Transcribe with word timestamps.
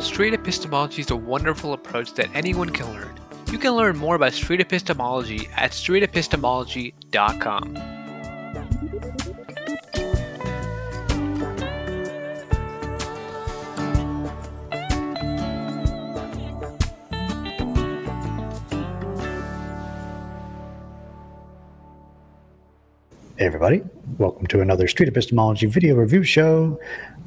Street 0.00 0.34
epistemology 0.34 1.00
is 1.00 1.10
a 1.10 1.16
wonderful 1.16 1.72
approach 1.72 2.12
that 2.14 2.28
anyone 2.34 2.70
can 2.70 2.92
learn. 2.92 3.18
You 3.50 3.58
can 3.58 3.72
learn 3.72 3.96
more 3.96 4.14
about 4.16 4.34
street 4.34 4.60
epistemology 4.60 5.48
at 5.56 5.70
streetepistemology.com. 5.72 8.01
Hey, 23.42 23.46
everybody. 23.46 23.82
Welcome 24.18 24.46
to 24.46 24.60
another 24.60 24.86
Street 24.86 25.08
Epistemology 25.08 25.66
video 25.66 25.96
review 25.96 26.22
show. 26.22 26.78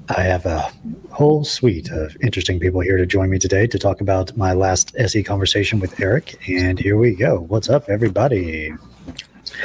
I 0.08 0.22
have 0.22 0.46
a 0.46 0.72
whole 1.12 1.44
suite 1.44 1.92
of 1.92 2.16
interesting 2.22 2.58
people 2.58 2.80
here 2.80 2.96
to 2.96 3.06
join 3.06 3.30
me 3.30 3.38
today 3.38 3.68
to 3.68 3.78
talk 3.78 4.00
about 4.00 4.38
my 4.38 4.54
last 4.54 4.96
SE 4.98 5.22
conversation 5.24 5.78
with 5.82 6.00
Eric. 6.00 6.40
And 6.50 6.80
here 6.80 6.96
we 6.96 7.16
go. 7.16 7.42
What's 7.50 7.70
up, 7.70 7.90
everybody? 7.90 8.74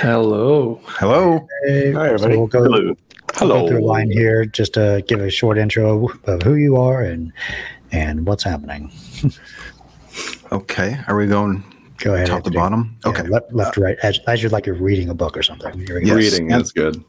Hello. 0.00 0.80
Hello. 0.86 1.46
Hey, 1.68 1.92
Hi, 1.92 2.08
so 2.08 2.14
everybody. 2.14 2.36
we'll 2.36 2.46
go, 2.48 2.64
Hello. 2.64 2.82
we'll 2.82 2.96
Hello. 3.34 3.60
go 3.60 3.68
through 3.68 3.84
a 3.84 3.86
line 3.86 4.10
here 4.10 4.44
just 4.44 4.74
to 4.74 5.04
give 5.06 5.20
a 5.20 5.30
short 5.30 5.56
intro 5.56 6.08
of 6.24 6.42
who 6.42 6.56
you 6.56 6.74
are 6.78 7.00
and 7.00 7.32
and 7.92 8.26
what's 8.26 8.42
happening. 8.42 8.90
Okay. 10.52 10.98
Are 11.06 11.16
we 11.16 11.28
going 11.28 11.62
Go 12.00 12.14
ahead. 12.14 12.26
top 12.26 12.40
to 12.42 12.46
Anthony. 12.48 12.56
bottom? 12.56 12.96
Yeah, 13.04 13.10
Okay. 13.10 13.22
left, 13.28 13.52
left 13.52 13.74
to 13.74 13.80
right, 13.82 13.96
as, 14.02 14.18
as 14.26 14.42
you're 14.42 14.50
like 14.50 14.66
you're 14.66 14.74
reading 14.74 15.08
a 15.10 15.14
book 15.14 15.36
or 15.36 15.42
something. 15.42 15.78
Here 15.86 16.00
we. 16.00 16.06
Yes. 16.06 16.16
Reading 16.16 16.52
And- 16.52 16.62
is 16.62 16.72
good. 16.72 17.02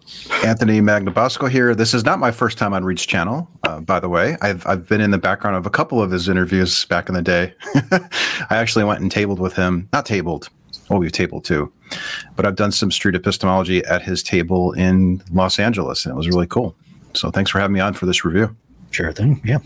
Anthony 0.45 0.81
Magnabosco 0.81 1.49
here. 1.49 1.73
This 1.75 1.93
is 1.93 2.03
not 2.05 2.19
my 2.19 2.31
first 2.31 2.57
time 2.57 2.73
on 2.73 2.83
Reid's 2.83 3.05
Channel, 3.05 3.49
uh, 3.63 3.79
by 3.81 3.99
the 3.99 4.09
way. 4.09 4.37
I've, 4.41 4.65
I've 4.67 4.87
been 4.87 5.01
in 5.01 5.11
the 5.11 5.17
background 5.17 5.55
of 5.57 5.65
a 5.65 5.69
couple 5.69 6.01
of 6.01 6.11
his 6.11 6.27
interviews 6.29 6.85
back 6.85 7.09
in 7.09 7.15
the 7.15 7.21
day. 7.21 7.53
I 7.91 8.57
actually 8.57 8.83
went 8.85 9.01
and 9.01 9.11
tabled 9.11 9.39
with 9.39 9.53
him. 9.55 9.87
Not 9.93 10.05
tabled. 10.05 10.49
Oh, 10.89 10.97
we've 10.97 11.11
tabled 11.11 11.45
too. 11.45 11.71
But 12.35 12.45
I've 12.45 12.55
done 12.55 12.71
some 12.71 12.91
street 12.91 13.15
epistemology 13.15 13.83
at 13.85 14.01
his 14.01 14.21
table 14.23 14.73
in 14.73 15.21
Los 15.31 15.57
Angeles, 15.59 16.05
and 16.05 16.13
it 16.13 16.17
was 16.17 16.27
really 16.27 16.47
cool. 16.47 16.75
So 17.13 17.31
thanks 17.31 17.49
for 17.51 17.59
having 17.59 17.73
me 17.73 17.79
on 17.79 17.93
for 17.93 18.05
this 18.05 18.23
review. 18.25 18.55
Sure 18.91 19.13
thing. 19.13 19.41
Yeah. 19.45 19.59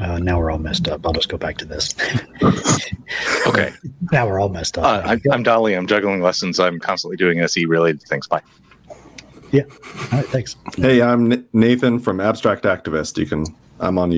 Uh, 0.00 0.18
now 0.18 0.38
we're 0.38 0.50
all 0.50 0.58
messed 0.58 0.88
up. 0.88 1.06
I'll 1.06 1.12
just 1.12 1.28
go 1.28 1.36
back 1.36 1.56
to 1.58 1.64
this. 1.64 1.94
Okay. 3.46 3.72
now 4.12 4.26
we're 4.26 4.40
all 4.40 4.48
messed 4.48 4.78
up. 4.78 4.84
Uh, 4.84 5.08
I, 5.08 5.12
I'm 5.32 5.44
Dali. 5.44 5.76
I'm 5.76 5.86
juggling 5.86 6.20
lessons. 6.20 6.58
I'm 6.58 6.80
constantly 6.80 7.16
doing 7.16 7.40
SE 7.40 7.64
related 7.66 8.02
things. 8.02 8.26
Bye. 8.26 8.42
yeah. 9.52 9.62
All 9.64 10.18
right. 10.18 10.26
Thanks. 10.26 10.56
Hey, 10.76 11.02
I'm 11.02 11.46
Nathan 11.52 12.00
from 12.00 12.20
Abstract 12.20 12.64
Activist. 12.64 13.16
You 13.18 13.26
can. 13.26 13.44
I'm 13.80 13.98
on 13.98 14.10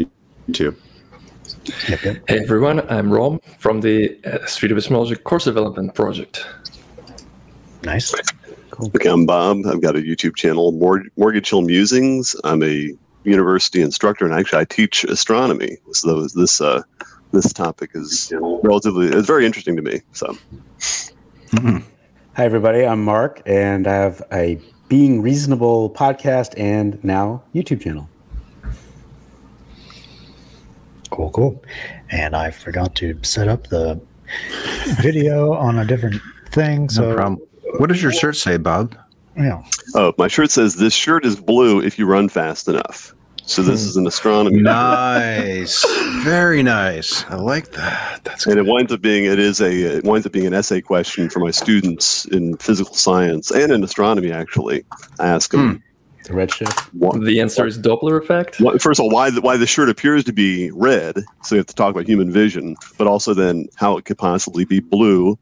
YouTube. 0.48 0.76
Yep. 1.88 2.02
Yep. 2.02 2.28
Hey 2.28 2.38
everyone, 2.40 2.88
I'm 2.90 3.10
Rom 3.12 3.40
from 3.58 3.80
the 3.80 4.18
uh, 4.24 4.44
Street 4.46 4.72
of 4.72 4.78
Epistemology 4.78 5.16
Course 5.16 5.44
Development 5.44 5.94
Project. 5.94 6.44
Nice. 7.82 8.14
Cool. 8.70 8.90
Okay, 8.94 9.08
I'm 9.08 9.26
Bob. 9.26 9.58
I've 9.66 9.80
got 9.80 9.96
a 9.96 10.00
YouTube 10.00 10.36
channel, 10.36 10.72
Mor- 10.72 11.04
Mortgage 11.16 11.48
Hill 11.50 11.62
Musings. 11.62 12.34
I'm 12.44 12.62
a 12.62 12.90
university 13.36 13.82
instructor, 13.82 14.24
and 14.24 14.32
actually, 14.34 14.60
I 14.60 14.64
teach 14.64 15.04
astronomy. 15.04 15.76
So 15.92 16.26
this 16.28 16.60
uh, 16.60 16.82
this 17.32 17.52
topic 17.52 17.90
is 17.94 18.32
relatively 18.62 19.08
it's 19.08 19.26
very 19.26 19.44
interesting 19.44 19.76
to 19.76 19.82
me. 19.82 20.00
So 20.12 20.36
Mhm. 21.50 21.82
Hi, 22.36 22.44
everybody. 22.44 22.86
I'm 22.86 23.02
Mark, 23.04 23.42
and 23.46 23.86
I 23.86 23.94
have 23.94 24.22
a 24.32 24.60
Being 24.88 25.22
Reasonable 25.22 25.90
podcast 25.90 26.54
and 26.58 27.02
now 27.02 27.42
YouTube 27.54 27.80
channel. 27.80 28.08
Cool. 31.10 31.30
Cool. 31.30 31.62
And 32.10 32.36
I 32.36 32.50
forgot 32.50 32.94
to 32.96 33.18
set 33.22 33.48
up 33.48 33.68
the 33.68 34.00
video 35.00 35.52
on 35.54 35.78
a 35.78 35.84
different 35.84 36.20
thing. 36.50 36.88
So, 36.90 37.10
No 37.10 37.14
problem. 37.16 37.40
What 37.78 37.88
does 37.88 38.02
your 38.02 38.12
shirt 38.12 38.36
say, 38.36 38.56
Bob? 38.58 38.94
yeah. 39.36 39.62
oh, 39.94 40.12
my 40.18 40.28
shirt 40.28 40.50
says 40.50 40.76
this 40.76 40.94
shirt 40.94 41.24
is 41.24 41.36
blue 41.40 41.80
if 41.80 41.98
you 41.98 42.06
run 42.06 42.28
fast 42.28 42.68
enough. 42.68 43.14
So 43.48 43.62
this 43.62 43.82
is 43.84 43.96
an 43.96 44.06
astronomy. 44.06 44.60
Nice. 44.62 45.84
Very 46.24 46.62
nice. 46.62 47.24
I 47.26 47.36
like 47.36 47.70
that. 47.72 48.20
That's 48.24 48.46
And 48.46 48.58
it 48.58 48.66
winds 48.66 48.92
up 48.92 49.00
being 49.00 49.24
it 49.24 49.38
is 49.38 49.60
a 49.60 49.70
it 49.98 50.04
winds 50.04 50.26
up 50.26 50.32
being 50.32 50.46
an 50.46 50.54
essay 50.54 50.80
question 50.80 51.30
for 51.30 51.38
my 51.38 51.50
students 51.52 52.24
in 52.26 52.56
physical 52.56 52.94
science 52.94 53.50
and 53.52 53.70
in 53.72 53.84
astronomy. 53.84 54.32
Actually, 54.32 54.84
I 55.20 55.28
ask 55.28 55.52
them 55.52 55.82
The 56.24 56.32
redshift. 56.32 56.80
what, 56.94 57.20
The 57.24 57.40
answer 57.40 57.66
is 57.66 57.78
Doppler 57.78 58.20
effect. 58.20 58.58
what, 58.60 58.82
first 58.82 58.98
of 58.98 59.04
all 59.04 59.10
why 59.10 59.30
the, 59.30 59.40
why 59.40 59.56
the 59.56 59.66
shirt 59.66 59.88
appears 59.88 60.24
to 60.24 60.32
be 60.32 60.70
red. 60.72 61.14
So 61.44 61.54
we 61.54 61.58
have 61.58 61.66
to 61.66 61.74
talk 61.74 61.90
about 61.92 62.06
human 62.08 62.32
vision, 62.32 62.74
but 62.98 63.06
also 63.06 63.32
then 63.32 63.68
how 63.76 63.96
it 63.96 64.04
could 64.06 64.18
possibly 64.18 64.64
be 64.64 64.80
blue, 64.80 65.38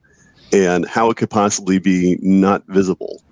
and 0.53 0.87
how 0.87 1.09
it 1.11 1.17
could 1.17 1.31
possibly 1.31 1.79
be 1.79 2.19
not 2.21 2.63
visible. 2.69 3.23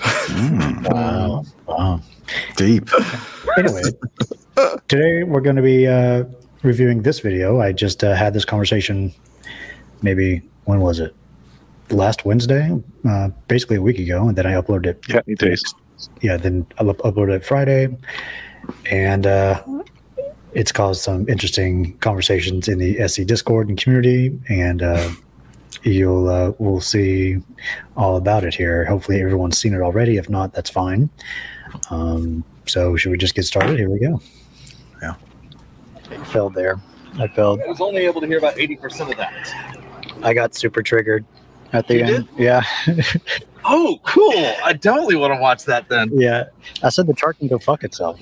Mm, 0.00 0.90
Wow. 0.92 1.44
Wow. 1.66 2.00
Deep. 2.56 2.88
Anyway, 3.56 3.82
today 4.88 5.22
we're 5.22 5.40
going 5.40 5.56
to 5.56 5.62
be 5.62 5.86
uh, 5.86 6.24
reviewing 6.62 7.02
this 7.02 7.20
video. 7.20 7.60
I 7.60 7.72
just 7.72 8.04
uh, 8.04 8.14
had 8.14 8.34
this 8.34 8.44
conversation 8.44 9.12
maybe, 10.02 10.42
when 10.64 10.80
was 10.80 11.00
it? 11.00 11.14
Last 11.90 12.24
Wednesday, 12.24 12.70
uh, 13.08 13.28
basically 13.48 13.76
a 13.76 13.82
week 13.82 13.98
ago. 13.98 14.28
And 14.28 14.36
then 14.36 14.46
I 14.46 14.52
uploaded 14.52 14.86
it 14.86 15.04
Yeah, 15.08 15.20
it 15.26 15.42
is. 15.42 15.74
yeah, 16.20 16.36
then 16.36 16.66
I 16.78 16.84
up- 16.84 16.98
uploaded 16.98 17.36
it 17.36 17.44
Friday, 17.44 17.88
and 18.90 19.26
uh, 19.26 19.62
it's 20.52 20.70
caused 20.70 21.00
some 21.00 21.26
interesting 21.28 21.96
conversations 21.98 22.68
in 22.68 22.78
the 22.78 23.00
SE 23.00 23.24
Discord 23.24 23.68
and 23.70 23.78
community, 23.78 24.38
and 24.50 24.82
uh, 24.82 25.10
you'll 25.82 26.28
uh, 26.28 26.52
we'll 26.58 26.80
see 26.82 27.38
all 27.96 28.16
about 28.16 28.44
it 28.44 28.54
here. 28.54 28.84
Hopefully, 28.84 29.22
everyone's 29.22 29.56
seen 29.56 29.72
it 29.72 29.80
already. 29.80 30.18
If 30.18 30.28
not, 30.28 30.52
that's 30.52 30.68
fine. 30.70 31.08
Um, 31.90 32.44
so, 32.66 32.96
should 32.96 33.10
we 33.12 33.18
just 33.18 33.34
get 33.34 33.44
started? 33.44 33.78
Here 33.78 33.88
we 33.90 33.98
go. 33.98 34.20
Yeah. 35.02 35.14
I 36.10 36.24
failed 36.24 36.54
there. 36.54 36.80
I 37.18 37.28
failed. 37.28 37.60
I 37.62 37.66
was 37.66 37.80
only 37.80 38.04
able 38.04 38.20
to 38.20 38.26
hear 38.26 38.38
about 38.38 38.56
80% 38.56 39.10
of 39.10 39.16
that. 39.16 40.14
I 40.22 40.34
got 40.34 40.54
super 40.54 40.82
triggered 40.82 41.24
at 41.72 41.86
the 41.88 41.96
You 41.98 42.04
end. 42.04 42.28
Yeah, 42.36 42.62
Oh, 43.64 43.98
cool. 44.04 44.32
I 44.64 44.72
totally 44.72 45.16
want 45.16 45.34
to 45.34 45.40
watch 45.40 45.64
that 45.64 45.88
then. 45.88 46.10
yeah. 46.14 46.44
I 46.82 46.88
said 46.90 47.06
the 47.06 47.14
chart 47.14 47.38
can 47.38 47.48
go 47.48 47.58
fuck 47.58 47.84
itself. 47.84 48.18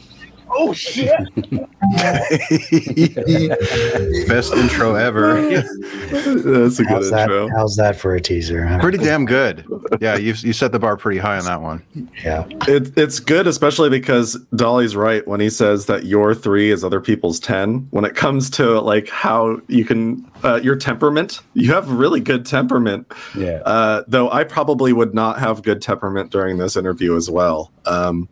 Oh, 0.49 0.73
shit. 0.73 1.11
Best 4.29 4.53
intro 4.55 4.95
ever. 4.95 5.41
That's 5.51 6.79
a 6.79 6.85
good 6.85 6.89
How's 6.89 7.11
that? 7.11 7.23
intro. 7.23 7.49
How's 7.51 7.77
that 7.77 7.97
for 7.97 8.15
a 8.15 8.21
teaser? 8.21 8.67
huh? 8.67 8.79
Pretty 8.81 8.99
damn 8.99 9.25
good. 9.25 9.65
Yeah, 10.01 10.17
you 10.17 10.35
you 10.39 10.53
set 10.53 10.73
the 10.73 10.79
bar 10.79 10.97
pretty 10.97 11.19
high 11.19 11.39
on 11.39 11.45
that 11.45 11.63
one. 11.63 11.83
Yeah. 12.25 12.47
It, 12.69 12.97
it's 12.97 13.21
good, 13.21 13.47
especially 13.47 13.91
because 13.91 14.37
Dali's 14.55 14.97
right 14.97 15.27
when 15.27 15.41
he 15.41 15.51
says 15.51 15.87
that 15.87 16.05
your 16.05 16.35
three 16.35 16.71
is 16.71 16.85
other 16.85 17.01
people's 17.01 17.41
ten. 17.41 17.87
When 17.91 18.05
it 18.05 18.15
comes 18.15 18.51
to 18.51 18.81
like 18.81 19.09
how 19.09 19.61
you 19.69 19.85
can 19.85 20.31
uh, 20.45 20.61
your 20.63 20.77
temperament, 20.77 21.41
you 21.55 21.73
have 21.73 21.91
really 21.91 22.21
good 22.21 22.47
temperament. 22.47 23.11
Yeah. 23.37 23.61
Uh, 23.65 24.05
though 24.07 24.31
I 24.31 24.45
probably 24.45 24.93
would 24.93 25.15
not 25.15 25.39
have 25.39 25.63
good 25.63 25.83
temperament 25.83 26.31
during 26.31 26.59
this 26.59 26.77
interview 26.77 27.17
as 27.17 27.31
well. 27.31 27.73
Um, 27.87 28.29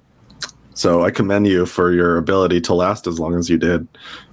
so 0.75 1.05
I 1.05 1.11
commend 1.11 1.47
you 1.47 1.67
for 1.67 1.93
your 1.93 2.17
ability 2.19 2.61
to 2.63 2.75
last 2.75 3.07
as 3.07 3.19
long 3.19 3.35
as 3.37 3.49
you 3.49 3.59
did 3.59 3.87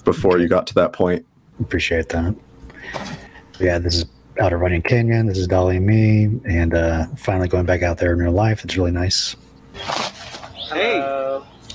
before 0.03 0.39
you 0.39 0.47
got 0.47 0.67
to 0.67 0.73
that 0.75 0.93
point. 0.93 1.25
Appreciate 1.59 2.09
that. 2.09 2.35
Yeah, 3.59 3.77
this 3.77 3.95
is 3.95 4.05
out 4.39 4.53
of 4.53 4.59
Runyon 4.59 4.81
Canyon. 4.81 5.27
This 5.27 5.37
is 5.37 5.47
Dali 5.47 5.77
and 5.77 5.85
me, 5.85 6.39
and 6.45 6.73
uh, 6.73 7.05
finally 7.17 7.47
going 7.47 7.65
back 7.65 7.83
out 7.83 7.97
there 7.97 8.13
in 8.13 8.19
real 8.19 8.31
life. 8.31 8.63
It's 8.65 8.75
really 8.75 8.91
nice. 8.91 9.35
Hey. 9.75 10.99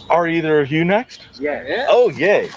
Are 0.08 0.28
either 0.28 0.60
of 0.60 0.70
you 0.70 0.84
next? 0.84 1.20
Yeah. 1.38 1.86
Oh, 1.88 2.10
yay. 2.10 2.48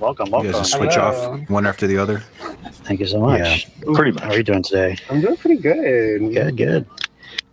Welcome, 0.00 0.28
You 0.28 0.42
guys 0.44 0.52
just 0.52 0.72
switch 0.72 0.96
off 0.96 1.48
one 1.48 1.66
after 1.66 1.86
the 1.86 1.96
other. 1.98 2.24
Thank 2.84 3.00
you 3.00 3.06
so 3.06 3.20
much. 3.20 3.68
Pretty 3.94 4.12
much. 4.12 4.22
How 4.24 4.30
are 4.30 4.36
you 4.36 4.42
doing 4.42 4.62
today? 4.62 4.96
I'm 5.08 5.20
doing 5.20 5.36
pretty 5.36 5.60
good. 5.60 6.32
Good, 6.32 6.56
good. 6.56 6.86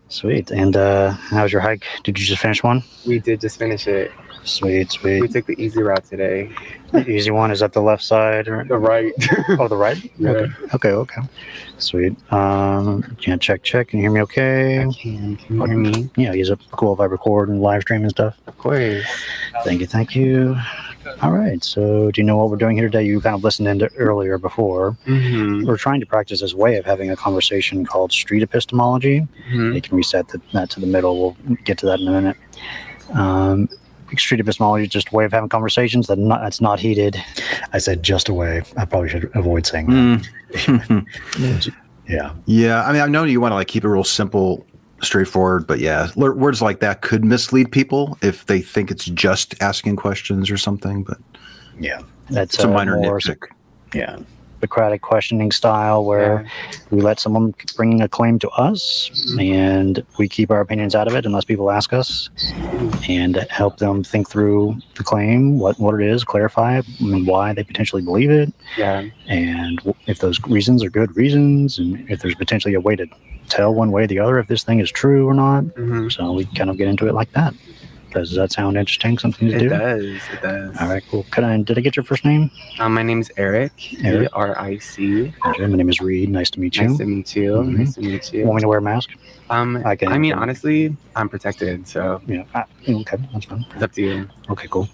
Sweet. 0.09 0.49
And 0.51 0.75
uh, 0.75 1.11
how 1.11 1.43
was 1.43 1.51
your 1.53 1.61
hike? 1.61 1.85
Did 2.03 2.17
you 2.19 2.25
just 2.25 2.41
finish 2.41 2.63
one? 2.63 2.83
We 3.05 3.19
did 3.19 3.41
just 3.41 3.57
finish 3.59 3.87
it. 3.87 4.11
Sweet, 4.43 4.91
sweet. 4.91 5.21
We 5.21 5.27
took 5.27 5.45
the 5.45 5.61
easy 5.61 5.83
route 5.83 6.05
today. 6.05 6.49
The 6.91 7.07
easy 7.07 7.29
one 7.29 7.51
is 7.51 7.61
at 7.61 7.73
the 7.73 7.81
left 7.81 8.01
side, 8.03 8.47
or 8.47 8.63
The 8.63 8.77
right. 8.77 9.13
oh, 9.59 9.67
the 9.67 9.75
right? 9.75 9.97
Yeah. 10.17 10.29
Okay, 10.31 10.51
okay, 10.73 10.89
okay. 10.91 11.21
Sweet. 11.77 12.15
Um, 12.31 13.15
yeah, 13.21 13.37
check, 13.37 13.63
check. 13.63 13.89
Can 13.89 13.99
you 13.99 14.03
hear 14.03 14.11
me? 14.11 14.21
Okay. 14.21 14.79
I 14.79 14.83
Can, 14.91 15.35
can 15.37 15.55
you 15.55 15.65
hear 15.65 15.77
me? 15.77 16.09
Yeah, 16.15 16.33
is 16.33 16.49
it 16.49 16.59
cool 16.71 16.93
if 16.93 16.99
I 16.99 17.05
record 17.05 17.49
and 17.49 17.61
live 17.61 17.81
stream 17.83 18.01
and 18.01 18.09
stuff? 18.09 18.35
Of 18.47 18.57
course. 18.57 19.05
Thank 19.63 19.81
you, 19.81 19.87
thank 19.87 20.15
you. 20.15 20.55
All 21.21 21.31
right. 21.31 21.63
So, 21.63 22.11
do 22.11 22.21
you 22.21 22.25
know 22.25 22.37
what 22.37 22.49
we're 22.49 22.57
doing 22.57 22.77
here 22.77 22.87
today? 22.87 23.03
You 23.03 23.19
kind 23.21 23.35
of 23.35 23.43
listened 23.43 23.67
into 23.67 23.91
earlier 23.95 24.37
before. 24.37 24.97
Mm-hmm. 25.05 25.65
We're 25.65 25.77
trying 25.77 25.99
to 25.99 26.05
practice 26.05 26.41
this 26.41 26.53
way 26.53 26.77
of 26.77 26.85
having 26.85 27.09
a 27.11 27.15
conversation 27.15 27.85
called 27.85 28.11
street 28.11 28.43
epistemology. 28.43 29.27
Mhm. 29.51 29.75
You 29.75 29.81
can 29.81 29.97
reset 29.97 30.27
the, 30.29 30.41
that 30.53 30.69
to 30.71 30.79
the 30.79 30.87
middle. 30.87 31.19
We'll 31.45 31.57
get 31.65 31.77
to 31.79 31.85
that 31.87 31.99
in 31.99 32.07
a 32.07 32.11
minute. 32.11 32.37
Um, 33.13 33.69
street 34.17 34.39
epistemology 34.39 34.83
is 34.85 34.89
just 34.89 35.09
a 35.11 35.15
way 35.15 35.25
of 35.25 35.31
having 35.31 35.49
conversations 35.49 36.07
that 36.07 36.17
not, 36.17 36.41
that's 36.41 36.61
not 36.61 36.79
heated. 36.79 37.15
I 37.73 37.77
said 37.79 38.01
just 38.03 38.29
a 38.29 38.33
way. 38.33 38.61
I 38.77 38.85
probably 38.85 39.09
should 39.09 39.29
avoid 39.35 39.65
saying 39.65 39.87
that. 40.55 41.05
Yeah. 42.07 42.33
Yeah, 42.47 42.83
I 42.87 42.91
mean, 42.91 43.03
I 43.03 43.05
know 43.05 43.23
you 43.23 43.39
want 43.39 43.51
to 43.51 43.55
like 43.55 43.67
keep 43.67 43.83
it 43.83 43.87
real 43.87 44.03
simple, 44.03 44.65
straightforward, 45.01 45.67
but 45.67 45.79
yeah, 45.79 46.07
l- 46.17 46.33
words 46.33 46.61
like 46.61 46.79
that 46.79 47.01
could 47.01 47.23
mislead 47.23 47.71
people 47.71 48.17
if 48.21 48.45
they 48.45 48.61
think 48.61 48.91
it's 48.91 49.05
just 49.05 49.55
asking 49.61 49.95
questions 49.95 50.49
or 50.51 50.57
something. 50.57 51.03
But 51.03 51.17
Yeah. 51.79 52.01
That's 52.29 52.55
it's 52.55 52.63
a 52.63 52.67
uh, 52.67 52.71
minor 52.73 52.97
more 52.97 53.19
nitpick. 53.19 53.47
yeah 53.93 54.17
Socratic 54.61 55.01
questioning 55.01 55.51
style 55.53 56.03
where 56.03 56.45
we 56.91 56.99
let 56.99 57.17
someone 57.21 57.55
bring 57.77 58.01
a 58.01 58.09
claim 58.09 58.37
to 58.39 58.49
us 58.49 59.09
and 59.39 60.03
we 60.17 60.27
keep 60.27 60.51
our 60.51 60.59
opinions 60.59 60.93
out 60.95 61.07
of 61.07 61.15
it 61.15 61.25
unless 61.25 61.45
people 61.45 61.71
ask 61.71 61.93
us 61.93 62.29
and 63.07 63.37
help 63.49 63.77
them 63.77 64.03
think 64.03 64.29
through 64.29 64.75
the 64.95 65.03
claim 65.03 65.59
what 65.59 65.79
what 65.79 65.95
it 65.95 66.05
is 66.05 66.25
clarify 66.25 66.81
and 66.99 67.25
why 67.25 67.53
they 67.53 67.63
potentially 67.63 68.01
believe 68.01 68.29
it 68.29 68.53
Yeah. 68.77 69.05
and 69.29 69.77
w- 69.77 69.95
if 70.07 70.19
those 70.19 70.37
reasons 70.43 70.83
are 70.83 70.89
good 70.89 71.15
reasons 71.15 71.79
and 71.79 72.07
if 72.09 72.19
there's 72.19 72.35
potentially 72.35 72.73
a 72.73 72.81
way 72.81 72.97
to 72.97 73.07
tell 73.49 73.73
one 73.73 73.91
way 73.91 74.03
or 74.03 74.07
the 74.07 74.19
other 74.19 74.39
if 74.39 74.47
this 74.47 74.63
thing 74.63 74.79
is 74.79 74.91
true 74.91 75.27
or 75.27 75.33
not 75.33 75.63
Mhm. 75.65 76.11
so 76.11 76.31
we 76.33 76.45
kind 76.45 76.69
of 76.69 76.77
get 76.77 76.87
into 76.87 77.07
it 77.07 77.13
like 77.13 77.31
that 77.33 77.53
does 78.11 78.33
that 78.33 78.51
sound 78.51 78.75
interesting 78.75 79.19
something 79.19 79.47
to 79.49 79.55
It 79.55 79.59
do 79.59 79.65
It 79.67 79.69
does. 79.69 80.03
It 80.33 80.41
does. 80.41 80.77
all 80.81 80.87
right 80.89 81.03
cool 81.11 81.25
could 81.29 81.43
i 81.43 81.55
did 81.61 81.77
i 81.77 81.81
get 81.81 81.95
your 81.95 82.03
first 82.03 82.25
name 82.25 82.49
Um, 82.79 82.93
my 82.95 83.03
name 83.03 83.19
is 83.21 83.29
Eric. 83.37 83.73
E 83.93 84.27
R 84.33 84.59
I 84.59 84.77
C. 84.79 85.31
My 85.45 85.67
name 85.67 85.89
is 85.89 85.99
Reid 86.01 86.29
nice 86.29 86.49
to 86.51 86.59
meet 86.59 86.77
you 86.77 86.87
Nice 86.87 86.97
to 86.97 87.05
meet 87.05 87.35
you. 87.35 87.51
Mhm. 87.53 87.77
Nice 87.77 87.93
to 87.95 88.01
meet 88.01 88.33
you. 88.33 88.45
want 88.45 88.55
me 88.57 88.61
to 88.61 88.67
wear 88.67 88.79
a 88.79 88.81
mask 88.81 89.09
Um, 89.51 89.81
I 89.85 89.95
can- 89.95 90.11
I 90.11 90.17
mean, 90.19 90.33
honestly, 90.33 90.95
I'm 91.15 91.27
protected, 91.29 91.87
so 91.87 92.21
yeah 92.27 92.43
I, 92.55 92.63
okay 93.01 93.17
that's 93.33 93.45
fine 93.45 93.65
it's 93.73 93.83
up 93.83 93.91
to 93.93 94.01
you. 94.01 94.27
okay 94.49 94.67
cool 94.69 94.87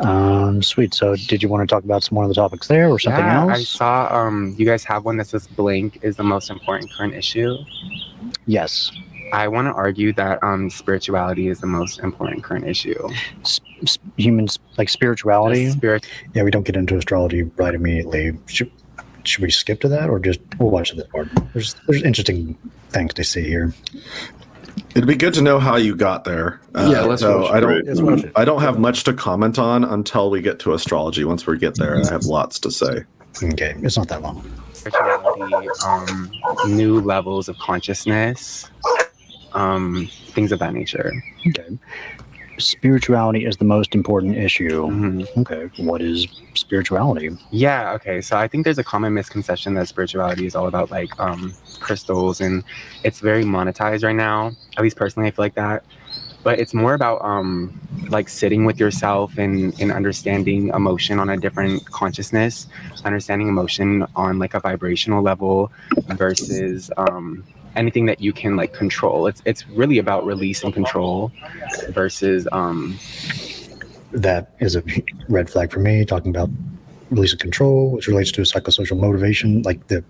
um 0.00 0.62
sweet 0.62 0.94
so 0.94 1.14
did 1.14 1.42
you 1.42 1.48
want 1.48 1.66
to 1.66 1.72
talk 1.72 1.84
about 1.84 2.02
some 2.02 2.14
more 2.14 2.24
of 2.24 2.28
the 2.28 2.34
topics 2.34 2.68
there 2.68 2.88
or 2.88 2.98
something 2.98 3.24
yeah, 3.24 3.42
else 3.42 3.50
I 3.50 3.62
saw. 3.62 4.08
Um, 4.10 4.54
you 4.58 4.64
guys 4.66 4.82
have 4.84 5.04
one 5.04 5.16
that 5.18 5.26
says 5.26 5.46
"blank 5.46 5.98
is 6.02 6.16
the 6.16 6.24
most 6.24 6.50
important 6.50 6.90
current 6.92 7.14
issue." 7.14 7.56
yes 8.46 8.90
I 9.32 9.46
want 9.48 9.66
to 9.68 9.72
argue 9.72 10.12
that 10.14 10.42
um, 10.42 10.70
spirituality 10.70 11.48
is 11.48 11.60
the 11.60 11.66
most 11.68 12.00
important 12.00 12.42
current 12.42 12.66
issue. 12.66 13.08
S- 13.42 13.60
humans 14.16 14.58
like 14.76 14.88
spirituality 14.88 15.70
spirit. 15.70 16.06
yeah 16.34 16.42
we 16.42 16.50
don't 16.50 16.64
get 16.64 16.76
into 16.76 16.96
astrology 16.96 17.42
right 17.42 17.74
immediately 17.74 18.36
should, 18.46 18.70
should 19.24 19.42
we 19.42 19.50
skip 19.50 19.80
to 19.80 19.88
that 19.88 20.10
or 20.10 20.18
just 20.18 20.40
we'll 20.58 20.68
watch 20.70 20.92
this 20.94 21.06
part 21.08 21.28
there's 21.54 21.74
there's 21.86 22.02
interesting 22.02 22.58
things 22.90 23.14
to 23.14 23.24
see 23.24 23.42
here 23.42 23.72
It'd 24.90 25.06
be 25.06 25.14
good 25.16 25.34
to 25.34 25.42
know 25.42 25.58
how 25.60 25.76
you 25.76 25.94
got 25.94 26.24
there. 26.24 26.60
Uh, 26.74 26.90
Yeah, 26.92 27.00
let's 27.02 27.22
so 27.22 27.42
watch 27.42 27.52
I 27.52 27.58
it. 27.58 27.60
don't. 27.60 27.86
Let's 27.86 28.00
watch 28.00 28.24
it. 28.24 28.32
I 28.36 28.44
don't 28.44 28.60
have 28.60 28.78
much 28.78 29.04
to 29.04 29.12
comment 29.12 29.58
on 29.58 29.84
until 29.84 30.30
we 30.30 30.40
get 30.42 30.58
to 30.60 30.74
astrology. 30.74 31.24
Once 31.24 31.46
we 31.46 31.56
get 31.58 31.76
there, 31.76 31.96
I 32.04 32.08
have 32.10 32.24
lots 32.24 32.58
to 32.60 32.70
say. 32.70 33.04
okay 33.42 33.74
it's 33.82 33.96
not 33.96 34.08
that 34.08 34.20
long 34.22 34.42
spirituality, 34.72 35.68
um, 35.86 36.30
new 36.66 37.00
levels 37.00 37.48
of 37.48 37.56
consciousness, 37.58 38.68
um, 39.52 40.08
things 40.32 40.50
of 40.52 40.58
that 40.58 40.72
nature. 40.74 41.12
okay 41.46 41.78
spirituality 42.60 43.44
is 43.44 43.56
the 43.56 43.64
most 43.64 43.94
important 43.94 44.36
issue 44.36 44.86
Mhm. 44.86 45.38
okay 45.42 45.70
what 45.84 46.00
is 46.02 46.26
spirituality 46.54 47.30
Yeah, 47.50 47.92
okay. 47.96 48.20
So 48.20 48.36
I 48.36 48.46
think 48.48 48.64
there's 48.64 48.78
a 48.78 48.84
common 48.84 49.14
misconception 49.14 49.74
that 49.74 49.88
spirituality 49.88 50.46
is 50.46 50.54
all 50.54 50.66
about 50.66 50.90
like 50.90 51.10
um, 51.20 51.54
crystals 51.80 52.40
and 52.40 52.62
it's 53.04 53.20
very 53.20 53.44
monetized 53.44 54.02
right 54.04 54.16
now. 54.16 54.52
At 54.76 54.82
least 54.82 54.96
personally, 54.96 55.28
I 55.28 55.30
feel 55.32 55.44
like 55.44 55.54
that. 55.54 55.84
But 56.42 56.58
it's 56.58 56.72
more 56.72 56.94
about 56.94 57.22
um, 57.22 57.78
like 58.08 58.28
sitting 58.28 58.64
with 58.64 58.80
yourself 58.80 59.36
and, 59.38 59.78
and 59.80 59.92
understanding 59.92 60.68
emotion 60.68 61.18
on 61.18 61.28
a 61.28 61.36
different 61.36 61.84
consciousness, 61.90 62.66
understanding 63.04 63.48
emotion 63.48 64.06
on 64.16 64.38
like 64.38 64.54
a 64.54 64.60
vibrational 64.60 65.22
level 65.22 65.70
versus 66.16 66.90
um, 66.96 67.44
anything 67.76 68.06
that 68.06 68.20
you 68.20 68.32
can 68.32 68.56
like 68.56 68.72
control. 68.72 69.26
It's 69.26 69.42
it's 69.44 69.66
really 69.68 69.98
about 69.98 70.26
release 70.26 70.62
and 70.62 70.72
control 70.72 71.32
versus 71.90 72.46
um, 72.52 72.98
that 74.12 74.54
is 74.60 74.76
a 74.76 74.82
red 75.28 75.48
flag 75.48 75.70
for 75.70 75.80
me 75.80 76.04
talking 76.04 76.30
about 76.30 76.50
release 77.10 77.32
and 77.32 77.40
control 77.40 77.90
which 77.90 78.06
relates 78.06 78.30
to 78.30 78.42
psychosocial 78.42 78.98
motivation 78.98 79.62
like 79.62 79.84
the 79.88 80.04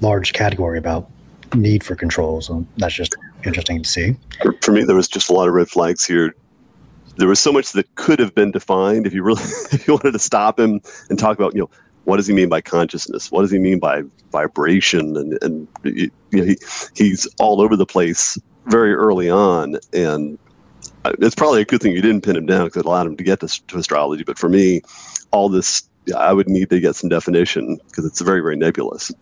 large 0.00 0.32
category 0.32 0.76
about 0.76 1.08
need 1.54 1.84
for 1.84 1.94
control 1.94 2.40
so 2.40 2.66
that's 2.78 2.94
just 2.94 3.14
interesting 3.44 3.82
to 3.82 3.88
see 3.88 4.16
For, 4.42 4.54
for 4.62 4.72
me, 4.72 4.84
there 4.84 4.96
was 4.96 5.08
just 5.08 5.30
a 5.30 5.32
lot 5.32 5.48
of 5.48 5.54
red 5.54 5.68
flags 5.68 6.04
here. 6.04 6.34
There 7.16 7.28
was 7.28 7.40
so 7.40 7.52
much 7.52 7.72
that 7.72 7.94
could 7.96 8.18
have 8.18 8.34
been 8.34 8.50
defined 8.50 9.06
if 9.06 9.12
you 9.12 9.22
really, 9.22 9.42
if 9.72 9.86
you 9.86 9.94
wanted 9.94 10.12
to 10.12 10.18
stop 10.18 10.58
him 10.58 10.80
and 11.10 11.18
talk 11.18 11.38
about, 11.38 11.54
you 11.54 11.60
know, 11.60 11.70
what 12.04 12.16
does 12.16 12.26
he 12.26 12.34
mean 12.34 12.48
by 12.48 12.60
consciousness? 12.60 13.30
What 13.30 13.42
does 13.42 13.50
he 13.50 13.58
mean 13.58 13.78
by 13.78 14.02
vibration? 14.30 15.16
And 15.16 15.38
and 15.42 15.68
you 15.84 16.10
know, 16.32 16.44
he 16.44 16.56
he's 16.94 17.26
all 17.38 17.60
over 17.60 17.76
the 17.76 17.86
place 17.86 18.38
very 18.66 18.94
early 18.94 19.30
on, 19.30 19.76
and 19.92 20.38
it's 21.04 21.34
probably 21.34 21.60
a 21.60 21.64
good 21.64 21.80
thing 21.80 21.92
you 21.92 22.02
didn't 22.02 22.22
pin 22.22 22.36
him 22.36 22.46
down 22.46 22.66
because 22.66 22.80
it 22.80 22.86
allowed 22.86 23.06
him 23.06 23.16
to 23.16 23.24
get 23.24 23.40
to, 23.40 23.66
to 23.66 23.78
astrology. 23.78 24.24
But 24.24 24.38
for 24.38 24.48
me, 24.48 24.82
all 25.30 25.48
this. 25.48 25.82
I 26.16 26.32
would 26.32 26.48
need 26.48 26.68
to 26.70 26.80
get 26.80 26.96
some 26.96 27.08
definition 27.08 27.78
because 27.86 28.04
it's 28.04 28.20
very, 28.20 28.40
very 28.40 28.56
nebulous. 28.56 29.12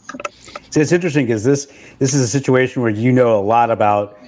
See, 0.71 0.81
it's 0.81 0.93
interesting 0.93 1.27
because 1.27 1.45
this 1.45 1.67
this 1.99 2.15
is 2.15 2.23
a 2.23 2.27
situation 2.27 2.81
where 2.81 2.91
you 2.91 3.13
know 3.13 3.39
a 3.39 3.45
lot 3.45 3.71
about 3.71 4.19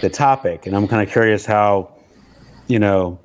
the 0.00 0.08
topic, 0.08 0.66
and 0.66 0.74
I'm 0.74 0.88
kind 0.88 1.06
of 1.06 1.12
curious 1.12 1.44
how, 1.44 1.92
you 2.66 2.78
know, 2.78 3.18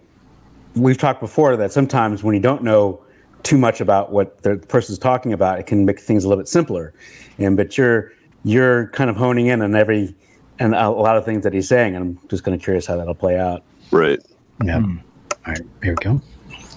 we've 0.75 0.97
talked 0.97 1.21
before 1.21 1.55
that 1.55 1.71
sometimes 1.71 2.23
when 2.23 2.35
you 2.35 2.41
don't 2.41 2.61
know 2.61 3.02
too 3.43 3.57
much 3.57 3.81
about 3.81 4.11
what 4.11 4.41
the 4.43 4.57
person's 4.57 4.97
talking 4.97 5.33
about, 5.33 5.59
it 5.59 5.67
can 5.67 5.85
make 5.85 5.99
things 5.99 6.23
a 6.23 6.29
little 6.29 6.41
bit 6.41 6.47
simpler. 6.47 6.93
And 7.37 7.57
but 7.57 7.77
you're 7.77 8.11
you're 8.43 8.87
kind 8.89 9.09
of 9.09 9.15
honing 9.15 9.47
in 9.47 9.61
on 9.61 9.75
every 9.75 10.15
and 10.59 10.75
a 10.75 10.89
lot 10.89 11.17
of 11.17 11.25
things 11.25 11.43
that 11.43 11.53
he's 11.53 11.67
saying, 11.67 11.95
and 11.95 12.03
I'm 12.03 12.27
just 12.29 12.43
kind 12.43 12.55
of 12.55 12.61
curious 12.61 12.85
how 12.85 12.95
that'll 12.97 13.15
play 13.15 13.39
out. 13.39 13.63
Right. 13.91 14.19
yeah 14.63 14.79
hmm. 14.79 14.97
all 15.45 15.53
right 15.53 15.61
here 15.81 15.95
we 15.99 16.03
go 16.03 16.21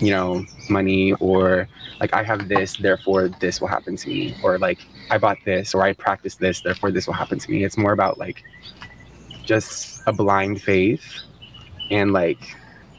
you 0.00 0.10
know, 0.10 0.44
money 0.68 1.12
or 1.14 1.68
like 2.00 2.12
I 2.12 2.22
have 2.22 2.48
this, 2.48 2.76
therefore 2.76 3.28
this 3.28 3.60
will 3.60 3.68
happen 3.68 3.96
to 3.96 4.08
me, 4.08 4.36
or 4.42 4.58
like 4.58 4.78
I 5.10 5.18
bought 5.18 5.38
this 5.44 5.74
or 5.74 5.82
I 5.82 5.92
practice 5.92 6.36
this, 6.36 6.60
therefore 6.60 6.90
this 6.90 7.06
will 7.06 7.14
happen 7.14 7.38
to 7.38 7.50
me. 7.50 7.64
It's 7.64 7.76
more 7.76 7.92
about 7.92 8.18
like 8.18 8.42
just 9.44 10.02
a 10.06 10.12
blind 10.12 10.60
faith 10.60 11.04
and 11.90 12.12
like 12.12 12.56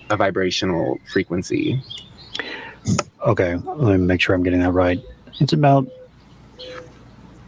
a 0.09 0.17
vibrational 0.17 0.99
frequency. 1.11 1.81
Okay 3.25 3.55
let 3.55 3.99
me 3.99 4.05
make 4.05 4.21
sure 4.21 4.35
i'm 4.35 4.43
getting 4.43 4.59
that 4.61 4.71
right 4.71 4.99
it's 5.39 5.53
about 5.53 5.87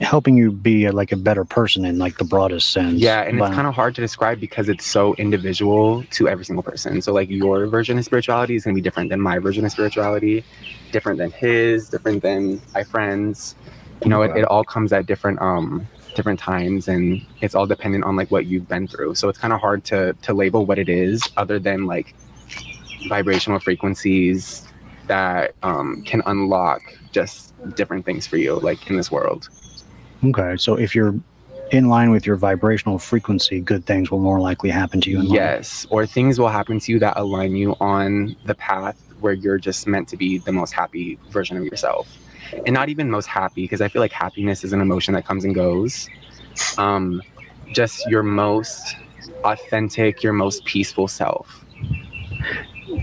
helping 0.01 0.37
you 0.37 0.51
be 0.51 0.85
a, 0.85 0.91
like 0.91 1.11
a 1.11 1.17
better 1.17 1.43
person 1.43 1.83
in 1.85 1.97
like 1.97 2.17
the 2.17 2.23
broadest 2.23 2.71
sense 2.71 2.99
Yeah, 2.99 3.21
and 3.21 3.39
it's 3.39 3.53
kind 3.53 3.67
of 3.67 3.73
hard 3.73 3.95
to 3.95 4.01
describe 4.01 4.39
because 4.39 4.69
it's 4.69 4.85
so 4.85 5.13
individual 5.15 6.03
to 6.11 6.29
every 6.29 6.45
single 6.45 6.63
person. 6.63 7.01
So 7.01 7.13
like 7.13 7.29
your 7.29 7.67
version 7.67 7.97
of 7.97 8.05
spirituality 8.05 8.55
is 8.55 8.63
gonna 8.63 8.75
be 8.75 8.81
different 8.81 9.09
than 9.09 9.19
my 9.19 9.39
version 9.39 9.65
of 9.65 9.71
spirituality, 9.71 10.43
different 10.91 11.17
than 11.17 11.31
his, 11.31 11.89
different 11.89 12.21
than 12.21 12.61
my 12.73 12.83
friends. 12.83 13.55
You 14.03 14.09
know, 14.09 14.21
it, 14.21 14.37
it 14.37 14.45
all 14.45 14.63
comes 14.63 14.93
at 14.93 15.05
different 15.05 15.41
um 15.41 15.85
different 16.15 16.39
times 16.39 16.87
and 16.87 17.21
it's 17.41 17.53
all 17.53 17.67
dependent 17.67 18.03
on 18.03 18.15
like 18.15 18.31
what 18.31 18.45
you've 18.45 18.67
been 18.67 18.87
through. 18.87 19.15
So 19.15 19.27
it's 19.27 19.37
kind 19.37 19.53
of 19.53 19.59
hard 19.59 19.83
to 19.85 20.13
to 20.13 20.33
label 20.33 20.65
what 20.65 20.79
it 20.79 20.87
is 20.87 21.21
other 21.35 21.59
than 21.59 21.85
like 21.85 22.15
vibrational 23.09 23.59
frequencies 23.59 24.68
that 25.09 25.53
um 25.63 26.01
can 26.03 26.21
unlock 26.25 26.81
just 27.11 27.53
different 27.75 28.05
things 28.05 28.25
for 28.25 28.37
you 28.37 28.55
like 28.61 28.89
in 28.89 28.95
this 28.95 29.11
world. 29.11 29.49
okay 30.23 30.55
so 30.55 30.75
if 30.75 30.95
you're 30.95 31.13
in 31.71 31.87
line 31.87 32.09
with 32.09 32.25
your 32.25 32.35
vibrational 32.35 32.97
frequency 32.97 33.59
good 33.59 33.85
things 33.85 34.09
will 34.09 34.19
more 34.19 34.39
likely 34.39 34.69
happen 34.69 34.99
to 35.01 35.09
you 35.11 35.19
in 35.19 35.25
life. 35.27 35.35
Yes, 35.35 35.85
or 35.91 36.07
things 36.07 36.39
will 36.39 36.49
happen 36.49 36.79
to 36.79 36.91
you 36.91 36.97
that 36.99 37.15
align 37.17 37.55
you 37.55 37.75
on 37.79 38.35
the 38.45 38.55
path 38.55 38.97
where 39.19 39.33
you're 39.33 39.57
just 39.59 39.85
meant 39.85 40.07
to 40.09 40.17
be 40.17 40.39
the 40.39 40.51
most 40.51 40.71
happy 40.71 41.19
version 41.29 41.57
of 41.57 41.63
yourself. 41.63 42.07
And 42.65 42.73
not 42.73 42.89
even 42.89 43.11
most 43.11 43.27
happy, 43.27 43.61
because 43.63 43.81
I 43.81 43.87
feel 43.87 44.01
like 44.01 44.11
happiness 44.11 44.63
is 44.63 44.73
an 44.73 44.81
emotion 44.81 45.13
that 45.13 45.25
comes 45.25 45.43
and 45.45 45.53
goes. 45.53 46.09
Um, 46.77 47.21
just 47.73 48.07
your 48.07 48.23
most 48.23 48.95
authentic, 49.43 50.23
your 50.23 50.33
most 50.33 50.65
peaceful 50.65 51.07
self. 51.07 51.63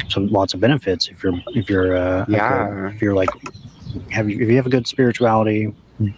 So 0.09 0.21
lots 0.21 0.55
of 0.55 0.61
benefits 0.61 1.09
if 1.09 1.23
you're 1.23 1.35
if 1.55 1.69
you're 1.71 1.97
uh 1.97 2.25
Yeah. 2.29 2.89
if 2.91 3.01
you're 3.03 3.15
like 3.15 3.31
have 4.11 4.29
you 4.29 4.41
if 4.41 4.49
you 4.49 4.57
have 4.57 4.67
a 4.67 4.71
good 4.71 4.87
spirituality 4.87 5.73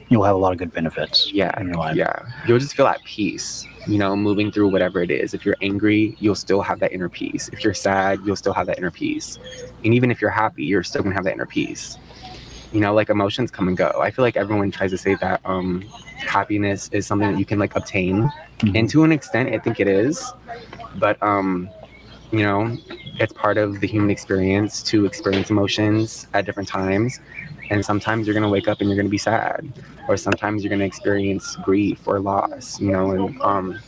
you'll 0.08 0.24
have 0.24 0.34
a 0.34 0.38
lot 0.38 0.52
of 0.52 0.58
good 0.58 0.72
benefits 0.72 1.30
Yeah, 1.32 1.58
in 1.60 1.68
your 1.68 1.76
life 1.76 1.96
yeah. 1.96 2.18
You'll 2.46 2.58
just 2.58 2.74
feel 2.74 2.88
at 2.88 3.02
peace, 3.04 3.64
you 3.86 3.96
know, 3.96 4.16
moving 4.16 4.50
through 4.50 4.68
whatever 4.70 5.00
it 5.02 5.10
is. 5.12 5.34
If 5.34 5.46
you're 5.46 5.54
angry, 5.62 6.16
you'll 6.18 6.34
still 6.34 6.62
have 6.62 6.80
that 6.80 6.90
inner 6.92 7.08
peace. 7.08 7.48
If 7.52 7.62
you're 7.62 7.74
sad, 7.74 8.18
you'll 8.24 8.34
still 8.34 8.52
have 8.54 8.66
that 8.66 8.78
inner 8.78 8.90
peace. 8.90 9.38
And 9.84 9.94
even 9.94 10.10
if 10.10 10.20
you're 10.20 10.32
happy, 10.32 10.64
you're 10.64 10.82
still 10.82 11.02
gonna 11.04 11.14
have 11.14 11.22
that 11.24 11.34
inner 11.34 11.46
peace. 11.46 11.96
You 12.72 12.80
know, 12.80 12.92
like 12.92 13.08
emotions 13.08 13.52
come 13.52 13.68
and 13.68 13.76
go. 13.76 13.92
I 14.02 14.10
feel 14.10 14.24
like 14.24 14.36
everyone 14.36 14.72
tries 14.72 14.90
to 14.90 14.98
say 14.98 15.14
that 15.20 15.40
um, 15.44 15.82
happiness 16.16 16.88
is 16.92 17.06
something 17.06 17.30
that 17.30 17.38
you 17.38 17.44
can 17.44 17.60
like 17.60 17.76
obtain, 17.76 18.28
and 18.74 18.90
to 18.90 19.04
an 19.04 19.12
extent, 19.12 19.54
I 19.54 19.58
think 19.58 19.78
it 19.78 19.86
is. 19.86 20.32
But 20.96 21.22
um, 21.22 21.70
you 22.30 22.42
know, 22.42 22.76
it's 23.20 23.32
part 23.32 23.58
of 23.58 23.80
the 23.80 23.86
human 23.86 24.10
experience 24.10 24.82
to 24.84 25.06
experience 25.06 25.50
emotions 25.50 26.26
at 26.34 26.44
different 26.44 26.68
times. 26.68 27.20
And 27.70 27.84
sometimes 27.84 28.26
you're 28.26 28.34
gonna 28.34 28.48
wake 28.48 28.68
up 28.68 28.80
and 28.80 28.88
you're 28.88 28.96
gonna 28.96 29.08
be 29.08 29.18
sad, 29.18 29.70
or 30.08 30.16
sometimes 30.16 30.62
you're 30.62 30.70
gonna 30.70 30.84
experience 30.84 31.56
grief 31.56 32.06
or 32.06 32.20
loss. 32.20 32.80
You 32.80 32.92
know, 32.92 33.10
and 33.10 33.40
um, 33.42 33.78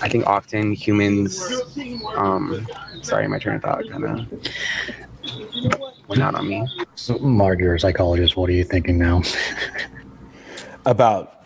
I 0.00 0.08
think 0.08 0.26
often 0.26 0.72
humans, 0.72 1.42
um, 2.14 2.66
sorry, 3.02 3.28
my 3.28 3.38
train 3.38 3.56
of 3.56 3.62
thought 3.62 3.88
kind 3.90 4.04
of 4.04 4.26
went 6.08 6.22
out 6.22 6.34
on 6.34 6.48
me. 6.48 6.66
So, 6.94 7.18
Mark, 7.18 7.58
you're 7.58 7.74
a 7.74 7.80
psychologist. 7.80 8.36
What 8.36 8.48
are 8.50 8.54
you 8.54 8.64
thinking 8.64 8.98
now? 8.98 9.22
About 10.84 11.44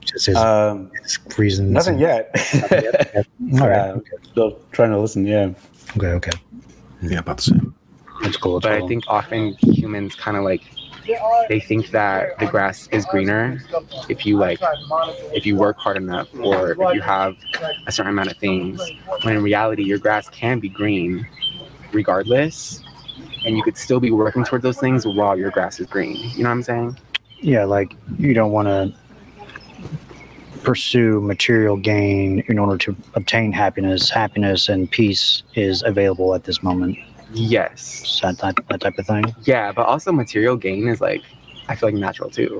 Just 0.00 0.26
his, 0.26 0.36
um, 0.36 0.90
his 1.02 1.18
reasons. 1.38 1.70
nothing 1.70 1.94
and- 1.94 2.00
yet. 2.00 3.26
All 3.60 3.68
right. 3.68 3.78
Uh, 3.78 3.98
Still 4.30 4.58
trying 4.72 4.90
to 4.90 4.98
listen. 4.98 5.26
Yeah. 5.26 5.52
Okay. 5.96 6.08
Okay. 6.08 6.32
Yeah, 7.02 7.18
about 7.18 7.38
the 7.38 7.42
same. 7.44 7.74
That's 8.22 8.36
cool. 8.36 8.60
That's 8.60 8.74
But 8.74 8.84
I 8.84 8.88
think 8.88 9.04
often 9.08 9.54
humans 9.60 10.14
kind 10.14 10.36
of 10.36 10.44
like 10.44 10.62
they 11.48 11.60
think 11.60 11.90
that 11.90 12.38
the 12.38 12.46
grass 12.46 12.88
is 12.88 13.04
greener 13.06 13.60
if 14.08 14.26
you 14.26 14.36
like 14.36 14.58
if 15.32 15.46
you 15.46 15.54
work 15.54 15.76
hard 15.78 15.96
enough 15.96 16.28
or 16.40 16.72
if 16.72 16.78
you 16.94 17.00
have 17.00 17.36
a 17.86 17.92
certain 17.92 18.10
amount 18.10 18.28
of 18.28 18.36
things 18.38 18.80
when 19.22 19.36
in 19.36 19.42
reality 19.42 19.84
your 19.84 19.98
grass 19.98 20.28
can 20.30 20.58
be 20.58 20.68
green 20.68 21.24
regardless 21.92 22.82
and 23.44 23.56
you 23.56 23.62
could 23.62 23.76
still 23.76 24.00
be 24.00 24.10
working 24.10 24.42
towards 24.42 24.64
those 24.64 24.78
things 24.78 25.06
while 25.06 25.38
your 25.38 25.52
grass 25.52 25.78
is 25.78 25.86
green 25.86 26.16
you 26.30 26.42
know 26.42 26.48
what 26.48 26.54
i'm 26.54 26.62
saying 26.64 26.98
yeah, 27.40 27.64
like 27.64 27.94
you 28.18 28.34
don't 28.34 28.52
want 28.52 28.66
to 28.66 28.94
pursue 30.66 31.20
material 31.20 31.76
gain 31.76 32.40
in 32.48 32.58
order 32.58 32.76
to 32.76 32.96
obtain 33.14 33.52
happiness. 33.52 34.10
Happiness 34.10 34.68
and 34.68 34.90
peace 34.90 35.44
is 35.54 35.82
available 35.84 36.34
at 36.34 36.42
this 36.44 36.60
moment. 36.62 36.98
yes 37.32 38.20
that 38.22 38.36
type, 38.38 38.58
that 38.70 38.80
type 38.80 38.96
of 38.98 39.06
thing. 39.06 39.24
yeah 39.44 39.70
but 39.76 39.84
also 39.86 40.10
material 40.12 40.56
gain 40.56 40.82
is 40.92 41.00
like 41.00 41.22
i 41.68 41.74
feel 41.74 41.88
like 41.90 41.98
natural 42.08 42.30
too 42.30 42.52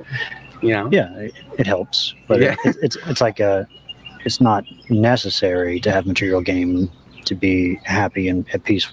you 0.61 0.73
know 0.75 0.85
Yeah, 0.91 1.09
it, 1.25 1.33
it 1.61 1.65
helps, 1.67 1.97
but 2.27 2.37
Yeah. 2.41 2.55
it, 2.65 2.75
it's 2.85 2.97
it's 3.11 3.21
like 3.27 3.39
a 3.51 3.53
it's 4.27 4.39
not 4.49 4.61
necessary 4.89 5.79
to 5.85 5.89
have 5.95 6.03
material 6.13 6.41
gain 6.51 6.89
to 7.29 7.33
be 7.45 7.55
happy 7.99 8.27
and 8.31 8.39
at 8.55 8.61
peace. 8.69 8.85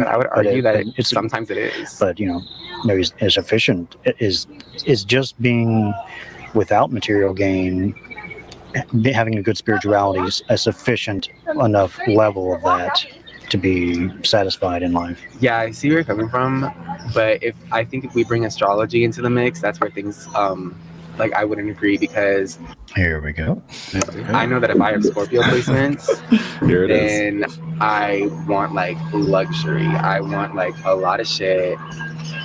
but 0.00 0.06
i 0.12 0.16
would 0.18 0.28
argue 0.38 0.58
it- 0.60 0.66
that 0.66 0.76
it, 0.80 0.86
it's 0.98 1.10
sometimes 1.20 1.46
it 1.54 1.58
is 1.58 1.88
but 2.04 2.14
you 2.20 2.26
know, 2.30 2.40
no, 2.86 2.92
is, 3.02 3.10
is 3.26 3.36
efficient. 3.44 3.86
Is 4.28 4.36
is 4.92 5.00
just 5.16 5.30
being 5.48 5.72
without 6.60 6.88
material 6.98 7.32
gain, 7.34 7.94
having 9.12 9.38
a 9.38 9.42
good 9.42 9.56
spirituality 9.56 10.20
is 10.26 10.42
a 10.48 10.58
sufficient 10.58 11.28
enough 11.60 11.98
level 12.06 12.54
of 12.54 12.62
that 12.62 13.06
to 13.48 13.56
be 13.56 14.10
satisfied 14.24 14.82
in 14.82 14.92
life. 14.92 15.20
Yeah, 15.40 15.58
I 15.58 15.70
see 15.70 15.88
where 15.88 15.98
you're 15.98 16.04
coming 16.04 16.28
from, 16.28 16.72
but 17.14 17.42
if 17.42 17.54
I 17.70 17.84
think 17.84 18.04
if 18.04 18.14
we 18.14 18.24
bring 18.24 18.44
astrology 18.44 19.04
into 19.04 19.22
the 19.22 19.30
mix, 19.30 19.60
that's 19.60 19.80
where 19.80 19.90
things 19.90 20.26
um 20.34 20.78
like 21.18 21.32
I 21.32 21.44
wouldn't 21.44 21.70
agree 21.70 21.96
because 21.96 22.58
Here 22.94 23.20
we 23.20 23.32
go. 23.32 23.62
I 24.28 24.44
know 24.46 24.60
that 24.60 24.70
if 24.70 24.80
I 24.80 24.92
have 24.92 25.04
Scorpio 25.04 25.42
placements, 25.42 26.06
Here 26.68 26.84
it 26.84 26.90
is. 26.90 27.48
then 27.50 27.78
I 27.80 28.28
want 28.46 28.74
like 28.74 28.98
luxury. 29.12 29.86
I 29.86 30.20
want 30.20 30.54
like 30.54 30.74
a 30.84 30.94
lot 30.94 31.20
of 31.20 31.26
shit. 31.26 31.78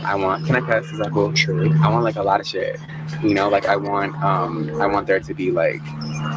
I 0.03 0.15
want 0.15 0.45
can 0.45 0.55
I 0.55 0.61
cuss? 0.61 0.85
Is 0.91 0.99
that 0.99 1.11
cool? 1.11 1.33
Sure. 1.35 1.67
I 1.83 1.89
want 1.89 2.03
like 2.03 2.15
a 2.15 2.23
lot 2.23 2.39
of 2.39 2.47
shit. 2.47 2.79
You 3.24 3.34
know, 3.34 3.50
like 3.50 3.65
I 3.65 3.75
want 3.75 4.15
um 4.24 4.82
I 4.82 4.88
want 4.88 5.08
there 5.08 5.20
to 5.20 5.34
be 5.34 5.51
like 5.51 5.82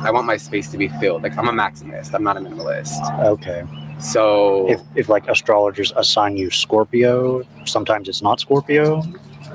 I 0.04 0.10
want 0.10 0.26
my 0.26 0.36
space 0.36 0.70
to 0.70 0.78
be 0.78 0.88
filled. 0.88 1.22
Like 1.22 1.36
I'm 1.38 1.48
a 1.48 1.52
maximist. 1.52 2.14
I'm 2.14 2.22
not 2.22 2.36
a 2.36 2.40
minimalist. 2.40 3.00
Okay. 3.24 3.64
So 4.00 4.68
If 4.68 4.80
if 4.94 5.08
like 5.08 5.28
astrologers 5.28 5.92
assign 5.96 6.36
you 6.36 6.50
Scorpio, 6.50 7.42
sometimes 7.64 8.08
it's 8.08 8.22
not 8.22 8.40
Scorpio. 8.40 9.02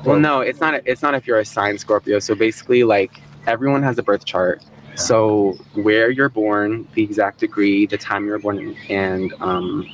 Well, 0.06 0.20
no, 0.20 0.42
it's 0.42 0.60
not. 0.62 0.82
It's 0.86 1.02
not 1.02 1.14
if 1.14 1.28
you're 1.28 1.40
a 1.40 1.46
sign 1.46 1.78
Scorpio. 1.78 2.20
So 2.20 2.36
basically, 2.36 2.84
like 2.84 3.22
everyone 3.48 3.84
has 3.84 3.98
a 3.98 4.04
birth 4.04 4.26
chart. 4.26 4.64
So 4.96 5.54
where 5.76 6.10
you're 6.10 6.30
born, 6.30 6.88
the 6.94 7.04
exact 7.04 7.40
degree, 7.40 7.86
the 7.86 7.98
time 7.98 8.26
you 8.26 8.32
were 8.32 8.40
born, 8.40 8.76
and 8.90 9.34
um, 9.40 9.88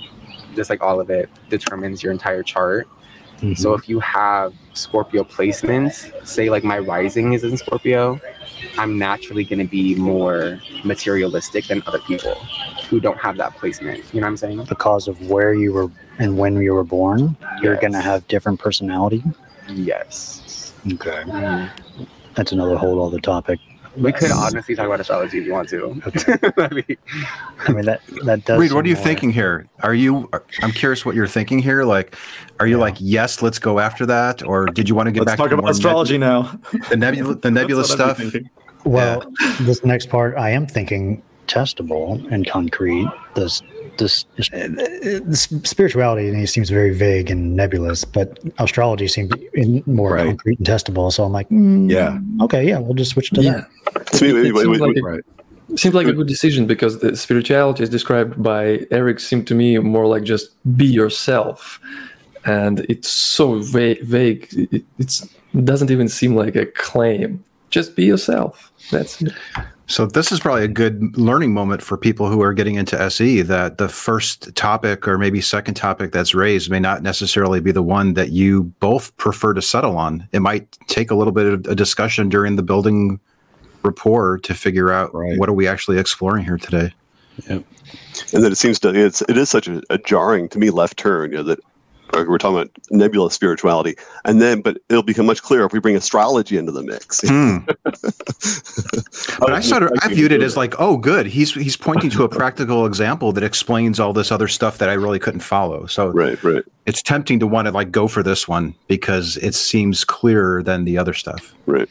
just 0.56 0.70
like 0.70 0.82
all 0.82 1.00
of 1.00 1.10
it 1.10 1.30
determines 1.50 2.02
your 2.02 2.12
entire 2.12 2.44
chart. 2.44 2.88
So 3.56 3.74
if 3.74 3.88
you 3.88 4.00
have 4.00 4.54
Scorpio 4.74 5.24
placements, 5.24 6.12
say 6.26 6.50
like 6.50 6.64
my 6.64 6.80
rising 6.80 7.34
is 7.34 7.44
in 7.44 7.58
Scorpio, 7.58 8.20
I'm 8.78 8.98
naturally 8.98 9.44
going 9.44 9.60
to 9.60 9.66
be 9.66 9.96
more 9.96 10.60
materialistic 10.84 11.68
than 11.68 11.84
other 11.86 12.00
people 12.00 12.36
who 12.90 13.00
don't 13.00 13.18
have 13.18 13.38
that 13.38 13.56
placement. 13.58 14.04
You 14.14 14.22
know 14.22 14.28
what 14.28 14.32
I'm 14.32 14.38
saying? 14.38 14.64
because 14.66 15.08
of 15.08 15.30
where 15.30 15.54
you 15.54 15.74
were 15.74 15.92
and 16.20 16.38
when 16.38 16.56
you 16.62 16.74
were 16.74 16.84
born, 16.84 17.36
you're 17.62 17.76
gonna 17.76 18.02
have 18.02 18.28
different 18.28 18.60
personality. 18.60 19.24
Yes. 19.68 20.74
Okay. 20.94 21.24
Mm. 21.26 21.70
That's 22.36 22.52
another 22.52 22.78
whole 22.78 23.06
other 23.06 23.20
topic. 23.20 23.60
We 23.98 24.12
could 24.12 24.32
honestly 24.32 24.76
talk 24.76 24.86
about 24.86 25.00
astrology 25.00 25.40
if 25.40 25.46
you 25.46 25.54
want 25.54 25.70
to. 25.70 26.02
That'd 26.56 26.98
I 27.60 27.72
mean 27.72 27.86
that 27.86 28.02
that 28.24 28.46
does. 28.46 28.60
Reid, 28.60 28.74
what 28.74 28.86
are 28.86 28.90
you 28.90 28.96
more- 28.96 29.04
thinking 29.04 29.32
here? 29.32 29.68
Are 29.82 29.94
you? 29.94 30.30
I'm 30.62 30.72
curious 30.72 31.06
what 31.06 31.16
you're 31.16 31.28
thinking 31.28 31.60
here. 31.60 31.84
Like, 31.84 32.16
are 32.60 32.68
you 32.68 32.78
like, 32.78 32.96
yes, 33.00 33.42
let's 33.42 33.60
go 33.60 33.80
after 33.80 34.06
that, 34.06 34.44
or 34.44 34.66
did 34.66 34.90
you 34.90 34.96
want 34.96 35.08
to 35.08 35.12
get 35.12 35.22
Let's 35.22 35.32
back 35.32 35.38
talk 35.38 35.50
to 35.50 35.54
about 35.56 35.64
more 35.64 35.72
astrology 35.72 36.18
now. 36.18 36.60
the 36.90 36.98
nebula, 36.98 37.36
the 37.36 37.52
nebula 37.52 37.82
That's 37.82 37.92
what 37.92 38.02
I'd 38.02 38.16
stuff? 38.16 38.18
be 38.18 38.30
thinking. 38.30 38.50
Well, 38.86 39.24
this 39.62 39.84
next 39.84 40.10
part, 40.10 40.38
I 40.38 40.52
am 40.52 40.68
thinking 40.68 41.24
testable 41.48 42.32
and 42.32 42.46
concrete. 42.48 43.08
This 43.34 43.62
this, 43.98 44.26
this 44.38 45.48
spirituality 45.64 46.30
to 46.32 46.38
me 46.38 46.46
seems 46.46 46.70
very 46.70 46.94
vague 46.94 47.30
and 47.32 47.56
nebulous, 47.56 48.06
but 48.06 48.40
astrology 48.60 49.08
seems 49.08 49.32
in- 49.54 49.84
more 49.86 50.14
Right. 50.14 50.28
concrete 50.28 50.58
and 50.60 50.68
testable. 50.68 51.12
So 51.12 51.24
I'm 51.24 51.32
like, 51.32 51.50
mm, 51.50 51.90
Yeah. 51.90 52.20
okay, 52.44 52.68
yeah, 52.68 52.80
we'll 52.80 52.94
just 52.94 53.12
switch 53.12 53.30
to 53.32 53.42
Yeah. 53.42 53.66
To 54.14 54.26
me, 54.26 54.34
wait, 54.34 54.46
It 54.48 54.54
wait, 54.54 54.62
seems 54.64 54.68
wait, 54.68 54.82
like 54.82 54.96
wait. 54.96 54.98
a- 54.98 55.04
Right. 55.04 55.24
Like 55.94 56.08
a 56.08 56.14
good 56.14 56.28
decision 56.28 56.68
because 56.68 57.00
the 57.00 57.16
spirituality 57.18 57.82
is 57.84 57.90
described 57.90 58.42
by 58.42 58.86
Eric 58.92 59.20
seemed 59.20 59.48
to 59.48 59.56
me 59.56 59.78
more 59.80 60.06
like 60.06 60.24
just 60.24 60.52
be 60.78 60.86
yourself, 60.86 61.80
and 62.46 62.82
it's 62.88 63.10
so 63.10 63.60
va- 63.62 63.98
vague. 64.04 64.48
It 64.72 64.84
it's, 65.00 65.28
doesn't 65.64 65.90
even 65.90 66.08
seem 66.08 66.36
like 66.36 66.56
a 66.56 66.68
claim. 66.68 67.44
Just 67.72 67.96
be 67.96 68.06
yourself. 68.06 68.72
That's 68.92 69.22
it. 69.24 69.34
So 69.88 70.08
this 70.08 70.32
is 70.32 70.40
probably 70.40 70.64
a 70.64 70.68
good 70.68 71.16
learning 71.16 71.54
moment 71.54 71.82
for 71.82 71.96
people 71.98 72.28
who 72.30 72.42
are 72.42 72.54
getting 72.54 72.76
into 72.76 73.00
SE 73.04 73.44
that 73.44 73.78
the 73.78 73.88
first 73.88 74.56
topic 74.56 75.08
or 75.08 75.18
maybe 75.20 75.42
second 75.42 75.76
topic 75.76 76.12
that's 76.12 76.34
raised 76.34 76.72
may 76.72 76.80
not 76.80 77.04
necessarily 77.04 77.60
be 77.60 77.72
the 77.72 77.84
one 77.84 78.16
that 78.16 78.32
you 78.32 78.64
both 78.80 79.16
prefer 79.18 79.54
to 79.54 79.62
settle 79.62 79.96
on. 79.98 80.28
It 80.32 80.40
might 80.40 80.72
take 80.88 81.12
a 81.12 81.16
little 81.16 81.34
bit 81.34 81.46
of 81.46 81.68
a 81.68 81.76
discussion 81.76 82.30
during 82.30 82.56
the 82.56 82.64
building 82.64 83.20
rapport 83.84 84.40
to 84.40 84.54
figure 84.56 84.92
out 84.92 85.14
Right. 85.14 85.38
what 85.38 85.50
are 85.50 85.54
we 85.54 85.68
actually 85.68 86.00
exploring 86.00 86.44
here 86.46 86.58
today. 86.58 86.92
Yeah. 87.48 87.60
and 88.34 88.44
that 88.44 88.52
it 88.52 88.56
seems 88.56 88.80
to 88.80 88.90
it's 88.90 89.22
it 89.24 89.38
is 89.38 89.50
such 89.50 89.68
a, 89.68 89.82
a 89.92 89.98
jarring 90.00 90.48
to 90.50 90.58
me 90.58 90.70
left 90.72 90.98
turn 90.98 91.32
you 91.32 91.38
know 91.38 91.44
that 91.44 91.60
we're 92.14 92.38
talking 92.38 92.58
about 92.58 92.72
nebulous 92.92 93.34
spirituality 93.34 93.96
and 94.24 94.42
then 94.42 94.62
but 94.62 94.78
it'll 94.90 95.04
become 95.04 95.26
much 95.26 95.42
clearer 95.42 95.66
if 95.66 95.74
we 95.74 95.80
bring 95.80 95.96
astrology 95.98 96.58
into 96.58 96.72
the 96.72 96.82
mix 96.84 97.22
Hmm. 97.28 97.58
But 99.40 99.52
I 99.54 99.60
sort 99.60 99.84
of 99.84 99.92
I 100.02 100.08
viewed 100.14 100.32
it 100.32 100.42
as 100.42 100.56
like, 100.56 100.74
oh, 100.80 100.98
good. 100.98 101.26
He's 101.26 101.54
he's 101.54 101.76
pointing 101.76 102.10
to 102.12 102.24
a 102.24 102.30
practical 102.42 102.86
example 102.86 103.32
that 103.34 103.44
explains 103.44 104.00
all 104.00 104.14
this 104.14 104.32
other 104.32 104.48
stuff 104.48 104.78
that 104.78 104.88
I 104.90 104.94
really 104.94 105.20
couldn't 105.20 105.42
follow. 105.42 105.86
So 105.88 106.10
right 106.10 106.42
right 106.44 106.64
it's 106.86 107.02
tempting 107.02 107.40
to 107.40 107.48
want 107.48 107.68
to 107.68 107.72
like 107.72 107.92
go 107.92 108.08
for 108.08 108.24
this 108.24 108.48
one 108.48 108.76
because 108.88 109.38
it 109.38 109.54
seems 109.56 110.04
clearer 110.06 110.64
than 110.64 110.86
the 110.86 110.98
other 110.98 111.14
stuff. 111.14 111.54
right 111.66 111.90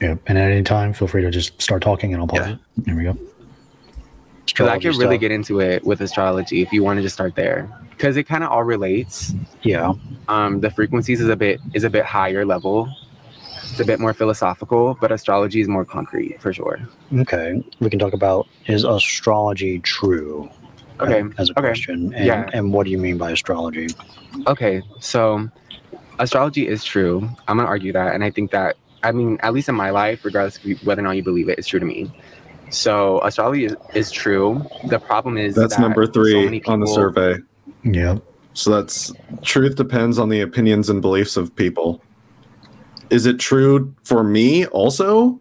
Yeah, 0.00 0.16
and 0.26 0.38
at 0.38 0.50
any 0.50 0.62
time, 0.62 0.92
feel 0.92 1.08
free 1.08 1.22
to 1.22 1.30
just 1.30 1.60
start 1.60 1.82
talking, 1.82 2.12
and 2.14 2.22
I'll 2.22 2.28
pause 2.28 2.46
Yeah. 2.46 2.52
it. 2.54 2.58
There 2.78 2.96
we 2.96 3.02
go. 3.04 3.16
Because 4.52 4.68
I 4.68 4.78
could 4.78 4.96
really 4.96 5.16
stuff. 5.16 5.20
get 5.20 5.30
into 5.30 5.60
it 5.60 5.84
with 5.84 6.00
astrology 6.00 6.62
if 6.62 6.72
you 6.72 6.82
wanted 6.82 7.02
to 7.02 7.10
start 7.10 7.34
there. 7.36 7.68
Because 7.90 8.16
it 8.16 8.24
kind 8.24 8.42
of 8.44 8.50
all 8.50 8.64
relates. 8.64 9.34
Yeah, 9.62 9.92
Um, 10.28 10.60
the 10.60 10.70
frequencies 10.70 11.20
is 11.20 11.28
a 11.28 11.36
bit 11.36 11.60
is 11.74 11.84
a 11.84 11.90
bit 11.90 12.04
higher 12.04 12.44
level. 12.44 12.88
It's 13.70 13.78
a 13.80 13.84
bit 13.84 14.00
more 14.00 14.12
philosophical, 14.12 14.96
but 15.00 15.12
astrology 15.12 15.60
is 15.60 15.68
more 15.68 15.84
concrete 15.84 16.40
for 16.42 16.52
sure. 16.52 16.78
okay. 17.20 17.62
We 17.80 17.88
can 17.90 17.98
talk 18.00 18.12
about 18.12 18.48
is 18.66 18.84
astrology 18.84 19.78
true? 19.80 20.50
Okay. 20.98 21.22
as 21.38 21.48
a 21.50 21.52
okay. 21.52 21.60
question, 21.68 22.12
and, 22.14 22.26
Yeah. 22.26 22.50
and 22.52 22.72
what 22.74 22.84
do 22.84 22.90
you 22.90 22.98
mean 22.98 23.16
by 23.16 23.30
astrology? 23.30 23.88
Okay. 24.46 24.82
So 24.98 25.48
astrology 26.18 26.66
is 26.66 26.84
true. 26.84 27.28
I'm 27.48 27.56
gonna 27.58 27.68
argue 27.68 27.92
that, 27.92 28.14
and 28.14 28.24
I 28.24 28.30
think 28.30 28.50
that 28.50 28.76
I 29.02 29.12
mean, 29.12 29.38
at 29.42 29.54
least 29.54 29.68
in 29.70 29.74
my 29.74 29.88
life, 29.90 30.24
regardless 30.26 30.58
of 30.58 30.86
whether 30.86 31.00
or 31.00 31.04
not 31.04 31.12
you 31.16 31.22
believe 31.22 31.48
it, 31.48 31.58
it's 31.58 31.68
true 31.68 31.80
to 31.80 31.86
me. 31.86 32.10
So 32.70 33.20
astrology 33.22 33.66
is, 33.66 33.76
is 33.94 34.10
true. 34.10 34.64
The 34.88 34.98
problem 34.98 35.36
is 35.36 35.54
That's 35.54 35.76
that 35.76 35.82
number 35.82 36.06
so 36.06 36.12
three 36.12 36.62
on 36.66 36.80
the 36.80 36.86
survey. 36.86 37.36
Yeah, 37.82 38.18
So 38.54 38.70
that's 38.70 39.12
truth 39.42 39.76
depends 39.76 40.18
on 40.18 40.28
the 40.28 40.40
opinions 40.40 40.88
and 40.88 41.02
beliefs 41.02 41.36
of 41.36 41.54
people. 41.54 42.02
Is 43.10 43.26
it 43.26 43.38
true 43.38 43.94
for 44.04 44.22
me 44.22 44.66
also? 44.66 45.40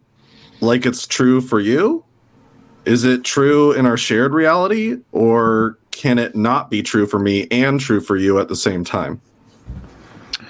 Like 0.61 0.85
it's 0.85 1.05
true 1.05 1.39
for 1.39 1.59
you? 1.59 2.03
Is 2.85 3.03
it 3.03 3.23
true 3.23 3.71
in 3.73 3.85
our 3.85 3.97
shared 3.97 4.33
reality? 4.33 4.97
Or 5.11 5.77
can 5.91 6.17
it 6.17 6.35
not 6.35 6.71
be 6.71 6.81
true 6.81 7.05
for 7.05 7.19
me 7.19 7.47
and 7.51 7.79
true 7.79 8.01
for 8.01 8.17
you 8.17 8.39
at 8.39 8.47
the 8.47 8.55
same 8.55 8.83
time? 8.83 9.21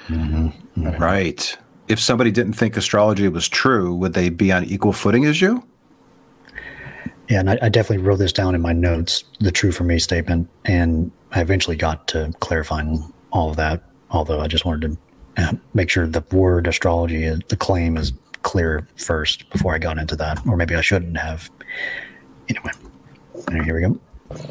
Mm-hmm. 0.08 0.92
Right. 0.98 1.58
If 1.88 2.00
somebody 2.00 2.32
didn't 2.32 2.54
think 2.54 2.78
astrology 2.78 3.28
was 3.28 3.50
true, 3.50 3.94
would 3.96 4.14
they 4.14 4.30
be 4.30 4.52
on 4.52 4.64
equal 4.64 4.94
footing 4.94 5.26
as 5.26 5.42
you? 5.42 5.64
Yeah, 7.30 7.42
and 7.42 7.50
I, 7.52 7.60
I 7.62 7.70
definitely 7.70 8.04
wrote 8.04 8.18
this 8.18 8.34
down 8.34 8.56
in 8.56 8.62
my 8.62 8.74
notes, 8.74 9.24
the 9.40 9.52
true 9.52 9.72
for 9.72 9.84
me 9.84 10.00
statement, 10.00 10.50
and 10.66 11.12
I 11.32 11.42
eventually 11.42 11.76
got 11.76 12.08
to 12.10 12.34
clarifying 12.40 13.14
all 13.32 13.52
of 13.52 13.56
that. 13.58 13.84
Although 14.10 14.42
I 14.42 14.48
just 14.48 14.66
wanted 14.66 14.98
to 15.38 15.44
uh, 15.44 15.54
make 15.76 15.92
sure 15.92 16.08
the 16.08 16.24
word 16.32 16.66
astrology, 16.66 17.28
uh, 17.28 17.38
the 17.48 17.56
claim, 17.56 17.98
is 17.98 18.14
clear 18.42 18.88
first 18.96 19.48
before 19.52 19.76
I 19.76 19.78
got 19.78 20.00
into 20.00 20.16
that, 20.16 20.40
or 20.48 20.58
maybe 20.58 20.76
I 20.76 20.82
shouldn't 20.82 21.18
have. 21.18 21.52
Anyway, 22.50 22.72
here 23.64 23.76
we 23.76 23.82
go. 23.82 24.00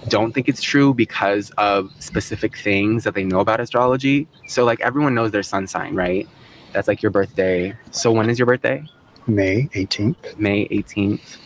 don't 0.07 0.33
think 0.33 0.49
it's 0.49 0.63
true 0.63 0.95
because 0.95 1.51
of 1.59 1.91
specific 1.99 2.57
things 2.57 3.03
that 3.03 3.15
they 3.15 3.25
know 3.25 3.41
about 3.41 3.59
astrology. 3.59 4.29
So 4.47 4.65
like 4.65 4.81
everyone 4.81 5.17
knows 5.17 5.33
their 5.33 5.43
sun 5.43 5.67
sign, 5.67 5.97
right? 5.97 6.29
That's 6.73 6.87
like 6.87 7.03
your 7.03 7.11
birthday. 7.11 7.77
So 7.91 8.13
when 8.13 8.31
is 8.31 8.39
your 8.39 8.47
birthday? 8.47 8.85
May 9.27 9.69
18th, 9.75 10.39
May 10.39 10.69
18th. 10.69 11.39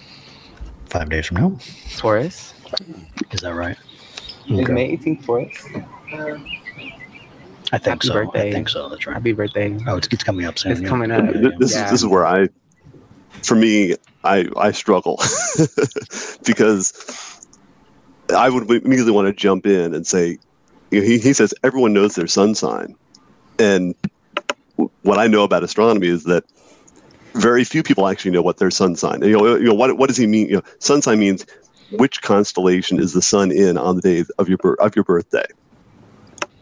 Five 0.92 1.08
days 1.08 1.26
from 1.26 1.38
now. 1.38 1.58
Taurus. 1.96 2.52
Is 3.30 3.40
that 3.40 3.54
right? 3.54 3.76
Is 4.48 4.68
May 4.68 4.94
18th 4.96 5.24
Taurus? 5.24 5.66
I 7.72 7.78
think 7.78 7.84
Happy 7.86 8.06
so. 8.08 8.12
birthday. 8.12 8.48
I 8.48 8.52
think 8.52 8.68
so. 8.68 8.88
That's 8.90 9.06
right. 9.06 9.14
Happy 9.14 9.32
birthday. 9.32 9.78
Oh, 9.86 9.96
it's, 9.96 10.06
it's 10.12 10.22
coming 10.22 10.44
up 10.44 10.58
soon. 10.58 10.72
It's 10.72 10.82
yeah. 10.82 10.88
coming 10.88 11.10
up. 11.10 11.32
This 11.58 11.74
Yeah. 11.74 11.86
is 11.86 11.90
this 11.90 12.02
is 12.02 12.06
where 12.06 12.26
I, 12.26 12.48
for 13.42 13.54
me, 13.54 13.96
I 14.24 14.46
I 14.58 14.72
struggle 14.72 15.16
because 16.44 16.92
I 18.36 18.50
would 18.50 18.70
immediately 18.70 19.12
want 19.12 19.28
to 19.28 19.32
jump 19.32 19.64
in 19.64 19.94
and 19.94 20.06
say, 20.06 20.38
you 20.90 21.00
know, 21.00 21.06
he 21.06 21.18
he 21.18 21.32
says 21.32 21.54
everyone 21.64 21.94
knows 21.94 22.14
their 22.14 22.26
sun 22.26 22.54
sign, 22.54 22.94
and 23.58 23.94
what 25.02 25.18
I 25.18 25.26
know 25.26 25.42
about 25.42 25.64
astronomy 25.64 26.08
is 26.08 26.24
that 26.24 26.44
very 27.34 27.64
few 27.64 27.82
people 27.82 28.08
actually 28.08 28.30
know 28.30 28.42
what 28.42 28.58
their 28.58 28.70
sun 28.70 28.96
sign. 28.96 29.22
You 29.22 29.36
know, 29.38 29.56
you 29.56 29.64
know 29.64 29.74
what 29.74 29.96
what 29.98 30.08
does 30.08 30.16
he 30.16 30.26
mean? 30.26 30.48
You 30.48 30.56
know, 30.56 30.62
sun 30.78 31.02
sign 31.02 31.18
means 31.18 31.46
which 31.92 32.22
constellation 32.22 32.98
is 33.00 33.12
the 33.12 33.22
sun 33.22 33.50
in 33.52 33.76
on 33.78 33.96
the 33.96 34.02
day 34.02 34.24
of 34.38 34.48
your 34.48 34.58
of 34.80 34.96
your 34.96 35.04
birthday, 35.04 35.44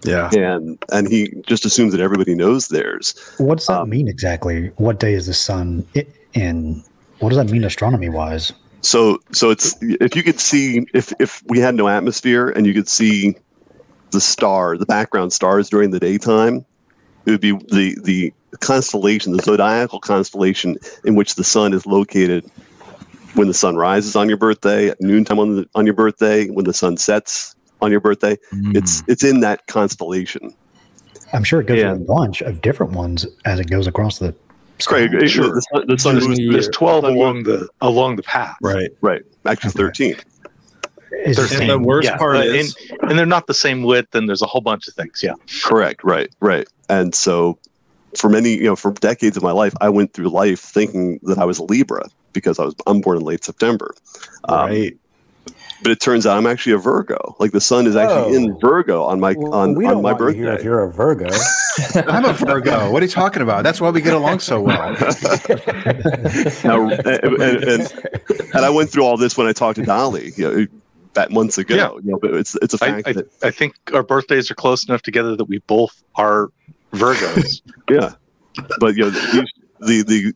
Yeah. 0.05 0.31
and 0.33 0.83
and 0.93 1.09
he 1.09 1.33
just 1.47 1.65
assumes 1.65 1.93
that 1.93 2.00
everybody 2.00 2.35
knows 2.35 2.69
theirs. 2.69 3.15
What 3.39 3.59
does 3.59 3.67
that 3.67 3.81
Um, 3.83 3.91
mean 3.91 4.09
exactly? 4.09 4.71
What 4.77 4.99
day 4.99 5.15
is 5.15 5.27
the 5.27 5.35
sun 5.35 5.87
in? 6.35 6.83
What 7.21 7.29
does 7.31 7.39
that 7.39 7.50
mean 7.53 7.65
astronomy 7.65 8.09
wise? 8.09 8.53
So 8.83 9.19
so 9.33 9.50
it's 9.50 9.77
if 9.81 10.17
you 10.17 10.23
could 10.23 10.41
see 10.41 10.87
if 10.95 11.12
if 11.21 11.43
we 11.47 11.59
had 11.61 11.75
no 11.75 11.87
atmosphere 11.89 12.49
and 12.49 12.67
you 12.67 12.73
could 12.75 12.89
see 12.89 13.37
the 14.11 14.21
star, 14.21 14.77
the 14.77 14.87
background 14.87 15.33
stars 15.33 15.69
during 15.69 15.91
the 15.91 16.00
daytime, 16.00 16.65
it 17.27 17.31
would 17.31 17.41
be 17.41 17.53
the 17.53 17.97
the 18.03 18.33
constellation, 18.59 19.33
the 19.37 19.42
zodiacal 19.42 20.00
constellation 20.00 20.76
in 21.04 21.14
which 21.14 21.35
the 21.37 21.45
sun 21.45 21.73
is 21.73 21.87
located 21.87 22.45
when 23.35 23.47
the 23.49 23.54
sun 23.54 23.76
rises 23.76 24.16
on 24.16 24.28
your 24.28 24.37
birthday, 24.38 24.88
at 24.88 25.00
noontime 25.00 25.38
on 25.38 25.57
the, 25.57 25.69
on 25.75 25.87
your 25.87 25.95
birthday, 25.95 26.49
when 26.49 26.64
the 26.64 26.75
sun 26.75 26.97
sets 26.97 27.54
on 27.80 27.90
your 27.90 28.00
birthday. 28.00 28.37
It's 28.75 29.02
it's 29.07 29.23
in 29.25 29.40
that 29.40 29.66
constellation. 29.69 30.52
I'm 31.33 31.45
sure 31.45 31.61
it 31.61 31.66
goes 31.66 31.78
Yeah. 31.78 31.92
with 31.92 32.02
a 32.02 32.04
bunch 32.04 32.40
of 32.42 32.61
different 32.61 32.92
ones 32.92 33.25
as 33.45 33.61
it 33.61 33.71
goes 33.71 33.87
across 33.87 34.19
the. 34.19 34.35
sky. 34.80 35.07
Craig, 35.09 35.28
Sure. 35.28 35.54
the 35.54 35.61
sun, 35.72 35.85
the 35.87 35.98
sun 35.98 36.14
There's, 36.14 36.27
moves- 36.29 36.53
there's 36.53 36.68
12 36.70 37.05
along 37.05 37.42
the 37.44 37.68
along 37.83 38.16
the 38.16 38.22
path. 38.25 38.57
Right. 38.62 38.90
right, 39.01 39.22
actually 39.46 39.68
Okay. 39.70 39.79
thirteen. 39.79 40.16
Is 41.25 41.38
And 41.38 41.48
same- 41.48 41.68
the 41.68 41.79
worst 41.79 42.09
Yeah, 42.09 42.16
part 42.16 42.37
uh, 42.37 42.40
is 42.40 42.75
and, 43.01 43.11
and 43.11 43.18
they're 43.18 43.27
not 43.27 43.46
the 43.46 43.55
same 43.55 43.83
width, 43.83 44.14
and 44.14 44.29
there's 44.29 44.42
a 44.42 44.46
whole 44.46 44.61
bunch 44.61 44.88
of 44.88 44.94
things. 44.94 45.22
Yeah. 45.22 45.35
Correct. 45.64 46.03
Right. 46.03 46.31
Right. 46.40 46.66
And 46.88 47.14
so, 47.14 47.59
for 48.16 48.29
many, 48.29 48.55
you 48.55 48.64
know, 48.64 48.77
for 48.77 48.92
decades 48.92 49.37
of 49.37 49.42
my 49.42 49.53
life, 49.53 49.75
I 49.81 49.88
went 49.88 50.12
through 50.12 50.29
life 50.29 50.61
thinking 50.61 51.20
that 51.25 51.38
I 51.38 51.44
was 51.44 51.59
a 51.59 51.64
Libra 51.64 52.05
because 52.33 52.59
I 52.59 52.64
was 52.64 52.75
I'm 52.87 53.01
born 53.01 53.18
in 53.18 53.25
late 53.25 53.44
September. 53.44 53.94
Um, 54.44 54.68
right. 54.68 54.96
But 55.83 55.92
it 55.92 56.01
turns 56.01 56.27
out 56.27 56.37
I'm 56.37 56.46
actually 56.46 56.75
a 56.75 56.79
Virgo. 56.79 57.37
Like 57.38 57.53
the 57.53 57.61
sun 57.61 57.87
is 57.87 57.96
actually 57.96 58.37
in 58.37 58.53
Oh. 58.53 58.59
Virgo 58.59 59.03
on 59.03 59.18
my 59.18 59.35
Well, 59.37 59.55
on, 59.55 59.75
we 59.75 59.87
on 59.87 59.94
don't 59.94 60.03
my 60.03 60.12
want 60.12 60.37
you 60.37 60.51
if 60.51 60.62
you're 60.62 60.83
a 60.83 60.92
Virgo. 60.92 61.31
I'm 62.07 62.27
a 62.27 62.35
Virgo. 62.35 62.90
What 62.90 63.03
are 63.03 63.07
you 63.07 63.11
talking 63.11 63.40
about? 63.40 63.64
That's 63.64 63.81
why 63.81 63.88
we 63.88 64.03
get 64.03 64.12
along 64.12 64.40
so 64.40 64.61
well. 64.61 64.94
Now, 66.64 66.88
and, 66.90 67.07
and, 67.07 67.64
and, 67.64 67.92
and 68.55 68.64
I 68.64 68.68
went 68.68 68.90
through 68.90 69.05
all 69.05 69.16
this 69.16 69.38
when 69.38 69.46
I 69.46 69.53
talked 69.53 69.77
to 69.77 69.83
Dali, 69.83 70.37
you 70.37 70.51
know, 70.51 70.66
back 71.14 71.31
months 71.31 71.57
ago. 71.59 71.75
Yeah. 71.75 71.92
You 72.03 72.12
know, 72.12 72.18
but 72.20 72.35
it's 72.35 72.57
it's 72.57 72.75
a 72.75 72.85
I, 72.85 72.88
fact 72.90 73.09
I, 73.09 73.12
that 73.14 73.31
I 73.42 73.51
think 73.51 73.75
our 73.94 74.03
birthdays 74.03 74.51
are 74.51 74.55
close 74.55 74.87
enough 74.87 75.03
together 75.03 75.35
that 75.37 75.46
we 75.46 75.59
both 75.61 76.03
are 76.16 76.51
Virgos, 76.92 77.62
yeah. 77.90 78.12
But 78.81 78.96
you 78.96 79.05
know, 79.05 79.11
the 79.11 79.46
the 79.81 80.03
the, 80.03 80.35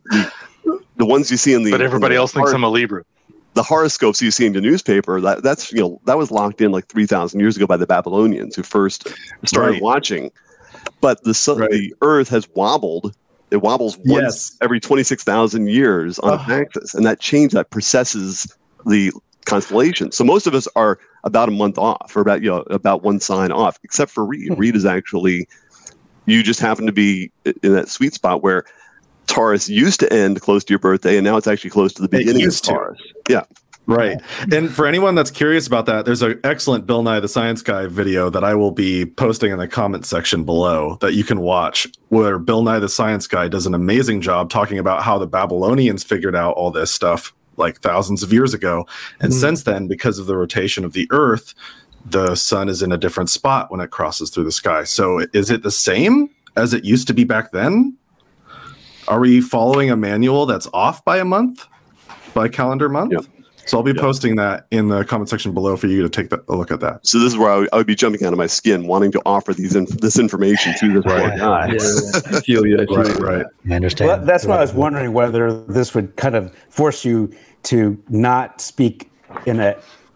the, 0.63 0.79
the 0.97 1.05
ones 1.05 1.29
you 1.29 1.37
see 1.37 1.53
in 1.53 1.63
the 1.63 1.71
but 1.71 1.81
everybody 1.81 2.15
the 2.15 2.19
else 2.19 2.31
thinks 2.33 2.49
hor- 2.51 2.55
I'm 2.55 2.63
a 2.63 2.69
Libra. 2.69 3.03
the 3.53 3.63
horoscopes 3.63 4.21
you 4.21 4.31
see 4.31 4.45
in 4.45 4.53
the 4.53 4.61
newspaper 4.61 5.19
that 5.21 5.43
that's 5.43 5.71
you 5.71 5.79
know 5.81 6.01
that 6.05 6.17
was 6.17 6.31
locked 6.31 6.61
in 6.61 6.71
like 6.71 6.87
3000 6.87 7.39
years 7.39 7.55
ago 7.57 7.67
by 7.67 7.77
the 7.77 7.85
babylonians 7.87 8.55
who 8.55 8.63
first 8.63 9.07
started 9.45 9.73
Right. 9.73 9.81
watching 9.81 10.31
but 11.01 11.23
the 11.23 11.33
sun 11.33 11.57
Right. 11.59 11.71
the 11.71 11.93
earth 12.01 12.29
has 12.29 12.47
wobbled 12.55 13.13
it 13.51 13.57
wobbles 13.57 13.97
once 14.05 14.07
Yes. 14.51 14.57
every 14.61 14.79
26000 14.79 15.67
years 15.67 16.17
on 16.19 16.39
its 16.39 16.49
axis 16.49 16.93
and 16.95 17.05
that 17.05 17.19
change 17.19 17.51
that 17.53 17.69
precesses 17.69 18.47
the 18.85 19.11
constellation 19.45 20.11
so 20.11 20.23
most 20.23 20.47
of 20.47 20.55
us 20.55 20.67
are 20.75 20.97
about 21.23 21.47
a 21.49 21.51
month 21.51 21.77
off 21.77 22.15
or 22.15 22.21
about 22.21 22.41
you 22.41 22.49
know 22.49 22.61
about 22.71 23.03
one 23.03 23.19
sign 23.19 23.51
off 23.51 23.77
except 23.83 24.09
for 24.11 24.25
Reid 24.25 24.47
hmm. 24.53 24.59
Reid 24.59 24.75
is 24.75 24.85
actually 24.85 25.47
you 26.25 26.43
just 26.43 26.59
happen 26.59 26.85
to 26.85 26.91
be 26.91 27.31
in 27.45 27.73
that 27.73 27.89
sweet 27.89 28.13
spot 28.13 28.43
where 28.43 28.65
Taurus 29.27 29.69
used 29.69 29.99
to 30.01 30.13
end 30.13 30.41
close 30.41 30.63
to 30.63 30.71
your 30.73 30.79
birthday, 30.79 31.17
and 31.17 31.25
now 31.25 31.37
it's 31.37 31.47
actually 31.47 31.71
close 31.71 31.93
to 31.93 32.01
the 32.01 32.09
beginning 32.09 32.35
of 32.35 32.41
used 32.41 32.63
to. 32.65 32.71
Taurus. 32.71 33.01
Yeah, 33.29 33.43
Right. 33.87 34.19
And 34.51 34.73
for 34.73 34.87
anyone 34.87 35.15
that's 35.15 35.31
curious 35.31 35.67
about 35.67 35.85
that, 35.85 36.05
there's 36.05 36.21
an 36.21 36.39
excellent 36.43 36.87
Bill 36.87 37.03
Nye 37.03 37.19
the 37.19 37.27
Science 37.27 37.61
Guy 37.61 37.85
video 37.87 38.29
that 38.29 38.43
I 38.43 38.55
will 38.55 38.71
be 38.71 39.05
posting 39.05 39.51
in 39.51 39.59
the 39.59 39.67
comment 39.67 40.05
section 40.05 40.43
below 40.43 40.97
that 41.01 41.13
you 41.13 41.23
can 41.23 41.39
watch, 41.39 41.87
where 42.09 42.39
Bill 42.39 42.63
Nye 42.63 42.79
the 42.79 42.89
Science 42.89 43.27
Guy 43.27 43.47
does 43.47 43.67
an 43.67 43.75
amazing 43.75 44.21
job 44.21 44.49
talking 44.49 44.79
about 44.79 45.03
how 45.03 45.17
the 45.19 45.27
Babylonians 45.27 46.03
figured 46.03 46.35
out 46.35 46.55
all 46.55 46.71
this 46.71 46.91
stuff 46.91 47.33
like 47.57 47.79
thousands 47.79 48.23
of 48.23 48.33
years 48.33 48.53
ago. 48.53 48.87
And 49.19 49.31
hmm. 49.31 49.39
since 49.39 49.63
then, 49.63 49.87
because 49.87 50.17
of 50.17 50.25
the 50.25 50.35
rotation 50.35 50.83
of 50.83 50.93
the 50.93 51.07
Earth, 51.11 51.53
the 52.05 52.35
sun 52.35 52.69
is 52.69 52.81
in 52.81 52.91
a 52.91 52.97
different 52.97 53.29
spot 53.29 53.71
when 53.71 53.79
it 53.79 53.89
crosses 53.91 54.29
through 54.29 54.43
the 54.43 54.51
sky. 54.51 54.83
So 54.83 55.25
is 55.33 55.49
it 55.49 55.63
the 55.63 55.71
same 55.71 56.29
as 56.55 56.73
it 56.73 56.85
used 56.85 57.07
to 57.07 57.13
be 57.13 57.23
back 57.23 57.51
then? 57.51 57.97
Are 59.07 59.19
we 59.19 59.41
following 59.41 59.89
a 59.91 59.95
manual 59.95 60.45
that's 60.45 60.67
off 60.73 61.03
by 61.05 61.17
a 61.17 61.25
month, 61.25 61.65
by 62.33 62.47
calendar 62.47 62.89
month? 62.89 63.13
Yeah. 63.13 63.19
So 63.67 63.77
I'll 63.77 63.83
be 63.83 63.93
Yeah. 63.93 64.01
posting 64.01 64.35
that 64.35 64.67
in 64.69 64.89
the 64.89 65.03
comment 65.03 65.27
section 65.29 65.51
below 65.51 65.75
for 65.75 65.87
you 65.87 66.03
to 66.03 66.09
take 66.09 66.29
that, 66.29 66.41
a 66.47 66.55
look 66.55 66.69
at 66.71 66.79
that. 66.81 67.05
so 67.07 67.17
this 67.17 67.33
is 67.33 67.37
where 67.37 67.49
I 67.51 67.57
would, 67.57 67.69
I 67.73 67.77
would 67.77 67.87
be 67.87 67.95
jumping 67.95 68.23
out 68.25 68.31
of 68.31 68.37
my 68.37 68.45
skin, 68.45 68.85
wanting 68.85 69.11
to 69.13 69.21
offer 69.25 69.53
these 69.55 69.75
inf- 69.75 69.89
this 70.01 70.19
information 70.19 70.75
to 70.79 70.93
this 70.93 71.03
poor 71.03 71.15
Right. 71.17 71.39
guy. 71.39 71.67
Yeah, 71.69 72.37
I 72.37 72.41
feel 72.41 72.65
you. 72.67 72.79
I 72.79 72.85
feel 72.85 73.07
you. 73.07 73.15
right. 73.15 73.45
I 73.69 73.73
understand. 73.73 74.07
Well, 74.09 74.19
that's 74.23 74.45
why 74.45 74.57
I 74.57 74.61
was 74.61 74.73
wondering 74.73 75.13
whether 75.13 75.51
this 75.65 75.95
would 75.95 76.15
kind 76.15 76.35
of 76.35 76.51
force 76.69 77.03
you 77.03 77.31
to 77.63 77.97
not 78.09 78.61
speak 78.61 79.09
in 79.47 79.59
a 79.59 79.75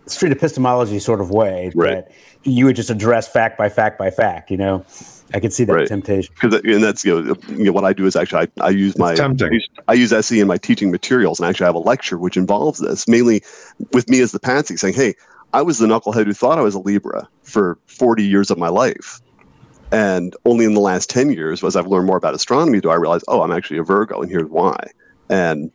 street 0.10 0.32
epistemology 0.32 1.00
sort 1.00 1.22
of 1.22 1.30
way. 1.32 1.72
Right. 1.76 2.06
That 2.06 2.12
you 2.44 2.66
would 2.66 2.76
just 2.76 2.90
address 2.90 3.28
fact 3.28 3.58
by 3.58 3.70
fact 3.70 3.98
by 4.00 4.10
fact. 4.10 4.50
You 4.50 4.58
know, 4.58 4.86
I 5.34 5.40
could 5.40 5.54
see 5.54 5.64
that 5.66 5.74
Right. 5.74 5.88
temptation. 5.88 6.34
Because 6.34 6.56
uh, 6.56 6.62
and 6.64 6.84
that's 6.84 7.04
you 7.06 7.22
know, 7.22 7.36
you 7.50 7.66
know 7.66 7.72
what 7.72 7.86
I 7.86 7.94
do 7.94 8.06
is 8.06 8.16
actually 8.16 8.48
I, 8.60 8.66
I 8.66 8.70
use 8.70 8.98
my 8.98 9.16
tempting. 9.16 9.50
I 9.50 9.54
use, 9.54 9.70
I 9.90 9.94
use 9.94 10.14
SE 10.14 10.40
in 10.40 10.48
my 10.48 10.58
teaching 10.58 10.92
materials, 10.92 11.40
and 11.40 11.48
actually 11.48 11.66
I 11.66 11.68
have 11.70 11.76
a 11.76 11.80
lecture 11.80 12.18
which 12.18 12.38
involves 12.38 12.80
this 12.80 13.08
mainly 13.08 13.44
with 13.94 14.10
me 14.10 14.22
as 14.22 14.32
the 14.32 14.40
patsy, 14.40 14.78
saying, 14.78 14.94
"Hey, 14.94 15.16
I 15.54 15.62
was 15.62 15.80
the 15.80 15.88
knucklehead 15.88 16.26
who 16.26 16.34
thought 16.34 16.58
I 16.58 16.62
was 16.62 16.76
a 16.76 16.80
Libra 16.80 17.28
for 17.44 17.78
40 17.88 18.24
years 18.24 18.50
of 18.50 18.58
my 18.58 18.70
life." 18.70 19.22
And 19.92 20.36
only 20.46 20.66
in 20.66 20.76
the 20.76 20.80
last 20.82 21.10
10 21.10 21.32
years, 21.32 21.64
as 21.64 21.76
I've 21.76 21.88
learned 21.88 22.06
more 22.06 22.18
about 22.18 22.36
astronomy, 22.36 22.80
do 22.80 22.92
I 22.92 22.96
realize, 22.96 23.22
oh, 23.28 23.42
I'm 23.42 23.52
actually 23.52 23.80
a 23.80 23.84
Virgo, 23.84 24.22
and 24.22 24.30
here's 24.30 24.48
why. 24.48 24.78
And 25.30 25.72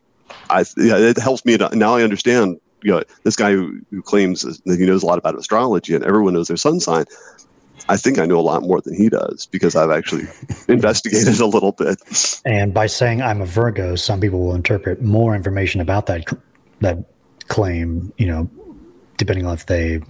I, 0.50 0.64
yeah, 0.76 0.98
it 0.98 1.18
helps 1.18 1.44
me 1.44 1.58
to 1.58 1.68
now 1.74 1.96
I 1.96 2.02
understand. 2.02 2.60
You 2.84 2.92
know, 2.92 3.02
this 3.24 3.34
guy 3.34 3.52
who, 3.52 3.80
who 3.90 4.02
claims 4.02 4.42
that 4.42 4.78
he 4.78 4.86
knows 4.86 5.02
a 5.02 5.06
lot 5.06 5.18
about 5.18 5.36
astrology 5.36 5.94
and 5.94 6.04
everyone 6.04 6.34
knows 6.34 6.48
their 6.48 6.56
sun 6.56 6.80
sign. 6.80 7.06
I 7.88 7.96
think 7.96 8.18
I 8.18 8.24
know 8.24 8.38
a 8.38 8.42
lot 8.42 8.62
more 8.62 8.80
than 8.80 8.94
he 8.94 9.08
does 9.08 9.46
because 9.46 9.74
I've 9.74 9.90
actually 9.90 10.24
investigated 10.68 11.40
a 11.40 11.46
little 11.46 11.72
bit. 11.72 11.98
And 12.44 12.72
by 12.72 12.86
saying 12.86 13.20
I'm 13.20 13.40
a 13.40 13.46
Virgo, 13.46 13.96
some 13.96 14.20
people 14.20 14.40
will 14.40 14.54
interpret 14.54 15.02
more 15.02 15.34
information 15.34 15.80
about 15.80 16.06
that 16.06 16.24
that 16.80 17.04
claim, 17.48 18.12
you 18.16 18.26
know, 18.26 18.48
depending 19.16 19.46
on 19.46 19.54
if 19.54 19.66
they 19.66 20.00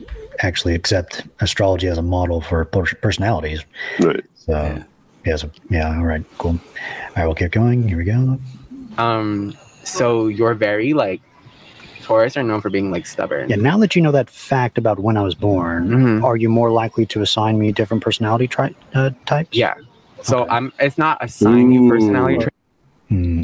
actually 0.40 0.74
accept 0.74 1.26
astrology 1.40 1.88
as 1.88 1.98
a 1.98 2.02
model 2.02 2.40
for 2.40 2.64
personalities. 2.64 3.64
Right. 4.00 4.24
So, 4.34 4.84
yeah. 5.24 5.36
so, 5.36 5.50
yeah. 5.70 5.96
All 5.96 6.04
right. 6.04 6.24
Cool. 6.38 6.52
All 6.52 7.14
right. 7.16 7.26
We'll 7.26 7.34
keep 7.34 7.52
going. 7.52 7.86
Here 7.88 7.98
we 7.98 8.04
go. 8.04 8.38
Um, 8.98 9.56
so 9.84 10.28
you're 10.28 10.54
very 10.54 10.92
like 10.92 11.20
Taurus 12.04 12.36
are 12.36 12.42
known 12.42 12.60
for 12.60 12.68
being 12.70 12.90
like 12.90 13.06
stubborn. 13.06 13.48
Yeah. 13.48 13.56
Now 13.56 13.78
that 13.78 13.96
you 13.96 14.02
know 14.02 14.12
that 14.12 14.28
fact 14.28 14.76
about 14.76 14.98
when 15.00 15.16
I 15.16 15.22
was 15.22 15.34
born, 15.34 15.88
Mhm. 15.88 16.22
are 16.22 16.36
you 16.36 16.50
more 16.50 16.70
likely 16.70 17.06
to 17.06 17.22
assign 17.22 17.58
me 17.58 17.72
different 17.72 18.02
personality 18.02 18.46
tri- 18.46 18.74
uh, 18.94 19.10
types? 19.24 19.56
Yeah. 19.56 19.74
So 20.22 20.46
I'm. 20.50 20.72
It's 20.78 20.98
not 20.98 21.16
assigning 21.22 21.72
you 21.72 21.88
personality 21.88 22.38
tra- 22.38 22.50
Hmm. 23.08 23.42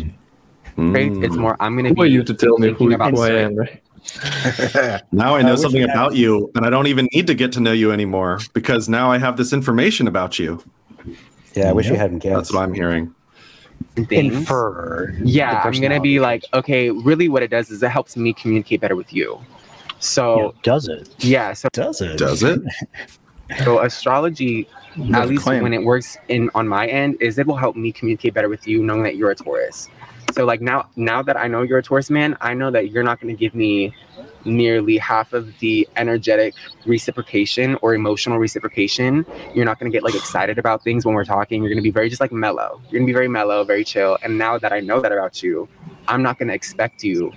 traits. 0.93 1.17
It's 1.23 1.37
more. 1.37 1.57
I'm 1.61 1.75
gonna 1.77 1.89
Who 1.91 2.03
are 2.03 2.05
be 2.05 2.11
you 2.13 2.23
to 2.23 2.35
tell 2.35 2.59
me 2.59 2.73
who, 2.73 2.93
about 2.93 3.13
who 3.13 3.23
I 3.23 3.31
am, 3.31 3.57
right? 3.57 3.81
Now 5.13 5.35
I 5.35 5.41
I 5.41 5.43
know 5.43 5.53
wish 5.53 5.61
something 5.61 5.83
about 5.85 6.15
you, 6.15 6.51
and 6.55 6.65
I 6.67 6.71
don't 6.71 6.87
even 6.87 7.09
need 7.15 7.27
to 7.27 7.35
get 7.35 7.53
to 7.53 7.61
know 7.61 7.73
you 7.73 7.93
anymore 7.93 8.41
because 8.53 8.89
now 8.89 9.11
I 9.11 9.19
have 9.19 9.37
this 9.37 9.53
information 9.53 10.07
about 10.07 10.39
you. 10.39 10.63
Yeah, 11.55 11.71
I 11.71 11.73
wish 11.73 11.89
you 11.89 11.97
hadn't 11.97 12.19
guessed. 12.21 12.35
That's 12.37 12.53
what 12.53 12.63
I'm 12.63 12.75
hearing. 12.75 13.15
Things. 14.07 14.35
Infer. 14.37 15.15
Yeah, 15.23 15.61
I'm 15.65 15.73
gonna 15.81 16.01
be 16.01 16.21
like, 16.21 16.45
okay, 16.55 16.91
really, 16.91 17.29
what 17.29 17.43
it 17.43 17.49
does 17.51 17.71
is 17.71 17.83
it 17.83 17.91
helps 17.91 18.17
me 18.17 18.33
communicate 18.33 18.81
better 18.81 18.97
with 18.97 19.13
you. 19.13 19.39
Yeah, 19.41 19.95
So 19.99 20.55
does 20.63 20.89
it? 20.89 21.09
yeah, 21.19 21.53
so 21.53 21.69
Does 21.73 22.01
it? 22.01 22.19
Does 22.19 22.43
it? 22.43 22.61
so 23.65 23.81
astrology, 23.81 24.69
at 25.15 25.29
least 25.29 25.43
claim. 25.43 25.63
when 25.63 25.73
it 25.75 25.83
works 25.85 26.17
in 26.29 26.51
on 26.55 26.67
my 26.69 26.87
end, 26.87 27.17
is 27.21 27.39
it 27.39 27.47
will 27.47 27.57
help 27.57 27.77
me 27.77 27.93
communicate 27.93 28.33
better 28.35 28.49
with 28.49 28.67
you, 28.67 28.83
knowing 28.83 29.03
that 29.03 29.17
you're 29.17 29.31
a 29.31 29.35
Taurus. 29.35 29.89
So 30.33 30.45
like 30.45 30.61
now, 30.61 30.89
now 30.97 31.23
that 31.23 31.37
I 31.37 31.49
know 31.49 31.63
you're 31.63 31.79
a 31.79 31.83
Taurus 31.83 32.11
man, 32.11 32.37
I 32.41 32.55
know 32.55 32.71
that 32.71 32.91
you're 32.91 33.03
not 33.03 33.21
going 33.21 33.35
to 33.35 33.39
give 33.39 33.55
me 33.55 33.95
nearly 34.45 34.97
half 34.97 35.33
of 35.33 35.59
the 35.59 35.89
energetic 35.97 36.55
reciprocation 36.87 37.77
or 37.83 37.95
emotional 37.95 38.39
reciprocation. 38.39 39.27
You're 39.55 39.65
not 39.65 39.79
going 39.79 39.91
to 39.91 39.95
get 39.95 40.03
like 40.03 40.15
excited 40.15 40.59
about 40.59 40.83
things 40.83 41.05
when 41.05 41.15
we're 41.15 41.25
talking. 41.25 41.63
You're 41.63 41.71
going 41.71 41.79
to 41.79 41.83
be 41.83 41.91
very 41.91 42.09
just 42.09 42.21
like 42.21 42.33
mellow. 42.33 42.81
You're 42.85 43.01
going 43.01 43.07
to 43.07 43.11
be 43.11 43.15
very 43.15 43.29
mellow, 43.29 43.65
very 43.65 43.85
chill. 43.85 44.19
And 44.23 44.39
now 44.39 44.59
that 44.59 44.73
I 44.73 44.81
know 44.81 45.01
that 45.01 45.13
about 45.13 45.43
you, 45.43 45.69
I'm 46.09 46.23
not 46.23 46.39
going 46.39 46.49
to 46.49 46.55
expect 46.55 47.05
you 47.05 47.33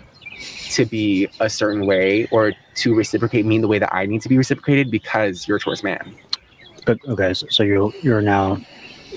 to 0.72 0.86
be 0.86 1.28
a 1.40 1.50
certain 1.50 1.86
way 1.86 2.28
or 2.32 2.54
to 2.76 2.96
reciprocate 2.96 3.46
me 3.46 3.56
in 3.56 3.62
the 3.62 3.68
way 3.68 3.80
that 3.80 3.94
I 3.94 4.06
need 4.06 4.22
to 4.24 4.30
be 4.30 4.38
reciprocated 4.38 4.90
because 4.90 5.48
you're 5.48 5.58
a 5.58 5.60
Taurus 5.60 5.84
man. 5.84 6.16
But 6.86 7.00
okay, 7.08 7.34
so, 7.34 7.48
so 7.50 7.64
you're 7.64 7.94
you're 8.02 8.22
now 8.22 8.60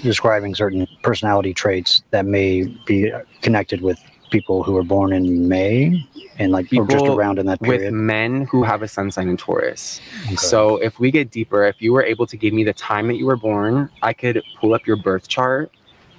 describing 0.07 0.55
certain 0.55 0.87
personality 1.03 1.53
traits 1.53 2.03
that 2.11 2.25
may 2.25 2.64
be 2.87 3.12
connected 3.42 3.81
with 3.83 3.99
people 4.31 4.62
who 4.62 4.73
were 4.73 4.83
born 4.83 5.12
in 5.12 5.49
May 5.49 6.07
and 6.38 6.53
like 6.53 6.66
or 6.73 6.87
just 6.87 7.07
around 7.07 7.38
in 7.38 7.47
that 7.47 7.61
period. 7.61 7.81
with 7.81 7.81
period. 7.81 7.95
men 7.95 8.42
who 8.47 8.62
have 8.62 8.83
a 8.83 8.88
sun 8.88 9.11
sign 9.11 9.29
in 9.29 9.37
Taurus. 9.37 10.01
So 10.37 10.77
if 10.79 10.99
we 10.99 11.11
get 11.11 11.31
deeper, 11.31 11.64
if 11.64 11.81
you 11.81 11.92
were 11.92 12.03
able 12.03 12.27
to 12.27 12.37
give 12.37 12.53
me 12.53 12.64
the 12.64 12.73
time 12.73 13.07
that 13.09 13.16
you 13.16 13.27
were 13.27 13.37
born, 13.37 13.90
I 14.03 14.12
could 14.12 14.42
pull 14.61 14.75
up 14.75 14.87
your 14.87 14.97
birth 14.97 15.29
chart 15.29 15.71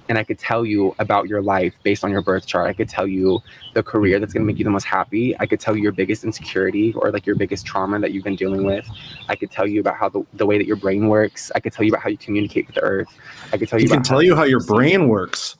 and 0.08 0.18
I 0.18 0.24
could 0.24 0.38
tell 0.38 0.64
you 0.64 0.94
about 0.98 1.28
your 1.28 1.42
life 1.42 1.74
based 1.82 2.04
on 2.04 2.10
your 2.10 2.22
birth 2.22 2.46
chart. 2.46 2.68
I 2.68 2.72
could 2.72 2.88
tell 2.88 3.06
you 3.06 3.40
the 3.74 3.82
career 3.82 4.18
that's 4.18 4.32
going 4.32 4.42
to 4.42 4.46
make 4.46 4.58
you 4.58 4.64
the 4.64 4.70
most 4.70 4.84
happy. 4.84 5.36
I 5.38 5.46
could 5.46 5.60
tell 5.60 5.76
you 5.76 5.82
your 5.82 5.92
biggest 5.92 6.24
insecurity 6.24 6.94
or 6.94 7.10
like 7.10 7.26
your 7.26 7.36
biggest 7.36 7.66
trauma 7.66 7.98
that 8.00 8.12
you've 8.12 8.24
been 8.24 8.36
dealing 8.36 8.64
with. 8.64 8.88
I 9.28 9.36
could 9.36 9.50
tell 9.50 9.66
you 9.66 9.80
about 9.80 9.96
how 9.96 10.08
the, 10.08 10.24
the 10.34 10.46
way 10.46 10.58
that 10.58 10.66
your 10.66 10.76
brain 10.76 11.08
works. 11.08 11.52
I 11.54 11.60
could 11.60 11.72
tell 11.72 11.84
you 11.84 11.92
about 11.92 12.02
how 12.02 12.08
you 12.08 12.18
communicate 12.18 12.66
with 12.66 12.76
the 12.76 12.82
earth. 12.82 13.08
I 13.52 13.58
could 13.58 13.68
tell 13.68 13.78
you, 13.78 13.86
He 13.86 13.90
can 13.92 14.02
tell 14.02 14.22
you 14.22 14.34
how 14.34 14.44
your 14.44 14.64
brain 14.64 15.08
works. 15.08 15.56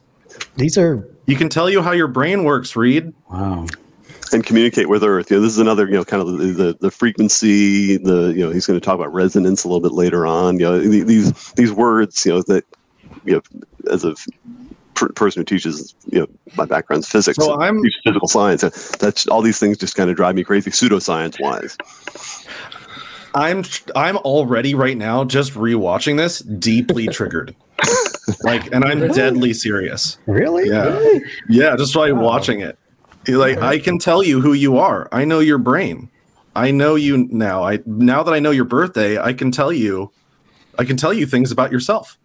These 0.57 0.79
are 0.79 1.07
You 1.27 1.37
can 1.37 1.49
tell 1.49 1.69
you 1.69 1.83
how 1.83 1.93
your 1.93 2.09
brain 2.09 2.45
works, 2.45 2.77
Reid. 2.77 3.13
Wow. 3.31 3.67
and 4.33 4.45
communicate 4.45 4.89
with 4.89 5.03
Earth. 5.03 5.31
You 5.31 5.39
know, 5.39 5.43
this 5.43 5.53
is 5.53 5.59
another, 5.59 5.87
you 5.87 5.95
know, 5.95 6.05
kind 6.05 6.23
of 6.23 6.39
the 6.39 6.47
the, 6.53 6.77
the 6.81 6.91
frequency. 6.91 7.97
The 7.97 8.33
you 8.37 8.45
know, 8.45 8.51
he's 8.51 8.67
going 8.67 8.79
to 8.79 8.85
talk 8.85 8.95
about 8.95 9.13
resonance 9.13 9.65
a 9.65 9.69
little 9.69 9.81
bit 9.81 9.93
later 9.93 10.27
on. 10.27 10.59
You 10.59 10.67
know, 10.67 10.79
these 10.81 11.53
these 11.53 11.73
words, 11.73 12.25
you 12.25 12.33
know, 12.33 12.43
that 12.43 12.65
you 13.25 13.35
know, 13.35 13.43
as 13.91 14.05
a 14.05 14.15
per- 14.95 15.09
person 15.11 15.41
who 15.41 15.45
teaches, 15.45 15.95
you 16.11 16.21
know, 16.21 16.27
my 16.57 16.65
background's 16.65 17.09
physics. 17.09 17.37
So 17.39 17.55
I'm- 17.61 17.83
teach 17.83 17.95
physical 18.05 18.29
science. 18.29 18.63
uh, 18.65 18.71
That's 18.99 19.27
all 19.29 19.43
these 19.43 19.59
things 19.59 19.77
just 19.79 19.95
kind 19.97 20.11
of 20.11 20.17
drive 20.17 20.35
me 20.35 20.45
crazy, 20.45 20.71
pseudoscience 20.71 21.37
wise. 21.41 21.77
I'm 23.35 23.63
I'm 23.95 24.17
already 24.19 24.75
right 24.75 24.97
now 24.97 25.23
just 25.25 25.53
rewatching 25.55 26.17
this 26.17 26.39
deeply 26.41 27.07
triggered. 27.13 27.55
like 28.43 28.73
and 28.73 28.85
I'm 28.85 29.09
deadly 29.09 29.53
serious. 29.55 30.19
really 30.27 30.69
Yeah. 30.69 31.19
Yeah, 31.49 31.77
just 31.77 31.95
by 31.95 32.11
watching 32.13 32.61
it. 32.61 32.79
Like 33.29 33.59
I 33.59 33.79
can 33.79 33.99
tell 33.99 34.23
you 34.23 34.41
who 34.41 34.55
you 34.55 34.79
are. 34.79 35.09
I 35.13 35.25
know 35.25 35.41
your 35.41 35.59
brain. 35.59 36.09
I 36.57 36.71
know 36.71 36.95
you 36.97 37.29
now. 37.31 37.63
I 37.63 37.81
now 37.87 38.23
that 38.23 38.33
I 38.33 38.41
know 38.41 38.51
your 38.51 38.65
birthday, 38.65 39.19
I 39.19 39.33
can 39.35 39.51
tell 39.53 39.73
you 39.73 40.11
I 40.79 40.85
can 40.85 40.97
tell 40.97 41.13
you 41.13 41.27
things 41.27 41.53
about 41.53 41.71
yourself. 41.71 42.17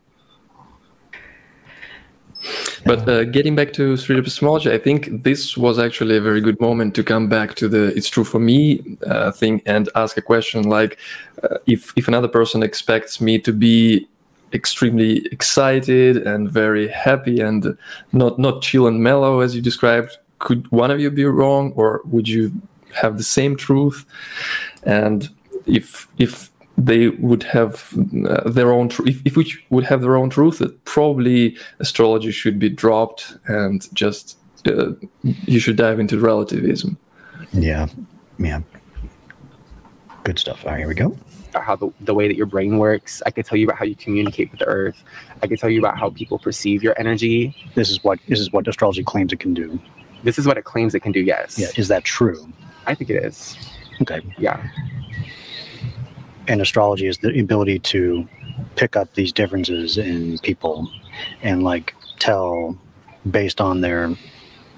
But 2.86 3.08
uh, 3.08 3.24
getting 3.26 3.56
back 3.56 3.74
to 3.74 3.98
street 3.98 4.20
epistemology, 4.20 4.72
I 4.72 4.78
think 4.78 5.24
this 5.24 5.58
was 5.58 5.80
actually 5.80 6.18
a 6.18 6.22
very 6.22 6.42
good 6.42 6.60
moment 6.60 6.96
to 6.96 7.04
come 7.04 7.28
back 7.30 7.56
to 7.56 7.68
the 7.68 7.96
"it's 7.96 8.10
true 8.10 8.24
for 8.24 8.40
me" 8.40 8.98
uh, 9.08 9.32
thing 9.32 9.62
and 9.66 9.90
ask 9.96 10.18
a 10.18 10.22
question 10.22 10.64
like, 10.64 10.98
uh, 11.44 11.58
if 11.66 11.94
if 11.96 12.08
another 12.08 12.28
person 12.28 12.64
expects 12.64 13.22
me 13.22 13.40
to 13.40 13.54
be 13.54 14.08
extremely 14.54 15.26
excited 15.32 16.18
and 16.18 16.50
very 16.50 16.88
happy 16.88 17.40
and 17.40 17.78
not 18.12 18.38
not 18.38 18.62
chill 18.62 18.88
and 18.88 19.02
mellow 19.02 19.40
as 19.40 19.56
you 19.56 19.62
described, 19.62 20.18
could 20.40 20.70
one 20.72 20.92
of 20.92 21.00
you 21.00 21.10
be 21.10 21.26
wrong, 21.26 21.74
or 21.76 22.02
would 22.06 22.28
you 22.28 22.52
have 22.94 23.18
the 23.18 23.24
same 23.24 23.56
truth? 23.56 24.06
And 24.84 25.30
if 25.66 26.08
if 26.18 26.52
they 26.78 27.10
would 27.10 27.44
have 27.44 27.94
uh, 28.28 28.50
their 28.50 28.72
own 28.72 28.90
tr- 28.90 29.08
if, 29.08 29.22
if 29.26 29.38
each 29.38 29.64
would 29.70 29.84
have 29.86 30.02
their 30.02 30.16
own 30.16 30.30
truth 30.30 30.58
that 30.60 30.84
probably 30.86 31.56
astrology 31.80 32.32
should 32.32 32.58
be 32.60 32.70
dropped 32.70 33.38
and 33.48 33.94
just 33.94 34.38
uh, 34.66 34.92
you 35.22 35.60
should 35.60 35.76
dive 35.76 36.00
into 36.00 36.18
relativism 36.20 36.98
Yeah. 37.54 37.88
Yeah. 38.40 38.62
Good 40.24 40.40
stuff. 40.40 40.66
All 40.66 40.72
right, 40.72 40.80
here 40.80 40.88
we 40.88 40.96
go. 40.96 41.16
how 41.54 41.76
the, 41.76 41.90
the 42.02 42.14
way 42.14 42.28
that 42.30 42.36
your 42.38 42.46
brain 42.46 42.78
works. 42.78 43.22
I 43.26 43.32
could 43.32 43.46
tell 43.46 43.58
you 43.58 43.66
about 43.68 43.78
how 43.78 43.86
you 43.86 43.96
communicate 43.96 44.50
with 44.52 44.60
the 44.62 44.68
earth. 44.68 45.04
I 45.42 45.48
could 45.48 45.60
tell 45.60 45.70
you 45.70 45.80
about 45.80 46.00
how 46.00 46.10
people 46.12 46.40
perceive 46.40 46.82
your 46.82 46.98
energy. 46.98 47.56
This 47.76 47.90
is 47.90 48.04
what 48.04 48.20
this 48.28 48.40
is 48.40 48.52
what 48.52 48.68
astrology 48.68 49.04
claims 49.04 49.34
it 49.34 49.40
can 49.40 49.54
do. 49.54 49.80
This 50.24 50.40
is 50.40 50.48
what 50.48 50.58
it 50.58 50.64
claims 50.64 50.96
it 50.96 51.02
can 51.02 51.12
do, 51.12 51.20
yes. 51.20 51.60
Yeah, 51.60 51.68
is 51.76 51.90
that 51.90 52.06
true? 52.06 52.48
I 52.88 52.96
think 52.96 53.10
it 53.10 53.24
is. 53.24 53.56
Okay. 54.02 54.22
Yeah. 54.38 54.66
And 56.48 56.62
astrology 56.62 57.08
is 57.08 57.20
the 57.20 57.40
ability 57.40 57.80
to 57.80 58.28
pick 58.76 58.96
up 58.96 59.14
these 59.14 59.32
differences 59.32 59.98
in 59.98 60.38
people 60.40 60.92
and 61.42 61.64
like 61.64 61.96
tell 62.20 62.78
based 63.30 63.62
on 63.62 63.82
their 63.82 64.14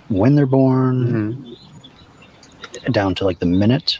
when 0.09 0.35
they're 0.35 0.45
born 0.45 1.05
mm-hmm. 1.05 2.91
down 2.91 3.15
to 3.15 3.25
like 3.25 3.39
the 3.39 3.45
minute. 3.45 3.97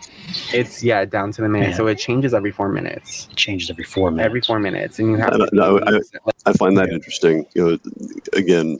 It's 0.54 0.84
yeah, 0.84 1.06
down 1.06 1.32
to 1.34 1.41
the 1.41 1.49
minute. 1.49 1.69
Yeah. 1.69 1.75
So 1.75 1.88
it 1.88 1.97
changes 1.97 2.34
every 2.34 2.51
four 2.51 2.69
minutes. 2.69 3.28
It 3.32 3.38
changes 3.38 3.69
every 3.69 3.84
four 3.84 4.12
minutes. 4.12 4.25
Every 4.25 4.41
four 4.41 4.60
minutes. 4.60 4.99
And 4.99 5.12
you 5.12 5.17
have 5.17 5.34
I, 5.34 5.38
don't 5.38 5.88
I, 5.88 5.99
I 6.45 6.54
find 6.54 6.78
that 6.78 6.89
interesting. 6.89 7.45
You 7.54 7.71
know, 7.71 7.78
again, 8.34 8.80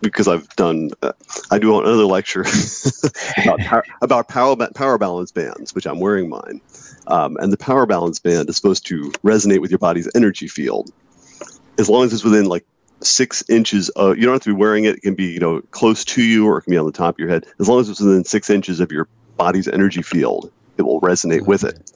because 0.00 0.28
I've 0.28 0.48
done, 0.56 0.90
uh, 1.02 1.12
I 1.50 1.58
do 1.58 1.78
another 1.78 2.04
lecture 2.04 2.44
about 3.42 3.58
power, 3.60 3.84
about 4.02 4.28
power 4.28 4.56
power 4.74 4.98
balance 4.98 5.32
bands, 5.32 5.74
which 5.74 5.86
I'm 5.86 6.00
wearing 6.00 6.28
mine, 6.28 6.60
um, 7.06 7.36
and 7.38 7.52
the 7.52 7.56
power 7.56 7.86
balance 7.86 8.18
band 8.18 8.48
is 8.48 8.56
supposed 8.56 8.86
to 8.86 9.10
resonate 9.24 9.60
with 9.60 9.70
your 9.70 9.78
body's 9.78 10.08
energy 10.14 10.48
field, 10.48 10.90
as 11.78 11.88
long 11.88 12.04
as 12.04 12.12
it's 12.12 12.24
within 12.24 12.46
like 12.46 12.64
six 13.02 13.42
inches 13.48 13.88
of. 13.90 14.16
You 14.16 14.24
don't 14.24 14.34
have 14.34 14.42
to 14.42 14.50
be 14.50 14.58
wearing 14.58 14.84
it; 14.84 14.96
it 14.96 15.02
can 15.02 15.14
be 15.14 15.24
you 15.24 15.40
know 15.40 15.60
close 15.70 16.04
to 16.06 16.22
you, 16.22 16.46
or 16.46 16.58
it 16.58 16.62
can 16.62 16.70
be 16.70 16.78
on 16.78 16.86
the 16.86 16.92
top 16.92 17.16
of 17.16 17.18
your 17.18 17.28
head. 17.28 17.46
As 17.58 17.68
long 17.68 17.80
as 17.80 17.88
it's 17.88 18.00
within 18.00 18.24
six 18.24 18.50
inches 18.50 18.80
of 18.80 18.90
your 18.90 19.08
body's 19.36 19.68
energy 19.68 20.02
field, 20.02 20.50
it 20.78 20.82
will 20.82 21.00
resonate 21.00 21.46
with 21.46 21.64
it 21.64 21.90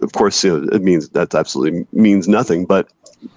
of 0.00 0.12
course, 0.12 0.44
you 0.44 0.60
know, 0.60 0.68
it 0.68 0.82
means 0.82 1.08
that 1.10 1.34
absolutely 1.34 1.86
means 1.92 2.28
nothing, 2.28 2.64
but 2.64 2.88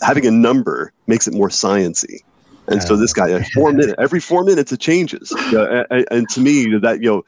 having 0.02 0.26
a 0.26 0.32
number 0.32 0.92
makes 1.08 1.28
it 1.28 1.34
more 1.34 1.50
sciency. 1.50 2.20
And 2.70 2.84
so 2.84 2.98
this 2.98 3.14
guy, 3.14 3.28
like 3.28 3.48
four 3.54 3.72
minutes, 3.72 3.96
every 3.98 4.20
four 4.20 4.44
minutes, 4.44 4.72
it 4.72 4.80
changes. 4.80 5.32
You 5.32 5.52
know, 5.54 5.86
and, 5.90 6.06
and 6.12 6.30
to 6.30 6.42
me, 6.42 6.78
that 6.78 7.02
you 7.02 7.10
know, 7.10 7.26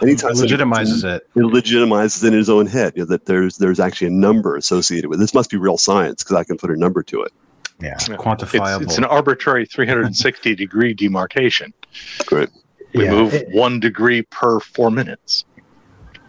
anytime 0.00 0.30
It 0.32 0.36
legitimizes 0.36 1.04
it. 1.04 1.26
it 1.34 1.40
legitimizes 1.40 2.24
in 2.26 2.32
his 2.32 2.48
own 2.48 2.66
head. 2.66 2.92
You 2.94 3.02
know, 3.02 3.06
that 3.06 3.26
there's 3.26 3.58
there's 3.58 3.80
actually 3.80 4.06
a 4.08 4.10
number 4.10 4.56
associated 4.56 5.08
with 5.08 5.18
it. 5.18 5.22
this. 5.22 5.34
Must 5.34 5.50
be 5.50 5.56
real 5.56 5.76
science 5.78 6.22
because 6.22 6.36
I 6.36 6.44
can 6.44 6.56
put 6.56 6.70
a 6.70 6.76
number 6.76 7.02
to 7.02 7.22
it. 7.22 7.32
Yeah, 7.80 7.96
quantifiable. 7.96 8.82
It's, 8.82 8.92
it's 8.92 8.98
an 8.98 9.04
arbitrary 9.04 9.66
360 9.66 10.54
degree 10.54 10.94
demarcation. 10.94 11.72
Great. 12.26 12.48
We 12.94 13.04
Yeah. 13.04 13.10
move 13.10 13.34
one 13.52 13.80
degree 13.80 14.22
per 14.22 14.60
four 14.60 14.90
minutes. 14.90 15.44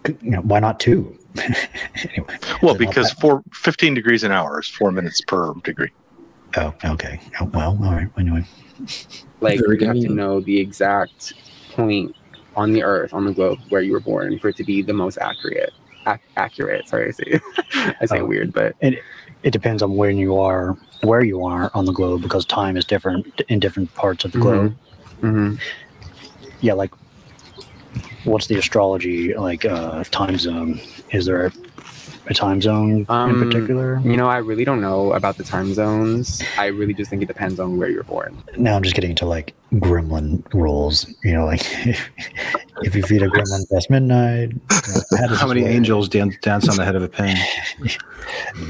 You 0.06 0.16
know, 0.30 0.40
why 0.40 0.58
not 0.58 0.80
two? 0.80 1.16
anyway, 1.38 2.38
Well, 2.62 2.74
because 2.74 3.12
four, 3.12 3.42
15 3.52 3.94
degrees 3.94 4.24
an 4.24 4.32
hour 4.32 4.60
is 4.60 4.66
four 4.68 4.90
minutes 4.90 5.20
per 5.26 5.52
degree. 5.64 5.90
Oh, 6.56 6.74
okay. 6.84 7.20
Oh, 7.40 7.44
well, 7.46 7.78
all 7.82 7.92
right. 7.92 8.08
Anyway. 8.18 8.44
like 9.40 9.60
you 9.60 9.86
have 9.86 10.00
to 10.00 10.08
know 10.08 10.40
the 10.40 10.58
exact 10.58 11.34
point 11.70 12.14
on 12.56 12.72
the 12.72 12.82
earth, 12.82 13.12
on 13.14 13.24
the 13.24 13.32
globe 13.32 13.58
where 13.68 13.82
you 13.82 13.92
were 13.92 14.00
born, 14.00 14.38
for 14.38 14.48
it 14.48 14.56
to 14.56 14.64
be 14.64 14.82
the 14.82 14.92
most 14.92 15.18
accurate. 15.18 15.72
Ac- 16.06 16.20
accurate. 16.36 16.88
Sorry, 16.88 17.08
I 17.08 17.10
say 17.10 17.40
I 18.00 18.06
say 18.06 18.20
Oh. 18.20 18.24
weird, 18.24 18.52
but 18.52 18.74
it 18.80 18.98
it 19.42 19.50
depends 19.52 19.82
on 19.82 19.94
when 19.96 20.16
you 20.16 20.36
are 20.38 20.76
where 21.02 21.22
you 21.22 21.44
are 21.44 21.70
on 21.74 21.84
the 21.84 21.92
globe 21.92 22.22
because 22.22 22.44
time 22.44 22.76
is 22.76 22.84
different 22.84 23.40
in 23.48 23.60
different 23.60 23.94
parts 23.94 24.24
of 24.24 24.32
the 24.32 24.38
globe. 24.38 24.74
hmm 25.20 25.54
Yeah, 26.60 26.72
like 26.72 26.92
what's 28.24 28.46
the 28.46 28.56
astrology 28.56 29.34
like 29.34 29.64
uh 29.64 30.02
time 30.04 30.38
zone? 30.38 30.80
Is 31.12 31.26
there 31.26 31.46
a, 31.46 31.52
a 32.30 32.34
time 32.34 32.60
zone 32.60 33.06
Um, 33.08 33.30
in 33.42 33.48
particular? 33.50 34.00
you 34.04 34.16
know, 34.16 34.28
I 34.28 34.38
really 34.38 34.64
don't 34.64 34.80
know 34.80 35.12
about 35.12 35.36
the 35.36 35.44
time 35.44 35.72
zones. 35.74 36.42
I 36.58 36.66
really 36.66 36.94
just 36.94 37.10
think 37.10 37.22
it 37.22 37.26
depends 37.26 37.58
on 37.60 37.76
where 37.78 37.88
you're 37.88 38.02
born. 38.04 38.36
Now 38.56 38.76
I'm 38.76 38.82
just 38.82 38.94
getting 38.94 39.10
into 39.10 39.26
like 39.26 39.54
gremlin 39.74 40.42
rules. 40.54 41.06
You 41.24 41.32
know, 41.34 41.46
like 41.46 41.62
if 42.82 42.94
you 42.94 43.02
feed 43.02 43.22
a 43.22 43.28
gremlin 43.28 43.68
past 43.72 43.90
midnight, 43.90 44.50
you 44.52 44.60
know, 44.94 45.00
how, 45.28 45.34
How 45.34 45.46
many 45.46 45.62
work? 45.62 45.70
angels 45.70 46.08
dance, 46.08 46.36
dance 46.42 46.68
on 46.68 46.76
the 46.76 46.84
head 46.84 46.96
of 46.96 47.02
a 47.02 47.08
pin? 47.08 47.36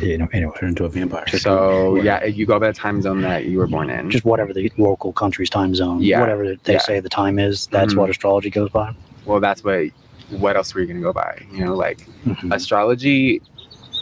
You 0.01 0.19
know, 0.19 0.29
anyway, 0.33 0.53
Turn 0.59 0.69
into 0.71 0.85
a 0.85 0.89
vampire. 0.89 1.27
So 1.29 1.97
yeah, 1.97 2.25
you 2.25 2.47
go 2.47 2.61
by 2.61 2.69
the 2.69 2.73
time 2.73 3.03
zone 3.03 3.23
that 3.23 3.47
you 3.47 3.59
were 3.59 3.67
born 3.67 3.91
in. 3.91 4.11
just 4.11 4.25
whatever 4.25 4.53
the 4.53 4.71
local 4.79 5.13
country's 5.13 5.51
time 5.51 5.75
zone, 5.75 6.01
Yeah, 6.01 6.21
whatever 6.21 6.55
they 6.57 6.75
yeah. 6.75 6.79
say 6.79 7.01
the 7.01 7.09
time 7.09 7.39
is, 7.41 7.67
that's 7.69 7.95
Mhm. 7.95 7.99
what 7.99 8.11
astrology 8.11 8.51
goes 8.51 8.71
by. 8.71 8.95
well, 9.25 9.41
that's 9.41 9.65
what. 9.65 9.89
What 10.31 10.57
else 10.57 10.75
were 10.75 10.81
you 10.81 10.87
gonna 10.87 11.01
go 11.01 11.13
by? 11.13 11.45
You 11.53 11.65
know, 11.65 11.75
like 11.75 12.07
Mhm. 12.27 12.55
astrology 12.55 13.41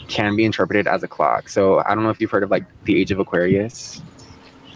can 0.09 0.37
be 0.37 0.45
interpreted 0.45 0.87
as 0.87 1.03
a 1.03 1.09
clock. 1.09 1.49
So 1.49 1.83
I 1.87 1.95
don't 1.95 2.05
know 2.05 2.11
if 2.11 2.21
you've 2.21 2.31
heard 2.31 2.43
of 2.43 2.51
like 2.51 2.65
the 2.85 2.99
Age 3.01 3.11
of 3.11 3.19
Aquarius. 3.19 4.01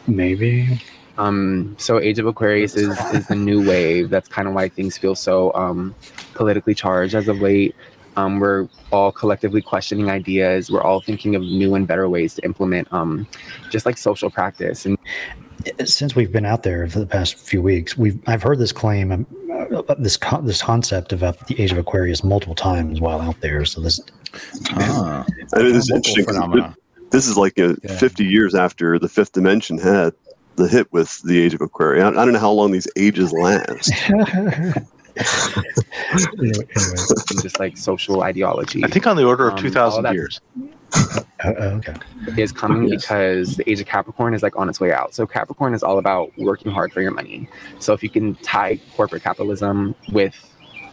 Maybe. 0.07 0.81
Um, 1.19 1.75
so 1.79 2.01
Age 2.01 2.19
of 2.19 2.27
Aquarius 2.27 2.75
is 2.75 2.99
is 3.13 3.27
the 3.27 3.35
new 3.37 3.67
wave. 3.67 4.11
That's 4.11 4.29
kind 4.29 4.49
of 4.49 4.55
why 4.55 4.69
things 4.69 4.97
feel 4.97 5.15
so 5.15 5.53
um, 5.55 5.95
politically 6.35 6.75
charged 6.75 7.15
as 7.15 7.29
of 7.29 7.41
late. 7.41 7.75
Um, 8.17 8.41
we're 8.41 8.69
all 8.91 9.13
collectively 9.13 9.63
questioning 9.63 10.11
ideas. 10.11 10.71
We're 10.71 10.83
all 10.83 11.01
thinking 11.01 11.37
of 11.37 11.43
new 11.43 11.75
and 11.75 11.87
better 11.87 12.09
ways 12.09 12.35
to 12.35 12.45
implement 12.45 12.93
um, 12.93 13.27
just 13.71 13.87
like 13.87 13.97
social 13.99 14.31
practice. 14.31 14.85
And 14.85 14.99
since 15.85 16.15
we've 16.15 16.33
been 16.33 16.47
out 16.47 16.63
there 16.63 16.87
for 16.89 16.99
the 17.01 17.07
past 17.07 17.37
few 17.37 17.61
weeks, 17.63 17.97
we've 17.97 18.19
I've 18.27 18.43
heard 18.43 18.59
this 18.59 18.73
claim, 18.73 19.13
um, 19.13 19.27
uh, 19.89 19.95
this 19.99 20.17
co- 20.17 20.41
this 20.43 20.63
concept 20.63 21.13
about 21.13 21.47
the 21.47 21.61
age 21.61 21.73
of 21.73 21.79
Aquarius 21.79 22.23
multiple 22.25 22.55
times 22.55 23.01
while 23.01 23.21
out 23.21 23.41
there. 23.41 23.65
So 23.65 23.81
this, 23.81 24.01
Ah, 24.73 25.25
I 25.55 25.63
mean, 25.63 25.73
this 25.73 25.85
is 25.85 25.91
local 25.91 25.97
interesting. 25.97 26.25
'cause 26.25 26.35
phenomena. 26.37 26.77
This 27.11 27.27
is 27.27 27.37
like 27.37 27.59
you 27.59 27.69
know, 27.69 27.77
Yeah. 27.83 27.99
50 27.99 28.25
years 28.25 28.55
after 28.55 28.99
the 28.99 29.09
fifth 29.09 29.33
dimension 29.33 29.79
had 29.79 30.13
the 30.57 30.69
hit 30.69 30.93
with 30.93 31.21
the 31.23 31.41
Age 31.41 31.55
of 31.55 31.61
Aquarius. 31.61 32.05
I, 32.05 32.09
I 32.09 32.13
don't 32.25 32.33
know 32.33 32.39
how 32.39 32.53
long 32.53 32.71
these 32.71 32.87
ages 32.97 33.33
last. 33.33 33.91
anyway, 34.11 34.83
anyway, 36.39 36.65
just 37.43 37.59
like 37.59 37.77
social 37.77 38.23
ideology 38.23 38.85
I 38.85 38.89
think 38.89 39.07
on 39.07 39.17
the 39.17 39.25
order 39.27 39.49
of 39.49 39.55
Um, 39.55 39.61
2,000 39.61 40.07
all 40.07 40.15
years. 40.15 40.41
Uh, 40.95 41.21
uh, 41.45 41.79
okay. 41.79 41.95
is 42.37 42.53
coming 42.53 42.89
Yes. 42.89 43.03
because 43.03 43.57
the 43.57 43.71
age 43.71 43.81
of 43.81 43.87
Capricorn 43.87 44.35
is 44.35 44.43
like 44.43 44.57
on 44.57 44.69
its 44.69 44.81
way 44.81 44.93
out. 44.93 45.15
So 45.15 45.27
Capricorn 45.27 45.75
is 45.75 45.83
all 45.83 45.99
about 45.99 46.31
working 46.39 46.71
hard 46.73 46.93
for 46.93 47.01
your 47.01 47.11
money. 47.13 47.49
So 47.79 47.93
if 47.93 48.03
you 48.03 48.11
can 48.11 48.35
tie 48.37 48.81
corporate 48.97 49.23
capitalism 49.23 49.95
with 50.13 50.37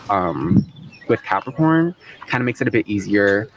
um, 0.10 0.66
with 1.10 1.22
Capricorn, 1.24 1.96
kind 2.28 2.42
of 2.42 2.46
makes 2.46 2.62
it 2.62 2.68
a 2.68 2.72
bit 2.72 2.88
easier. 2.88 3.50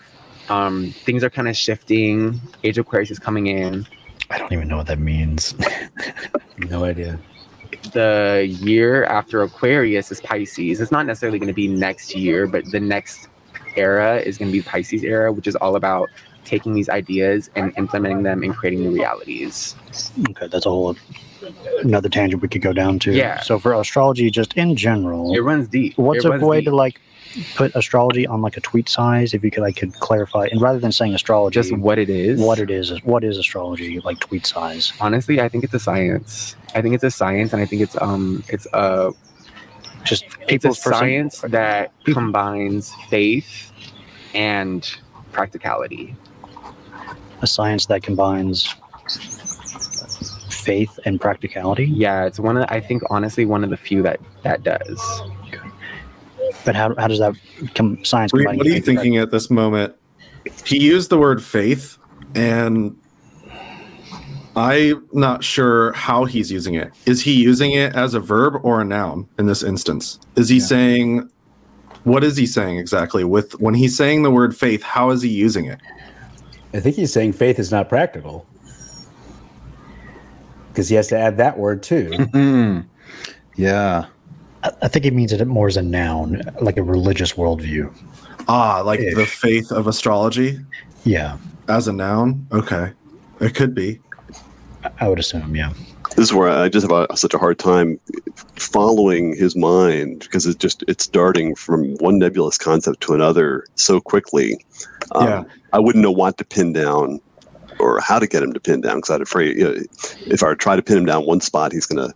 Um, 0.49 0.93
things 1.05 1.23
are 1.23 1.31
kind 1.31 1.49
of 1.49 1.57
shifting. 1.57 2.41
Age 2.65 2.79
of 2.79 2.87
Aquarius 2.87 3.11
is 3.11 3.19
coming 3.21 3.47
in. 3.47 3.87
I 4.31 4.39
don't 4.39 4.53
even 4.53 4.69
know 4.69 4.77
what 4.77 4.87
that 4.89 4.99
means. 4.99 5.55
No 6.69 6.85
idea. 6.85 7.19
The 7.95 8.47
year 8.61 9.05
after 9.05 9.43
Aquarius 9.43 10.13
is 10.13 10.21
Pisces. 10.21 10.79
It's 10.79 10.93
not 10.93 11.07
necessarily 11.07 11.39
going 11.39 11.49
to 11.49 11.55
be 11.55 11.69
next 11.69 12.15
year, 12.15 12.47
but 12.47 12.71
the 12.71 12.79
next 12.81 13.29
era 13.77 14.19
is 14.19 14.37
going 14.37 14.51
to 14.51 14.53
be 14.53 14.61
Pisces 14.63 15.03
era, 15.03 15.33
which 15.33 15.47
is 15.47 15.57
all 15.57 15.75
about 15.77 16.11
taking 16.45 16.75
these 16.75 16.89
ideas 16.89 17.51
and 17.57 17.73
implementing 17.77 18.23
them 18.23 18.43
and 18.43 18.55
creating 18.55 18.81
new 18.81 18.91
realities. 18.93 19.75
okay, 20.31 20.47
that's 20.49 20.67
a 20.67 20.71
whole 20.71 20.97
another 21.83 22.09
tangent 22.09 22.43
we 22.43 22.49
could 22.49 22.63
go 22.63 22.73
down 22.73 22.99
to. 23.01 23.13
Yeah. 23.13 23.41
So 23.41 23.59
for 23.59 23.73
astrology, 23.75 24.31
just 24.31 24.55
in 24.55 24.77
general, 24.77 25.35
It 25.35 25.41
runs 25.41 25.69
deep. 25.69 25.97
what's 25.97 26.25
It 26.25 26.29
a 26.43 26.47
way 26.47 26.59
deep. 26.59 26.67
to 26.67 26.75
like 26.77 27.01
put 27.55 27.75
astrology 27.77 28.27
on 28.27 28.43
like 28.43 28.57
a 28.57 28.61
tweet 28.61 28.89
size? 28.89 29.33
If 29.35 29.45
you 29.45 29.51
could, 29.51 29.63
like, 29.63 29.77
could 29.77 29.95
clarify, 29.95 30.49
and 30.51 30.61
rather 30.61 30.79
than 30.81 30.93
saying 30.93 31.15
astrology, 31.15 31.55
just 31.55 31.73
what 31.77 31.99
it 31.99 32.11
is? 32.11 32.41
what 32.41 32.59
it 32.59 32.71
is, 32.71 32.91
what 33.05 33.23
is 33.25 33.39
astrology 33.39 34.01
like 34.01 34.19
tweet 34.21 34.45
size? 34.47 34.93
honestly 35.01 35.41
i 35.41 35.49
think 35.49 35.63
it's 35.65 35.73
a 35.75 35.79
science 35.79 36.57
i 36.75 36.83
think 36.83 36.95
it's 36.95 37.05
a 37.05 37.11
science 37.11 37.53
and 37.53 37.63
i 37.63 37.67
think 37.67 37.81
it's 37.83 37.97
um 38.01 38.43
it's 38.49 38.67
a 38.75 39.13
Just 40.05 40.25
it's 40.25 40.33
a 40.41 40.47
people's 40.47 40.83
science 40.83 41.41
that 41.43 41.93
combines 42.05 42.93
faith 43.09 43.73
and 44.35 44.89
practicality 45.33 46.17
a 47.43 47.47
science 47.47 47.87
that 47.87 48.03
combines 48.03 48.75
faith 50.49 50.99
and 51.05 51.21
practicality. 51.21 51.87
yeah 51.87 52.25
it's 52.25 52.39
one 52.39 52.57
of 52.57 52.65
i 52.69 52.79
think 52.81 53.03
honestly 53.11 53.45
one 53.47 53.65
of 53.65 53.71
the 53.71 53.77
few 53.77 54.03
that 54.03 54.21
that 54.43 54.63
does 54.63 55.23
But 56.65 56.75
how, 56.75 56.95
how 56.97 57.09
does 57.09 57.19
that 57.19 57.35
com- 57.75 58.05
science 58.05 58.33
Reid, 58.33 58.47
what 58.47 58.67
are 58.67 58.69
you 58.69 58.75
faith 58.75 58.89
and 58.89 58.99
thinking 58.99 59.17
at 59.17 59.31
this 59.31 59.51
moment? 59.51 59.95
He 60.65 60.79
used 60.83 61.11
the 61.11 61.19
word 61.19 61.43
faith, 61.43 61.99
and 62.35 62.97
I'm 64.57 65.07
not 65.13 65.45
sure 65.45 65.93
how 65.93 66.25
he's 66.25 66.51
using 66.51 66.75
it. 66.75 66.93
Is 67.07 67.23
he 67.23 67.33
using 67.33 67.73
it 67.73 67.95
as 67.95 68.15
a 68.15 68.21
verb 68.21 68.55
or 68.63 68.81
a 68.81 68.85
noun 68.85 69.29
in 69.39 69.47
this 69.47 69.63
instance? 69.63 70.19
Is 70.37 70.49
he 70.49 70.61
saying, 70.61 71.29
what 72.05 72.25
is 72.25 72.37
he 72.37 72.47
saying 72.47 72.79
exactly? 72.79 73.25
With 73.25 73.53
when 73.61 73.75
he's 73.75 73.97
saying 73.97 74.23
the 74.23 74.31
word 74.31 74.57
faith, 74.57 74.83
how 74.83 75.11
is 75.11 75.23
he 75.23 75.29
using 75.29 75.67
it? 75.67 75.81
I 76.73 76.81
think 76.81 76.97
he's 76.97 77.13
saying 77.13 77.33
faith 77.33 77.59
is 77.59 77.71
not 77.71 77.89
practical 77.89 78.47
because 80.69 80.89
he 80.89 80.95
has 80.97 81.09
to 81.09 81.19
add 81.19 81.37
that 81.39 81.59
word 81.59 81.83
too. 81.83 82.11
Mhm. 82.11 82.85
Yeah. 83.57 84.07
I 84.63 84.71
I 84.83 84.89
think 84.89 85.05
it 85.05 85.15
means 85.15 85.33
it 85.33 85.45
more 85.47 85.67
as 85.69 85.77
a 85.77 85.83
noun, 85.83 86.43
like 86.61 86.77
a 86.77 86.83
religious 86.83 87.33
worldview. 87.33 87.93
Ah, 88.49 88.81
like 88.85 89.01
the 89.01 89.27
faith 89.27 89.71
of 89.73 89.87
astrology 89.87 90.59
Yeah, 91.05 91.39
as 91.69 91.89
a 91.89 91.93
noun. 91.93 92.47
Okay, 92.53 92.93
it 93.41 93.55
could 93.55 93.75
be. 93.75 94.01
I- 94.85 94.91
I 95.01 95.09
would 95.09 95.19
assume. 95.19 95.55
Yeah, 95.57 95.73
This 96.21 96.29
is 96.29 96.35
where 96.35 96.51
I 96.51 96.69
just 96.69 96.87
have 96.87 97.09
a, 97.11 97.17
such 97.17 97.33
a 97.33 97.39
hard 97.39 97.59
time 97.59 97.99
following 98.57 99.35
his 99.35 99.57
mind 99.57 100.19
because 100.19 100.45
it's 100.45 100.59
just 100.59 100.85
it's 100.87 101.07
darting 101.07 101.55
from 101.55 101.95
one 101.95 102.19
nebulous 102.19 102.59
concept 102.59 103.01
to 103.05 103.15
another 103.15 103.65
so 103.77 104.03
quickly. 104.03 104.63
Um, 105.13 105.27
Yeah. 105.27 105.45
I 105.73 105.79
wouldn't 105.79 106.03
know 106.03 106.11
what 106.11 106.37
to 106.37 106.45
pin 106.45 106.75
down 106.75 107.23
or 107.79 108.01
how 108.01 108.19
to 108.19 108.27
get 108.27 108.43
him 108.43 108.53
to 108.53 108.61
pin 108.61 108.83
down 108.83 108.97
because 108.97 109.09
I'd 109.09 109.23
afraid 109.23 109.57
you 109.57 109.65
know, 109.65 109.83
if 110.27 110.43
I 110.43 110.53
try 110.53 110.77
to 110.77 110.83
pin 110.83 110.99
him 110.99 111.07
down 111.07 111.25
one 111.25 111.41
spot, 111.41 111.73
he's 111.73 111.87
going 111.87 112.07
to 112.07 112.15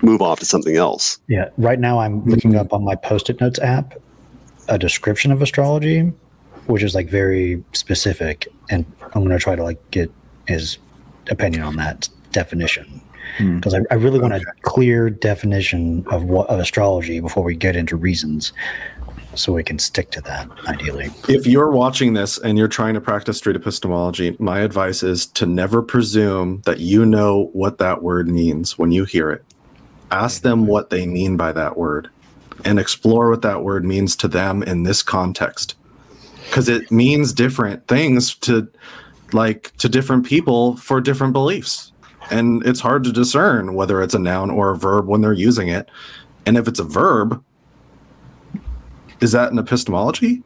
move 0.00 0.22
off 0.22 0.38
to 0.38 0.44
something 0.44 0.76
else. 0.76 1.18
yeah. 1.26 1.48
Right 1.56 1.80
now, 1.80 1.98
I'm 1.98 2.24
looking 2.26 2.54
up 2.54 2.72
on 2.72 2.84
my 2.84 2.94
Post-it 2.94 3.40
Notes 3.40 3.58
app 3.58 3.94
a 4.68 4.78
description 4.78 5.32
of 5.32 5.42
astrology, 5.42 6.12
which 6.68 6.84
is 6.84 6.94
like 6.94 7.08
very 7.08 7.60
specific, 7.72 8.46
and 8.70 8.84
I'm 9.00 9.24
going 9.24 9.30
to 9.30 9.40
try 9.40 9.56
to 9.56 9.64
like 9.64 9.80
get 9.90 10.12
his 10.46 10.78
opinion 11.28 11.64
on 11.64 11.74
that 11.74 12.08
definition 12.32 13.02
Hmm. 13.38 13.56
because 13.56 13.74
I, 13.74 13.80
I 13.90 13.94
really 13.94 14.18
want 14.18 14.34
a 14.34 14.44
clear 14.62 15.10
definition 15.10 16.04
of 16.08 16.24
what 16.24 16.48
of 16.48 16.58
astrology 16.58 17.20
before 17.20 17.44
we 17.44 17.54
get 17.54 17.76
into 17.76 17.96
reasons, 17.96 18.52
so 19.34 19.52
we 19.52 19.62
can 19.62 19.78
stick 19.78 20.10
to 20.12 20.20
that 20.22 20.48
ideally. 20.66 21.10
If 21.28 21.46
you're 21.46 21.70
watching 21.70 22.14
this 22.14 22.38
and 22.38 22.58
you're 22.58 22.68
trying 22.68 22.94
to 22.94 23.00
practice 23.00 23.38
street 23.38 23.56
epistemology, 23.56 24.36
my 24.38 24.60
advice 24.60 25.02
is 25.02 25.26
to 25.26 25.46
never 25.46 25.82
presume 25.82 26.62
that 26.64 26.80
you 26.80 27.06
know 27.06 27.50
what 27.52 27.78
that 27.78 28.02
word 28.02 28.28
means 28.28 28.76
when 28.78 28.92
you 28.92 29.04
hear 29.04 29.30
it. 29.30 29.44
Ask 30.10 30.42
them 30.42 30.66
what 30.66 30.90
they 30.90 31.06
mean 31.06 31.36
by 31.36 31.52
that 31.52 31.76
word 31.76 32.10
and 32.64 32.78
explore 32.78 33.30
what 33.30 33.42
that 33.42 33.62
word 33.62 33.84
means 33.84 34.16
to 34.16 34.28
them 34.28 34.62
in 34.62 34.82
this 34.82 35.02
context. 35.02 35.76
Because 36.46 36.68
it 36.68 36.90
means 36.90 37.32
different 37.32 37.86
things 37.86 38.34
to 38.36 38.66
like 39.32 39.76
to 39.76 39.88
different 39.88 40.24
people 40.24 40.76
for 40.78 41.00
different 41.00 41.34
beliefs. 41.34 41.92
And 42.30 42.64
it's 42.66 42.80
hard 42.80 43.04
to 43.04 43.12
discern 43.12 43.74
whether 43.74 44.02
it's 44.02 44.14
a 44.14 44.18
noun 44.18 44.50
or 44.50 44.70
a 44.70 44.76
verb 44.76 45.06
when 45.06 45.20
they're 45.20 45.32
using 45.32 45.68
it. 45.68 45.88
And 46.46 46.56
if 46.56 46.68
it's 46.68 46.78
a 46.78 46.84
verb, 46.84 47.42
is 49.20 49.32
that 49.32 49.52
an 49.52 49.58
epistemology? 49.58 50.42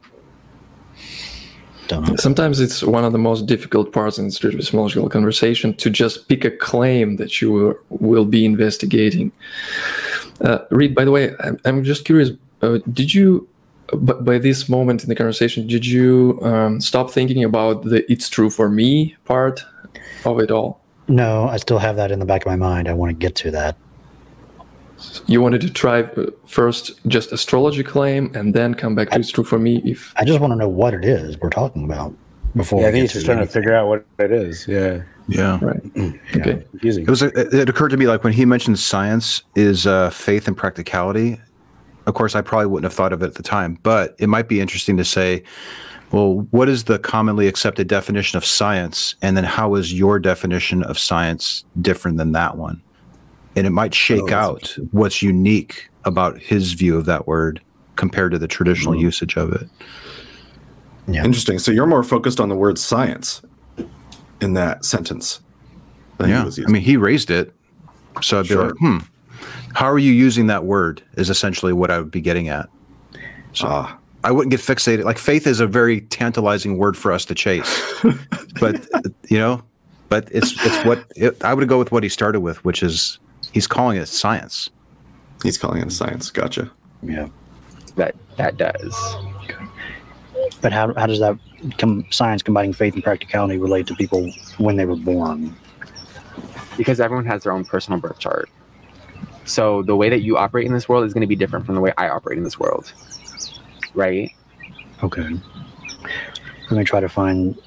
Don't. 1.87 2.19
Sometimes 2.19 2.59
it's 2.61 2.81
one 2.81 3.03
of 3.03 3.11
the 3.11 3.17
most 3.17 3.45
difficult 3.45 3.91
parts 3.91 4.17
in 4.17 4.31
street 4.31 4.53
epistemological 4.53 5.09
conversation 5.09 5.73
to 5.75 5.89
just 5.89 6.29
pick 6.29 6.45
a 6.45 6.51
claim 6.51 7.17
that 7.17 7.41
you 7.41 7.51
will- 7.51 7.75
will 7.89 8.25
be 8.25 8.45
investigating. 8.45 9.31
Uh, 10.41 10.59
Reid, 10.71 10.95
by 10.95 11.03
the 11.03 11.11
way, 11.11 11.31
I'm, 11.41 11.59
I'm 11.65 11.83
just 11.83 12.05
curious. 12.05 12.31
Uh, 12.61 12.79
did 12.93 13.13
you, 13.13 13.47
b- 13.91 14.13
by 14.21 14.37
this 14.37 14.69
moment 14.69 15.03
in 15.03 15.09
the 15.09 15.15
conversation, 15.15 15.67
did 15.67 15.85
you 15.85 16.39
um, 16.41 16.79
stop 16.79 17.11
thinking 17.11 17.43
about 17.43 17.83
the 17.83 18.09
"it's 18.11 18.29
true 18.29 18.49
for 18.49 18.69
me" 18.69 19.15
part 19.25 19.63
of 20.25 20.39
it 20.39 20.51
all? 20.51 20.79
No, 21.07 21.47
I 21.47 21.57
still 21.57 21.79
have 21.79 21.95
that 21.97 22.11
in 22.11 22.19
the 22.19 22.25
back 22.25 22.41
of 22.41 22.47
my 22.47 22.55
mind. 22.55 22.87
I 22.87 22.93
want 22.93 23.09
to 23.09 23.13
get 23.13 23.35
to 23.35 23.51
that. 23.51 23.75
You 25.27 25.41
wanted 25.41 25.61
to 25.61 25.69
try 25.69 26.01
uh, 26.03 26.27
first 26.45 26.99
just 27.07 27.31
astrology 27.31 27.83
claim 27.83 28.31
and 28.33 28.53
then 28.53 28.73
come 28.73 28.95
back 28.95 29.09
to 29.09 29.19
it's 29.19 29.31
true 29.31 29.43
for 29.43 29.59
me 29.59 29.81
if 29.83 30.13
I 30.15 30.23
just 30.23 30.39
want 30.39 30.51
to 30.53 30.55
know 30.55 30.69
what 30.69 30.93
it 30.93 31.03
is 31.03 31.37
we're 31.39 31.49
talking 31.49 31.83
about 31.83 32.15
before. 32.55 32.81
Yeah, 32.81 32.87
I 32.87 32.91
think 32.91 32.95
get 32.95 33.01
he's 33.01 33.13
just 33.13 33.25
to 33.25 33.33
trying 33.33 33.45
to 33.45 33.51
figure 33.51 33.75
out 33.75 33.87
what 33.87 34.05
it 34.19 34.31
is. 34.31 34.67
Yeah. 34.67 35.03
Yeah. 35.27 35.59
right. 35.61 35.81
Okay. 36.35 36.63
Confusing. 36.71 37.03
It 37.03 37.09
was. 37.09 37.21
It 37.21 37.69
occurred 37.69 37.89
to 37.89 37.97
me 37.97 38.07
like 38.07 38.23
when 38.23 38.33
he 38.33 38.45
mentioned 38.45 38.79
science 38.79 39.43
is 39.55 39.85
uh, 39.85 40.09
faith 40.09 40.47
and 40.47 40.57
practicality. 40.57 41.39
Of 42.05 42.15
course, 42.15 42.35
I 42.35 42.41
probably 42.41 42.67
wouldn't 42.67 42.85
have 42.85 42.93
thought 42.93 43.13
of 43.13 43.21
it 43.23 43.27
at 43.27 43.35
the 43.35 43.43
time, 43.43 43.77
but 43.83 44.15
it 44.19 44.27
might 44.27 44.49
be 44.49 44.59
interesting 44.59 44.97
to 44.97 45.05
say, 45.05 45.43
well, 46.13 46.47
what 46.51 46.69
is 46.69 46.83
the 46.85 46.99
commonly 46.99 47.47
accepted 47.47 47.87
definition 47.87 48.37
of 48.37 48.45
science, 48.45 49.15
and 49.21 49.35
then 49.35 49.43
how 49.43 49.73
is 49.75 49.91
your 49.93 50.19
definition 50.19 50.83
of 50.83 50.97
science 50.99 51.65
different 51.81 52.17
than 52.17 52.31
that 52.33 52.55
one? 52.55 52.81
And 53.55 53.65
it 53.67 53.71
might 53.71 53.93
shake 53.93 54.31
Oh, 54.31 54.35
out 54.35 54.77
what's 54.91 55.21
unique 55.21 55.89
about 56.05 56.39
his 56.39 56.73
view 56.73 56.97
of 56.97 57.05
that 57.05 57.27
word 57.27 57.61
compared 57.95 58.31
to 58.31 58.39
the 58.39 58.47
traditional 58.47 58.95
usage 58.95 59.35
of 59.37 59.53
it. 59.53 59.67
Yeah. 61.07 61.23
Interesting. 61.25 61.59
So 61.59 61.71
you're 61.71 61.85
more 61.85 62.03
focused 62.03 62.39
on 62.39 62.49
the 62.49 62.55
word 62.55 62.77
science 62.77 63.41
in 64.41 64.53
that 64.53 64.85
sentence. 64.85 65.39
than 66.17 66.27
he 66.27 66.33
Yeah, 66.33 66.45
was 66.45 66.59
I 66.59 66.69
mean, 66.69 66.83
he 66.83 66.95
raised 66.95 67.31
it, 67.31 67.53
so 68.21 68.39
I'd 68.39 68.43
be 68.43 68.49
Sure. 68.49 68.65
like, 68.67 68.75
hmm, 68.79 68.97
how 69.73 69.87
are 69.89 69.97
you 69.99 70.11
using 70.11 70.45
that 70.47 70.63
word? 70.63 71.01
Is 71.15 71.29
essentially 71.31 71.73
what 71.73 71.89
I 71.89 71.97
would 71.97 72.11
be 72.11 72.21
getting 72.21 72.49
at. 72.49 72.69
So 73.53 73.67
Ah. 73.67 73.97
I 74.23 74.31
wouldn't 74.31 74.51
get 74.51 74.59
fixated. 74.59 75.03
Like 75.03 75.17
faith 75.17 75.47
is 75.47 75.59
a 75.59 75.67
very 75.67 76.01
tantalizing 76.01 76.77
word 76.77 76.95
for 76.95 77.11
us 77.11 77.25
to 77.25 77.35
chase, 77.35 77.83
but 78.59 78.87
you 79.29 79.37
know, 79.37 79.63
but 80.09 80.29
it's 80.31 80.53
it's 80.65 80.85
what 80.85 81.05
it, 81.15 81.43
I 81.43 81.53
would 81.53 81.67
go 81.67 81.77
with 81.77 81.91
what 81.91 82.03
he 82.03 82.09
started 82.09 82.39
with, 82.39 82.63
which 82.63 82.83
is 82.83 83.19
he's 83.51 83.67
calling 83.67 83.97
it 83.97 84.07
science. 84.07 84.69
He's 85.43 85.57
calling 85.57 85.81
it 85.81 85.91
science. 85.91 86.29
Gotcha. 86.29 86.71
Yeah. 87.01 87.27
That 87.95 88.15
that 88.37 88.57
does. 88.57 88.95
But 90.61 90.71
how, 90.71 90.93
how 90.93 91.05
does 91.05 91.19
that 91.19 91.37
com- 91.77 92.05
science 92.09 92.41
combining 92.41 92.73
faith 92.73 92.93
and 92.93 93.03
practicality 93.03 93.57
relate 93.57 93.85
to 93.87 93.95
people 93.95 94.31
when 94.57 94.77
they 94.77 94.85
were 94.85 94.95
born? 94.95 95.55
because 96.77 96.99
everyone 96.99 97.25
has 97.25 97.43
their 97.43 97.51
own 97.51 97.65
personal 97.65 97.99
birth 97.99 98.19
chart. 98.19 98.49
So 99.45 99.83
the 99.83 99.95
way 99.95 100.09
that 100.09 100.21
you 100.21 100.37
operate 100.37 100.65
in 100.65 100.73
this 100.73 100.87
world 100.87 101.03
is 101.05 101.13
going 101.13 101.21
to 101.21 101.27
be 101.27 101.35
different 101.35 101.65
from 101.65 101.75
the 101.75 101.81
way 101.81 101.93
I 101.97 102.09
operate 102.09 102.37
in 102.37 102.43
this 102.43 102.59
world. 102.59 102.93
Right? 103.93 104.31
Okay. 105.03 105.29
Let 106.69 106.77
me 106.77 106.83
try 106.83 106.99
to 106.99 107.09
find. 107.09 107.57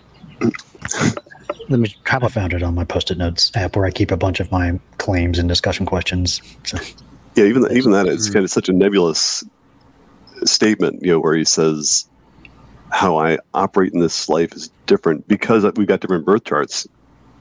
Let 1.69 1.81
me 1.81 1.95
try 2.05 2.17
I 2.17 2.21
to 2.21 2.29
found 2.29 2.53
it 2.53 2.63
on 2.63 2.75
my 2.75 2.85
post-it 2.85 3.19
notes 3.19 3.51
app 3.55 3.77
where 3.77 3.85
I 3.85 3.91
keep 3.91 4.11
a 4.11 4.17
bunch 4.17 4.41
of 4.41 4.51
my 4.51 4.79
claims 4.99 5.39
and 5.39 5.49
discussion 5.49 5.87
questions. 5.87 6.41
So, 6.65 6.79
Yeah, 7.35 7.45
even 7.45 7.67
even 7.73 7.93
that 7.93 8.07
is 8.07 8.31
kind 8.31 8.45
of 8.45 8.51
such 8.51 8.69
a 8.69 8.73
nebulous 8.73 9.45
statement, 10.45 11.03
you 11.03 11.13
know, 11.13 11.21
where 11.21 11.35
he 11.35 11.45
says 11.45 12.09
how 12.91 13.19
I 13.19 13.39
operate 13.55 13.93
in 13.93 14.01
this 14.01 14.29
life 14.29 14.53
is 14.55 14.71
different 14.87 15.27
because 15.29 15.65
we've 15.77 15.89
got 15.89 16.01
different 16.01 16.25
birth 16.25 16.45
charts. 16.45 16.87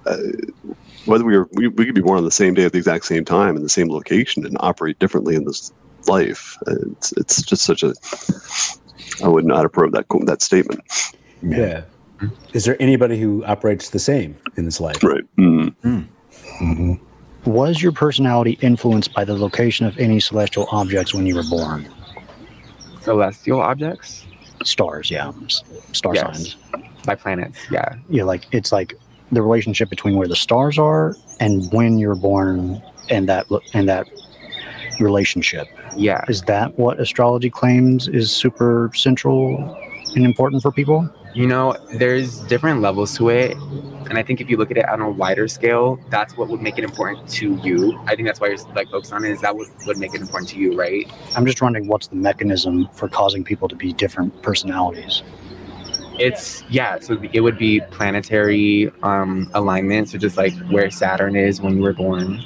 Uh, 0.06 0.18
whether 1.06 1.24
we 1.24 1.38
were 1.38 1.48
we, 1.54 1.68
we 1.68 1.86
could 1.86 1.96
be 1.96 2.02
born 2.02 2.18
on 2.18 2.26
the 2.26 2.32
same 2.32 2.54
day 2.54 2.66
at 2.66 2.72
the 2.72 2.78
exact 2.78 3.06
same 3.06 3.26
time 3.26 3.56
in 3.56 3.64
the 3.64 3.70
same 3.70 3.90
location 3.90 4.46
and 4.46 4.58
operate 4.60 4.98
differently 5.00 5.36
in 5.36 5.46
this 5.46 5.72
life. 6.08 6.58
It's 6.68 7.12
it's 7.14 7.42
just 7.42 7.64
such 7.64 7.84
a 7.84 7.94
I 9.24 9.28
would 9.28 9.46
not 9.46 9.66
approve 9.66 9.92
that 9.94 10.06
that 10.26 10.42
statement. 10.42 10.82
Yeah. 11.42 11.84
Is 12.54 12.64
there 12.66 12.82
anybody 12.82 13.20
who 13.20 13.44
operates 13.46 13.90
the 13.90 14.00
same 14.00 14.38
in 14.56 14.66
this 14.66 14.80
life? 14.80 15.04
Right. 15.04 15.24
Mm. 15.38 15.76
mm-hmm. 15.84 16.94
Was 17.52 17.82
your 17.84 17.92
personality 17.92 18.58
influenced 18.62 19.14
by 19.14 19.24
the 19.26 19.36
location 19.38 19.86
of 19.86 19.98
any 20.00 20.20
celestial 20.20 20.68
objects 20.72 21.14
when 21.14 21.26
you 21.26 21.36
were 21.36 21.44
born? 21.50 21.88
Celestial 23.02 23.60
objects 23.62 24.26
Stars, 24.64 25.12
yeah. 25.12 25.32
S- 25.46 25.62
Star 25.92 26.16
Yes. 26.16 26.24
signs. 26.24 26.56
by 27.06 27.14
planets. 27.14 27.60
Yeah. 27.70 27.96
Yeah, 28.10 28.24
like 28.24 28.48
it's 28.52 28.72
like 28.72 28.96
the 29.32 29.42
relationship 29.42 29.90
between 29.90 30.16
where 30.16 30.28
the 30.28 30.36
stars 30.36 30.80
are 30.80 31.16
and 31.40 31.72
when 31.72 32.00
you're 32.00 32.16
born 32.16 32.82
and 33.12 33.30
that 33.30 33.52
lo- 33.52 33.62
and 33.74 33.88
that 33.90 34.08
relationship. 35.00 35.68
Yeah. 35.96 36.24
Is 36.28 36.42
that 36.44 36.78
what 36.78 37.00
astrology 37.00 37.50
claims 37.50 38.08
is 38.08 38.32
super 38.32 38.92
central 38.94 39.78
and 40.16 40.26
important 40.26 40.62
for 40.62 40.72
people? 40.72 41.10
You 41.34 41.48
know, 41.48 41.76
there's 41.94 42.40
different 42.42 42.82
levels 42.82 43.16
to 43.18 43.30
it. 43.30 43.58
And 44.10 44.18
I 44.18 44.24
think 44.24 44.40
if 44.40 44.50
you 44.50 44.56
look 44.58 44.72
at 44.72 44.78
it 44.78 44.88
on 44.88 45.02
a 45.02 45.10
wider 45.10 45.48
scale, 45.48 46.00
that's 46.10 46.38
what 46.38 46.48
would 46.48 46.62
make 46.62 46.78
it 46.78 46.84
important 46.84 47.28
to 47.32 47.56
you. 47.56 48.00
I 48.06 48.16
think 48.16 48.28
that's 48.28 48.40
why 48.40 48.48
you're 48.48 48.58
like 48.74 48.90
focused 48.90 49.12
on 49.12 49.26
it, 49.26 49.32
is 49.32 49.42
that 49.42 49.56
would, 49.56 49.68
would 49.86 49.98
make 49.98 50.14
it 50.14 50.22
important 50.22 50.50
to 50.50 50.60
you, 50.60 50.78
right? 50.78 51.12
I'm 51.36 51.46
just 51.46 51.62
wondering 51.62 51.88
what's 51.88 52.08
the 52.08 52.16
mechanism 52.16 52.88
for 52.94 53.10
causing 53.10 53.44
people 53.44 53.68
to 53.68 53.76
be 53.76 53.94
different 53.94 54.42
personalities. 54.44 55.24
It's 56.18 56.64
yeah, 56.70 57.00
so 57.00 57.22
it 57.34 57.42
would 57.42 57.58
be 57.58 57.82
planetary 57.92 58.90
um 59.04 59.50
alignment. 59.54 60.10
So 60.10 60.18
just 60.18 60.38
like 60.38 60.54
where 60.70 60.90
Saturn 60.90 61.36
is 61.36 61.60
when 61.60 61.76
you 61.76 61.84
were 61.84 61.94
born 61.94 62.40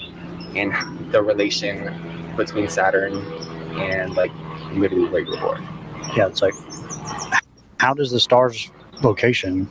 and 0.55 0.73
the 1.11 1.21
relation 1.21 1.87
between 2.37 2.67
Saturn 2.69 3.15
and 3.79 4.15
like 4.15 4.31
literally 4.73 5.05
where 5.09 5.21
you 5.21 5.31
were 5.31 5.39
born. 5.39 5.67
Yeah, 6.15 6.27
it's 6.27 6.41
like 6.41 6.53
how 7.79 7.93
does 7.93 8.11
the 8.11 8.19
stars 8.19 8.71
location 9.01 9.69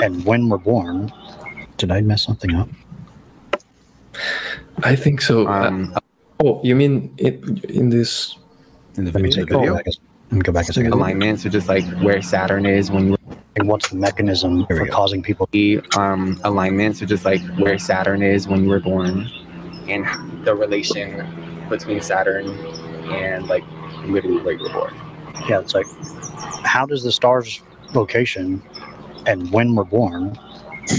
and 0.00 0.24
when 0.24 0.48
we're 0.48 0.58
born 0.58 1.12
did 1.76 1.90
I 1.90 2.00
mess 2.00 2.22
something 2.22 2.54
up? 2.54 2.68
I 4.82 4.96
think 4.96 5.20
so. 5.20 5.46
Uh, 5.46 5.68
Um, 5.68 5.94
oh, 6.40 6.60
you 6.64 6.74
mean 6.74 7.14
it, 7.18 7.42
in 7.68 7.90
this? 7.90 8.36
In 8.96 9.04
the 9.04 9.12
Let 9.12 9.22
me 9.22 9.28
video. 9.28 9.44
take 9.44 9.48
go 9.50 9.74
back. 9.74 9.86
a- 9.86 9.90
Let 10.30 10.32
me 10.32 10.40
go 10.42 10.52
back 10.52 10.68
a 10.68 10.72
second. 10.72 10.92
alignment. 10.92 11.40
So 11.40 11.48
just 11.50 11.68
like 11.68 11.84
where 12.00 12.20
Saturn 12.22 12.64
is 12.66 12.90
when 12.90 13.08
you 13.08 13.16
and 13.56 13.68
what's 13.68 13.88
the 13.88 13.96
mechanism 13.96 14.66
for 14.66 14.86
go. 14.86 14.92
causing 14.92 15.22
people 15.22 15.48
were 15.52 15.82
um 15.96 16.40
alignment. 16.44 16.96
So 16.96 17.06
just 17.06 17.24
like 17.24 17.40
where 17.58 17.78
Saturn 17.78 18.22
is 18.22 18.48
when 18.48 18.64
you 18.64 18.70
were 18.70 18.80
born 18.80 19.30
and 19.88 20.04
the 20.44 20.54
relation 20.54 21.26
between 21.68 22.00
Saturn 22.00 22.48
and 23.12 23.46
like 23.46 23.64
literally 24.04 24.40
where 24.42 24.54
you 24.54 24.62
were 24.62 24.72
born. 24.72 24.94
yeah, 25.48 25.60
it's 25.60 25.74
like 25.74 25.86
how 26.64 26.86
does 26.86 27.02
the 27.02 27.12
stars 27.12 27.60
location 27.94 28.62
and 29.26 29.50
when 29.52 29.74
we're 29.74 29.84
born 29.84 30.38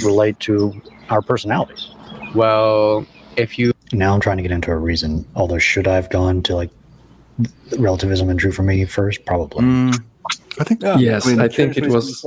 relate 0.03 0.39
to 0.41 0.79
our 1.09 1.21
personalities? 1.21 1.89
Well, 2.35 3.05
if 3.35 3.57
you 3.57 3.73
Now 3.93 4.13
I'm 4.13 4.19
trying 4.19 4.37
to 4.37 4.43
get 4.43 4.51
into 4.51 4.71
a 4.71 4.75
reason. 4.75 5.25
Although 5.35 5.59
should 5.59 5.87
I 5.87 5.95
have 5.95 6.09
gone 6.09 6.43
to 6.43 6.55
like 6.55 6.71
relativism 7.77 8.29
and 8.29 8.39
true 8.39 8.51
for 8.51 8.63
me 8.63 8.85
first? 8.85 9.25
Probably. 9.25 9.63
Mm, 9.63 10.03
I 10.59 10.63
think. 10.63 10.81
yes, 10.81 11.25
I 11.25 11.29
mean, 11.29 11.39
I 11.39 11.47
think 11.47 11.77
it 11.77 11.87
was. 11.87 12.25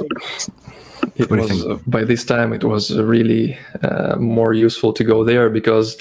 It 1.20 1.30
What 1.30 1.40
was 1.40 1.66
uh, 1.66 1.78
by 1.86 2.04
this 2.04 2.24
time 2.24 2.52
it 2.52 2.64
was 2.64 2.96
really 2.96 3.58
uh, 3.82 4.16
more 4.16 4.52
useful 4.52 4.92
to 4.92 5.04
go 5.04 5.24
there 5.24 5.50
because, 5.50 5.96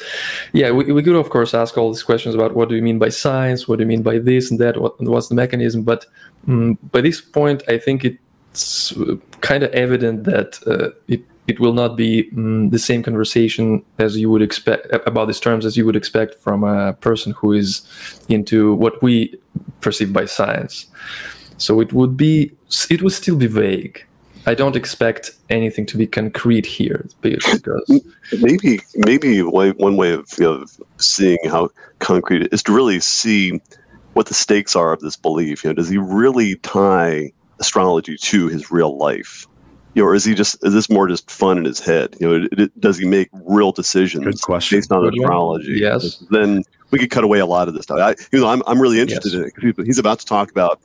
yeah, 0.53 0.71
we, 0.71 0.91
we 0.91 1.03
could 1.03 1.15
of 1.15 1.29
course 1.29 1.53
ask 1.53 1.77
all 1.77 1.91
these 1.91 2.03
questions 2.03 2.35
about 2.35 2.55
what 2.55 2.69
do 2.69 2.75
you 2.75 2.81
mean 2.81 2.99
by 2.99 3.09
science, 3.09 3.67
what 3.67 3.77
do 3.77 3.83
you 3.83 3.87
mean 3.87 4.03
by 4.03 4.19
this 4.19 4.49
and 4.51 4.59
that, 4.59 4.79
what 4.81 4.99
what's 5.01 5.27
the 5.27 5.35
mechanism. 5.35 5.83
But 5.83 6.05
mm 6.47 6.77
by 6.91 7.01
this 7.01 7.21
point, 7.21 7.63
I 7.67 7.77
think 7.77 8.05
it's 8.05 8.93
kind 9.41 9.63
of 9.63 9.71
evident 9.71 10.23
that 10.23 10.59
uh, 10.65 10.89
it 11.07 11.21
it 11.49 11.59
will 11.59 11.73
not 11.73 11.97
be 11.97 12.29
mm, 12.31 12.69
the 12.69 12.77
same 12.77 13.01
conversation 13.01 13.83
as 13.97 14.15
you 14.15 14.29
would 14.29 14.41
expect 14.41 14.87
about 15.07 15.25
these 15.25 15.39
terms 15.39 15.65
as 15.65 15.75
you 15.75 15.85
would 15.85 15.95
expect 15.95 16.35
from 16.35 16.63
a 16.63 16.93
person 16.93 17.33
who 17.33 17.53
is 17.53 17.81
into 18.29 18.75
what 18.75 19.01
we 19.01 19.35
perceive 19.81 20.13
by 20.13 20.25
science. 20.25 20.85
So 21.57 21.81
it 21.81 21.91
would 21.91 22.15
be 22.15 22.51
it 22.89 23.01
would 23.01 23.13
still 23.13 23.35
be 23.35 23.47
vague. 23.47 24.05
I 24.45 24.53
don't 24.55 24.75
expect 24.75 25.31
anything 25.49 25.85
to 25.87 25.97
be 25.97 26.07
concrete 26.07 26.65
here 26.65 27.07
because 27.21 28.01
maybe 28.39 28.79
maybe 28.95 29.41
one 29.41 29.97
way 29.97 30.13
of, 30.13 30.27
you 30.37 30.45
know, 30.45 30.65
seeing 30.97 31.37
how 31.45 31.69
concrete 31.99 32.43
it 32.43 32.53
is 32.53 32.63
to 32.63 32.73
really 32.73 32.99
see 32.99 33.59
what 34.13 34.27
the 34.27 34.33
stakes 34.33 34.75
are 34.75 34.93
of 34.93 35.01
this 35.01 35.15
belief. 35.15 35.63
You 35.63 35.69
know, 35.69 35.73
does 35.75 35.89
he 35.89 35.97
really 35.97 36.55
tie 36.57 37.31
astrology 37.59 38.17
to 38.17 38.47
his 38.47 38.71
real 38.71 38.97
life? 38.97 39.45
You 39.93 40.03
know, 40.03 40.09
or 40.09 40.15
is 40.15 40.23
he 40.23 40.33
just 40.33 40.63
is 40.65 40.73
this 40.73 40.89
more 40.89 41.07
just 41.07 41.29
fun 41.29 41.57
in 41.57 41.65
his 41.65 41.79
head? 41.79 42.15
You 42.19 42.27
know, 42.27 42.47
it, 42.51 42.59
it, 42.59 42.81
does 42.81 42.97
he 42.97 43.05
make 43.05 43.29
real 43.45 43.71
decisions 43.71 44.41
based 44.69 44.91
on 44.91 45.03
Good 45.03 45.13
one. 45.13 45.19
astrology? 45.19 45.79
Yes. 45.79 46.23
Then 46.31 46.63
we 46.91 46.99
could 46.99 47.09
cut 47.11 47.23
away 47.23 47.39
a 47.39 47.45
lot 47.45 47.67
of 47.67 47.73
this 47.73 47.83
stuff. 47.83 47.99
I, 47.99 48.15
you 48.31 48.39
know, 48.41 48.47
I'm 48.47 48.61
I'm 48.67 48.81
really 48.81 48.99
interested 48.99 49.31
Yes. 49.33 49.41
in 49.41 49.47
it. 49.47 49.55
'cause 49.55 49.63
he's- 49.63 49.85
He's 49.85 49.97
about 49.99 50.19
to 50.19 50.25
talk 50.25 50.49
about 50.51 50.79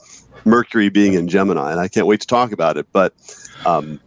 Mercury 0.44 0.88
being 0.88 1.14
in 1.14 1.28
Gemini, 1.28 1.70
and 1.72 1.80
I 1.80 1.88
can't 1.88 2.06
wait 2.06 2.20
to 2.20 2.26
talk 2.26 2.52
about 2.52 2.76
it. 2.76 2.86
But 2.92 3.14
um, 3.66 3.98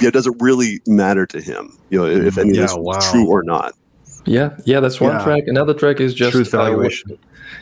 yeah, 0.00 0.10
does 0.10 0.26
it 0.26 0.34
really 0.40 0.80
matter 0.86 1.26
to 1.26 1.40
him? 1.40 1.76
You 1.90 1.98
know, 2.00 2.06
if 2.06 2.36
any 2.38 2.54
Yeah, 2.54 2.64
of 2.64 2.68
this 2.70 2.76
wow. 2.78 2.98
is 2.98 3.10
true 3.10 3.26
or 3.28 3.42
not? 3.42 3.74
yeah, 4.26 4.50
yeah, 4.66 4.80
that's 4.80 5.00
one 5.00 5.12
Yeah. 5.12 5.24
track. 5.24 5.44
Another 5.46 5.72
track 5.74 6.00
is 6.00 6.12
just 6.14 6.32
Truth 6.32 6.54
uh, 6.54 6.58
valuation. 6.64 7.16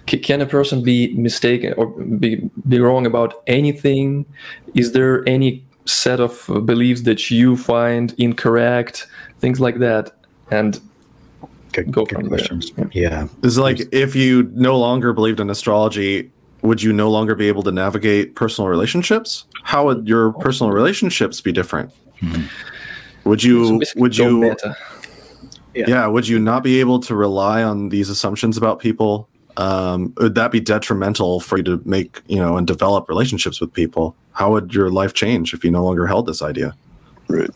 ca- 0.09 0.19
can 0.19 0.41
a 0.41 0.47
person 0.47 0.83
be 0.83 1.15
mistaken 1.15 1.73
or 1.77 1.87
be, 1.87 2.51
be 2.69 2.81
wrong 2.81 3.07
about 3.07 3.43
anything? 3.47 4.27
Is 4.75 4.93
there 4.93 5.23
any 5.29 5.65
set 5.87 6.19
of 6.21 6.51
uh, 6.51 6.59
beliefs 6.59 7.03
that 7.03 7.31
you 7.31 7.57
find 7.57 8.13
incorrect? 8.19 9.07
Things 9.39 9.61
like 9.61 9.79
that. 9.79 10.11
And 10.51 10.81
good, 11.73 11.91
go 11.91 12.05
good 12.05 12.29
questions. 12.29 12.71
there. 12.73 12.91
Yeah. 12.93 13.29
This 13.41 13.53
is 13.53 13.59
like 13.59 13.81
if 13.93 14.15
you 14.15 14.51
no 14.55 14.79
longer 14.79 15.13
believed 15.13 15.41
in 15.41 15.51
astrology, 15.51 16.31
would 16.63 16.83
you 16.83 16.93
no 16.93 17.11
longer 17.11 17.35
be 17.35 17.49
able 17.49 17.63
to 17.63 17.73
navigate 17.73 18.35
personal 18.35 18.69
relationships? 18.69 19.45
How 19.63 19.85
would 19.87 20.09
your 20.09 20.33
personal 20.33 20.73
relationships 20.73 21.41
be 21.41 21.53
different? 21.53 21.93
Would 23.25 23.43
you 23.45 23.79
basically 23.79 24.03
would 24.03 24.17
you 24.17 24.41
matter. 24.41 24.77
yeah. 25.75 26.07
would 26.07 26.27
you 26.27 26.39
not 26.39 26.63
be 26.63 26.81
able 26.81 26.99
to 27.01 27.15
rely 27.15 27.63
on 27.63 27.91
these 27.91 28.09
assumptions 28.09 28.57
about 28.57 28.79
people? 28.79 29.29
Um, 29.57 30.15
would 30.19 30.35
that 30.37 30.53
be 30.53 30.61
detrimental 30.61 31.41
for 31.41 31.59
you 31.59 31.65
to 31.65 31.83
make 31.85 32.23
you 32.27 32.37
know 32.37 32.57
and 32.57 32.67
develop 32.67 33.09
relationships 33.09 33.61
with 33.61 33.73
people? 33.73 34.17
How 34.33 34.53
would 34.53 34.73
your 34.73 34.91
life 34.91 35.15
change 35.15 35.53
if 35.53 35.65
you 35.65 35.71
no 35.71 35.85
longer 35.85 36.07
held 36.07 36.27
this 36.27 36.43
idea? 36.43 36.75
Right. 37.29 37.51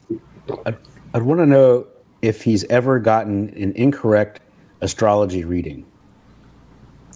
I'd, 0.66 0.76
I'd 1.14 1.22
want 1.22 1.40
to 1.40 1.46
know 1.46 1.86
if 2.22 2.42
he's 2.42 2.64
ever 2.64 2.98
gotten 2.98 3.48
an 3.50 3.72
incorrect 3.72 4.40
astrology 4.80 5.44
reading. 5.44 5.84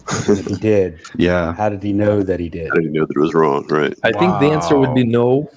If 0.09 0.45
he 0.45 0.55
did, 0.55 0.99
Yeah. 1.17 1.53
how 1.53 1.69
did 1.69 1.83
he 1.83 1.91
know 1.93 2.23
that 2.23 2.39
he 2.39 2.49
did? 2.49 2.71
I 2.71 2.75
didn't 2.75 2.93
know 2.93 3.05
that 3.05 3.15
it 3.15 3.19
was 3.19 3.33
wrong. 3.33 3.65
Right. 3.67 3.93
I 4.03 4.11
think 4.11 4.39
the 4.39 4.51
answer 4.51 4.77
would 4.77 4.93
be 4.95 5.03
no. 5.03 5.49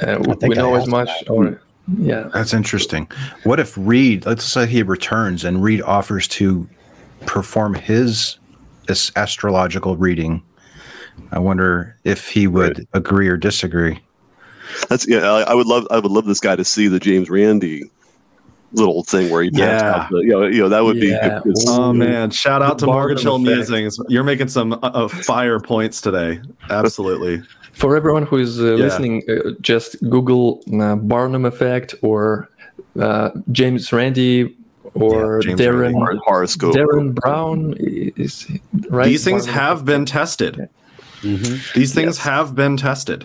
Uh, 0.00 0.18
we 0.26 0.34
think 0.34 0.56
I 0.56 0.60
know 0.62 0.74
as 0.74 0.86
much, 0.86 1.10
or 1.28 1.60
yeah, 1.98 2.28
That's 2.32 2.54
interesting. 2.54 3.08
What 3.44 3.60
if 3.60 3.74
Reid, 3.76 4.24
let's 4.26 4.44
say 4.44 4.66
he 4.66 4.82
returns 4.82 5.44
and 5.44 5.62
Reid 5.62 5.82
offers 5.82 6.26
to 6.28 6.68
perform 7.26 7.74
his 7.74 8.38
astrological 9.16 9.96
reading? 9.96 10.42
I 11.32 11.38
wonder 11.38 11.96
if 12.04 12.28
he 12.28 12.46
would 12.46 12.86
agree 12.92 13.28
or 13.28 13.36
disagree. 13.36 14.00
That's 14.88 15.06
yeah. 15.06 15.30
I, 15.30 15.42
I 15.42 15.54
would 15.54 15.66
love. 15.66 15.86
I 15.90 15.96
would 15.98 16.10
love 16.10 16.24
this 16.24 16.40
guy 16.40 16.56
to 16.56 16.64
see 16.64 16.88
the 16.88 16.98
James 16.98 17.28
Randi 17.30 17.90
little 18.74 19.04
thing 19.04 19.30
where 19.30 19.42
he 19.42 19.50
taps 19.50 19.82
Yeah. 19.82 19.94
out 19.94 20.10
the, 20.10 20.18
you 20.18 20.28
know, 20.30 20.42
you 20.46 20.60
know 20.62 20.68
that 20.68 20.84
would 20.84 20.96
Yeah. 20.96 21.40
be. 21.44 21.52
Good, 21.52 21.54
Oh 21.68 21.92
man! 21.92 22.30
Shout 22.30 22.62
out 22.62 22.78
to 22.80 22.86
Barnum 22.86 23.00
Mortgage 23.08 23.22
Hill. 23.22 23.38
Musings. 23.38 23.98
You're 24.08 24.24
making 24.24 24.48
some 24.48 24.72
uh, 24.74 24.76
uh, 24.82 25.08
fire 25.08 25.60
points 25.60 26.00
today. 26.00 26.40
Absolutely. 26.70 27.42
for 27.72 27.96
everyone 27.96 28.24
who 28.26 28.36
is 28.38 28.60
uh, 28.60 28.64
Yeah. 28.74 28.84
listening, 28.84 29.22
uh, 29.28 29.50
just 29.60 29.96
Google 30.10 30.62
uh, 30.80 30.96
Barnum 30.96 31.44
effect 31.44 31.94
or 32.02 32.48
uh, 33.00 33.30
James 33.52 33.92
Randi 33.92 34.54
or 34.94 35.40
Yeah, 35.42 35.48
James 35.48 35.60
Derren 35.60 35.94
Randi. 36.00 36.20
horoscope. 36.24 36.74
Derren 36.74 37.14
Brown 37.14 37.74
is 37.78 38.46
right. 38.90 39.06
These 39.06 39.24
things 39.24 39.46
Barnum 39.46 39.60
have 39.60 39.76
effect. 39.78 39.86
been 39.86 40.04
tested. 40.06 40.68
These 41.74 41.94
things 41.94 42.18
have 42.18 42.54
been 42.54 42.76
tested. 42.76 43.24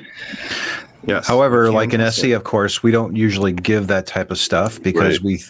Yes. 1.06 1.28
However, 1.28 1.72
like 1.72 1.94
in 1.94 2.02
it. 2.02 2.32
of 2.32 2.44
course, 2.44 2.84
we 2.84 2.92
don't 2.92 3.16
usually 3.16 3.54
give 3.54 3.88
that 3.88 4.06
type 4.06 4.32
of 4.32 4.38
stuff 4.38 4.82
because 4.82 5.22
Right. 5.22 5.42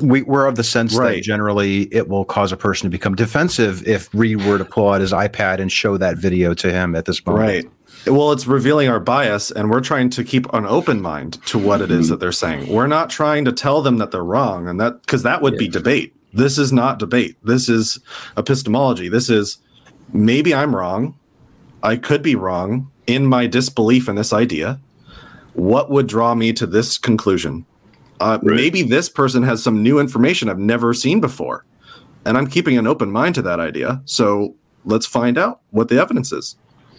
we 0.00 0.02
we 0.02 0.22
we're 0.22 0.46
of 0.46 0.56
the 0.56 0.64
sense 0.64 0.94
Right. 0.94 1.16
that 1.16 1.22
generally 1.22 1.82
it 1.92 2.08
will 2.08 2.24
cause 2.24 2.52
a 2.52 2.56
person 2.56 2.86
to 2.86 2.90
become 2.90 3.14
defensive 3.14 3.86
if 3.86 4.08
Reid 4.14 4.44
were 4.44 4.58
to 4.58 4.64
pull 4.64 4.90
out 4.90 5.00
his 5.00 5.12
iPad 5.12 5.58
and 5.60 5.70
show 5.70 5.96
that 5.98 6.16
video 6.18 6.54
to 6.54 6.72
him 6.72 6.94
at 6.94 7.04
this 7.04 7.24
moment. 7.26 7.44
Right. 7.44 7.70
Well, 8.06 8.32
it's 8.32 8.46
revealing 8.46 8.88
our 8.88 9.00
bias, 9.00 9.50
and 9.50 9.70
we're 9.70 9.80
trying 9.80 10.10
to 10.10 10.24
keep 10.24 10.52
an 10.52 10.66
open 10.66 11.00
mind 11.00 11.38
to 11.46 11.58
what 11.58 11.80
it 11.80 11.90
is 11.90 12.06
mm-hmm. 12.06 12.10
that 12.10 12.20
they're 12.20 12.32
saying. 12.32 12.72
We're 12.72 12.86
not 12.86 13.08
trying 13.08 13.44
to 13.46 13.52
tell 13.52 13.82
them 13.82 13.98
that 13.98 14.10
they're 14.10 14.24
wrong, 14.24 14.68
and 14.68 14.80
that 14.80 15.00
because 15.02 15.22
that 15.22 15.42
would 15.42 15.56
be 15.56 15.68
debate. 15.68 16.14
This 16.32 16.58
is 16.58 16.72
not 16.72 16.98
debate. 16.98 17.36
This 17.44 17.68
is 17.68 18.00
epistemology. 18.36 19.08
This 19.08 19.30
is 19.30 19.58
maybe 20.12 20.54
I'm 20.54 20.74
wrong. 20.74 21.14
I 21.82 21.96
could 21.96 22.22
be 22.22 22.34
wrong 22.34 22.90
in 23.06 23.26
my 23.26 23.46
disbelief 23.46 24.08
in 24.08 24.16
this 24.16 24.32
idea. 24.32 24.80
What 25.54 25.90
would 25.90 26.06
draw 26.06 26.34
me 26.34 26.52
to 26.52 26.66
this 26.66 26.98
conclusion? 26.98 27.64
Uh, 28.20 28.38
Right. 28.42 28.56
Maybe 28.56 28.82
this 28.82 29.08
person 29.08 29.42
has 29.42 29.62
some 29.62 29.82
new 29.82 29.98
information 29.98 30.48
I've 30.48 30.58
never 30.58 30.94
seen 30.94 31.20
before, 31.20 31.64
and 32.24 32.36
I'm 32.36 32.46
keeping 32.46 32.78
an 32.78 32.86
open 32.86 33.10
mind 33.10 33.34
to 33.36 33.42
that 33.42 33.60
idea. 33.60 34.00
So 34.04 34.54
let's 34.84 35.06
find 35.06 35.36
out 35.38 35.60
what 35.70 35.88
the 35.88 36.00
evidence 36.00 36.32
is. 36.32 36.56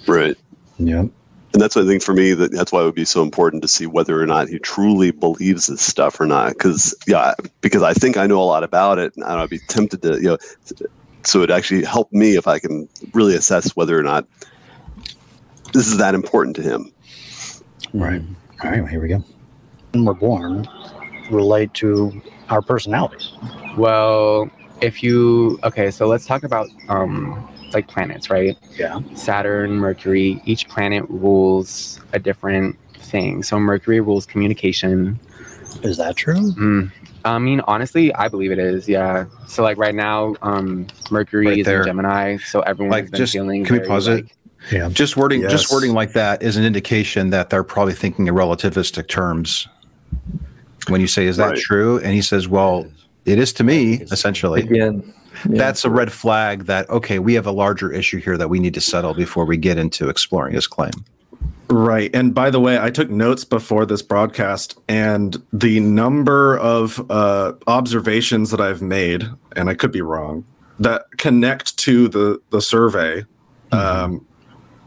Right. 0.07 0.37
Yeah. 0.77 1.05
And 1.53 1.61
that's 1.61 1.73
why 1.73 1.83
I 1.83 1.85
think 1.85 2.03
for 2.03 2.13
me 2.13 2.33
that 2.33 2.51
that's 2.51 2.73
why 2.73 2.81
it 2.81 2.83
would 2.83 2.95
be 2.95 3.05
so 3.05 3.23
important 3.23 3.61
to 3.61 3.67
see 3.69 3.85
whether 3.85 4.21
or 4.21 4.25
not 4.25 4.49
he 4.49 4.59
truly 4.59 5.11
believes 5.11 5.67
this 5.67 5.81
stuff 5.81 6.19
or 6.19 6.25
not. 6.25 6.49
Because 6.49 6.93
yeah, 7.07 7.33
because 7.61 7.81
I 7.81 7.93
think 7.93 8.17
I 8.17 8.27
know 8.27 8.41
a 8.41 8.43
lot 8.43 8.65
about 8.65 8.99
it, 8.99 9.13
and 9.15 9.23
I'd 9.23 9.49
be 9.49 9.59
tempted 9.59 10.01
to 10.01 10.15
you 10.15 10.29
know. 10.31 10.37
So 11.23 11.41
it 11.43 11.49
actually 11.49 11.85
helped 11.85 12.11
me 12.11 12.35
if 12.35 12.45
I 12.45 12.59
can 12.59 12.89
really 13.13 13.35
assess 13.35 13.73
whether 13.75 13.97
or 13.97 14.03
not 14.03 14.27
this 15.71 15.87
is 15.87 15.97
that 15.97 16.13
important 16.13 16.57
to 16.57 16.61
him. 16.61 16.91
Right. 17.93 18.21
All 18.65 18.71
right. 18.71 18.87
Here 18.89 18.99
we 18.99 19.07
go. 19.09 19.23
When 19.91 20.05
we're 20.05 20.13
born, 20.15 20.67
relate 21.29 21.73
to 21.75 22.19
our 22.49 22.61
personalities. 22.61 23.31
Well, 23.77 24.49
if 24.81 25.03
you 25.03 25.59
okay, 25.63 25.91
so 25.91 26.07
let's 26.07 26.25
talk 26.25 26.43
about 26.43 26.67
um 26.89 27.47
like 27.73 27.87
planets, 27.87 28.29
right? 28.29 28.57
Yeah. 28.77 29.01
Saturn, 29.13 29.73
Mercury, 29.73 30.41
each 30.45 30.67
planet 30.67 31.03
rules 31.09 31.99
a 32.13 32.19
different 32.19 32.77
thing. 32.97 33.43
So 33.43 33.59
Mercury 33.59 33.99
rules 33.99 34.25
communication. 34.25 35.19
Is 35.83 35.97
that 35.97 36.15
true? 36.15 36.51
Mm. 36.53 36.91
I 37.25 37.37
mean, 37.39 37.61
honestly, 37.67 38.13
I 38.15 38.27
believe 38.29 38.51
it 38.51 38.59
is. 38.59 38.87
Yeah. 38.87 39.25
So 39.47 39.61
like 39.61 39.77
right 39.77 39.95
now, 39.95 40.35
um, 40.41 40.87
Mercury 41.11 41.47
Right 41.47 41.59
is 41.59 41.65
there. 41.65 41.81
in 41.81 41.85
Gemini, 41.87 42.37
so 42.37 42.61
everyone 42.61 42.91
Like, 42.91 43.03
has 43.05 43.11
been 43.11 43.17
just 43.17 43.33
feeling. 43.33 43.63
can 43.65 43.73
we 43.73 43.79
very, 43.79 43.87
pause 43.87 44.07
it? 44.07 44.25
Like- 44.65 44.71
Yeah. 44.73 44.89
Just 44.89 45.15
wording, 45.17 45.41
Yes. 45.41 45.51
just 45.51 45.71
wording 45.71 45.93
like 45.93 46.13
that 46.13 46.41
is 46.43 46.57
an 46.57 46.63
indication 46.65 47.29
that 47.31 47.49
they're 47.49 47.63
probably 47.63 47.93
thinking 47.93 48.27
in 48.27 48.33
relativistic 48.33 49.07
terms. 49.07 49.67
When 50.87 51.01
you 51.01 51.07
say, 51.07 51.25
"Is 51.25 51.37
that 51.37 51.49
Right. 51.51 51.57
true?" 51.57 51.97
and 51.99 52.13
he 52.13 52.21
says, 52.21 52.47
"Well, 52.47 52.85
it 53.25 53.39
is 53.39 53.51
to 53.53 53.63
me." 53.63 54.03
Essentially, 54.11 54.61
again. 54.61 55.03
yeah. 55.49 55.57
that's 55.57 55.83
a 55.83 55.89
red 55.89 56.11
flag 56.11 56.65
that 56.65 56.89
okay, 56.89 57.17
we 57.19 57.33
have 57.33 57.45
a 57.47 57.51
larger 57.51 57.91
issue 57.91 58.19
here 58.19 58.37
that 58.37 58.49
we 58.49 58.59
need 58.59 58.73
to 58.75 58.81
settle 58.81 59.13
before 59.13 59.45
we 59.45 59.57
get 59.57 59.77
into 59.77 60.09
exploring 60.09 60.53
his 60.53 60.67
claim. 60.67 60.91
Right. 61.67 62.11
And 62.15 62.33
by 62.35 62.51
the 62.51 62.59
way, 62.59 62.77
I 62.79 62.91
took 62.91 63.09
notes 63.09 63.43
before 63.43 63.87
this 63.87 64.03
broadcast, 64.03 64.77
and 64.87 65.41
the 65.51 65.79
number 65.79 66.57
of 66.59 67.03
uh, 67.09 67.53
observations 67.65 68.51
that 68.51 68.61
I've 68.61 68.83
made, 68.83 69.27
and 69.55 69.67
I 69.69 69.73
could 69.73 69.91
be 69.91 70.01
wrong, 70.01 70.43
that 70.79 71.05
connect 71.17 71.77
to 71.77 72.07
the 72.07 72.39
the 72.51 72.61
survey, 72.61 73.25
um, 73.71 74.23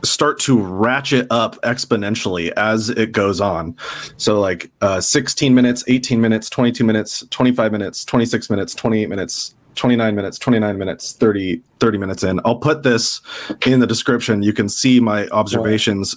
start 0.05 0.39
to 0.41 0.61
ratchet 0.61 1.27
up 1.31 1.61
exponentially 1.63 2.53
as 2.57 2.91
it 2.91 3.13
goes 3.13 3.41
on. 3.41 3.77
So, 4.17 4.41
like 4.41 4.71
uh, 4.81 5.01
16 5.01 5.55
minutes, 5.55 5.85
18 5.87 6.21
minutes, 6.21 6.49
22 6.51 6.85
minutes, 6.85 7.25
25 7.31 7.73
minutes, 7.73 8.05
26 8.05 8.51
minutes, 8.51 8.75
28 8.75 9.09
minutes. 9.09 9.55
29 9.75 10.17
minutes 10.17 10.41
29 10.41 10.77
minutes 10.77 11.13
30 11.13 11.63
30 11.79 11.99
minutes 11.99 12.25
in 12.25 12.41
i'll 12.45 12.57
put 12.57 12.83
this 12.83 13.21
in 13.65 13.79
the 13.79 13.87
description 13.87 14.43
you 14.43 14.53
can 14.53 14.69
see 14.69 14.99
my 14.99 15.29
observations 15.29 16.17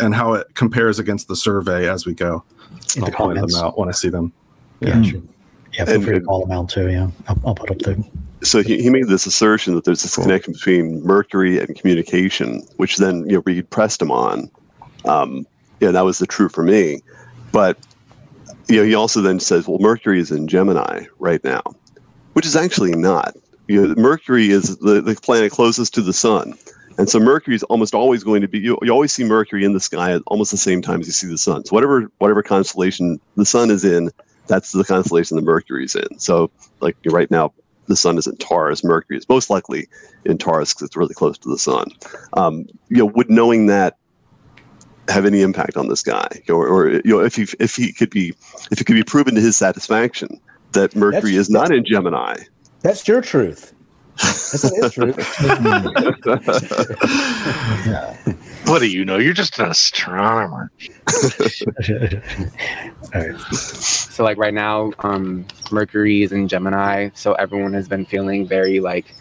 and 0.00 0.14
how 0.14 0.34
it 0.34 0.54
compares 0.54 0.98
against 0.98 1.28
the 1.28 1.36
survey 1.36 1.88
as 1.88 2.06
we 2.06 2.14
go. 2.14 2.44
In 2.96 3.04
I'll 3.04 3.10
the 3.10 3.16
point 3.16 3.40
them 3.40 3.62
out 3.62 3.78
when 3.78 3.88
I 3.88 3.92
see 3.92 4.08
them. 4.08 4.32
Yeah. 4.80 5.02
sure. 5.02 5.22
Yeah. 5.72 5.84
Feel 5.84 6.02
free 6.02 6.14
to 6.14 6.20
call 6.20 6.40
them 6.40 6.52
out 6.52 6.68
too. 6.68 6.90
Yeah. 6.90 7.10
I'll, 7.28 7.40
I'll 7.46 7.54
put 7.54 7.70
up 7.70 7.78
the. 7.78 8.04
So 8.42 8.62
he, 8.62 8.82
he 8.82 8.90
made 8.90 9.06
this 9.08 9.26
assertion 9.26 9.74
that 9.74 9.84
there's 9.84 10.02
this 10.02 10.16
connection 10.16 10.52
between 10.52 11.02
Mercury 11.04 11.60
and 11.60 11.76
communication, 11.78 12.62
which 12.76 12.96
then 12.96 13.24
you 13.28 13.36
know 13.36 13.42
Reid 13.46 13.68
pressed 13.70 14.02
him 14.02 14.10
on. 14.10 14.50
Um, 15.04 15.46
yeah, 15.80 15.90
that 15.90 16.04
was 16.04 16.18
the 16.18 16.26
true 16.26 16.48
for 16.48 16.64
me. 16.64 17.00
But 17.52 17.78
you 18.68 18.76
know, 18.76 18.84
he 18.84 18.94
also 18.94 19.20
then 19.20 19.40
says, 19.40 19.68
well, 19.68 19.78
Mercury 19.78 20.18
is 20.20 20.30
in 20.30 20.48
Gemini 20.48 21.04
right 21.18 21.42
now, 21.44 21.62
which 22.32 22.46
is 22.46 22.56
actually 22.56 22.92
not. 22.92 23.36
You 23.68 23.86
know, 23.86 23.94
Mercury 23.94 24.50
is 24.50 24.76
the, 24.78 25.00
the 25.00 25.14
planet 25.14 25.52
closest 25.52 25.94
to 25.94 26.02
the 26.02 26.12
sun. 26.12 26.54
And 26.98 27.08
so 27.08 27.18
Mercury 27.18 27.56
is 27.56 27.62
almost 27.64 27.94
always 27.94 28.22
going 28.22 28.42
to 28.42 28.48
be 28.48 28.58
you, 28.58 28.78
you 28.82 28.90
always 28.90 29.12
see 29.12 29.24
Mercury 29.24 29.64
in 29.64 29.72
the 29.72 29.80
sky 29.80 30.12
at 30.12 30.22
almost 30.26 30.50
the 30.50 30.58
same 30.58 30.82
time 30.82 31.00
as 31.00 31.06
you 31.06 31.12
see 31.12 31.26
the 31.26 31.38
sun. 31.38 31.64
So 31.64 31.74
whatever 31.74 32.10
whatever 32.18 32.42
constellation 32.42 33.18
the 33.36 33.46
sun 33.46 33.70
is 33.70 33.84
in, 33.84 34.10
that's 34.46 34.72
the 34.72 34.84
constellation 34.84 35.36
the 35.36 35.42
Mercury's 35.42 35.94
in. 35.94 36.18
So 36.18 36.50
like 36.80 36.96
right 37.06 37.30
now 37.30 37.52
the 37.86 37.96
sun 37.96 38.18
is 38.18 38.26
in 38.26 38.36
Taurus, 38.36 38.84
Mercury 38.84 39.18
is 39.18 39.28
most 39.28 39.50
likely 39.50 39.88
in 40.24 40.38
Taurus 40.38 40.72
because 40.72 40.86
it's 40.86 40.96
really 40.96 41.14
close 41.14 41.36
to 41.38 41.48
the 41.48 41.58
sun. 41.58 41.90
Um, 42.34 42.66
you 42.88 42.98
know, 42.98 43.06
would 43.06 43.30
knowing 43.30 43.66
that 43.66 43.96
have 45.08 45.26
any 45.26 45.42
impact 45.42 45.76
on 45.76 45.88
this 45.88 46.02
guy, 46.02 46.28
or, 46.48 46.66
or 46.66 46.90
you 46.90 47.02
know, 47.04 47.20
if 47.20 47.34
he 47.36 47.46
if 47.58 47.74
he 47.76 47.92
could 47.92 48.10
be 48.10 48.34
if 48.70 48.80
it 48.80 48.84
could 48.84 48.94
be 48.94 49.02
proven 49.02 49.34
to 49.34 49.40
his 49.40 49.56
satisfaction 49.56 50.40
that 50.72 50.94
Mercury 50.94 51.32
That's- 51.32 51.34
is 51.48 51.50
not 51.50 51.72
in 51.72 51.84
Gemini, 51.84 52.36
That's 52.80 53.06
your 53.06 53.20
truth. 53.20 53.71
That's 54.18 54.64
not 54.64 54.72
his 54.84 54.92
truth. 54.92 55.16
What 58.66 58.78
do 58.80 58.86
you 58.88 59.04
know? 59.04 59.18
You're 59.18 59.32
just 59.32 59.58
an 59.58 59.70
astronomer. 59.70 60.70
All 63.14 63.20
right. 63.20 63.40
So 63.40 64.22
like 64.24 64.38
right 64.38 64.54
now, 64.54 64.92
um, 65.00 65.46
Mercury 65.70 66.22
is 66.22 66.32
in 66.32 66.48
Gemini, 66.48 67.10
so 67.14 67.32
everyone 67.34 67.72
has 67.74 67.88
been 67.88 68.04
feeling 68.04 68.46
very 68.46 68.80
like 68.80 69.14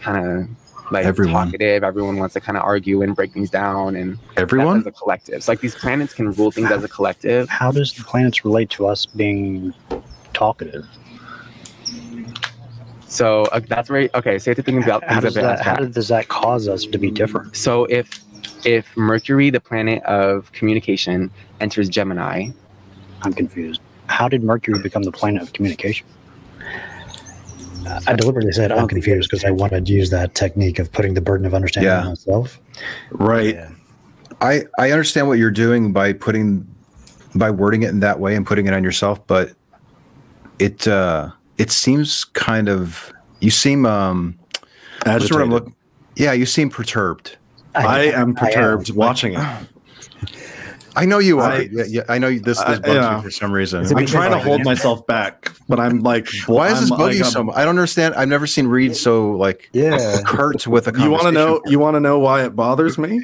kind 0.00 0.26
of 0.26 0.48
like 0.92 1.04
Everyone. 1.04 1.46
talkative. 1.46 1.82
Everyone 1.82 2.16
wants 2.16 2.34
to 2.34 2.40
kind 2.40 2.56
of 2.56 2.62
argue 2.62 3.02
and 3.02 3.14
break 3.14 3.32
things 3.32 3.50
down, 3.50 3.96
and 3.96 4.18
Everyone? 4.36 4.78
as 4.78 4.86
a 4.86 4.92
collective. 4.92 5.42
So 5.42 5.52
like 5.52 5.60
these 5.60 5.74
planets 5.74 6.14
can 6.14 6.30
rule 6.32 6.50
things 6.50 6.70
as 6.70 6.84
a 6.84 6.88
collective. 6.88 7.48
How 7.48 7.72
does 7.72 7.92
the 7.92 8.04
planets 8.04 8.44
relate 8.44 8.70
to 8.70 8.86
us 8.86 9.06
being 9.06 9.74
talkative? 10.32 10.86
So 13.16 13.44
uh, 13.44 13.60
that's 13.60 13.88
right. 13.88 14.14
Okay, 14.14 14.38
so 14.38 14.50
you 14.50 14.54
have 14.54 14.56
to 14.64 14.70
think 14.70 14.84
about 14.84 15.02
How 15.04 15.20
does 15.20 15.36
a 15.36 15.40
bit 15.40 15.46
that? 15.46 15.60
How 15.62 15.72
abstract. 15.72 15.94
does 15.94 16.08
that 16.08 16.28
cause 16.28 16.68
us 16.68 16.84
to 16.84 16.98
be 16.98 17.10
different? 17.10 17.56
So 17.56 17.84
if 17.86 18.22
if 18.64 18.94
Mercury, 18.96 19.48
the 19.48 19.60
planet 19.60 20.02
of 20.04 20.52
communication, 20.52 21.30
enters 21.60 21.88
Gemini, 21.88 22.50
I'm 23.22 23.32
confused. 23.32 23.80
How 24.08 24.28
did 24.28 24.42
Mercury 24.42 24.82
become 24.82 25.02
the 25.02 25.12
planet 25.12 25.40
of 25.42 25.52
communication? 25.54 26.06
I 28.06 28.14
deliberately 28.14 28.52
said 28.52 28.70
I'm 28.72 28.88
confused 28.88 29.30
because 29.30 29.44
I 29.44 29.50
wanted 29.50 29.86
to 29.86 29.92
use 29.92 30.10
that 30.10 30.34
technique 30.34 30.78
of 30.78 30.92
putting 30.92 31.14
the 31.14 31.20
burden 31.20 31.46
of 31.46 31.54
understanding 31.54 31.90
Yeah. 31.90 32.00
on 32.00 32.06
myself. 32.08 32.60
Right. 33.10 33.58
I 34.42 34.64
I 34.78 34.90
understand 34.90 35.28
what 35.28 35.38
you're 35.38 35.50
doing 35.50 35.92
by 35.92 36.12
putting 36.12 36.66
by 37.34 37.50
wording 37.50 37.82
it 37.82 37.90
in 37.90 38.00
that 38.00 38.20
way 38.20 38.34
and 38.36 38.44
putting 38.46 38.66
it 38.66 38.74
on 38.74 38.84
yourself, 38.84 39.26
but 39.26 39.52
it 40.58 40.86
uh 40.86 41.30
it 41.58 41.70
seems 41.70 42.24
kind 42.24 42.68
of 42.68 43.12
you 43.40 43.50
seem 43.50 43.86
um 43.86 44.38
what's 45.04 45.28
the 45.28 45.34
word 45.36 45.42
I'm 45.42 45.50
look- 45.50 45.72
yeah, 46.16 46.32
you 46.32 46.46
seem 46.46 46.70
perturbed. 46.70 47.36
I 47.74 48.04
am 48.04 48.34
perturbed 48.34 48.90
watching 48.94 49.34
it. 49.34 49.40
I 50.98 51.04
know 51.04 51.18
you 51.18 51.40
are. 51.40 51.52
I- 51.52 51.68
yeah, 51.70 51.84
yeah, 51.86 52.02
I 52.08 52.16
know 52.18 52.30
this 52.30 52.42
this 52.56 52.58
I- 52.60 52.78
bugs 52.78 52.86
yeah. 52.94 53.16
you 53.16 53.22
for 53.22 53.30
some 53.30 53.52
reason. 53.52 53.84
I'm 53.94 54.06
trying 54.06 54.30
to 54.30 54.38
hold 54.38 54.64
myself 54.64 55.06
back, 55.06 55.52
but 55.68 55.78
I'm 55.78 56.00
like, 56.00 56.26
Why 56.46 56.68
is 56.72 56.80
this 56.80 56.90
I'm 56.90 56.96
bug 56.96 57.08
like, 57.08 57.16
you 57.18 57.24
so 57.24 57.44
much? 57.44 57.54
I 57.54 57.60
don't 57.66 57.70
understand. 57.76 58.14
I've 58.14 58.28
never 58.28 58.46
seen 58.46 58.66
Reid 58.66 58.96
so 58.96 59.32
like 59.32 59.68
Yeah. 59.74 60.22
curt 60.24 60.66
with 60.66 60.88
a 60.88 60.98
You 60.98 61.10
want 61.10 61.24
to 61.24 61.32
know? 61.32 61.60
You 61.66 61.78
want 61.78 61.96
to 61.96 62.00
know 62.00 62.18
why 62.18 62.44
it 62.44 62.56
bothers 62.56 62.96
me? 62.96 63.20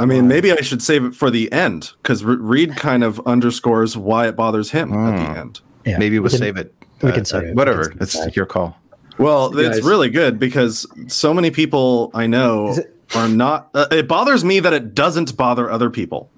I 0.00 0.04
mean, 0.04 0.26
maybe 0.26 0.50
I 0.52 0.60
should 0.62 0.82
save 0.82 1.04
it 1.04 1.14
for 1.14 1.30
the 1.30 1.50
end 1.52 1.92
because 2.02 2.24
Reid 2.24 2.74
kind 2.76 3.04
of 3.04 3.20
underscores 3.24 3.96
why 3.96 4.26
it 4.26 4.34
bothers 4.34 4.72
him 4.72 4.92
at 4.92 4.96
Hmm. 5.18 5.32
the 5.34 5.40
end. 5.40 5.60
Yeah, 5.86 5.98
Maybe 5.98 6.18
we'll 6.18 6.24
we 6.24 6.30
can- 6.30 6.38
save 6.40 6.56
it. 6.56 6.74
We 7.02 7.12
can 7.12 7.24
say 7.24 7.50
uh. 7.50 7.54
Whatever. 7.54 7.90
Can 7.90 8.06
save 8.06 8.28
It's 8.28 8.36
your 8.36 8.46
call. 8.46 8.76
Well, 9.18 9.50
Guys. 9.50 9.78
it's 9.78 9.86
really 9.86 10.10
good 10.10 10.38
because 10.38 10.86
so 11.08 11.32
many 11.32 11.50
people 11.50 12.10
I 12.14 12.26
know 12.26 12.74
it- 12.74 12.92
are 13.14 13.28
not. 13.28 13.70
Uh, 13.74 13.86
it 13.90 14.08
bothers 14.08 14.44
me 14.44 14.60
that 14.60 14.72
it 14.72 14.94
doesn't 14.94 15.36
bother 15.36 15.70
other 15.70 15.90
people. 15.90 16.30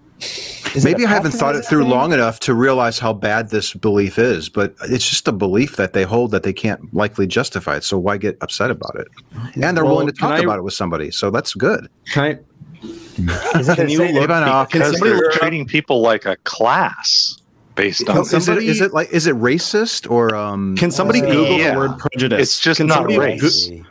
Maybe 0.85 1.07
I 1.07 1.09
haven't 1.09 1.31
thought 1.33 1.57
it 1.57 1.63
through 1.65 1.79
patronizing 1.85 1.91
long 1.99 2.13
enough 2.13 2.41
to 2.41 2.55
realize 2.55 2.99
how 2.99 3.15
bad 3.15 3.49
this 3.51 3.73
belief 3.73 4.19
is, 4.19 4.49
but 4.51 4.75
it's 4.83 5.09
just 5.09 5.27
a 5.27 5.33
belief 5.33 5.77
that 5.77 5.93
they 5.95 6.03
hold 6.03 6.31
that 6.33 6.43
they 6.43 6.53
can't 6.53 6.93
likely 6.93 7.27
justify 7.27 7.77
it. 7.77 7.85
So 7.85 7.99
why 7.99 8.17
get 8.19 8.37
upset 8.43 8.71
about 8.71 8.95
it? 8.97 9.09
And 9.55 9.77
they're 9.77 9.85
Well, 9.85 9.95
willing 9.95 10.09
to 10.09 10.13
talk 10.13 10.33
I- 10.33 10.41
about 10.41 10.59
it 10.59 10.63
with 10.63 10.75
somebody. 10.75 11.11
So 11.11 11.31
that's 11.31 11.55
good. 11.55 11.89
Can 12.13 12.23
I, 12.23 12.35
thing? 12.35 13.29
Is 13.61 13.69
it 13.69 13.77
Can 13.77 13.89
you 13.89 13.99
look- 13.99 14.11
Even, 14.11 14.29
can 14.29 14.65
Because 14.67 14.93
somebody 14.93 15.11
they're 15.13 15.21
look 15.21 15.33
treating 15.33 15.67
people 15.67 16.01
like 16.03 16.27
a 16.27 16.37
class 16.45 17.39
based 17.79 18.05
Can 18.05 18.17
on 18.17 18.23
is, 18.23 18.33
it, 18.35 18.41
somebody- 18.43 18.67
is 18.69 18.81
it 18.83 18.93
like 18.93 19.09
is 19.11 19.27
it 19.27 19.35
racist 19.37 20.11
or 20.11 20.35
um? 20.35 20.77
can 20.77 20.91
somebody 20.91 21.23
Uh, 21.23 21.27
Google 21.31 21.59
yeah. 21.59 21.71
the 21.73 21.79
word 21.79 21.99
prejudice? 21.99 22.41
It's 22.43 22.61
just 22.61 22.77
can 22.79 22.87
not 22.89 23.07
race. 23.11 23.69
Go- 23.69 23.83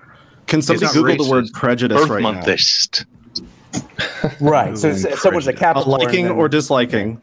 can 0.46 0.62
somebody 0.62 0.86
not 0.86 0.94
Google 0.94 1.26
the 1.26 1.32
word 1.32 1.46
prejudice 1.54 2.00
birth 2.02 2.10
right 2.10 2.22
now? 2.22 2.32
monthist. 2.34 3.06
right? 4.40 4.78
So 4.78 4.90
it's- 4.90 5.22
someone's 5.22 5.48
a 5.48 5.52
A 5.52 5.80
liking 5.90 6.26
then- 6.26 6.36
or 6.36 6.48
disliking. 6.50 7.22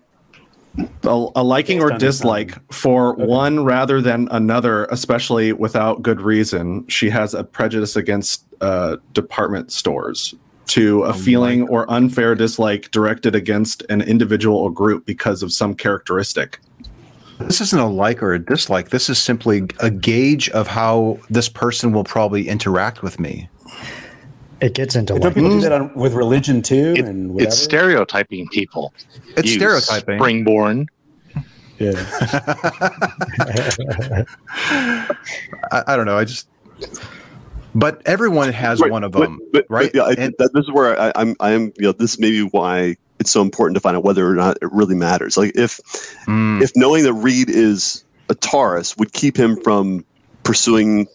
A, 1.05 1.27
a 1.37 1.45
liking 1.45 1.81
or 1.81 1.93
on 1.93 1.99
the 2.01 2.05
dislike 2.07 2.59
for 2.73 3.15
one 3.15 3.65
rather 3.65 4.01
than 4.01 4.27
another, 4.33 4.87
especially 4.87 5.53
without 5.53 6.03
good 6.03 6.21
reason. 6.21 6.85
She 6.89 7.11
has 7.11 7.33
a 7.33 7.45
prejudice 7.45 7.95
against 7.95 8.45
uh, 8.61 8.97
department 9.13 9.71
stores. 9.71 10.35
To 10.67 11.05
a 11.05 11.09
oh 11.09 11.13
feeling 11.13 11.69
or 11.69 11.91
unfair 11.91 12.35
dislike 12.35 12.91
directed 12.91 13.35
against 13.35 13.83
an 13.91 14.01
individual 14.01 14.57
or 14.57 14.73
group 14.73 15.05
because 15.05 15.43
of 15.43 15.53
some 15.53 15.75
characteristic. 15.75 16.59
This 17.41 17.61
isn't 17.61 17.79
a 17.79 17.89
like 17.89 18.23
or 18.23 18.33
a 18.33 18.39
dislike. 18.39 18.91
This 18.91 19.11
is 19.11 19.19
simply 19.19 19.67
a 19.81 19.91
gauge 19.91 20.49
of 20.51 20.69
how 20.69 21.19
this 21.29 21.49
person 21.49 21.93
will 21.93 22.05
probably 22.05 22.49
interact 22.49 23.03
with 23.03 23.21
me. 23.21 23.49
It 24.61 24.75
gets 24.75 24.97
into 24.97 25.15
like 25.15 25.23
don't 25.23 25.35
people 25.35 25.51
do 25.51 25.61
that 25.61 25.73
on, 25.73 25.93
with 25.95 26.15
religion 26.15 26.63
too? 26.63 26.95
It- 26.97 27.05
and 27.05 27.35
whatever? 27.35 27.49
it's 27.49 27.59
stereotyping 27.59 28.49
people. 28.49 28.95
It's 29.37 29.51
You 29.51 29.57
stereotyping. 29.57 30.19
Springborn. 30.19 30.87
Yeah. 31.79 31.93
I, 35.73 35.83
I 35.89 35.97
don't 35.97 36.07
know. 36.07 36.17
I 36.17 36.25
just, 36.25 36.49
but 37.75 38.01
everyone 38.07 38.53
has 38.53 38.81
Right, 38.81 38.91
one 38.91 39.05
of 39.05 39.13
them, 39.13 39.41
but, 39.53 39.67
right? 39.69 39.91
But, 39.93 39.97
yeah, 39.97 40.03
I, 40.05 40.13
And- 40.27 40.35
that, 40.39 40.51
this 40.55 40.65
is 40.65 40.73
where 40.73 40.99
I, 41.01 41.13
I'm. 41.17 41.35
I 41.41 41.51
am. 41.53 41.73
You 41.77 41.87
know, 41.87 41.93
this 41.93 42.19
may 42.19 42.31
be 42.31 42.43
why 42.43 42.97
it's 43.21 43.31
so 43.31 43.43
important 43.43 43.75
to 43.77 43.81
find 43.81 43.97
out 43.97 44.05
whether 44.05 44.29
or 44.29 44.35
not 44.35 44.57
it 44.63 44.71
really 44.73 44.95
matters. 44.95 45.37
Like 45.37 45.53
if 45.57 45.79
Mm. 46.27 46.63
if 46.63 46.73
knowing 46.77 47.05
that 47.05 47.13
Reid 47.15 47.49
is 47.51 48.05
a 48.29 48.35
Taurus 48.35 48.97
would 48.97 49.13
keep 49.13 49.37
him 49.37 49.57
from 49.63 50.05
pursuing 50.43 51.07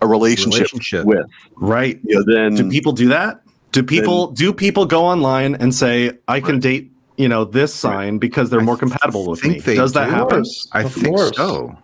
a 0.00 0.06
relationship, 0.06 0.72
Relationship. 0.72 1.04
with, 1.06 1.26
Right. 1.56 2.00
you 2.04 2.16
know, 2.16 2.24
then 2.26 2.54
Do 2.56 2.70
people 2.70 2.92
do 2.92 3.08
that? 3.08 3.40
Do 3.72 3.82
people 3.82 4.28
do 4.32 4.52
people 4.52 4.84
go 4.86 5.04
online 5.04 5.54
and 5.54 5.74
say 5.74 6.12
I 6.28 6.40
can 6.40 6.58
date 6.60 6.90
you 7.16 7.28
know 7.28 7.44
this 7.44 7.72
sign 7.74 8.18
because 8.18 8.50
they're 8.50 8.60
I 8.60 8.64
more 8.64 8.76
compatible 8.76 9.26
with 9.30 9.40
think 9.40 9.54
me? 9.54 9.60
they 9.60 9.74
Does 9.76 9.92
that 9.92 10.06
do. 10.06 10.10
happen? 10.10 10.44
I 10.72 10.82
Of 10.82 10.92
think 10.94 11.14
course. 11.16 11.36
so. 11.36 11.76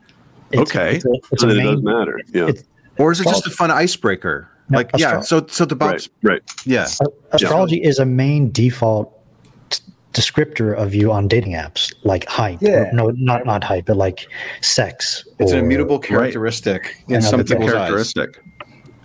it's, 0.50 0.62
Okay. 0.70 0.96
It's 0.96 1.04
a, 1.04 1.10
it's 1.32 1.42
a 1.42 1.46
then 1.46 1.56
it 1.58 1.62
does 1.64 1.74
main, 1.76 1.84
matter. 1.84 2.20
Yeah. 2.32 2.48
it's- 2.48 2.64
Or 2.98 3.12
is 3.12 3.20
it 3.20 3.24
just 3.24 3.46
a 3.46 3.50
fun 3.50 3.70
icebreaker? 3.70 4.48
No, 4.70 4.78
like, 4.78 4.90
yeah. 4.96 5.20
So, 5.20 5.46
so 5.46 5.64
the 5.64 5.76
box, 5.76 6.08
right. 6.22 6.32
Right. 6.32 6.42
yeah. 6.66 6.88
astrology 7.32 7.82
is 7.82 7.98
a 7.98 8.04
main 8.04 8.50
default 8.50 9.14
t- 9.70 9.82
descriptor 10.12 10.76
of 10.76 10.94
you 10.94 11.10
on 11.10 11.26
dating 11.26 11.52
apps, 11.52 11.94
like 12.04 12.26
height. 12.26 12.58
Yeah. 12.60 12.90
No, 12.92 13.08
not 13.16 13.46
not 13.46 13.64
height, 13.64 13.86
but 13.86 13.96
like 13.96 14.28
sex. 14.60 15.24
It's 15.38 15.52
an 15.52 15.58
immutable 15.58 15.98
characteristic 15.98 17.02
in 17.08 17.14
Yeah, 17.14 17.20
some 17.20 17.40
it's 17.40 17.50
a 17.50 17.56
people's 17.56 17.72
eyes. 17.72 18.12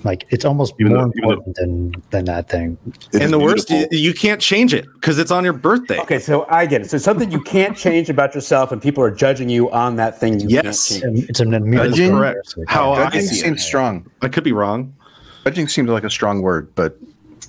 Characteristic. 0.04 0.24
Like 0.24 0.26
it's 0.34 0.46
almost 0.46 0.74
Even 0.80 0.94
more 0.94 1.04
though- 1.06 1.12
important 1.12 1.56
than 1.56 1.94
than 2.12 2.26
that 2.26 2.50
thing. 2.50 2.78
And 3.14 3.32
the 3.32 3.40
worst, 3.40 3.70
you, 3.70 3.88
you 3.92 4.14
can't 4.14 4.42
change 4.42 4.74
it 4.74 4.86
because 4.94 5.18
it's 5.20 5.32
on 5.32 5.44
your 5.44 5.54
birthday. 5.54 6.00
Okay, 6.00 6.20
so 6.20 6.46
I 6.50 6.66
get 6.66 6.82
it. 6.82 6.90
So 6.90 6.98
something 6.98 7.32
you 7.32 7.42
can't 7.42 7.78
change 7.78 8.10
about 8.10 8.36
yourself, 8.36 8.72
and 8.72 8.82
people 8.82 9.04
are 9.04 9.12
judging 9.12 9.50
you 9.50 9.72
on 9.72 9.96
that 9.98 10.20
thing. 10.20 10.40
You 10.40 10.50
Yes. 10.50 11.00
can't 11.00 11.16
change. 11.16 11.30
It's 11.30 11.40
an 11.40 11.54
immutable 11.54 11.96
That's 11.96 12.54
correct. 12.54 12.56
How 12.68 12.94
I 12.94 13.06
Judging 13.06 13.22
see 13.22 13.36
seems 13.36 13.62
it. 13.62 13.66
strong. 13.66 14.06
I 14.22 14.28
could 14.30 14.44
be 14.44 14.52
wrong. 14.54 14.94
Judging 15.44 15.68
seems 15.68 15.90
like 15.90 16.04
a 16.04 16.10
strong 16.10 16.42
word, 16.42 16.74
but 16.76 16.98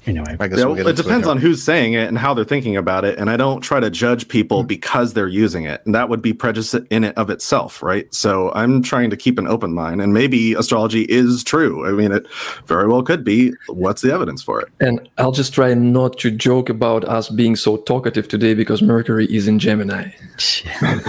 Anyway, 0.07 0.37
I 0.39 0.49
guess 0.49 0.59
Yeah, 0.59 0.67
we'll 0.67 0.75
get 0.75 0.87
it 0.87 0.97
depends 0.97 1.25
here. 1.27 1.31
on 1.31 1.39
who's 1.39 1.63
saying 1.63 1.95
it 1.95 2.09
and 2.09 2.19
how 2.19 2.35
they're 2.35 2.45
thinking 2.45 2.77
about 2.77 3.05
it. 3.07 3.19
And 3.19 3.31
I 3.31 3.37
don't 3.39 3.61
try 3.63 3.81
to 3.81 3.89
judge 3.89 4.29
people 4.29 4.61
Hmm. 4.63 4.67
because 4.67 5.15
they're 5.15 5.29
using 5.29 5.65
it. 5.65 5.81
And 5.87 5.95
that 5.95 6.09
would 6.09 6.21
be 6.21 6.33
prejudice 6.35 6.75
in 6.91 7.05
it 7.05 7.17
of 7.17 7.31
itself, 7.31 7.83
right? 7.83 8.13
So 8.15 8.53
I'm 8.55 8.83
trying 8.83 9.09
to 9.11 9.17
keep 9.17 9.39
an 9.39 9.47
open 9.47 9.73
mind. 9.73 10.03
And 10.03 10.13
maybe 10.13 10.53
astrology 10.55 11.03
is 11.03 11.43
true. 11.43 11.87
I 11.89 11.93
mean, 11.93 12.13
it 12.13 12.27
very 12.67 12.87
well 12.87 13.03
could 13.03 13.25
be. 13.25 13.53
What's 13.69 14.03
the 14.03 14.13
evidence 14.13 14.43
for 14.43 14.61
it? 14.61 14.69
And 14.81 15.09
I'll 15.17 15.33
just 15.33 15.55
try 15.55 15.73
not 15.75 16.19
to 16.19 16.31
joke 16.31 16.69
about 16.69 17.05
us 17.05 17.29
being 17.31 17.57
so 17.57 17.79
talkative 17.79 18.29
today 18.29 18.53
because 18.55 18.83
Mercury 18.83 19.27
is 19.35 19.49
in 19.49 19.59
Gemini. 19.59 20.11
yeah, 20.83 21.01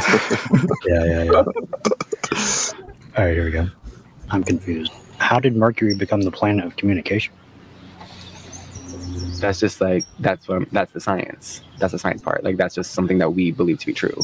yeah, 0.88 1.24
yeah. 1.24 1.32
All 3.18 3.24
right, 3.24 3.34
here 3.34 3.46
we 3.46 3.52
go. 3.52 3.68
I'm 4.32 4.44
confused. 4.44 4.92
How 5.18 5.40
did 5.40 5.56
Mercury 5.56 5.96
become 5.96 6.22
the 6.22 6.32
planet 6.32 6.66
of 6.66 6.76
communication? 6.76 7.34
That's 9.40 9.60
just 9.60 9.82
like 9.82 10.04
that's 10.20 10.48
what 10.48 10.70
that's 10.72 10.92
the 10.92 11.00
science. 11.00 11.62
That's 11.80 11.92
the 11.92 12.00
science 12.00 12.22
part. 12.22 12.44
Like 12.44 12.58
that's 12.58 12.76
just 12.76 12.92
something 12.92 13.18
that 13.20 13.32
we 13.32 13.52
believe 13.52 13.80
to 13.80 13.88
be 13.88 13.94
true. 13.94 14.18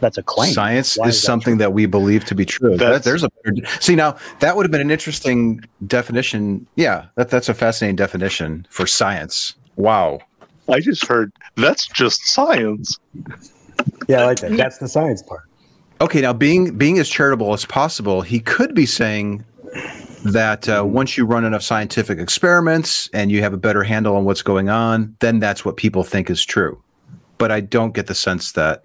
That's 0.00 0.18
a 0.18 0.22
claim. 0.22 0.52
Science 0.52 0.98
Why 0.98 1.08
is 1.08 1.16
is 1.16 1.22
that 1.22 1.26
something 1.26 1.58
that 1.58 1.72
we 1.72 1.86
believe 1.86 2.24
to 2.26 2.34
be 2.34 2.44
true. 2.44 2.76
That, 2.76 3.02
there's 3.02 3.24
a 3.24 3.30
see 3.80 3.96
now 3.96 4.16
that 4.40 4.56
would 4.56 4.64
have 4.64 4.70
been 4.70 4.80
an 4.80 4.90
interesting 4.90 5.64
definition. 5.86 6.66
Yeah, 6.76 7.06
that, 7.14 7.30
that's 7.30 7.48
a 7.48 7.54
fascinating 7.54 7.96
definition 7.96 8.66
for 8.70 8.86
science. 8.86 9.54
Wow. 9.76 10.20
I 10.68 10.80
just 10.80 11.06
heard 11.06 11.32
that's 11.56 11.86
just 11.86 12.26
science. 12.26 12.98
Yeah, 14.08 14.22
I 14.22 14.26
like 14.26 14.40
that. 14.40 14.56
That's 14.56 14.78
the 14.78 14.88
science 14.88 15.22
part. 15.22 15.42
Okay, 16.00 16.20
now 16.20 16.32
being 16.32 16.76
being 16.76 16.98
as 16.98 17.08
charitable 17.08 17.52
as 17.52 17.64
possible, 17.64 18.20
he 18.20 18.40
could 18.40 18.74
be 18.74 18.84
saying 18.84 19.44
that 20.32 20.68
uh, 20.68 20.84
once 20.84 21.16
you 21.16 21.24
run 21.24 21.44
enough 21.44 21.62
scientific 21.62 22.18
experiments 22.18 23.08
and 23.12 23.30
you 23.30 23.40
have 23.42 23.52
a 23.52 23.56
better 23.56 23.82
handle 23.82 24.16
on 24.16 24.24
what's 24.24 24.42
going 24.42 24.68
on, 24.68 25.16
then 25.20 25.38
that's 25.38 25.64
what 25.64 25.76
people 25.76 26.02
think 26.02 26.30
is 26.30 26.44
true. 26.44 26.82
But 27.38 27.52
I 27.52 27.60
don't 27.60 27.94
get 27.94 28.06
the 28.06 28.14
sense 28.14 28.52
that 28.52 28.82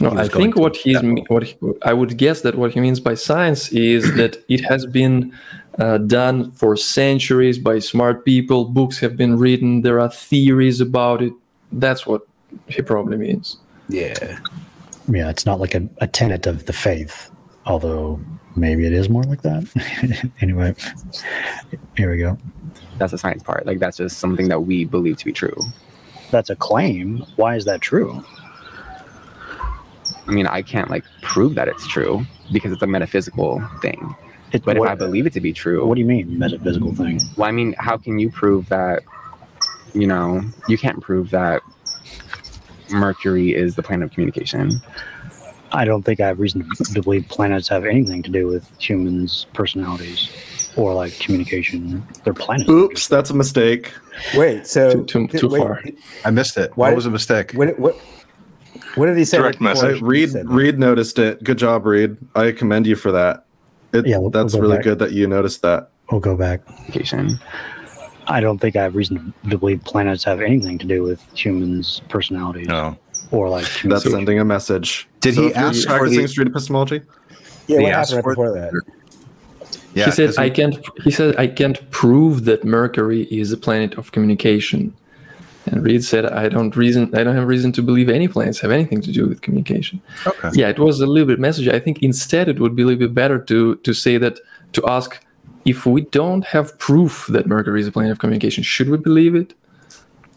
No, 0.00 0.10
I 0.10 0.28
think 0.28 0.56
what 0.56 0.76
he's 0.76 1.02
me- 1.02 1.24
what 1.28 1.42
he, 1.44 1.56
I 1.82 1.92
would 1.92 2.16
guess 2.16 2.42
that 2.42 2.54
what 2.56 2.72
he 2.72 2.80
means 2.80 3.00
by 3.00 3.14
science 3.14 3.72
is 3.72 4.14
that 4.20 4.36
it 4.48 4.60
has 4.64 4.86
been 4.86 5.32
uh, 5.78 5.98
done 5.98 6.50
for 6.52 6.76
centuries 6.76 7.58
by 7.58 7.78
smart 7.78 8.24
people. 8.24 8.66
Books 8.66 8.98
have 8.98 9.16
been 9.16 9.38
written. 9.38 9.82
There 9.82 10.00
are 10.00 10.10
theories 10.10 10.80
about 10.80 11.22
it. 11.22 11.32
That's 11.72 12.06
what 12.06 12.22
he 12.68 12.82
probably 12.82 13.16
means. 13.16 13.56
Yeah. 13.88 14.38
Yeah, 15.10 15.30
it's 15.30 15.46
not 15.46 15.58
like 15.58 15.74
a, 15.74 15.88
a 15.98 16.06
tenet 16.06 16.46
of 16.46 16.66
the 16.66 16.72
faith, 16.72 17.30
although 17.64 18.20
maybe 18.56 18.86
it 18.86 18.92
is 18.92 19.08
more 19.08 19.22
like 19.24 19.42
that. 19.42 20.30
anyway, 20.40 20.74
here 21.96 22.10
we 22.10 22.18
go. 22.18 22.38
That's 22.98 23.12
the 23.12 23.18
science 23.18 23.42
part. 23.42 23.66
Like 23.66 23.78
that's 23.78 23.96
just 23.96 24.18
something 24.18 24.48
that 24.48 24.60
we 24.60 24.84
believe 24.84 25.16
to 25.18 25.24
be 25.24 25.32
true. 25.32 25.56
That's 26.30 26.50
a 26.50 26.56
claim. 26.56 27.24
Why 27.36 27.56
is 27.56 27.64
that 27.64 27.80
true? 27.80 28.22
I 30.26 30.30
mean, 30.30 30.46
I 30.46 30.62
can't 30.62 30.90
like 30.90 31.04
prove 31.22 31.54
that 31.54 31.68
it's 31.68 31.86
true 31.86 32.26
because 32.52 32.72
it's 32.72 32.82
a 32.82 32.86
metaphysical 32.86 33.62
thing. 33.80 34.14
It, 34.52 34.64
But 34.64 34.78
what, 34.78 34.86
if 34.86 34.92
I 34.92 34.94
believe 34.94 35.26
it 35.26 35.32
to 35.34 35.40
be 35.40 35.52
true, 35.52 35.86
what 35.86 35.94
do 35.94 36.00
you 36.00 36.06
mean 36.06 36.38
metaphysical 36.38 36.94
thing? 36.94 37.20
well, 37.36 37.48
I 37.48 37.52
mean, 37.52 37.74
how 37.78 37.96
can 37.96 38.18
you 38.18 38.30
prove 38.30 38.68
that? 38.68 39.02
You 39.94 40.06
know, 40.06 40.42
you 40.68 40.76
can't 40.76 41.00
prove 41.00 41.30
that 41.30 41.62
Mercury 42.90 43.54
is 43.54 43.74
the 43.74 43.82
planet 43.82 44.06
of 44.06 44.12
communication. 44.12 44.82
I 45.72 45.84
don't 45.84 46.02
think 46.02 46.20
I 46.20 46.26
have 46.28 46.38
reason 46.40 46.68
to 46.92 47.02
believe 47.02 47.28
planets 47.28 47.68
have 47.68 47.84
anything 47.84 48.22
to 48.22 48.30
do 48.30 48.46
with 48.46 48.70
humans' 48.80 49.46
personalities 49.52 50.30
or 50.76 50.94
like 50.94 51.18
communication. 51.18 52.06
They're 52.24 52.32
planets. 52.34 52.68
Oops, 52.70 53.06
that's 53.08 53.30
a 53.30 53.34
mistake. 53.34 53.92
Wait, 54.34 54.66
so 54.66 55.04
Too- 55.04 55.26
too- 55.28 55.38
too 55.38 55.48
wait, 55.48 55.60
far. 55.62 55.82
I 56.24 56.30
missed 56.30 56.56
it. 56.56 56.70
Why 56.76 56.86
what 56.86 56.90
did- 56.90 56.96
was 56.96 57.06
a 57.06 57.10
mistake? 57.10 57.52
What, 57.52 57.78
what, 57.78 57.96
what 58.94 59.06
did 59.06 59.16
he 59.16 59.24
say? 59.24 59.38
Direct 59.38 59.60
message. 59.60 59.98
he 59.98 60.04
Reid? 60.04 60.30
Reid 60.44 60.78
noticed 60.78 61.18
it. 61.18 61.42
Good 61.44 61.58
job, 61.58 61.84
Reid. 61.86 62.16
I 62.34 62.52
commend 62.52 62.86
you 62.86 62.96
for 62.96 63.12
that. 63.12 63.44
It, 63.92 64.06
Yeah, 64.06 64.18
we'll- 64.18 64.30
that's 64.30 64.52
we'll 64.54 64.62
go 64.62 64.68
really 64.68 64.76
back. 64.78 64.84
good 64.84 64.98
that 65.00 65.12
you 65.12 65.26
noticed 65.26 65.62
that. 65.62 65.90
We'll 66.10 66.20
go 66.20 66.36
back. 66.36 66.60
I 68.26 68.40
don't 68.40 68.58
think 68.58 68.76
I 68.76 68.82
have 68.82 68.94
reason 68.94 69.32
to 69.48 69.58
believe 69.58 69.82
planets 69.84 70.22
have 70.24 70.40
anything 70.42 70.78
to 70.78 70.86
do 70.86 71.02
with 71.02 71.22
humans' 71.36 72.02
personalities 72.08 72.66
No. 72.68 72.96
or 73.30 73.48
like 73.48 73.66
That's 73.84 74.10
sending 74.10 74.38
a 74.38 74.44
message. 74.44 75.07
Did 75.28 75.34
So 75.36 75.42
he 75.48 75.54
ask 75.54 75.86
for 75.88 76.08
the- 76.08 76.26
street 76.26 76.48
epistemology? 76.48 77.02
Yeah, 77.66 77.78
He 77.78 77.82
what 77.84 77.92
asked 77.92 78.12
happened 78.12 78.26
right 78.26 78.34
for- 78.34 78.52
before 78.52 78.60
that? 78.60 78.72
Yeah, 79.94 80.04
he 80.06 80.10
said 80.10 80.26
'cause 80.28 80.38
I 80.38 80.48
can't. 80.50 80.76
He 81.04 81.10
said 81.10 81.36
I 81.36 81.46
can't 81.46 81.78
prove 81.90 82.44
that 82.44 82.64
Mercury 82.64 83.22
is 83.30 83.52
a 83.52 83.56
planet 83.56 83.94
of 83.98 84.12
communication. 84.12 84.92
And 85.66 85.82
Reid 85.82 86.02
said 86.02 86.24
I 86.24 86.48
don't 86.48 86.74
reason. 86.76 87.10
I 87.14 87.22
don't 87.24 87.34
have 87.36 87.46
reason 87.46 87.72
to 87.72 87.82
believe 87.82 88.08
any 88.08 88.26
planets 88.28 88.58
have 88.60 88.70
anything 88.70 89.00
to 89.02 89.12
do 89.12 89.26
with 89.26 89.42
communication. 89.42 90.00
Okay. 90.26 90.48
Yeah, 90.54 90.68
it 90.70 90.78
was 90.78 91.00
a 91.00 91.06
little 91.06 91.26
bit 91.26 91.38
message. 91.38 91.68
I 91.68 91.78
think 91.78 92.02
instead 92.02 92.48
it 92.48 92.58
would 92.58 92.74
be 92.74 92.82
a 92.82 92.86
little 92.86 93.00
bit 93.06 93.14
better 93.14 93.38
to 93.50 93.74
to 93.86 93.92
say 93.92 94.16
that 94.18 94.40
to 94.74 94.80
ask 94.86 95.18
if 95.66 95.84
we 95.84 96.02
don't 96.20 96.44
have 96.54 96.78
proof 96.78 97.26
that 97.28 97.46
Mercury 97.46 97.80
is 97.82 97.86
a 97.86 97.92
planet 97.92 98.12
of 98.12 98.18
communication, 98.18 98.62
should 98.64 98.88
we 98.88 98.96
believe 98.96 99.34
it? 99.34 99.52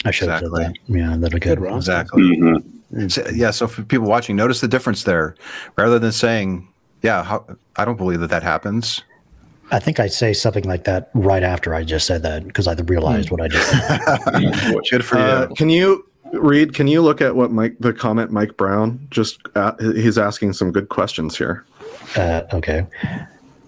I 0.04 0.12
should 0.12 0.28
have 0.30 0.42
said 0.42 0.52
that. 0.54 0.74
Yeah, 0.88 1.16
that'll 1.18 1.40
Good, 1.40 1.60
good. 1.60 1.60
Rom. 1.62 1.78
Exactly. 1.78 2.24
Mhm. 2.38 2.64
So- 3.08 3.28
yeah. 3.34 3.52
So 3.52 3.68
for 3.68 3.84
people 3.84 4.08
watching, 4.08 4.36
notice 4.36 4.62
the 4.62 4.68
difference 4.68 5.04
there. 5.04 5.36
Rather 5.78 6.00
than 6.00 6.12
saying, 6.12 6.68
"Yeah, 7.02 7.24
how, 7.24 7.46
I 7.78 7.86
don't 7.86 7.98
believe 7.98 8.20
that 8.20 8.30
that 8.30 8.44
happens," 8.44 9.02
I 9.72 9.80
think 9.80 10.00
I 10.00 10.08
say 10.08 10.34
something 10.34 10.66
like 10.66 10.84
that 10.84 11.10
right 11.14 11.44
after 11.44 11.74
I 11.74 11.84
just 11.84 12.06
said 12.06 12.24
that 12.24 12.46
because 12.46 12.68
I 12.68 12.74
realized 12.74 13.32
what 13.32 13.40
I 13.42 13.48
just 13.48 13.70
said. 13.70 14.82
good 14.92 15.06
for 15.06 15.18
you. 15.18 15.24
Uh, 15.24 15.48
can 15.56 15.70
you 15.70 16.06
read? 16.34 16.74
Can 16.74 16.88
you 16.88 17.02
look 17.02 17.22
at 17.22 17.36
what 17.36 17.52
Mike 17.52 17.76
the 17.80 17.94
comment 17.94 18.32
Mike 18.32 18.58
Brown 18.58 19.08
just 19.10 19.40
uh, 19.56 19.74
he's 19.80 20.18
asking 20.18 20.54
some 20.54 20.72
good 20.72 20.90
questions 20.90 21.38
here. 21.38 21.66
Uh, 22.16 22.42
okay. 22.54 22.86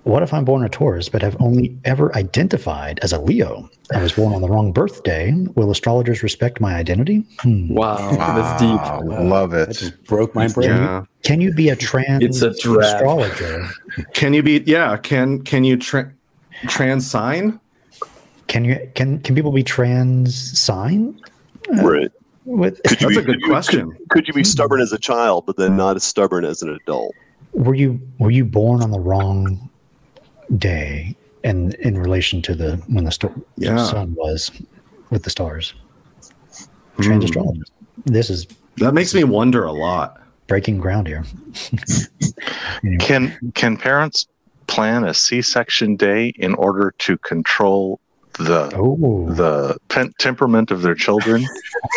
What 0.04 0.22
if 0.22 0.34
I'm 0.34 0.44
born 0.44 0.66
a 0.66 0.70
Taurus 0.70 1.08
but 1.08 1.22
have 1.22 1.38
only 1.40 1.78
ever 1.86 2.14
identified 2.16 3.00
as 3.02 3.14
a 3.14 3.20
Leo? 3.22 3.70
I 3.94 4.02
was 4.02 4.12
born 4.12 4.34
on 4.34 4.42
the 4.42 4.50
wrong 4.50 4.74
birthday. 4.74 5.32
Will 5.56 5.72
astrologers 5.72 6.22
respect 6.22 6.60
my 6.60 6.76
identity? 6.76 7.24
Hmm. 7.40 7.74
Wow, 7.74 8.12
that's 8.12 8.62
deep. 8.62 8.76
Wow, 8.76 9.02
love 9.24 9.52
That 9.52 9.70
it. 9.70 9.74
just 9.78 10.04
broke 10.04 10.36
my 10.36 10.50
brain. 10.50 10.70
Yeah. 10.70 11.06
Can 11.24 11.40
you 11.40 11.54
be 11.54 11.70
a 11.70 11.76
trans 11.78 12.22
It's 12.24 12.42
a 12.42 12.54
trap. 12.54 12.96
astrologer? 12.96 13.70
Can 14.14 14.34
you 14.34 14.44
be? 14.44 14.62
Yeah. 14.66 14.98
Can 14.98 15.42
can 15.42 15.64
you 15.64 15.78
tra- 15.78 16.12
trans 16.68 17.10
sign? 17.10 17.60
Can 18.48 18.66
you 18.66 18.92
can 18.96 19.20
can 19.22 19.36
people 19.36 19.54
be 19.54 19.64
trans 19.64 20.36
sign 20.60 21.18
Right. 21.82 22.12
with? 22.44 22.82
Could 22.84 23.02
you 23.02 23.08
That's 23.08 23.16
be, 23.20 23.22
a 23.22 23.26
good 23.26 23.26
could 23.36 23.42
you- 23.42 23.48
question. 23.48 23.92
Could, 23.92 24.10
could 24.10 24.28
you 24.28 24.34
be 24.34 24.44
stubborn 24.44 24.82
as 24.82 24.92
a 24.92 25.00
child, 25.00 25.46
but 25.46 25.56
then 25.56 25.78
not 25.78 25.96
as 25.96 26.04
stubborn 26.04 26.44
as 26.44 26.62
an 26.62 26.70
adult? 26.70 27.14
Were 27.54 27.74
you 27.76 28.02
were 28.20 28.32
you 28.32 28.44
born 28.44 28.84
on 28.84 28.92
the 28.92 29.00
wrong 29.00 29.70
day 30.58 31.16
and 31.44 31.74
in 31.76 31.98
relation 31.98 32.42
to 32.44 32.56
the 32.56 32.78
when 32.88 33.04
the 33.06 33.12
sto- 33.12 33.34
Yeah. 33.58 33.84
sun 33.86 34.16
was 34.16 34.52
with 35.10 35.24
the 35.24 35.30
stars? 35.30 35.74
Trans 37.02 37.24
Hmm. 37.24 37.26
astrologist. 37.26 37.72
This 38.06 38.30
is 38.30 38.48
That 38.78 38.94
makes 38.94 39.14
me 39.14 39.24
wonder 39.24 39.64
a 39.64 39.72
lot. 39.72 40.20
breaking 40.48 40.78
ground 40.80 41.08
here. 41.08 41.24
Anyway. 42.84 42.98
Can 43.00 43.52
can 43.56 43.78
parents 43.78 44.28
plan 44.68 45.04
a 45.06 45.14
C-section 45.14 45.96
day 45.96 46.34
in 46.38 46.54
order 46.56 46.94
to 47.00 47.18
control 47.20 48.00
the 48.40 48.72
Oh, 48.76 49.30
the 49.34 49.78
pen- 49.90 50.12
temperament 50.20 50.72
of 50.72 50.82
their 50.82 50.96
children? 50.96 51.46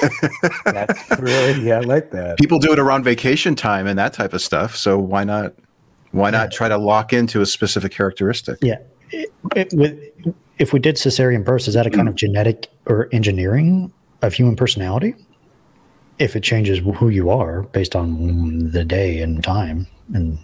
That's 0.64 1.18
really, 1.20 1.60
yeah, 1.62 1.78
I 1.78 1.80
like 1.80 2.10
that. 2.12 2.38
People 2.38 2.58
do 2.58 2.72
it 2.72 2.78
around 2.78 3.02
vacation 3.04 3.54
time 3.54 3.86
and 3.86 3.98
that 3.98 4.12
type 4.12 4.32
of 4.32 4.42
stuff. 4.42 4.76
So 4.76 4.98
why 4.98 5.24
not? 5.24 5.54
Why 6.16 6.30
not 6.30 6.50
try 6.50 6.68
to 6.68 6.78
lock 6.78 7.12
into 7.12 7.42
a 7.42 7.46
specific 7.46 7.92
characteristic? 7.92 8.58
yeah. 8.62 8.78
It, 9.10 9.32
it, 9.54 9.72
with, 9.72 10.00
if 10.58 10.72
we 10.72 10.80
did 10.80 10.96
cesarean 10.96 11.44
births, 11.44 11.68
is 11.68 11.74
that 11.74 11.86
a 11.86 11.90
kind 11.90 12.08
of 12.08 12.14
mm. 12.14 12.18
genetic 12.18 12.68
or 12.86 13.08
engineering 13.12 13.92
of 14.22 14.32
human 14.32 14.56
personality? 14.56 15.14
If 16.18 16.34
it 16.34 16.42
changes 16.42 16.78
who 16.78 17.08
you 17.10 17.30
are 17.30 17.62
based 17.62 17.94
on 17.94 18.70
the 18.70 18.84
day 18.84 19.20
and 19.20 19.44
time, 19.44 19.86
and 20.14 20.38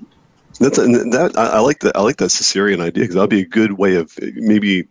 That's 0.61 0.77
and 0.77 1.13
that 1.13 1.37
I, 1.37 1.47
I 1.47 1.59
like 1.61 1.81
that. 1.81 1.97
I 1.97 2.03
like 2.03 2.19
that 2.19 2.31
Caesarean 2.31 2.81
idea 2.83 3.05
because 3.05 3.15
that'd 3.15 3.31
be 3.31 3.41
a 3.41 3.47
good 3.47 3.73
way 3.73 3.97
of 3.97 4.17
maybe, 4.35 4.87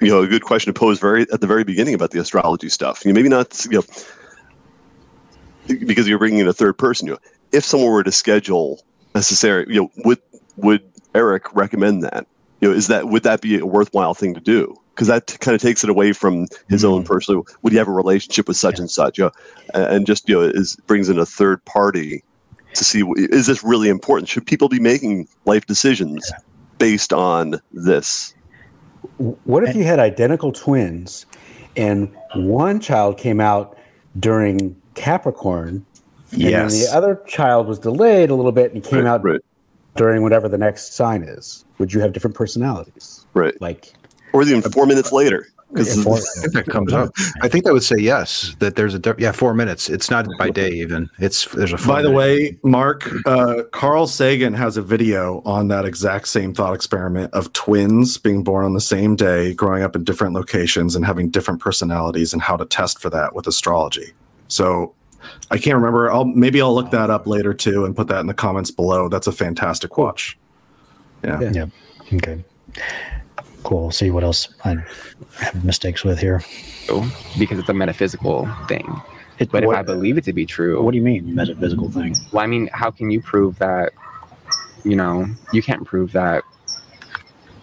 you 0.00 0.08
know, 0.08 0.22
a 0.22 0.26
good 0.26 0.42
question 0.42 0.72
to 0.72 0.78
pose 0.78 0.98
very 0.98 1.26
at 1.32 1.42
the 1.42 1.46
very 1.46 1.62
beginning 1.62 1.92
about 1.92 2.12
the 2.12 2.18
astrology 2.18 2.70
stuff. 2.70 3.04
You 3.04 3.12
know, 3.12 3.16
maybe 3.16 3.28
not, 3.28 3.64
you 3.66 3.82
know, 3.82 5.76
because 5.84 6.08
you're 6.08 6.18
bringing 6.18 6.40
in 6.40 6.48
a 6.48 6.54
third 6.54 6.78
person. 6.78 7.06
You 7.06 7.12
know, 7.14 7.20
if 7.52 7.64
someone 7.64 7.92
were 7.92 8.02
to 8.02 8.12
schedule 8.12 8.82
Caesarean, 9.14 9.70
you 9.70 9.82
know, 9.82 9.90
would 10.04 10.18
would 10.56 10.82
Eric 11.14 11.54
recommend 11.54 12.02
that? 12.04 12.26
You 12.60 12.68
know, 12.68 12.74
is 12.74 12.88
that 12.88 13.08
would 13.08 13.22
that 13.22 13.40
be 13.40 13.58
a 13.58 13.66
worthwhile 13.66 14.14
thing 14.14 14.34
to 14.34 14.40
do? 14.40 14.76
Because 14.94 15.08
that 15.08 15.38
kind 15.40 15.54
of 15.54 15.62
takes 15.62 15.82
it 15.82 15.90
away 15.90 16.12
from 16.12 16.46
his 16.68 16.84
own 16.84 17.00
mm-hmm. 17.00 17.06
personal. 17.06 17.46
Would 17.62 17.72
he 17.72 17.78
have 17.78 17.88
a 17.88 17.92
relationship 17.92 18.48
with 18.48 18.56
such 18.56 18.78
and 18.78 18.90
such? 18.90 19.18
You 19.18 19.24
know, 19.24 19.30
and 19.74 19.84
and 19.84 20.06
just 20.06 20.28
you 20.28 20.34
know, 20.34 20.42
is 20.42 20.76
brings 20.86 21.08
in 21.08 21.18
a 21.18 21.26
third 21.26 21.64
party 21.64 22.22
to 22.74 22.84
see 22.84 23.02
is 23.16 23.46
this 23.46 23.64
really 23.64 23.88
important? 23.88 24.28
Should 24.28 24.46
people 24.46 24.68
be 24.68 24.80
making 24.80 25.28
life 25.44 25.66
decisions 25.66 26.30
based 26.78 27.12
on 27.12 27.60
this? 27.72 28.34
What 29.16 29.64
if 29.64 29.74
you 29.74 29.84
had 29.84 29.98
identical 29.98 30.52
twins 30.52 31.26
and 31.76 32.14
one 32.34 32.80
child 32.80 33.18
came 33.18 33.40
out 33.40 33.76
during 34.18 34.80
Capricorn 34.94 35.86
and 36.32 36.40
then 36.42 36.50
Yes. 36.50 36.88
the 36.90 36.96
other 36.96 37.20
child 37.26 37.66
was 37.66 37.78
delayed 37.78 38.30
a 38.30 38.34
little 38.34 38.52
bit 38.52 38.72
and 38.74 38.82
came 38.84 39.04
Right, 39.04 39.10
out 39.10 39.24
right. 39.24 39.40
during 39.96 40.22
whatever 40.22 40.48
the 40.48 40.58
next 40.58 40.94
sign 40.94 41.22
is? 41.22 41.64
Would 41.78 41.92
you 41.92 42.00
have 42.00 42.12
different 42.12 42.36
personalities? 42.36 43.26
Right. 43.34 43.54
Like, 43.60 43.92
Or 44.32 44.42
even 44.42 44.62
four 44.62 44.86
minutes 44.86 45.12
later. 45.12 45.46
Because 45.72 46.04
I 46.04 46.40
think 46.40 46.52
that 46.54 46.66
comes 46.66 46.92
up. 46.92 47.10
I 47.42 47.48
think 47.48 47.64
that 47.64 47.72
would 47.72 47.84
say 47.84 47.94
yes. 47.96 48.56
That 48.58 48.74
there's 48.74 48.92
a 48.92 48.98
di- 48.98 49.14
yeah 49.18 49.30
four 49.30 49.54
minutes. 49.54 49.88
It's 49.88 50.10
not 50.10 50.26
by 50.36 50.50
day 50.50 50.68
even. 50.70 51.08
It's 51.20 51.44
there's 51.52 51.72
a. 51.72 51.78
four 51.78 51.94
By 51.94 52.02
the 52.02 52.08
minute- 52.08 52.18
way, 52.18 52.58
Mark, 52.64 53.08
uh, 53.24 53.62
Carl 53.70 54.08
Sagan 54.08 54.52
has 54.54 54.76
a 54.76 54.82
video 54.82 55.42
on 55.44 55.68
that 55.68 55.84
exact 55.84 56.26
same 56.26 56.52
thought 56.54 56.74
experiment 56.74 57.32
of 57.34 57.52
twins 57.52 58.18
being 58.18 58.42
born 58.42 58.64
on 58.64 58.74
the 58.74 58.80
same 58.80 59.14
day, 59.14 59.54
growing 59.54 59.84
up 59.84 59.94
in 59.94 60.02
different 60.02 60.34
locations, 60.34 60.96
and 60.96 61.06
having 61.06 61.30
different 61.30 61.60
personalities, 61.60 62.32
and 62.32 62.42
how 62.42 62.56
to 62.56 62.64
test 62.64 62.98
for 62.98 63.08
that 63.10 63.36
with 63.36 63.46
astrology. 63.46 64.10
So 64.48 64.92
I 65.50 65.58
can't 65.58 65.76
remember. 65.76 66.10
I'll 66.10 66.24
maybe 66.24 66.60
I'll 66.60 66.74
look 66.74 66.90
that 66.90 67.10
up 67.10 67.26
later 67.26 67.54
too 67.54 67.84
and 67.84 67.94
put 67.94 68.08
that 68.08 68.20
in 68.20 68.26
the 68.26 68.34
comments 68.34 68.70
below. 68.70 69.08
That's 69.08 69.26
a 69.26 69.32
fantastic 69.32 69.96
watch. 69.96 70.38
Yeah. 71.24 71.40
Yeah. 71.40 71.50
yeah, 71.52 71.66
okay, 72.14 72.44
cool. 73.62 73.82
We'll 73.82 73.90
see 73.90 74.10
what 74.10 74.24
else 74.24 74.48
I 74.64 74.76
have 75.38 75.64
mistakes 75.64 76.02
with 76.04 76.18
here. 76.18 76.42
because 77.38 77.58
it's 77.58 77.68
a 77.68 77.74
metaphysical 77.74 78.48
thing. 78.68 79.00
It, 79.38 79.50
But 79.50 79.64
what, 79.64 79.74
if 79.74 79.78
I 79.78 79.82
believe 79.82 80.18
it 80.18 80.24
to 80.24 80.32
be 80.32 80.44
true, 80.46 80.82
what 80.82 80.90
do 80.92 80.96
you 80.96 81.02
mean 81.02 81.34
metaphysical 81.34 81.90
thing? 81.90 82.14
well, 82.32 82.44
I 82.44 82.46
mean, 82.46 82.68
how 82.72 82.90
can 82.90 83.10
you 83.10 83.20
prove 83.20 83.58
that? 83.58 83.92
You 84.84 84.96
know, 84.96 85.26
you 85.52 85.62
can't 85.62 85.86
prove 85.86 86.12
that 86.12 86.42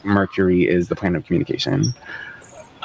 Mercury 0.04 0.68
is 0.68 0.88
the 0.88 0.96
planet 0.96 1.22
of 1.22 1.26
communication. 1.26 1.94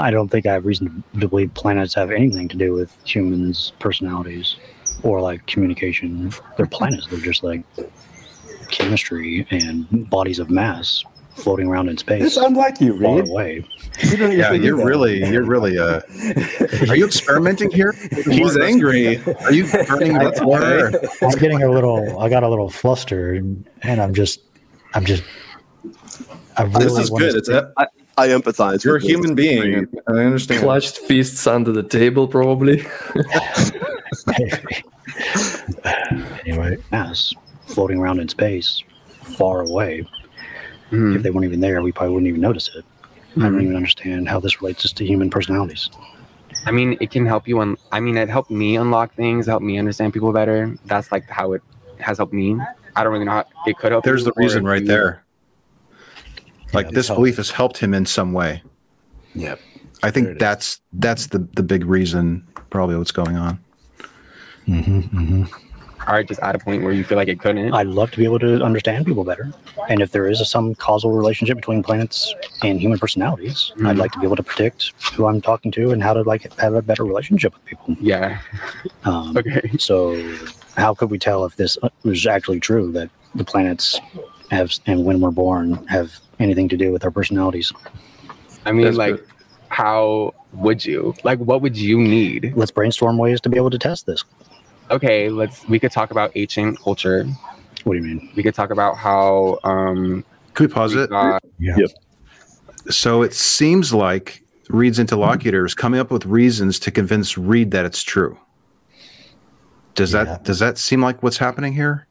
I 0.02 0.10
don't 0.10 0.28
think 0.28 0.46
I 0.46 0.52
have 0.52 0.66
reason 0.66 1.04
to 1.18 1.28
believe 1.28 1.54
planets 1.54 1.94
have 1.94 2.10
anything 2.10 2.48
to 2.48 2.56
do 2.56 2.72
with 2.72 2.96
humans' 3.04 3.72
personalities 3.78 4.56
or 5.02 5.20
like 5.20 5.46
communication. 5.46 6.32
They're 6.56 6.66
planets. 6.66 7.06
They're 7.06 7.20
just 7.20 7.42
like 7.42 7.62
chemistry 8.70 9.46
and 9.50 10.08
bodies 10.10 10.38
of 10.38 10.50
mass 10.50 11.04
floating 11.36 11.66
around 11.66 11.88
in 11.88 11.96
space 11.96 12.22
it's 12.22 12.36
unlike 12.36 12.78
you, 12.80 13.00
far 13.00 13.16
Reid. 13.16 13.28
away. 13.28 13.66
You 14.04 14.16
don't 14.18 14.36
yeah, 14.36 14.52
you're 14.52 14.76
that. 14.76 14.84
really 14.84 15.24
you're 15.30 15.44
really. 15.44 15.78
Uh, 15.78 16.00
are 16.88 16.96
you 16.96 17.06
experimenting 17.06 17.70
here? 17.70 17.92
He's 18.24 18.56
angry. 18.58 19.16
Are 19.44 19.52
you 19.52 19.64
burning 19.86 20.16
I, 20.16 20.24
the 20.24 20.40
corner? 20.42 20.90
am 21.22 21.38
getting 21.38 21.62
a 21.62 21.70
little. 21.70 22.18
I 22.18 22.28
got 22.28 22.42
a 22.42 22.48
little 22.48 22.68
flustered, 22.68 23.64
and 23.82 24.00
I'm 24.00 24.12
just. 24.14 24.40
I'm 24.94 25.04
just. 25.04 25.22
I 26.56 26.64
really 26.64 26.84
This 26.84 26.98
is 26.98 27.10
wanna 27.10 27.26
good. 27.26 27.36
It's 27.36 27.48
a, 27.48 27.72
I 27.78 27.86
empathize. 28.28 28.84
you're 28.84 28.94
a 28.94 28.96
with 28.96 29.02
this. 29.02 29.10
human 29.10 29.34
being. 29.34 29.86
I 30.08 30.12
understand. 30.24 30.60
Clutched 30.62 30.98
fists 30.98 31.46
under 31.46 31.72
the 31.72 31.82
table, 31.82 32.26
probably. 32.28 32.84
anyway, 36.46 36.76
mass 36.90 37.32
floating 37.66 37.98
around 37.98 38.20
in 38.20 38.28
space, 38.28 38.82
far 39.22 39.62
away. 39.62 40.06
Mhm. 40.90 41.16
If 41.16 41.22
they 41.22 41.30
weren't 41.30 41.46
even 41.46 41.60
there, 41.60 41.82
we 41.82 41.92
probably 41.92 42.14
wouldn't 42.14 42.28
even 42.28 42.40
notice 42.40 42.70
it. 42.76 42.84
I 43.36 43.40
Mhm. 43.40 43.42
don't 43.44 43.62
even 43.62 43.76
understand 43.76 44.28
how 44.28 44.40
this 44.40 44.60
relates 44.60 44.82
just 44.82 44.96
to 44.98 45.06
human 45.06 45.30
personalities. 45.30 45.88
I 46.66 46.70
mean, 46.70 46.98
it 47.00 47.10
can 47.10 47.24
help 47.24 47.48
you. 47.48 47.60
Un- 47.60 47.78
I 47.90 48.00
mean, 48.00 48.16
it 48.18 48.28
helped 48.28 48.50
me 48.50 48.76
unlock 48.76 49.14
things, 49.14 49.46
help 49.46 49.62
me 49.62 49.78
understand 49.78 50.12
people 50.12 50.32
better. 50.32 50.74
That's 50.86 51.10
like 51.10 51.28
how 51.30 51.52
it 51.54 51.62
has 51.98 52.18
helped 52.18 52.34
me. 52.34 52.58
I 52.94 53.02
don't 53.02 53.12
really 53.12 53.24
know 53.24 53.30
how 53.32 53.44
it 53.66 53.78
could 53.78 53.92
help. 53.92 54.04
There's 54.04 54.24
the 54.24 54.32
reason 54.36 54.64
right 54.64 54.82
you- 54.82 54.86
there. 54.88 55.22
Like 56.72 56.86
Yeah, 56.86 56.92
this 56.94 57.08
help. 57.08 57.18
belief 57.18 57.36
has 57.36 57.50
helped 57.50 57.78
him 57.78 57.94
in 57.94 58.06
some 58.06 58.32
way. 58.32 58.62
Yep. 59.34 59.60
I 59.60 59.62
There 60.02 60.08
it 60.10 60.12
think 60.14 60.28
is. 60.28 60.36
that's 60.38 60.80
that's 60.94 61.26
the 61.28 61.46
the 61.56 61.62
big 61.62 61.84
reason 61.84 62.46
probably 62.70 62.96
what's 62.96 63.12
going 63.12 63.36
on. 63.36 63.58
Mm-hmm, 64.68 65.00
mm-hmm. 65.18 65.44
Or 66.10 66.22
just 66.24 66.40
at 66.40 66.56
a 66.56 66.58
point 66.58 66.82
where 66.82 66.92
you 66.92 67.04
feel 67.04 67.16
like 67.16 67.28
it 67.28 67.38
couldn't. 67.38 67.72
I'd 67.72 67.86
love 67.86 68.10
to 68.10 68.18
be 68.18 68.24
able 68.24 68.40
to 68.40 68.60
understand 68.64 69.06
people 69.06 69.22
better. 69.22 69.52
And 69.88 70.00
if 70.02 70.10
there 70.10 70.26
is 70.26 70.40
a, 70.40 70.44
some 70.44 70.74
causal 70.74 71.12
relationship 71.12 71.54
between 71.56 71.82
planets 71.84 72.34
and 72.62 72.80
human 72.80 72.98
personalities, 72.98 73.70
I'd 73.76 73.94
Mhm. 73.96 73.98
like 73.98 74.10
to 74.12 74.18
be 74.18 74.26
able 74.26 74.34
to 74.36 74.42
predict 74.42 74.92
who 75.14 75.26
I'm 75.26 75.40
talking 75.40 75.70
to 75.72 75.92
and 75.92 76.02
how 76.02 76.12
to 76.12 76.22
like 76.22 76.52
have 76.58 76.74
a 76.74 76.82
better 76.82 77.04
relationship 77.04 77.52
with 77.54 77.64
people. 77.66 77.96
yeah. 78.00 78.38
Um, 79.04 79.36
Okay. 79.40 79.70
So, 79.78 80.16
how 80.76 80.92
could 80.92 81.10
we 81.10 81.18
tell 81.20 81.44
if 81.44 81.54
this 81.54 81.78
was 82.02 82.26
actually 82.26 82.58
true 82.58 82.90
that 82.92 83.08
the 83.36 83.44
planets 83.44 84.00
have 84.50 84.72
and 84.86 85.04
when 85.04 85.20
we're 85.20 85.30
born 85.30 85.86
have 85.86 86.18
anything 86.42 86.68
to 86.70 86.76
do 86.76 86.92
with 86.92 87.04
our 87.04 87.10
personalities? 87.10 87.72
I 88.64 88.72
mean, 88.72 88.84
That's 88.84 88.96
like, 88.96 89.16
good. 89.16 89.26
how 89.68 90.34
would 90.52 90.84
you? 90.84 91.14
Like, 91.24 91.38
what 91.38 91.62
would 91.62 91.76
you 91.76 91.98
need? 91.98 92.52
Let's 92.56 92.70
brainstorm 92.70 93.18
ways 93.18 93.40
to 93.42 93.48
be 93.48 93.56
able 93.56 93.70
to 93.70 93.78
test 93.78 94.06
this. 94.06 94.24
Okay, 94.90 95.28
let's. 95.30 95.66
We 95.68 95.78
could 95.78 95.92
talk 95.92 96.10
about 96.10 96.32
ancient 96.34 96.78
culture. 96.80 97.24
What 97.84 97.94
do 97.94 97.98
you 98.00 98.04
mean? 98.04 98.30
We 98.36 98.42
could 98.42 98.54
talk 98.54 98.70
about 98.70 98.96
how. 98.96 99.58
um 99.64 100.24
Could 100.54 100.68
we 100.68 100.74
pause 100.74 100.94
it? 100.94 101.10
uh, 101.12 101.38
Yeah. 101.58 101.76
Yep. 101.78 101.90
So 102.90 103.22
it 103.22 103.32
seems 103.32 103.94
like 103.94 104.42
Reid's 104.68 104.98
interlocutor 104.98 105.64
is 105.64 105.74
coming 105.74 105.98
up 106.00 106.10
with 106.10 106.26
reasons 106.26 106.78
to 106.80 106.90
convince 106.90 107.38
Reid 107.38 107.70
that 107.70 107.84
it's 107.84 108.02
true. 108.02 108.38
Does 109.94 110.12
Yeah. 110.12 110.24
that 110.24 110.44
does 110.44 110.58
that 110.58 110.78
seem 110.78 111.00
like 111.02 111.22
what's 111.22 111.38
happening 111.38 111.72
here? 111.74 112.06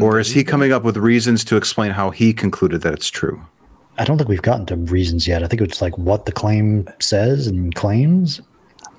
Or 0.00 0.18
is 0.18 0.32
he 0.32 0.42
coming 0.42 0.72
up 0.72 0.82
with 0.82 0.96
reasons 0.96 1.44
to 1.44 1.56
explain 1.56 1.92
how 1.92 2.10
he 2.10 2.32
concluded 2.32 2.80
that 2.82 2.92
it's 2.92 3.08
true? 3.08 3.40
I 3.98 4.04
don't 4.04 4.18
think 4.18 4.28
we've 4.28 4.42
gotten 4.42 4.66
to 4.66 4.76
reasons 4.76 5.26
yet. 5.26 5.42
I 5.42 5.46
think 5.46 5.62
it's 5.62 5.80
like 5.80 5.96
what 5.96 6.26
the 6.26 6.32
claim 6.32 6.88
says 6.98 7.46
and 7.46 7.74
claims, 7.74 8.40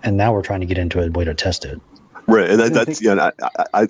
and 0.04 0.18
now 0.18 0.34
we're 0.34 0.42
trying 0.42 0.62
to 0.62 0.66
get 0.66 0.78
into 0.78 1.02
a 1.02 1.10
way 1.10 1.26
to 1.26 1.34
test 1.34 1.66
it. 1.66 1.80
Right, 2.28 2.50
and 2.50 2.60
that, 2.60 2.74
that's 2.74 3.02
yeah. 3.02 3.12
and 3.12 3.22
I, 3.22 3.32
I, 3.74 3.82
I, 3.84 3.88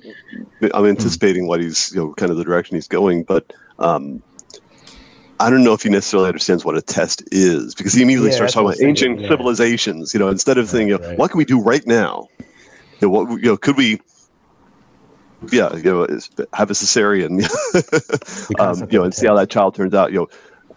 I'm 0.73 0.85
anticipating 0.85 1.47
what 1.47 1.59
he's 1.59 1.91
you 1.93 2.01
know 2.01 2.13
kind 2.13 2.31
of 2.31 2.37
the 2.37 2.43
direction 2.43 2.75
he's 2.75 2.87
going, 2.87 3.23
but 3.23 3.53
um, 3.79 4.21
I 5.39 5.49
don't 5.49 5.63
know 5.63 5.73
if 5.73 5.83
he 5.83 5.89
necessarily 5.89 6.27
understands 6.27 6.65
what 6.65 6.75
a 6.77 6.81
test 6.81 7.23
is 7.31 7.73
because 7.73 7.93
he 7.93 8.01
immediately 8.01 8.29
Yeah, 8.29 8.35
starts 8.35 8.53
talking 8.53 8.69
about 8.69 8.81
ancient 8.81 9.21
yeah. 9.21 9.29
civilizations. 9.29 10.13
You 10.13 10.19
know, 10.19 10.29
instead 10.29 10.57
of 10.57 10.69
thinking, 10.69 10.89
you 10.89 10.97
know, 10.97 11.07
right. 11.07 11.17
what 11.17 11.31
can 11.31 11.37
we 11.37 11.45
do 11.45 11.61
right 11.61 11.85
now? 11.87 12.27
You 12.99 13.07
know, 13.07 13.09
what 13.09 13.29
you 13.29 13.45
know, 13.45 13.57
could 13.57 13.77
we? 13.77 14.01
Yeah, 15.51 15.75
you 15.75 15.83
know, 15.83 16.03
is- 16.05 16.29
have 16.53 16.71
a 16.71 16.73
cesarean, 16.73 17.43
um, 18.59 18.87
you 18.91 18.97
know, 18.99 19.05
and 19.05 19.13
see 19.13 19.27
how 19.27 19.35
that 19.35 19.49
child 19.49 19.75
turns 19.75 19.93
out. 19.93 20.11
You 20.11 20.19
know, 20.19 20.27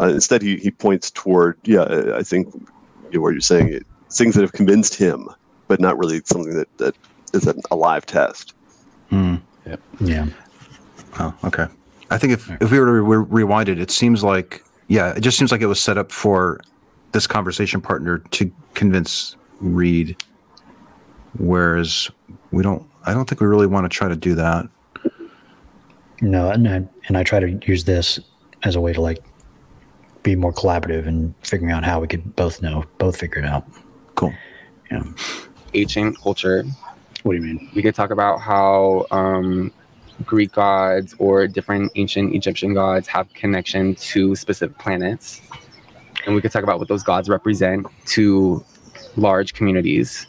uh, 0.01 0.13
instead 0.13 0.43
he, 0.43 0.57
he 0.57 0.71
points 0.71 1.11
toward 1.11 1.57
yeah, 1.65 1.81
uh, 1.81 2.17
I 2.19 2.23
think 2.23 2.53
you 2.55 3.19
know, 3.19 3.21
what 3.23 3.31
you're 3.33 3.41
saying, 3.41 3.73
it, 3.73 3.87
things 4.11 4.35
that 4.35 4.43
have 4.43 4.53
convinced 4.53 4.95
him, 4.95 5.29
but 5.69 5.81
not 5.81 5.99
really 5.99 6.21
something 6.25 6.55
that 6.57 6.69
that 6.79 6.95
is 7.33 7.47
an, 7.47 7.61
a 7.71 7.77
live 7.77 8.05
test. 8.07 8.55
Hmm. 9.09 9.37
Yeah. 10.01 10.27
Oh, 11.19 11.35
okay. 11.45 11.67
I 12.11 12.19
think 12.19 12.33
if, 12.33 12.51
if 12.61 12.71
we 12.71 12.81
were 12.81 12.87
to 12.87 12.93
re- 12.93 13.27
rewind 13.29 13.69
it, 13.69 13.79
it 13.81 13.91
seems 13.91 14.25
like, 14.25 14.65
yeah, 14.89 15.13
it 15.13 15.21
just 15.21 15.39
seems 15.39 15.53
like 15.53 15.61
it 15.61 15.67
was 15.67 15.81
set 15.81 15.97
up 15.97 16.11
for 16.11 16.61
this 17.13 17.27
conversation 17.27 17.81
partner 17.81 18.19
to 18.19 18.51
convince 18.75 19.37
Reid. 19.61 20.21
Whereas 21.39 22.11
we 22.51 22.63
don't, 22.63 22.89
I 23.05 23.15
don't 23.15 23.29
think 23.29 23.41
we 23.41 23.47
really 23.47 23.67
want 23.67 23.85
to 23.85 23.89
try 23.89 24.09
to 24.09 24.17
do 24.17 24.35
that. 24.35 24.67
No, 26.21 26.51
and 26.51 26.69
I, 26.69 26.83
and 27.09 27.17
I 27.17 27.23
try 27.23 27.41
to 27.41 27.59
use 27.67 27.85
this 27.85 28.21
as 28.63 28.77
a 28.77 28.81
way 28.81 28.93
to 28.93 29.01
like 29.01 29.19
be 30.23 30.37
more 30.37 30.53
collaborative 30.53 31.07
and 31.07 31.35
figuring 31.43 31.73
out 31.73 31.83
how 31.83 32.01
we 32.01 32.07
could 32.07 32.37
both 32.37 32.61
know, 32.61 32.85
both 32.99 33.17
figure 33.17 33.39
it 33.39 33.47
out. 33.47 33.67
Cool. 34.17 34.35
Yeah. 34.91 35.03
ancient 35.73 36.21
culture. 36.21 36.65
What 37.23 37.33
do 37.33 37.39
you 37.39 37.45
mean? 37.45 37.71
We 37.75 37.83
could 37.83 37.95
talk 37.95 38.11
about 38.11 38.39
how 38.41 39.07
um, 39.11 39.73
Greek 40.25 40.53
gods 40.53 41.15
or 41.19 41.47
different 41.47 41.93
ancient 41.95 42.35
Egyptian 42.35 42.75
gods 42.75 43.07
have 43.09 43.33
connection 43.35 43.95
to 43.97 44.35
specific 44.35 44.79
planets, 44.79 45.41
and 46.27 46.35
we 46.35 46.41
could 46.41 46.53
talk 46.53 46.63
about 46.63 46.79
what 46.79 46.89
those 46.89 47.03
gods 47.03 47.29
represent 47.29 47.87
to 48.07 48.65
large 49.17 49.55
communities, 49.55 50.27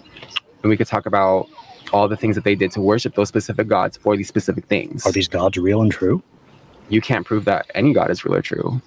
and 0.63 0.69
we 0.69 0.77
could 0.77 0.87
talk 0.87 1.05
about 1.05 1.47
all 1.93 2.07
the 2.07 2.17
things 2.17 2.35
that 2.35 2.43
they 2.43 2.55
did 2.55 2.71
to 2.71 2.81
worship 2.81 3.15
those 3.15 3.27
specific 3.27 3.67
gods 3.67 3.97
for 3.97 4.15
these 4.15 4.27
specific 4.27 4.65
things. 4.65 5.05
Are 5.05 5.11
these 5.11 5.27
gods 5.27 5.57
real 5.57 5.81
and 5.81 5.91
true? 5.91 6.21
You 6.89 7.01
can't 7.01 7.25
prove 7.25 7.45
that 7.45 7.65
any 7.75 7.93
god 7.93 8.09
is 8.09 8.25
real 8.25 8.35
or 8.35 8.41
true. 8.41 8.81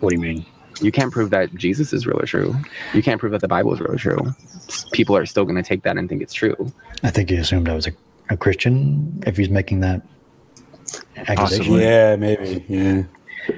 What 0.00 0.10
do 0.10 0.16
you 0.16 0.20
mean? 0.20 0.46
You 0.80 0.92
can't 0.92 1.12
prove 1.12 1.30
that 1.30 1.54
Jesus 1.54 1.92
is 1.92 2.06
real 2.06 2.20
or 2.20 2.26
true. 2.26 2.54
You 2.92 3.02
can't 3.02 3.18
prove 3.18 3.32
that 3.32 3.40
the 3.40 3.48
Bible 3.48 3.72
is 3.72 3.80
real 3.80 3.92
or 3.92 3.96
true. 3.96 4.34
People 4.92 5.16
are 5.16 5.24
still 5.24 5.44
going 5.44 5.56
to 5.56 5.62
take 5.62 5.82
that 5.84 5.96
and 5.96 6.08
think 6.08 6.22
it's 6.22 6.34
true. 6.34 6.72
I 7.02 7.10
think 7.10 7.30
he 7.30 7.36
assumed 7.36 7.68
I 7.68 7.74
was 7.74 7.86
a, 7.86 7.92
a 8.28 8.36
Christian 8.36 9.22
if 9.26 9.36
he's 9.36 9.48
making 9.48 9.80
that 9.80 10.02
accusation. 11.16 11.36
Possibly. 11.36 11.82
Yeah, 11.82 12.16
maybe. 12.16 12.64
Yeah. 12.68 13.04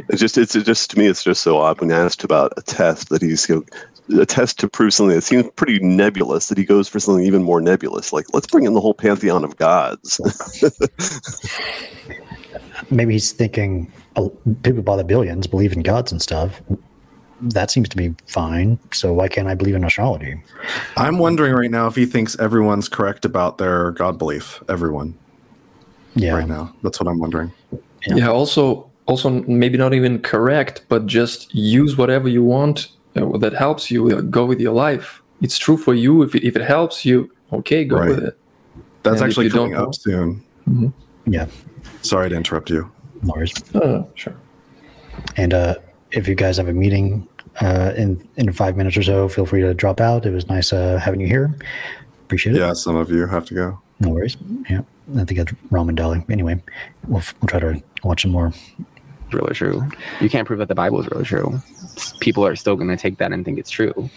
It's 0.09 0.21
just 0.21 0.37
it's 0.37 0.53
just 0.53 0.91
to 0.91 0.99
me 0.99 1.07
it's 1.07 1.25
just 1.25 1.43
so 1.43 1.57
odd 1.59 1.81
when 1.81 1.91
asked 1.91 2.23
about 2.23 2.53
a 2.57 2.63
test 2.63 3.09
that 3.09 3.23
he's 3.23 3.49
you 3.49 3.57
know, 3.57 3.65
a 4.19 4.25
test 4.27 4.59
to 4.61 4.69
prove 4.69 4.95
something 4.95 5.15
that 5.15 5.23
seems 5.23 5.45
pretty 5.57 5.79
nebulous 5.81 6.49
that 6.49 6.57
he 6.59 6.65
goes 6.65 6.89
for 6.89 6.99
something 7.01 7.25
even 7.25 7.43
more 7.43 7.61
nebulous 7.61 8.13
like 8.13 8.25
let's 8.33 8.47
bring 8.47 8.65
in 8.65 8.73
the 8.75 8.81
whole 8.81 8.95
pantheon 8.95 9.45
of 9.45 9.57
gods. 9.57 10.21
Maybe 12.91 13.13
he's 13.15 13.33
thinking 13.33 13.91
uh, 14.17 14.29
people 14.63 14.83
by 14.83 14.97
the 14.97 15.05
billions 15.05 15.47
believe 15.47 15.73
in 15.73 15.83
gods 15.83 16.11
and 16.13 16.23
stuff. 16.23 16.61
That 17.41 17.71
seems 17.71 17.89
to 17.91 17.97
be 17.97 18.15
fine. 18.27 18.79
So 18.93 19.13
why 19.13 19.29
can't 19.29 19.47
I 19.49 19.55
believe 19.55 19.75
in 19.75 19.85
astrology? 19.85 20.41
I'm 20.97 21.19
wondering 21.19 21.53
right 21.55 21.71
now 21.71 21.87
if 21.87 21.95
he 21.95 22.07
thinks 22.07 22.39
everyone's 22.39 22.89
correct 22.89 23.25
about 23.25 23.59
their 23.59 23.91
God 23.93 24.19
belief. 24.19 24.63
Everyone 24.69 25.15
Yeah. 26.15 26.35
right 26.35 26.49
now. 26.49 26.75
That's 26.83 26.99
what 27.01 27.09
I'm 27.09 27.19
wondering. 27.19 27.53
Yeah. 28.07 28.17
Yeah. 28.17 28.29
Also, 28.31 28.91
also 29.07 29.31
maybe 29.31 29.77
not 29.79 29.93
even 29.95 30.21
correct, 30.21 30.85
but 30.89 31.07
just 31.07 31.55
use 31.55 31.97
whatever 31.97 32.29
you 32.29 32.43
want 32.43 32.89
that 33.39 33.53
helps 33.55 33.91
you. 33.91 34.09
uh, 34.17 34.21
Go 34.23 34.45
with 34.47 34.61
your 34.61 34.73
life. 34.75 35.23
It's 35.41 35.59
true 35.59 35.77
for 35.77 35.95
you. 35.95 36.23
If 36.23 36.35
it, 36.35 36.45
if 36.47 36.57
it 36.57 36.63
helps 36.63 37.05
you, 37.05 37.31
okay, 37.53 37.85
go 37.85 37.97
Right. 37.97 38.09
with 38.09 38.25
it. 38.25 38.39
That's 39.03 39.21
And 39.21 39.29
actually 39.31 39.47
you 39.47 39.51
don't 39.53 39.71
coming 39.73 39.77
up 39.77 39.87
know- 39.89 39.93
soon. 39.93 40.43
Mhm. 40.69 40.93
Yeah. 41.27 41.47
Sorry 42.03 42.29
to 42.29 42.37
interrupt 42.37 42.71
you. 42.71 42.91
No 43.23 43.33
worries. 43.35 43.53
Oh, 43.75 44.07
sure. 44.15 44.35
And 45.37 45.53
uh, 45.55 45.75
if 46.13 46.29
you 46.29 46.35
guys 46.35 46.57
have 46.57 46.69
a 46.69 46.73
meeting 46.73 47.27
uh, 47.61 47.93
in 47.97 48.23
in 48.37 48.53
five 48.53 48.77
minutes 48.77 48.97
or 48.97 49.03
so, 49.03 49.29
feel 49.29 49.47
free 49.47 49.63
to 49.63 49.75
drop 49.75 50.01
out. 50.01 50.25
It 50.27 50.31
was 50.33 50.49
nice 50.49 50.73
uh, 50.73 50.99
having 50.99 51.21
you 51.21 51.27
here. 51.27 51.55
Appreciate 52.27 52.55
it. 52.57 52.59
Yeah, 52.61 52.73
some 52.75 52.97
of 52.97 53.11
you 53.11 53.27
have 53.27 53.45
to 53.47 53.55
go. 53.55 53.81
No 54.01 54.11
worries. 54.11 54.37
Yeah, 54.71 54.83
I 55.17 55.25
think 55.25 55.39
that's 55.39 55.53
Rom 55.71 55.89
and 55.89 55.99
Dali. 55.99 56.23
Anyway, 56.31 56.63
we'll, 57.09 57.23
we'll 57.41 57.49
try 57.49 57.59
to 57.61 57.83
watch 58.05 58.23
some 58.23 58.31
more. 58.31 58.53
real 59.33 59.47
or 59.47 59.55
true. 59.55 59.83
You 60.21 60.29
can't 60.31 60.47
prove 60.47 60.59
that 60.61 60.69
the 60.69 60.75
Bible 60.75 61.01
is 61.01 61.09
really 61.11 61.25
true. 61.25 61.61
People 62.21 62.45
are 62.47 62.57
still 62.57 62.77
going 62.77 62.89
to 62.89 62.97
take 62.97 63.19
that 63.19 63.33
and 63.33 63.45
think 63.45 63.59
it's 63.59 63.71
true. 63.71 64.11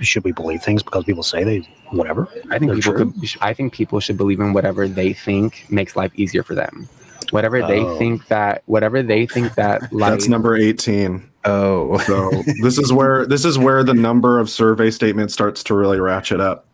Should 0.00 0.24
we 0.24 0.32
believe 0.32 0.62
things 0.62 0.82
because 0.82 1.04
people 1.04 1.22
say 1.22 1.44
they 1.44 1.68
whatever? 1.90 2.28
I 2.50 2.58
think 2.58 2.74
people 2.74 2.92
true. 2.94 3.12
could. 3.12 3.30
I 3.40 3.54
think 3.54 3.72
people 3.72 4.00
should 4.00 4.16
believe 4.16 4.40
in 4.40 4.52
whatever 4.52 4.88
they 4.88 5.12
think 5.12 5.66
makes 5.70 5.96
life 5.96 6.12
easier 6.16 6.42
for 6.42 6.54
them. 6.54 6.88
Whatever 7.30 7.60
they 7.66 7.80
Oh. 7.80 7.98
think 7.98 8.26
that. 8.28 8.62
Whatever 8.66 9.02
they 9.02 9.26
think 9.26 9.54
that 9.54 9.92
life. 9.92 10.10
That's 10.12 10.28
number 10.28 10.56
18. 10.56 11.22
Oh, 11.46 11.98
So 11.98 12.30
this 12.62 12.78
is 12.78 12.92
where 12.92 13.26
this 13.26 13.44
is 13.44 13.58
where 13.58 13.82
the 13.84 13.94
number 13.94 14.38
of 14.38 14.48
survey 14.48 14.90
statements 14.90 15.34
starts 15.34 15.62
to 15.64 15.74
really 15.74 16.00
ratchet 16.00 16.40
up. 16.40 16.66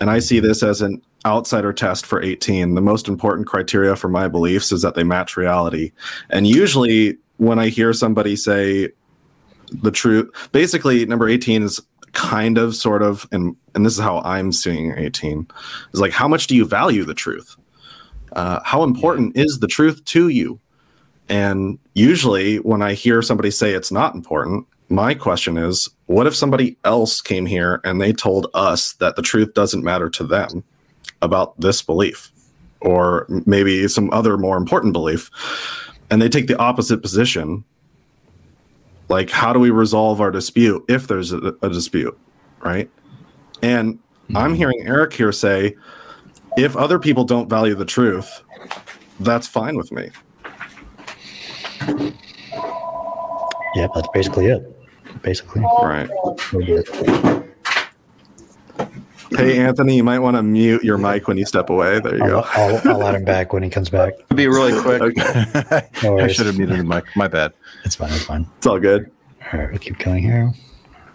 And 0.00 0.10
I 0.10 0.18
see 0.20 0.40
this 0.40 0.62
as 0.62 0.80
an 0.82 1.00
outsider 1.24 1.72
test 1.72 2.06
for 2.06 2.22
18. 2.22 2.74
The 2.74 2.80
most 2.80 3.08
important 3.08 3.46
criteria 3.46 3.96
for 3.96 4.08
my 4.08 4.28
beliefs 4.28 4.70
is 4.72 4.82
that 4.82 4.94
they 4.94 5.04
match 5.04 5.36
reality. 5.36 5.92
And 6.30 6.46
usually 6.46 7.16
when 7.38 7.58
I 7.58 7.68
hear 7.68 7.92
somebody 7.92 8.36
say 8.36 8.90
the 9.72 9.90
truth, 9.90 10.30
basically 10.52 11.04
number 11.06 11.28
18 11.28 11.62
is 11.62 11.80
kind 12.12 12.56
of 12.56 12.74
sort 12.74 13.02
of 13.02 13.28
and 13.30 13.54
and 13.74 13.84
this 13.84 13.92
is 13.92 14.02
how 14.02 14.20
I'm 14.20 14.50
seeing 14.50 14.96
18 14.96 15.46
is 15.92 16.00
like 16.00 16.12
how 16.12 16.26
much 16.26 16.46
do 16.46 16.56
you 16.56 16.64
value 16.64 17.04
the 17.04 17.14
truth? 17.14 17.56
Uh, 18.32 18.60
how 18.64 18.82
important 18.82 19.36
is 19.36 19.60
the 19.60 19.66
truth 19.66 20.04
to 20.06 20.28
you? 20.28 20.60
And 21.28 21.78
usually, 21.94 22.58
when 22.58 22.82
I 22.82 22.94
hear 22.94 23.20
somebody 23.20 23.50
say 23.50 23.72
it's 23.72 23.90
not 23.90 24.14
important, 24.14 24.66
my 24.88 25.14
question 25.14 25.58
is 25.58 25.88
what 26.06 26.26
if 26.26 26.36
somebody 26.36 26.76
else 26.84 27.20
came 27.20 27.46
here 27.46 27.80
and 27.84 28.00
they 28.00 28.12
told 28.12 28.46
us 28.54 28.94
that 28.94 29.16
the 29.16 29.22
truth 29.22 29.54
doesn't 29.54 29.84
matter 29.84 30.08
to 30.10 30.24
them 30.24 30.62
about 31.22 31.58
this 31.60 31.82
belief 31.82 32.30
or 32.80 33.26
maybe 33.46 33.88
some 33.88 34.10
other 34.12 34.36
more 34.36 34.56
important 34.56 34.92
belief? 34.92 35.30
and 36.10 36.22
they 36.22 36.28
take 36.28 36.46
the 36.46 36.58
opposite 36.58 37.02
position, 37.02 37.64
like 39.08 39.30
how 39.30 39.52
do 39.52 39.58
we 39.58 39.70
resolve 39.70 40.20
our 40.20 40.30
dispute 40.30 40.84
if 40.88 41.06
there's 41.06 41.32
a, 41.32 41.54
a 41.62 41.68
dispute, 41.68 42.18
right? 42.60 42.90
And 43.62 43.98
I'm 44.30 44.50
mm-hmm. 44.50 44.54
hearing 44.54 44.82
Eric 44.84 45.12
here 45.12 45.32
say, 45.32 45.76
if 46.56 46.76
other 46.76 46.98
people 46.98 47.24
don't 47.24 47.48
value 47.48 47.74
the 47.74 47.84
truth, 47.84 48.42
that's 49.20 49.46
fine 49.46 49.76
with 49.76 49.92
me. 49.92 50.10
Yep, 53.74 53.90
that's 53.94 54.08
basically 54.14 54.46
it. 54.46 54.62
Basically. 55.22 55.62
Right. 55.82 56.08
Hey, 59.30 59.58
Anthony, 59.58 59.96
you 59.96 60.04
might 60.04 60.20
want 60.20 60.36
to 60.36 60.42
mute 60.42 60.84
your 60.84 60.98
mic 60.98 61.26
when 61.28 61.36
you 61.36 61.44
step 61.46 61.68
away. 61.70 61.98
There 62.00 62.16
you 62.16 62.22
I'll, 62.24 62.30
go. 62.42 62.48
I'll, 62.52 62.80
I'll 62.92 62.98
let 62.98 63.14
him 63.14 63.24
back 63.24 63.52
when 63.52 63.62
he 63.62 63.70
comes 63.70 63.88
back. 63.90 64.12
Be 64.34 64.46
really 64.46 64.80
quick. 64.80 65.16
No 66.02 66.18
I 66.20 66.28
should 66.28 66.46
have 66.46 66.58
muted 66.58 66.78
the 66.78 66.84
mic. 66.84 67.04
My 67.16 67.26
bad. 67.28 67.52
It's 67.84 67.96
fine. 67.96 68.12
It's 68.12 68.24
fine. 68.24 68.46
It's 68.58 68.66
all 68.66 68.78
good. 68.78 69.10
All 69.52 69.60
right, 69.60 69.70
we'll 69.70 69.78
keep 69.78 69.98
going 69.98 70.22
here. 70.22 70.52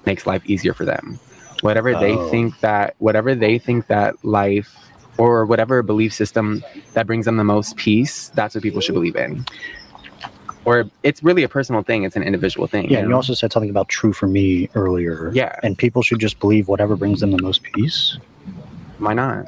makes 0.05 0.26
life 0.26 0.41
easier 0.45 0.74
for 0.74 0.86
them. 0.86 1.20
Whatever 1.62 1.93
they 1.93 2.14
Oh. 2.14 2.30
think 2.30 2.59
that 2.62 2.95
whatever 2.97 3.36
they 3.36 3.59
think 3.59 3.88
that 3.88 4.16
life 4.26 4.76
or 5.18 5.45
whatever 5.45 5.84
belief 5.84 6.14
system 6.14 6.64
that 6.93 7.05
brings 7.05 7.26
them 7.26 7.38
the 7.38 7.43
most 7.43 7.76
peace, 7.76 8.30
that's 8.30 8.55
what 8.55 8.64
people 8.64 8.82
should 8.82 8.95
believe 8.95 9.16
in. 9.16 9.45
Or 10.64 10.86
it's 11.01 11.24
really 11.24 11.43
a 11.43 11.49
personal 11.49 11.82
thing, 11.82 12.03
it's 12.03 12.16
an 12.16 12.22
individual 12.24 12.68
thing. 12.68 12.89
Yeah, 12.89 13.01
you 13.01 13.09
you 13.09 13.16
also 13.16 13.34
said 13.34 13.51
something 13.51 13.70
about 13.70 13.89
true 13.89 14.14
for 14.14 14.28
me 14.28 14.70
earlier. 14.76 15.32
Yeah. 15.34 15.55
And 15.64 15.76
people 15.78 16.03
should 16.03 16.20
just 16.20 16.39
believe 16.39 16.68
whatever 16.68 16.95
brings 16.95 17.20
them 17.20 17.32
the 17.32 17.41
most 17.41 17.64
peace. 17.64 18.18
Why 18.99 19.14
not? 19.14 19.45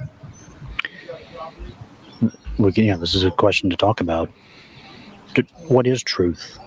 We 2.57 2.71
can, 2.71 2.83
yeah, 2.85 2.97
this 2.97 3.13
is 3.15 3.23
a 3.23 3.31
question 3.31 3.69
to 3.69 3.75
talk 3.75 4.01
about. 4.01 4.29
What 5.67 5.87
is 5.87 6.03
truth? 6.03 6.57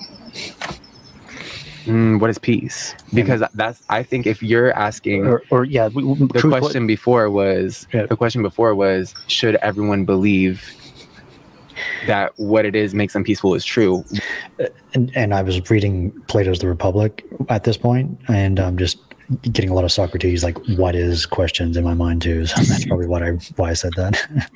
Mm, 1.84 2.18
what 2.20 2.30
is 2.30 2.38
peace? 2.38 2.94
Because 3.14 3.42
that's 3.54 3.82
I 3.88 4.02
think 4.02 4.26
if 4.26 4.42
you're 4.42 4.72
asking 4.72 5.24
Or, 5.26 5.42
or 5.50 5.64
yeah, 5.64 5.88
the 5.88 6.28
truth, 6.36 6.52
what- 6.52 6.60
question 6.62 6.86
before 6.86 7.30
was 7.30 7.86
Yeah. 7.92 8.06
the 8.06 8.16
question 8.16 8.42
before 8.42 8.74
was 8.74 9.14
should 9.28 9.54
everyone 9.56 10.04
believe 10.04 10.74
that 12.06 12.32
what 12.36 12.64
it 12.64 12.74
is 12.74 12.94
makes 12.94 13.12
them 13.12 13.24
peaceful 13.24 13.54
is 13.54 13.64
true 13.64 14.04
And, 14.94 15.12
and 15.14 15.34
I 15.34 15.42
was 15.42 15.70
reading 15.70 16.10
Plato's 16.26 16.60
The 16.60 16.68
Republic 16.68 17.24
at 17.48 17.64
this 17.64 17.76
point, 17.76 18.18
and 18.28 18.58
I'm 18.58 18.78
just 18.78 18.98
getting 19.52 19.70
a 19.70 19.74
lot 19.74 19.84
of 19.84 19.92
Socrates 19.92 20.42
like 20.42 20.56
"what 20.78 20.94
is" 20.94 21.26
questions 21.26 21.76
in 21.76 21.84
my 21.84 21.94
mind 21.94 22.22
too. 22.22 22.46
So 22.46 22.62
that's 22.62 22.86
probably 22.86 23.06
what 23.06 23.22
I 23.22 23.30
why 23.56 23.70
I 23.70 23.74
said 23.74 23.92
that. 23.96 24.48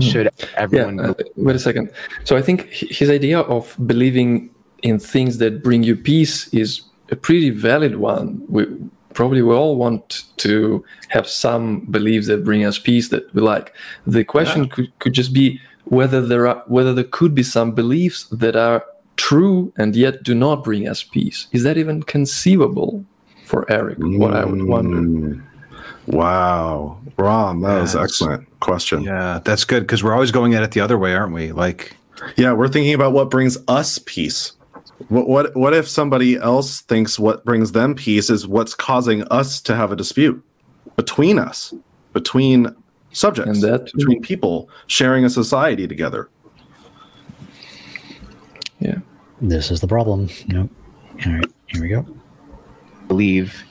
should 0.00 0.30
everyone 0.56 0.98
yeah, 0.98 1.10
uh, 1.10 1.14
wait 1.36 1.56
a 1.56 1.58
second. 1.58 1.90
So 2.24 2.36
I 2.36 2.42
think 2.42 2.70
his 2.70 3.10
idea 3.10 3.40
of 3.40 3.76
believing 3.86 4.50
in 4.82 4.98
things 4.98 5.38
that 5.38 5.62
bring 5.62 5.82
you 5.82 5.96
peace 5.96 6.48
is 6.54 6.82
a 7.10 7.16
pretty 7.16 7.50
valid 7.50 7.96
one. 7.96 8.42
We 8.48 8.66
probably 9.12 9.42
we 9.42 9.54
all 9.54 9.76
want 9.76 10.24
to 10.38 10.84
have 11.08 11.28
some 11.28 11.80
beliefs 11.90 12.26
that 12.28 12.44
bring 12.44 12.64
us 12.64 12.78
peace 12.78 13.10
that 13.10 13.32
we 13.34 13.42
like. 13.42 13.74
The 14.06 14.24
question 14.24 14.68
could, 14.68 14.98
could 14.98 15.12
just 15.12 15.32
be 15.32 15.60
whether 15.86 16.20
there 16.20 16.46
are 16.46 16.62
whether 16.66 16.92
there 16.94 17.04
could 17.04 17.34
be 17.34 17.42
some 17.42 17.72
beliefs 17.72 18.24
that 18.30 18.56
are 18.56 18.84
true 19.16 19.72
and 19.76 19.94
yet 19.94 20.22
do 20.22 20.34
not 20.34 20.64
bring 20.64 20.88
us 20.88 21.02
peace. 21.02 21.46
Is 21.52 21.62
that 21.62 21.76
even 21.78 22.02
conceivable 22.02 23.04
for 23.44 23.70
Eric? 23.70 23.98
What 24.00 24.34
I 24.34 24.44
would 24.44 24.64
wonder. 24.64 24.96
Mm. 24.98 25.42
Wow. 26.06 26.98
Rom, 27.16 27.60
that 27.62 27.80
was 27.80 27.94
Yes. 27.94 28.02
excellent 28.02 28.60
question. 28.60 29.02
Yeah, 29.02 29.40
that's 29.44 29.64
good 29.64 29.80
because 29.84 30.02
we're 30.02 30.12
always 30.14 30.30
going 30.32 30.54
at 30.54 30.62
it 30.62 30.72
the 30.72 30.80
other 30.80 30.98
way, 30.98 31.14
aren't 31.14 31.32
we? 31.32 31.52
Like, 31.52 31.96
Yeah, 32.36 32.52
we're 32.52 32.68
thinking 32.68 32.94
about 32.94 33.12
what 33.12 33.30
brings 33.30 33.58
us 33.68 33.98
peace. 34.04 34.52
What 35.08 35.28
what 35.28 35.56
what 35.56 35.74
if 35.74 35.88
somebody 35.88 36.36
else 36.36 36.80
thinks 36.80 37.18
what 37.18 37.44
brings 37.44 37.72
them 37.72 37.94
peace 37.94 38.30
is 38.30 38.46
what's 38.46 38.74
causing 38.74 39.22
us 39.30 39.60
to 39.62 39.74
have 39.74 39.92
a 39.92 39.96
dispute 39.96 40.42
between 40.96 41.38
us, 41.38 41.74
between 42.12 42.74
subjects, 43.14 43.50
And 43.50 43.62
that 43.62 43.86
too. 43.86 43.96
between 43.98 44.20
people 44.22 44.68
sharing 44.86 45.24
a 45.24 45.30
society 45.30 45.86
together? 45.88 46.28
Yeah. 48.80 48.96
this 49.40 49.70
is 49.70 49.80
the 49.80 49.88
problem. 49.88 50.28
Yep. 50.48 50.68
All 51.26 51.32
right, 51.32 51.44
here 51.68 51.82
we 51.82 51.88
go. 51.88 52.06
believe 53.08 53.62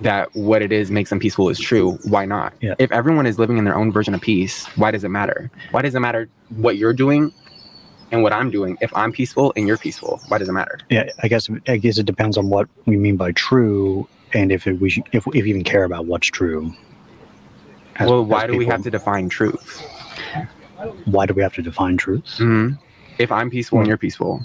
that 0.00 0.34
what 0.34 0.62
it 0.62 0.72
is 0.72 0.90
makes 0.90 1.10
them 1.10 1.20
peaceful 1.20 1.48
is 1.48 1.58
true, 1.60 1.92
why 2.08 2.24
not? 2.24 2.52
Yeah. 2.60 2.74
If 2.78 2.90
everyone 2.90 3.26
is 3.26 3.38
living 3.38 3.56
in 3.58 3.64
their 3.64 3.76
own 3.76 3.92
version 3.92 4.14
of 4.14 4.20
peace, 4.20 4.66
why 4.76 4.90
does 4.90 5.04
it 5.04 5.10
matter? 5.10 5.50
Why 5.70 5.82
does 5.82 5.94
it 5.94 6.00
matter 6.00 6.28
what 6.56 6.76
you're 6.76 6.92
doing 6.92 7.32
and 8.10 8.22
what 8.22 8.32
I'm 8.32 8.50
doing? 8.50 8.76
If 8.80 8.94
I'm 8.96 9.12
peaceful 9.12 9.52
and 9.56 9.66
you're 9.68 9.78
peaceful, 9.78 10.20
why 10.28 10.38
does 10.38 10.48
it 10.48 10.52
matter? 10.52 10.78
yeah, 10.90 11.10
I 11.22 11.28
guess 11.28 11.48
I 11.68 11.76
guess 11.76 11.98
it 11.98 12.06
depends 12.06 12.36
on 12.36 12.48
what 12.48 12.68
we 12.86 12.96
mean 12.96 13.16
by 13.16 13.30
true, 13.32 14.08
and 14.32 14.50
if 14.50 14.66
it, 14.66 14.80
we 14.80 14.90
should, 14.90 15.04
if 15.12 15.24
if 15.28 15.44
we 15.44 15.50
even 15.50 15.62
care 15.64 15.84
about 15.84 16.06
what's 16.06 16.26
true. 16.26 16.72
As- 18.02 18.08
well, 18.08 18.24
why 18.24 18.44
as 18.44 18.50
do 18.50 18.56
we 18.56 18.66
have 18.66 18.82
to 18.82 18.90
define 18.90 19.28
truth? 19.28 19.80
Why 21.04 21.26
do 21.26 21.34
we 21.34 21.42
have 21.42 21.54
to 21.54 21.62
define 21.62 21.96
truth? 21.96 22.24
Mhm. 22.38 22.78
If 23.18 23.30
I'm 23.30 23.50
peaceful 23.50 23.78
and 23.78 23.86
you're 23.88 23.96
peaceful, 23.96 24.44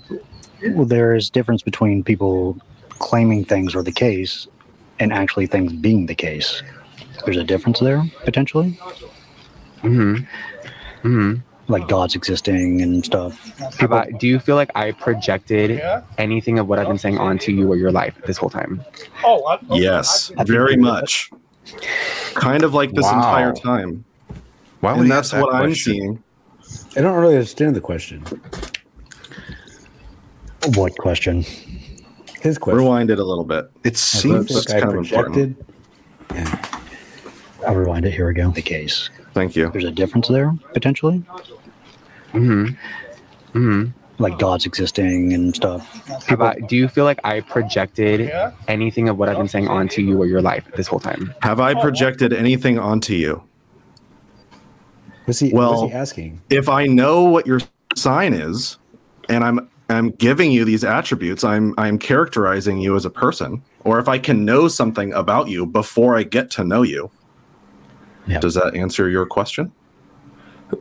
Well, 0.71 0.85
there 0.85 1.13
is 1.13 1.29
difference 1.29 1.61
between 1.61 2.03
people 2.03 2.57
claiming 2.97 3.45
things 3.45 3.75
are 3.75 3.83
the 3.83 3.91
case 3.91 4.47
and 4.99 5.13
actually 5.13 5.45
things 5.45 5.71
being 5.71 6.07
the 6.07 6.15
case. 6.15 6.63
There's 7.25 7.37
a 7.37 7.43
difference 7.43 7.79
there 7.79 8.03
potentially, 8.25 8.77
hmm 9.81 10.17
hmm 11.03 11.33
like 11.67 11.87
gods 11.89 12.15
existing 12.15 12.81
and 12.81 13.03
stuff. 13.05 13.51
How 13.77 13.85
about, 13.85 14.07
do 14.19 14.25
you 14.27 14.39
feel 14.39 14.55
like 14.55 14.71
I 14.73 14.93
projected 14.93 15.81
anything 16.17 16.59
of 16.59 16.67
what 16.69 16.79
I've 16.79 16.87
been 16.87 16.97
saying 16.97 17.17
onto 17.17 17.51
you 17.51 17.69
or 17.71 17.75
your 17.75 17.91
life 17.91 18.15
this 18.25 18.37
whole 18.37 18.49
time? 18.49 18.81
Oh, 19.25 19.57
Yes, 19.73 20.31
very 20.45 20.77
much. 20.77 21.29
Kind 22.33 22.63
of 22.63 22.73
like 22.73 22.91
this 22.91 23.03
Wow. 23.03 23.15
entire 23.17 23.53
time. 23.53 24.03
why 24.81 24.93
would 24.93 25.01
And 25.01 25.11
that's 25.11 25.31
that 25.31 25.41
what 25.41 25.53
I'm 25.55 25.73
seeing. 25.73 26.21
I 26.95 27.01
don't 27.01 27.15
really 27.19 27.35
understand 27.35 27.75
the 27.75 27.81
question. 27.81 28.23
What 30.75 30.97
question? 30.97 31.43
His 32.41 32.57
question. 32.57 32.79
Rewind 32.79 33.09
it 33.09 33.19
a 33.19 33.23
little 33.23 33.43
bit. 33.43 33.65
It 33.83 33.93
I 33.93 33.95
seems 33.95 34.47
think 34.47 34.49
that's 34.49 34.73
I 34.73 34.79
kind 34.81 34.97
of 34.97 35.55
Yeah. 36.33 36.65
I'll 37.67 37.75
rewind 37.75 38.05
it. 38.05 38.11
Here 38.11 38.27
we 38.27 38.33
go. 38.33 38.51
The 38.51 38.61
case. 38.61 39.09
Thank 39.33 39.55
you. 39.55 39.69
There's 39.71 39.83
a 39.85 39.91
difference 39.91 40.27
there 40.27 40.53
potentially, 40.73 41.23
hmm 42.31 42.67
hmm 43.53 43.85
like 44.19 44.39
gods 44.39 44.65
existing 44.65 45.33
and 45.33 45.55
stuff. 45.55 46.07
How 46.25 46.33
about, 46.33 46.67
do 46.67 46.75
you 46.75 46.87
feel 46.87 47.05
like 47.05 47.19
I 47.23 47.41
projected 47.41 48.31
anything 48.67 49.09
of 49.09 49.17
what 49.17 49.29
I've 49.29 49.37
been 49.37 49.47
saying 49.47 49.67
onto 49.67 50.01
you 50.01 50.21
or 50.21 50.25
your 50.25 50.41
life 50.41 50.65
this 50.75 50.87
whole 50.87 50.99
time? 50.99 51.33
Have 51.41 51.59
I 51.59 51.73
projected 51.79 52.33
anything 52.33 52.79
onto 52.79 53.13
you? 53.13 53.43
Was 55.27 55.39
he? 55.39 55.51
Well- 55.53 55.83
was 55.83 55.91
he 55.91 55.95
asking? 55.95 56.41
if 56.49 56.69
I 56.69 56.85
know 56.85 57.23
what 57.23 57.45
your 57.45 57.59
sign 57.95 58.33
is, 58.33 58.77
and 59.29 59.43
I'm 59.43 59.69
I'm 59.89 60.09
giving 60.11 60.51
you 60.51 60.65
these 60.65 60.83
attributes, 60.83 61.43
I'm 61.43 61.73
I'm 61.77 61.97
characterizing 61.97 62.79
you 62.79 62.95
as 62.95 63.05
a 63.05 63.09
person, 63.09 63.61
or 63.83 63.99
if 63.99 64.07
I 64.07 64.19
can 64.19 64.45
know 64.45 64.67
something 64.67 65.13
about 65.13 65.49
you 65.49 65.65
before 65.65 66.17
I 66.17 66.23
get 66.23 66.49
to 66.51 66.63
know 66.63 66.81
you. 66.81 67.11
Yeah. 68.25 68.39
Does 68.39 68.55
that 68.55 68.75
answer 68.75 69.09
your 69.09 69.25
question? 69.25 69.71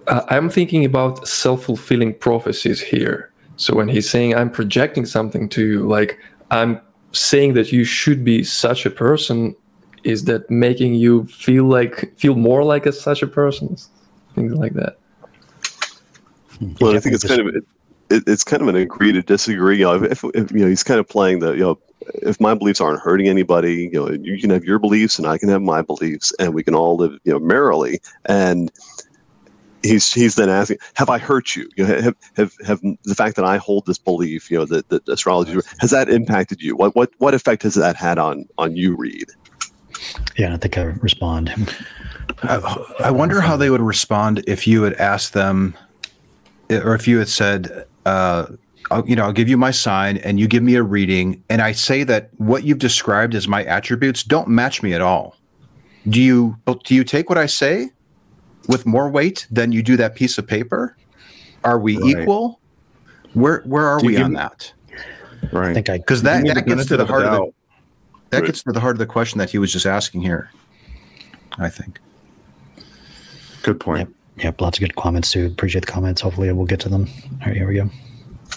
Uh, 0.06 0.22
I'm 0.28 0.50
thinking 0.50 0.84
about 0.84 1.26
self-fulfilling 1.26 2.14
prophecies 2.14 2.80
here. 2.80 3.30
So 3.56 3.74
when 3.74 3.88
he's 3.88 4.08
saying 4.08 4.34
I'm 4.34 4.50
projecting 4.50 5.06
something 5.06 5.48
to 5.50 5.64
you, 5.64 5.88
like 5.88 6.18
I'm 6.50 6.80
saying 7.12 7.54
that 7.54 7.72
you 7.72 7.84
should 7.84 8.24
be 8.24 8.44
such 8.44 8.84
a 8.84 8.90
person, 8.90 9.56
is 10.04 10.24
that 10.24 10.48
making 10.50 10.94
you 10.94 11.24
feel 11.26 11.64
like 11.64 12.16
feel 12.16 12.34
more 12.34 12.62
like 12.62 12.86
a 12.86 12.92
such 12.92 13.22
a 13.22 13.26
person? 13.26 13.76
Things 14.34 14.52
like 14.54 14.74
that. 14.74 14.98
Well, 16.80 16.96
I 16.96 17.00
think 17.00 17.14
it's 17.14 17.24
kind 17.24 17.40
of 17.40 17.54
it, 17.54 17.64
it's 18.10 18.44
kind 18.44 18.62
of 18.62 18.68
an 18.68 18.76
agree 18.76 19.12
to 19.12 19.22
disagree. 19.22 19.78
You 19.78 19.84
know, 19.84 20.04
if, 20.04 20.24
if 20.34 20.52
you 20.52 20.60
know, 20.60 20.68
he's 20.68 20.82
kind 20.82 21.00
of 21.00 21.08
playing 21.08 21.40
the 21.40 21.52
you 21.52 21.60
know, 21.60 21.78
if 22.22 22.40
my 22.40 22.54
beliefs 22.54 22.80
aren't 22.80 23.00
hurting 23.00 23.28
anybody, 23.28 23.90
you 23.92 24.00
know, 24.00 24.10
you 24.10 24.38
can 24.40 24.50
have 24.50 24.64
your 24.64 24.78
beliefs 24.78 25.18
and 25.18 25.26
I 25.26 25.38
can 25.38 25.48
have 25.48 25.62
my 25.62 25.82
beliefs, 25.82 26.32
and 26.38 26.54
we 26.54 26.62
can 26.62 26.74
all 26.74 26.96
live 26.96 27.18
you 27.24 27.32
know 27.32 27.38
merrily. 27.38 28.00
And 28.26 28.70
he's 29.86 30.12
he's 30.12 30.34
then 30.34 30.48
asking, 30.48 30.78
have 30.94 31.08
I 31.08 31.18
hurt 31.18 31.56
you? 31.56 31.68
You 31.76 31.86
know, 31.86 32.00
have 32.00 32.16
have 32.36 32.52
have 32.66 32.80
the 33.04 33.14
fact 33.14 33.36
that 33.36 33.44
I 33.44 33.56
hold 33.56 33.86
this 33.86 33.98
belief, 33.98 34.50
you 34.50 34.58
know, 34.58 34.66
that, 34.66 34.88
that 34.88 35.08
astrology 35.08 35.58
has 35.78 35.90
that 35.90 36.08
impacted 36.08 36.62
you? 36.62 36.76
What 36.76 36.94
what 36.94 37.10
what 37.18 37.34
effect 37.34 37.62
has 37.62 37.74
that 37.74 37.96
had 37.96 38.18
on 38.18 38.46
on 38.58 38.76
you, 38.76 38.96
Reid? 38.96 39.30
Yeah, 40.36 40.46
I 40.46 40.50
don't 40.50 40.60
think 40.60 40.78
I 40.78 40.82
respond. 40.82 41.74
I, 42.42 42.84
I 43.04 43.10
wonder 43.10 43.40
how 43.40 43.56
they 43.56 43.70
would 43.70 43.80
respond 43.80 44.44
if 44.46 44.66
you 44.66 44.82
had 44.82 44.94
asked 44.94 45.32
them, 45.32 45.76
or 46.70 46.94
if 46.94 47.08
you 47.08 47.18
had 47.18 47.28
said, 47.28 47.86
uh, 48.04 48.46
I'll, 48.90 49.08
you 49.08 49.16
know, 49.16 49.24
I'll 49.24 49.32
give 49.32 49.48
you 49.48 49.56
my 49.56 49.70
sign 49.70 50.18
and 50.18 50.38
you 50.38 50.46
give 50.46 50.62
me 50.62 50.74
a 50.74 50.82
reading, 50.82 51.42
and 51.48 51.62
I 51.62 51.72
say 51.72 52.04
that 52.04 52.30
what 52.36 52.64
you've 52.64 52.78
described 52.78 53.34
as 53.34 53.48
my 53.48 53.64
attributes 53.64 54.22
don't 54.22 54.48
match 54.48 54.82
me 54.82 54.92
at 54.92 55.00
all. 55.00 55.36
Do 56.08 56.22
you 56.22 56.56
do 56.84 56.94
you 56.94 57.02
take 57.02 57.28
what 57.28 57.38
I 57.38 57.46
say 57.46 57.90
with 58.68 58.86
more 58.86 59.08
weight 59.08 59.46
than 59.50 59.72
you 59.72 59.82
do 59.82 59.96
that 59.96 60.14
piece 60.14 60.38
of 60.38 60.46
paper? 60.46 60.96
Are 61.64 61.78
we 61.78 61.96
Right. 61.98 62.22
equal? 62.22 62.60
Where 63.34 63.62
where 63.66 63.86
are 63.86 63.98
Do 64.00 64.06
we 64.06 64.16
on 64.16 64.32
me- 64.32 64.36
that? 64.38 64.72
Right. 65.52 65.70
I 65.70 65.74
think 65.74 65.88
I 65.90 65.98
Because 65.98 66.22
that, 66.22 66.44
that 66.46 66.66
gets 66.66 66.86
to 66.86 66.96
the 66.96 67.06
heart 67.06 67.24
of 67.24 67.32
the 67.32 67.52
that 68.30 68.38
Right. 68.38 68.46
gets 68.46 68.62
to 68.64 68.72
the 68.72 68.80
heart 68.80 68.94
of 68.96 68.98
the 68.98 69.06
question 69.06 69.38
that 69.38 69.50
he 69.50 69.58
was 69.58 69.72
just 69.72 69.86
asking 69.86 70.22
here. 70.22 70.50
I 71.58 71.68
think. 71.68 72.00
Good 73.62 73.80
point. 73.80 74.14
Yep, 74.38 74.60
lots 74.60 74.78
of 74.78 74.80
good 74.82 74.94
comments 74.96 75.30
too. 75.32 75.46
Appreciate 75.46 75.86
the 75.86 75.90
comments. 75.92 76.20
Hopefully, 76.20 76.52
we'll 76.52 76.66
get 76.66 76.80
to 76.80 76.88
them. 76.88 77.06
All 77.40 77.46
right, 77.46 77.56
here 77.56 77.66
we 77.66 77.74
go. 77.76 77.88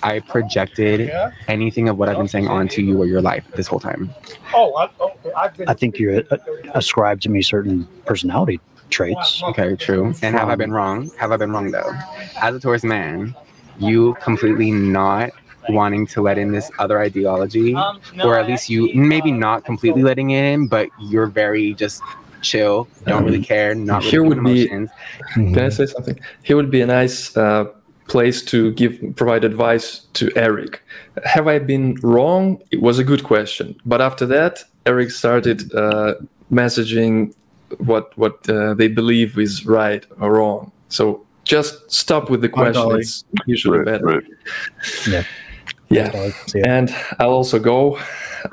I 0.03 0.19
projected 0.19 1.11
anything 1.47 1.89
of 1.89 1.97
what 1.97 2.09
I've 2.09 2.17
been 2.17 2.27
saying 2.27 2.47
onto 2.47 2.81
you 2.81 3.01
or 3.01 3.05
your 3.05 3.21
life 3.21 3.43
this 3.55 3.67
whole 3.67 3.79
time. 3.79 4.09
Oh, 4.53 4.73
I, 4.75 4.89
oh 4.99 5.11
I've 5.35 5.55
been. 5.57 5.67
I 5.69 5.73
think 5.73 5.97
you 5.99 6.23
uh, 6.31 6.37
ascribe 6.73 7.21
to 7.21 7.29
me 7.29 7.41
certain 7.41 7.87
personality 8.05 8.59
traits. 8.89 9.41
Okay, 9.43 9.75
true. 9.75 10.13
And 10.21 10.35
have 10.35 10.49
I 10.49 10.55
been 10.55 10.71
wrong? 10.71 11.09
Have 11.17 11.31
I 11.31 11.37
been 11.37 11.51
wrong 11.51 11.71
though? 11.71 11.91
As 12.41 12.55
a 12.55 12.59
Taurus 12.59 12.83
man, 12.83 13.35
you 13.77 14.15
completely 14.21 14.71
not 14.71 15.31
wanting 15.69 16.07
to 16.07 16.21
let 16.21 16.37
in 16.37 16.51
this 16.51 16.71
other 16.79 16.99
ideology, 16.99 17.75
or 18.23 18.37
at 18.37 18.47
least 18.47 18.69
you 18.69 18.93
maybe 18.95 19.31
not 19.31 19.65
completely 19.65 20.03
letting 20.03 20.31
it 20.31 20.43
in, 20.43 20.67
but 20.67 20.89
you're 20.99 21.27
very 21.27 21.73
just 21.73 22.01
chill, 22.41 22.87
don't 23.05 23.23
really 23.25 23.43
care, 23.43 23.75
not 23.75 23.99
really 23.99 24.11
Here 24.11 24.23
would 24.23 24.37
emotions. 24.37 24.89
Mm-hmm. 25.35 25.53
Can 25.53 25.65
I 25.65 25.69
say 25.69 25.85
something? 25.85 26.19
Here 26.43 26.55
would 26.55 26.71
be 26.71 26.81
a 26.81 26.87
nice 26.87 27.35
uh, 27.35 27.65
place 28.07 28.41
to 28.43 28.71
give 28.73 28.97
provide 29.15 29.43
advice 29.43 30.07
to 30.13 30.31
Eric. 30.35 30.81
Have 31.25 31.47
I 31.47 31.59
been 31.59 31.95
wrong? 32.01 32.61
It 32.71 32.81
was 32.81 32.97
a 32.99 33.03
good 33.03 33.23
question, 33.23 33.79
but 33.85 34.01
after 34.01 34.25
that, 34.27 34.63
Eric 34.85 35.11
started 35.11 35.73
uh, 35.75 36.15
messaging 36.51 37.33
what 37.77 38.17
what 38.17 38.47
uh, 38.49 38.73
they 38.73 38.87
believe 38.87 39.37
is 39.37 39.65
right 39.65 40.05
or 40.19 40.33
wrong. 40.33 40.71
So 40.89 41.25
just 41.43 41.91
stop 41.91 42.29
with 42.29 42.41
the 42.41 42.47
Hi, 42.55 42.71
question. 42.71 42.99
It's 42.99 43.23
usually 43.45 43.79
Right, 43.79 43.85
better. 43.85 44.05
right. 44.05 44.23
Yeah. 45.07 45.23
Yeah, 45.91 46.31
and 46.65 46.95
I'll 47.19 47.31
also 47.31 47.57
go. 47.57 47.97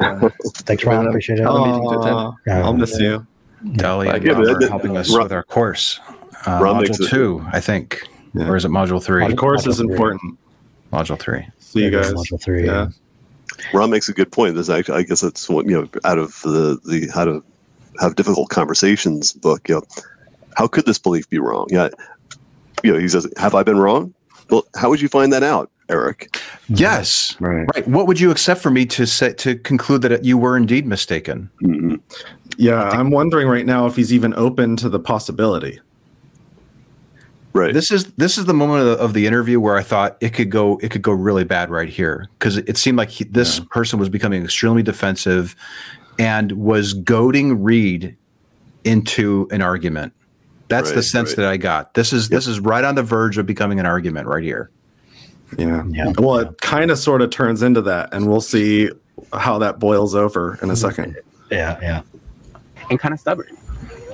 Uh, 0.01 0.31
Thanks, 0.65 0.85
Rom. 0.85 1.05
I 1.07 1.09
appreciate 1.11 1.39
it. 1.39 1.43
have 1.43 1.55
a 1.55 1.67
meeting 1.67 1.83
to 1.91 2.01
attend. 2.01 2.33
Yeah. 2.47 2.65
I'll 2.65 2.73
miss 2.73 2.99
you. 2.99 3.27
Dali 3.65 4.13
and 4.15 4.25
Yeah, 4.25 4.33
Rom 4.33 4.45
but 4.45 4.65
are 4.65 4.69
helping 4.69 4.97
us 4.97 5.11
Rom- 5.15 5.25
with 5.25 5.33
our 5.33 5.43
course. 5.43 6.01
Uh, 6.47 6.61
Rom 6.63 6.79
makes 6.81 6.97
module 6.99 7.05
it- 7.07 7.11
two, 7.11 7.47
I 7.53 7.61
think. 7.61 8.03
Yeah. 8.35 8.49
Or 8.49 8.57
is 8.57 8.65
it 8.65 8.71
module 8.71 9.03
three? 9.03 9.27
The 9.29 9.37
course 9.37 9.67
is 9.67 9.79
three. 9.81 9.91
important. 9.93 10.39
Module 10.93 11.19
three. 11.19 11.47
See 11.59 11.85
you 11.85 11.91
There 11.91 12.01
it 12.01 12.07
is, 12.07 12.13
guys. 12.15 12.23
Module 12.31 12.41
three. 12.43 12.65
Yeah. 12.67 12.89
Rom 13.75 13.91
makes 13.91 14.09
a 14.09 14.13
good 14.15 14.33
point. 14.33 14.55
There's 14.55 14.71
actually, 14.71 14.99
I 14.99 15.03
guess 15.03 15.21
that's 15.21 15.47
what 15.49 15.67
you 15.67 15.73
know, 15.73 15.89
out 16.05 16.19
of 16.19 16.41
the 16.43 16.79
the 16.87 17.09
how 17.13 17.25
to 17.27 17.45
have 18.01 18.17
difficult 18.17 18.49
conversations 18.51 19.33
book. 19.33 19.69
You 19.69 19.77
know, 19.77 19.83
how 20.57 20.67
could 20.67 20.87
this 20.87 20.99
belief 20.99 21.29
be 21.29 21.39
wrong? 21.39 21.67
Yeah, 21.71 21.89
you 22.83 22.93
know, 22.93 22.99
he 22.99 23.09
says, 23.09 23.27
"Have 23.37 23.55
I 23.55 23.63
been 23.63 23.79
wrong?" 23.79 24.13
Well, 24.51 24.65
how 24.77 24.89
would 24.91 25.01
you 25.01 25.09
find 25.09 25.33
that 25.33 25.43
out, 25.43 25.71
Eric? 25.89 26.41
Yes. 26.69 27.37
Right. 27.41 27.67
Right. 27.75 27.89
What 27.89 28.07
would 28.07 28.21
you 28.21 28.31
accept 28.31 28.61
for 28.61 28.71
me 28.71 28.87
to 28.87 29.07
say 29.07 29.33
to 29.35 29.57
conclude 29.57 30.03
that 30.03 30.25
you 30.25 30.39
were 30.39 30.57
indeed 30.57 30.87
mistaken? 30.87 31.51
Mhm. 31.63 32.01
Yeah, 32.57 32.81
I'm 32.81 33.11
wondering 33.11 33.49
right 33.49 33.67
now 33.67 33.87
if 33.87 33.97
he's 33.97 34.13
even 34.13 34.33
open 34.35 34.77
to 34.77 34.89
the 34.89 34.99
possibility. 34.99 35.81
Right. 37.53 37.73
This 37.73 37.91
is 37.91 38.13
this 38.13 38.37
is 38.37 38.45
the 38.45 38.55
moment 38.55 38.81
of 38.81 38.87
the, 38.87 39.03
of 39.03 39.15
the 39.15 39.27
interview 39.27 39.59
where 39.59 39.77
I 39.77 39.83
thought 39.83 40.19
it 40.21 40.35
could 40.35 40.51
go 40.51 40.79
it 40.83 40.91
could 40.91 41.03
go 41.03 41.13
really 41.13 41.45
bad 41.45 41.71
right 41.71 41.89
here 41.89 42.29
because 42.39 42.59
it 42.59 42.77
seemed 42.77 42.99
like 42.99 43.09
he, 43.09 43.25
this 43.25 43.61
person 43.61 43.99
was 43.99 44.11
becoming 44.11 44.45
extremely 44.45 44.83
defensive 44.83 45.57
and 46.19 46.53
was 46.53 46.95
goading 46.95 47.63
Reid 47.63 48.17
into 48.85 49.49
an 49.51 49.63
argument. 49.63 50.13
That's 50.69 50.93
the 50.93 51.03
sense 51.03 51.31
right. 51.31 51.37
that 51.37 51.47
I 51.47 51.57
got. 51.57 51.95
This 51.95 52.13
is 52.13 52.29
this 52.29 52.47
is 52.47 52.59
right 52.59 52.83
on 52.83 52.97
the 52.97 53.03
verge 53.03 53.39
of 53.39 53.47
becoming 53.47 53.79
an 53.79 53.87
argument 53.87 54.27
right 54.27 54.43
here. 54.43 54.71
Yeah. 55.57 55.85
Yeah. 55.89 56.13
Well, 56.19 56.39
it 56.39 56.61
kind 56.61 56.91
of 56.91 56.99
sort 56.99 57.23
of 57.23 57.31
turns 57.31 57.63
into 57.63 57.83
that, 57.83 58.13
and 58.13 58.29
we'll 58.29 58.41
see 58.41 58.91
how 59.33 59.59
that 59.59 59.79
boils 59.79 60.15
over 60.15 60.59
in 60.63 60.71
a 60.71 60.73
mm-hmm. 60.73 60.75
second. 60.75 61.17
Yeah, 61.51 61.79
yeah. 61.81 62.03
and 62.91 62.99
kind 62.99 63.15
of 63.15 63.21
stubborn. 63.21 63.57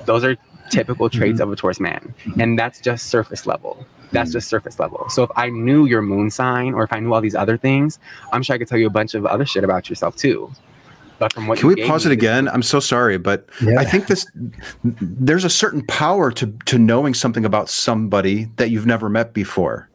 Those 0.05 0.23
are 0.23 0.37
typical 0.69 1.09
mm-hmm. 1.09 1.17
traits 1.17 1.39
of 1.39 1.51
a 1.51 1.55
Taurus 1.55 1.79
man, 1.79 2.13
mm-hmm. 2.23 2.39
and 2.39 2.59
that's 2.59 2.79
just 2.79 3.07
surface 3.07 3.45
level. 3.45 3.85
That's 4.11 4.31
just 4.31 4.47
surface 4.47 4.79
level. 4.79 5.09
So 5.09 5.23
if 5.23 5.31
I 5.35 5.49
knew 5.49 5.85
your 5.87 6.03
moon 6.03 6.29
sign, 6.29 6.75
or 6.75 6.83
if 6.83 6.93
I 6.93 6.99
knew 6.99 7.11
all 7.13 7.21
these 7.21 7.33
other 7.33 7.57
things, 7.57 7.97
I'm 8.31 8.43
sure 8.43 8.53
I 8.53 8.59
could 8.59 8.67
tell 8.67 8.77
you 8.77 8.85
a 8.85 8.91
bunch 8.91 9.15
of 9.15 9.25
other 9.25 9.45
shit 9.45 9.63
about 9.63 9.89
yourself 9.89 10.15
too. 10.15 10.51
But 11.19 11.33
from 11.33 11.47
what 11.47 11.59
Can 11.59 11.69
you 11.69 11.75
we 11.75 11.85
pause 11.87 12.05
me, 12.05 12.11
it 12.11 12.13
again? 12.13 12.47
I'm 12.49 12.63
so 12.63 12.79
sorry, 12.79 13.17
but 13.17 13.47
Yeah. 13.61 13.79
I 13.79 13.85
think 13.85 14.07
this 14.07 14.25
there's 14.83 15.43
a 15.45 15.49
certain 15.49 15.85
power 15.87 16.31
to 16.31 16.47
to 16.65 16.77
knowing 16.77 17.13
something 17.13 17.45
about 17.45 17.69
somebody 17.69 18.49
that 18.57 18.69
you've 18.71 18.85
never 18.85 19.09
met 19.09 19.33
before. 19.33 19.89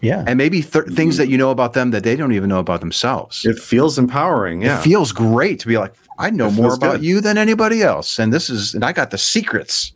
Yeah. 0.00 0.22
And 0.26 0.38
maybe 0.38 0.62
th- 0.62 0.86
things 0.86 1.16
that 1.16 1.28
you 1.28 1.36
know 1.36 1.50
about 1.50 1.72
them 1.72 1.90
that 1.90 2.04
they 2.04 2.14
don't 2.14 2.32
even 2.32 2.48
know 2.48 2.60
about 2.60 2.80
themselves. 2.80 3.44
It 3.44 3.58
feels 3.58 3.98
empowering. 3.98 4.62
Yeah. 4.62 4.78
It 4.78 4.82
feels 4.82 5.10
great 5.12 5.58
to 5.60 5.66
be 5.66 5.76
like, 5.76 5.92
I 6.20 6.30
know 6.30 6.50
more 6.52 6.74
about 6.74 6.96
good. 7.00 7.04
you 7.04 7.20
than 7.20 7.36
anybody 7.36 7.82
else, 7.82 8.18
and 8.18 8.32
this 8.32 8.48
is, 8.48 8.74
and 8.74 8.84
I 8.84 8.92
got 8.92 9.10
the 9.10 9.18
secrets. 9.18 9.92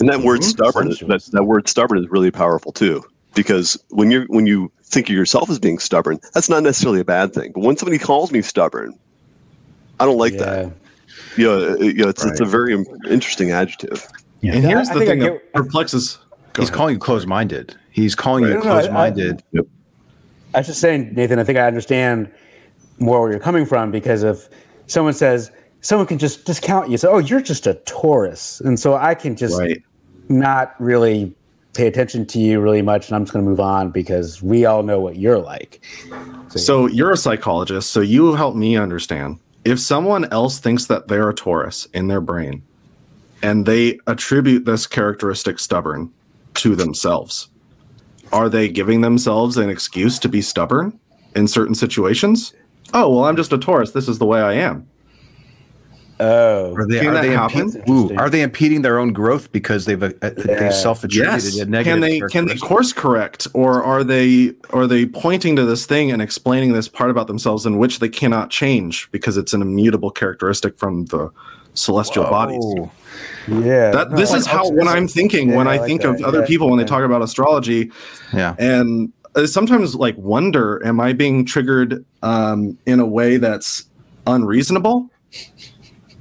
And 0.00 0.08
that 0.08 0.20
word 0.20 0.40
Mhm. 0.40 0.44
stubborn, 0.44 0.88
is- 0.90 1.00
that, 1.00 1.24
that 1.32 1.44
word 1.44 1.66
stubborn 1.68 1.98
is 1.98 2.06
really 2.10 2.30
powerful 2.30 2.72
too. 2.72 3.02
Because 3.34 3.78
when 3.90 4.10
you're 4.10 4.24
when 4.28 4.46
you 4.46 4.70
think 4.84 5.08
of 5.08 5.14
yourself 5.14 5.48
as 5.50 5.58
being 5.58 5.78
stubborn, 5.78 6.18
that's 6.34 6.48
not 6.48 6.62
necessarily 6.62 7.00
a 7.00 7.04
bad 7.04 7.32
thing. 7.34 7.52
But 7.54 7.62
when 7.62 7.76
somebody 7.76 7.98
calls 7.98 8.32
me 8.32 8.42
stubborn, 8.42 8.94
I 10.00 10.04
don't 10.04 10.18
like 10.18 10.36
that. 10.38 10.66
Yeah. 10.66 10.70
You 11.36 11.44
know, 11.44 11.68
uh, 11.70 11.76
you 11.78 11.94
know, 11.94 12.08
it's 12.08 12.24
it's 12.24 12.40
a 12.40 12.44
very 12.44 12.72
interesting 13.08 13.50
adjective. 13.50 14.06
Yeah. 14.40 14.54
And 14.54 14.64
here's 14.64 14.88
I 14.90 14.94
the 14.94 15.00
think 15.00 15.10
I 15.10 15.12
thing 15.12 15.20
that 15.34 15.52
perplexes. 15.52 16.18
Go 16.52 16.62
He's 16.62 16.68
ahead. 16.68 16.76
calling 16.76 16.94
you 16.94 16.98
closed-minded. 17.00 17.76
He's 17.90 18.14
calling 18.14 18.44
you 18.44 18.54
Right. 18.54 18.64
No, 18.64 18.70
no, 18.70 18.70
I- 18.70 18.78
I- 18.78 18.80
closed-minded. 18.80 19.42
I 20.54 20.58
was 20.58 20.66
just 20.66 20.80
saying, 20.80 21.12
Nathan, 21.14 21.38
I 21.38 21.44
think 21.44 21.58
I 21.58 21.66
understand 21.66 22.30
more 22.98 23.20
where 23.20 23.30
you're 23.30 23.38
coming 23.40 23.66
from 23.66 23.90
because 23.90 24.22
if 24.22 24.48
someone 24.86 25.12
says 25.14 25.50
someone 25.82 26.06
can 26.06 26.18
just 26.18 26.44
discount 26.46 26.88
you, 26.90 26.96
say, 26.96 27.06
"Oh, 27.08 27.18
you're 27.18 27.40
just 27.42 27.66
a 27.66 27.74
Taurus," 27.74 28.60
and 28.64 28.78
so 28.80 28.94
I 28.96 29.14
can 29.14 29.36
just 29.36 29.58
Right. 29.58 29.80
not 30.28 30.74
really 30.80 31.32
pay 31.74 31.86
attention 31.86 32.26
to 32.26 32.38
you 32.40 32.60
really 32.60 32.82
much, 32.82 33.08
and 33.08 33.14
I'm 33.16 33.22
just 33.24 33.32
going 33.32 33.44
to 33.44 33.48
move 33.48 33.60
on 33.60 33.90
because 33.90 34.42
we 34.42 34.64
all 34.64 34.82
know 34.82 34.98
what 34.98 35.16
you're 35.16 35.38
like. 35.38 35.80
So 36.48 36.86
you're 36.86 37.12
a 37.12 37.16
psychologist, 37.16 37.90
so 37.90 38.00
you 38.00 38.34
help 38.34 38.56
me 38.56 38.76
understand. 38.76 39.38
If 39.68 39.78
someone 39.78 40.24
else 40.32 40.58
thinks 40.58 40.86
that 40.86 41.08
they're 41.08 41.28
a 41.28 41.34
Taurus 41.34 41.84
in 41.92 42.08
their 42.08 42.22
brain 42.22 42.62
and 43.42 43.66
they 43.66 43.98
attribute 44.06 44.64
this 44.64 44.86
characteristic 44.86 45.58
stubborn 45.58 46.10
to 46.54 46.74
themselves, 46.74 47.50
are 48.32 48.48
they 48.48 48.70
giving 48.70 49.02
themselves 49.02 49.58
an 49.58 49.68
excuse 49.68 50.18
to 50.20 50.28
be 50.30 50.40
stubborn 50.40 50.98
in 51.36 51.48
certain 51.48 51.74
situations? 51.74 52.54
Oh, 52.94 53.14
well, 53.14 53.26
I'm 53.26 53.36
just 53.36 53.52
a 53.52 53.58
Taurus. 53.58 53.90
This 53.90 54.08
is 54.08 54.18
the 54.18 54.24
way 54.24 54.40
I 54.40 54.54
am. 54.54 54.88
Oh, 56.20 56.74
Are 56.74 56.86
they, 56.86 56.98
Can 56.98 57.08
are 57.08 57.14
that 57.14 57.22
they, 57.22 57.30
happen? 57.30 57.82
ooh, 57.88 58.14
are 58.16 58.28
they 58.28 58.42
impeding 58.42 58.82
their 58.82 58.98
own 58.98 59.12
growth 59.12 59.52
because 59.52 59.84
they've 59.84 60.02
uh, 60.02 60.10
uh, 60.20 60.30
Yeah. 60.36 60.60
they've 60.60 60.74
self-attributed 60.74 61.54
Yes. 61.54 61.56
a 61.58 61.66
negative 61.66 61.92
Can 61.92 62.00
they 62.00 62.20
can 62.28 62.46
they 62.46 62.56
course 62.56 62.92
correct, 62.92 63.46
or 63.54 63.82
are 63.84 64.02
they 64.02 64.54
are 64.70 64.86
they 64.88 65.06
pointing 65.06 65.54
to 65.56 65.64
this 65.64 65.86
thing 65.86 66.10
and 66.10 66.20
explaining 66.20 66.72
this 66.72 66.88
part 66.88 67.10
about 67.10 67.28
themselves 67.28 67.66
in 67.66 67.78
which 67.78 68.00
they 68.00 68.08
cannot 68.08 68.50
change 68.50 69.08
because 69.12 69.36
it's 69.36 69.52
an 69.54 69.62
immutable 69.62 70.10
characteristic 70.10 70.76
from 70.76 71.04
the 71.06 71.30
celestial 71.74 72.24
bodies? 72.24 72.64
Yeah. 73.46 73.92
That 73.92 74.10
No, 74.10 74.16
this 74.16 74.30
like, 74.30 74.40
is 74.40 74.46
how 74.46 74.68
when 74.70 74.88
I'm 74.88 75.06
thinking 75.06 75.54
when 75.54 75.68
I, 75.68 75.74
I 75.74 75.78
like 75.78 75.86
think 75.86 76.04
of 76.04 76.20
other 76.22 76.40
Yeah, 76.40 76.46
people 76.46 76.68
when 76.68 76.78
they 76.78 76.84
talk 76.84 77.04
about 77.04 77.22
astrology, 77.22 77.92
Yeah. 78.34 78.56
and 78.58 79.12
I 79.36 79.44
sometimes 79.44 79.94
like 79.94 80.16
wonder, 80.18 80.84
am 80.84 80.98
I 81.00 81.12
being 81.12 81.44
triggered 81.44 82.04
um, 82.22 82.76
in 82.86 82.98
a 82.98 83.06
way 83.06 83.36
that's 83.36 83.84
unreasonable? 84.26 85.08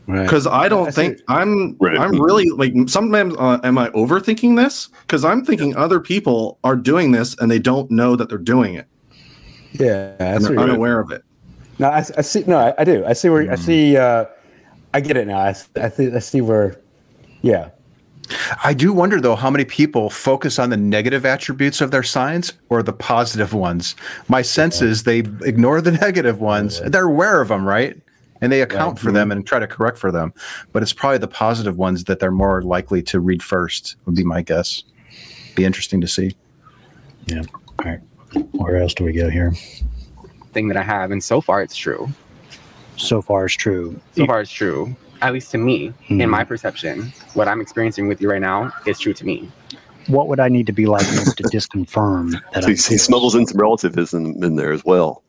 Right. 0.07 0.23
Because 0.23 0.47
I 0.47 0.69
don't 0.69 0.87
I 0.87 0.91
see. 0.91 0.95
think 1.09 1.21
I'm. 1.27 1.75
Right. 1.79 1.97
I'm 1.97 2.19
really 2.21 2.49
like 2.49 2.73
sometimes. 2.87 3.35
Uh, 3.37 3.59
am 3.63 3.77
I 3.77 3.89
overthinking 3.89 4.55
this? 4.55 4.87
Because 5.01 5.25
I'm 5.25 5.43
thinking 5.43 5.75
other 5.75 5.99
people 5.99 6.59
are 6.63 6.77
doing 6.77 7.11
this 7.11 7.35
and 7.39 7.51
they 7.51 7.59
don't 7.59 7.91
know 7.91 8.15
that 8.15 8.29
they're 8.29 8.37
doing 8.37 8.75
it 8.75 8.87
Yeah, 9.73 10.11
and 10.11 10.19
that's 10.19 10.47
they're 10.47 10.55
what 10.55 10.61
you're- 10.61 10.71
unaware 10.71 10.99
of 11.01 11.11
it. 11.11 11.23
No, 11.79 11.89
I, 11.89 11.97
I 12.17 12.21
see. 12.21 12.43
No, 12.47 12.57
I, 12.57 12.73
I 12.77 12.83
do. 12.85 13.05
I 13.05 13.13
see 13.13 13.29
where 13.29 13.51
I 13.51 13.55
see. 13.55 13.97
Uh, 13.97 14.25
I 14.93 15.01
get 15.01 15.17
it 15.17 15.27
now. 15.27 15.39
I 15.41 15.53
think 15.53 16.13
I 16.15 16.19
see 16.19 16.39
where. 16.41 16.79
Yeah. 17.41 17.69
I 18.63 18.73
do 18.73 18.91
wonder 18.91 19.21
though 19.21 19.35
how 19.35 19.49
many 19.49 19.63
people 19.63 20.09
focus 20.09 20.57
on 20.59 20.69
the 20.69 20.75
negative 20.77 21.25
attributes 21.25 21.79
of 21.81 21.91
their 21.91 22.03
signs 22.03 22.53
or 22.69 22.81
the 22.83 22.91
positive 22.93 23.53
ones. 23.53 23.95
My 24.27 24.41
sense 24.41 24.81
is 24.81 25.03
they 25.03 25.19
ignore 25.19 25.79
the 25.81 25.91
negative 26.01 26.41
ones. 26.41 26.81
They're 26.81 27.05
aware 27.05 27.39
of 27.41 27.49
them, 27.49 27.65
right? 27.65 27.97
And 28.41 28.51
they 28.51 28.61
account 28.61 28.99
for 28.99 29.11
them 29.11 29.31
and 29.31 29.45
try 29.45 29.59
to 29.59 29.67
correct 29.67 29.97
for 29.97 30.11
them. 30.11 30.33
But 30.71 30.83
it's 30.83 30.93
probably 30.93 31.17
the 31.17 31.27
positive 31.27 31.77
ones 31.77 32.03
that 32.05 32.19
they're 32.19 32.31
more 32.31 32.61
likely 32.61 33.01
to 33.03 33.19
read 33.19 33.41
first, 33.41 33.95
would 34.05 34.15
be 34.15 34.23
my 34.23 34.41
guess. 34.41 34.83
Be 35.55 35.65
interesting 35.65 36.01
to 36.01 36.07
see. 36.07 36.35
Yeah. 37.25 37.41
All 37.79 37.85
right. 37.85 37.99
Where 38.51 38.77
else 38.77 38.93
do 38.93 39.03
we 39.03 39.13
go 39.13 39.29
here? 39.29 39.53
thing 40.53 40.67
that 40.69 40.77
I 40.77 40.81
have, 40.81 41.11
and 41.11 41.23
so 41.23 41.39
far 41.39 41.61
it's 41.61 41.75
true. 41.75 42.09
So 42.95 43.21
far, 43.21 43.45
it's 43.45 43.53
true. 43.53 43.99
So 44.15 44.25
far 44.25 44.41
it's 44.41 44.51
true. 44.51 44.95
At 45.21 45.33
least 45.33 45.51
to 45.51 45.59
me, 45.59 45.93
Mhm. 46.09 46.21
in 46.21 46.29
my 46.31 46.43
perception, 46.43 47.13
what 47.35 47.47
I'm 47.47 47.61
experiencing 47.61 48.07
with 48.07 48.21
you 48.21 48.29
right 48.31 48.41
now 48.41 48.71
is 48.87 48.97
true 48.97 49.13
to 49.13 49.25
me. 49.25 49.51
What 50.07 50.27
would 50.29 50.39
I 50.39 50.47
need 50.47 50.65
to 50.67 50.73
be 50.73 50.85
like 50.87 51.05
to 51.05 51.43
disconfirm 51.43 52.31
that 52.53 52.63
So 52.63 52.69
he, 52.69 52.73
I'm 52.73 52.77
he 52.77 52.97
smuggles 52.97 53.35
in 53.35 53.45
some 53.45 53.59
relativism 53.59 54.41
in 54.43 54.55
there 54.55 54.71
as 54.71 54.83
well. 54.83 55.21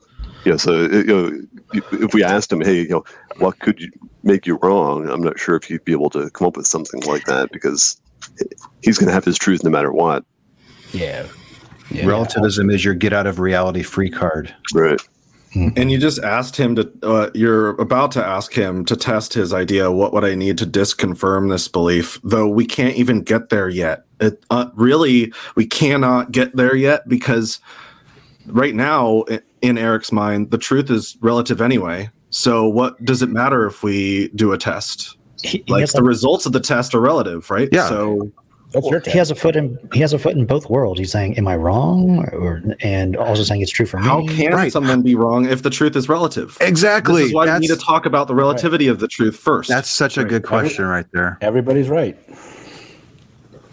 You 0.49 0.55
know, 0.55 0.57
so 0.57 0.83
you 0.87 1.05
know, 1.05 1.43
if 1.93 2.15
we 2.15 2.25
asked 2.25 2.51
him, 2.51 2.63
hey, 2.63 2.81
you 2.81 2.89
know, 2.89 3.05
what 3.37 3.59
could 3.59 3.79
you 3.79 3.91
make 4.23 4.47
you 4.47 4.59
wrong? 4.63 5.07
I'm 5.07 5.21
not 5.21 5.39
sure 5.39 5.57
if 5.57 5.65
he'd 5.65 5.85
be 5.85 5.93
able 5.93 6.09
to 6.11 6.31
come 6.31 6.47
up 6.47 6.57
with 6.57 6.67
something 6.67 7.03
like 7.03 7.27
that 7.27 7.53
because 7.53 8.01
he's 8.83 8.97
going 8.97 9.09
to 9.09 9.13
have 9.13 9.27
his 9.27 9.37
truth 9.37 9.63
no 9.63 9.69
matter 9.69 9.93
what. 9.93 10.25
Yeah. 11.91 12.07
Relativism 12.07 12.71
is 12.71 12.83
your 12.83 12.95
get 12.95 13.13
out 13.13 13.27
of 13.27 13.41
reality 13.41 13.83
free 13.83 14.09
card. 14.09 14.55
Right. 14.73 14.99
And 15.55 15.91
you 15.91 15.99
just 15.99 16.19
asked 16.21 16.57
him 16.57 16.77
to, 16.77 16.91
uh, 17.03 17.31
you're 17.35 17.71
about 17.81 18.11
to 18.13 18.25
ask 18.25 18.55
him 18.55 18.87
to 18.87 18.97
test 18.97 19.35
his 19.35 19.53
idea. 19.53 19.91
What 19.93 20.15
would 20.15 20.25
I 20.25 20.35
need 20.35 20.57
to 20.59 20.67
disconfirm 20.67 21.51
this 21.51 21.69
belief? 21.69 22.19
Though 22.25 22.49
we 22.49 22.65
can't 22.65 22.97
even 22.97 23.21
get 23.21 23.51
there 23.51 23.69
yet. 23.69 24.05
It 24.19 24.43
uh, 24.49 24.71
really, 24.75 25.31
we 25.57 25.67
cannot 25.67 26.33
get 26.33 26.57
there 26.57 26.75
yet 26.75 27.07
because 27.07 27.61
right 28.47 28.75
now, 28.75 29.25
i- 29.31 29.41
in 29.63 29.79
Eric's 29.79 30.13
mind, 30.13 30.51
the 30.51 30.59
truth 30.59 30.91
is 30.91 31.17
relative 31.21 31.61
anyway. 31.61 32.11
So 32.31 32.69
what 32.69 33.03
does 33.05 33.23
it 33.23 33.31
matter 33.31 33.67
if 33.67 33.83
we 33.83 34.29
do 34.35 34.53
a 34.53 34.59
test? 34.59 35.17
He, 35.43 35.63
he 35.67 35.73
Like 35.73 35.81
has 35.81 35.93
the 35.93 36.01
a, 36.01 36.05
results 36.05 36.47
of 36.47 36.53
the 36.53 36.61
test 36.61 36.95
are 36.95 37.01
relative, 37.01 37.51
right? 37.51 37.69
Yeah. 37.73 37.89
So 37.89 38.33
he 38.73 39.17
has 39.17 39.31
a 39.31 39.35
foot 39.35 39.57
in 39.57 39.79
he 39.95 40.01
has 40.01 40.13
a 40.13 40.19
foot 40.19 40.37
in 40.37 40.45
both 40.45 40.69
worlds. 40.69 41.01
He's 41.01 41.11
saying, 41.11 41.39
"Am 41.39 41.49
I 41.49 41.57
wrong?" 41.57 42.29
or 42.33 42.63
and 42.81 43.17
also 43.17 43.43
saying 43.43 43.63
it's 43.63 43.71
true 43.71 43.87
for 43.87 43.99
me. 43.99 44.07
how 44.07 44.27
can 44.27 44.71
someone 44.71 45.01
be 45.01 45.15
wrong 45.15 45.47
if 45.47 45.63
the 45.63 45.71
truth 45.71 45.97
is 45.97 46.09
relative? 46.09 46.59
Exactly. 46.61 47.23
This 47.23 47.29
is 47.29 47.35
why 47.35 47.53
we 47.53 47.61
need 47.61 47.69
to 47.69 47.77
talk 47.77 48.05
about 48.05 48.29
the 48.29 48.35
relativity 48.35 48.89
of 48.89 48.99
the 48.99 49.09
truth 49.09 49.37
first. 49.37 49.71
That's 49.71 49.89
such 49.89 50.19
a 50.19 50.25
good 50.25 50.45
question 50.45 50.85
right 50.85 51.07
there. 51.13 51.39
Everybody's 51.41 51.89
right. 51.89 52.19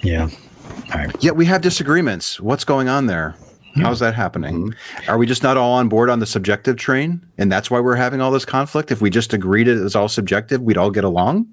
Yeah. 0.02 0.30
All 0.94 1.00
right. 1.00 1.24
Yet 1.24 1.36
we 1.36 1.46
have 1.46 1.62
disagreements. 1.62 2.40
What's 2.40 2.64
going 2.64 2.88
on 2.88 3.08
there? 3.08 3.36
How's 3.76 4.00
that 4.00 4.16
happening? 4.16 4.74
Are 5.08 5.18
we 5.18 5.26
just 5.26 5.44
not 5.44 5.58
all 5.58 5.74
on 5.74 5.90
board 5.90 6.10
on 6.10 6.20
the 6.20 6.26
subjective 6.26 6.78
train? 6.78 7.26
And 7.38 7.52
that's 7.52 7.70
why 7.70 7.80
we're 7.80 7.96
having 7.96 8.22
all 8.22 8.32
this 8.32 8.46
conflict? 8.46 8.92
If 8.92 9.02
we 9.02 9.10
just 9.10 9.34
agreed 9.34 9.68
it 9.68 9.82
was 9.82 9.96
all 9.96 10.08
subjective, 10.08 10.62
we'd 10.62 10.78
all 10.78 10.92
get 10.92 11.04
along? 11.04 11.48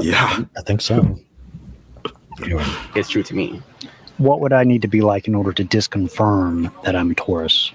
Yeah. 0.00 0.44
I 0.56 0.62
think 0.62 0.80
so. 0.80 1.18
Anyway. 2.42 2.64
It's 2.94 3.10
true 3.10 3.22
to 3.22 3.34
me. 3.34 3.60
What 4.18 4.40
would 4.40 4.52
I 4.52 4.64
need 4.64 4.82
to 4.82 4.88
be 4.88 5.00
like 5.00 5.28
in 5.28 5.34
order 5.34 5.52
to 5.52 5.64
disconfirm 5.64 6.72
that 6.82 6.96
I'm 6.96 7.10
a 7.10 7.14
Taurus? 7.14 7.72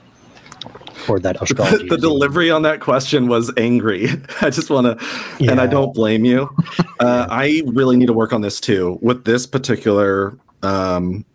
Or 1.08 1.20
that 1.20 1.42
astrology 1.42 1.88
the 1.88 1.96
is 1.96 2.02
delivery 2.02 2.50
on 2.50 2.64
that 2.64 2.80
question 2.80 3.28
was 3.28 3.52
angry. 3.58 4.08
I 4.42 4.50
just 4.50 4.70
want 4.70 5.00
to, 5.00 5.06
and 5.40 5.62
I 5.62 5.68
don't 5.68 5.94
blame 5.94 6.26
you. 6.26 6.50
Uh, 6.98 7.28
I 7.30 7.62
really 7.66 7.98
need 7.98 8.06
to 8.06 8.14
work 8.14 8.32
on 8.32 8.40
this 8.40 8.62
too. 8.62 8.98
With 9.02 9.26
this 9.26 9.46
particular, 9.46 10.38
um, 10.64 11.26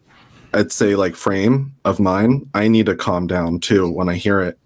I'd 0.52 0.72
say 0.72 0.96
like 0.96 1.14
frame 1.14 1.74
of 1.84 2.00
mine, 2.00 2.48
I 2.54 2.68
need 2.68 2.86
to 2.86 2.96
calm 2.96 3.26
down 3.26 3.60
too 3.60 3.90
when 3.90 4.08
I 4.08 4.14
hear 4.14 4.40
it. 4.40 4.58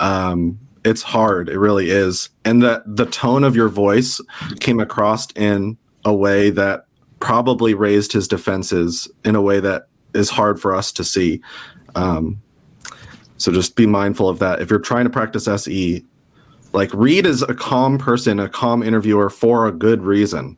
Um, 0.00 0.58
it's 0.84 1.02
hard. 1.02 1.48
It 1.48 1.58
really 1.58 1.90
is. 1.90 2.30
And 2.44 2.62
that 2.62 2.82
the 2.86 3.06
tone 3.06 3.44
of 3.44 3.56
your 3.56 3.68
voice 3.68 4.20
came 4.60 4.78
across 4.78 5.26
in 5.32 5.76
a 6.04 6.14
way 6.14 6.50
that 6.50 6.86
probably 7.18 7.74
raised 7.74 8.12
his 8.12 8.28
defenses 8.28 9.10
in 9.24 9.34
a 9.34 9.42
way 9.42 9.58
that 9.60 9.88
is 10.14 10.30
hard 10.30 10.60
for 10.60 10.74
us 10.74 10.92
to 10.92 11.04
see. 11.04 11.40
Um, 11.94 12.40
so 13.38 13.52
just 13.52 13.76
be 13.76 13.86
mindful 13.86 14.28
of 14.28 14.38
that. 14.38 14.62
If 14.62 14.70
you're 14.70 14.78
trying 14.78 15.04
to 15.04 15.10
practice 15.10 15.48
SE, 15.48 16.04
like 16.72 16.92
Reid 16.94 17.26
is 17.26 17.42
a 17.42 17.54
calm 17.54 17.98
person, 17.98 18.38
a 18.38 18.48
calm 18.48 18.82
interviewer 18.82 19.30
for 19.30 19.66
a 19.66 19.72
good 19.72 20.02
reason, 20.02 20.56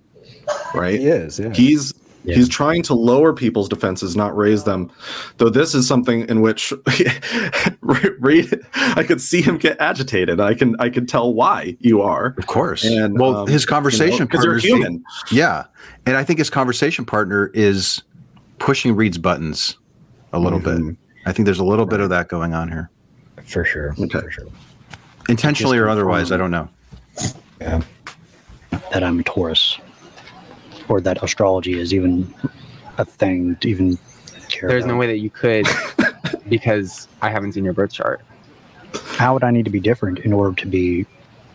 right? 0.75 0.99
He 0.99 1.07
is. 1.07 1.39
Yeah. 1.39 1.53
He's 1.55 1.93
he's 2.35 2.49
trying 2.49 2.83
to 2.85 2.95
lower 2.95 3.33
people's 3.33 3.69
defenses, 3.69 4.17
not 4.17 4.37
raise 4.37 4.65
them. 4.65 4.91
Though 5.39 5.49
this 5.51 5.75
is 5.75 5.87
something 5.87 6.29
in 6.29 6.41
which 6.41 6.73
Reid, 7.81 8.61
I 8.75 9.03
could 9.05 9.21
see 9.21 9.41
him 9.43 9.59
get 9.59 9.81
agitated. 9.81 10.41
I 10.41 10.55
can 10.55 10.77
I 10.81 10.89
can 10.91 11.07
tell 11.07 11.33
why 11.33 11.77
you 11.81 12.03
are, 12.03 12.35
of 12.39 12.47
course. 12.47 12.85
And 12.85 13.19
well, 13.19 13.37
um, 13.37 13.49
his 13.49 13.65
conversation 13.67 14.27
because 14.27 14.45
you're 14.45 14.55
partner's- 14.55 14.65
human. 14.65 15.05
Yeah. 15.31 15.65
And 16.07 16.17
I 16.17 16.25
think 16.25 16.39
his 16.39 16.51
conversation 16.51 17.05
partner 17.05 17.51
is 17.55 18.03
pushing 18.59 18.95
Reid's 18.97 19.19
buttons 19.19 19.77
a 20.33 20.39
little 20.39 20.61
Mm-hmm. 20.61 20.89
bit. 20.89 20.97
I 21.27 21.33
think 21.33 21.45
there's 21.47 21.59
a 21.59 21.65
little 21.65 21.87
bit 21.87 22.01
of 22.01 22.09
that 22.11 22.29
going 22.29 22.55
on 22.55 22.69
here. 22.69 22.91
For 23.45 23.65
sure. 23.65 23.95
Okay. 23.99 24.21
For 24.21 24.31
sure. 24.31 24.47
Intentionally 25.29 25.77
or 25.79 25.89
otherwise, 25.89 26.33
I 26.33 26.37
don't 26.39 26.51
know. 26.51 26.69
Yeah. 27.61 27.83
That 28.93 29.03
I'm 29.05 29.21
a 29.21 29.23
Taurus. 29.23 29.79
Or 30.89 31.01
that 31.01 31.23
astrology 31.23 31.79
is 31.79 31.93
even 31.93 32.33
a 32.97 33.05
thing 33.05 33.57
to 33.57 33.69
even 33.69 33.99
care 34.49 34.69
There's 34.69 34.85
about. 34.85 34.95
no 34.95 34.99
way 34.99 35.07
that 35.07 35.19
you 35.19 35.31
could 35.31 35.67
because 36.49 37.09
I 37.23 37.31
haven't 37.31 37.53
seen 37.53 37.65
your 37.65 37.75
birth 37.75 37.93
chart. 37.93 38.21
How 39.17 39.35
would 39.35 39.45
I 39.45 39.51
need 39.51 39.65
to 39.65 39.71
be 39.71 39.81
different 39.81 40.21
in 40.21 40.33
order 40.33 40.55
to 40.61 40.67
be, 40.67 41.07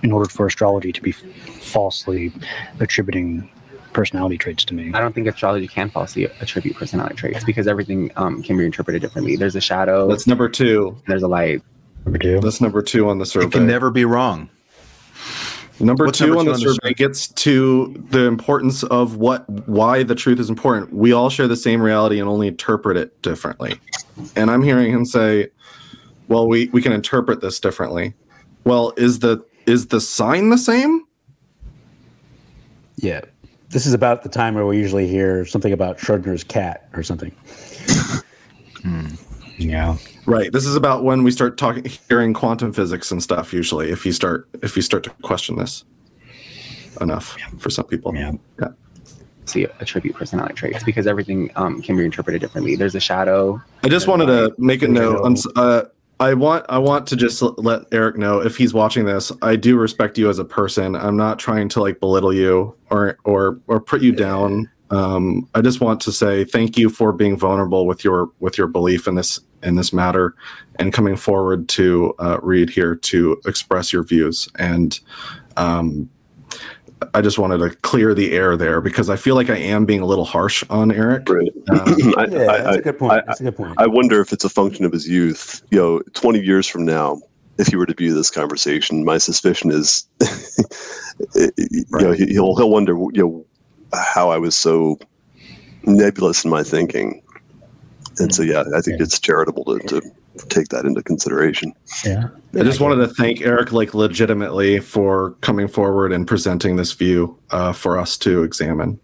in 0.04 0.12
order 0.12 0.30
for 0.30 0.46
astrology 0.46 0.92
to 0.92 1.02
be 1.02 1.12
falsely 1.12 2.32
attributing 2.80 3.50
personality 3.94 4.38
traits 4.38 4.66
to 4.66 4.74
me? 4.74 4.92
I 4.94 5.00
don't 5.00 5.14
think 5.14 5.28
astrology 5.28 5.68
can 5.68 5.90
falsely 5.90 6.26
attribute 6.26 6.76
personality 6.76 7.16
traits 7.16 7.44
because 7.44 7.68
everything 7.68 8.12
um, 8.16 8.44
can 8.44 8.58
be 8.58 8.66
interpreted 8.66 9.02
differently. 9.02 9.36
There's 9.36 9.56
a 9.56 9.62
shadow. 9.62 10.08
That's 10.08 10.28
number 10.28 10.50
two. 10.50 10.98
There's 11.08 11.24
a 11.24 11.28
light. 11.28 11.62
Number 12.06 12.20
two. 12.20 12.40
That's 12.42 12.62
number 12.62 12.82
two 12.82 13.10
on 13.10 13.18
the 13.20 13.26
survey. 13.26 13.48
It 13.48 13.52
can 13.52 13.66
never 13.66 13.90
be 13.90 14.06
wrong. 14.06 14.50
Number 15.80 16.06
What's 16.06 16.20
two 16.20 16.28
number 16.28 16.40
on 16.40 16.46
two 16.46 16.52
the 16.52 16.56
on 16.56 16.60
the 16.62 16.80
survey 16.82 16.94
gets 16.94 17.28
to 17.28 17.94
the 18.10 18.26
importance 18.26 18.84
of 18.84 19.18
what 19.18 19.50
why 19.68 20.04
the 20.04 20.16
truth 20.16 20.40
is 20.40 20.50
important. 20.50 20.94
We 20.94 21.14
all 21.14 21.30
share 21.30 21.48
the 21.48 21.56
same 21.56 21.82
reality 21.82 22.20
and 22.20 22.30
only 22.30 22.48
interpret 22.48 22.96
it 22.96 23.20
differently. 23.22 23.80
And 24.36 24.52
I'm 24.52 24.62
hearing 24.62 24.92
him 24.92 25.06
say, 25.06 25.50
"Well, 26.28 26.48
we 26.48 26.70
we 26.70 26.82
can 26.82 26.92
interpret 26.92 27.42
this 27.42 27.60
differently." 27.60 28.14
Well, 28.66 28.94
is 28.98 29.20
the 29.20 29.44
is 29.66 29.88
the 29.88 30.00
sign 30.00 30.50
the 30.50 30.58
same? 30.58 31.06
Yeah. 32.98 33.22
This 33.70 33.88
is 33.88 33.94
about 33.94 34.22
the 34.22 34.30
time 34.30 34.54
where 34.54 34.68
we 34.68 34.78
usually 34.78 35.08
hear 35.08 35.46
something 35.46 35.74
about 35.74 35.98
Schrodinger's 35.98 36.44
cat 36.44 36.88
or 36.94 37.02
something. 37.02 37.32
Hmm. 38.84 39.08
Yeah. 39.58 39.98
Right. 40.26 40.52
This 40.52 40.66
is 40.66 40.76
about 40.76 41.04
when 41.04 41.24
we 41.24 41.32
start 41.32 41.58
talking 41.58 41.86
hearing 42.10 42.34
quantum 42.34 42.74
physics 42.74 43.12
and 43.12 43.22
stuff 43.22 43.54
usually 43.54 43.92
if 43.92 44.06
you 44.06 44.14
start 44.14 44.48
if 44.62 44.76
you 44.76 44.82
start 44.82 45.04
to 45.04 45.10
question 45.22 45.58
this 45.58 45.84
enough 47.02 47.38
for 47.60 47.70
some 47.70 47.86
people. 47.86 48.16
Yeah. 48.16 48.32
Yeah. 48.60 48.70
See, 49.46 49.68
attribute 49.80 50.16
personality 50.16 50.54
traits 50.54 50.84
because 50.84 51.06
everything 51.06 51.52
um, 51.58 51.82
can 51.82 51.98
be 51.98 52.06
interpreted 52.06 52.40
differently. 52.40 52.78
There's 52.78 52.96
a 52.96 53.00
shadow. 53.00 53.62
I 53.84 53.90
just 53.90 54.08
wanted 54.08 54.28
to 54.28 54.56
make 54.58 54.82
a 54.82 54.88
note. 54.88 55.38
Uh, 55.56 55.84
I 56.20 56.34
want 56.34 56.66
I 56.70 56.78
want 56.78 57.08
to 57.08 57.18
just 57.18 57.42
let 57.42 57.82
Eric 57.92 58.18
know 58.18 58.40
if 58.40 58.56
he's 58.56 58.74
watching 58.74 59.06
this. 59.06 59.32
I 59.42 59.58
do 59.58 59.78
respect 59.78 60.18
you 60.18 60.30
as 60.30 60.40
a 60.40 60.46
person. 60.46 60.96
I'm 60.96 61.18
not 61.18 61.40
trying 61.40 61.68
to 61.70 61.82
like 61.82 62.00
belittle 62.00 62.34
you 62.34 62.76
or 62.90 63.18
or 63.26 63.60
or 63.68 63.82
put 63.82 64.02
you 64.02 64.14
down. 64.14 64.70
Um, 64.90 65.50
I 65.56 65.62
just 65.62 65.82
want 65.82 66.00
to 66.02 66.12
say 66.12 66.46
thank 66.46 66.78
you 66.78 66.90
for 66.90 67.12
being 67.12 67.36
vulnerable 67.36 67.86
with 67.86 68.06
your 68.06 68.30
with 68.40 68.58
your 68.58 68.68
belief 68.68 69.08
in 69.08 69.16
this 69.16 69.40
in 69.64 69.76
this 69.76 69.94
matter 69.94 70.36
and 70.80 70.92
coming 70.94 71.16
forward 71.16 71.68
to 71.70 72.14
uh, 72.20 72.40
Reid 72.42 72.70
here 72.70 72.96
to 72.96 73.42
express 73.46 73.92
your 73.94 74.04
views. 74.04 74.48
And 74.60 75.00
um, 75.58 76.10
I 77.14 77.22
just 77.22 77.38
wanted 77.38 77.58
to 77.60 77.70
clear 77.78 78.14
the 78.14 78.32
air 78.34 78.56
there 78.58 78.82
because 78.82 79.10
I 79.10 79.16
feel 79.16 79.36
like 79.36 79.50
I 79.50 79.58
am 79.58 79.86
being 79.86 80.02
a 80.02 80.06
little 80.06 80.26
harsh 80.26 80.64
on 80.70 80.92
Eric. 80.92 81.28
Right. 81.30 81.52
Um, 81.70 82.14
I, 82.18 82.26
Yeah, 82.26 82.52
I, 82.52 82.58
that's 82.62 82.78
a 82.78 82.82
good 82.82 83.00
point. 83.00 83.14
I- 83.14 83.24
That's 83.26 83.40
a 83.42 83.44
good 83.44 83.58
point. 83.58 83.74
I 83.78 83.88
wonder 83.88 84.22
if 84.22 84.32
it's 84.34 84.44
a 84.46 84.50
function 84.50 84.86
of 84.86 84.92
his 84.92 85.08
youth. 85.08 85.62
You 85.72 85.78
know, 85.80 86.02
20 86.14 86.42
years 86.42 86.68
from 86.68 86.86
now, 86.86 87.22
if 87.58 87.68
he 87.68 87.76
were 87.76 87.86
to 87.86 87.94
view 87.94 88.14
this 88.14 88.30
conversation, 88.32 89.06
my 89.06 89.18
suspicion 89.18 89.70
is, 89.72 90.08
you 91.36 91.86
know, 91.92 92.12
he, 92.12 92.26
he'll 92.28 92.56
he'll 92.56 92.70
wonder, 92.70 92.94
you 93.14 93.24
know, 93.24 93.46
how 93.94 94.30
I 94.32 94.38
was 94.38 94.56
so 94.56 94.98
nebulous 95.84 96.44
in 96.44 96.50
my 96.52 96.64
thinking. 96.64 97.22
And 98.20 98.34
so, 98.34 98.44
yeah, 98.44 98.64
I 98.76 98.82
think 98.82 99.02
it's 99.02 99.20
charitable 99.20 99.66
to, 99.66 99.80
to 99.80 100.02
take 100.50 100.68
that 100.70 100.86
into 100.86 101.02
consideration. 101.02 101.74
Yeah. 102.06 102.30
I 102.56 102.64
just 102.64 102.80
wanted 102.80 103.08
to 103.08 103.14
thank 103.14 103.42
Eric, 103.42 103.72
like 103.72 103.94
legitimately, 103.94 104.80
for 104.80 105.32
coming 105.42 105.68
forward 105.68 106.12
and 106.12 106.28
presenting 106.28 106.76
this 106.76 106.92
view 106.92 107.38
uh, 107.52 107.74
for 107.74 107.98
us 107.98 108.18
to 108.20 108.44
examine. 108.44 109.00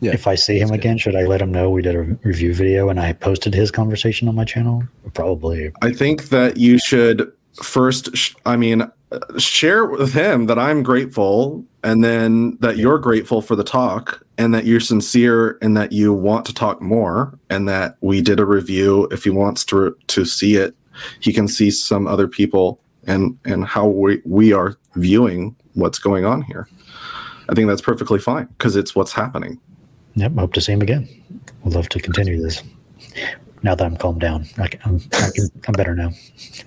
Yeah. 0.00 0.12
If 0.12 0.26
I 0.26 0.34
see 0.34 0.58
him 0.58 0.72
again, 0.72 0.98
should 0.98 1.16
I 1.16 1.24
let 1.24 1.40
him 1.40 1.50
know 1.50 1.70
we 1.70 1.82
did 1.82 1.94
a 1.94 2.02
review 2.02 2.52
video 2.52 2.90
and 2.90 3.00
I 3.00 3.14
posted 3.14 3.54
his 3.54 3.70
conversation 3.70 4.28
on 4.28 4.34
my 4.34 4.44
channel? 4.44 4.82
Probably. 5.14 5.72
I 5.82 5.92
think 5.92 6.28
that 6.28 6.58
you 6.58 6.78
should 6.78 7.32
first, 7.62 8.14
sh- 8.14 8.34
I 8.44 8.56
mean, 8.56 8.82
uh, 9.12 9.38
share 9.38 9.86
with 9.86 10.12
him 10.12 10.46
that 10.46 10.58
I'm 10.58 10.82
grateful, 10.82 11.64
and 11.82 12.04
then 12.04 12.58
that 12.60 12.76
you're 12.76 12.98
grateful 12.98 13.40
for 13.40 13.56
the 13.56 13.64
talk, 13.64 14.25
and 14.38 14.54
that 14.54 14.64
you're 14.64 14.80
sincere, 14.80 15.58
and 15.62 15.76
that 15.76 15.92
you 15.92 16.12
want 16.12 16.44
to 16.46 16.54
talk 16.54 16.80
more, 16.82 17.38
and 17.50 17.68
that 17.68 17.96
we 18.00 18.20
did 18.20 18.40
a 18.40 18.46
review. 18.46 19.08
If 19.10 19.24
he 19.24 19.30
wants 19.30 19.64
to 19.66 19.96
to 20.06 20.24
see 20.24 20.56
it, 20.56 20.74
he 21.20 21.32
can 21.32 21.48
see 21.48 21.70
some 21.70 22.06
other 22.06 22.28
people 22.28 22.80
and 23.06 23.38
and 23.44 23.64
how 23.64 23.86
we 23.86 24.20
we 24.24 24.52
are 24.52 24.76
viewing 24.94 25.56
what's 25.74 25.98
going 25.98 26.24
on 26.24 26.42
here. 26.42 26.68
I 27.48 27.54
think 27.54 27.68
that's 27.68 27.82
perfectly 27.82 28.18
fine 28.18 28.46
because 28.58 28.76
it's 28.76 28.94
what's 28.94 29.12
happening. 29.12 29.60
Yep. 30.16 30.32
Hope 30.36 30.52
to 30.54 30.60
see 30.60 30.72
him 30.72 30.82
again. 30.82 31.08
Would 31.64 31.74
love 31.74 31.88
to 31.90 32.00
continue 32.00 32.42
this. 32.42 32.62
Now 33.62 33.74
that 33.74 33.84
I'm 33.84 33.96
calmed 33.96 34.20
down, 34.20 34.46
I 34.58 34.68
can, 34.68 34.80
I'm, 34.84 35.00
I 35.12 35.28
can, 35.34 35.48
I'm 35.68 35.72
better 35.72 35.94
now. 35.94 36.10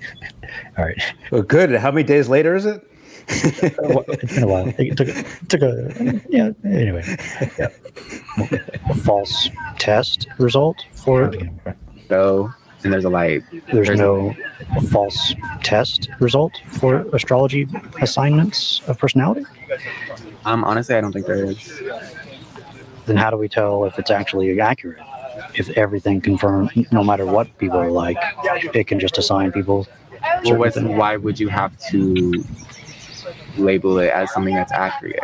All 0.78 0.86
right. 0.86 1.02
Well, 1.32 1.42
good. 1.42 1.72
How 1.76 1.92
many 1.92 2.04
days 2.04 2.30
later 2.30 2.56
is 2.56 2.66
it? 2.66 2.86
It's 3.30 4.34
been 4.34 4.44
a 4.44 4.48
while. 4.48 4.74
It 4.78 4.98
took, 4.98 5.08
it 5.08 5.26
took 5.50 5.62
a 5.62 6.22
yeah. 6.30 6.52
Anyway, 6.66 7.04
yeah. 7.58 7.68
False 9.04 9.50
test 9.78 10.28
result 10.38 10.84
for 10.92 11.32
So, 12.08 12.52
and 12.84 12.94
there's 12.94 13.06
a 13.06 13.10
light. 13.10 13.44
there's 13.72 13.90
no 13.90 14.36
false 14.90 15.36
test 15.64 16.10
result 16.20 16.54
for 16.68 17.06
astrology 17.14 17.68
assignments 18.02 18.82
of 18.88 18.98
personality. 18.98 19.46
Um, 20.46 20.64
honestly, 20.64 20.96
I 20.96 21.02
don't 21.02 21.12
think 21.12 21.26
there 21.26 21.46
is. 21.46 21.82
Then 23.06 23.18
how 23.18 23.30
do 23.30 23.38
we 23.38 23.50
tell 23.50 23.86
if 23.86 23.98
it's 24.00 24.12
actually 24.12 24.60
accurate? 24.60 25.00
If 25.56 25.70
everything 25.72 26.22
confirmed, 26.22 26.72
no 26.92 27.04
matter 27.04 27.26
what 27.26 27.58
people 27.58 27.78
are 27.80 27.92
like, 27.92 28.18
it 28.74 28.88
can 28.88 29.00
just 29.00 29.18
assign 29.18 29.52
people. 29.52 29.88
Well, 30.22 30.44
certain 30.44 30.58
what's, 30.60 30.76
things. 30.76 30.90
why 30.90 31.18
would 31.18 31.40
you 31.40 31.48
have 31.48 31.78
to 31.90 32.44
label 33.60 34.00
it 34.00 34.10
as 34.12 34.32
something 34.34 34.56
that's 34.56 34.72
accurate? 34.72 35.20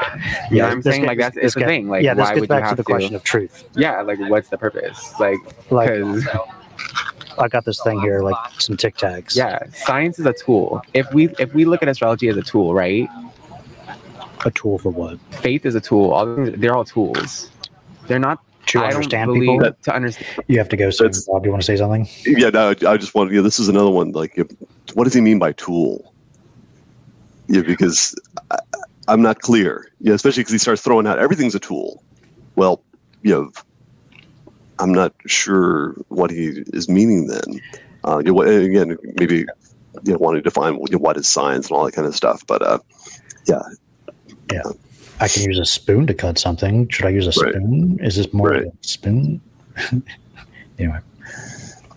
You 0.51 0.57
know 0.59 0.63
what 0.65 0.73
I'm 0.73 0.81
saying? 0.81 1.01
get- 1.01 1.07
Like 1.07 1.17
that's 1.17 1.37
it's 1.37 1.53
the 1.53 1.61
get- 1.61 1.67
thing. 1.69 1.89
Like 1.89 2.03
yeah, 2.03 2.13
this 2.13 2.21
why 2.23 2.29
gets 2.31 2.39
would 2.41 2.49
back 2.49 2.57
you 2.59 2.63
to 2.63 2.67
have 2.69 2.77
the 2.77 2.83
question 2.83 3.15
of 3.15 3.23
truth. 3.23 3.67
Yeah, 3.75 4.01
like 4.01 4.19
what's 4.19 4.49
the 4.49 4.57
purpose? 4.57 5.13
Like, 5.19 5.39
Like- 5.71 5.89
because 5.89 6.27
I 7.37 7.47
got 7.47 7.65
this 7.65 7.81
thing 7.83 7.99
here, 8.01 8.21
like 8.21 8.35
some 8.59 8.77
Tic 8.77 8.95
Tacs. 8.97 9.35
yeah, 9.35 9.59
science 9.73 10.19
is 10.19 10.25
a 10.25 10.33
tool. 10.33 10.81
If 10.93 11.11
we 11.13 11.29
if 11.39 11.53
we 11.53 11.65
look 11.65 11.81
at 11.81 11.89
astrology 11.89 12.27
as 12.29 12.37
a 12.37 12.41
tool, 12.43 12.73
right? 12.73 13.09
A 14.45 14.51
tool 14.51 14.77
for 14.77 14.89
what? 14.91 15.19
Faith 15.41 15.65
is 15.65 15.75
a 15.75 15.81
tool. 15.81 16.11
All 16.11 16.35
things- 16.35 16.51
they're 16.59 16.75
all 16.75 16.85
tools. 16.85 17.49
They're 18.07 18.19
not 18.19 18.39
To 18.67 18.79
I 18.83 18.89
understand 18.89 19.27
believe 19.29 19.59
people? 19.61 19.71
to 19.83 19.95
understand. 19.95 20.43
You 20.47 20.57
have 20.59 20.69
to 20.69 20.77
go 20.77 20.89
so 20.91 21.05
Bob, 21.27 21.43
do 21.43 21.47
you 21.47 21.51
want 21.51 21.61
to 21.61 21.65
say 21.65 21.75
something? 21.77 22.07
Yeah, 22.25 22.49
no, 22.49 22.69
I 22.87 22.97
just 22.97 23.15
wanted. 23.15 23.33
Yeah, 23.33 23.41
this 23.41 23.59
is 23.59 23.67
another 23.69 23.89
one. 23.91 24.11
Like, 24.11 24.33
if- 24.37 24.47
what 24.93 25.03
does 25.05 25.13
he 25.13 25.21
mean 25.21 25.39
by 25.39 25.51
tool? 25.53 26.13
Yeah, 27.47 27.61
because 27.61 28.15
I, 28.51 28.57
I'm 29.07 29.21
not 29.21 29.39
clear. 29.39 29.87
Yeah, 29.99 30.13
especially 30.13 30.41
because 30.41 30.53
he 30.53 30.57
starts 30.59 30.81
throwing 30.81 31.07
out 31.07 31.19
everything's 31.19 31.55
a 31.55 31.59
tool. 31.59 32.03
Well, 32.55 32.83
you 33.21 33.31
know, 33.33 33.51
I'm 34.79 34.91
not 34.93 35.13
sure 35.27 35.93
what 36.09 36.31
he 36.31 36.63
is 36.73 36.89
meaning 36.89 37.27
then. 37.27 37.61
Uh, 38.03 38.21
you 38.25 38.33
know, 38.33 38.41
again, 38.41 38.97
maybe 39.19 39.45
you 40.03 40.11
know, 40.13 40.17
wanting 40.19 40.41
to 40.43 40.49
define 40.49 40.73
you 40.73 40.85
know, 40.91 40.97
what 40.97 41.17
is 41.17 41.27
science 41.27 41.67
and 41.69 41.77
all 41.77 41.85
that 41.85 41.93
kind 41.93 42.07
of 42.07 42.15
stuff. 42.15 42.43
But 42.47 42.61
uh, 42.61 42.79
yeah, 43.47 43.61
Yeah. 44.51 44.63
I 45.21 45.27
can 45.29 45.43
use 45.43 45.57
a 45.59 45.65
spoon 45.65 46.07
to 46.07 46.13
cut 46.13 46.37
something. 46.37 46.89
Should 46.89 47.05
I 47.05 47.09
use 47.09 47.25
a 47.25 47.39
Right. 47.41 47.53
spoon? 47.53 47.99
Is 48.03 48.15
this 48.17 48.33
more 48.33 48.49
Right. 48.49 48.63
of 48.63 48.67
a 48.67 48.71
spoon? 48.81 49.39
anyway, 50.79 50.99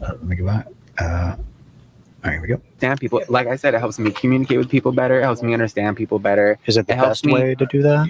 uh, 0.03 0.07
let 0.07 0.23
me 0.25 0.37
go 0.37 0.47
back. 0.47 0.67
Uh, 0.99 1.35
all 2.25 2.31
right, 2.31 2.33
here 2.33 2.43
we 2.43 2.49
go. 2.49 2.55
understand 2.55 2.99
people. 3.01 3.23
Like 3.29 3.47
I 3.47 3.55
said, 3.57 3.75
it 3.75 3.79
helps 3.79 3.99
me 3.99 4.11
communicate 4.11 4.59
with 4.59 4.69
people 4.69 4.91
better. 4.93 5.21
It 5.21 5.23
helps 5.25 5.43
me 5.43 5.53
understand 5.55 5.97
people 5.97 6.19
better. 6.19 6.59
Is 6.67 6.77
it 6.77 6.87
the 6.89 6.95
It 6.95 6.97
best 7.01 7.25
me- 7.25 7.33
way 7.33 7.55
to 7.55 7.67
do 7.67 7.81
that? 7.83 8.09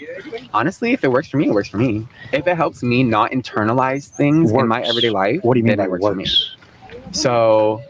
Honestly, 0.55 0.93
if 0.93 1.05
it 1.05 1.12
works 1.12 1.28
for 1.28 1.36
me, 1.36 1.48
it 1.48 1.52
works 1.52 1.68
for 1.68 1.76
me. 1.76 2.06
If 2.32 2.47
it 2.47 2.56
helps 2.56 2.82
me 2.82 3.02
not 3.02 3.32
internalize 3.32 4.09
things 4.09 4.51
in 4.51 4.66
my 4.66 4.82
everyday 4.82 5.10
life, 5.10 5.40
What 5.44 5.55
do 5.55 5.60
you 5.60 5.64
mean 5.64 5.76
then 5.76 5.78
by 5.78 5.85
it 5.85 5.90
works 5.90 6.05
for 6.06 6.14
me. 6.14 6.26
So, 7.12 7.82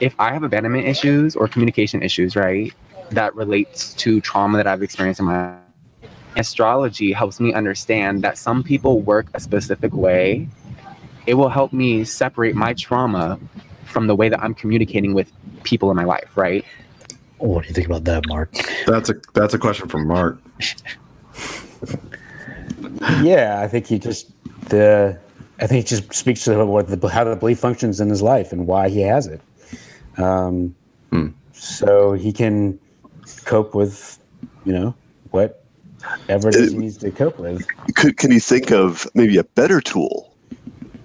if 0.00 0.14
I 0.18 0.32
have 0.32 0.42
abandonment 0.42 0.86
issues 0.86 1.36
or 1.36 1.46
communication 1.48 2.02
issues, 2.02 2.34
right, 2.36 2.72
that 3.10 3.34
relates 3.36 3.94
to 3.94 4.20
trauma 4.20 4.56
that 4.58 4.66
I've 4.66 4.82
experienced 4.82 5.20
in 5.20 5.26
my 5.26 5.54
astrology 6.36 7.12
helps 7.12 7.40
me 7.40 7.54
understand 7.54 8.22
that 8.22 8.36
some 8.36 8.62
people 8.62 9.00
work 9.00 9.26
a 9.32 9.40
specific 9.40 9.92
way. 9.94 10.48
It 11.26 11.34
will 11.34 11.48
help 11.48 11.72
me 11.72 12.04
separate 12.04 12.54
my 12.54 12.74
trauma 12.74 13.38
from 13.86 14.06
the 14.06 14.14
way 14.14 14.28
that 14.28 14.42
I'm 14.42 14.54
communicating 14.54 15.14
with 15.14 15.32
people 15.62 15.90
in 15.90 15.96
my 15.96 16.04
life, 16.04 16.36
right? 16.36 16.64
What 17.38 17.62
do 17.62 17.68
you 17.68 17.74
think 17.74 17.86
about 17.86 18.04
that, 18.04 18.26
Mark? 18.26 18.52
That's 18.86 19.10
a 19.10 19.14
that's 19.34 19.54
a 19.54 19.58
question 19.58 19.88
from 19.88 20.06
Mark. 20.06 20.38
yeah, 23.22 23.60
I 23.62 23.68
think 23.68 23.86
he 23.86 23.98
just 23.98 24.30
the 24.68 25.18
I 25.60 25.66
think 25.66 25.84
it 25.84 25.88
just 25.88 26.12
speaks 26.12 26.44
to 26.44 26.64
what 26.64 26.88
the, 26.88 27.08
how 27.08 27.24
the 27.24 27.36
belief 27.36 27.58
functions 27.58 28.00
in 28.00 28.10
his 28.10 28.22
life 28.22 28.52
and 28.52 28.66
why 28.66 28.88
he 28.88 29.00
has 29.00 29.26
it. 29.26 29.40
Um, 30.18 30.74
So 31.52 32.12
he 32.12 32.32
can 32.32 32.78
cope 33.44 33.74
with, 33.74 34.18
you 34.64 34.72
know, 34.72 34.94
whatever 35.30 36.48
it 36.48 36.54
is 36.54 36.72
he 36.72 36.78
needs 36.78 36.96
to 36.98 37.10
cope 37.10 37.38
with. 37.38 37.66
could 37.94 38.16
can 38.18 38.30
you 38.30 38.40
think 38.40 38.70
of 38.70 39.06
maybe 39.14 39.38
a 39.38 39.44
better 39.44 39.80
tool 39.80 40.35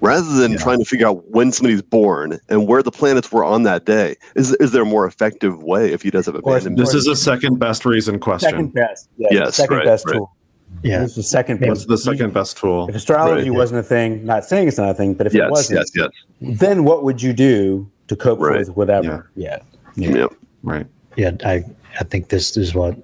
rather 0.01 0.29
than 0.33 0.57
trying 0.57 0.79
to 0.79 0.85
figure 0.85 1.07
out 1.07 1.29
when 1.29 1.51
somebody's 1.51 1.81
born 1.81 2.39
and 2.49 2.67
where 2.67 2.83
the 2.83 2.91
planets 2.91 3.31
were 3.31 3.43
on 3.45 3.63
that 3.63 3.85
day? 3.85 4.15
Is 4.35 4.53
is 4.55 4.71
there 4.71 4.81
a 4.83 4.85
more 4.85 5.05
effective 5.05 5.63
way 5.63 5.93
if 5.93 6.01
he 6.01 6.09
does 6.11 6.25
have 6.25 6.35
abandonment? 6.35 6.77
This 6.77 6.93
is 6.93 7.07
a 7.07 7.15
second 7.15 7.59
best 7.59 7.85
reason 7.85 8.19
question. 8.19 8.49
Second 8.49 8.73
best. 8.73 9.09
Yeah, 9.17 9.27
Yes, 9.31 9.55
second 9.55 9.77
right, 9.77 9.85
best 9.85 10.05
right. 10.07 10.15
tool. 10.17 10.35
Yeah. 10.83 10.99
This 11.01 11.11
is 11.11 11.15
the 11.17 11.23
second 11.23 11.59
What's 11.61 11.81
best. 11.81 11.87
the 11.89 11.97
second 11.97 12.33
best 12.33 12.57
tool? 12.57 12.87
If 12.89 12.95
astrology 12.95 13.49
Right. 13.49 13.57
wasn't 13.57 13.79
a 13.81 13.83
thing, 13.83 14.25
not 14.25 14.45
saying 14.45 14.67
it's 14.67 14.77
not 14.77 14.89
a 14.89 14.93
thing, 14.93 15.13
but 15.13 15.27
if 15.27 15.33
Yes, 15.33 15.47
it 15.47 15.51
wasn't, 15.51 15.79
yes, 15.79 15.91
yes. 15.95 16.57
then 16.59 16.83
what 16.85 17.03
would 17.03 17.21
you 17.21 17.33
do 17.33 17.87
to 18.07 18.15
cope 18.15 18.39
Right. 18.39 18.59
with 18.59 18.75
whatever? 18.75 19.29
Yeah. 19.35 19.59
Yeah. 19.95 20.27
Right. 20.63 20.87
Yeah, 21.17 21.31
I 21.45 21.63
I 21.99 22.03
think 22.05 22.29
this 22.29 22.55
is 22.55 22.73
what 22.73 22.95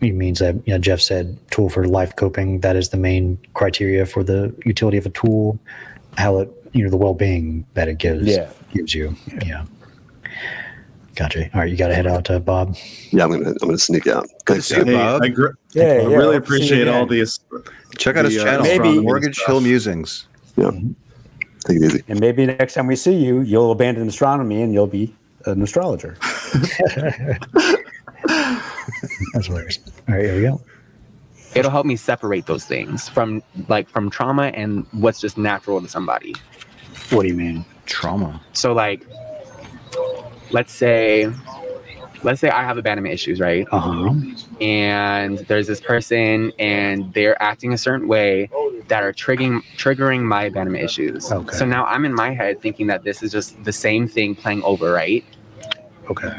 he 0.00 0.12
means 0.12 0.38
that 0.38 0.54
you 0.66 0.72
know 0.72 0.78
Jeff 0.78 0.98
said 1.00 1.36
tool 1.50 1.68
for 1.68 1.86
life 1.86 2.16
coping. 2.16 2.60
That 2.60 2.74
is 2.74 2.88
the 2.88 2.96
main 2.96 3.36
criteria 3.52 4.06
for 4.06 4.24
the 4.24 4.54
utility 4.64 4.96
of 4.96 5.04
a 5.04 5.10
tool, 5.10 5.58
how 6.18 6.38
it 6.38 6.50
you 6.72 6.84
know 6.84 6.90
the 6.90 6.96
well 6.96 7.14
being 7.14 7.66
that 7.74 7.88
it 7.88 7.98
gives 7.98 8.26
Yeah. 8.26 8.50
gives 8.72 8.94
you. 8.94 9.14
Yeah. 9.44 9.64
Gotcha. 11.16 11.50
All 11.52 11.60
right, 11.60 11.70
you 11.70 11.76
got 11.76 11.88
to 11.88 11.94
head 11.94 12.06
out, 12.06 12.30
uh, 12.30 12.38
Bob. 12.38 12.76
Yeah, 13.10 13.24
I'm 13.24 13.30
gonna 13.32 13.50
I'm 13.50 13.56
gonna 13.68 13.76
sneak 13.78 14.06
out. 14.06 14.26
Thanks, 14.46 14.66
see 14.66 14.76
you, 14.76 14.84
Hey, 14.84 14.92
Bob. 14.94 15.22
I, 15.22 15.28
gr- 15.28 15.48
Yeah, 15.72 15.82
I 15.84 15.86
yeah, 15.86 16.16
really 16.16 16.34
hope 16.36 16.46
to 16.46 16.52
see 16.52 16.58
you 16.58 16.82
appreciate 16.84 16.88
all 16.88 17.04
these. 17.06 17.40
Check 17.98 18.16
out 18.16 18.24
his 18.24 18.34
the, 18.36 18.40
uh, 18.40 18.44
channel, 18.44 18.62
Maybe- 18.62 19.00
Mortgage 19.00 19.34
stuff. 19.36 19.48
Hill 19.48 19.60
Musings. 19.60 20.26
Yeah. 20.56 20.70
Take 21.66 21.76
it 21.76 21.82
easy. 21.84 22.02
And 22.08 22.20
maybe 22.20 22.46
next 22.46 22.72
time 22.74 22.86
we 22.86 22.96
see 22.96 23.14
you, 23.14 23.40
you'll 23.42 23.70
abandon 23.72 24.08
astronomy 24.08 24.62
and 24.62 24.72
you'll 24.72 24.86
be 24.86 25.14
an 25.44 25.60
astrologer. 25.60 26.16
That's 29.34 29.46
hilarious. 29.46 29.78
All 30.08 30.14
right, 30.14 30.24
here 30.24 30.36
we 30.36 30.42
go. 30.42 30.60
It'll 31.54 31.70
help 31.70 31.86
me 31.86 31.96
separate 31.96 32.46
those 32.46 32.64
things 32.64 33.08
from 33.08 33.42
like 33.68 33.88
from 33.88 34.10
trauma 34.10 34.48
and 34.54 34.86
what's 34.92 35.20
just 35.20 35.36
natural 35.36 35.80
to 35.80 35.88
somebody. 35.88 36.34
What 37.10 37.22
do 37.22 37.28
you 37.28 37.34
mean? 37.34 37.64
Trauma. 37.86 38.40
So 38.52 38.72
like 38.72 39.04
let's 40.50 40.72
say 40.72 41.32
let's 42.22 42.40
say 42.40 42.50
I 42.50 42.62
have 42.62 42.78
abandonment 42.78 43.14
issues, 43.14 43.40
right? 43.40 43.66
Uh 43.72 43.80
huh. 43.80 44.14
And 44.60 45.38
there's 45.38 45.66
this 45.66 45.80
person 45.80 46.52
and 46.58 47.12
they're 47.14 47.40
acting 47.42 47.72
a 47.72 47.78
certain 47.78 48.06
way 48.06 48.50
that 48.88 49.02
are 49.02 49.12
triggering 49.12 49.62
triggering 49.76 50.22
my 50.22 50.44
abandonment 50.44 50.84
issues. 50.84 51.30
Okay. 51.32 51.56
So 51.56 51.64
now 51.64 51.84
I'm 51.86 52.04
in 52.04 52.14
my 52.14 52.32
head 52.32 52.60
thinking 52.60 52.86
that 52.88 53.04
this 53.04 53.22
is 53.22 53.32
just 53.32 53.62
the 53.64 53.72
same 53.72 54.06
thing 54.06 54.34
playing 54.34 54.62
over, 54.62 54.92
right? 54.92 55.24
Okay. 56.10 56.34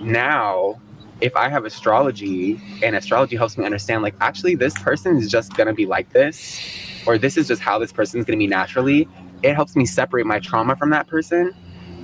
now 0.00 0.80
if 1.22 1.34
i 1.36 1.48
have 1.48 1.64
astrology 1.64 2.60
and 2.82 2.94
astrology 2.94 3.36
helps 3.36 3.56
me 3.56 3.64
understand 3.64 4.02
like 4.02 4.14
actually 4.20 4.54
this 4.54 4.74
person 4.74 5.16
is 5.16 5.30
just 5.30 5.54
gonna 5.56 5.72
be 5.72 5.86
like 5.86 6.10
this 6.12 6.60
or 7.06 7.16
this 7.16 7.36
is 7.36 7.48
just 7.48 7.62
how 7.62 7.78
this 7.78 7.92
person's 7.92 8.24
gonna 8.24 8.36
be 8.36 8.46
naturally 8.46 9.08
it 9.42 9.54
helps 9.54 9.74
me 9.74 9.84
separate 9.84 10.26
my 10.26 10.38
trauma 10.38 10.76
from 10.76 10.90
that 10.90 11.06
person 11.06 11.54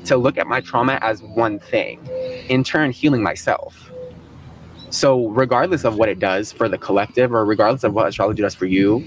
to 0.04 0.16
look 0.16 0.38
at 0.38 0.46
my 0.46 0.60
trauma 0.60 0.98
as 1.02 1.22
one 1.22 1.58
thing 1.58 2.00
in 2.48 2.64
turn 2.64 2.90
healing 2.90 3.22
myself. 3.22 3.90
So 4.90 5.28
regardless 5.28 5.84
of 5.84 5.96
what 5.96 6.08
it 6.08 6.18
does 6.18 6.50
for 6.50 6.68
the 6.68 6.78
collective 6.78 7.32
or 7.32 7.44
regardless 7.44 7.84
of 7.84 7.92
what 7.92 8.08
astrology 8.08 8.42
does 8.42 8.54
for 8.54 8.66
you 8.66 9.04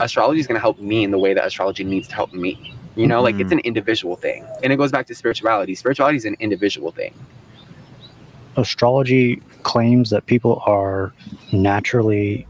astrology 0.00 0.40
is 0.40 0.46
going 0.46 0.56
to 0.56 0.60
help 0.60 0.80
me 0.80 1.04
in 1.04 1.10
the 1.10 1.18
way 1.18 1.34
that 1.34 1.46
astrology 1.46 1.84
needs 1.84 2.08
to 2.08 2.14
help 2.14 2.32
me 2.32 2.74
you 2.96 3.06
know? 3.06 3.22
Like 3.22 3.36
it's 3.36 3.44
mm-hmm. 3.44 3.52
an 3.52 3.58
individual 3.60 4.16
thing. 4.16 4.44
And 4.64 4.72
it 4.72 4.76
goes 4.76 4.90
back 4.90 5.06
to 5.06 5.14
spirituality. 5.14 5.76
Spirituality 5.76 6.16
is 6.16 6.24
an 6.24 6.36
individual 6.40 6.90
thing 6.90 7.14
Astrology 8.56 9.42
claims 9.62 10.10
that 10.10 10.26
people 10.26 10.62
are 10.66 11.12
naturally 11.52 12.46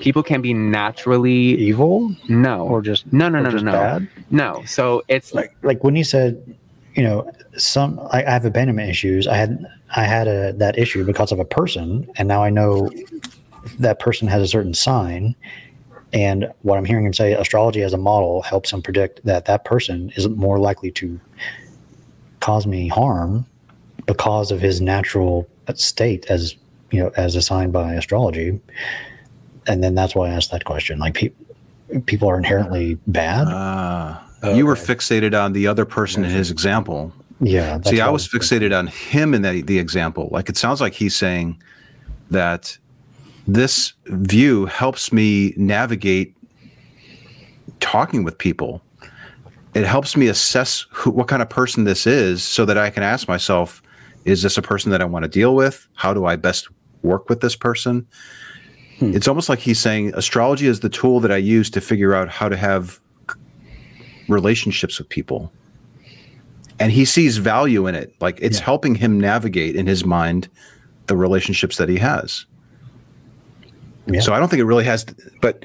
people 0.00 0.22
can 0.22 0.40
be 0.42 0.52
naturally 0.52 1.32
evil 1.32 2.14
no 2.28 2.66
or 2.66 2.82
just 2.82 3.10
no 3.12 3.28
no 3.28 3.40
no 3.40 3.50
no 3.50 3.58
no 3.58 3.72
bad. 3.72 4.08
no 4.30 4.62
so 4.66 5.02
it's 5.08 5.32
Like 5.34 5.56
like 5.62 5.82
when 5.82 5.96
he 5.96 6.04
said, 6.04 6.56
you 6.94 7.02
know, 7.02 7.30
some 7.56 7.98
I, 8.10 8.24
I 8.24 8.30
have 8.30 8.44
abandonment 8.44 8.90
issues. 8.90 9.26
I 9.26 9.36
had 9.36 9.66
I 9.94 10.04
had 10.04 10.28
a 10.28 10.52
that 10.54 10.78
issue 10.78 11.04
because 11.04 11.32
of 11.32 11.38
a 11.38 11.44
person, 11.44 12.08
and 12.16 12.28
now 12.28 12.42
I 12.42 12.50
know 12.50 12.90
that 13.78 13.98
person 13.98 14.28
has 14.28 14.42
a 14.42 14.46
certain 14.46 14.74
sign. 14.74 15.34
And 16.12 16.52
what 16.62 16.78
I'm 16.78 16.84
hearing 16.84 17.04
him 17.04 17.12
say, 17.12 17.32
astrology 17.32 17.82
as 17.82 17.92
a 17.92 17.98
model 17.98 18.42
helps 18.42 18.72
him 18.72 18.80
predict 18.80 19.24
that 19.24 19.46
that 19.46 19.64
person 19.64 20.12
is 20.16 20.28
more 20.28 20.58
likely 20.58 20.90
to 20.92 21.20
cause 22.40 22.66
me 22.66 22.88
harm 22.88 23.44
because 24.06 24.50
of 24.50 24.60
his 24.60 24.80
natural 24.80 25.48
state 25.74 26.26
as 26.28 26.56
you 26.90 27.02
know 27.02 27.10
as 27.16 27.34
assigned 27.34 27.72
by 27.72 27.94
astrology 27.94 28.60
and 29.66 29.82
then 29.82 29.94
that's 29.94 30.14
why 30.14 30.28
i 30.28 30.30
asked 30.30 30.50
that 30.52 30.64
question 30.64 30.98
like 30.98 31.14
people 31.14 31.46
people 32.06 32.28
are 32.28 32.36
inherently 32.36 32.98
bad. 33.06 33.46
Ah, 33.48 34.22
you 34.54 34.66
were 34.66 34.74
fixated 34.74 35.38
on 35.40 35.52
the 35.52 35.66
other 35.66 35.84
person 35.84 36.24
in 36.24 36.30
his 36.30 36.50
example. 36.50 37.12
Yeah. 37.40 37.80
See, 37.82 38.00
I 38.00 38.08
was 38.08 38.26
fixated 38.26 38.76
on 38.76 38.86
him 38.86 39.34
in 39.34 39.42
the, 39.42 39.62
the 39.62 39.78
example. 39.78 40.28
Like 40.30 40.48
it 40.48 40.56
sounds 40.56 40.80
like 40.80 40.94
he's 40.94 41.14
saying 41.14 41.60
that 42.30 42.78
this 43.46 43.92
view 44.06 44.66
helps 44.66 45.12
me 45.12 45.54
navigate 45.56 46.34
talking 47.80 48.24
with 48.24 48.38
people. 48.38 48.82
It 49.74 49.84
helps 49.84 50.16
me 50.16 50.28
assess 50.28 50.86
who, 50.90 51.10
what 51.10 51.28
kind 51.28 51.42
of 51.42 51.50
person 51.50 51.84
this 51.84 52.06
is 52.06 52.42
so 52.42 52.64
that 52.64 52.78
I 52.78 52.88
can 52.88 53.02
ask 53.02 53.28
myself, 53.28 53.82
is 54.26 54.42
this 54.42 54.58
a 54.58 54.62
person 54.62 54.90
that 54.90 55.00
I 55.00 55.04
want 55.04 55.22
to 55.22 55.28
deal 55.28 55.54
with? 55.54 55.88
How 55.94 56.12
do 56.12 56.26
I 56.26 56.36
best 56.36 56.68
work 57.02 57.28
with 57.28 57.40
this 57.40 57.56
person? 57.56 58.06
Hmm. 58.98 59.14
It's 59.14 59.28
almost 59.28 59.48
like 59.48 59.60
he's 59.60 59.78
saying 59.78 60.12
astrology 60.14 60.66
is 60.66 60.80
the 60.80 60.88
tool 60.88 61.20
that 61.20 61.30
I 61.30 61.36
use 61.36 61.70
to 61.70 61.80
figure 61.80 62.12
out 62.14 62.28
how 62.28 62.48
to 62.48 62.56
have 62.56 63.00
relationships 64.28 64.98
with 64.98 65.08
people. 65.08 65.52
And 66.78 66.92
he 66.92 67.04
sees 67.04 67.38
value 67.38 67.86
in 67.86 67.94
it. 67.94 68.14
Like 68.20 68.38
it's 68.42 68.58
helping 68.58 68.96
him 68.96 69.18
navigate 69.18 69.76
in 69.76 69.86
his 69.86 70.04
mind 70.04 70.48
the 71.06 71.16
relationships 71.16 71.76
that 71.78 71.88
he 71.88 71.96
has. 71.96 72.44
So 74.20 74.32
i 74.32 74.38
don't 74.38 74.48
think 74.48 74.60
it 74.60 74.66
really 74.66 74.84
has 74.84 75.04
but 75.40 75.64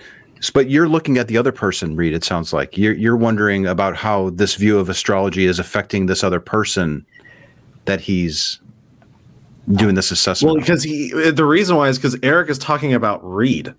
but 0.54 0.68
you're 0.68 0.90
looking 0.90 1.20
at 1.20 1.28
the 1.28 1.38
other 1.38 1.52
person 1.52 1.96
Reid 1.96 2.16
it 2.16 2.24
sounds 2.24 2.54
like. 2.54 2.76
You're 2.76 2.94
you're 2.94 3.18
wondering 3.18 3.68
about 3.68 3.96
how 3.96 4.32
this 4.32 4.56
view 4.56 4.80
of 4.80 4.90
astrology 4.90 5.46
is 5.46 5.60
affecting 5.60 6.08
this 6.08 6.24
other 6.24 6.40
person 6.40 7.06
that 7.86 8.02
he's 8.02 8.60
doing 9.72 9.96
this 9.96 10.12
assessment 10.12 10.54
Well, 10.56 10.60
because 10.62 10.84
he 10.84 11.12
the 11.32 11.46
reason 11.46 11.76
why 11.76 11.88
is 11.90 11.98
because 11.98 12.18
Eric 12.24 12.50
is 12.50 12.58
talking 12.58 12.94
about 12.94 13.20
Reid. 13.24 13.74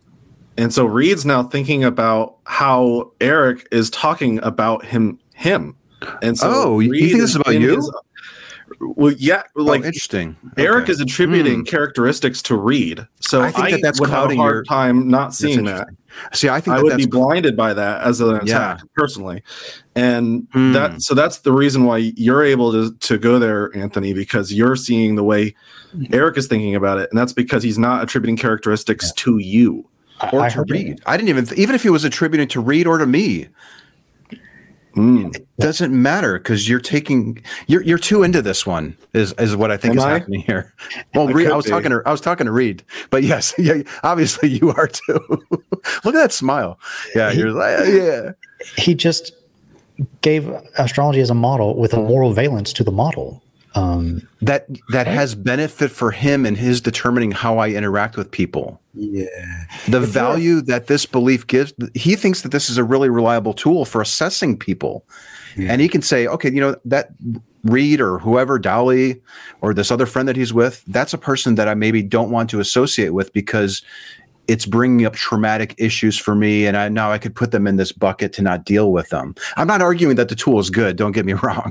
And 0.59 0.73
so 0.73 0.85
Reid's 0.85 1.25
now 1.25 1.43
thinking 1.45 1.83
about 1.83 2.37
how 2.45 3.13
Eric 3.21 3.67
is 3.71 3.91
talking 3.91 4.39
about 4.43 4.85
him 4.85 5.19
him. 5.35 5.77
And 6.21 6.37
so 6.39 6.51
Oh, 6.53 6.79
you- 6.81 6.93
you 6.93 7.09
think 7.09 7.21
this 7.21 7.31
is 7.31 7.37
about 7.37 7.55
you? 7.55 7.81
Well, 8.81 9.13
yeah, 9.19 9.43
like 9.55 9.85
interesting. 9.85 10.37
Eric 10.57 10.85
Okay. 10.85 10.93
is 10.93 11.01
attributing 11.01 11.61
Hmm. 11.61 11.65
characteristics 11.65 12.43
to 12.43 12.57
Reid. 12.57 13.07
So 13.21 13.43
I 13.43 13.51
think 13.51 13.71
that 13.71 13.81
that's 13.83 14.01
would 14.01 14.11
have 14.11 14.31
a 14.31 14.37
hard 14.37 14.55
your- 14.55 14.65
time 14.65 15.09
not 15.09 15.35
seeing 15.35 15.65
that. 15.65 15.89
See, 16.35 16.49
I 16.49 16.61
think 16.61 16.75
I 16.75 16.77
that 16.79 16.85
would 16.85 16.97
be 16.99 17.05
that's- 17.05 17.07
blinded 17.07 17.57
by 17.57 17.73
that 17.75 18.03
as 18.03 18.21
an 18.21 18.41
Yeah. 18.45 18.75
attack 18.75 18.81
personally, 18.95 19.43
and 19.95 20.47
Hmm. 20.53 20.73
that 20.73 21.01
so 21.03 21.15
that's 21.15 21.39
the 21.39 21.53
reason 21.53 21.85
why 21.85 22.13
you're 22.17 22.43
able 22.43 22.73
to 22.73 22.95
to 23.01 23.19
go 23.19 23.39
there, 23.39 23.71
Anthony, 23.75 24.13
because 24.13 24.53
you're 24.53 24.77
seeing 24.77 25.15
the 25.15 25.25
way 25.25 25.55
Eric 26.13 26.37
is 26.39 26.47
thinking 26.47 26.75
about 26.75 26.99
it, 26.99 27.09
and 27.11 27.19
that's 27.19 27.33
because 27.33 27.63
he's 27.63 27.79
not 27.79 28.03
attributing 28.03 28.37
characteristics 28.37 29.13
to 29.13 29.39
you 29.39 29.87
or 30.33 30.49
to 30.51 30.65
Reid. 30.69 31.01
I 31.07 31.17
didn't 31.17 31.31
even 31.31 31.47
even 31.57 31.75
if 31.75 31.83
he 31.83 31.91
was 31.91 32.05
attributing 32.05 32.49
to 32.49 32.61
Reid 32.61 32.87
or 32.87 32.99
to 32.99 33.07
me. 33.07 33.49
Hmm. 34.95 35.31
It 35.35 35.47
doesn't 35.59 35.93
matter 35.93 36.39
because 36.39 36.69
you're 36.69 36.81
taking 36.81 37.43
you're 37.67 37.83
you're 37.83 37.99
too 37.99 38.23
into 38.23 38.43
this 38.43 38.67
one 38.67 38.97
is 39.15 39.33
is 39.39 39.57
what 39.57 39.71
I 39.71 39.77
think 39.77 39.93
Am 39.93 39.99
is 39.99 40.05
I? 40.05 40.13
happening 40.13 40.41
here. 40.43 40.75
Well, 41.15 41.29
I 41.29 41.33
Reid, 41.33 41.49
I 41.49 41.57
was 41.57 41.65
be. 41.67 41.71
talking 41.71 41.91
to 41.91 42.03
I 42.07 42.11
was 42.11 42.21
talking 42.21 42.47
to 42.47 42.53
Reid, 42.53 42.83
but 43.11 43.23
yes, 43.23 43.55
yeah, 43.59 43.83
obviously 44.03 44.49
you 44.51 44.71
are 44.71 44.89
too. 44.89 45.21
Look 45.51 46.07
at 46.07 46.13
that 46.15 46.33
smile. 46.33 46.79
Yeah, 47.15 47.31
you're 47.31 47.53
like 47.53 47.87
yeah. 47.87 48.33
he 48.77 48.95
just 48.95 49.33
gave 50.21 50.49
astrology 50.79 51.21
as 51.21 51.31
a 51.31 51.35
model 51.35 51.77
with 51.79 51.93
a 51.95 51.99
moral 51.99 52.33
valence 52.33 52.73
to 52.75 52.85
the 52.85 52.93
model. 52.93 53.43
Um, 53.75 54.29
that 54.43 54.67
that 54.91 55.07
has 55.07 55.35
benefit 55.35 55.91
for 55.91 56.11
him 56.11 56.45
and 56.45 56.57
his 56.57 56.81
determining 56.81 57.31
how 57.31 57.59
I 57.59 57.71
interact 57.71 58.17
with 58.19 58.31
people. 58.31 58.81
Yeah. 58.93 59.27
The 59.89 60.01
value 60.01 60.61
that 60.63 60.89
this 60.89 61.07
belief 61.07 61.47
gives, 61.47 61.73
he 61.95 62.15
thinks 62.15 62.43
that 62.43 62.53
this 62.53 62.69
is 62.69 62.77
a 62.77 62.85
really 62.85 63.09
reliable 63.09 63.55
tool 63.55 63.87
for 63.87 64.03
assessing 64.03 64.59
people. 64.59 65.07
And 65.57 65.81
he 65.81 65.89
can 65.89 66.03
say, 66.03 66.27
okay, 66.27 66.51
you 66.51 66.61
know, 66.61 66.77
that 66.85 67.11
Reid 67.65 68.01
or 68.01 68.19
whoever, 68.19 68.59
Dali, 68.59 69.21
or 69.61 69.73
this 69.73 69.91
other 69.91 70.07
friend 70.07 70.29
that 70.29 70.37
he's 70.37 70.53
with, 70.53 70.83
that's 70.89 71.15
a 71.15 71.19
person 71.19 71.55
that 71.55 71.69
I 71.69 71.75
maybe 71.75 72.03
don't 72.03 72.31
want 72.31 72.51
to 72.51 72.61
associate 72.61 73.11
with 73.11 73.33
because 73.33 73.83
it's 74.49 74.67
bringing 74.67 75.07
up 75.07 75.15
traumatic 75.15 75.75
issues 75.79 76.19
for 76.19 76.35
me. 76.35 76.67
And 76.67 76.77
I 76.77 76.89
now 76.89 77.13
I 77.13 77.19
could 77.19 77.35
put 77.35 77.53
them 77.53 77.67
in 77.67 77.77
this 77.77 77.93
bucket 77.93 78.33
to 78.35 78.43
not 78.43 78.65
deal 78.65 78.93
with 78.93 79.09
them. 79.11 79.35
I'm 79.57 79.67
not 79.67 79.83
arguing 79.83 80.17
that 80.17 80.29
the 80.29 80.35
tool 80.35 80.59
is 80.59 80.71
good. 80.71 80.97
Don't 80.97 81.13
get 81.13 81.25
me 81.25 81.33
wrong. 81.43 81.71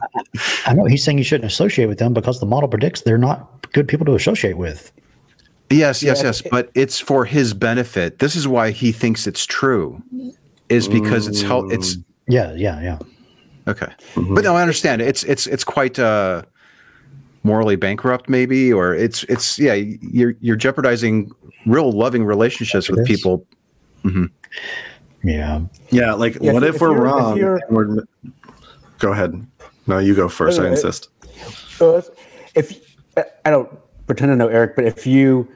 I 0.66 0.74
know 0.74 0.86
he's 0.86 1.04
saying 1.04 1.18
you 1.18 1.24
shouldn't 1.24 1.52
associate 1.52 1.88
with 1.88 2.00
them 2.00 2.14
because 2.14 2.40
the 2.40 2.46
model 2.46 2.70
predicts 2.70 3.02
they're 3.02 3.18
not 3.18 3.72
good 3.74 3.88
people 3.88 4.06
to 4.06 4.16
associate 4.16 4.58
with. 4.58 4.92
Yes, 5.70 6.04
yes, 6.04 6.20
Yeah, 6.20 6.28
yes. 6.28 6.42
But 6.52 6.70
it's 6.76 7.00
for 7.00 7.26
his 7.26 7.54
benefit. 7.54 8.20
This 8.20 8.36
is 8.36 8.48
why 8.48 8.72
he 8.72 8.92
thinks 8.92 9.26
it's 9.26 9.46
true, 9.46 10.02
is 10.70 10.88
because 10.88 11.28
it's 11.28 11.42
help. 11.42 11.72
It's 11.72 11.98
Yeah, 12.28 12.54
yeah, 12.56 12.82
yeah. 12.82 13.00
okay. 13.68 13.88
But 14.16 14.44
no, 14.44 14.56
I 14.56 14.62
understand. 14.62 15.02
It's 15.02 15.24
it's 15.24 15.48
it's 15.48 15.64
quite 15.64 15.98
uh, 15.98 16.44
morally 17.44 17.76
bankrupt, 17.76 18.30
maybe, 18.30 18.72
or 18.72 18.94
it's 18.94 19.24
it's 19.24 19.58
yeah. 19.60 19.74
You're 19.74 20.36
you're 20.42 20.56
jeopardizing 20.56 21.32
real 21.66 21.92
loving 21.92 22.24
relationships 22.26 22.90
with 22.90 23.00
It 23.00 23.10
is. 23.10 23.18
people. 23.18 23.46
Mhm. 24.04 24.30
Yeah. 25.24 25.62
Yeah, 25.92 26.14
like 26.14 26.38
Yeah, 26.42 26.54
what 26.54 26.64
if- 26.64 26.70
if, 26.70 26.76
if 26.76 26.82
we're 26.82 26.90
you're- 26.90 27.58
if 27.60 27.72
wrong? 27.72 27.96
we're- 27.96 28.04
go 29.00 29.12
ahead. 29.12 29.46
No, 29.88 30.00
you 30.00 30.16
go 30.16 30.28
first. 30.30 30.60
I 30.60 30.68
insist. 30.68 31.10
So 31.78 31.98
if, 31.98 32.10
if 32.56 32.98
I 33.46 33.50
don't 33.50 33.70
pretend 34.08 34.32
to 34.32 34.36
know 34.36 34.48
Eric, 34.48 34.76
but 34.76 34.86
if 34.86 35.06
you, 35.08 35.48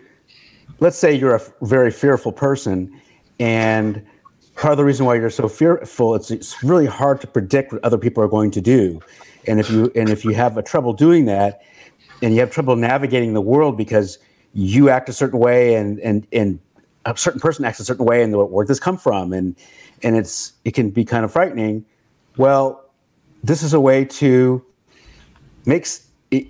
let's 0.79 0.97
say 0.97 1.13
you're 1.13 1.35
a 1.35 1.41
very 1.61 1.91
fearful 1.91 2.31
person, 2.31 2.91
and 3.39 4.01
part 4.55 4.71
of 4.71 4.77
the 4.77 4.85
reason 4.85 5.05
why 5.05 5.15
you're 5.15 5.29
so 5.29 5.47
fearful, 5.47 6.15
it's 6.15 6.31
it's 6.31 6.63
really 6.63 6.85
hard 6.87 7.21
to 7.21 7.27
predict 7.27 7.71
what 7.73 7.83
other 7.83 7.97
people 7.97 8.23
are 8.23 8.27
going 8.27 8.49
to 8.51 8.61
do, 8.61 8.99
and 9.47 9.59
if 9.59 9.69
you 9.69 9.91
and 9.95 10.09
if 10.09 10.23
you 10.25 10.31
have 10.31 10.57
a 10.57 10.63
trouble 10.63 10.93
doing 10.93 11.25
that, 11.25 11.61
and 12.21 12.33
you 12.33 12.39
have 12.39 12.51
trouble 12.51 12.75
navigating 12.75 13.33
the 13.33 13.41
world 13.41 13.77
because 13.77 14.17
you 14.53 14.89
act 14.89 15.09
a 15.09 15.13
certain 15.13 15.39
way, 15.39 15.75
and 15.75 15.99
and 15.99 16.27
and 16.31 16.59
a 17.05 17.15
certain 17.17 17.39
person 17.39 17.65
acts 17.65 17.79
a 17.79 17.85
certain 17.85 18.05
way, 18.05 18.23
and 18.23 18.35
where 18.35 18.63
does 18.65 18.69
this 18.69 18.79
come 18.79 18.97
from, 18.97 19.33
and 19.33 19.55
and 20.03 20.15
it's 20.15 20.53
it 20.63 20.71
can 20.71 20.89
be 20.89 21.03
kind 21.05 21.25
of 21.25 21.31
frightening. 21.31 21.85
Well, 22.37 22.83
this 23.43 23.63
is 23.63 23.73
a 23.73 23.79
way 23.79 24.05
to 24.05 24.63
makes 25.65 26.07
it 26.31 26.47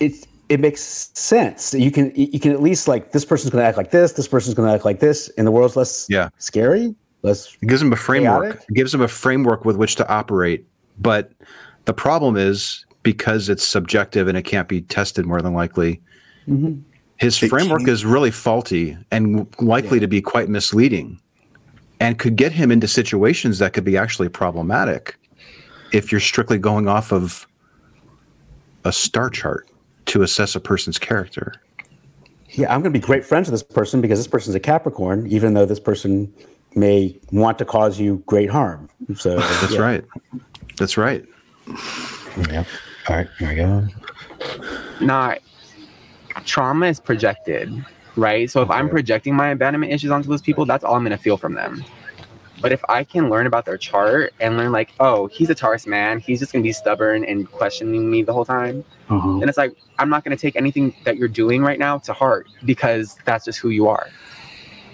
it 0.00 0.26
it 0.48 0.60
makes 0.60 0.82
sense. 1.14 1.72
You 1.72 1.90
can 1.90 2.12
you 2.14 2.38
can 2.40 2.52
at 2.52 2.62
least 2.62 2.88
like 2.88 3.12
this 3.12 3.24
person's 3.24 3.50
going 3.50 3.62
to 3.62 3.66
act 3.68 3.76
like 3.76 3.90
this, 3.90 4.12
this 4.12 4.28
person's 4.28 4.54
going 4.54 4.68
to 4.68 4.74
act 4.74 4.84
like 4.84 5.00
this, 5.00 5.28
and 5.38 5.46
the 5.46 5.50
world's 5.50 5.76
less 5.76 6.06
Yeah. 6.10 6.28
scary, 6.38 6.94
less. 7.22 7.56
It 7.62 7.68
gives 7.68 7.80
them 7.80 7.92
a 7.92 7.96
framework. 7.96 8.42
Chaotic? 8.44 8.64
It 8.68 8.74
gives 8.74 8.92
them 8.92 9.00
a 9.00 9.08
framework 9.08 9.64
with 9.64 9.76
which 9.76 9.96
to 9.96 10.08
operate. 10.08 10.66
But 10.98 11.32
the 11.86 11.94
problem 11.94 12.36
is 12.36 12.84
because 13.02 13.48
it's 13.48 13.66
subjective 13.66 14.28
and 14.28 14.36
it 14.38 14.42
can't 14.42 14.68
be 14.68 14.80
tested 14.82 15.26
more 15.26 15.42
than 15.42 15.54
likely. 15.54 16.00
His 17.16 17.42
It 17.42 17.48
framework 17.48 17.80
can't- 17.80 17.90
is 17.90 18.04
really 18.04 18.30
faulty 18.30 18.96
and 19.10 19.46
likely 19.60 20.00
to 20.00 20.08
be 20.08 20.20
quite 20.20 20.48
misleading 20.48 21.20
and 22.00 22.18
could 22.18 22.36
get 22.36 22.52
him 22.52 22.70
into 22.72 22.88
situations 22.88 23.58
that 23.58 23.72
could 23.72 23.84
be 23.84 23.96
actually 23.96 24.28
problematic 24.28 25.16
if 25.92 26.10
you're 26.10 26.20
strictly 26.20 26.58
going 26.58 26.88
off 26.88 27.12
of 27.12 27.46
a 28.84 28.92
star 28.92 29.30
chart 29.30 29.68
to 30.06 30.22
assess 30.22 30.56
a 30.56 30.60
person's 30.60 30.98
character. 30.98 31.54
Yeah, 32.50 32.72
I'm 32.74 32.82
going 32.82 32.92
to 32.92 32.98
be 32.98 33.04
great 33.04 33.24
friends 33.24 33.48
with 33.50 33.54
this 33.60 33.62
person 33.62 34.00
because 34.00 34.18
this 34.18 34.26
person's 34.26 34.54
a 34.56 34.60
Capricorn, 34.60 35.26
even 35.28 35.54
though 35.54 35.64
this 35.64 35.78
person 35.80 36.32
may 36.74 37.18
want 37.30 37.58
to 37.58 37.64
cause 37.64 38.00
you 38.00 38.22
great 38.26 38.50
harm. 38.50 38.88
So 39.16 39.36
That's 39.36 39.74
yeah. 39.74 39.80
right. 39.80 40.04
That's 40.76 40.96
right. 40.96 41.24
Yeah. 42.50 42.64
All 43.08 43.16
right. 43.16 43.28
Here 43.38 43.48
we 43.48 43.54
go. 43.56 43.86
not 45.00 45.38
trauma 46.44 46.86
is 46.86 46.98
projected, 47.00 47.84
right? 48.16 48.50
So 48.50 48.62
if 48.62 48.70
I'm 48.70 48.88
projecting 48.88 49.34
my 49.34 49.48
abandonment 49.48 49.92
issues 49.92 50.10
onto 50.10 50.28
those 50.28 50.40
people, 50.42 50.64
that's 50.64 50.82
all 50.84 50.94
I'm 50.94 51.02
gonna 51.02 51.18
feel 51.18 51.36
from 51.36 51.54
them. 51.54 51.84
But 52.60 52.72
if 52.72 52.82
I 52.88 53.02
can 53.04 53.28
learn 53.28 53.46
about 53.46 53.64
their 53.64 53.76
chart 53.76 54.32
and 54.40 54.56
learn 54.56 54.70
like, 54.72 54.92
oh, 55.00 55.26
he's 55.26 55.50
a 55.50 55.54
Taurus 55.54 55.86
man, 55.86 56.20
he's 56.20 56.38
just 56.38 56.52
gonna 56.52 56.62
be 56.62 56.72
stubborn 56.72 57.24
and 57.24 57.50
questioning 57.50 58.10
me 58.10 58.22
the 58.22 58.32
whole 58.32 58.44
time, 58.44 58.84
Uh-huh. 59.08 59.38
then 59.40 59.48
it's 59.48 59.58
like 59.58 59.72
I'm 59.98 60.08
not 60.08 60.24
gonna 60.24 60.36
take 60.36 60.56
anything 60.56 60.94
that 61.04 61.16
you're 61.16 61.28
doing 61.28 61.62
right 61.62 61.78
now 61.78 61.98
to 61.98 62.12
heart 62.12 62.46
because 62.64 63.18
that's 63.24 63.44
just 63.44 63.58
who 63.58 63.68
you 63.70 63.88
are. 63.88 64.06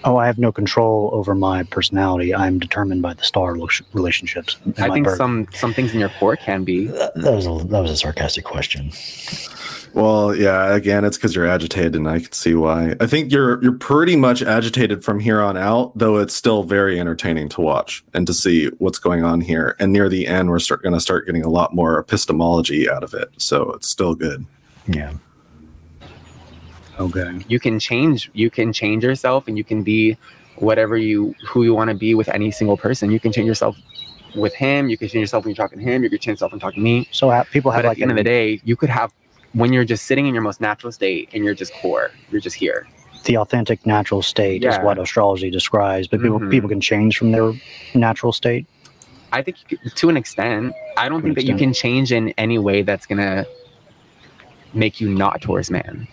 Oh, 0.03 0.17
I 0.17 0.27
have 0.27 0.37
no 0.37 0.51
control 0.51 1.09
over 1.13 1.35
my 1.35 1.63
personality. 1.63 2.33
I'm 2.33 2.59
determined 2.59 3.01
by 3.01 3.13
the 3.13 3.23
star 3.23 3.57
lo- 3.57 3.67
relationships. 3.93 4.57
I 4.77 4.89
think 4.89 5.05
birth. 5.05 5.17
some 5.17 5.47
some 5.53 5.73
things 5.73 5.93
in 5.93 5.99
your 5.99 6.09
core 6.09 6.35
can 6.35 6.63
be. 6.63 6.87
That 6.87 7.15
was 7.15 7.45
a 7.45 7.65
that 7.67 7.81
was 7.81 7.91
a 7.91 7.97
sarcastic 7.97 8.45
question. 8.45 8.91
Well, 9.93 10.35
yeah. 10.35 10.73
Again, 10.73 11.03
it's 11.03 11.17
because 11.17 11.35
you're 11.35 11.47
agitated, 11.47 11.95
and 11.95 12.07
I 12.07 12.19
can 12.19 12.31
see 12.31 12.53
why. 12.53 12.95
I 12.99 13.07
think 13.07 13.31
you're 13.31 13.61
you're 13.63 13.73
pretty 13.73 14.15
much 14.15 14.41
agitated 14.41 15.03
from 15.03 15.19
here 15.19 15.41
on 15.41 15.57
out, 15.57 15.97
though 15.97 16.17
it's 16.17 16.35
still 16.35 16.63
very 16.63 16.99
entertaining 16.99 17.49
to 17.49 17.61
watch 17.61 18.03
and 18.13 18.27
to 18.27 18.33
see 18.33 18.67
what's 18.77 18.99
going 18.99 19.23
on 19.23 19.41
here. 19.41 19.75
And 19.79 19.91
near 19.91 20.07
the 20.07 20.27
end, 20.27 20.49
we're 20.49 20.59
going 20.77 20.93
to 20.93 21.01
start 21.01 21.25
getting 21.25 21.43
a 21.43 21.49
lot 21.49 21.73
more 21.73 21.99
epistemology 21.99 22.89
out 22.89 23.03
of 23.03 23.13
it, 23.13 23.31
so 23.37 23.71
it's 23.71 23.89
still 23.89 24.15
good. 24.15 24.45
Yeah. 24.87 25.13
Okay. 26.99 27.39
You 27.47 27.59
can 27.59 27.79
change. 27.79 28.29
You 28.33 28.49
can 28.49 28.73
change 28.73 29.03
yourself, 29.03 29.47
and 29.47 29.57
you 29.57 29.63
can 29.63 29.83
be 29.83 30.17
whatever 30.57 30.97
you 30.97 31.33
who 31.47 31.63
you 31.63 31.73
want 31.73 31.89
to 31.89 31.95
be 31.95 32.13
with 32.15 32.27
any 32.29 32.51
single 32.51 32.77
person. 32.77 33.09
You 33.11 33.19
can 33.19 33.31
change 33.31 33.47
yourself 33.47 33.77
with 34.35 34.53
him. 34.53 34.89
You 34.89 34.97
can 34.97 35.07
change 35.07 35.21
yourself 35.21 35.45
when 35.45 35.51
you're 35.55 35.63
talking 35.63 35.79
to 35.79 35.85
him. 35.85 36.03
You 36.03 36.09
can 36.09 36.19
change 36.19 36.35
yourself 36.35 36.51
when 36.51 36.59
talking 36.59 36.81
to 36.81 36.83
me. 36.83 37.07
So 37.11 37.29
ha- 37.29 37.45
people 37.51 37.71
have 37.71 37.79
But 37.79 37.85
at 37.85 37.89
like 37.89 37.97
the 37.97 38.03
end 38.03 38.11
of 38.11 38.17
the 38.17 38.23
day, 38.23 38.59
you 38.63 38.75
could 38.75 38.89
have 38.89 39.13
when 39.53 39.71
you're 39.73 39.85
just 39.85 40.05
sitting 40.05 40.27
in 40.27 40.33
your 40.33 40.43
most 40.43 40.59
natural 40.61 40.91
state 40.91 41.29
and 41.33 41.43
you're 41.43 41.55
just 41.55 41.73
core. 41.73 42.11
You're 42.31 42.41
just 42.41 42.55
here. 42.55 42.87
the 43.25 43.35
authentic 43.35 43.85
natural 43.85 44.21
state 44.21 44.63
is 44.63 44.77
what 44.77 44.97
astrology 44.97 45.49
describes, 45.51 46.07
but 46.07 46.21
people 46.21 46.39
Mhm. 46.39 46.49
people 46.49 46.69
can 46.69 46.79
change 46.79 47.17
from 47.17 47.31
their 47.33 47.51
natural 47.93 48.31
state. 48.31 48.65
I 49.33 49.41
think 49.41 49.57
you 49.69 49.77
could- 49.77 49.95
to 49.95 50.09
an 50.09 50.15
extent. 50.15 50.73
I 50.95 51.09
don't 51.09 51.19
To 51.19 51.23
think 51.25 51.35
that 51.35 51.45
you 51.45 51.55
can 51.57 51.73
change 51.73 52.13
in 52.13 52.29
any 52.37 52.57
way 52.59 52.81
that's 52.81 53.05
gonna 53.05 53.45
make 54.73 55.01
you 55.01 55.09
not 55.09 55.35
a 55.35 55.39
Taurus 55.39 55.69
man. 55.69 56.07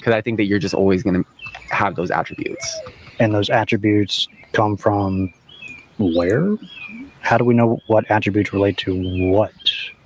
Because 0.00 0.14
I 0.14 0.20
think 0.20 0.36
that 0.38 0.44
you're 0.44 0.58
just 0.58 0.74
always 0.74 1.02
gonna 1.02 1.24
have 1.70 1.94
those 1.94 2.10
attributes. 2.10 2.78
And 3.18 3.34
those 3.34 3.50
attributes 3.50 4.28
come 4.52 4.76
from 4.76 5.32
where? 5.98 6.56
How 7.20 7.36
do 7.38 7.44
we 7.44 7.54
know 7.54 7.80
what 7.86 8.10
attributes 8.10 8.52
relate 8.52 8.76
to 8.78 9.30
what? 9.30 9.52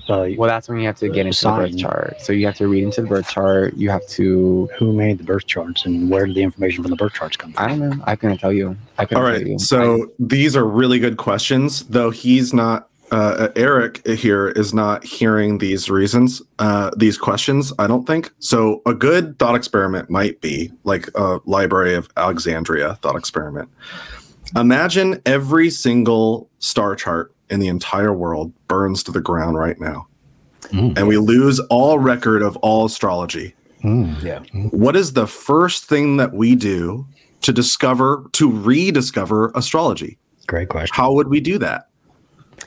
Uh, 0.09 0.29
Well, 0.37 0.49
that's 0.49 0.69
when 0.69 0.79
you 0.81 0.87
have 0.87 0.99
to 0.99 1.09
get 1.09 1.25
into 1.25 1.41
the 1.45 1.51
birth 1.53 1.79
chart. 1.79 2.21
So 2.21 2.33
you 2.33 2.45
have 2.47 2.57
to 2.57 2.67
read 2.69 2.83
into 2.85 3.01
the 3.03 3.07
birth 3.07 3.29
chart. 3.29 3.75
You 3.77 3.89
have 3.91 4.07
to. 4.09 4.69
who 4.77 4.93
made 4.93 5.19
the 5.19 5.25
birth 5.25 5.47
charts 5.47 5.87
and 5.87 6.11
where 6.11 6.27
did 6.27 6.35
the 6.35 6.43
information 6.43 6.83
from 6.83 6.91
the 6.91 6.97
birth 6.97 7.15
charts 7.15 7.37
come 7.37 7.53
from? 7.53 7.65
I 7.65 7.69
don't 7.69 7.79
know. 7.79 8.05
I 8.05 8.17
couldn't 8.17 8.39
tell 8.39 8.53
you. 8.53 8.77
I 8.99 9.07
couldn't 9.07 9.23
All 9.25 9.31
tell 9.31 9.41
you. 9.41 9.53
right. 9.53 9.61
So 9.61 10.11
these 10.19 10.57
are 10.57 10.65
really 10.67 10.99
good 10.99 11.17
questions, 11.17 11.85
though 11.85 12.11
he's 12.11 12.53
not. 12.53 12.91
Uh, 13.15 13.49
Eric 13.55 14.05
here 14.09 14.49
is 14.49 14.75
not 14.75 15.05
hearing 15.05 15.59
these 15.59 15.89
reasons, 15.89 16.43
uh, 16.59 16.91
these 16.97 17.17
questions. 17.17 17.73
I 17.79 17.87
don't 17.87 18.09
think 18.09 18.33
so. 18.41 18.83
A 18.87 18.93
good 18.93 19.39
thought 19.39 19.55
experiment 19.55 20.11
might 20.11 20.41
be 20.41 20.73
like 20.83 21.09
a 21.15 21.39
Library 21.45 21.95
of 21.95 22.09
Alexandria 22.17 22.97
thought 22.97 23.15
experiment. 23.15 23.69
Imagine 24.57 25.23
every 25.27 25.71
single 25.71 26.51
star 26.59 26.97
chart 26.97 27.33
in 27.51 27.61
the 27.61 27.69
entire 27.69 28.13
world 28.13 28.53
burns 28.67 29.05
to 29.05 29.13
the 29.13 29.21
ground 29.21 29.57
right 29.57 29.79
now, 29.79 30.09
and 30.73 31.07
we 31.07 31.17
lose 31.17 31.61
all 31.71 32.01
record 32.01 32.43
of 32.43 32.57
all 32.59 32.85
astrology. 32.85 33.55
Yeah. 33.85 34.41
What 34.71 34.97
is 34.97 35.13
the 35.13 35.29
first 35.29 35.85
thing 35.85 36.17
that 36.17 36.33
we 36.33 36.57
do 36.57 37.07
to 37.43 37.53
discover, 37.53 38.25
to 38.33 38.51
rediscover 38.51 39.53
astrology? 39.55 40.19
Great 40.49 40.69
question. 40.69 40.93
How 40.97 41.13
would 41.13 41.29
we 41.29 41.39
do 41.39 41.59
that? 41.59 41.91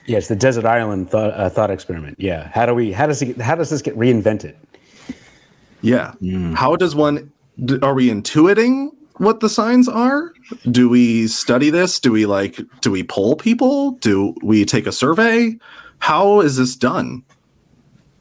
Yes, 0.08 0.28
the 0.30 0.36
desert 0.36 0.66
island 0.66 1.10
thought, 1.10 1.34
uh, 1.34 1.50
thought 1.50 1.70
experiment. 1.70 2.18
Yeah. 2.20 2.50
How 2.54 2.66
do 2.66 2.74
we? 2.74 2.92
How 2.92 3.06
does 3.06 3.22
it? 3.22 3.40
How 3.40 3.56
does 3.56 3.70
this 3.70 3.82
get 3.82 3.96
reinvented? 3.98 4.56
Yeah. 5.82 6.14
How 6.56 6.76
does 6.76 6.96
one, 6.96 7.32
are 7.82 7.94
we 7.94 8.10
intuiting 8.10 8.90
what 9.18 9.40
the 9.40 9.50
signs 9.50 9.88
are? 9.88 10.34
Do 10.72 10.90
we 10.90 11.28
study 11.28 11.70
this? 11.70 12.00
Do 12.00 12.12
we 12.12 12.26
like, 12.26 12.60
do 12.82 12.92
we 12.92 13.04
poll 13.04 13.36
people? 13.36 13.92
Do 13.92 14.36
we 14.42 14.66
take 14.66 14.88
a 14.88 14.92
survey? 14.92 15.58
How 16.00 16.42
is 16.42 16.58
this 16.58 16.76
done? 16.76 17.24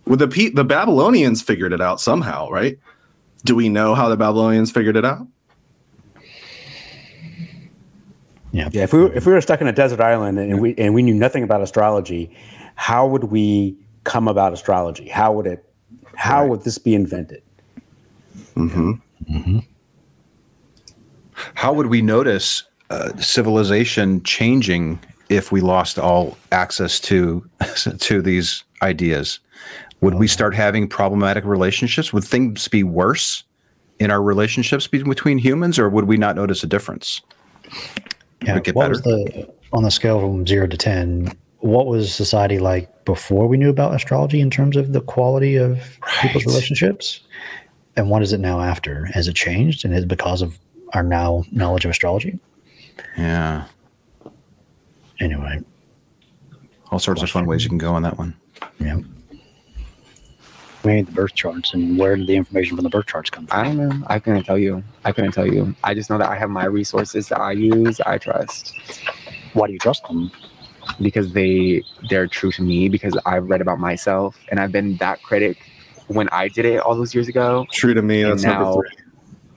With 0.07 0.21
the 0.21 0.51
the 0.55 0.65
Babylonians 0.65 1.43
figured 1.43 1.73
it 1.73 1.81
out 1.81 2.01
somehow, 2.01 2.49
right? 2.51 2.79
Do 3.45 3.55
we 3.55 3.69
know 3.69 3.95
how 3.95 4.09
the 4.09 4.17
Babylonians 4.17 4.71
figured 4.71 4.97
it 4.97 5.05
out? 5.05 5.27
Yeah. 8.57 8.71
Yeah. 8.73 8.85
If 8.85 8.95
we 8.95 9.01
were, 9.01 9.13
if 9.13 9.27
we 9.27 9.33
were 9.35 9.41
stuck 9.43 9.61
in 9.61 9.67
a 9.67 9.73
desert 9.73 10.01
island 10.01 10.39
and 10.39 10.61
we 10.63 10.75
and 10.79 10.95
we 10.95 11.03
knew 11.03 11.15
nothing 11.15 11.43
about 11.43 11.61
astrology, 11.61 12.35
how 12.75 13.07
would 13.07 13.25
we 13.25 13.77
come 14.05 14.29
about 14.29 14.55
astrology? 14.55 15.09
How 15.09 15.31
would 15.33 15.47
it? 15.47 15.63
How 16.15 16.47
would 16.47 16.63
this 16.63 16.79
be 16.79 16.95
invented? 16.95 17.43
Mm-hmm. 18.55 19.59
How 21.55 21.75
would 21.75 21.89
we 21.89 22.01
notice 22.01 22.63
uh, 22.89 23.15
civilization 23.19 24.23
changing 24.23 25.01
if 25.29 25.53
we 25.53 25.61
lost 25.61 25.99
all 25.99 26.39
access 26.51 26.99
to 27.01 27.47
to 27.99 28.23
these 28.23 28.65
ideas? 28.81 29.39
Would 30.01 30.15
we 30.15 30.27
start 30.27 30.55
having 30.55 30.89
problematic 30.89 31.45
relationships? 31.45 32.11
Would 32.11 32.25
things 32.25 32.69
be 32.69 32.83
worse 32.83 33.45
in 33.99 34.11
our 34.11 34.23
relationships 34.23 34.87
between 34.87 35.37
humans, 35.37 35.79
or 35.79 35.91
would 35.91 36.07
we 36.07 36.17
not 36.17 36.37
notice 36.37 36.63
a 36.63 36.67
difference? 36.67 37.21
Yeah. 38.43 38.59
Get 38.61 38.75
what 38.75 38.85
better? 38.85 38.91
was 38.93 39.03
the 39.03 39.49
on 39.73 39.83
the 39.83 39.91
scale 39.91 40.21
from 40.21 40.47
zero 40.47 40.67
to 40.67 40.77
ten? 40.77 41.33
What 41.61 41.87
was 41.87 42.15
society 42.15 42.59
like 42.59 43.05
before 43.05 43.47
we 43.49 43.57
knew 43.57 43.71
about 43.71 43.95
astrology 43.95 44.41
in 44.41 44.51
terms 44.51 44.77
of 44.77 44.93
the 44.93 45.01
quality 45.01 45.57
of 45.57 45.81
people's 46.21 46.47
relationships? 46.47 47.21
And 47.97 48.11
what 48.11 48.23
is 48.23 48.33
it 48.33 48.41
now 48.41 48.61
after? 48.61 49.07
Has 49.07 49.27
it 49.27 49.35
changed? 49.35 49.85
And 49.85 49.95
is 49.95 50.05
it 50.05 50.09
because 50.09 50.43
of 50.43 50.59
our 50.93 51.03
now 51.03 51.45
knowledge 51.51 51.85
of 51.87 51.91
astrology? 51.91 52.39
Yeah, 53.17 53.65
Anyway, 55.19 55.61
all 56.93 56.99
sorts 56.99 57.23
of 57.23 57.31
fun 57.31 57.47
ways 57.47 57.63
you 57.65 57.71
can 57.71 57.79
go 57.79 57.95
on 57.95 58.03
that 58.03 58.19
one. 58.19 58.35
yeah. 58.79 58.99
We 60.87 60.93
made 60.93 61.07
the 61.09 61.13
birth 61.13 61.35
charts, 61.35 61.75
and 61.75 61.99
where 61.99 62.15
did 62.15 62.29
the 62.29 62.37
information 62.37 62.77
from 62.77 62.85
the 62.85 62.89
birth 62.91 63.07
charts 63.07 63.29
come 63.29 63.49
from? 63.49 63.59
I 63.59 63.65
don't 63.65 63.77
know. 63.77 64.07
I 64.07 64.21
couldn't 64.21 64.45
tell 64.45 64.57
you. 64.57 64.85
I 65.05 65.11
couldn't 65.11 65.33
tell 65.33 65.45
you. 65.47 65.75
I 65.83 65.95
just 65.95 66.11
know 66.11 66.19
that 66.19 66.29
I 66.29 66.37
have 66.37 66.49
my 66.49 66.65
resources 66.67 67.29
that 67.29 67.41
I 67.41 67.51
use. 67.53 68.01
I 68.03 68.19
trust 68.19 68.73
Why 69.55 69.67
do 69.67 69.73
you 69.73 69.81
trust 69.81 70.05
them? 70.07 70.31
because 71.03 71.33
they 71.33 71.83
they're 72.09 72.29
true 72.29 72.53
to 72.53 72.63
me. 72.63 72.89
Because 72.89 73.19
I've 73.27 73.49
read 73.51 73.61
about 73.61 73.81
myself 73.81 74.39
and 74.49 74.61
I've 74.61 74.71
been 74.71 74.97
that 74.99 75.21
critic 75.25 75.59
when 76.07 76.29
I 76.29 76.47
did 76.47 76.65
it 76.65 76.79
all 76.79 76.95
those 76.95 77.13
years 77.17 77.27
ago. 77.27 77.67
True 77.73 77.93
to 77.93 78.01
me. 78.03 78.23
And 78.23 78.35
That's 78.35 78.45
now- 78.45 78.61
number 78.71 78.89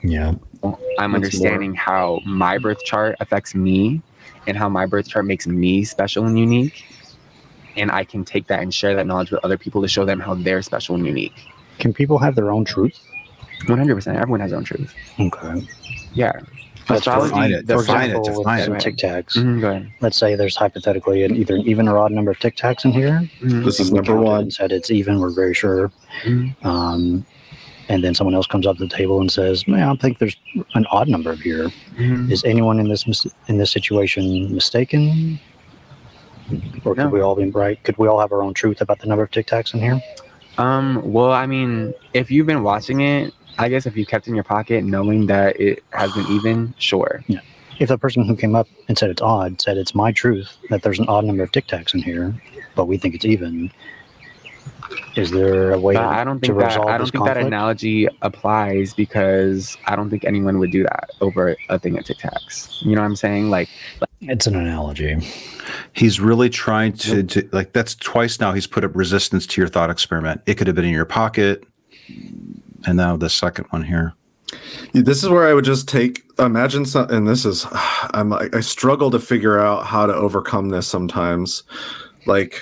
three. 0.01 0.11
Yeah. 0.11 0.33
I'm 0.63 0.71
What's 1.11 1.13
understanding 1.13 1.75
how 1.75 2.21
my 2.25 2.57
birth 2.57 2.83
chart 2.85 3.15
affects 3.19 3.53
me 3.53 4.01
and 4.47 4.57
how 4.57 4.67
my 4.67 4.87
birth 4.87 5.07
chart 5.07 5.25
makes 5.27 5.45
me 5.45 5.83
special 5.83 6.25
and 6.25 6.39
unique. 6.39 6.83
And 7.77 7.91
I 7.91 8.03
can 8.03 8.25
take 8.25 8.47
that 8.47 8.61
and 8.61 8.73
share 8.73 8.95
that 8.95 9.05
knowledge 9.07 9.31
with 9.31 9.43
other 9.43 9.57
people 9.57 9.81
to 9.81 9.87
show 9.87 10.05
them 10.05 10.19
how 10.19 10.33
they're 10.35 10.61
special 10.61 10.95
and 10.95 11.05
unique. 11.05 11.33
Can 11.77 11.93
people 11.93 12.17
have 12.17 12.35
their 12.35 12.51
own 12.51 12.65
truth? 12.65 12.99
100%. 13.65 14.15
Everyone 14.15 14.39
has 14.39 14.51
their 14.51 14.57
own 14.57 14.63
truth. 14.65 14.93
Okay. 15.19 15.67
Yeah. 16.13 16.31
That's 16.87 17.01
Astrology, 17.01 17.29
define 17.29 17.51
it, 17.51 17.67
the 17.67 17.73
For 17.75 17.81
define 17.81 17.97
it, 17.97 18.03
example, 18.05 18.21
with 18.29 18.37
define 18.39 18.63
some 18.65 18.75
it. 18.75 18.79
tic 18.81 18.97
tacs. 18.97 19.37
Mhm, 19.37 19.61
go 19.61 19.69
ahead. 19.69 19.91
Let's 20.01 20.17
say 20.17 20.35
there's 20.35 20.55
hypothetically 20.55 21.23
an, 21.23 21.35
either 21.35 21.55
an 21.55 21.61
even 21.61 21.87
or 21.87 21.99
odd 21.99 22.11
number 22.11 22.31
of 22.31 22.39
tic 22.39 22.55
tacs 22.57 22.83
in 22.83 22.91
here. 22.91 23.29
Mhm. 23.43 23.63
This 23.63 23.79
is 23.79 23.91
number 23.91 24.15
one. 24.15 24.41
And 24.43 24.53
said 24.53 24.71
it's 24.71 24.89
even. 24.89 25.19
We're 25.19 25.29
very 25.29 25.53
sure. 25.53 25.91
Mhm. 26.23 26.55
Um, 26.65 27.25
and 27.89 28.03
then 28.03 28.15
someone 28.15 28.33
else 28.33 28.47
comes 28.47 28.65
up 28.65 28.77
to 28.77 28.85
the 28.85 28.89
table 28.89 29.19
and 29.21 29.31
says, 29.31 29.67
"Man, 29.67 29.87
I 29.87 29.95
think 29.97 30.17
there's 30.17 30.35
an 30.73 30.87
odd 30.89 31.07
number 31.07 31.35
here. 31.35 31.69
Mhm. 31.99 32.31
Is 32.31 32.43
anyone 32.43 32.79
in 32.79 32.87
this 32.89 33.05
mis- 33.05 33.27
in 33.47 33.59
this 33.59 33.69
situation 33.69 34.51
mistaken, 34.51 35.39
or 36.85 36.95
could 36.95 37.03
No. 37.05 37.09
we 37.09 37.21
all 37.21 37.35
be 37.35 37.49
right? 37.49 37.81
Could 37.83 37.97
we 37.97 38.07
all 38.07 38.19
have 38.19 38.31
our 38.31 38.41
own 38.41 38.53
truth 38.53 38.81
about 38.81 38.99
the 38.99 39.07
number 39.07 39.23
of 39.23 39.31
tic 39.31 39.47
tacs 39.47 39.73
in 39.73 39.79
here? 39.79 40.01
Um, 40.57 41.01
well, 41.03 41.31
I 41.31 41.45
mean, 41.45 41.93
if 42.13 42.29
you've 42.29 42.47
been 42.47 42.63
watching 42.63 43.01
it, 43.01 43.33
I 43.57 43.69
guess 43.69 43.85
if 43.85 43.95
you 43.97 44.05
kept 44.05 44.27
in 44.27 44.35
your 44.35 44.43
pocket 44.43 44.83
knowing 44.83 45.27
that 45.27 45.59
it 45.59 45.83
has 45.91 46.11
been 46.13 46.25
even, 46.27 46.73
sure. 46.77 47.23
If 47.79 47.87
the 47.89 47.97
person 47.97 48.25
who 48.25 48.35
came 48.35 48.55
up 48.55 48.67
and 48.87 48.97
said 48.97 49.09
it's 49.09 49.21
odd 49.21 49.61
said 49.61 49.77
it's 49.77 49.95
my 49.95 50.11
truth 50.11 50.57
that 50.69 50.81
there's 50.83 50.99
an 50.99 51.07
odd 51.07 51.23
number 51.25 51.43
of 51.43 51.51
tic 51.51 51.67
tacs 51.67 51.93
in 51.93 52.01
here, 52.01 52.33
but 52.75 52.85
we 52.85 52.97
think 52.97 53.15
it's 53.15 53.25
even, 53.25 53.71
is 55.15 55.31
there 55.31 55.71
a 55.71 55.79
way 55.79 55.95
But 55.95 56.05
I 56.05 56.23
don't 56.23 56.39
to 56.39 56.47
think 56.47 56.59
that 56.59 56.71
I 56.71 56.97
don't 56.97 57.01
this 57.01 57.11
think 57.11 57.25
that 57.25 57.37
analogy 57.37 58.07
applies 58.21 58.93
because 58.93 59.77
I 59.85 59.95
don't 59.95 60.09
think 60.09 60.25
anyone 60.25 60.59
would 60.59 60.71
do 60.71 60.83
that 60.83 61.09
over 61.21 61.55
a 61.69 61.79
thing 61.79 61.97
at 61.97 62.05
Tic 62.05 62.17
Tacs. 62.17 62.83
You 62.83 62.95
know 62.95 63.01
what 63.01 63.07
I'm 63.07 63.15
saying? 63.15 63.49
Like, 63.49 63.69
It's 64.21 64.47
an 64.47 64.55
analogy. 64.55 65.17
He's 65.93 66.19
really 66.19 66.49
trying 66.49 66.93
to, 66.93 67.23
to 67.23 67.49
like 67.51 67.73
that's 67.73 67.95
twice 67.95 68.39
now 68.39 68.53
he's 68.53 68.67
put 68.67 68.83
up 68.83 68.95
resistance 68.95 69.45
to 69.47 69.61
your 69.61 69.67
thought 69.67 69.89
experiment. 69.89 70.41
It 70.45 70.55
could 70.55 70.67
have 70.67 70.75
been 70.75 70.85
in 70.85 70.93
your 70.93 71.05
pocket, 71.05 71.63
and 72.85 72.97
now 72.97 73.17
the 73.17 73.29
second 73.29 73.65
one 73.69 73.83
here. 73.83 74.13
This 74.93 75.23
is 75.23 75.29
where 75.29 75.47
I 75.47 75.53
would 75.53 75.65
just 75.65 75.87
take 75.87 76.23
imagine 76.39 76.85
some, 76.85 77.09
and 77.09 77.27
this 77.27 77.45
is 77.45 77.65
I'm 78.13 78.29
like 78.29 78.55
I 78.55 78.61
struggle 78.61 79.11
to 79.11 79.19
figure 79.19 79.59
out 79.59 79.85
how 79.85 80.05
to 80.05 80.13
overcome 80.13 80.69
this 80.69 80.87
sometimes. 80.87 81.63
Like 82.25 82.61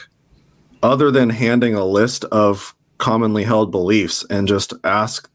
other 0.88 1.12
than 1.12 1.30
handing 1.30 1.76
a 1.76 1.86
list 1.86 2.24
of 2.26 2.76
commonly 2.98 3.44
held 3.44 3.72
beliefs 3.72 4.26
and 4.30 4.48
just 4.48 4.74
ask 4.84 5.30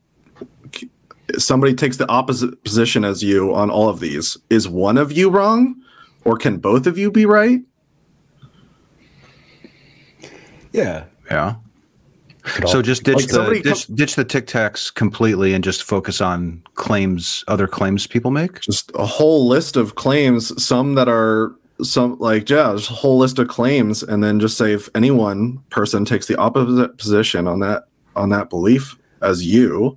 somebody 1.38 1.74
takes 1.74 1.96
the 1.96 2.08
opposite 2.08 2.62
position 2.64 3.04
as 3.04 3.22
you 3.22 3.54
on 3.54 3.70
all 3.70 3.88
of 3.88 4.00
these. 4.00 4.36
Is 4.50 4.68
one 4.68 4.98
of 4.98 5.12
you 5.12 5.30
wrong? 5.30 5.76
Or 6.24 6.36
can 6.36 6.58
both 6.58 6.86
of 6.86 6.98
you 6.98 7.10
be 7.10 7.26
right? 7.26 7.60
Yeah. 10.72 11.04
Yeah. 11.30 11.56
So 12.66 12.82
just 12.82 13.04
ditch 13.04 13.16
Like 13.16 13.26
the 13.26 13.34
somebody 13.34 13.62
ditch, 13.62 13.86
ditch 13.86 14.16
the 14.16 14.24
Tic 14.24 14.46
Tacs 14.46 14.92
completely 14.92 15.54
and 15.54 15.62
just 15.62 15.84
focus 15.84 16.20
on 16.20 16.62
claims, 16.74 17.44
other 17.46 17.68
claims 17.68 18.06
people 18.06 18.32
make. 18.32 18.60
just 18.60 18.90
a 18.96 19.06
whole 19.06 19.46
list 19.46 19.76
of 19.76 19.94
claims 19.94 20.62
some 20.62 20.94
that 20.94 21.08
are 21.08 21.54
some 21.84 22.18
like 22.18 22.48
yeah 22.48 22.72
just 22.74 22.90
a 22.90 22.94
whole 22.94 23.18
list 23.18 23.38
of 23.38 23.48
claims 23.48 24.02
and 24.02 24.22
then 24.22 24.40
just 24.40 24.56
say 24.56 24.72
if 24.72 24.88
any 24.94 25.10
one 25.10 25.58
person 25.70 26.04
takes 26.04 26.26
the 26.26 26.36
opposite 26.36 26.96
position 26.98 27.46
on 27.46 27.60
that 27.60 27.84
on 28.16 28.28
that 28.30 28.50
belief 28.50 28.96
as 29.22 29.44
you 29.46 29.96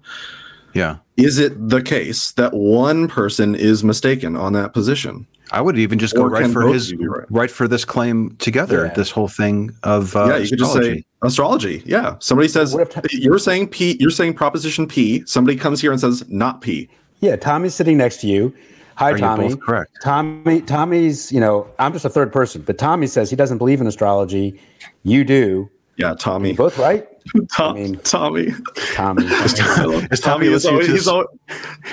Yeah. 0.74 0.98
Is 1.18 1.40
it 1.40 1.70
the 1.70 1.82
case 1.82 2.34
that 2.34 2.54
one 2.54 3.08
person 3.08 3.56
is 3.56 3.84
mistaken 3.84 4.36
on 4.36 4.54
that 4.54 4.74
position? 4.74 5.26
I 5.52 5.62
would 5.62 5.78
even 5.78 6.00
just 6.00 6.16
go 6.16 6.26
right 6.26 6.52
for 6.52 6.68
his 6.68 6.88
of 6.88 6.94
you 6.94 6.98
be 6.98 7.08
right? 7.08 7.26
right. 7.30 7.52
for 7.52 7.68
this 7.68 7.86
claim 7.86 8.36
together. 8.38 8.88
Yeah. 8.88 8.94
This 8.94 9.12
whole 9.12 9.28
thing 9.28 9.72
of 9.84 10.16
uh, 10.16 10.26
yeah, 10.28 10.38
you 10.38 10.50
could 10.50 10.60
just 10.60 10.74
say 10.74 11.06
astrology. 11.22 11.84
Yeah, 11.86 12.16
somebody 12.20 12.48
says 12.48 12.76
you're 13.12 13.40
saying 13.40 13.70
P. 13.70 13.96
You're 14.00 14.10
saying 14.10 14.34
proposition 14.34 14.88
P. 14.88 15.24
Somebody 15.26 15.56
comes 15.56 15.80
here 15.80 15.92
and 15.92 16.02
says 16.02 16.28
not 16.30 16.62
P. 16.62 16.90
Yeah, 17.20 17.36
Tommy's 17.36 17.76
sitting 17.76 17.98
next 17.98 18.18
to 18.22 18.28
you. 18.28 18.54
Hi, 18.96 19.12
Are 19.12 19.14
you 19.14 19.18
Tommy. 19.20 19.48
both 19.50 19.60
correct? 19.62 19.92
Tommy. 20.02 20.62
Tommy's. 20.62 21.32
You 21.32 21.40
know, 21.42 21.68
I'm 21.80 21.92
just 21.94 22.06
a 22.06 22.10
third 22.10 22.32
person, 22.32 22.62
but 22.62 22.78
Tommy 22.78 23.08
says 23.08 23.30
he 23.30 23.36
doesn't 23.36 23.58
believe 23.58 23.82
in 23.82 23.88
astrology. 23.88 24.60
You 25.04 25.24
do. 25.24 25.70
Yeah, 25.98 26.14
Tommy. 26.18 26.54
both 26.54 26.78
right. 26.78 27.08
Tom, 27.54 27.96
Tommy. 28.04 28.52
Tommy. 28.94 29.26
Is 29.26 29.54
Tommy, 29.54 30.08
Tommy 30.18 30.48
is 30.48 30.52
listening 30.66 30.74
always, 30.74 30.88
to 30.88 30.92
he's, 30.94 31.08
always, 31.08 31.28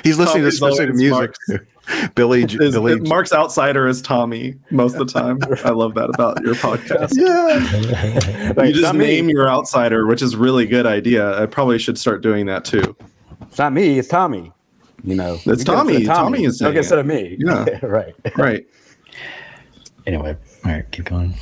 he's 0.04 0.18
listening 0.18 0.42
Tommy's 0.42 0.60
to 0.60 0.66
specific 0.66 0.94
music. 0.96 1.34
Mark's- 1.48 1.66
Billy, 2.14 2.42
is- 2.42 2.56
Billy, 2.56 3.00
Mark's 3.00 3.32
outsider 3.32 3.86
is 3.88 4.02
Tommy 4.02 4.54
most 4.70 4.96
of 4.96 5.06
the 5.06 5.12
time. 5.12 5.38
I 5.64 5.70
love 5.70 5.94
that 5.94 6.10
about 6.10 6.42
your 6.42 6.54
podcast. 6.54 7.12
Yeah. 7.16 8.64
you 8.64 8.72
just 8.72 8.94
name 8.94 9.28
your 9.28 9.48
outsider, 9.48 10.06
which 10.06 10.20
is 10.22 10.36
really 10.36 10.66
good 10.66 10.86
idea. 10.86 11.40
I 11.40 11.46
probably 11.46 11.78
should 11.78 11.98
start 11.98 12.22
doing 12.22 12.46
that 12.46 12.64
too. 12.64 12.94
It's 13.42 13.58
not 13.58 13.72
me. 13.72 13.98
It's 13.98 14.08
Tommy. 14.08 14.52
You 15.04 15.16
know, 15.16 15.34
It's 15.34 15.46
You 15.46 15.54
get 15.56 15.66
Tommy. 15.66 16.04
Tommy 16.04 16.44
is 16.44 16.58
Don't 16.58 16.66
saying 16.66 16.72
get 16.74 16.78
instead 16.80 16.98
of 16.98 17.06
me. 17.06 17.36
Yeah. 17.38 17.78
right. 17.82 18.14
Right. 18.36 18.66
Anyway, 20.06 20.36
all 20.64 20.72
right, 20.72 20.90
keep 20.90 21.04
going. 21.04 21.34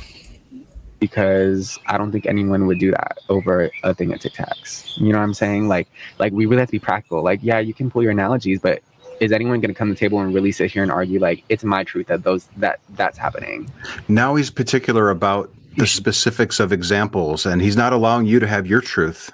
because 0.99 1.79
I 1.87 1.97
don't 1.97 2.11
think 2.11 2.27
anyone 2.27 2.67
would 2.67 2.77
do 2.79 2.91
that 2.91 3.17
over 3.27 3.71
a 3.83 3.93
thing 3.93 4.13
of 4.13 4.19
Tic 4.19 4.33
Tacs. 4.33 4.95
You 4.97 5.11
know 5.11 5.17
what 5.17 5.23
I'm 5.23 5.33
saying? 5.33 5.67
Like, 5.67 5.87
like 6.19 6.31
we 6.31 6.45
really 6.45 6.59
have 6.59 6.67
to 6.67 6.73
be 6.73 6.79
practical. 6.79 7.23
Like, 7.23 7.39
yeah, 7.41 7.57
you 7.59 7.73
can 7.73 7.89
pull 7.89 8.03
your 8.03 8.11
analogies, 8.11 8.59
but 8.59 8.83
is 9.19 9.31
anyone 9.31 9.61
going 9.61 9.73
to 9.73 9.77
come 9.77 9.87
to 9.87 9.93
the 9.95 9.99
table 9.99 10.19
and 10.19 10.33
really 10.33 10.51
sit 10.51 10.71
here 10.71 10.83
and 10.83 10.91
argue 10.91 11.19
like 11.19 11.43
it's 11.49 11.63
my 11.63 11.83
truth 11.83 12.07
that 12.07 12.23
those 12.23 12.47
that 12.57 12.79
that's 12.91 13.17
happening? 13.17 13.71
now 14.07 14.35
he's 14.35 14.49
particular 14.51 15.09
about 15.09 15.49
the 15.77 15.87
specifics 15.87 16.59
of 16.59 16.71
examples, 16.71 17.45
and 17.45 17.61
he's 17.61 17.75
not 17.77 17.93
allowing 17.93 18.25
you 18.25 18.39
to 18.39 18.47
have 18.47 18.67
your 18.67 18.81
truth. 18.81 19.31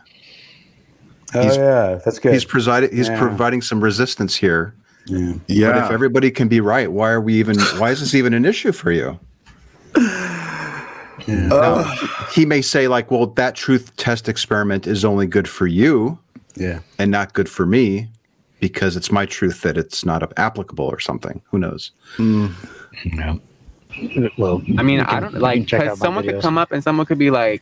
Oh 1.35 1.41
He's- 1.41 1.57
yeah, 1.57 1.99
that's 2.05 2.19
good. 2.19 2.33
He's 2.33 2.45
presided. 2.45 2.93
He's 2.93 3.09
Yeah. 3.09 3.19
providing 3.19 3.61
some 3.61 3.81
resistance 3.83 4.35
here. 4.35 4.73
Yeah. 5.07 5.71
But 5.71 5.85
if 5.85 5.91
everybody 5.91 6.31
can 6.31 6.47
be 6.47 6.59
right, 6.61 6.91
why 6.91 7.09
are 7.11 7.21
we 7.21 7.35
even? 7.35 7.57
Why 7.77 7.91
is 7.91 7.99
this 8.01 8.13
even 8.15 8.33
an 8.33 8.45
issue 8.45 8.71
for 8.71 8.91
you? 8.91 9.19
Now, 11.27 11.83
he 12.31 12.45
may 12.45 12.61
say 12.61 12.87
like, 12.87 13.11
"Well, 13.11 13.27
that 13.27 13.55
truth 13.55 13.93
test 13.97 14.29
experiment 14.29 14.87
is 14.87 15.03
only 15.03 15.25
good 15.27 15.47
for 15.47 15.67
you, 15.67 16.19
Yeah. 16.55 16.79
and 16.99 17.11
not 17.11 17.33
good 17.33 17.49
for 17.49 17.65
me, 17.65 18.09
because 18.61 18.95
it's 18.95 19.11
my 19.11 19.25
truth 19.25 19.61
that 19.61 19.77
it's 19.77 20.05
not 20.05 20.31
applicable 20.39 20.85
or 20.85 20.99
something." 20.99 21.41
Who 21.51 21.59
knows? 21.59 21.91
Mm. 22.17 22.51
No. 23.05 23.41
Well, 24.37 24.61
I 24.77 24.83
mean, 24.83 24.99
you 24.99 25.05
I 25.07 25.19
don't 25.19 25.33
like 25.33 25.65
because 25.65 25.81
out 25.81 25.97
my 25.99 26.05
someone 26.05 26.23
could 26.23 26.41
come 26.41 26.57
up 26.57 26.71
and 26.71 26.81
someone 26.83 27.05
could 27.05 27.17
be 27.17 27.31
like, 27.31 27.61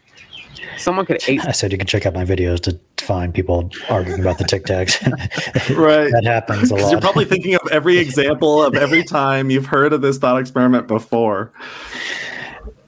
someone 0.77 1.05
could 1.05 1.23
ace 1.27 1.45
I 1.45 1.51
said 1.51 1.71
you 1.71 1.77
can 1.77 1.87
check 1.87 2.05
out 2.05 2.13
my 2.13 2.25
videos 2.25 2.59
to 2.61 2.77
find 3.05 3.33
people 3.33 3.69
arguing 3.89 4.19
about 4.19 4.37
the 4.37 4.43
Tic 4.43 4.63
Tacs. 4.65 4.95
Right. 5.75 6.11
that 6.11 6.23
happens 6.23 6.71
a 6.71 6.75
lot. 6.75 6.91
you're 6.91 7.01
probably 7.01 7.25
thinking 7.25 7.55
of 7.55 7.61
every 7.71 7.97
example 7.97 8.63
of 8.63 8.75
every 8.75 9.03
time 9.03 9.49
you've 9.49 9.65
heard 9.65 9.93
of 9.93 10.01
this 10.01 10.17
thought 10.17 10.39
experiment 10.39 10.87
before, 10.87 11.51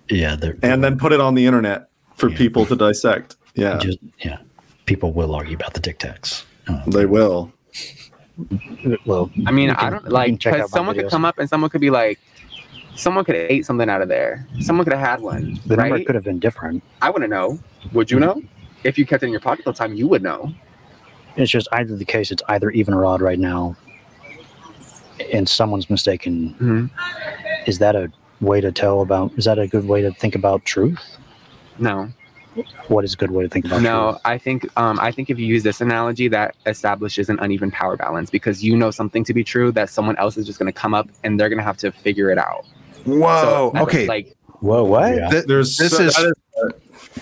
yeah, 0.10 0.36
they're 0.36 0.58
and 0.62 0.84
then 0.84 0.98
put 0.98 1.14
it 1.14 1.20
on 1.20 1.36
the 1.36 1.46
internet 1.46 1.90
for 2.16 2.30
people 2.30 2.66
to 2.66 2.76
dissect. 2.76 3.36
Yeah, 3.56 3.78
just 3.78 4.00
yeah. 4.20 4.40
People 4.86 5.12
will 5.12 5.34
argue 5.34 5.56
about 5.56 5.74
the 5.74 5.80
Tic 5.80 6.00
Tacs. 6.00 6.44
Oh, 6.70 6.84
they 6.88 7.06
will. 7.06 7.52
Well, 9.06 9.32
I 9.46 9.52
mean, 9.52 9.70
you 9.70 9.76
I 9.78 9.90
don't 9.90 10.08
like 10.10 10.38
because 10.38 10.54
out 10.54 10.60
my 10.72 10.78
someone 10.78 10.96
could 10.96 11.10
come 11.10 11.26
up 11.26 11.40
and 11.40 11.50
someone 11.50 11.70
could 11.70 11.82
be 11.82 11.90
like, 11.90 12.20
someone 12.96 13.26
could 13.26 13.36
have 13.36 13.50
ate 13.50 13.66
something 13.66 13.90
out 13.90 14.02
of 14.02 14.10
there. 14.10 14.48
Someone 14.60 14.86
could 14.86 14.94
have 14.94 15.06
had 15.08 15.22
one. 15.22 15.60
The 15.66 15.78
number 15.78 16.04
could 16.04 16.16
have 16.16 16.24
been 16.24 16.40
different. 16.40 16.84
I 17.02 17.10
wouldn't 17.10 17.32
know. 17.32 17.60
Would 17.94 18.12
you 18.12 18.20
know? 18.20 18.42
If 18.84 18.98
you 18.98 19.06
kept 19.06 19.24
it 19.24 19.28
in 19.28 19.32
your 19.32 19.42
pocket 19.42 19.66
the 19.66 19.74
time, 19.74 19.94
you 19.96 20.08
would 20.08 20.24
know. 20.24 20.54
It's 21.36 21.52
just 21.52 21.68
either 21.72 21.96
the 21.96 22.06
case, 22.06 22.32
it's 22.32 22.44
either 22.50 22.70
even 22.72 22.94
or 22.94 23.06
odd 23.06 23.22
right 23.22 23.38
now, 23.40 23.76
and 25.32 25.48
someone's 25.48 25.90
mistaken. 25.90 26.50
Mm-hmm. 26.56 26.86
Is 27.68 27.80
that 27.80 27.96
a 27.96 28.12
way 28.42 28.62
to 28.62 28.72
tell 28.72 29.02
about? 29.02 29.32
Is 29.38 29.46
that 29.46 29.60
a 29.60 29.68
good 29.68 29.88
way 29.88 30.02
to 30.02 30.12
think 30.14 30.36
about 30.36 30.66
truth? 30.66 31.00
No. 31.80 32.10
What 32.88 33.04
is 33.06 33.14
a 33.14 33.18
good 33.18 33.30
way 33.30 33.44
to 33.44 33.50
think 33.50 33.66
about 33.66 33.84
No, 33.84 34.12
truth? 34.14 34.22
I 34.26 34.38
think 34.40 34.68
um, 34.80 35.00
I 35.00 35.12
think 35.12 35.30
if 35.30 35.38
you 35.38 35.46
use 35.46 35.62
this 35.62 35.80
analogy, 35.80 36.28
that 36.30 36.56
establishes 36.66 37.30
an 37.30 37.38
uneven 37.40 37.70
power 37.70 37.96
balance 37.98 38.32
because 38.32 38.64
you 38.64 38.76
know 38.76 38.90
something 38.90 39.24
to 39.26 39.34
be 39.34 39.44
true 39.44 39.72
that 39.74 39.92
someone 39.92 40.16
else 40.18 40.38
is 40.38 40.46
just 40.48 40.58
going 40.58 40.72
to 40.72 40.80
come 40.80 40.96
up 40.96 41.08
and 41.24 41.40
they're 41.40 41.50
going 41.50 41.60
to 41.60 41.64
have 41.64 41.78
to 41.78 41.92
figure 41.92 42.32
it 42.32 42.40
out. 42.40 42.66
Whoa. 43.06 43.72
So, 43.76 43.82
okay. 43.84 44.08
Like, 44.08 44.36
Whoa, 44.62 44.84
what? 44.86 45.30
Th- 45.30 45.46
There's 45.46 45.78
this 45.78 45.96
so- 45.98 46.04
is 46.04 46.16
that 46.16 46.34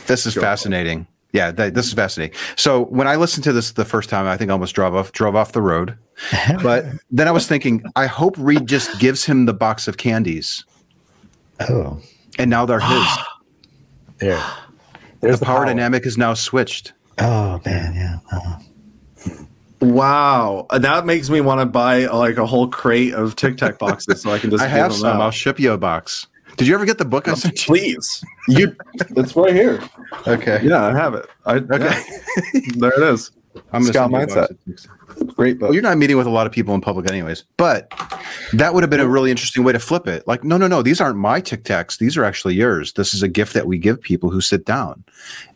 this 0.07 0.25
is 0.25 0.35
fascinating. 0.35 1.05
Yeah, 1.35 1.51
that, 1.51 1.73
this 1.73 1.85
is 1.87 1.93
fascinating. 1.93 2.33
So 2.55 2.85
when 2.85 3.07
I 3.09 3.17
listened 3.17 3.43
to 3.43 3.51
this 3.51 3.73
the 3.73 3.83
first 3.83 4.09
time, 4.09 4.25
I 4.25 4.37
think 4.37 4.49
I 4.49 4.53
almost 4.53 4.73
drove 4.73 4.95
off 4.95 5.11
drove 5.11 5.35
off 5.35 5.51
the 5.51 5.61
road. 5.61 5.97
But 6.63 6.85
then 7.11 7.27
I 7.27 7.31
was 7.31 7.45
thinking, 7.45 7.83
I 7.97 8.05
hope 8.05 8.35
Reid 8.37 8.67
just 8.67 8.99
gives 8.99 9.25
him 9.25 9.45
the 9.45 9.53
box 9.53 9.87
of 9.89 9.97
candies, 9.97 10.63
Oh, 11.59 11.99
and 12.39 12.49
now 12.49 12.65
they're 12.65 12.79
his. 12.79 13.07
There. 14.19 14.41
There's 15.19 15.41
the 15.41 15.45
power, 15.45 15.65
dynamic 15.65 16.05
is 16.05 16.17
now 16.17 16.33
switched. 16.35 16.93
oh 17.17 17.59
man, 17.65 17.93
yeah. 17.95 18.19
Uh, 18.31 18.59
Wow, 19.81 20.67
that 20.71 21.05
makes 21.05 21.29
me 21.29 21.41
want 21.41 21.59
to 21.59 21.65
buy 21.65 22.05
like 22.05 22.37
a 22.37 22.45
whole 22.45 22.69
crate 22.69 23.13
of 23.13 23.35
Tic 23.35 23.57
Tac 23.57 23.77
boxes 23.77 24.21
so 24.21 24.31
I 24.31 24.39
can 24.39 24.49
just. 24.51 24.63
I 24.63 24.67
have 24.67 24.91
them 24.91 25.01
some. 25.01 25.17
out. 25.17 25.21
I'll 25.21 25.31
ship 25.31 25.59
you 25.59 25.73
a 25.73 25.77
box. 25.77 26.27
Did 26.57 26.67
you 26.67 26.73
ever 26.75 26.85
get 26.85 26.97
the 26.97 27.05
book 27.05 27.27
I 27.27 27.33
sent? 27.33 27.57
Please, 27.59 28.23
you. 28.47 28.75
It's 29.17 29.35
right 29.35 29.53
here. 29.53 29.81
Okay. 30.27 30.59
Yeah, 30.63 30.85
I 30.85 30.91
have 30.93 31.13
it. 31.13 31.25
I, 31.45 31.55
Okay. 31.55 32.03
yeah. 32.53 32.61
there 32.77 32.93
it 32.93 33.13
is. 33.13 33.31
I'm 33.71 33.81
gonna 33.83 33.85
Scout 33.93 34.11
send 34.11 34.29
you 34.29 34.35
a 34.35 34.47
box. 34.47 34.53
mindset. 34.67 35.35
Great 35.35 35.59
book. 35.59 35.67
Well, 35.69 35.73
you're 35.73 35.83
not 35.83 35.97
meeting 35.97 36.17
with 36.17 36.27
a 36.27 36.29
lot 36.29 36.45
of 36.45 36.51
people 36.53 36.75
in 36.75 36.81
public, 36.81 37.09
anyways. 37.09 37.45
But 37.57 37.89
that 38.53 38.73
would 38.73 38.83
have 38.83 38.89
been 38.89 38.99
a 38.99 39.07
really 39.07 39.31
interesting 39.31 39.63
way 39.63 39.71
to 39.71 39.79
flip 39.79 40.07
it. 40.07 40.27
Like, 40.27 40.43
no, 40.43 40.57
no, 40.57 40.67
no, 40.67 40.81
these 40.81 40.99
aren't 40.99 41.17
my 41.17 41.39
Tic 41.39 41.63
Tacs. 41.63 41.97
These 41.97 42.17
are 42.17 42.25
actually 42.25 42.55
yours. 42.55 42.93
This 42.93 43.13
is 43.13 43.23
a 43.23 43.27
gift 43.29 43.53
that 43.53 43.65
we 43.65 43.77
give 43.77 44.01
people 44.01 44.29
who 44.29 44.41
sit 44.41 44.65
down, 44.65 45.05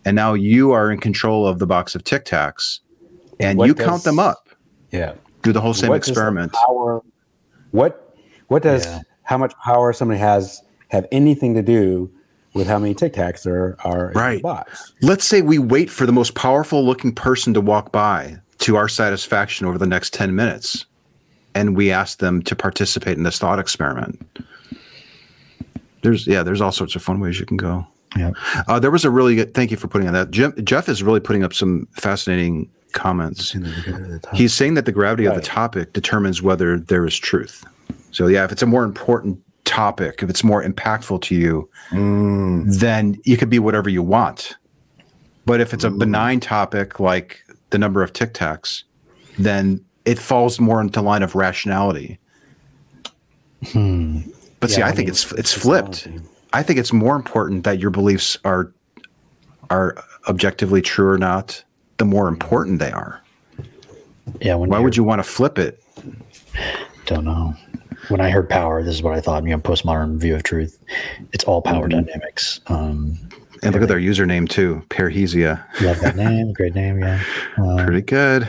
and 0.06 0.16
now 0.16 0.34
you 0.34 0.72
are 0.72 0.92
in 0.92 1.00
control 1.00 1.46
of 1.46 1.60
the 1.60 1.68
box 1.68 1.94
of 1.94 2.04
Tic 2.06 2.24
Tacs, 2.26 2.80
and 3.40 3.58
What 3.58 3.68
you 3.68 3.74
does- 3.74 3.86
count 3.86 4.04
them 4.04 4.18
up. 4.20 4.48
Yeah. 4.92 5.14
Do 5.42 5.52
the 5.54 5.62
whole 5.62 5.74
same 5.74 5.90
What 5.90 5.96
experiment. 5.98 6.54
Power, 6.54 7.02
what 7.72 8.16
what 8.48 8.64
does 8.64 8.86
Yeah. 8.86 9.02
how 9.24 9.38
much 9.38 9.54
power 9.64 9.92
somebody 9.94 10.20
has 10.20 10.62
have 10.90 11.06
anything 11.12 11.54
to 11.56 11.62
do 11.62 12.12
with 12.54 12.68
how 12.68 12.80
many 12.80 12.94
Tic 12.94 13.14
Tacs 13.14 13.44
there 13.44 13.76
are 13.86 14.08
in 14.08 14.14
the 14.14 14.20
Right. 14.20 14.42
box? 14.42 14.94
Let's 15.02 15.26
say 15.26 15.42
we 15.42 15.58
wait 15.60 15.90
for 15.90 16.06
the 16.06 16.12
most 16.12 16.36
powerful 16.36 16.84
looking 16.86 17.14
person 17.14 17.54
to 17.54 17.62
walk 17.62 17.92
by 17.92 18.38
to 18.60 18.76
our 18.76 18.88
satisfaction 18.90 19.66
over 19.68 19.78
the 19.78 19.86
next 19.88 20.14
10 20.14 20.36
minutes, 20.36 20.86
and 21.56 21.76
we 21.76 21.92
ask 21.92 22.20
them 22.20 22.42
to 22.44 22.56
participate 22.56 23.18
in 23.18 23.24
this 23.24 23.38
thought 23.40 23.60
experiment. 23.60 24.20
There's, 26.02 26.26
yeah, 26.28 26.44
there's 26.44 26.62
all 26.62 26.72
sorts 26.72 26.96
of 26.96 27.04
fun 27.04 27.20
ways 27.20 27.40
you 27.40 27.46
can 27.46 27.58
go. 27.58 27.86
yeah. 28.18 28.32
Uh, 28.68 28.80
there 28.80 28.92
was 28.92 29.06
a 29.06 29.10
really 29.12 29.36
good, 29.36 29.54
thank 29.54 29.70
you 29.72 29.78
for 29.78 29.88
putting 29.88 30.08
on 30.08 30.14
that. 30.14 30.32
Jim, 30.32 30.54
Jeff 30.66 30.90
is 30.90 31.04
really 31.04 31.20
putting 31.20 31.44
up 31.44 31.54
some 31.54 31.88
fascinating 31.94 32.70
comments. 32.94 33.56
He's 34.34 34.54
saying 34.54 34.74
that 34.74 34.86
the 34.86 34.92
gravity 34.92 35.26
of 35.26 35.36
the 35.36 35.42
topic 35.42 35.94
determines 35.94 36.42
whether 36.42 36.80
there 36.80 37.06
is 37.06 37.16
truth. 37.18 37.64
So, 38.12 38.26
yeah, 38.28 38.44
if 38.46 38.52
it's 38.52 38.64
a 38.64 38.66
more 38.66 38.84
important 38.84 39.40
topic, 39.70 40.24
if 40.24 40.30
it's 40.30 40.44
more 40.44 40.64
impactful 40.64 41.22
to 41.22 41.36
you, 41.36 41.70
then 41.92 43.20
you 43.24 43.38
could 43.38 43.50
be 43.50 43.60
whatever 43.60 43.88
you 43.90 44.02
want. 44.02 44.58
But 45.46 45.62
if 45.62 45.74
it's 45.74 45.84
a 45.84 45.92
benign 45.92 46.40
topic 46.40 47.00
like 47.00 47.44
the 47.70 47.78
number 47.78 48.04
of 48.04 48.12
Tic 48.12 48.34
Tacs, 48.34 48.84
then 49.38 49.86
it 50.06 50.18
falls 50.20 50.60
more 50.60 50.82
into 50.82 51.02
line 51.02 51.24
of 51.24 51.36
rationality. 51.36 52.20
Hmm. 53.72 54.22
But 54.60 54.72
see, 54.72 54.82
I 54.82 54.88
I 54.90 54.92
think 54.92 55.08
mean, 55.08 55.10
it's 55.10 55.32
it's 55.34 55.54
flipped. 55.54 56.08
I 56.52 56.64
think 56.64 56.80
it's 56.80 56.92
more 56.92 57.16
important 57.16 57.64
that 57.64 57.80
your 57.80 57.92
beliefs 57.92 58.38
are 58.44 58.74
are 59.70 60.04
objectively 60.28 60.82
true 60.82 61.08
or 61.08 61.18
not. 61.18 61.64
The 61.98 62.06
more 62.06 62.28
important 62.28 62.80
they 62.80 62.92
are. 62.92 63.22
Yeah. 64.42 64.56
When 64.56 64.70
Why 64.70 64.80
would 64.80 64.98
you 64.98 65.04
want 65.04 65.20
to 65.20 65.24
flip 65.24 65.60
it? 65.60 65.84
Don't 67.06 67.26
know. 67.26 67.54
When 68.08 68.22
I 68.22 68.30
heard 68.30 68.50
power, 68.50 68.82
this 68.82 68.96
is 68.96 69.04
what 69.04 69.14
I 69.14 69.22
thought. 69.22 69.44
You 69.44 69.50
know, 69.50 69.58
postmodern 69.60 70.18
view 70.18 70.36
of 70.36 70.44
truth. 70.44 70.80
It's 71.34 71.44
all 71.44 71.62
power 71.62 71.88
Mm-hmm. 71.88 72.06
dynamics. 72.06 72.62
Um, 72.68 73.20
And 73.62 73.74
look 73.74 73.84
at 73.84 73.90
their 73.90 74.00
username 74.00 74.48
too, 74.50 74.82
Parhesia. 74.90 75.64
love 75.82 76.00
that 76.00 76.16
name. 76.16 76.54
Great 76.54 76.74
name. 76.76 77.00
Yeah. 77.02 77.22
Um, 77.58 77.78
Pretty 77.86 78.02
good. 78.02 78.48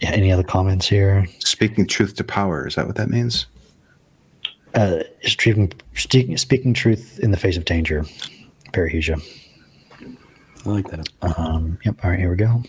yeah. 0.00 0.10
Any 0.10 0.32
other 0.32 0.42
comments 0.42 0.86
here? 0.88 1.26
Speaking 1.38 1.86
truth 1.86 2.16
to 2.16 2.24
power. 2.24 2.66
Is 2.66 2.74
that 2.74 2.86
what 2.86 2.96
that 2.96 3.08
means? 3.08 3.46
Uh, 4.74 5.02
speaking, 5.22 5.72
speaking, 5.94 6.36
speaking 6.36 6.74
truth 6.74 7.20
in 7.20 7.30
the 7.30 7.36
face 7.36 7.56
of 7.56 7.64
danger. 7.64 8.04
Parhesia. 8.72 9.20
I 10.64 10.68
like 10.68 10.88
that. 10.90 11.08
Um, 11.22 11.78
yep. 11.84 11.96
All 12.04 12.10
right. 12.10 12.18
Here 12.18 12.30
we 12.30 12.36
go. 12.36 12.62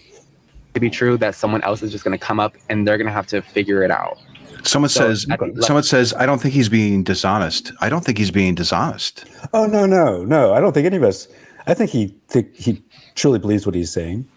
to 0.73 0.79
be 0.79 0.89
true 0.89 1.17
that 1.17 1.33
someone 1.35 1.61
else 1.63 1.81
is 1.83 1.91
just 1.91 2.03
going 2.03 2.17
to 2.17 2.23
come 2.23 2.39
up 2.39 2.55
and 2.69 2.87
they're 2.87 2.97
going 2.97 3.07
to 3.07 3.13
have 3.13 3.27
to 3.27 3.41
figure 3.41 3.83
it 3.83 3.91
out. 3.91 4.17
Someone 4.63 4.89
So, 4.89 5.01
says, 5.13 5.25
at 5.29 5.39
someone 5.63 5.83
says, 5.83 6.13
I 6.13 6.25
don't 6.25 6.41
think 6.41 6.53
he's 6.53 6.69
being 6.69 7.03
dishonest. 7.03 7.71
I 7.81 7.89
don't 7.89 8.03
think 8.03 8.17
he's 8.17 8.31
being 8.31 8.55
dishonest. 8.55 9.25
Oh 9.53 9.65
no, 9.65 9.85
no, 9.85 10.23
no! 10.23 10.53
I 10.53 10.59
don't 10.61 10.73
think 10.73 10.85
any 10.85 10.97
of 10.97 11.03
us. 11.03 11.27
I 11.67 11.73
think 11.73 11.91
he 11.91 12.15
think 12.29 12.55
he 12.55 12.81
truly 13.15 13.39
believes 13.39 13.65
what 13.65 13.75
he's 13.75 13.91
saying. 13.91 14.27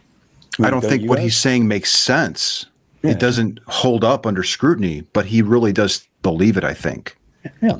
I 0.58 0.70
don't 0.70 0.80
Don't 0.80 0.90
think 0.90 1.08
what 1.08 1.16
guys? 1.16 1.24
he's 1.24 1.36
saying 1.36 1.68
makes 1.68 1.92
sense. 1.92 2.66
Yeah. 3.02 3.10
It 3.12 3.18
doesn't 3.20 3.60
hold 3.66 4.04
up 4.04 4.26
under 4.26 4.42
scrutiny, 4.42 5.02
but 5.12 5.26
he 5.26 5.42
really 5.42 5.72
does 5.72 6.08
believe 6.22 6.56
it, 6.56 6.64
I 6.64 6.72
think. 6.74 7.16
Yeah. 7.62 7.78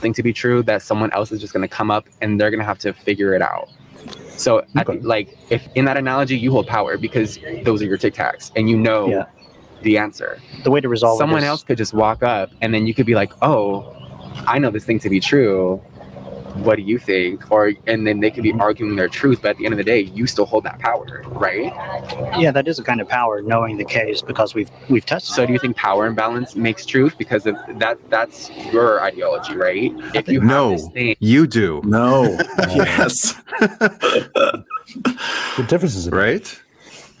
thing 0.00 0.12
to 0.14 0.22
be 0.22 0.32
true 0.32 0.62
that 0.64 0.82
someone 0.82 1.10
else 1.12 1.32
is 1.32 1.40
just 1.40 1.52
going 1.52 1.62
to 1.66 1.68
come 1.68 1.90
up 1.90 2.06
and 2.20 2.40
they're 2.40 2.50
going 2.50 2.60
to 2.60 2.64
have 2.66 2.78
to 2.78 2.92
figure 2.92 3.34
it 3.34 3.42
out. 3.42 3.68
So, 4.36 4.64
at 4.76 4.86
the- 4.86 4.94
like, 5.02 5.36
if 5.50 5.66
in 5.74 5.84
that 5.86 5.96
analogy 5.96 6.36
you 6.36 6.50
hold 6.50 6.66
power 6.66 6.96
because 6.98 7.38
those 7.62 7.80
are 7.82 7.86
your 7.86 7.96
tic 7.96 8.14
tacs 8.14 8.50
and 8.56 8.68
you 8.68 8.76
know 8.76 9.08
Yeah. 9.08 9.24
The 9.84 9.98
answer, 9.98 10.40
The 10.64 10.70
way 10.70 10.80
to 10.80 10.88
resolve 10.88 11.18
someone 11.18 11.40
it 11.40 11.44
is, 11.44 11.50
else 11.50 11.62
could 11.62 11.78
just 11.78 11.94
walk 11.94 12.22
up 12.22 12.50
and 12.60 12.74
then 12.74 12.86
you 12.86 12.94
could 12.94 13.06
be 13.06 13.14
like, 13.14 13.32
"Oh, 13.42 13.94
I 14.46 14.58
know 14.58 14.70
this 14.70 14.84
thing 14.84 14.98
to 15.00 15.08
be 15.10 15.20
true. 15.20 15.76
What 16.64 16.76
do 16.76 16.82
you 16.82 16.98
think?" 16.98 17.50
Or 17.50 17.72
and 17.86 18.06
then 18.06 18.20
they 18.20 18.30
could 18.30 18.42
be 18.42 18.52
arguing 18.52 18.96
their 18.96 19.08
truth, 19.08 19.40
but 19.42 19.50
at 19.52 19.56
the 19.58 19.64
end 19.66 19.74
of 19.74 19.78
the 19.78 19.84
day, 19.84 20.00
you 20.00 20.26
still 20.26 20.46
hold 20.46 20.64
that 20.64 20.78
power, 20.78 21.22
right? 21.26 21.72
Yeah, 22.38 22.50
that 22.52 22.66
is 22.68 22.78
a 22.78 22.82
kind 22.84 23.00
of 23.00 23.08
power, 23.08 23.42
knowing 23.42 23.76
the 23.76 23.84
case 23.84 24.22
because 24.22 24.54
we've 24.54 24.70
we've 24.88 25.04
tested. 25.04 25.34
So, 25.34 25.46
do 25.46 25.52
you 25.52 25.58
think 25.58 25.76
power 25.76 26.06
imbalance 26.06 26.54
makes 26.56 26.86
truth 26.86 27.16
because 27.18 27.46
of 27.46 27.56
that? 27.78 27.98
That's 28.08 28.50
your 28.72 29.02
ideology, 29.02 29.56
right? 29.56 29.92
If 30.14 30.28
you 30.28 30.40
have 30.40 30.48
No, 30.48 30.70
this 30.70 30.88
thing, 30.88 31.16
you 31.18 31.46
do. 31.46 31.82
No. 31.84 32.22
yes. 32.58 33.34
The 35.56 35.62
difference 35.66 35.94
is 35.96 36.10
right 36.10 36.60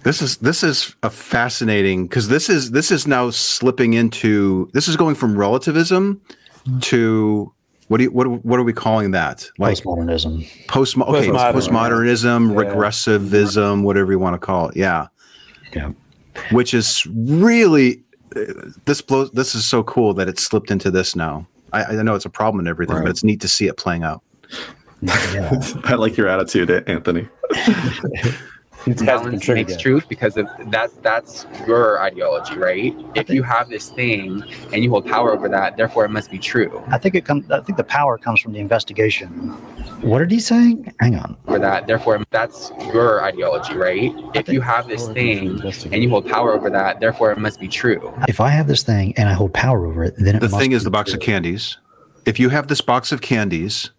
this 0.04 0.22
is 0.22 0.36
this 0.38 0.62
is 0.62 0.94
a 1.02 1.10
fascinating 1.10 2.06
because 2.06 2.28
this 2.28 2.48
is 2.48 2.70
this 2.70 2.90
is 2.90 3.06
now 3.06 3.30
slipping 3.30 3.94
into 3.94 4.70
this 4.72 4.86
is 4.88 4.96
going 4.96 5.14
from 5.14 5.36
relativism 5.36 6.20
to 6.80 7.52
what 7.88 7.98
do 7.98 8.04
you 8.04 8.10
what 8.10 8.26
what 8.44 8.58
are 8.58 8.62
we 8.62 8.72
calling 8.72 9.10
that 9.10 9.48
like 9.58 9.76
postmodernism 9.76 10.46
post 10.68 10.96
okay 10.96 11.28
Postmodern, 11.28 11.54
postmodernism 11.54 12.48
yeah. 12.50 12.72
regressivism 12.72 13.82
whatever 13.82 14.12
you 14.12 14.18
want 14.18 14.34
to 14.34 14.38
call 14.38 14.68
it 14.68 14.76
yeah 14.76 15.08
Yeah. 15.74 15.90
which 16.52 16.72
is 16.74 17.06
really 17.06 18.02
uh, 18.36 18.40
this 18.84 19.00
blows 19.00 19.30
this 19.32 19.54
is 19.54 19.64
so 19.66 19.82
cool 19.82 20.14
that 20.14 20.28
it 20.28 20.38
slipped 20.38 20.70
into 20.70 20.90
this 20.90 21.16
now 21.16 21.46
i, 21.72 21.84
I 21.84 22.02
know 22.02 22.14
it's 22.14 22.24
a 22.24 22.30
problem 22.30 22.60
and 22.60 22.68
everything 22.68 22.96
Right. 22.96 23.02
but 23.04 23.10
it's 23.10 23.24
neat 23.24 23.40
to 23.40 23.48
see 23.48 23.66
it 23.66 23.76
playing 23.76 24.02
out 24.02 24.22
yeah. 25.02 25.60
I 25.84 25.94
like 25.96 26.16
your 26.16 26.28
attitude, 26.28 26.70
Anthony. 26.88 27.28
balance 28.86 29.48
makes 29.48 29.76
truth 29.76 30.08
because 30.08 30.36
of 30.36 30.46
that 30.66 30.90
that's 31.02 31.46
your 31.66 32.00
ideology 32.00 32.56
right 32.56 32.94
if 33.14 33.30
you 33.30 33.42
have 33.42 33.68
this 33.68 33.90
thing 33.90 34.42
and 34.72 34.84
you 34.84 34.90
hold 34.90 35.06
power 35.06 35.32
over 35.32 35.48
that 35.48 35.76
therefore 35.76 36.04
it 36.04 36.10
must 36.10 36.30
be 36.30 36.38
true 36.38 36.82
I 36.88 36.98
think 36.98 37.14
it 37.14 37.24
comes. 37.24 37.50
I 37.50 37.60
think 37.60 37.76
the 37.78 37.84
power 37.84 38.18
comes 38.18 38.40
from 38.40 38.52
the 38.52 38.58
investigation. 38.58 39.28
What 40.02 40.20
are 40.20 40.26
he 40.26 40.38
saying 40.40 40.92
Hang 41.00 41.16
on. 41.16 41.36
for 41.46 41.58
that 41.58 41.86
therefore 41.86 42.22
that's 42.30 42.70
your 42.92 43.22
ideology 43.24 43.74
right 43.76 44.12
if 44.34 44.48
you 44.48 44.60
have 44.60 44.86
this 44.88 45.08
thing 45.08 45.60
and 45.92 46.02
you 46.02 46.10
hold 46.10 46.28
power 46.28 46.52
over 46.52 46.68
that 46.70 47.00
therefore 47.00 47.32
it 47.32 47.38
must 47.38 47.58
be 47.60 47.68
true 47.68 48.12
If 48.28 48.40
I 48.40 48.48
have 48.50 48.66
this 48.66 48.82
thing 48.82 49.14
and 49.16 49.28
I 49.28 49.32
hold 49.32 49.54
power 49.54 49.86
over 49.86 50.04
it, 50.04 50.14
then 50.18 50.36
it 50.36 50.40
the 50.40 50.48
must 50.48 50.58
thing 50.60 50.72
is 50.72 50.82
be 50.82 50.84
the 50.84 50.90
box 50.90 51.10
true. 51.10 51.18
of 51.18 51.22
candies 51.22 51.78
if 52.26 52.38
you 52.38 52.48
have 52.50 52.68
this 52.68 52.80
box 52.80 53.12
of 53.12 53.20
candies 53.20 53.90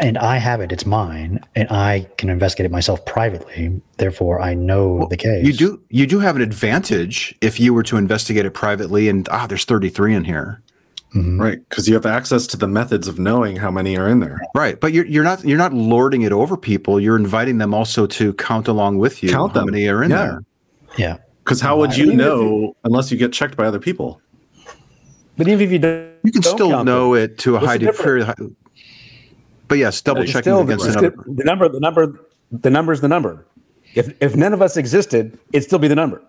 and 0.00 0.18
I 0.18 0.38
have 0.38 0.60
it. 0.60 0.72
It's 0.72 0.86
mine, 0.86 1.40
and 1.54 1.68
I 1.70 2.06
can 2.18 2.28
investigate 2.30 2.66
it 2.66 2.72
myself 2.72 3.04
privately. 3.04 3.80
Therefore, 3.98 4.40
I 4.40 4.54
know 4.54 5.06
the 5.10 5.16
case. 5.16 5.46
You 5.46 5.52
do 5.52 5.80
you 5.90 6.06
do 6.06 6.18
have 6.18 6.36
an 6.36 6.42
advantage 6.42 7.34
if 7.40 7.60
you 7.60 7.72
were 7.74 7.82
to 7.84 7.96
investigate 7.96 8.44
it 8.46 8.52
privately 8.52 9.08
and 9.08 9.28
ah 9.30 9.46
there's 9.46 9.64
33 9.64 10.14
in 10.14 10.24
here. 10.24 10.62
Mhm. 11.14 11.40
Right. 11.40 11.58
Because 11.68 11.88
you 11.88 11.94
have 11.94 12.06
access 12.06 12.46
to 12.48 12.56
the 12.56 12.68
methods 12.68 13.08
of 13.08 13.18
knowing 13.18 13.56
how 13.56 13.70
many 13.70 13.96
are 13.96 14.08
in 14.08 14.20
there. 14.20 14.40
Right, 14.54 14.78
but 14.80 14.92
you're 14.92 15.06
you're 15.06 15.24
not 15.24 15.44
you're 15.44 15.58
not 15.58 15.72
lording 15.74 16.22
it 16.22 16.32
over 16.32 16.56
people. 16.56 17.00
You're 17.00 17.16
inviting 17.16 17.58
them 17.58 17.74
also 17.74 18.06
to 18.06 18.32
count 18.34 18.68
along 18.68 18.98
with 18.98 19.22
you 19.22 19.30
Count 19.30 19.52
how 19.52 19.60
them. 19.60 19.66
many 19.72 19.88
are 19.88 20.02
in 20.04 20.10
Yeah. 20.10 20.16
there. 20.26 20.40
Yeah. 20.96 21.16
Because 21.44 21.60
how 21.60 21.76
would 21.78 21.96
you 21.96 22.06
mean, 22.08 22.16
know 22.18 22.76
unless 22.84 23.10
you 23.10 23.16
get 23.18 23.32
checked 23.32 23.56
by 23.56 23.64
other 23.66 23.80
people? 23.80 24.20
But 25.36 25.48
even 25.48 25.60
if 25.62 25.72
you 25.72 25.78
don't, 25.80 26.10
You 26.22 26.30
can 26.32 26.42
don't 26.42 26.54
still 26.54 26.84
know 26.84 27.14
it 27.14 27.38
to 27.38 27.56
a 27.56 27.58
high 27.58 27.78
degree. 27.78 28.22
But 29.70 29.78
yes, 29.78 30.00
double 30.00 30.22
It's 30.22 30.32
checking 30.32 30.52
still 30.52 30.62
against 30.62 30.84
the, 30.84 30.98
another. 30.98 31.14
the 31.28 31.44
number, 31.44 31.68
the 31.68 31.78
number, 31.78 32.20
the 32.50 32.70
number 32.70 32.92
is 32.92 33.00
the 33.00 33.08
number. 33.08 33.46
If 33.94 34.12
if 34.20 34.34
none 34.34 34.52
of 34.52 34.60
us 34.60 34.76
existed, 34.76 35.38
it'd 35.52 35.64
still 35.64 35.78
be 35.78 35.86
the 35.86 35.94
number. 35.94 36.20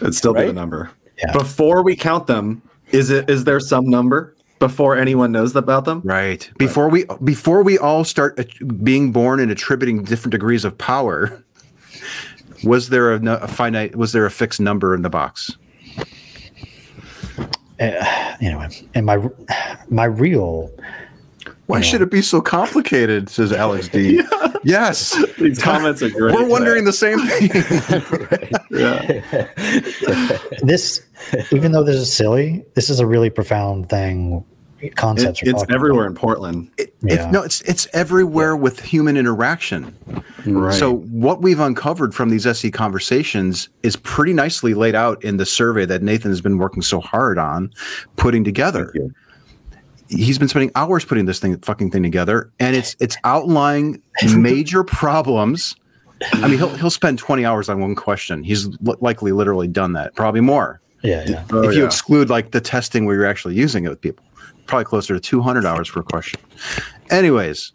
It'd 0.00 0.14
still 0.14 0.32
be 0.32 0.46
the 0.46 0.54
number. 0.54 0.90
Yeah. 1.18 1.32
Before 1.32 1.82
we 1.82 1.94
count 1.94 2.26
them, 2.26 2.62
is 2.90 3.10
it 3.10 3.28
is 3.28 3.44
there 3.44 3.60
some 3.60 3.84
number 3.84 4.34
before 4.60 4.96
anyone 4.96 5.30
knows 5.30 5.54
about 5.54 5.84
them? 5.84 6.00
Right. 6.04 6.50
Before 6.56 6.88
we 6.88 7.04
before 7.22 7.62
we 7.62 7.76
all 7.76 8.02
start 8.02 8.40
being 8.82 9.12
born 9.12 9.40
and 9.40 9.52
attributing 9.52 10.04
different 10.04 10.32
degrees 10.32 10.64
of 10.64 10.78
power, 10.78 11.44
was 12.64 12.88
there 12.88 13.12
a, 13.12 13.42
a 13.42 13.48
finite? 13.48 13.94
Was 13.94 14.12
there 14.12 14.24
a 14.24 14.30
fixed 14.30 14.58
number 14.58 14.94
in 14.94 15.02
the 15.02 15.10
box? 15.10 15.54
Uh, 17.78 18.34
anyway, 18.40 18.68
and 18.94 19.04
my 19.04 19.18
my 19.90 20.06
real 20.06 20.70
Why 21.68 21.80
should 21.82 22.00
it 22.02 22.10
be 22.10 22.22
so 22.22 22.40
complicated? 22.40 23.28
Says 23.30 23.52
Alex 23.52 23.88
D. 23.88 24.22
Yes, 24.64 25.16
These 25.38 25.60
comments 25.60 26.02
are 26.02 26.10
great. 26.10 26.34
we're 26.34 26.46
wondering 26.48 26.84
the 26.84 26.92
same 26.92 27.20
thing. 27.20 27.48
this, 30.66 31.00
even 31.52 31.70
though 31.72 31.84
this 31.84 31.94
is 31.96 32.12
silly, 32.12 32.64
this 32.74 32.90
is 32.90 32.98
a 32.98 33.06
really 33.06 33.30
profound 33.30 33.88
thing. 33.88 34.44
Concepts 34.96 35.42
It- 35.42 35.48
it's 35.48 35.60
talking 35.62 35.74
everywhere 35.74 36.06
in 36.06 36.14
Portland. 36.14 36.70
It, 36.76 36.92
Yeah. 37.02 37.14
it's, 37.14 37.32
no, 37.32 37.42
it's 37.42 37.60
it's 37.62 37.86
everywhere 37.92 38.56
with 38.56 38.80
human 38.80 39.16
interaction. 39.16 39.96
Right. 40.46 40.74
So 40.74 40.96
what 40.96 41.40
we've 41.40 41.60
uncovered 41.60 42.14
from 42.14 42.28
these 42.30 42.46
SE 42.46 42.70
conversations 42.70 43.68
is 43.82 43.96
pretty 43.96 44.32
nicely 44.32 44.74
laid 44.74 44.94
out 44.96 45.22
in 45.24 45.36
the 45.36 45.46
survey 45.46 45.84
that 45.86 46.02
Nathan 46.02 46.30
has 46.30 46.40
been 46.40 46.58
working 46.58 46.82
so 46.82 47.00
hard 47.00 47.38
on 47.38 47.70
putting 48.16 48.44
together. 48.44 48.92
He's 50.08 50.38
been 50.38 50.48
spending 50.48 50.70
hours 50.74 51.04
putting 51.04 51.26
this 51.26 51.38
thing 51.38 51.58
fucking 51.60 51.90
thing 51.90 52.02
together, 52.02 52.50
and 52.58 52.74
it's 52.74 52.96
it's 53.00 53.16
outlining 53.24 54.02
major 54.36 54.84
problems. 54.84 55.76
I 56.32 56.48
mean, 56.48 56.58
he'll 56.58 56.74
he'll 56.76 56.90
spend 56.90 57.18
twenty 57.18 57.44
hours 57.44 57.68
on 57.68 57.80
one 57.80 57.94
question. 57.94 58.42
He's 58.42 58.66
li- 58.80 58.96
likely 59.00 59.32
literally 59.32 59.68
done 59.68 59.92
that, 59.92 60.14
probably 60.14 60.40
more. 60.40 60.80
Yeah, 61.02 61.24
yeah. 61.28 61.44
Oh, 61.52 61.62
if 61.62 61.74
you 61.74 61.80
oh, 61.80 61.82
yeah. 61.82 61.86
exclude 61.86 62.28
like 62.28 62.50
the 62.50 62.60
testing 62.60 63.04
where 63.04 63.14
you're 63.14 63.26
actually 63.26 63.54
using 63.54 63.84
it 63.84 63.88
with 63.88 64.00
people, 64.00 64.24
probably 64.66 64.84
closer 64.84 65.14
to 65.14 65.20
200 65.20 65.64
hours 65.64 65.88
per 65.90 66.02
question. 66.02 66.40
Anyways, 67.10 67.72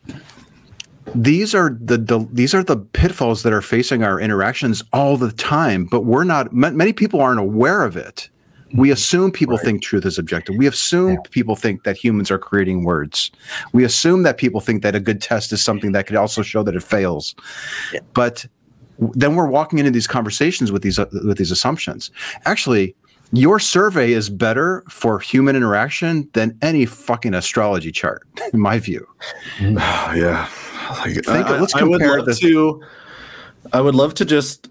these 1.16 1.56
are 1.56 1.78
the, 1.80 1.98
the 1.98 2.28
these 2.32 2.54
are 2.54 2.64
the 2.64 2.78
pitfalls 2.78 3.44
that 3.44 3.54
are 3.54 3.62
facing 3.62 4.04
our 4.04 4.20
interactions 4.20 4.84
all 4.92 5.18
the 5.18 5.32
time, 5.32 5.86
but 5.86 6.02
we're 6.02 6.24
not. 6.24 6.52
ma- 6.54 6.72
Many 6.72 6.94
people 6.94 7.22
aren't 7.22 7.40
aware 7.40 7.84
of 7.84 7.96
it. 7.96 8.30
We 8.74 8.91
assume 8.91 9.32
people 9.32 9.58
think 9.58 9.82
truth 9.84 10.06
is 10.06 10.18
objective. 10.18 10.56
We 10.58 10.68
assume 10.68 11.18
people 11.32 11.56
think 11.56 11.84
that 11.84 11.95
humans 11.95 12.32
are 12.32 12.40
creating 12.40 12.84
words. 12.84 13.32
We 13.72 13.84
assume 13.84 14.24
that 14.24 14.38
people 14.38 14.62
think 14.62 14.82
that 14.84 14.95
a 14.95 15.00
good 15.00 15.22
test 15.22 15.54
is 15.54 15.64
something 15.64 15.91
that 15.91 16.08
could 16.08 16.16
also 16.16 16.41
show 16.41 16.64
that 16.64 16.76
it 16.76 16.84
fails. 16.84 17.36
But 18.14 18.45
then 19.00 19.36
we're 19.36 19.48
walking 19.48 19.80
into 19.80 19.91
these 19.91 20.08
conversations 20.08 20.72
with 20.72 20.82
these 20.82 20.98
uh, 21.00 21.06
with 21.26 21.38
these 21.38 21.52
assumptions. 21.52 22.12
Actually, 22.45 22.95
your 23.32 23.60
survey 23.60 24.12
is 24.12 24.30
better 24.30 24.84
for 24.90 25.20
human 25.20 25.56
interaction 25.56 26.30
than 26.34 26.58
any 26.62 26.86
fucking 26.86 27.34
astrology 27.34 27.91
chart, 27.91 28.28
in 28.54 28.60
my 28.60 28.80
view. 28.80 29.06
Oh, 29.62 29.66
yeah. 30.16 30.48
Like, 31.00 31.14
Think- 31.14 31.28
I, 31.28 31.60
let's 31.60 31.76
I 31.76 31.84
would 31.84 32.00
compare 32.02 32.18
love 32.18 32.26
this- 32.28 32.40
to. 32.40 32.82
I 33.72 33.82
would 33.82 33.95
love 33.95 34.14
to 34.16 34.26
just 34.26 34.70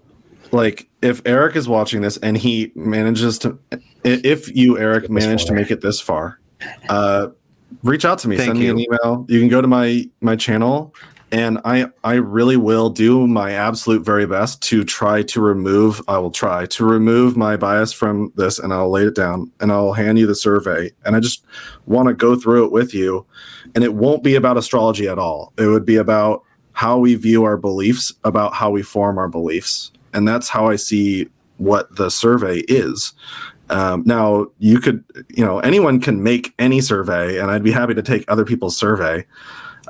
like 0.51 0.87
if 1.01 1.21
Eric 1.25 1.55
is 1.55 1.67
watching 1.67 2.01
this 2.01 2.17
and 2.17 2.37
he 2.37 2.71
manages 2.75 3.39
to, 3.39 3.57
i- 3.71 3.79
if 4.03 4.55
you 4.55 4.77
Eric 4.77 5.09
manage 5.09 5.45
to 5.45 5.53
make 5.53 5.71
it 5.71 5.81
this 5.81 5.99
far, 5.99 6.39
uh, 6.89 7.29
reach 7.83 8.05
out 8.05 8.19
to 8.19 8.27
me. 8.27 8.37
Thank 8.37 8.49
send 8.49 8.59
me 8.59 8.69
an 8.69 8.77
you. 8.77 8.87
email. 8.87 9.25
You 9.29 9.39
can 9.39 9.49
go 9.49 9.61
to 9.61 9.67
my 9.67 10.09
my 10.21 10.35
channel, 10.35 10.93
and 11.31 11.59
I 11.65 11.87
I 12.03 12.15
really 12.15 12.57
will 12.57 12.89
do 12.89 13.27
my 13.27 13.51
absolute 13.51 14.03
very 14.03 14.25
best 14.25 14.61
to 14.63 14.83
try 14.83 15.23
to 15.23 15.41
remove. 15.41 16.01
I 16.07 16.17
will 16.17 16.31
try 16.31 16.65
to 16.67 16.85
remove 16.85 17.35
my 17.35 17.57
bias 17.57 17.91
from 17.91 18.31
this, 18.35 18.59
and 18.59 18.73
I'll 18.73 18.91
lay 18.91 19.03
it 19.03 19.15
down, 19.15 19.51
and 19.59 19.71
I'll 19.71 19.93
hand 19.93 20.19
you 20.19 20.27
the 20.27 20.35
survey, 20.35 20.91
and 21.05 21.15
I 21.15 21.19
just 21.19 21.43
want 21.85 22.07
to 22.07 22.13
go 22.13 22.35
through 22.35 22.65
it 22.65 22.71
with 22.71 22.93
you, 22.93 23.25
and 23.75 23.83
it 23.83 23.95
won't 23.95 24.23
be 24.23 24.35
about 24.35 24.57
astrology 24.57 25.07
at 25.07 25.19
all. 25.19 25.53
It 25.57 25.67
would 25.67 25.85
be 25.85 25.95
about 25.95 26.43
how 26.73 26.97
we 26.97 27.15
view 27.15 27.43
our 27.43 27.57
beliefs, 27.57 28.13
about 28.23 28.53
how 28.53 28.69
we 28.69 28.81
form 28.81 29.17
our 29.17 29.27
beliefs, 29.27 29.91
and 30.13 30.27
that's 30.27 30.49
how 30.49 30.67
I 30.67 30.75
see 30.75 31.29
what 31.57 31.95
the 31.95 32.09
survey 32.09 32.59
is. 32.67 33.13
Um, 33.73 34.03
now, 34.05 34.47
you 34.59 34.79
could, 34.79 35.03
you 35.29 35.43
know, 35.43 35.59
anyone 35.59 35.99
can 35.99 36.21
make 36.23 36.53
any 36.59 36.79
survey, 36.79 37.39
and 37.39 37.49
I'd 37.51 37.63
be 37.63 37.71
happy 37.71 37.93
to 37.95 38.01
take 38.03 38.23
other 38.31 38.45
people's 38.45 38.77
survey. 38.77 39.25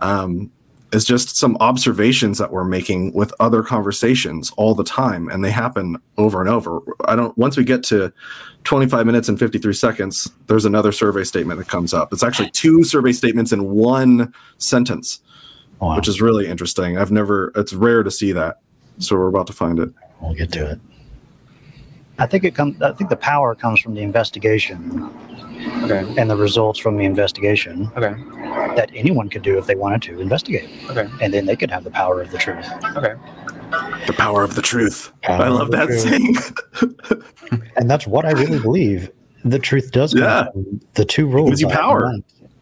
Um, 0.01 0.51
is 0.93 1.05
just 1.05 1.35
some 1.35 1.57
observations 1.59 2.37
that 2.37 2.51
we're 2.51 2.63
making 2.63 3.11
with 3.13 3.33
other 3.39 3.63
conversations 3.63 4.51
all 4.57 4.75
the 4.75 4.83
time 4.83 5.27
and 5.29 5.43
they 5.43 5.49
happen 5.49 5.97
over 6.19 6.39
and 6.39 6.47
over 6.47 6.81
i 7.05 7.15
don't 7.15 7.35
once 7.35 7.57
we 7.57 7.63
get 7.63 7.81
to 7.81 8.13
25 8.63 9.03
minutes 9.07 9.27
and 9.27 9.39
53 9.39 9.73
seconds 9.73 10.29
there's 10.45 10.65
another 10.65 10.91
survey 10.91 11.23
statement 11.23 11.57
that 11.57 11.67
comes 11.67 11.95
up 11.95 12.13
it's 12.13 12.21
actually 12.21 12.51
two 12.51 12.83
survey 12.83 13.11
statements 13.11 13.51
in 13.51 13.71
one 13.71 14.31
sentence 14.59 15.19
Wow. 15.79 15.95
which 15.95 16.07
is 16.07 16.21
really 16.21 16.45
interesting 16.47 16.95
i've 16.99 17.11
never 17.11 17.51
it's 17.55 17.73
rare 17.73 18.03
to 18.03 18.11
see 18.11 18.31
that 18.31 18.59
so 18.99 19.15
we're 19.15 19.27
about 19.29 19.47
to 19.47 19.53
find 19.53 19.79
it 19.79 19.89
We'll 20.21 20.35
get 20.35 20.51
to 20.51 20.73
it. 20.73 20.79
I 22.19 22.27
think 22.27 22.43
it 22.43 22.55
comes. 22.55 22.81
I 22.81 22.91
think 22.93 23.09
the 23.09 23.15
power 23.15 23.55
comes 23.55 23.79
from 23.81 23.95
the 23.95 24.01
investigation 24.01 25.09
Okay. 25.83 26.05
and 26.17 26.29
the 26.29 26.35
results 26.35 26.79
from 26.79 26.97
the 26.97 27.05
investigation 27.05 27.89
Okay. 27.97 28.13
that 28.75 28.89
anyone 28.93 29.29
could 29.29 29.41
do 29.41 29.57
if 29.57 29.65
they 29.65 29.75
wanted 29.75 30.01
to 30.03 30.19
investigate, 30.19 30.69
Okay. 30.89 31.07
and 31.21 31.33
then 31.33 31.45
they 31.45 31.55
could 31.55 31.71
have 31.71 31.83
the 31.83 31.89
power 31.91 32.21
of 32.21 32.31
the 32.31 32.37
truth. 32.37 32.67
Okay. 32.97 33.15
the 34.05 34.13
power 34.13 34.43
of 34.43 34.53
the 34.53 34.61
truth 34.61 35.11
Power 35.23 35.45
i 35.45 35.47
love 35.47 35.71
that 35.71 35.87
truth. 35.87 36.01
saying 36.01 36.35
and 37.77 37.89
that's 37.89 38.05
what 38.05 38.23
I 38.23 38.31
really 38.31 38.59
believe. 38.59 39.09
The 39.43 39.57
truth 39.57 39.89
does 39.91 40.13
come 40.13 40.21
Yeah. 40.23 40.45
the 40.93 41.05
two 41.05 41.25
rules. 41.27 41.49
gives 41.49 41.61
you 41.61 41.69
power. 41.69 42.13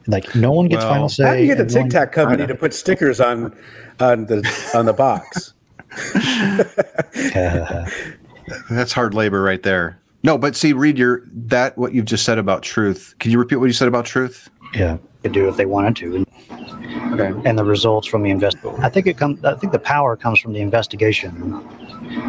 Like 0.07 0.33
no 0.35 0.51
one 0.53 0.67
gets 0.69 0.83
Well, 0.85 0.93
final 0.93 1.09
say. 1.09 1.23
How 1.25 1.33
do 1.35 1.41
you 1.41 1.47
get 1.47 1.57
the 1.57 1.63
and 1.63 1.73
no 1.73 1.79
one- 1.81 1.89
Tic 1.89 1.99
Tac 1.99 2.11
company 2.13 2.47
to 2.47 2.55
put 2.55 2.73
stickers 2.73 3.19
on 3.19 3.53
on 3.99 4.25
the 4.27 4.41
on 4.73 4.85
the 4.85 4.93
box? 4.93 5.53
That's 8.69 8.91
hard 8.93 9.13
labor 9.13 9.41
right 9.41 9.61
there. 9.63 9.99
No, 10.23 10.37
but 10.37 10.55
see, 10.55 10.73
read 10.73 10.97
your 10.97 11.23
that 11.33 11.77
what 11.77 11.93
you've 11.93 12.05
just 12.05 12.23
said 12.25 12.37
about 12.37 12.61
truth. 12.61 13.15
Can 13.19 13.31
you 13.31 13.39
repeat 13.39 13.55
what 13.57 13.65
you 13.65 13.73
said 13.73 13.87
about 13.87 14.05
truth? 14.05 14.49
yeah. 14.73 14.97
Could 15.23 15.33
do 15.33 15.47
if 15.47 15.55
they 15.55 15.67
wanted 15.67 15.95
to, 15.97 16.15
and, 16.15 16.25
Okay. 17.13 17.31
and 17.47 17.55
the 17.59 17.63
results 17.63 18.07
from 18.07 18.23
the 18.23 18.31
invest. 18.31 18.57
I 18.79 18.89
think 18.89 19.05
it 19.05 19.17
comes. 19.17 19.43
I 19.45 19.53
think 19.53 19.71
the 19.71 19.77
power 19.79 20.15
comes 20.15 20.39
from 20.39 20.53
the 20.53 20.61
investigation 20.61 21.53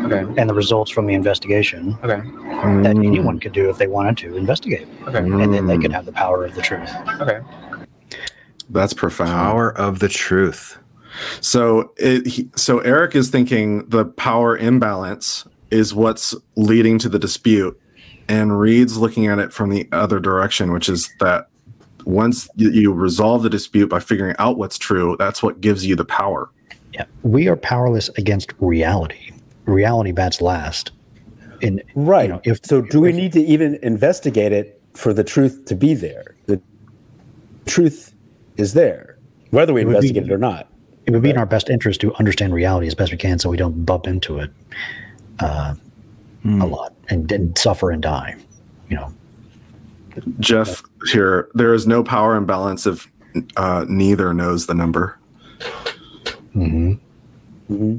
Okay. 0.04 0.26
and 0.36 0.50
the 0.50 0.52
results 0.52 0.90
from 0.90 1.06
the 1.06 1.14
investigation 1.14 1.96
Okay. 2.04 2.20
that 2.82 2.96
anyone 2.98 3.38
could 3.40 3.52
do 3.52 3.70
if 3.70 3.78
they 3.78 3.86
wanted 3.86 4.18
to 4.18 4.36
investigate, 4.36 4.86
Okay. 5.08 5.18
and 5.18 5.54
then 5.54 5.66
they 5.66 5.78
could 5.78 5.90
have 5.92 6.04
the 6.04 6.12
power 6.12 6.44
of 6.44 6.54
the 6.54 6.60
truth. 6.60 6.90
Okay. 7.20 7.40
that's 8.68 8.92
profound 8.92 9.30
Power 9.30 9.70
of 9.78 9.98
the 10.00 10.08
truth. 10.08 10.78
So 11.40 11.92
it, 11.96 12.26
he, 12.26 12.50
so 12.56 12.78
Eric 12.80 13.14
is 13.14 13.30
thinking 13.30 13.86
the 13.88 14.04
power 14.04 14.56
imbalance 14.56 15.46
is 15.72 15.94
what's 15.94 16.34
leading 16.56 16.98
to 16.98 17.08
the 17.08 17.18
dispute, 17.18 17.78
and 18.28 18.60
Reid's 18.60 18.98
looking 18.98 19.26
at 19.26 19.38
it 19.38 19.52
from 19.52 19.70
the 19.70 19.88
other 19.90 20.20
direction, 20.20 20.70
which 20.72 20.88
is 20.88 21.10
that 21.18 21.48
once 22.04 22.48
you, 22.56 22.70
you 22.70 22.92
resolve 22.92 23.42
the 23.42 23.50
dispute 23.50 23.88
by 23.88 23.98
figuring 24.00 24.36
out 24.38 24.58
what's 24.58 24.76
true, 24.78 25.16
that's 25.18 25.42
what 25.42 25.60
gives 25.60 25.86
you 25.86 25.96
the 25.96 26.04
power. 26.04 26.50
Yeah. 26.92 27.04
We 27.22 27.48
are 27.48 27.56
powerless 27.56 28.10
against 28.10 28.52
reality. 28.60 29.30
Reality 29.64 30.12
bats 30.12 30.40
last. 30.42 30.92
In 31.60 31.80
Right. 31.94 32.28
know, 32.28 32.40
if- 32.44 32.60
so, 32.64 32.82
do 32.82 33.00
we 33.00 33.12
need 33.12 33.32
to 33.32 33.40
even 33.40 33.78
investigate 33.82 34.52
it 34.52 34.80
for 34.94 35.14
the 35.14 35.24
truth 35.24 35.64
to 35.66 35.74
be 35.74 35.94
there? 35.94 36.34
The 36.46 36.60
truth 37.66 38.12
is 38.56 38.74
there, 38.74 39.16
whether 39.50 39.72
we 39.72 39.82
It 39.82 39.84
would 39.86 39.92
be- 39.92 39.96
investigate 39.98 40.24
it 40.24 40.32
or 40.32 40.38
not. 40.38 40.68
it 41.06 41.12
would 41.12 41.22
be 41.22 41.30
in 41.30 41.38
our 41.38 41.46
best 41.46 41.70
interest 41.70 42.00
to 42.02 42.12
understand 42.16 42.52
reality 42.52 42.86
as 42.88 42.94
best 42.94 43.10
we 43.12 43.18
can 43.18 43.38
so 43.38 43.48
we 43.48 43.56
don't 43.56 43.86
bump 43.86 44.06
into 44.06 44.38
it 44.38 44.50
uh, 45.40 45.74
a 46.44 46.66
lot 46.66 46.94
and, 47.08 47.30
and 47.30 47.56
suffer 47.56 47.90
and 47.90 48.02
die. 48.02 48.36
You 48.88 48.96
know, 48.96 49.12
Jeff 50.40 50.82
here, 51.10 51.48
there 51.54 51.72
is 51.74 51.86
no 51.86 52.02
power 52.04 52.36
imbalance 52.36 52.86
if 52.86 53.10
uh, 53.56 53.84
neither 53.88 54.34
knows 54.34 54.66
the 54.66 54.74
number. 54.74 55.18
hmm 56.52 56.94
Mm-hmm. 57.70 57.98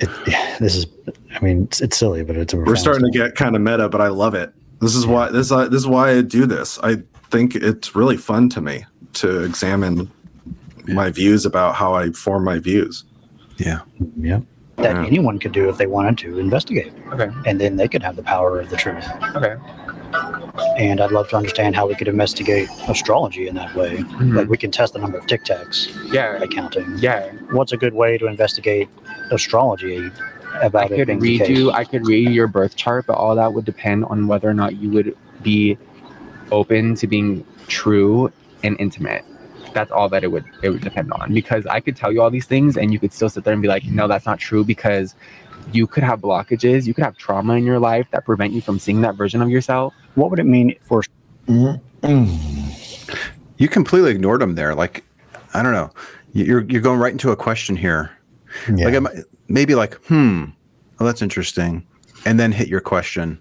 it, 0.00 0.58
this 0.60 0.76
is, 0.76 0.86
I 1.34 1.42
mean, 1.42 1.62
it's, 1.64 1.80
it's 1.80 1.96
silly, 1.96 2.24
but 2.24 2.36
it's 2.36 2.52
a 2.52 2.58
We're 2.58 2.76
starting 2.76 3.10
to 3.10 3.16
get 3.16 3.36
kind 3.36 3.56
of 3.56 3.62
meta, 3.62 3.88
but 3.88 4.02
I 4.02 4.08
love 4.08 4.34
it. 4.34 4.52
This 4.80 4.94
is 4.94 5.06
why 5.06 5.30
this 5.30 5.52
uh, 5.52 5.68
this 5.68 5.82
is 5.82 5.86
why 5.86 6.10
I 6.10 6.22
do 6.22 6.44
this. 6.44 6.78
I 6.82 6.96
think 7.30 7.54
it's 7.54 7.94
really 7.94 8.16
fun 8.16 8.48
to 8.50 8.60
me 8.60 8.84
to 9.14 9.44
examine 9.44 10.10
my 10.88 11.10
views 11.10 11.46
about 11.46 11.76
how 11.76 11.94
I 11.94 12.10
form 12.10 12.44
my 12.44 12.58
views. 12.58 13.04
Yeah. 13.58 13.80
Yeah. 14.18 14.40
That 14.82 14.96
Yeah. 14.96 15.06
anyone 15.06 15.38
could 15.38 15.52
do 15.52 15.68
if 15.68 15.78
they 15.78 15.86
wanted 15.86 16.18
to 16.18 16.38
investigate, 16.38 16.92
Okay. 17.12 17.28
and 17.46 17.60
then 17.60 17.76
they 17.76 17.88
could 17.88 18.02
have 18.02 18.16
the 18.16 18.22
power 18.22 18.58
of 18.60 18.68
the 18.70 18.76
truth. 18.76 19.06
Okay. 19.36 19.54
And 20.76 21.00
I'd 21.00 21.12
love 21.12 21.28
to 21.30 21.36
understand 21.36 21.74
how 21.76 21.86
we 21.86 21.94
could 21.94 22.08
investigate 22.08 22.68
astrology 22.88 23.46
in 23.48 23.54
that 23.54 23.74
way. 23.74 23.98
Mhm. 23.98 24.34
Like 24.36 24.48
we 24.48 24.56
can 24.56 24.70
test 24.70 24.92
the 24.92 24.98
number 24.98 25.16
of 25.18 25.26
tic 25.26 25.44
tacs 25.44 25.88
Yeah. 26.12 26.38
by 26.38 26.46
counting. 26.48 26.86
Yeah. 26.98 27.22
What's 27.52 27.72
a 27.72 27.76
good 27.76 27.94
way 27.94 28.18
to 28.18 28.26
investigate 28.26 28.88
astrology 29.30 30.10
I 30.54 30.66
about 30.66 30.90
it 30.90 31.06
could 31.06 31.22
read 31.22 31.48
you. 31.48 31.70
I 31.70 31.84
could 31.84 32.06
read 32.06 32.30
your 32.30 32.46
birth 32.46 32.76
chart, 32.76 33.06
but 33.06 33.14
all 33.14 33.34
that 33.36 33.54
would 33.54 33.64
depend 33.64 34.04
on 34.06 34.26
whether 34.26 34.48
or 34.50 34.54
not 34.54 34.76
you 34.76 34.90
would 34.90 35.16
be 35.42 35.78
open 36.50 36.94
to 36.96 37.06
being 37.06 37.44
true 37.68 38.30
and 38.62 38.76
intimate. 38.78 39.24
That's 39.72 39.90
all 39.90 40.08
that 40.10 40.22
it 40.24 40.28
would 40.28 40.44
it 40.62 40.70
would 40.70 40.82
depend 40.82 41.12
on. 41.12 41.32
Because 41.32 41.66
I 41.66 41.80
could 41.80 41.96
tell 41.96 42.12
you 42.12 42.20
all 42.22 42.30
these 42.30 42.46
things, 42.46 42.76
and 42.76 42.92
you 42.92 42.98
could 42.98 43.12
still 43.12 43.28
sit 43.28 43.44
there 43.44 43.52
and 43.52 43.62
be 43.62 43.68
like, 43.68 43.84
"No, 43.84 44.06
that's 44.08 44.26
not 44.26 44.38
true," 44.38 44.64
because 44.64 45.14
you 45.72 45.86
could 45.86 46.02
have 46.02 46.20
blockages, 46.20 46.86
you 46.86 46.92
could 46.94 47.04
have 47.04 47.16
trauma 47.16 47.54
in 47.54 47.64
your 47.64 47.78
life 47.78 48.06
that 48.10 48.24
prevent 48.24 48.52
you 48.52 48.60
from 48.60 48.78
seeing 48.78 49.00
that 49.02 49.14
version 49.14 49.40
of 49.40 49.48
yourself. 49.48 49.94
What 50.14 50.30
would 50.30 50.38
it 50.40 50.44
mean 50.46 50.74
for 50.82 51.02
You 53.58 53.68
completely 53.68 54.10
ignored 54.10 54.42
him 54.42 54.54
there. 54.54 54.74
Like, 54.74 55.04
I 55.54 55.62
don't 55.62 55.72
know. 55.72 55.90
You- 56.32 56.44
You're 56.44 56.60
you're 56.62 56.80
going 56.80 56.98
right 56.98 57.12
into 57.12 57.30
a 57.30 57.36
question 57.36 57.76
here. 57.76 58.10
Yeah. 58.74 58.88
Like, 58.88 59.14
maybe 59.48 59.74
like, 59.74 59.94
hmm, 60.06 60.44
well, 60.98 61.06
that's 61.06 61.22
interesting, 61.22 61.86
and 62.24 62.38
then 62.38 62.52
hit 62.52 62.68
your 62.68 62.80
question 62.80 63.40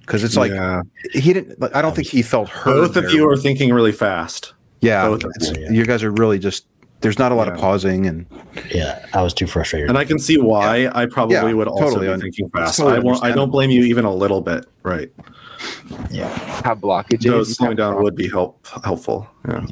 because 0.00 0.22
it's 0.24 0.36
like 0.36 0.52
Yeah. 0.52 0.82
he 1.12 1.32
didn't. 1.32 1.60
Like, 1.60 1.74
I 1.74 1.82
don't 1.82 1.94
think 1.94 2.08
he 2.08 2.22
felt 2.22 2.48
hurt. 2.48 2.72
Both 2.74 2.96
of 2.96 3.04
there. 3.04 3.12
you 3.12 3.28
are 3.28 3.36
thinking 3.36 3.72
really 3.72 3.92
fast. 3.92 4.53
Yeah, 4.84 5.08
both 5.08 5.24
of 5.24 5.30
it's- 5.36 5.56
you, 5.56 5.62
yeah. 5.64 5.70
You 5.70 5.86
guys 5.86 6.02
are 6.02 6.10
really 6.10 6.38
just. 6.38 6.66
There's 7.00 7.18
not 7.18 7.32
a 7.32 7.34
lot 7.34 7.48
of 7.48 7.58
pausing, 7.58 8.06
and 8.06 8.24
yeah, 8.74 9.04
I 9.12 9.20
was 9.20 9.34
too 9.34 9.46
frustrated. 9.46 9.90
And 9.90 9.98
I 9.98 10.06
can 10.06 10.18
see 10.18 10.38
why 10.38 10.88
I 10.94 11.04
probably 11.04 11.34
Yeah, 11.36 11.52
would 11.52 11.68
also 11.68 11.96
totally 11.98 12.14
be 12.14 12.20
thinking 12.22 12.48
fast. 12.48 12.78
totally 12.78 12.96
I 12.96 12.98
won't 13.00 13.22
I 13.22 13.30
don't 13.32 13.50
blame 13.50 13.68
you 13.70 13.82
even 13.82 14.06
a 14.06 14.14
little 14.14 14.40
bit. 14.40 14.64
Right. 14.82 15.10
Yeah 16.10 16.28
have 16.64 16.78
blockages, 16.78 17.26
No, 17.26 17.42
slowing 17.44 17.76
down 17.76 18.02
would 18.02 18.16
be 18.16 18.26
help 18.28 18.66
helpful. 18.84 19.28
Yeah. 19.46 19.66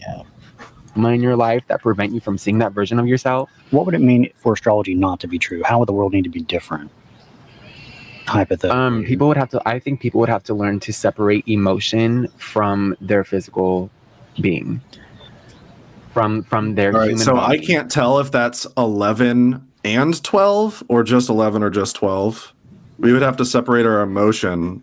trauma 0.93 1.09
in 1.11 1.23
your 1.23 1.37
life 1.37 1.63
that 1.69 1.81
prevent 1.81 2.13
you 2.13 2.21
from 2.21 2.37
seeing 2.37 2.59
that 2.59 2.73
version 2.73 2.99
of 2.99 3.07
yourself. 3.07 3.49
what 3.71 3.87
would 3.87 3.95
it 3.95 4.03
mean 4.03 4.29
for 4.37 4.53
astrology 4.53 4.95
not 4.95 5.19
to 5.21 5.27
be 5.27 5.39
true? 5.39 5.63
How 5.65 5.79
would 5.79 5.89
the 5.89 5.95
world 5.95 6.13
need 6.13 6.25
to 6.25 6.31
be 6.31 6.43
different? 6.43 6.91
Hypothetically. 8.27 8.79
Um, 8.79 9.05
people 9.05 9.27
would 9.29 9.39
have 9.39 9.49
to. 9.51 9.63
I 9.67 9.79
think 9.79 10.01
people 10.01 10.21
would 10.21 10.29
have 10.29 10.45
to 10.45 10.55
learn 10.55 10.81
to 10.81 10.93
separate 10.93 11.47
emotion 11.49 12.29
from 12.37 12.95
their 13.01 13.25
physical 13.25 13.91
being, 14.41 14.81
from 16.13 16.43
from 16.45 16.75
their 16.75 16.93
All 16.93 17.01
right. 17.01 17.11
human. 17.11 17.25
So 17.25 17.37
I 17.39 17.59
can't 17.59 17.91
tell 17.91 18.19
if 18.19 18.31
that's 18.31 18.67
11 18.77 19.67
and 19.85 20.23
12 20.23 20.85
or 20.89 21.03
just 21.03 21.29
11 21.29 21.63
or 21.63 21.71
just 21.71 21.97
12. 21.97 22.53
We 22.99 23.13
would 23.13 23.23
have 23.23 23.37
to 23.39 23.45
separate 23.45 23.87
our 23.87 24.01
emotion. 24.01 24.83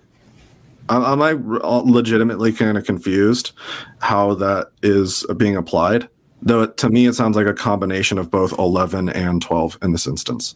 Am 0.89 1.03
am 1.03 1.22
I 1.22 1.34
r- 1.34 1.81
legitimately 1.84 2.51
kind 2.53 2.77
of 2.77 2.84
confused 2.85 3.51
how 3.99 4.34
that 4.35 4.72
is 4.81 5.26
being 5.38 5.56
applied? 5.56 6.10
Though 6.41 6.64
it, 6.64 6.77
to 6.77 6.89
me, 6.89 7.06
it 7.06 7.14
sounds 7.14 7.35
like 7.35 7.47
a 7.47 7.53
combination 7.53 8.18
of 8.18 8.31
both 8.31 8.57
11 8.57 9.10
and 9.10 9.41
12 9.41 9.77
in 9.81 9.91
this 9.91 10.07
instance. 10.07 10.56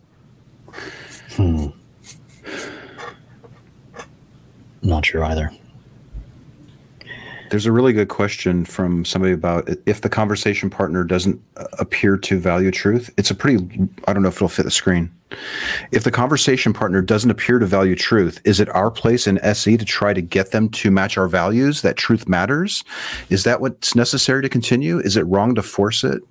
Hmm. 1.32 1.68
Not 4.82 5.06
sure 5.06 5.24
either. 5.26 5.52
There's 7.54 7.68
a 7.68 7.72
really 7.72 7.94
good 7.94 8.08
question 8.08 8.66
from 8.66 9.06
somebody 9.06 9.32
about 9.32 9.70
if 9.86 10.02
the 10.02 10.10
conversation 10.10 10.72
partner 10.72 11.04
doesn't 11.04 11.40
uh, 11.56 11.66
appear 11.78 12.18
to 12.18 12.40
value 12.40 12.72
truth. 12.72 13.14
It's 13.16 13.30
a 13.30 13.36
pretty, 13.36 13.88
I 14.08 14.14
don't 14.14 14.24
know 14.24 14.30
if 14.30 14.38
it'll 14.38 14.48
fit 14.48 14.64
the 14.64 14.72
screen. 14.72 15.14
If 15.92 16.04
the 16.04 16.10
conversation 16.10 16.74
partner 16.74 17.04
doesn't 17.04 17.30
appear 17.30 17.60
to 17.60 17.68
value 17.68 17.96
truth, 17.96 18.42
is 18.44 18.60
it 18.60 18.70
our 18.70 18.90
place 18.90 19.28
in 19.28 19.38
SE 19.38 19.78
to 19.78 19.86
try 19.86 20.16
to 20.16 20.22
get 20.22 20.50
them 20.50 20.68
to 20.70 20.90
match 20.90 21.16
our 21.16 21.28
values 21.28 21.84
that 21.84 21.96
truth 21.96 22.28
matters? 22.28 22.84
Is 23.30 23.44
that 23.44 23.62
what's 23.62 23.94
necessary 23.94 24.42
to 24.42 24.50
continue? 24.50 24.98
Is 24.98 25.16
it 25.16 25.22
wrong 25.28 25.54
to 25.54 25.62
force 25.62 26.04
it? 26.04 26.24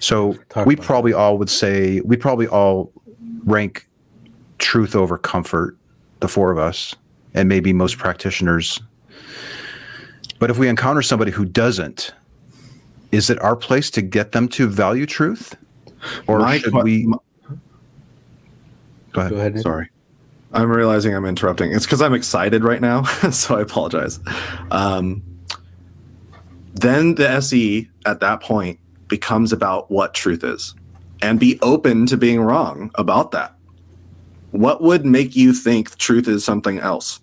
So 0.00 0.32
Talk 0.48 0.66
we 0.66 0.74
probably 0.74 1.12
all 1.12 1.38
would 1.38 1.50
say, 1.50 2.00
we 2.00 2.16
probably 2.16 2.48
all 2.48 2.90
rank 3.44 3.86
truth 4.58 4.96
over 4.96 5.18
comfort, 5.18 5.76
the 6.18 6.26
four 6.26 6.50
of 6.50 6.58
us, 6.58 6.96
and 7.32 7.48
maybe 7.48 7.72
most 7.72 7.96
practitioners 7.96 8.80
but 10.42 10.50
if 10.50 10.58
we 10.58 10.66
encounter 10.66 11.02
somebody 11.02 11.30
who 11.30 11.44
doesn't, 11.44 12.12
is 13.12 13.30
it 13.30 13.40
our 13.42 13.54
place 13.54 13.92
to 13.92 14.02
get 14.02 14.32
them 14.32 14.48
to 14.48 14.66
value 14.66 15.06
truth? 15.06 15.54
Or 16.26 16.40
My 16.40 16.58
should 16.58 16.74
we 16.74 17.06
my- 17.06 17.16
go 19.12 19.20
ahead? 19.20 19.30
Go 19.30 19.36
ahead. 19.36 19.60
Sorry. 19.60 19.88
I'm 20.52 20.68
realizing 20.68 21.14
I'm 21.14 21.26
interrupting. 21.26 21.70
It's 21.70 21.86
because 21.86 22.02
I'm 22.02 22.12
excited 22.12 22.64
right 22.64 22.80
now, 22.80 23.04
so 23.30 23.56
I 23.56 23.60
apologize. 23.60 24.18
Um, 24.72 25.22
then 26.74 27.14
the 27.14 27.30
SE 27.30 27.88
at 28.04 28.18
that 28.18 28.40
point 28.42 28.80
becomes 29.06 29.52
about 29.52 29.92
what 29.92 30.12
truth 30.12 30.42
is 30.42 30.74
and 31.22 31.38
be 31.38 31.56
open 31.62 32.04
to 32.06 32.16
being 32.16 32.40
wrong 32.40 32.90
about 32.96 33.30
that. 33.30 33.54
What 34.50 34.82
would 34.82 35.06
make 35.06 35.36
you 35.36 35.52
think 35.52 35.96
truth 35.98 36.26
is 36.26 36.44
something 36.44 36.80
else? 36.80 37.20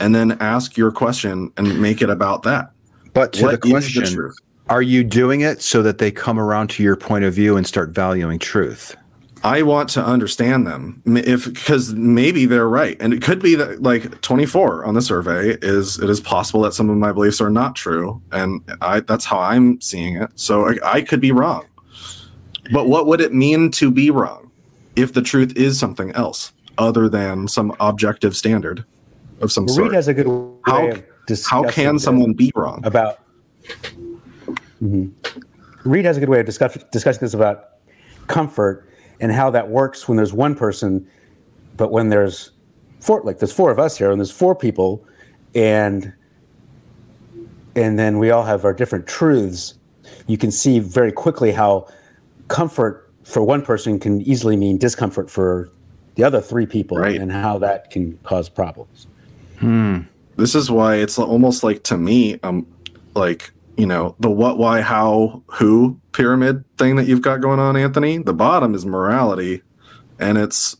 And 0.00 0.14
then 0.14 0.32
ask 0.40 0.76
your 0.76 0.90
question 0.90 1.52
and 1.56 1.80
make 1.80 2.02
it 2.02 2.10
about 2.10 2.42
that. 2.42 2.72
But 3.12 3.34
to 3.34 3.44
What 3.44 3.62
the 3.62 3.70
question, 3.70 4.04
truth? 4.04 4.36
are 4.68 4.82
you 4.82 5.04
doing 5.04 5.42
it 5.42 5.60
so 5.60 5.82
that 5.82 5.98
they 5.98 6.10
come 6.10 6.38
around 6.38 6.70
to 6.70 6.82
your 6.82 6.96
point 6.96 7.24
of 7.24 7.34
view 7.34 7.56
and 7.56 7.66
start 7.66 7.90
valuing 7.90 8.38
truth? 8.38 8.96
I 9.42 9.62
want 9.62 9.88
to 9.90 10.04
understand 10.04 10.66
them 10.66 11.02
if 11.06 11.46
because 11.46 11.94
maybe 11.94 12.44
they're 12.44 12.68
right, 12.68 12.96
and 13.00 13.14
it 13.14 13.22
could 13.22 13.40
be 13.40 13.54
that 13.54 13.82
like 13.82 14.20
24 14.20 14.84
on 14.84 14.94
the 14.94 15.00
survey 15.00 15.56
is 15.62 15.98
it 15.98 16.10
is 16.10 16.20
possible 16.20 16.60
that 16.62 16.74
some 16.74 16.90
of 16.90 16.98
my 16.98 17.10
beliefs 17.10 17.40
are 17.40 17.48
not 17.50 17.74
true, 17.74 18.20
and 18.32 18.60
I 18.82 19.00
that's 19.00 19.24
how 19.24 19.38
I'm 19.38 19.80
seeing 19.80 20.16
it. 20.16 20.30
So 20.34 20.68
I, 20.68 20.76
I 20.84 21.02
could 21.02 21.22
be 21.22 21.32
wrong, 21.32 21.64
but 22.70 22.86
what 22.86 23.06
would 23.06 23.22
it 23.22 23.32
mean 23.32 23.70
to 23.72 23.90
be 23.90 24.10
wrong 24.10 24.50
if 24.94 25.14
the 25.14 25.22
truth 25.22 25.56
is 25.56 25.78
something 25.78 26.10
else 26.12 26.52
other 26.76 27.08
than 27.08 27.48
some 27.48 27.74
objective 27.80 28.36
standard 28.36 28.84
of 29.40 29.50
some 29.52 29.66
Well, 29.66 29.74
sort? 29.74 29.88
Reid 29.88 29.94
has 29.94 30.08
a 30.08 30.14
good 30.14 30.26
way 30.28 30.50
How- 30.66 30.88
of 30.88 31.02
how 31.46 31.62
can 31.64 31.98
someone 31.98 32.32
be 32.32 32.52
wrong 32.54 32.80
about? 32.84 33.18
Mhm. 34.82 35.10
Reid 35.84 36.04
has 36.04 36.16
a 36.16 36.20
good 36.20 36.28
way 36.28 36.40
of 36.40 36.46
discuss, 36.46 36.76
discussing 36.90 37.20
this 37.20 37.34
about 37.34 37.64
comfort 38.26 38.88
and 39.20 39.30
how 39.32 39.50
that 39.50 39.70
works 39.70 40.08
when 40.08 40.16
there's 40.16 40.32
one 40.32 40.54
person, 40.54 41.06
but 41.76 41.90
when 41.90 42.08
there's 42.08 42.52
four, 43.00 43.22
like 43.22 43.38
there's 43.38 43.52
four 43.52 43.70
of 43.70 43.78
us 43.78 43.96
here, 43.96 44.10
and 44.10 44.20
there's 44.20 44.30
four 44.30 44.54
people, 44.54 45.04
and 45.54 46.12
and 47.76 47.98
then 47.98 48.18
we 48.18 48.30
all 48.30 48.42
have 48.42 48.64
our 48.64 48.72
different 48.74 49.06
truths. 49.06 49.74
You 50.26 50.36
can 50.36 50.50
see 50.50 50.80
very 50.80 51.12
quickly 51.12 51.52
how 51.52 51.86
comfort 52.48 53.08
for 53.22 53.42
one 53.42 53.62
person 53.62 54.00
can 54.00 54.20
easily 54.22 54.56
mean 54.56 54.76
discomfort 54.76 55.30
for 55.30 55.68
the 56.16 56.24
other 56.24 56.40
three 56.40 56.66
people, 56.66 56.98
and 56.98 57.30
how 57.30 57.58
that 57.58 57.90
can 57.90 58.18
cause 58.24 58.48
problems. 58.48 59.06
Hmm. 59.60 60.00
This 60.36 60.54
is 60.54 60.70
why 60.70 60.96
it's 60.96 61.18
almost 61.18 61.62
like 61.62 61.82
to 61.84 61.96
me, 61.96 62.40
um, 62.42 62.66
like 63.14 63.52
you 63.76 63.86
know, 63.86 64.14
the 64.20 64.30
what, 64.30 64.58
why, 64.58 64.82
how, 64.82 65.42
who 65.46 65.98
pyramid 66.12 66.64
thing 66.76 66.96
that 66.96 67.06
you've 67.06 67.22
got 67.22 67.40
going 67.40 67.58
on, 67.60 67.76
Anthony. 67.76 68.18
The 68.18 68.34
bottom 68.34 68.74
is 68.74 68.84
morality, 68.84 69.62
and 70.18 70.36
it's 70.36 70.76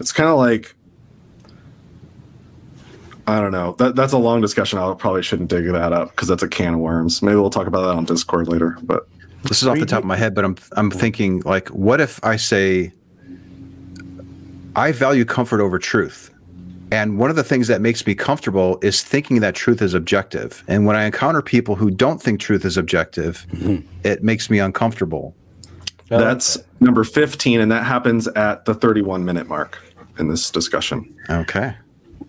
it's 0.00 0.12
kind 0.12 0.28
of 0.28 0.36
like 0.36 0.74
I 3.26 3.40
don't 3.40 3.50
know. 3.52 3.72
That 3.78 3.96
that's 3.96 4.12
a 4.12 4.18
long 4.18 4.40
discussion. 4.40 4.78
I 4.78 4.92
probably 4.94 5.22
shouldn't 5.22 5.50
dig 5.50 5.66
that 5.66 5.92
up 5.92 6.10
because 6.10 6.28
that's 6.28 6.42
a 6.42 6.48
can 6.48 6.74
of 6.74 6.80
worms. 6.80 7.22
Maybe 7.22 7.36
we'll 7.36 7.50
talk 7.50 7.66
about 7.66 7.82
that 7.82 7.96
on 7.96 8.04
Discord 8.04 8.46
later. 8.46 8.78
But 8.82 9.08
This 9.42 9.62
is 9.62 9.68
off 9.68 9.78
the 9.78 9.86
top 9.86 10.00
of 10.00 10.04
my 10.04 10.16
head, 10.16 10.34
but 10.34 10.44
I'm 10.44 10.56
I'm 10.76 10.90
thinking 10.90 11.40
like, 11.40 11.68
what 11.68 12.00
if 12.00 12.22
I 12.24 12.36
say 12.36 12.92
I 14.76 14.92
value 14.92 15.24
comfort 15.24 15.60
over 15.60 15.78
truth? 15.78 16.30
And 16.92 17.18
one 17.18 17.30
of 17.30 17.36
the 17.36 17.44
things 17.44 17.68
that 17.68 17.80
makes 17.80 18.06
me 18.06 18.14
comfortable 18.14 18.78
is 18.80 19.02
thinking 19.02 19.40
that 19.40 19.54
truth 19.54 19.82
is 19.82 19.92
objective. 19.92 20.62
And 20.68 20.86
when 20.86 20.94
I 20.94 21.04
encounter 21.04 21.42
people 21.42 21.74
who 21.74 21.90
don't 21.90 22.22
think 22.22 22.40
truth 22.40 22.64
is 22.64 22.76
objective, 22.76 23.46
it 24.04 24.22
makes 24.22 24.48
me 24.48 24.58
uncomfortable. 24.60 25.34
that's 26.08 26.58
number 26.80 27.02
fifteen, 27.04 27.60
and 27.60 27.70
that 27.72 27.84
happens 27.84 28.28
at 28.28 28.64
the 28.64 28.74
thirty-one 28.74 29.24
minute 29.24 29.48
mark 29.48 29.82
in 30.18 30.28
this 30.28 30.50
discussion. 30.50 31.12
Okay. 31.28 31.74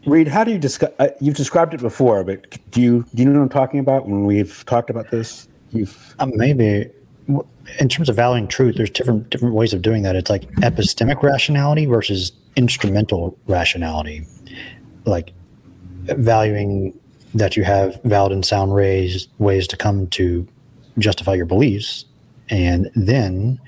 Reid, 0.06 0.28
how 0.28 0.44
do 0.44 0.52
you 0.52 0.58
discuss? 0.58 0.92
Uh, 1.00 1.10
you've 1.22 1.36
described 1.36 1.74
it 1.74 1.82
before, 1.82 2.24
but 2.24 2.58
do 2.72 2.82
you 2.82 3.06
do 3.14 3.24
you 3.24 3.30
know 3.30 3.40
what 3.40 3.44
I'm 3.44 3.50
talking 3.50 3.80
about 3.80 4.08
when 4.08 4.26
we've 4.26 4.66
talked 4.66 4.90
about 4.90 5.12
this? 5.12 5.48
You've 5.72 6.16
Um, 6.20 6.32
maybe 6.36 6.90
in 7.80 7.90
terms 7.90 8.10
of 8.10 8.16
valuing 8.16 8.48
truth, 8.48 8.76
there's 8.78 8.90
different 8.90 9.30
different 9.30 9.54
ways 9.54 9.74
of 9.74 9.82
doing 9.82 10.04
that. 10.04 10.16
It's 10.16 10.30
like 10.30 10.50
epistemic 10.62 11.22
rationality 11.22 11.86
versus 11.86 12.32
instrumental 12.56 13.38
rationality, 13.48 14.26
like 15.08 15.34
valuing 16.04 16.98
that 17.34 17.58
you 17.58 17.64
have 17.64 18.02
valid 18.04 18.32
and 18.32 18.46
sound 18.46 18.72
ways 18.74 19.28
ways 19.38 19.68
to 19.68 19.78
come 19.78 20.08
to 20.08 20.48
justify 20.98 21.34
your 21.34 21.46
beliefs, 21.46 22.06
and 22.50 22.90
then 22.96 23.60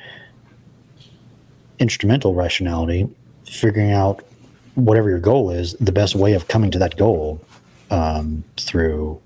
instrumental 1.80 2.34
rationality, 2.34 3.07
figuring 3.45 3.91
out 3.91 4.24
whatever 4.76 5.10
your 5.10 5.20
goal 5.20 5.52
is, 5.52 5.74
the 5.80 5.91
best 5.91 6.16
way 6.16 6.34
of 6.34 6.48
coming 6.48 6.72
to 6.72 6.80
that 6.80 6.98
goal 6.98 7.41
um, 7.91 8.44
through 8.57 9.22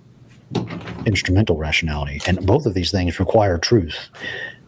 instrumental 1.06 1.58
rationality. 1.58 2.22
And 2.28 2.46
both 2.46 2.66
of 2.66 2.74
these 2.74 2.92
things 2.92 3.20
require 3.20 3.58
truth 3.58 4.10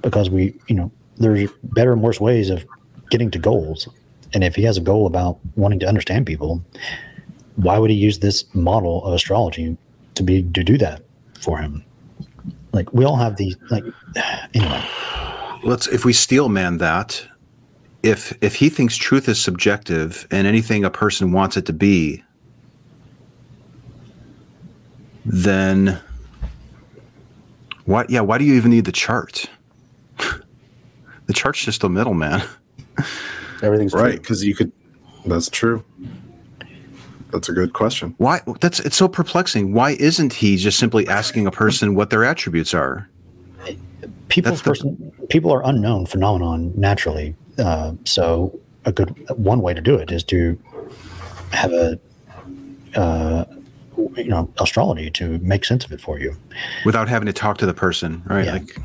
because 0.02 0.30
we, 0.30 0.54
you 0.68 0.76
know, 0.76 0.92
there's 1.18 1.50
better 1.64 1.94
and 1.94 2.02
worse 2.02 2.20
ways 2.20 2.50
of 2.50 2.66
getting 3.10 3.32
to 3.32 3.40
goals. 3.40 3.88
And 4.34 4.44
if 4.44 4.56
he 4.56 4.64
has 4.64 4.78
a 4.78 4.82
goal 4.82 5.08
about 5.08 5.40
wanting 5.56 5.80
to 5.80 5.88
understand 5.88 6.26
people, 6.26 6.64
why 7.56 7.78
would 7.78 7.90
he 7.90 7.96
use 7.96 8.20
this 8.20 8.44
model 8.54 9.04
of 9.06 9.14
astrology 9.14 9.78
to 10.16 10.24
be 10.24 10.44
to 10.44 10.64
do 10.64 10.78
that 10.78 11.04
for 11.40 11.58
him? 11.58 11.84
Like 12.72 12.94
we 12.94 13.06
all 13.06 13.16
have 13.16 13.38
these 13.38 13.56
like 13.70 13.84
anyway. 14.54 14.84
Let's 15.64 15.88
if 15.88 16.06
we 16.06 16.14
steel 16.14 16.50
man 16.50 16.78
that, 16.78 17.26
if 18.04 18.38
if 18.42 18.56
he 18.56 18.70
thinks 18.70 18.96
truth 18.96 19.28
is 19.28 19.42
subjective 19.42 20.28
and 20.30 20.46
anything 20.46 20.84
a 20.84 20.90
person 20.90 21.32
wants 21.32 21.58
it 21.58 21.66
to 21.66 21.74
be, 21.74 22.24
then 25.26 26.00
what 27.86 28.10
yeah, 28.10 28.22
why 28.22 28.38
do 28.38 28.46
you 28.46 28.56
even 28.56 28.72
need 28.72 28.86
the 28.86 28.92
chart? 28.92 29.50
the 31.26 31.34
chart's 31.34 31.64
just 31.64 31.84
a 31.84 31.90
middleman. 31.90 32.44
Everything's 33.62 33.94
right 33.94 34.20
because 34.20 34.44
you 34.44 34.56
could. 34.56 34.72
That's 35.26 35.50
true. 35.50 35.84
That's 37.36 37.50
a 37.50 37.54
good 37.54 37.74
question. 37.74 38.16
Why 38.18 38.40
that's 38.62 38.80
it's 38.80 38.96
so 38.96 39.10
perplexing. 39.10 39.74
Why 39.74 39.92
isn't 40.00 40.32
he 40.32 40.56
just 40.56 40.80
simply 40.80 41.06
asking 41.08 41.48
a 41.48 41.52
person 41.52 41.94
what 41.94 42.10
their 42.10 42.24
attributes 42.24 42.74
are? 42.74 43.10
People's 44.30 44.62
person, 44.62 45.12
people 45.30 45.52
are 45.52 45.62
unknown 45.66 46.06
phenomenon 46.06 46.72
naturally. 46.76 47.36
Uh, 47.60 47.94
so 48.06 48.58
a 48.86 48.94
good 48.94 49.10
one 49.38 49.62
way 49.62 49.74
to 49.74 49.82
do 49.82 49.96
it 49.96 50.12
is 50.12 50.24
to 50.26 50.58
have 51.52 51.74
a 51.74 52.00
uh, 52.96 53.44
you 54.16 54.30
know 54.30 54.50
astrology 54.60 55.10
to 55.12 55.38
make 55.40 55.66
sense 55.66 55.84
of 55.84 55.92
it 55.92 56.00
for 56.00 56.18
you, 56.20 56.38
Without 56.86 57.10
having 57.10 57.26
to 57.26 57.34
talk 57.34 57.58
to 57.58 57.66
the 57.66 57.74
person, 57.74 58.24
right? 58.28 58.48
Like 58.48 58.78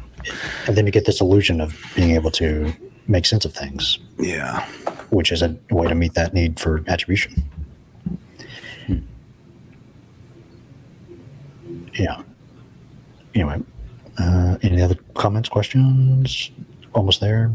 and 0.66 0.76
then 0.76 0.86
you 0.86 0.92
get 0.92 1.06
this 1.06 1.20
illusion 1.20 1.60
of 1.60 1.80
being 1.94 2.10
able 2.10 2.32
to 2.32 2.72
make 3.06 3.26
sense 3.26 3.44
of 3.44 3.54
things. 3.54 4.00
Yeah, 4.18 4.66
which 5.10 5.30
is 5.30 5.40
a 5.40 5.56
way 5.70 5.86
to 5.86 5.94
meet 5.94 6.14
that 6.14 6.34
need 6.34 6.58
for 6.58 6.82
attribution. 6.88 7.48
Yeah. 11.94 12.22
Anyway, 13.34 13.62
uh, 14.18 14.56
any 14.62 14.82
other 14.82 14.96
comments, 15.14 15.48
questions? 15.48 16.50
Almost 16.94 17.20
there. 17.20 17.52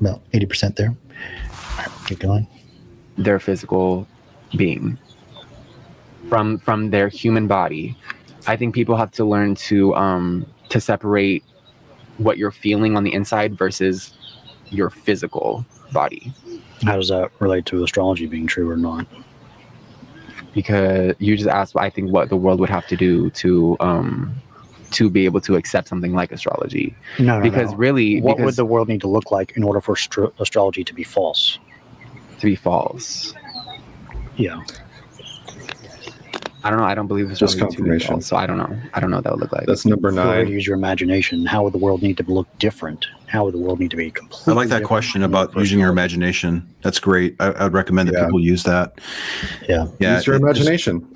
About 0.00 0.22
eighty 0.32 0.46
percent 0.46 0.76
there. 0.76 0.88
All 0.90 1.78
right, 1.78 1.88
keep 2.06 2.18
going. 2.18 2.46
their 3.18 3.38
physical 3.38 4.06
being 4.56 4.98
from 6.28 6.58
from 6.58 6.90
their 6.90 7.08
human 7.08 7.46
body 7.46 7.96
i 8.46 8.56
think 8.56 8.74
people 8.74 8.96
have 8.96 9.10
to 9.10 9.24
learn 9.24 9.54
to 9.54 9.94
um 9.94 10.46
to 10.68 10.80
separate 10.80 11.42
what 12.18 12.36
you're 12.38 12.50
feeling 12.50 12.96
on 12.96 13.04
the 13.04 13.12
inside 13.12 13.56
versus 13.56 14.14
your 14.70 14.88
physical 14.90 15.64
body 15.92 16.32
How 16.84 16.96
does 16.96 17.08
that 17.08 17.30
relate 17.38 17.66
to 17.66 17.82
astrology 17.84 18.26
being 18.26 18.46
true 18.46 18.70
or 18.70 18.76
not? 18.76 19.06
Because 20.54 21.14
you 21.18 21.36
just 21.36 21.48
asked 21.48 21.74
i 21.76 21.88
think 21.90 22.10
what 22.10 22.28
the 22.28 22.36
world 22.36 22.60
would 22.60 22.70
have 22.70 22.86
to 22.86 22.96
do 22.96 23.30
to 23.30 23.76
um 23.80 24.34
to 24.90 25.08
be 25.08 25.24
able 25.24 25.40
to 25.40 25.54
accept 25.56 25.88
something 25.88 26.12
like 26.12 26.30
astrology 26.32 26.94
No, 27.18 27.38
no, 27.38 27.42
because 27.42 27.70
no. 27.72 27.76
really 27.78 28.20
what 28.20 28.36
because 28.36 28.44
would 28.46 28.56
the 28.56 28.66
world 28.66 28.88
need 28.88 29.00
to 29.00 29.08
look 29.08 29.30
like 29.30 29.56
in 29.56 29.62
order 29.62 29.80
for 29.80 29.92
astro- 29.92 30.32
astrology 30.38 30.84
to 30.84 30.94
be 30.94 31.02
false? 31.04 31.58
to 32.40 32.46
be 32.46 32.56
false 32.56 33.32
Yeah. 34.36 34.60
I 36.64 36.70
don't 36.70 36.78
know 36.78 36.84
i 36.84 36.94
don't 36.94 37.06
believe 37.08 37.30
it's 37.30 37.38
Just 37.40 37.54
astrology 37.54 37.76
to 37.76 37.82
confirmation. 37.82 38.10
false, 38.14 38.26
so 38.26 38.36
i 38.36 38.46
don't 38.46 38.58
know 38.58 38.78
i 38.94 39.00
don't 39.00 39.10
know 39.10 39.16
what 39.16 39.24
that 39.24 39.32
would 39.32 39.40
look 39.40 39.52
like 39.52 39.66
That's 39.66 39.84
number 39.86 40.08
If 40.10 40.14
you 40.14 40.20
were 40.20 40.44
to 40.44 40.50
use 40.50 40.66
your 40.66 40.76
imagination. 40.76 41.44
How 41.46 41.62
would 41.64 41.72
the 41.74 41.78
world 41.78 42.02
need 42.02 42.16
to 42.18 42.22
look 42.24 42.46
different? 42.58 43.06
How 43.26 43.44
would 43.44 43.54
the 43.54 43.58
world 43.58 43.80
need 43.80 43.90
to 43.92 43.96
be 43.96 44.10
complete? 44.10 44.52
I 44.52 44.54
like 44.54 44.68
that 44.68 44.74
different? 44.80 44.86
question 44.88 45.22
about 45.22 45.54
using 45.56 45.78
your 45.78 45.88
imagination. 45.90 46.68
That's 46.82 47.00
great. 47.00 47.34
I, 47.40 47.46
I 47.52 47.64
would 47.64 47.72
recommend 47.72 48.08
that 48.10 48.24
people 48.26 48.40
use 48.40 48.62
that. 48.64 49.00
Yeah. 49.68 49.86
Yeah. 50.00 50.16
Use 50.16 50.26
your 50.26 50.36
it 50.36 50.40
just- 50.40 50.66
imagination. 50.68 51.14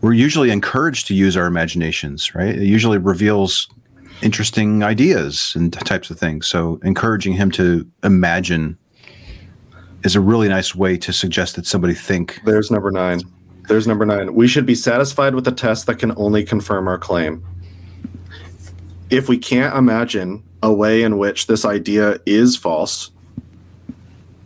we're 0.00 0.14
usually 0.14 0.50
encouraged 0.50 1.06
to 1.08 1.14
use 1.14 1.36
our 1.36 1.46
imaginations, 1.46 2.34
right? 2.34 2.54
It 2.56 2.64
usually 2.66 2.98
reveals 2.98 3.68
interesting 4.22 4.82
ideas 4.82 5.52
and 5.56 5.72
types 5.72 6.10
of 6.10 6.18
things. 6.18 6.46
So 6.46 6.80
encouraging 6.82 7.34
him 7.34 7.50
to 7.52 7.86
imagine 8.02 8.78
is 10.04 10.16
a 10.16 10.20
really 10.20 10.48
nice 10.48 10.74
way 10.74 10.96
to 10.96 11.12
suggest 11.12 11.56
that 11.56 11.66
somebody 11.66 11.94
think. 11.94 12.40
There's 12.44 12.70
number 12.70 12.90
nine. 12.90 13.20
There's 13.68 13.86
number 13.86 14.04
nine. 14.04 14.34
We 14.34 14.48
should 14.48 14.66
be 14.66 14.74
satisfied 14.74 15.34
with 15.34 15.46
a 15.48 15.52
test 15.52 15.86
that 15.86 15.98
can 15.98 16.12
only 16.16 16.44
confirm 16.44 16.88
our 16.88 16.98
claim. 16.98 17.44
if 19.12 19.28
we 19.28 19.36
can't 19.36 19.76
imagine 19.76 20.42
a 20.62 20.72
way 20.72 21.02
in 21.02 21.18
which 21.18 21.46
this 21.46 21.66
idea 21.66 22.18
is 22.24 22.56
false, 22.56 23.10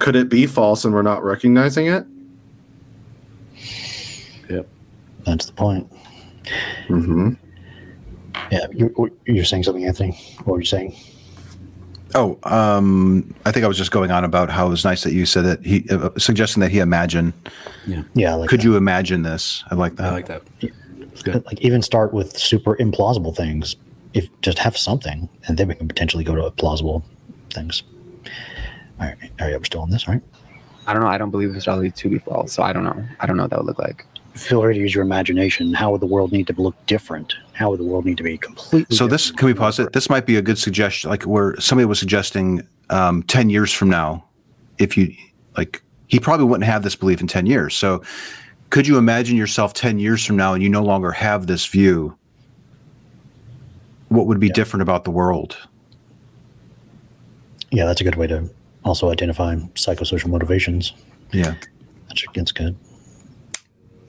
could 0.00 0.16
it 0.16 0.28
be 0.28 0.44
false 0.44 0.84
and 0.84 0.92
we're 0.92 1.02
not 1.02 1.22
recognizing 1.22 1.86
it? 1.86 2.04
Yep. 4.50 4.68
That's 5.24 5.46
the 5.46 5.52
point. 5.52 5.90
Mm-hmm. 6.88 7.34
Yeah, 8.50 8.66
you're, 8.72 8.90
you're 9.24 9.44
saying 9.44 9.62
something, 9.62 9.84
Anthony. 9.84 10.12
What 10.44 10.54
were 10.54 10.60
you 10.60 10.66
saying? 10.66 10.96
Oh, 12.14 12.38
um, 12.44 13.34
I 13.44 13.52
think 13.52 13.64
I 13.64 13.68
was 13.68 13.76
just 13.76 13.90
going 13.90 14.10
on 14.10 14.24
about 14.24 14.48
how 14.48 14.66
it 14.66 14.70
was 14.70 14.84
nice 14.84 15.02
that 15.02 15.12
you 15.12 15.26
said 15.26 15.44
that 15.44 15.64
he 15.64 15.84
uh, 15.90 16.10
suggesting 16.16 16.60
that 16.60 16.70
he 16.70 16.78
imagine. 16.78 17.34
Yeah. 17.86 18.02
Yeah. 18.14 18.34
Like 18.34 18.48
Could 18.48 18.62
you 18.62 18.76
imagine 18.76 19.22
this? 19.22 19.64
I 19.70 19.74
like 19.74 19.96
that. 19.96 20.06
I 20.06 20.12
like 20.12 20.26
that. 20.26 20.42
It's 20.60 21.22
good. 21.22 21.44
Like 21.46 21.60
even 21.60 21.82
start 21.82 22.12
with 22.12 22.38
super 22.38 22.76
implausible 22.76 23.34
things. 23.34 23.76
If 24.14 24.28
just 24.40 24.58
have 24.58 24.78
something, 24.78 25.28
and 25.46 25.58
then 25.58 25.68
we 25.68 25.74
can 25.74 25.88
potentially 25.88 26.24
go 26.24 26.34
to 26.34 26.50
plausible 26.52 27.04
things. 27.52 27.82
All 28.98 29.06
right. 29.06 29.16
All 29.40 29.46
right. 29.48 29.58
We're 29.58 29.64
still 29.64 29.82
on 29.82 29.90
this, 29.90 30.06
all 30.06 30.14
right? 30.14 30.22
I 30.86 30.92
don't 30.92 31.02
know. 31.02 31.08
I 31.08 31.18
don't 31.18 31.30
believe 31.30 31.54
astrology 31.54 31.90
to 31.90 32.08
be 32.08 32.18
false, 32.18 32.52
so 32.52 32.62
I 32.62 32.72
don't 32.72 32.84
know. 32.84 33.04
I 33.20 33.26
don't 33.26 33.36
know 33.36 33.42
what 33.42 33.50
that 33.50 33.58
would 33.58 33.66
look 33.66 33.78
like. 33.78 34.06
Feel 34.36 34.60
free 34.62 34.74
to 34.74 34.80
use 34.80 34.94
your 34.94 35.02
imagination. 35.02 35.72
How 35.72 35.90
would 35.92 36.00
the 36.00 36.06
world 36.06 36.30
need 36.30 36.46
to 36.48 36.52
look 36.60 36.74
different? 36.86 37.34
How 37.54 37.70
would 37.70 37.80
the 37.80 37.84
world 37.84 38.04
need 38.04 38.18
to 38.18 38.22
be 38.22 38.36
completely 38.36 38.94
So 38.94 39.06
this 39.06 39.30
can 39.30 39.46
we 39.46 39.54
pause 39.54 39.78
it? 39.78 39.92
This 39.92 40.10
might 40.10 40.26
be 40.26 40.36
a 40.36 40.42
good 40.42 40.58
suggestion, 40.58 41.08
like 41.10 41.22
where 41.22 41.58
somebody 41.58 41.86
was 41.86 41.98
suggesting 41.98 42.66
um, 42.90 43.22
ten 43.24 43.48
years 43.48 43.72
from 43.72 43.88
now, 43.88 44.24
if 44.78 44.96
you 44.96 45.14
like, 45.56 45.82
he 46.08 46.20
probably 46.20 46.44
wouldn't 46.44 46.66
have 46.66 46.82
this 46.82 46.94
belief 46.94 47.20
in 47.20 47.26
ten 47.26 47.46
years. 47.46 47.74
So, 47.74 48.02
could 48.70 48.86
you 48.86 48.98
imagine 48.98 49.36
yourself 49.36 49.72
ten 49.72 49.98
years 49.98 50.24
from 50.24 50.36
now 50.36 50.52
and 50.52 50.62
you 50.62 50.68
no 50.68 50.82
longer 50.82 51.12
have 51.12 51.46
this 51.46 51.64
view? 51.66 52.16
What 54.08 54.26
would 54.26 54.38
be 54.38 54.50
different 54.50 54.82
about 54.82 55.04
the 55.04 55.10
world? 55.10 55.56
Yeah, 57.70 57.86
that's 57.86 58.00
a 58.00 58.04
good 58.04 58.16
way 58.16 58.26
to 58.28 58.48
also 58.84 59.10
identify 59.10 59.56
psychosocial 59.74 60.28
motivations. 60.28 60.92
Yeah. 61.32 61.56
That's, 62.08 62.24
that's 62.34 62.52
good. 62.52 62.76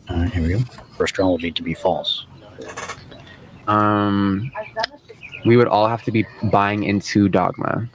All 0.09 0.17
right, 0.17 0.31
here 0.31 0.43
we 0.43 0.49
go. 0.49 0.59
for 0.95 1.03
astrology 1.03 1.51
to 1.51 1.61
be 1.63 1.73
false? 1.73 2.25
Um, 3.67 4.51
we 5.45 5.57
would 5.57 5.67
all 5.67 5.87
have 5.87 6.03
to 6.03 6.11
be 6.11 6.25
buying 6.51 6.83
into 6.83 7.27
dogma. 7.29 7.87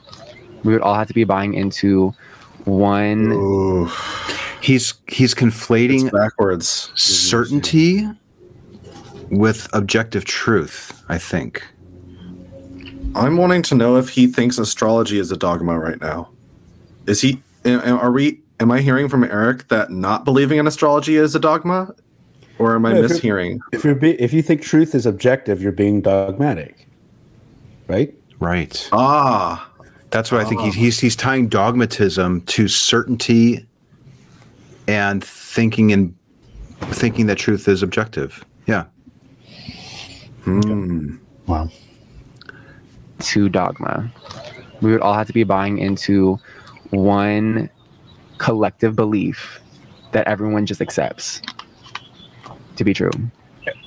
We 0.65 0.73
would 0.73 0.83
all 0.83 0.95
have 0.95 1.09
to 1.09 1.15
be 1.15 1.25
buying 1.25 1.55
into 1.55 2.15
one. 2.65 3.89
He's 4.61 4.95
he's 5.09 5.35
conflating 5.35 6.13
backwards 6.13 6.93
certainty 6.95 8.07
with 9.31 9.69
objective 9.73 10.25
truth. 10.25 11.03
I 11.09 11.19
think. 11.19 11.67
I'm 13.15 13.37
wanting 13.37 13.63
to 13.65 13.75
know 13.75 13.97
if 13.97 14.11
he 14.11 14.27
thinks 14.27 14.59
astrology 14.59 15.19
is 15.19 15.31
a 15.33 15.37
dogma 15.37 15.79
right 15.79 16.01
now. 16.01 16.31
Is 17.07 17.21
he? 17.23 17.43
a- 17.65 17.75
a- 17.79 17.97
Are 17.99 18.13
we? 18.13 18.41
Am 18.61 18.71
I 18.71 18.81
hearing 18.81 19.09
from 19.09 19.25
Eric 19.25 19.69
that 19.69 19.91
not 19.91 20.25
believing 20.25 20.59
in 20.59 20.67
astrology 20.69 21.17
is 21.17 21.35
a 21.35 21.41
dogma, 21.41 21.93
or 22.59 22.75
am 22.75 22.87
I 22.87 22.93
Yeah, 22.95 23.05
if 23.05 23.23
you're- 23.25 23.45
mishearing? 23.55 23.59
If 23.73 23.85
you're 23.85 23.95
be, 23.95 24.13
if 24.21 24.33
you 24.33 24.43
think 24.43 24.63
truth 24.63 24.95
is 24.95 25.07
objective, 25.07 25.63
you're 25.63 25.73
being 25.73 26.01
dogmatic, 26.01 26.89
right? 27.89 28.15
Right. 28.41 28.89
Ah, 28.93 29.69
That's 30.11 30.31
what 30.33 30.41
I 30.41 30.45
think. 30.49 30.61
He's, 30.63 30.75
he's 30.75 31.01
he's 31.01 31.17
tying 31.17 31.49
dogmatism 31.49 32.43
to 32.47 32.69
certainty 32.69 33.67
and 34.89 35.23
thinking 35.25 35.93
and 35.93 36.15
thinking 36.81 37.27
that 37.27 37.39
truth 37.39 37.69
is 37.69 37.83
objective. 37.83 38.45
Yeah. 38.67 38.85
Hmm. 40.45 41.17
Wow. 41.47 41.69
to 43.21 43.49
dogma. 43.49 44.11
We 44.81 44.91
would 44.91 45.01
all 45.01 45.15
have 45.15 45.29
to 45.29 45.33
be 45.33 45.45
buying 45.45 45.79
into 45.79 46.39
one 46.91 47.71
collective 48.39 48.97
belief 48.97 49.61
that 50.11 50.27
everyone 50.27 50.67
just 50.67 50.81
accepts 50.81 51.41
to 52.83 52.85
be 52.85 52.95
true. 52.95 53.11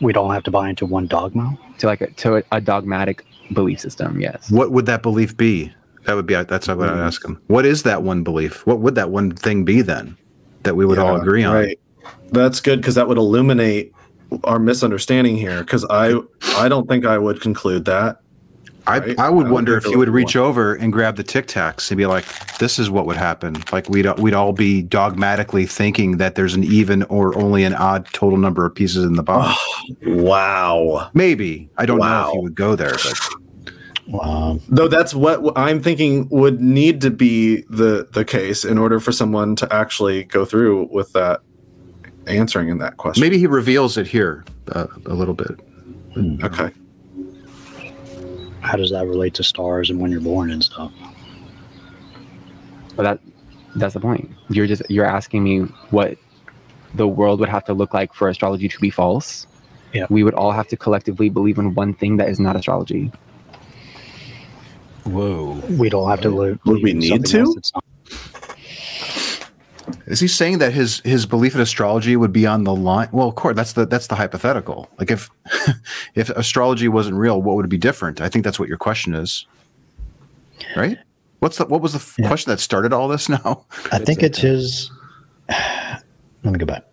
We'd 0.02 0.18
all 0.18 0.32
have 0.32 0.44
to 0.44 0.52
buy 0.52 0.70
into 0.70 0.86
one 0.86 1.08
dogma. 1.08 1.58
To 1.80 1.88
like 1.88 2.02
a, 2.02 2.08
to 2.12 2.38
a, 2.38 2.44
a 2.54 2.62
dogmatic 2.62 3.26
belief 3.54 3.80
system. 3.80 4.20
Yes. 4.20 4.50
What 4.50 4.72
would 4.72 4.86
that 4.86 5.04
belief 5.04 5.36
be? 5.36 5.74
That 6.06 6.16
would 6.16 6.26
be 6.26 6.36
uh, 6.36 6.44
that's 6.44 6.68
what 6.68 6.90
I'd 6.90 7.00
ask 7.00 7.26
him. 7.26 7.42
What 7.48 7.66
is 7.66 7.84
that 7.84 8.04
one 8.04 8.24
belief? 8.24 8.66
What 8.66 8.80
would 8.80 8.96
that 8.96 9.10
one 9.10 9.32
thing 9.32 9.66
be 9.66 9.82
then 9.82 10.18
that 10.64 10.76
we 10.76 10.86
would 10.86 11.00
all 11.00 11.20
agree 11.20 11.44
on? 11.44 11.54
Right. 11.54 11.80
That's 12.32 12.62
good 12.62 12.80
because 12.80 12.96
that 12.96 13.08
would 13.08 13.18
illuminate 13.18 13.92
our 14.44 14.60
misunderstanding 14.60 15.36
here. 15.36 15.62
Because 15.62 15.86
I, 15.90 16.20
I 16.56 16.70
don't 16.70 16.88
think 16.88 17.06
I 17.06 17.18
would 17.18 17.42
conclude 17.42 17.86
that. 17.86 18.22
I, 18.88 19.00
Right. 19.00 19.20
I 19.20 19.30
would 19.30 19.48
I 19.48 19.52
wonder 19.52 19.78
if 19.78 19.84
he 19.86 19.96
would 19.96 20.10
reach 20.10 20.36
over 20.36 20.76
and 20.76 20.92
grab 20.94 21.16
the 21.16 21.24
Tic 21.24 21.48
Tacs 21.48 21.90
and 21.90 21.98
be 21.98 22.06
like, 22.06 22.26
"This 22.60 22.78
is 22.78 22.90
what 22.90 23.06
would 23.06 23.18
happen." 23.18 23.56
Like 23.72 23.90
we'd 23.90 24.08
we'd 24.20 24.34
all 24.34 24.54
be 24.54 24.82
dogmatically 24.82 25.66
thinking 25.66 26.18
that 26.18 26.36
there's 26.36 26.54
an 26.54 26.64
even 26.64 27.04
or 27.04 27.38
only 27.38 27.64
an 27.64 27.74
odd 27.74 28.08
total 28.14 28.38
number 28.38 28.66
of 28.66 28.76
pieces 28.76 29.04
in 29.06 29.14
the 29.14 29.24
box. 29.24 29.60
Wow. 30.06 31.10
Maybe 31.14 31.70
I 31.78 31.86
don't 31.86 32.00
know 32.00 32.28
if 32.28 32.34
he 32.34 32.40
would 32.40 32.56
go 32.56 32.76
there, 32.76 32.92
but 32.94 33.20
Um, 34.22 34.62
Though 34.70 34.88
that's 34.88 35.16
what 35.16 35.58
I'm 35.58 35.82
thinking 35.82 36.28
would 36.30 36.62
need 36.62 37.02
to 37.02 37.10
be 37.10 37.62
the 37.70 38.08
the 38.14 38.24
case 38.24 38.64
in 38.64 38.78
order 38.78 39.00
for 39.00 39.12
someone 39.12 39.56
to 39.58 39.74
actually 39.74 40.26
go 40.26 40.46
through 40.46 40.90
with 40.92 41.12
that 41.14 41.42
answering 42.28 42.70
in 42.70 42.78
that 42.80 42.98
question. 42.98 43.22
maybe 43.22 43.38
he 43.40 43.48
reveals 43.48 43.98
it 43.98 44.08
here 44.08 44.44
uh, 44.72 44.88
a 45.06 45.14
little 45.14 45.34
bit. 45.34 45.60
Okay. 46.44 46.72
How 48.66 48.78
does 48.78 48.92
that 48.92 49.06
relate 49.06 49.34
to 49.36 49.44
stars 49.44 49.90
and 49.90 50.00
when 50.00 50.12
you're 50.12 50.22
born 50.22 50.52
and 50.52 50.64
stuff? 50.64 50.92
But 52.96 53.04
that 53.04 53.20
that's 53.76 53.94
the 53.94 54.00
point. 54.00 54.32
You're 54.50 54.68
just 54.68 54.82
you're 54.90 55.06
asking 55.06 55.44
me 55.44 55.60
what 55.92 56.18
the 56.94 57.08
world 57.08 57.40
would 57.42 57.50
have 57.50 57.66
to 57.66 57.74
look 57.74 57.94
like 57.94 58.14
for 58.14 58.30
astrology 58.30 58.68
to 58.68 58.80
be 58.80 58.90
false. 58.90 59.48
Yeah. 59.94 60.08
We 60.10 60.24
would 60.24 60.34
all 60.34 60.52
have 60.52 60.68
to 60.70 60.78
collectively 60.78 61.30
believe 61.30 61.58
in 61.58 61.74
one 61.74 61.94
thing 61.94 62.18
that 62.18 62.30
is 62.30 62.40
not 62.40 62.56
astrology. 62.56 63.12
Whoa. 65.04 65.62
We'd 65.78 65.94
all 65.94 66.08
have 66.08 66.22
to 66.22 66.30
live. 66.30 66.60
Would 66.66 66.82
we 66.82 66.94
need 66.94 67.26
to? 67.28 67.62
Is 70.08 70.20
he 70.20 70.28
saying 70.28 70.60
that 70.60 70.74
his 70.74 71.00
his 71.02 71.26
belief 71.26 71.56
in 71.56 71.62
astrology 71.62 72.16
would 72.16 72.34
be 72.34 72.46
on 72.46 72.64
the 72.64 72.76
line? 72.76 73.10
Well, 73.12 73.28
of 73.28 73.36
course, 73.36 73.56
that's 73.56 73.74
the 73.74 73.86
that's 73.86 74.08
the 74.08 74.16
hypothetical. 74.16 74.90
Like 74.98 75.12
if 75.12 75.30
if 76.16 76.30
astrology 76.32 76.88
wasn't 76.88 77.18
real, 77.18 77.42
what 77.42 77.56
would 77.56 77.70
be 77.70 77.78
different? 77.78 78.22
I 78.22 78.30
think 78.30 78.44
that's 78.44 78.60
what 78.60 78.68
your 78.70 78.78
question 78.78 79.14
is, 79.14 79.46
right? 80.76 80.98
What's 81.40 81.58
the 81.58 81.66
what 81.66 81.82
was 81.82 81.94
the 81.94 82.00
f 82.00 82.28
question 82.28 82.52
that 82.52 82.60
started 82.60 82.94
all 82.94 83.08
this? 83.08 83.30
Now, 83.30 83.66
I 83.92 84.00
think 84.00 84.24
it's 84.24 84.40
his. 84.40 84.92
Let 85.50 86.04
me 86.44 86.58
go 86.60 86.66
back. 86.66 86.86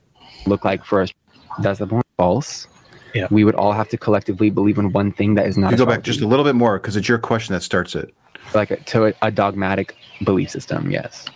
Look 0.46 0.64
like 0.64 0.84
for 0.84 1.02
us. 1.02 1.12
That's 1.60 1.78
the 1.78 1.86
point. 1.86 2.06
False. 2.16 2.66
Yeah. 3.14 3.28
We 3.30 3.44
would 3.44 3.54
all 3.54 3.72
have 3.72 3.88
to 3.90 3.98
collectively 3.98 4.48
believe 4.48 4.78
in 4.78 4.92
one 4.92 5.12
thing 5.12 5.34
that 5.34 5.46
is 5.46 5.58
not 5.58 5.70
you 5.70 5.76
go 5.76 5.84
back 5.84 6.02
just 6.02 6.22
a 6.22 6.26
little 6.26 6.44
bit 6.44 6.54
more 6.54 6.78
because 6.78 6.96
it's 6.96 7.08
your 7.08 7.18
question 7.18 7.52
that 7.52 7.62
starts 7.62 7.94
it. 7.94 8.14
like 8.54 8.70
a, 8.70 8.76
to 8.76 9.06
a, 9.06 9.14
a 9.22 9.30
dogmatic 9.30 9.96
belief 10.24 10.50
system. 10.50 10.90
Yes. 10.90 11.26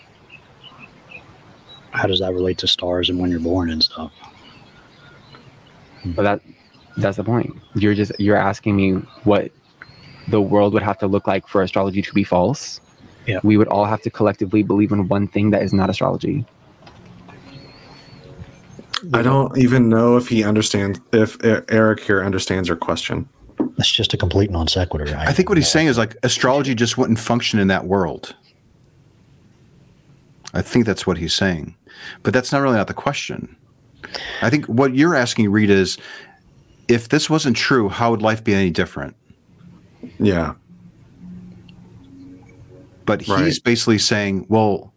How 1.97 2.07
does 2.07 2.21
that 2.21 2.33
relate 2.33 2.59
to 2.59 2.67
stars 2.67 3.09
and 3.09 3.19
when 3.19 3.31
you're 3.31 3.41
born 3.41 3.71
and 3.71 3.83
stuff? 3.83 4.13
But 6.05 6.23
that 6.23 6.41
that's 6.99 7.17
the 7.17 7.25
point. 7.25 7.55
You're 7.75 7.95
just 7.95 8.13
you're 8.21 8.37
asking 8.37 8.77
me 8.77 8.93
what 9.25 9.51
the 10.29 10.41
world 10.41 10.73
would 10.75 10.83
have 10.83 10.99
to 10.99 11.07
look 11.07 11.27
like 11.27 11.49
for 11.49 11.63
astrology 11.63 12.03
to 12.03 12.13
be 12.13 12.25
false. 12.25 12.81
Yeah. 13.27 13.41
We 13.43 13.57
would 13.57 13.69
all 13.69 13.87
have 13.87 14.03
to 14.03 14.11
collectively 14.11 14.63
believe 14.63 14.93
in 14.93 15.09
one 15.09 15.27
thing 15.27 15.51
that 15.51 15.63
is 15.63 15.73
not 15.73 15.91
astrology. 15.91 16.45
I 19.13 19.23
don't 19.23 19.57
even 19.59 19.89
know 19.89 20.17
if 20.17 20.29
he 20.29 20.45
understands 20.45 21.01
if 21.13 21.37
E- 21.45 21.61
Eric 21.69 22.01
here 22.01 22.23
understands 22.23 22.69
your 22.69 22.77
question. 22.77 23.29
That's 23.77 23.91
just 23.91 24.15
a 24.15 24.17
complete 24.17 24.51
non 24.51 24.69
sequitur. 24.69 25.15
I 25.17 25.33
think 25.33 25.49
what 25.49 25.59
he's 25.59 25.71
saying 25.71 25.89
is 25.89 25.99
like 25.99 26.17
astrology 26.23 26.75
just 26.75 26.99
wouldn't 26.99 27.19
function 27.19 27.59
in 27.59 27.69
that 27.69 27.87
world. 27.87 28.35
I 30.57 30.63
think 30.63 30.87
that's 30.87 31.07
what 31.07 31.19
he's 31.19 31.35
saying, 31.35 31.77
but 32.23 32.33
that's 32.33 32.51
not 32.51 32.63
really 32.63 32.77
not 32.77 32.87
the 32.87 32.95
question. 32.95 33.55
I 34.41 34.49
think 34.49 34.65
what 34.67 34.95
you're 34.95 35.15
asking, 35.15 35.51
Reid, 35.51 35.69
is 35.69 35.99
if 36.89 37.11
this 37.11 37.29
wasn't 37.29 37.57
true, 37.57 37.91
how 37.91 38.11
would 38.11 38.23
life 38.23 38.43
be 38.43 38.55
any 38.55 38.71
different? 38.71 39.17
Yeah. 40.19 40.55
But 43.05 43.21
he's 43.21 43.29
Right. 43.29 43.65
basically 43.65 43.99
saying, 43.99 44.47
well, 44.49 44.95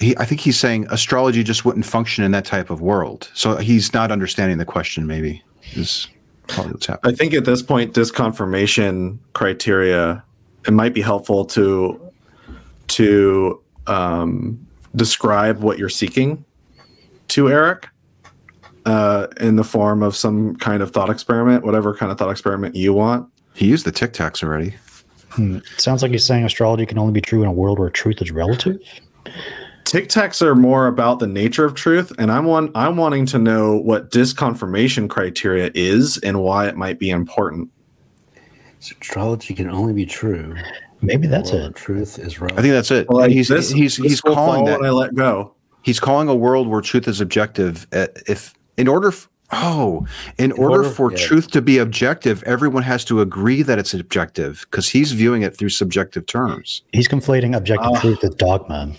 he, 0.00 0.16
I 0.18 0.24
think 0.24 0.40
he's 0.40 0.58
saying 0.58 0.88
astrology 0.90 1.44
just 1.44 1.64
wouldn't 1.64 1.86
function 1.86 2.24
in 2.24 2.32
that 2.32 2.44
type 2.44 2.70
of 2.70 2.80
world. 2.80 3.30
So 3.34 3.56
he's 3.58 3.94
not 3.94 4.10
understanding 4.10 4.58
the 4.58 4.64
question. 4.64 5.06
Maybe 5.06 5.44
is 5.74 6.08
probably 6.48 6.72
what's 6.72 6.86
happening. 6.86 7.14
I 7.14 7.16
think 7.16 7.34
at 7.34 7.44
this 7.44 7.62
point, 7.62 7.94
disconfirmation 7.94 9.18
criteria 9.34 10.24
it 10.66 10.72
might 10.72 10.94
be 10.94 11.02
helpful 11.02 11.44
to 11.44 12.11
to 12.88 13.62
um, 13.86 14.64
describe 14.94 15.60
what 15.60 15.78
you're 15.78 15.88
seeking 15.88 16.44
to 17.28 17.48
Eric. 17.50 17.88
uh, 18.86 19.28
in 19.40 19.56
the 19.56 19.64
form 19.64 20.02
of 20.02 20.16
some 20.16 20.56
kind 20.56 20.82
of 20.82 20.90
thought 20.90 21.10
experiment, 21.10 21.64
whatever 21.64 21.94
kind 21.94 22.10
of 22.10 22.18
thought 22.18 22.30
experiment 22.30 22.74
you 22.74 22.92
want. 22.92 23.28
He 23.54 23.66
used 23.66 23.84
the 23.84 23.92
Tic 23.92 24.12
Tacs 24.12 24.42
already. 24.42 24.74
Hmm. 25.30 25.58
Sounds 25.78 26.02
like 26.02 26.12
he's 26.12 26.24
saying 26.26 26.44
astrology 26.44 26.84
can 26.86 26.98
only 26.98 27.12
be 27.12 27.20
true 27.20 27.42
in 27.42 27.48
a 27.48 27.52
world 27.52 27.78
where 27.78 27.90
truth 27.90 28.20
is 28.20 28.30
relative. 28.30 28.80
Tic 29.84 30.08
Tacs 30.08 30.42
are 30.42 30.54
more 30.54 30.86
about 30.86 31.18
the 31.18 31.26
nature 31.26 31.64
of 31.64 31.74
truth, 31.74 32.12
and 32.18 32.30
I'm 32.30 32.44
one. 32.44 32.70
I'm 32.74 32.96
wanting 32.96 33.26
to 33.26 33.38
know 33.38 33.76
what 33.76 34.10
disconfirmation 34.10 35.08
criteria 35.08 35.70
is 35.74 36.18
and 36.18 36.42
why 36.42 36.66
it 36.68 36.76
might 36.76 36.98
be 36.98 37.10
important. 37.10 37.70
Astrology 38.80 39.54
can 39.54 39.70
only 39.70 39.92
be 39.92 40.06
true. 40.06 40.56
Maybe 41.02 41.26
that's 41.26 41.50
Well, 41.52 41.66
it. 41.66 41.74
Truth 41.74 42.18
is 42.20 42.40
right. 42.40 42.52
I 42.52 42.62
think 42.62 42.72
that's 42.72 42.90
it. 42.92 43.10
Like 43.10 43.32
he's 43.32 43.48
this- 43.48 43.70
he's 43.72 43.96
this 43.96 44.06
he's 44.12 44.24
will 44.24 44.34
calling 44.34 44.64
that. 44.66 44.78
when 44.80 44.88
I 44.88 44.92
let 44.92 45.14
go. 45.14 45.54
He's 45.82 45.98
calling 45.98 46.28
a 46.28 46.34
world 46.34 46.68
where 46.68 46.80
truth 46.80 47.08
is 47.08 47.20
objective. 47.20 47.86
uh, 47.92 48.06
If 48.28 48.54
in 48.76 48.86
order, 48.86 49.08
f- 49.08 49.28
oh, 49.50 50.06
in, 50.38 50.52
order, 50.52 50.76
order- 50.84 50.88
for 50.90 51.10
yeah. 51.10 51.18
truth 51.18 51.50
to 51.50 51.60
be 51.60 51.78
objective, 51.78 52.42
everyone 52.44 52.84
has 52.84 53.04
to 53.06 53.20
agree 53.20 53.62
that 53.62 53.80
it's 53.80 53.92
objective 53.92 54.64
because 54.70 54.90
he's 54.90 55.10
viewing 55.10 55.42
it 55.42 55.56
through 55.56 55.70
subjective 55.70 56.24
terms. 56.26 56.82
He's 56.92 57.08
conflating 57.08 57.56
objective 57.56 57.90
Ah. 57.96 58.00
truth 58.00 58.20
with 58.22 58.38
dogma. 58.38 58.92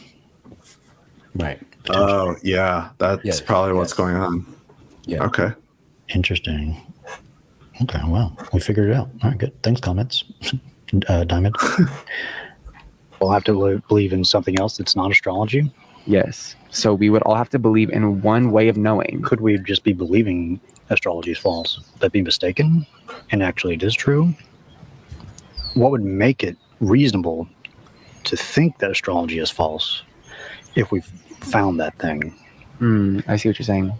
right. 1.35 1.59
Oh 1.89 2.35
yeah, 2.43 2.89
that's 2.97 3.23
Yes, 3.23 3.39
probably 3.41 3.73
what's 3.73 3.93
going 3.93 4.15
on. 4.17 4.45
Yeah. 5.05 5.23
Okay. 5.23 5.51
Interesting. 6.13 6.75
Okay, 7.81 7.99
well, 8.07 8.38
we 8.53 8.59
figured 8.59 8.89
it 8.89 8.95
out. 8.95 9.09
All 9.23 9.30
right, 9.31 9.38
good. 9.39 9.63
Thanks, 9.63 9.80
comments. 9.81 10.25
uh, 11.07 11.24
Diamond. 11.24 11.56
we'll 13.20 13.32
have 13.32 13.44
to 13.45 13.53
li- 13.53 13.82
believe 13.88 14.14
in 14.14 14.24
something 14.24 14.60
else 14.60 14.78
that's 14.78 14.95
not 14.95 15.11
astrology. 15.11 15.72
Yes. 16.06 16.56
So 16.70 16.94
we 16.94 17.10
would 17.10 17.22
all 17.24 17.36
have 17.36 17.49
to 17.52 17.60
believe 17.60 17.90
in 17.90 18.22
one 18.22 18.52
way 18.52 18.68
of 18.68 18.78
knowing. 18.78 19.22
Could 19.24 19.41
we 19.41 19.57
just 19.57 19.84
be 19.84 19.94
believing 19.94 20.60
astrology 20.90 21.32
is 21.32 21.38
false? 21.38 21.78
Would 21.78 22.02
that 22.02 22.11
be 22.11 22.22
mistaken? 22.22 22.86
And 23.32 23.41
actually, 23.41 23.76
it 23.76 23.84
is 23.84 23.94
true? 23.94 24.34
What 25.76 25.91
would 25.91 26.03
make 26.03 26.44
it 26.44 26.57
reasonable 26.80 27.48
to 28.26 28.36
think 28.36 28.80
that 28.80 28.91
astrology 28.91 29.40
is 29.40 29.49
false 29.49 30.03
if 30.76 30.91
we've 30.91 31.06
found 31.40 31.80
that 31.80 31.98
thing? 31.99 32.34
Hmm, 32.80 33.20
I 33.28 33.38
see 33.38 33.49
what 33.49 33.60
you're 33.60 33.65
saying. 33.65 33.94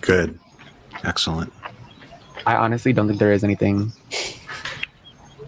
Good. 0.00 0.38
Excellent. 1.04 1.52
I 2.46 2.54
honestly 2.54 2.92
don't 2.92 3.08
think 3.08 3.18
there 3.18 3.32
is 3.32 3.42
anything. 3.42 3.92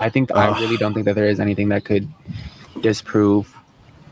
I 0.00 0.08
think 0.10 0.34
I 0.34 0.58
really 0.60 0.76
don't 0.76 0.94
think 0.94 1.06
that 1.06 1.14
there 1.14 1.28
is 1.28 1.38
anything 1.38 1.68
that 1.68 1.84
could 1.84 2.08
disprove 2.80 3.56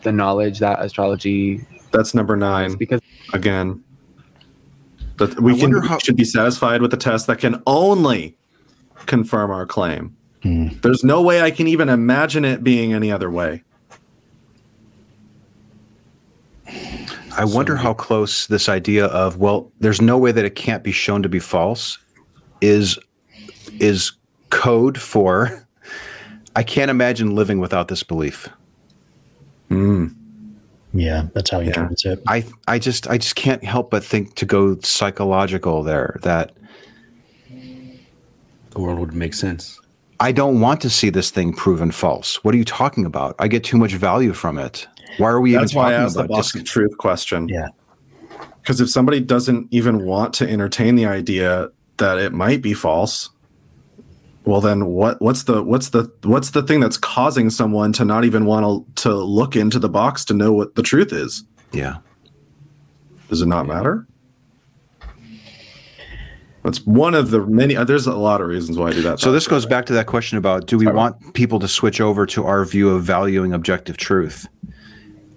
the 0.03 0.13
knowledge 0.13 0.61
that 0.61 0.81
astrology 0.81 1.65
That's 1.91 2.15
number 2.15 2.37
nine 2.37 2.75
because 2.77 3.01
again. 3.33 3.83
But 5.17 5.41
we 5.41 5.55
can 5.55 5.73
wonder 5.73 5.81
how- 5.81 5.99
should 5.99 6.17
be 6.17 6.25
satisfied 6.25 6.81
with 6.81 6.93
a 6.95 6.97
test 6.97 7.27
that 7.27 7.39
can 7.39 7.63
only 7.67 8.37
confirm 9.07 9.51
our 9.51 9.67
claim. 9.67 10.15
Hmm. 10.43 10.69
There's 10.83 11.03
no 11.03 11.23
way 11.23 11.41
I 11.41 11.51
can 11.51 11.67
even 11.67 11.89
imagine 11.89 12.45
it 12.45 12.63
being 12.63 12.93
any 12.93 13.11
other 13.11 13.31
way. 13.31 13.63
I 17.37 17.45
wonder 17.45 17.77
how 17.77 17.95
close 17.95 18.47
this 18.47 18.69
idea 18.69 19.07
of 19.07 19.39
well, 19.39 19.73
there's 19.81 20.01
no 20.01 20.19
way 20.19 20.31
that 20.33 20.45
it 20.45 20.55
can't 20.55 20.85
be 20.85 20.93
shown 20.93 21.23
to 21.23 21.29
be 21.29 21.41
false 21.41 21.99
is 22.61 22.99
is 23.81 24.13
code 24.51 24.99
for 25.01 25.67
I 26.55 26.63
can't 26.63 26.91
imagine 26.91 27.35
living 27.35 27.59
without 27.61 27.89
this 27.89 28.03
belief. 28.03 28.49
Mm. 29.71 30.15
Yeah, 30.95 31.27
that's 31.35 31.51
how 31.51 31.61
he 31.61 31.67
Yeah. 31.67 31.75
interprets 31.75 32.05
it. 32.07 32.23
I 32.27 32.45
I 32.67 32.79
just 32.79 33.09
I 33.09 33.19
just 33.19 33.37
can't 33.37 33.63
help 33.65 33.91
but 33.91 34.03
think 34.05 34.35
to 34.37 34.47
go 34.47 34.79
psychological 34.81 35.83
there 35.83 36.19
that 36.23 36.53
The 38.71 38.81
world 38.81 38.99
would 38.99 39.15
make 39.15 39.35
sense. 39.35 39.81
I 40.21 40.33
don't 40.33 40.61
want 40.61 40.81
to 40.83 40.91
see 40.91 41.11
this 41.11 41.31
thing 41.31 41.53
proven 41.55 41.91
false. 41.91 42.43
What 42.45 42.55
are 42.55 42.59
you 42.59 42.65
talking 42.65 43.05
about? 43.05 43.35
I 43.39 43.49
get 43.49 43.65
too 43.65 43.77
much 43.77 43.93
value 43.95 44.33
from 44.33 44.59
it. 44.59 44.87
Why 45.19 45.29
are 45.29 45.41
we 45.41 45.53
That's 45.53 45.73
even 45.73 45.83
why 45.83 45.89
I 45.89 45.93
talking 45.93 46.05
asked 46.07 46.17
the 46.17 46.25
box 46.25 46.53
dis- 46.53 46.63
truth 46.63 46.97
question. 46.99 47.49
Yeah. 47.49 47.69
Because 48.61 48.81
if 48.81 48.91
somebody 48.91 49.21
doesn't 49.21 49.69
even 49.71 50.05
want 50.05 50.35
to 50.35 50.49
entertain 50.51 50.95
the 50.97 51.07
idea 51.07 51.69
that 51.99 52.19
it 52.19 52.33
might 52.33 52.63
be 52.63 52.75
false, 52.75 53.31
well 54.45 54.61
then 54.61 54.87
what 54.87 55.21
what's 55.21 55.45
the 55.45 55.63
what's 55.63 55.91
the 55.91 56.11
what's 56.23 56.51
the 56.51 56.63
thing 56.63 56.81
that's 56.81 56.97
causing 56.97 57.51
someone 57.51 57.93
to 57.95 58.05
not 58.05 58.25
even 58.25 58.47
want 58.47 58.65
to 58.97 59.03
to 59.03 59.15
look 59.15 59.57
into 59.57 59.79
the 59.79 59.89
box 59.89 60.25
to 60.27 60.35
know 60.35 60.53
what 60.53 60.75
the 60.75 60.83
truth 60.83 61.13
is? 61.13 61.45
Yeah. 61.73 61.99
Does 63.29 63.43
it 63.43 63.47
not 63.47 63.67
matter? 63.67 64.07
That's 66.63 66.85
one 66.85 67.15
of 67.15 67.31
the 67.31 67.47
many. 67.47 67.77
uh, 67.77 67.85
There's 67.85 68.09
a 68.09 68.15
lot 68.17 68.41
of 68.41 68.49
reasons 68.49 68.77
why 68.77 68.89
I 68.89 68.93
do 68.93 69.03
that. 69.03 69.21
So 69.21 69.31
this 69.31 69.47
goes 69.47 69.67
back 69.67 69.87
to 69.87 69.93
that 69.93 70.07
question 70.07 70.37
about 70.37 70.67
do 70.67 70.77
we 70.77 70.89
want 70.89 71.35
people 71.35 71.61
to 71.61 71.69
switch 71.69 72.01
over 72.01 72.27
to 72.27 72.45
our 72.45 72.65
view 72.65 72.91
of 72.91 73.05
valuing 73.05 73.53
objective 73.53 73.97
truth? 73.97 74.49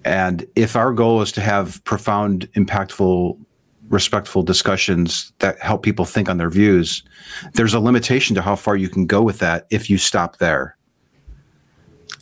And 0.04 0.44
if 0.56 0.74
our 0.74 0.92
goal 0.92 1.22
is 1.22 1.30
to 1.32 1.40
have 1.40 1.84
profound, 1.84 2.50
impactful, 2.54 3.38
respectful 3.90 4.42
discussions 4.42 5.32
that 5.40 5.58
help 5.58 5.82
people 5.82 6.04
think 6.04 6.28
on 6.28 6.38
their 6.38 6.48
views, 6.48 7.02
there's 7.54 7.74
a 7.74 7.80
limitation 7.80 8.34
to 8.36 8.42
how 8.42 8.56
far 8.56 8.76
you 8.76 8.88
can 8.88 9.06
go 9.06 9.20
with 9.20 9.38
that 9.40 9.66
if 9.70 9.90
you 9.90 9.98
stop 9.98 10.38
there. 10.38 10.76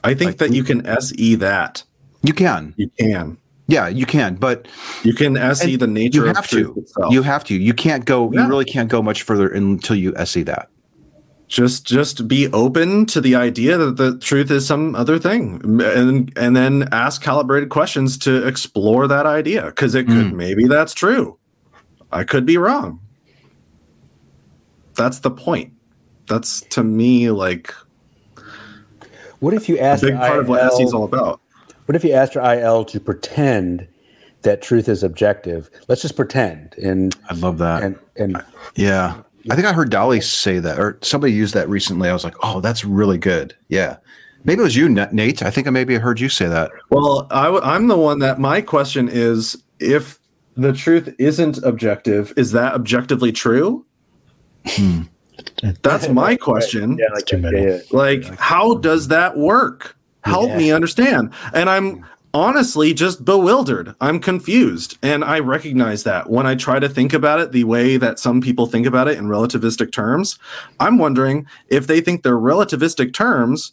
I 0.04 0.14
think 0.14 0.38
that 0.38 0.52
you 0.52 0.64
can 0.64 0.84
SE 0.86 1.34
that. 1.36 1.82
You 2.22 2.32
can. 2.32 2.74
You 2.76 2.90
can. 2.98 3.38
Yeah, 3.66 3.88
you 3.88 4.06
can, 4.06 4.36
but 4.36 4.66
You 5.02 5.12
can 5.12 5.36
SE 5.36 5.76
the 5.76 5.86
nature 5.86 6.24
you 6.24 6.30
of 6.30 6.36
have 6.36 6.48
truth 6.48 6.74
to. 6.74 6.80
itself. 6.80 7.12
You 7.12 7.22
have 7.22 7.44
to. 7.44 7.54
You 7.54 7.74
can't 7.74 8.06
go. 8.06 8.32
Yeah. 8.32 8.42
You 8.42 8.48
really 8.48 8.64
can't 8.64 8.88
go 8.88 9.02
much 9.02 9.22
further 9.22 9.48
until 9.48 9.96
you 9.96 10.14
SE 10.16 10.42
that. 10.44 10.70
just 11.48 11.86
just 11.86 12.28
be 12.28 12.48
open 12.52 13.06
to 13.06 13.20
the 13.20 13.34
idea 13.34 13.76
that 13.76 13.96
the 13.96 14.18
truth 14.18 14.50
is 14.50 14.66
some 14.66 14.94
other 14.94 15.18
thing 15.18 15.60
and 15.82 16.32
and 16.36 16.54
then 16.54 16.88
ask 16.92 17.22
calibrated 17.22 17.70
questions 17.70 18.18
to 18.18 18.46
explore 18.46 19.08
that 19.08 19.26
idea 19.26 19.64
because 19.66 19.94
it 19.94 20.06
could 20.06 20.26
mm. 20.26 20.34
maybe 20.34 20.66
that's 20.66 20.92
true 20.92 21.37
i 22.12 22.24
could 22.24 22.44
be 22.46 22.56
wrong 22.56 23.00
that's 24.94 25.20
the 25.20 25.30
point 25.30 25.72
that's 26.26 26.60
to 26.62 26.82
me 26.82 27.30
like 27.30 27.72
What 29.40 29.54
if 29.54 29.68
you 29.68 29.76
a 29.78 29.80
asked 29.80 30.02
big 30.02 30.16
part 30.16 30.38
of 30.40 30.48
what 30.48 30.60
IL 30.60 30.72
SE 30.72 30.82
is 30.82 30.92
all 30.92 31.04
about 31.04 31.40
What 31.86 31.96
if 31.96 32.04
you 32.04 32.12
asked 32.12 32.34
your 32.34 32.44
IL 32.44 32.84
to 32.86 33.00
pretend 33.00 33.86
that 34.42 34.60
truth 34.62 34.88
is 34.88 35.02
objective? 35.02 35.70
Let's 35.88 36.02
just 36.02 36.16
pretend 36.16 36.74
and 36.82 37.16
I 37.30 37.34
love 37.34 37.58
that. 37.58 37.82
and 37.82 37.98
and 38.16 38.42
Yeah. 38.74 39.22
I 39.50 39.54
think 39.54 39.66
I 39.66 39.72
heard 39.72 39.90
Dali 39.90 40.22
say 40.22 40.58
that, 40.58 40.78
or 40.78 40.98
somebody 41.00 41.32
used 41.32 41.54
that 41.54 41.68
recently. 41.70 42.10
I 42.10 42.12
was 42.12 42.22
like, 42.24 42.34
oh, 42.42 42.60
that's 42.60 42.84
really 42.84 43.16
good. 43.16 43.54
Yeah. 43.68 43.96
Maybe 44.44 44.60
it 44.60 44.64
was 44.64 44.76
you, 44.76 44.88
Nate. 44.90 45.42
I 45.42 45.50
think 45.50 45.66
I 45.66 45.70
maybe 45.70 45.94
heard 45.94 46.20
you 46.20 46.28
say 46.28 46.46
that. 46.48 46.70
well 46.90 47.26
I, 47.30 47.44
w- 47.44 47.62
i'm 47.64 47.86
the 47.86 47.96
one 47.96 48.18
that 48.18 48.38
my 48.38 48.60
question 48.60 49.08
is 49.08 49.62
if 49.80 50.17
the 50.58 50.72
truth 50.72 51.14
isn't 51.18 51.58
objective. 51.62 52.32
Is 52.36 52.52
that 52.52 52.74
objectively 52.74 53.30
true? 53.30 53.86
That's 55.82 56.08
my 56.10 56.36
question. 56.36 56.98
Yeah, 56.98 57.06
like 57.14 57.26
too 57.26 57.38
many. 57.38 57.62
yeah, 57.62 57.68
yeah. 57.68 57.80
like 57.92 58.24
how 58.38 58.74
does 58.74 59.08
that 59.08 59.38
work? 59.38 59.96
Help 60.24 60.54
me 60.56 60.72
understand. 60.72 61.32
And 61.54 61.70
i'm 61.70 62.04
honestly 62.34 62.92
just 62.92 63.24
bewildered. 63.24 63.94
I'm 64.00 64.18
confused. 64.20 64.98
And 65.02 65.24
i 65.24 65.38
recognize 65.38 66.02
that. 66.04 66.28
When 66.28 66.46
i 66.46 66.54
try 66.56 66.80
to 66.80 66.88
think 66.88 67.14
about 67.14 67.40
it 67.40 67.52
the 67.52 67.64
way 67.64 67.96
that 67.96 68.18
some 68.18 68.40
people 68.40 68.66
think 68.66 68.84
about 68.84 69.08
it 69.08 69.16
in 69.16 69.26
relativistic 69.26 69.92
terms 69.92 70.38
i'm 70.80 70.98
wondering 70.98 71.46
if 71.68 71.86
they 71.86 72.00
think 72.00 72.22
they're 72.22 72.36
relativistic 72.36 73.14
terms 73.14 73.72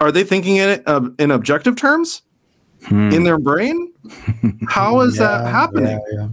are 0.00 0.12
they 0.12 0.24
thinking 0.24 0.56
in 0.56 0.68
it 0.68 0.82
uh, 0.86 1.08
in 1.18 1.30
objective 1.30 1.74
terms 1.74 2.22
in 2.90 3.24
their 3.24 3.38
brain 3.38 3.92
how 4.68 5.00
is 5.00 5.16
that 5.16 5.46
happening 5.46 6.00
yeah, 6.12 6.28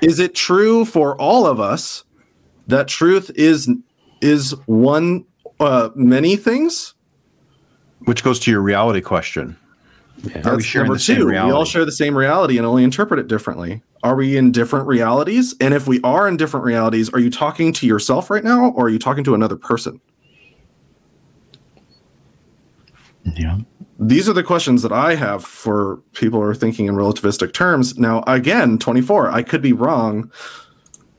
is 0.00 0.18
it 0.18 0.34
true 0.34 0.84
for 0.84 1.14
all 1.20 1.46
of 1.46 1.60
us 1.60 2.04
that 2.66 2.88
truth 2.88 3.30
is 3.34 3.68
is 4.20 4.54
one 4.66 5.24
uh 5.60 5.90
many 5.94 6.36
things 6.36 6.94
Which 8.04 8.24
goes 8.24 8.40
to 8.40 8.50
your 8.50 8.62
reality 8.62 9.00
question. 9.00 9.56
Are 10.22 10.22
we 10.22 10.30
That's 10.30 10.64
sharing 10.64 10.86
number 10.86 10.98
the 10.98 11.00
same 11.00 11.16
two. 11.18 11.26
We 11.26 11.36
all 11.36 11.64
share 11.64 11.84
the 11.84 11.92
same 11.92 12.16
reality 12.16 12.58
and 12.58 12.66
only 12.66 12.84
interpret 12.84 13.20
it 13.20 13.28
differently. 13.28 13.82
Are 14.02 14.14
we 14.14 14.36
in 14.36 14.52
different 14.52 14.86
realities? 14.86 15.54
And 15.60 15.74
if 15.74 15.86
we 15.86 16.00
are 16.02 16.26
in 16.28 16.36
different 16.36 16.64
realities, 16.64 17.10
are 17.10 17.18
you 17.18 17.30
talking 17.30 17.72
to 17.74 17.86
yourself 17.86 18.30
right 18.30 18.44
now 18.44 18.70
or 18.70 18.86
are 18.86 18.88
you 18.88 18.98
talking 18.98 19.24
to 19.24 19.34
another 19.34 19.56
person? 19.56 20.00
Yeah. 23.34 23.58
These 24.02 24.30
are 24.30 24.32
the 24.32 24.42
questions 24.42 24.80
that 24.80 24.92
I 24.92 25.14
have 25.14 25.44
for 25.44 25.98
people 26.14 26.40
who 26.40 26.46
are 26.46 26.54
thinking 26.54 26.86
in 26.86 26.94
relativistic 26.94 27.52
terms. 27.52 27.98
Now, 27.98 28.24
again, 28.26 28.78
24, 28.78 29.30
I 29.30 29.42
could 29.42 29.60
be 29.60 29.74
wrong. 29.74 30.32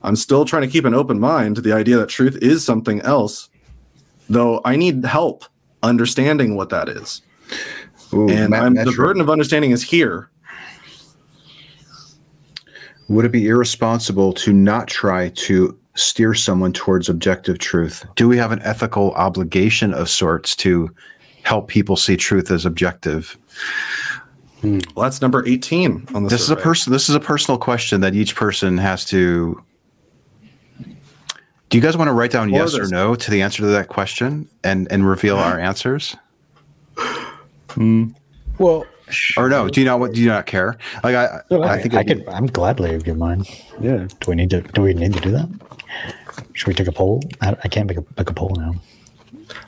I'm 0.02 0.16
still 0.16 0.46
trying 0.46 0.64
to 0.64 0.68
keep 0.68 0.86
an 0.86 0.96
open 0.96 1.20
mind 1.20 1.58
to 1.58 1.62
the 1.62 1.74
idea 1.74 1.98
that 1.98 2.10
truth 2.10 2.40
is 2.42 2.66
something 2.66 3.00
else, 3.02 3.50
though 4.28 4.62
I 4.66 4.78
need 4.78 5.06
help 5.06 5.46
understanding 5.84 6.56
what 6.56 6.70
that 6.70 6.90
is. 6.90 7.22
Ooh, 8.14 8.28
and 8.30 8.52
the 8.52 8.94
burden 8.98 9.22
of 9.22 9.30
understanding 9.30 9.70
is 9.70 9.84
here. 9.84 10.32
Would 13.10 13.26
it 13.26 13.32
be 13.32 13.48
irresponsible 13.48 14.34
to 14.34 14.54
not 14.54 14.88
try 14.88 15.30
to 15.30 15.78
steer 15.94 16.34
someone 16.34 16.74
towards 16.74 17.10
objective 17.10 17.60
truth? 17.60 18.06
Do 18.16 18.28
we 18.28 18.38
have 18.38 18.52
an 18.52 18.62
ethical 18.64 19.12
obligation 19.12 19.94
of 19.94 20.10
sorts 20.10 20.56
to 20.58 20.90
help 21.44 21.68
people 21.68 21.96
see 21.96 22.18
truth 22.18 22.52
as 22.52 22.66
objective? 22.66 23.38
Hmm. 24.62 24.80
Well, 24.96 25.04
that's 25.04 25.22
number 25.22 25.46
18 25.48 26.08
on 26.14 26.24
the 26.24 26.30
This 26.30 26.42
is 26.42 26.50
a 26.52 26.56
person. 26.56 26.94
This 26.94 27.10
is 27.10 27.16
a 27.16 27.20
personal 27.20 27.58
question 27.58 28.02
that 28.02 28.14
each 28.14 28.36
person 28.36 28.78
has 28.78 29.06
to. 29.06 29.62
Do 31.70 31.78
you 31.78 31.82
guys 31.82 31.96
want 31.98 32.10
to 32.10 32.14
write 32.14 32.32
down 32.32 32.50
Or 32.50 32.58
yes 32.58 32.78
or 32.78 32.88
no 32.88 33.16
to 33.16 33.32
the 33.32 33.42
answer 33.42 33.62
to 33.64 33.68
that 33.68 33.88
question 33.88 34.48
and 34.64 34.92
and 34.92 35.08
reveal 35.08 35.38
our 35.38 35.58
answers? 35.60 36.16
Hmm. 37.70 38.10
Well, 38.60 38.86
or 39.38 39.50
no? 39.50 39.68
Do 39.70 39.80
you 39.82 39.86
not? 39.86 40.00
what- 40.00 40.14
Do 40.14 40.22
you 40.22 40.28
not 40.28 40.46
care? 40.46 40.78
Like 41.04 41.16
I, 41.16 41.42
I 41.52 41.80
think 41.82 41.94
I 41.96 42.02
it'd 42.02 42.26
could. 42.26 42.30
I'm 42.34 42.46
gladly 42.48 42.98
give 43.00 43.18
mine. 43.18 43.46
Yeah. 43.80 44.08
Do 44.20 44.30
we 44.30 44.36
need 44.36 44.50
to? 44.52 44.62
Do 44.62 44.82
we 44.84 44.94
need 44.94 45.14
to 45.14 45.20
do 45.22 45.32
that? 45.32 45.50
Should 46.54 46.68
we 46.68 46.74
take 46.74 46.88
a 46.88 46.92
poll? 46.92 47.22
I, 47.42 47.56
I 47.64 47.68
can't 47.68 47.88
make 47.88 47.98
a, 47.98 48.04
make 48.18 48.30
a 48.30 48.34
poll 48.34 48.54
now. 48.58 48.76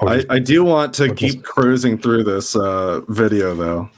I, 0.01 0.25
I 0.29 0.39
do 0.39 0.63
want 0.63 0.93
to 0.95 1.13
keep 1.13 1.43
cruising 1.43 1.97
through 1.97 2.23
this 2.25 2.55
uh, 2.55 3.01
video 3.07 3.55
though, 3.55 3.89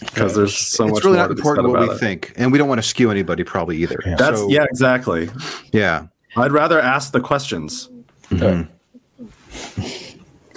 because 0.00 0.34
there's 0.34 0.56
so 0.56 0.84
it's 0.84 0.94
much 0.94 1.04
really 1.04 1.16
more 1.16 1.28
not 1.28 1.36
important 1.36 1.68
what 1.68 1.80
we 1.80 1.90
it. 1.94 1.98
think, 1.98 2.32
and 2.36 2.52
we 2.52 2.58
don't 2.58 2.68
want 2.68 2.80
to 2.80 2.86
skew 2.86 3.10
anybody 3.10 3.42
probably 3.44 3.78
either. 3.78 3.98
That's 4.18 4.38
So- 4.40 4.48
yeah, 4.48 4.64
exactly. 4.64 5.30
Yeah. 5.72 6.06
I'd 6.36 6.52
rather 6.52 6.80
ask 6.80 7.12
the 7.12 7.20
questions. 7.20 7.88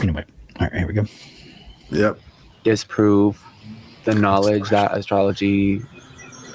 Anyway, 0.01 0.25
all 0.59 0.67
right, 0.67 0.73
here 0.77 0.87
we 0.87 0.93
go. 0.93 1.05
Yep. 1.89 2.19
disprove 2.63 3.41
the 4.03 4.13
knowledge 4.15 4.69
that 4.69 4.95
astrology 4.95 5.81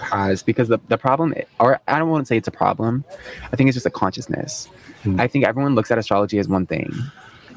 has 0.03 0.43
because 0.43 0.69
the, 0.69 0.79
the 0.89 0.97
problem 0.99 1.35
or 1.59 1.81
i 1.89 1.99
don't 1.99 2.09
want 2.11 2.25
to 2.25 2.27
say 2.27 2.37
it's 2.37 2.49
a 2.49 2.53
problem 2.53 3.05
i 3.53 3.57
think 3.57 3.69
it's 3.69 3.75
just 3.77 3.87
a 3.87 3.91
consciousness 3.91 4.69
i 5.19 5.27
think 5.27 5.45
everyone 5.45 5.75
looks 5.75 5.91
at 5.91 5.99
astrology 5.99 6.39
as 6.39 6.49
one 6.49 6.67
thing 6.67 6.93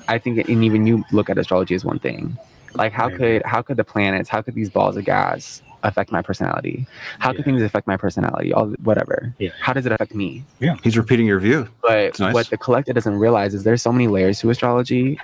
i 0.08 0.18
think 0.18 0.38
and 0.50 0.64
even 0.64 0.86
you 0.88 1.04
look 1.12 1.30
at 1.30 1.38
astrology 1.38 1.76
as 1.76 1.84
one 1.86 2.00
thing 2.00 2.38
like 2.76 2.92
how 2.92 3.10
could 3.10 3.42
how 3.46 3.62
could 3.62 3.78
the 3.78 3.84
planets 3.84 4.30
how 4.30 4.42
could 4.42 4.56
these 4.56 4.70
balls 4.70 4.98
of 4.98 5.06
gas 5.06 5.62
affect 5.84 6.12
my 6.12 6.22
personality 6.22 6.86
how 7.20 7.34
could 7.34 7.44
things 7.46 7.62
affect 7.62 7.86
my 7.88 7.98
personality 7.98 8.54
all 8.54 8.68
whatever 8.84 9.34
Yeah. 9.38 9.50
how 9.60 9.74
does 9.74 9.86
it 9.86 9.92
affect 9.92 10.16
me 10.16 10.44
Yeah. 10.60 10.76
He's 10.84 10.98
repeating 10.98 11.26
your 11.28 11.40
view. 11.40 11.68
but 11.82 12.18
nice. 12.20 12.34
what 12.34 12.48
the 12.50 12.58
collective 12.58 12.96
doesn't 12.96 13.16
realize 13.20 13.54
is 13.54 13.64
there's 13.64 13.82
so 13.82 13.92
many 13.92 14.08
layers 14.08 14.40
to 14.40 14.50
astrology 14.50 15.20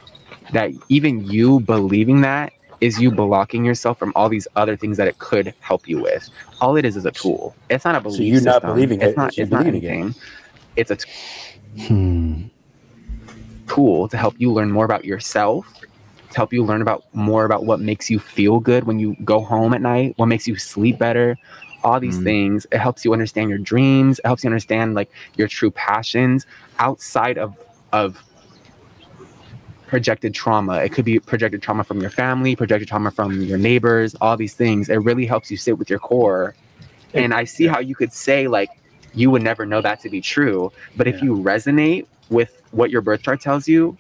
that 0.52 0.72
even 0.90 1.24
you 1.26 1.62
believing 1.62 2.22
that 2.22 2.52
is 2.82 3.00
you 3.00 3.10
blocking 3.12 3.64
yourself 3.66 3.98
from 4.00 4.12
all 4.16 4.30
these 4.30 4.48
other 4.56 4.76
things 4.76 4.98
that 4.98 5.08
it 5.08 5.18
could 5.20 5.54
help 5.60 5.88
you 5.88 6.00
with. 6.02 6.30
All 6.62 6.78
it 6.78 6.86
is 6.86 6.96
is 6.96 7.06
a 7.06 7.12
tool. 7.12 7.54
It's 7.70 7.84
not 7.84 7.94
a 7.96 8.00
belief 8.00 8.18
So 8.18 8.24
you 8.24 8.34
not 8.42 8.54
system. 8.56 8.70
believing 8.70 9.02
it's 9.02 9.12
it 9.12 9.18
not. 9.18 9.30
is 9.32 9.38
you 9.38 9.44
It's 9.44 9.52
not 9.52 9.66
believing 9.66 9.84
it. 9.84 9.88
anything. 9.94 10.16
It's 10.78 10.90
a 10.92 10.96
t- 10.96 11.10
Hmm. 11.88 12.44
Tool 13.70 14.08
to 14.10 14.18
help 14.18 14.36
you 14.40 14.52
learn 14.52 14.72
more 14.72 14.86
about 14.86 15.06
yourself. 15.06 15.66
To 16.32 16.36
help 16.36 16.54
you 16.54 16.64
learn 16.64 16.82
about 16.82 17.04
more 17.14 17.46
about 17.46 17.66
what 17.66 17.80
makes 17.80 18.10
you 18.10 18.20
feel 18.20 18.60
good 18.60 18.84
when 18.84 19.00
you 19.00 19.16
go 19.24 19.40
home 19.42 19.74
at 19.74 19.82
night, 19.82 20.14
what 20.18 20.28
makes 20.28 20.48
you 20.48 20.56
sleep 20.58 21.00
better, 21.00 21.38
all 21.84 22.00
these 22.00 22.20
Mm. 22.20 22.24
things. 22.24 22.68
It 22.72 22.80
helps 22.80 23.04
you 23.04 23.14
understand 23.14 23.50
your 23.50 23.58
dreams. 23.58 24.20
It 24.20 24.26
helps 24.28 24.44
you 24.44 24.48
understand 24.50 24.94
like 24.96 25.10
your 25.38 25.48
true 25.48 25.72
passions 25.72 26.46
outside 26.78 27.38
of 27.38 27.56
of 27.92 28.24
projected 29.88 30.36
trauma. 30.36 30.76
It 30.78 30.90
could 30.90 31.06
be 31.06 31.20
projected 31.20 31.64
trauma 31.64 31.84
from 31.84 32.00
your 32.00 32.12
family, 32.12 32.56
projected 32.56 32.88
trauma 32.88 33.10
from 33.10 33.42
your 33.42 33.58
neighbors, 33.58 34.16
all 34.22 34.38
these 34.38 34.54
things. 34.54 34.88
It 34.90 34.98
really 34.98 35.26
helps 35.26 35.50
you 35.50 35.58
sit 35.58 35.80
with 35.80 35.90
your 35.90 35.98
core. 36.00 36.54
And 37.16 37.34
I 37.34 37.46
see 37.46 37.66
how 37.66 37.80
you 37.80 37.96
could 37.96 38.14
say 38.14 38.48
like 38.48 38.70
you 39.16 39.32
would 39.32 39.42
never 39.42 39.66
know 39.66 39.82
that 39.82 40.00
to 40.02 40.10
be 40.10 40.22
true, 40.22 40.72
but 40.96 41.08
if 41.08 41.24
you 41.24 41.36
resonate 41.36 42.06
with 42.30 42.62
what 42.72 42.90
your 42.92 43.02
birth 43.02 43.24
chart 43.24 43.42
tells 43.42 43.68
you, 43.68 43.98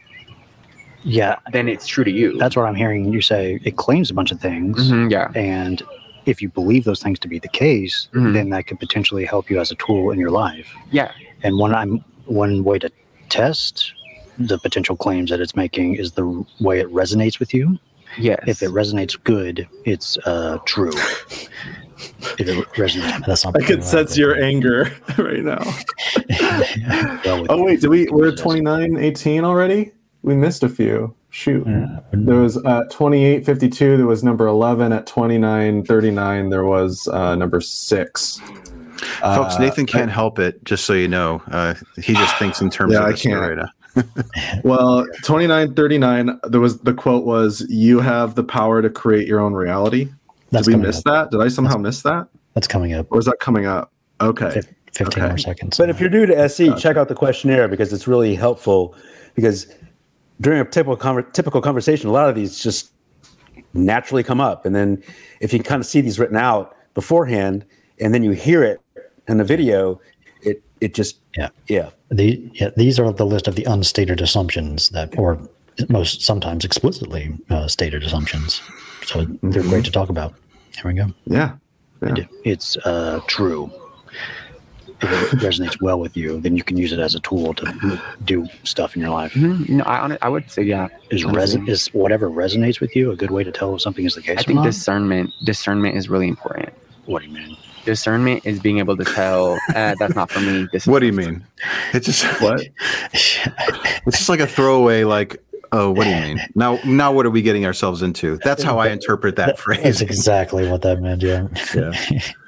Yeah, 1.04 1.38
then 1.52 1.68
it's 1.70 1.88
true 1.88 2.04
to 2.04 2.12
you. 2.12 2.38
that's 2.38 2.56
what 2.56 2.66
I'm 2.66 2.76
hearing 2.76 3.12
you 3.14 3.22
say. 3.22 3.60
It 3.64 3.78
claims 3.78 4.12
a 4.12 4.14
bunch 4.14 4.32
of 4.32 4.40
things, 4.40 4.92
Mhm, 4.92 5.12
yeah. 5.12 5.32
and 5.34 5.82
if 6.26 6.42
you 6.42 6.50
believe 6.50 6.84
those 6.84 7.02
things 7.02 7.18
to 7.20 7.28
be 7.28 7.40
the 7.40 7.48
case, 7.48 8.10
Mhm. 8.14 8.34
then 8.34 8.50
that 8.50 8.68
could 8.68 8.80
potentially 8.80 9.26
help 9.26 9.50
you 9.50 9.60
as 9.60 9.72
a 9.72 9.76
tool 9.76 10.12
in 10.12 10.20
your 10.20 10.30
life. 10.30 10.68
Yeah. 10.92 11.12
And 11.44 11.58
one 11.58 11.74
I'm 11.74 12.04
one 12.26 12.64
way 12.64 12.78
to 12.80 12.92
test 13.30 13.94
the 14.38 14.58
potential 14.60 14.96
claims 14.96 15.30
that 15.32 15.40
it's 15.42 15.56
making 15.56 15.96
is 15.96 16.12
the 16.12 16.46
way 16.60 16.80
it 16.80 16.88
resonates 16.94 17.40
with 17.40 17.54
you. 17.54 17.80
Yes. 18.18 18.40
If 18.48 18.62
it 18.64 18.72
resonates 18.72 19.22
good, 19.24 19.68
it's 19.86 20.18
uh, 20.26 20.58
true. 20.66 20.92
if 20.92 22.40
it 22.40 22.68
resonates, 22.74 23.26
that's 23.26 23.46
not. 23.46 23.56
I 23.62 23.66
could 23.66 23.84
sense 23.84 24.18
your 24.18 24.42
anger 24.42 24.92
right 25.18 25.44
now. 25.44 25.62
oh 27.50 27.64
wait, 27.64 27.82
do 27.82 27.90
we? 27.90 28.08
We're 28.10 28.30
at 28.30 28.38
29, 28.38 28.98
18 28.98 29.44
already. 29.44 29.92
We 30.24 30.36
missed 30.36 30.64
a 30.64 30.70
few. 30.70 31.16
Shoot. 31.32 31.66
There 32.12 32.36
was 32.36 32.58
at 32.66 32.90
28, 32.90 33.46
52, 33.46 33.98
there 33.98 34.08
was 34.08 34.24
number 34.24 34.48
11. 34.48 34.92
At 34.92 35.06
29, 35.06 35.86
39, 35.86 36.50
there 36.50 36.66
was 36.66 37.08
uh, 37.10 37.36
number 37.36 37.62
six. 37.62 38.40
Folks, 38.40 39.56
Uh, 39.56 39.58
Nathan 39.60 39.86
can't 39.86 40.10
help 40.12 40.40
it. 40.40 40.62
Just 40.66 40.86
so 40.86 40.94
you 40.94 41.08
know, 41.08 41.42
uh, 41.52 41.76
he 42.02 42.14
just 42.16 42.36
thinks 42.38 42.60
in 42.62 42.70
terms 42.72 42.94
Yeah, 42.94 43.00
of 43.02 43.06
I 43.06 43.12
the 43.12 43.18
can't. 43.18 43.40
narrator. 43.42 43.70
Well 44.64 45.06
29 45.24 45.74
39 45.74 46.40
there 46.50 46.60
was 46.60 46.80
the 46.80 46.94
quote 46.94 47.26
was 47.26 47.66
you 47.70 48.00
have 48.00 48.36
the 48.36 48.44
power 48.44 48.82
to 48.82 48.90
create 48.90 49.28
your 49.28 49.40
own 49.40 49.54
reality 49.54 50.10
That's 50.52 50.68
did 50.68 50.76
we 50.76 50.82
miss 50.82 51.00
up. 51.00 51.04
that 51.06 51.32
did 51.32 51.42
i 51.46 51.48
somehow 51.48 51.78
miss 51.78 52.02
that 52.04 52.28
That's 52.54 52.68
coming 52.68 52.94
up. 52.94 53.08
or 53.12 53.20
is 53.20 53.26
that 53.26 53.40
coming 53.40 53.66
up 53.66 53.92
okay 54.22 54.62
15 54.94 55.08
Okay. 55.08 55.28
more 55.28 55.38
seconds. 55.38 55.78
But 55.78 55.90
if 55.92 56.00
you're 56.02 56.10
new 56.10 56.26
to 56.26 56.36
SE, 56.50 56.74
check 56.76 56.98
out 56.98 57.08
the 57.10 57.16
questionnaire 57.16 57.68
because 57.68 57.94
it's 57.94 58.08
really 58.08 58.34
helpful. 58.34 58.96
Because 59.36 59.68
during 60.42 60.60
a 60.60 60.66
typical 60.66 60.98
conver- 60.98 61.32
typical 61.32 61.62
conversation, 61.62 62.10
a 62.10 62.12
lot 62.12 62.28
of 62.28 62.34
these 62.34 62.60
just 62.60 62.92
naturally 63.76 64.24
come 64.24 64.42
up, 64.42 64.66
and 64.66 64.76
then 64.76 65.02
if 65.42 65.54
you 65.54 65.62
kind 65.62 65.80
of 65.80 65.86
see 65.86 66.02
these 66.02 66.18
written 66.20 66.36
out 66.38 66.76
beforehand, 66.96 67.66
and 68.02 68.16
then 68.16 68.24
you 68.24 68.32
hear 68.32 68.64
it 68.64 68.82
in 69.28 69.38
the 69.38 69.44
video, 69.44 70.02
it 70.42 70.64
it 70.82 70.96
just 70.96 71.20
yeah 71.38 71.50
yeah 71.68 71.90
The, 72.10 72.40
yeah, 72.54 72.70
these 72.76 73.00
are 73.00 73.12
the 73.14 73.26
list 73.26 73.48
of 73.48 73.56
the 73.56 73.64
unstated 73.66 74.20
assumptions 74.22 74.90
that, 74.90 75.18
or 75.18 75.40
most 75.88 76.22
sometimes 76.22 76.66
explicitly 76.66 77.38
uh, 77.50 77.68
stated 77.68 78.04
assumptions. 78.04 78.62
So 79.06 79.26
they're 79.44 79.64
great 79.64 79.86
to 79.86 79.92
talk 79.92 80.10
about. 80.10 80.34
Here 80.76 80.88
we 80.92 80.94
go. 80.94 81.14
yeah, 81.26 81.56
It- 82.02 82.28
it's 82.44 82.78
uh, 82.78 83.20
true. 83.28 83.72
If 85.02 85.34
it 85.34 85.40
resonates 85.40 85.82
well 85.82 85.98
with 86.00 86.18
you, 86.18 86.42
then 86.42 86.58
you 86.58 86.64
can 86.64 86.76
use 86.76 86.92
it 86.92 87.00
as 87.00 87.16
a 87.16 87.22
tool 87.22 87.54
to 87.54 88.02
do 88.26 88.48
stuff 88.66 88.96
in 88.98 89.02
your 89.02 89.12
life. 89.12 89.32
Mhm. 89.34 89.70
No, 89.70 89.84
I 89.86 90.18
I 90.22 90.28
would 90.28 90.52
say 90.52 90.64
yeah. 90.64 90.90
Is 91.10 91.24
reson- 91.24 91.70
is 91.70 91.88
whatever 91.94 92.30
resonates 92.30 92.82
with 92.82 92.94
you 92.98 93.12
a 93.12 93.16
good 93.16 93.32
way 93.32 93.44
to 93.46 93.52
tell 93.52 93.74
if 93.76 93.82
something 93.82 94.06
is 94.06 94.16
the 94.16 94.22
case 94.22 94.40
I 94.40 94.42
or 94.42 94.44
think 94.44 94.56
not? 94.58 94.66
discernment 94.66 95.32
discernment 95.46 95.96
is 95.96 96.10
really 96.10 96.28
important. 96.28 96.70
What 97.06 97.22
do 97.22 97.28
you 97.30 97.34
mean? 97.34 97.56
Discernment 97.86 98.46
is 98.46 98.60
being 98.60 98.80
able 98.80 98.98
to 98.98 99.04
tell 99.04 99.60
uh, 99.76 99.96
that's 100.00 100.16
not 100.16 100.30
for 100.30 100.40
me. 100.40 100.68
This 100.72 100.84
is 100.84 100.88
What 100.88 101.00
do 101.00 101.06
you 101.08 101.14
mean? 101.14 101.44
It's 101.94 102.06
just 102.06 102.24
what? 102.42 102.62
It's 103.14 104.18
just 104.18 104.30
like 104.30 104.40
a 104.40 104.48
throwaway. 104.48 105.04
Like, 105.04 105.42
oh, 105.72 105.92
what 105.92 106.04
do 106.04 106.10
you 106.10 106.22
mean? 106.22 106.42
Now, 106.56 106.80
now, 106.86 107.12
what 107.12 107.26
are 107.26 107.30
we 107.30 107.42
getting 107.42 107.66
ourselves 107.66 108.02
into? 108.02 108.38
That's 108.44 108.64
how 108.64 108.78
I 108.80 108.90
interpret 108.90 109.36
that 109.38 109.48
That's 109.48 109.62
phrase. 109.62 110.02
exactly 110.02 110.70
what 110.70 110.82
that 110.84 111.02
meant. 111.02 111.22
Yeah. 111.22 111.48
Yeah. 111.74 111.94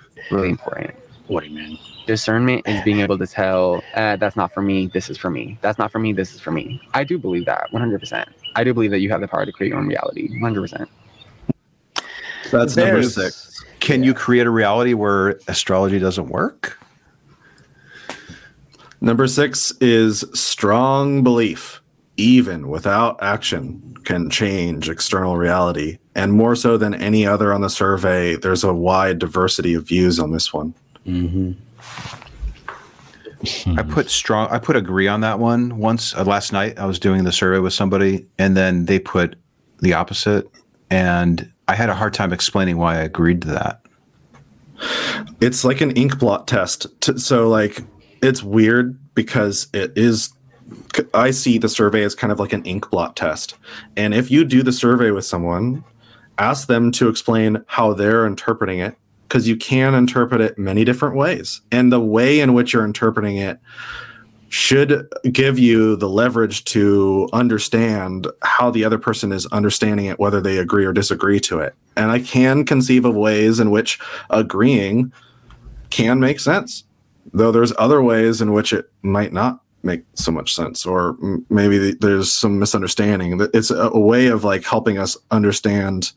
really 0.32 0.50
important. 0.50 0.96
What 1.28 1.44
do 1.44 1.50
you 1.50 1.56
mean? 1.56 1.80
Discernment 2.08 2.68
is 2.68 2.82
being 2.84 3.00
able 3.00 3.18
to 3.18 3.28
tell 3.28 3.82
uh, 3.96 4.16
that's 4.18 4.36
not 4.36 4.52
for 4.54 4.62
me. 4.62 4.88
This 4.88 5.10
is 5.10 5.18
for 5.18 5.30
me. 5.30 5.58
That's 5.62 5.78
not 5.78 5.92
for 5.92 6.00
me. 6.00 6.14
This 6.14 6.34
is 6.34 6.42
for 6.42 6.52
me. 6.52 6.82
I 6.94 7.04
do 7.04 7.18
believe 7.18 7.46
that 7.46 7.72
100. 7.72 8.00
percent 8.00 8.30
I 8.56 8.64
do 8.64 8.74
believe 8.74 8.92
that 8.92 9.00
you 9.00 9.10
have 9.12 9.22
the 9.22 9.28
power 9.28 9.46
to 9.46 9.52
create 9.52 9.70
your 9.70 9.80
own 9.80 9.88
reality 9.88 10.30
100. 10.30 10.62
percent 10.62 10.90
that's 12.52 12.76
number 12.76 13.04
six 13.04 13.51
Can 13.82 14.04
you 14.04 14.14
create 14.14 14.48
a 14.48 14.50
reality 14.50 14.94
where 14.94 15.40
astrology 15.48 16.00
doesn't 16.00 16.30
work? 16.30 16.78
number 19.04 19.28
six 19.28 19.72
is 19.82 20.24
strong 20.34 21.24
belief 21.24 21.82
even 22.18 22.68
without 22.68 23.22
action 23.24 23.96
can 24.04 24.30
change 24.30 24.88
external 24.90 25.38
reality 25.38 25.98
and 26.14 26.34
more 26.34 26.56
so 26.56 26.78
than 26.78 26.94
any 26.94 27.26
other 27.26 27.52
on 27.52 27.62
the 27.62 27.70
survey 27.70 28.36
there's 28.36 28.64
a 28.64 28.72
wide 28.72 29.18
diversity 29.18 29.74
of 29.74 29.88
views 29.88 30.20
on 30.20 30.32
this 30.32 30.54
one 30.54 30.72
Mm-hmm. 31.06 31.54
I 33.80 33.84
put 33.84 34.10
strong. 34.10 34.48
I 34.50 34.60
put 34.60 34.76
agree 34.76 35.08
on 35.08 35.22
that 35.22 35.40
one 35.40 35.80
once. 35.80 36.14
Uh, 36.14 36.24
last 36.24 36.54
night, 36.54 36.78
I 36.78 36.86
was 36.86 37.00
doing 37.00 37.24
the 37.24 37.32
survey 37.32 37.60
with 37.60 37.74
somebody, 37.74 38.28
and 38.38 38.56
then 38.56 38.86
they 38.86 39.00
put 39.00 39.36
the 39.80 39.94
opposite, 39.94 40.48
and 40.92 41.52
I 41.72 41.76
had 41.76 41.90
a 41.90 41.96
hard 41.96 42.14
time 42.14 42.34
explaining 42.34 42.78
why 42.78 42.98
I 42.98 43.02
agreed 43.02 43.42
to 43.44 43.48
that. 43.50 43.82
it's 45.40 45.64
like 45.64 45.80
an 45.80 45.92
ink 45.92 46.20
blot 46.20 46.48
test 46.48 46.88
T- 47.02 47.18
so 47.18 47.48
like 47.48 47.82
it's 48.22 48.44
weird 48.44 48.98
because 49.16 49.68
it 49.74 49.94
is 49.96 50.34
i 51.14 51.30
see 51.32 51.58
the 51.60 51.70
survey 51.70 52.04
as 52.04 52.16
kind 52.16 52.32
of 52.34 52.40
like 52.40 52.52
an 52.52 52.64
ink 52.64 52.90
blot 52.90 53.16
test 53.16 53.56
and 53.96 54.14
if 54.14 54.32
you 54.32 54.44
do 54.44 54.64
the 54.64 54.72
survey 54.72 55.12
with 55.12 55.24
someone 55.24 55.84
ask 56.40 56.68
them 56.68 56.92
to 56.92 57.08
explain 57.08 57.64
how 57.68 57.94
they're 57.94 58.26
interpreting 58.26 58.80
it 58.80 58.96
because 59.28 59.48
you 59.48 59.56
can 59.56 59.94
interpret 59.94 60.42
it 60.42 60.58
many 60.58 60.84
different 60.84 61.16
ways. 61.16 61.62
And 61.72 61.90
the 61.90 62.02
way 62.02 62.42
in 62.42 62.54
which 62.54 62.74
you're 62.74 62.84
interpreting 62.84 63.38
it 63.38 63.60
should 64.52 65.08
give 65.32 65.58
you 65.58 65.96
the 65.96 66.10
leverage 66.10 66.66
to 66.66 67.30
understand 67.32 68.28
how 68.42 68.70
the 68.70 68.84
other 68.84 68.98
person 68.98 69.32
is 69.32 69.46
understanding 69.48 70.08
it, 70.08 70.20
whether 70.20 70.42
they 70.42 70.58
agree 70.58 70.84
or 70.84 70.92
disagree 70.92 71.40
to 71.40 71.60
it. 71.60 71.74
And 71.96 72.12
I 72.12 72.20
can 72.20 72.66
conceive 72.66 73.06
of 73.06 73.16
ways 73.16 73.62
in 73.62 73.72
which 73.72 73.98
agreeing 74.30 75.14
can 75.90 76.20
make 76.20 76.42
sense, 76.42 76.84
though 77.34 77.54
there's 77.54 77.72
other 77.80 78.04
ways 78.04 78.42
in 78.42 78.52
which 78.52 78.74
it 78.74 78.92
might 79.04 79.32
not 79.32 79.62
make 79.84 80.04
so 80.16 80.34
much 80.34 80.54
sense, 80.54 80.86
or 80.86 81.16
m- 81.24 81.46
maybe 81.50 81.80
th- 81.80 82.00
there's 82.00 82.30
some 82.30 82.60
misunderstanding. 82.60 83.40
It's 83.54 83.72
a, 83.72 83.88
a 83.88 84.00
way 84.00 84.28
of 84.28 84.44
like 84.44 84.66
helping 84.66 84.98
us 84.98 85.16
understand 85.32 86.12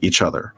each 0.00 0.22
other 0.22 0.54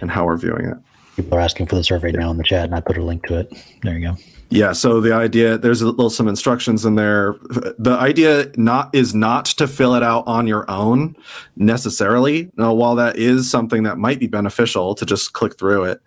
and 0.00 0.12
how 0.12 0.26
we're 0.26 0.36
viewing 0.36 0.66
it. 0.66 0.76
People 1.16 1.36
are 1.36 1.40
asking 1.40 1.66
for 1.66 1.74
the 1.74 1.82
survey 1.82 2.12
now 2.12 2.30
in 2.30 2.36
the 2.36 2.44
chat, 2.44 2.66
and 2.66 2.74
I 2.76 2.80
put 2.80 2.98
a 2.98 3.02
link 3.02 3.26
to 3.26 3.40
it. 3.40 3.52
There 3.82 3.98
you 3.98 4.12
go. 4.12 4.16
Yeah, 4.50 4.72
so 4.72 5.00
the 5.00 5.12
idea 5.12 5.58
there's 5.58 5.82
a 5.82 5.86
little 5.86 6.10
some 6.10 6.28
instructions 6.28 6.84
in 6.84 6.94
there. 6.94 7.34
The 7.78 7.96
idea 7.98 8.52
not 8.56 8.94
is 8.94 9.14
not 9.14 9.46
to 9.46 9.66
fill 9.66 9.94
it 9.94 10.02
out 10.02 10.24
on 10.26 10.46
your 10.46 10.70
own 10.70 11.16
necessarily. 11.56 12.50
Now, 12.56 12.72
while 12.72 12.94
that 12.94 13.16
is 13.16 13.50
something 13.50 13.82
that 13.82 13.98
might 13.98 14.20
be 14.20 14.28
beneficial 14.28 14.94
to 14.94 15.04
just 15.04 15.32
click 15.32 15.58
through 15.58 15.84
it, 15.84 16.00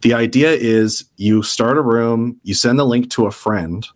the 0.00 0.14
idea 0.14 0.50
is 0.50 1.04
you 1.16 1.42
start 1.42 1.78
a 1.78 1.82
room, 1.82 2.40
you 2.42 2.54
send 2.54 2.78
the 2.78 2.84
link 2.84 3.10
to 3.12 3.26
a 3.26 3.30
friend 3.30 3.86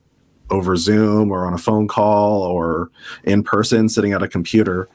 over 0.50 0.76
Zoom 0.76 1.32
or 1.32 1.44
on 1.44 1.54
a 1.54 1.58
phone 1.58 1.88
call 1.88 2.42
or 2.42 2.90
in 3.24 3.42
person 3.42 3.88
sitting 3.88 4.12
at 4.12 4.22
a 4.22 4.28
computer, 4.28 4.88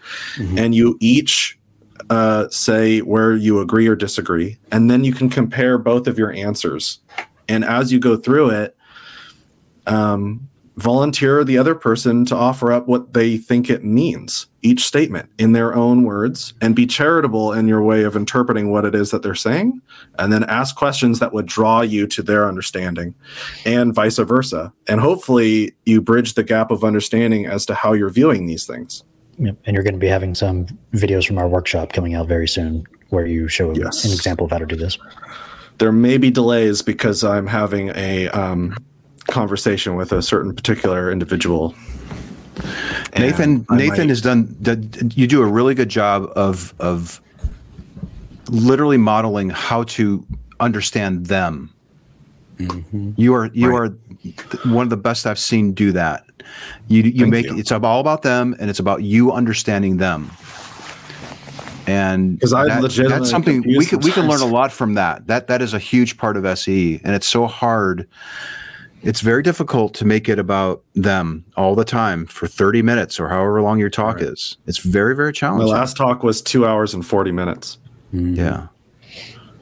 and 0.58 0.74
you 0.74 0.98
each 1.02 1.60
uh, 2.10 2.48
say 2.50 3.00
where 3.00 3.36
you 3.36 3.60
agree 3.60 3.88
or 3.88 3.96
disagree, 3.96 4.58
and 4.72 4.90
then 4.90 5.04
you 5.04 5.14
can 5.14 5.30
compare 5.30 5.78
both 5.78 6.08
of 6.08 6.18
your 6.18 6.32
answers. 6.32 7.00
And 7.50 7.66
as 7.66 7.92
you 7.92 8.00
go 8.00 8.16
through 8.16 8.52
it, 8.52 8.78
um, 9.88 10.48
volunteer 10.78 11.44
the 11.44 11.58
other 11.58 11.76
person 11.76 12.26
to 12.26 12.36
offer 12.36 12.72
up 12.72 12.88
what 12.88 13.14
they 13.14 13.38
think 13.38 13.70
it 13.70 13.84
means, 13.84 14.48
each 14.62 14.86
statement 14.86 15.30
in 15.38 15.52
their 15.52 15.76
own 15.76 16.04
words, 16.04 16.54
and 16.62 16.76
be 16.76 16.88
charitable 16.88 17.52
in 17.54 17.68
your 17.68 17.84
way 17.84 18.04
of 18.04 18.16
interpreting 18.16 18.72
what 18.72 18.86
it 18.86 18.96
is 18.96 19.12
that 19.12 19.22
they're 19.22 19.36
saying, 19.36 19.82
and 20.18 20.32
then 20.32 20.44
ask 20.46 20.76
questions 20.76 21.20
that 21.20 21.34
would 21.34 21.46
draw 21.46 21.82
you 21.82 22.08
to 22.08 22.24
their 22.24 22.48
understanding, 22.48 23.14
and 23.66 23.94
vice 23.94 24.18
versa. 24.18 24.72
And 24.88 25.02
hopefully, 25.02 25.74
you 25.86 26.02
bridge 26.02 26.34
the 26.34 26.44
gap 26.44 26.72
of 26.72 26.84
understanding 26.84 27.46
as 27.46 27.66
to 27.68 27.76
how 27.76 27.94
you're 27.94 28.10
viewing 28.10 28.46
these 28.48 28.66
things. 28.66 29.04
Yep. 29.38 29.58
And 29.66 29.74
you're 29.74 29.84
going 29.84 29.94
to 29.94 30.00
be 30.00 30.08
having 30.08 30.36
some 30.36 30.68
videos 30.94 31.26
from 31.26 31.38
our 31.38 31.48
workshop 31.48 31.94
coming 31.94 32.14
out 32.16 32.28
very 32.28 32.48
soon 32.48 32.86
where 33.10 33.26
you 33.26 33.48
show 33.48 33.74
Yes. 33.76 34.06
an 34.06 34.12
example 34.12 34.46
of 34.46 34.52
how 34.52 34.58
to 34.58 34.66
do 34.66 34.76
this. 34.76 34.98
There 35.80 35.92
may 35.92 36.18
be 36.18 36.30
delays 36.30 36.82
because 36.82 37.24
I'm 37.24 37.48
having 37.48 37.90
a 37.96 38.30
um, 38.30 38.76
conversation 39.28 39.96
with 39.96 40.12
a 40.12 40.22
certain 40.22 40.56
particular 40.56 41.12
individual. 41.12 41.74
Nathan 43.18 43.66
I 43.70 43.76
Nathan 43.78 43.98
might- 44.00 44.10
has 44.10 44.22
done 44.22 44.56
you 45.16 45.28
do 45.28 45.42
a 45.42 45.46
really 45.46 45.74
good 45.74 45.90
job 45.90 46.32
of 46.36 46.74
of 46.80 47.22
literally 48.50 48.98
modeling 48.98 49.50
how 49.50 49.84
to 49.84 50.26
understand 50.60 51.28
them. 51.28 51.72
You 53.16 53.34
are 53.34 53.50
you 53.54 53.76
are 53.76 53.90
one 54.66 54.84
of 54.84 54.90
the 54.92 54.98
best 54.98 55.26
I've 55.26 55.40
seen 55.40 55.74
do 55.74 55.92
that. 55.94 56.26
You 56.88 57.04
you 57.04 57.22
Thank 57.22 57.32
make 57.32 57.46
you. 57.48 57.58
it's 57.58 57.72
all 57.72 58.00
about 58.00 58.22
them 58.22 58.56
and 58.60 58.70
it's 58.70 58.80
about 58.80 59.02
you 59.04 59.32
understanding 59.32 59.98
them. 59.98 60.30
And 61.88 62.40
that- 62.40 62.82
that's 63.10 63.30
something 63.30 63.64
we 63.64 63.86
can 63.86 64.00
we 64.02 64.12
can 64.12 64.28
learn 64.28 64.42
a 64.42 64.46
lot 64.46 64.72
from 64.72 64.94
that. 64.96 65.26
That 65.28 65.48
that 65.48 65.62
is 65.62 65.74
a 65.74 65.80
huge 65.80 66.18
part 66.18 66.38
of 66.38 66.46
SE 66.46 67.02
and 67.04 67.16
it's 67.16 67.28
so 67.28 67.48
hard 67.48 68.08
it's 69.04 69.22
very 69.22 69.42
difficult 69.44 69.94
to 69.96 70.06
make 70.06 70.30
it 70.30 70.38
about 70.40 70.84
them 70.96 71.44
all 71.58 71.76
the 71.76 71.86
time 71.86 72.26
for 72.26 72.48
30 72.48 72.82
minutes 72.82 73.20
or 73.20 73.28
however 73.30 73.62
long 73.62 73.80
your 73.80 73.90
talk 73.90 74.22
is. 74.22 74.58
It's 74.68 74.78
very, 74.80 75.16
very 75.16 75.30
My 75.30 75.34
challenging. 75.34 75.68
last 75.70 75.98
talk 75.98 76.24
was 76.24 76.42
two 76.42 76.66
hours 76.66 76.94
and 76.94 77.06
40 77.06 77.32
minutes. 77.32 77.78
yeah. 78.12 78.68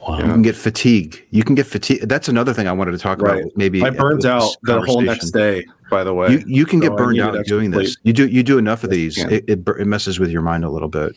Wow. 0.08 0.16
You 0.18 0.24
can 0.24 0.40
get 0.42 0.56
fatigue. 0.56 1.26
You 1.30 1.44
can 1.44 1.54
get 1.54 1.66
fatigue. 1.66 2.00
That's 2.08 2.26
another 2.26 2.54
thing 2.54 2.66
I 2.66 2.72
wanted 2.72 2.92
to 2.92 2.98
talk 2.98 3.20
Right. 3.20 3.40
about. 3.42 3.52
Maybe 3.54 3.82
I 3.84 3.88
at 3.88 3.98
burned 3.98 4.24
out 4.24 4.56
the 4.62 4.80
whole 4.80 5.02
next 5.02 5.30
day, 5.32 5.66
by 5.90 6.04
the 6.04 6.14
way. 6.14 6.32
You, 6.32 6.42
you 6.46 6.64
can 6.66 6.80
So 6.80 6.88
get 6.88 6.96
burned 6.96 7.20
out 7.20 7.36
extra 7.36 7.58
doing 7.58 7.70
this. 7.70 7.98
You 8.02 8.14
do 8.14 8.26
you 8.26 8.42
do 8.42 8.56
enough 8.56 8.82
of 8.82 8.88
these. 8.88 9.18
Yes, 9.18 9.30
you 9.30 9.36
It, 9.36 9.44
it 9.46 9.68
it 9.80 9.86
messes 9.86 10.18
with 10.18 10.30
your 10.30 10.40
mind 10.40 10.64
a 10.64 10.70
little 10.70 10.88
bit. 10.88 11.12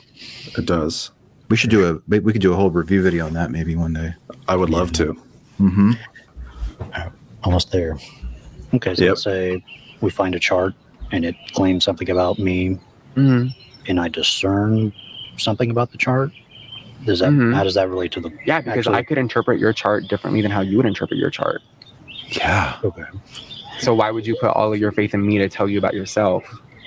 It 0.57 0.65
does. 0.65 1.11
We 1.49 1.55
should 1.55 1.69
do 1.69 1.87
a 2.09 2.19
we 2.19 2.33
could 2.33 2.41
do 2.41 2.51
a 2.51 2.57
whole 2.57 2.71
review 2.71 3.01
video 3.01 3.25
on 3.25 3.31
that 3.35 3.51
maybe 3.51 3.73
one 3.77 3.93
day. 3.93 4.15
I 4.49 4.57
would 4.57 4.69
love 4.69 4.91
to. 4.93 5.15
Mm-hmm. 5.61 5.91
Almost 7.43 7.71
there. 7.71 7.97
Okay, 8.73 8.95
so 8.95 9.03
Yep. 9.03 9.09
let's 9.11 9.23
say 9.23 9.63
we 10.01 10.09
find 10.09 10.33
a 10.35 10.39
chart 10.39 10.73
and 11.11 11.25
it 11.25 11.35
claims 11.53 11.83
something 11.83 12.09
about 12.09 12.39
me, 12.39 12.77
hmm 13.15 13.47
and 13.87 13.99
I 13.99 14.07
discern 14.07 14.93
something 15.37 15.69
about 15.69 15.91
the 15.91 15.97
chart. 15.97 16.31
Does 17.05 17.19
that 17.19 17.31
Mhm. 17.31 17.53
how 17.53 17.63
does 17.65 17.73
that 17.73 17.89
relate 17.89 18.13
to 18.13 18.21
the? 18.21 18.31
Yeah, 18.45 18.61
because 18.61 18.77
actual- 18.87 18.95
I 18.95 19.03
could 19.03 19.17
interpret 19.17 19.59
your 19.59 19.73
chart 19.73 20.07
differently 20.07 20.41
than 20.41 20.51
how 20.51 20.61
you 20.61 20.77
would 20.77 20.85
interpret 20.85 21.19
your 21.19 21.29
chart. 21.29 21.61
Yeah. 22.29 22.75
Okay. 22.83 23.03
So 23.79 23.93
why 23.93 24.09
would 24.09 24.25
you 24.25 24.35
put 24.39 24.51
all 24.51 24.71
of 24.73 24.79
your 24.79 24.91
faith 24.93 25.13
in 25.13 25.25
me 25.25 25.37
to 25.39 25.49
tell 25.49 25.67
you 25.67 25.77
about 25.77 25.93
yourself 25.93 26.43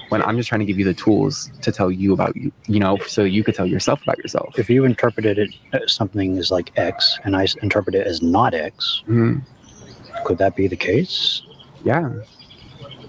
when 0.09 0.23
I'm 0.23 0.37
just 0.39 0.49
trying 0.49 0.61
to 0.61 0.65
give 0.65 0.78
you 0.78 0.85
the 0.87 0.95
tools 0.95 1.51
to 1.61 1.70
tell 1.70 1.91
you 1.91 2.15
about 2.15 2.35
you, 2.37 2.51
you 2.66 2.81
know, 2.81 2.97
so 3.07 3.23
you 3.24 3.45
could 3.45 3.55
tell 3.55 3.66
yourself 3.66 4.03
about 4.03 4.16
yourself? 4.19 4.59
If 4.59 4.70
you 4.70 4.85
interpreted 4.85 5.39
it 5.39 5.51
as 5.74 5.93
something 5.93 6.37
is 6.39 6.51
like 6.51 6.73
X, 6.77 7.19
and 7.24 7.37
I 7.37 7.47
interpret 7.62 7.95
it 7.95 8.07
as 8.07 8.23
not 8.23 8.55
X, 8.55 9.03
Mhm. 9.09 9.43
Could 10.24 10.38
that 10.38 10.56
be 10.56 10.66
the 10.68 10.76
case? 10.76 11.43
Yeah, 11.84 12.10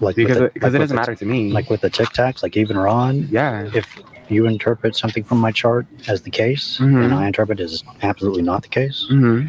Like 0.00 0.14
because 0.16 0.38
the- 0.38 0.44
it, 0.44 0.54
because 0.54 0.72
like 0.72 0.76
it 0.76 0.82
doesn't 0.82 0.94
the- 0.96 1.00
matter 1.00 1.14
to 1.14 1.24
me. 1.26 1.50
Like 1.52 1.68
with 1.70 1.80
the 1.80 1.90
Tic 1.90 2.08
Tacs, 2.10 2.42
like 2.42 2.56
even 2.56 2.76
Ron. 2.76 3.26
yeah, 3.30 3.68
If 3.74 3.86
you 4.28 4.46
interpret 4.46 4.94
something 4.94 5.24
from 5.24 5.38
my 5.38 5.50
chart 5.52 5.86
as 6.06 6.22
the 6.22 6.30
case, 6.30 6.78
Mhm. 6.80 7.04
and 7.04 7.14
I 7.14 7.26
interpret 7.26 7.60
it 7.60 7.64
as 7.64 7.82
absolutely 8.02 8.42
not 8.42 8.62
the 8.62 8.68
case, 8.68 9.06
hmm 9.08 9.46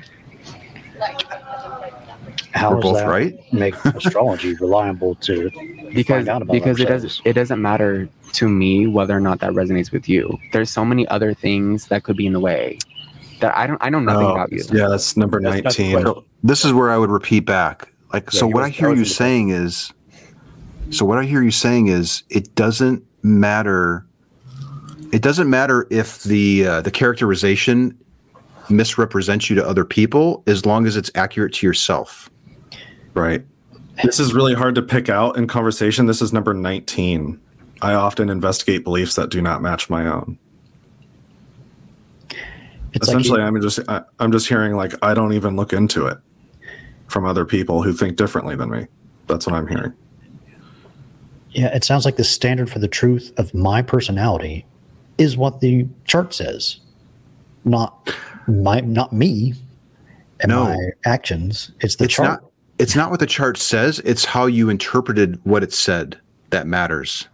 how 2.52 2.72
We're 2.74 2.82
does 2.82 2.84
both 2.92 2.98
that 2.98 3.08
right. 3.08 3.54
make 3.54 3.76
astrology 3.86 4.56
reliable 4.56 5.16
to 5.16 5.52
because 5.94 6.06
find 6.26 6.30
out 6.30 6.42
about 6.42 6.52
because 6.54 6.80
it 6.80 6.88
doesn't 6.88 7.22
it 7.24 7.34
doesn't 7.34 7.62
matter 7.62 8.10
to 8.34 8.50
me 8.50 8.88
whether 8.88 9.16
or 9.16 9.20
not 9.20 9.40
that 9.42 9.52
resonates 9.54 9.92
with 9.92 10.10
you. 10.10 10.38
There's 10.52 10.70
so 10.70 10.84
many 10.84 11.08
other 11.10 11.34
things 11.34 11.88
that 11.88 12.04
could 12.04 12.18
be 12.18 12.26
in 12.26 12.34
the 12.34 12.40
way 12.40 12.80
that 13.40 13.58
I 13.58 13.68
don't 13.68 13.78
I 13.82 13.90
know 13.90 14.00
nothing 14.00 14.26
Oh, 14.28 14.32
about 14.32 14.52
you. 14.52 14.64
Yeah, 14.72 14.88
that's 14.88 15.16
number 15.18 15.40
That's- 15.42 15.62
that's 15.64 15.80
19. 15.80 16.04
what- 16.04 16.24
This 16.44 16.64
is 16.66 16.74
where 16.74 16.90
I 16.90 16.98
would 16.98 17.10
repeat 17.12 17.42
back. 17.42 17.90
Like 18.14 18.32
so 18.32 18.46
what 18.48 18.56
was- 18.58 18.66
I 18.68 18.70
hear 18.70 18.88
you 18.90 18.94
in 18.94 19.00
the 19.00 19.06
saying 19.06 19.50
is 19.50 19.92
so 20.90 21.06
what 21.06 21.18
I 21.20 21.24
hear 21.26 21.42
you 21.44 21.52
saying 21.52 21.88
is 21.88 22.24
it 22.30 22.54
doesn't 22.56 23.04
matter 23.22 24.06
it 25.12 25.22
doesn't 25.22 25.50
matter 25.50 25.88
if 25.90 26.24
the 26.24 26.66
uh, 26.68 26.82
the 26.82 26.92
characterization 26.92 27.98
misrepresents 28.70 29.50
you 29.50 29.56
to 29.56 29.68
other 29.68 29.84
people 29.84 30.44
as 30.46 30.66
long 30.66 30.86
as 30.86 30.96
it's 30.96 31.10
accurate 31.16 31.54
to 31.54 31.66
yourself. 31.66 32.30
Right. 33.16 33.44
This 34.04 34.20
is 34.20 34.34
really 34.34 34.54
hard 34.54 34.76
to 34.76 34.82
pick 34.84 35.10
out 35.10 35.36
in 35.36 35.48
conversation. 35.48 36.06
This 36.06 36.22
is 36.22 36.32
number 36.32 36.54
19. 36.54 37.40
I 37.82 37.94
often 37.96 38.30
investigate 38.30 38.84
beliefs 38.84 39.16
that 39.16 39.30
do 39.30 39.42
not 39.42 39.62
match 39.64 39.90
my 39.90 40.06
own. 40.06 40.38
It's 42.94 43.08
like 43.08 43.18
Essentially, 43.20 43.42
you- 43.42 43.46
I'm 43.48 43.62
just 43.62 43.80
I, 43.88 44.02
I'm 44.20 44.32
just 44.32 44.48
hearing 44.48 44.76
like 44.76 44.94
I 45.04 45.14
don't 45.14 45.34
even 45.34 45.56
look 45.56 45.74
into 45.74 46.06
it 46.08 46.18
from 47.08 47.26
other 47.26 47.46
people 47.46 47.84
who 47.84 47.94
think 47.94 48.18
differently 48.18 48.56
than 48.56 48.70
me. 48.70 48.88
That's 49.28 49.46
what 49.46 49.56
I'm 49.56 49.68
hearing. 49.68 49.94
Yeah, 51.52 51.68
it 51.76 51.84
sounds 51.84 52.06
like 52.06 52.16
the 52.18 52.24
standard 52.24 52.70
for 52.70 52.80
the 52.80 52.88
truth 52.88 53.32
of 53.38 53.54
my 53.54 53.82
personality 53.82 54.66
is 55.18 55.36
what 55.36 55.60
the 55.62 55.88
chart 56.06 56.34
says, 56.34 56.80
not 57.66 58.14
my, 58.48 58.80
not 58.82 59.12
me 59.12 59.54
and 60.40 60.52
No. 60.52 60.66
my 60.66 60.78
actions. 61.06 61.72
It's 61.82 61.96
the 61.96 62.06
it's 62.06 62.14
chart. 62.14 62.42
not 62.42 62.52
it's 62.78 62.96
not 62.96 63.10
what 63.12 63.20
the 63.20 63.26
chart 63.26 63.58
says, 63.58 64.00
it's 64.06 64.24
how 64.26 64.46
you 64.46 64.70
interpreted 64.70 65.40
what 65.44 65.64
it 65.64 65.74
said 65.74 66.18
that 66.52 66.66
matters. 66.68 67.28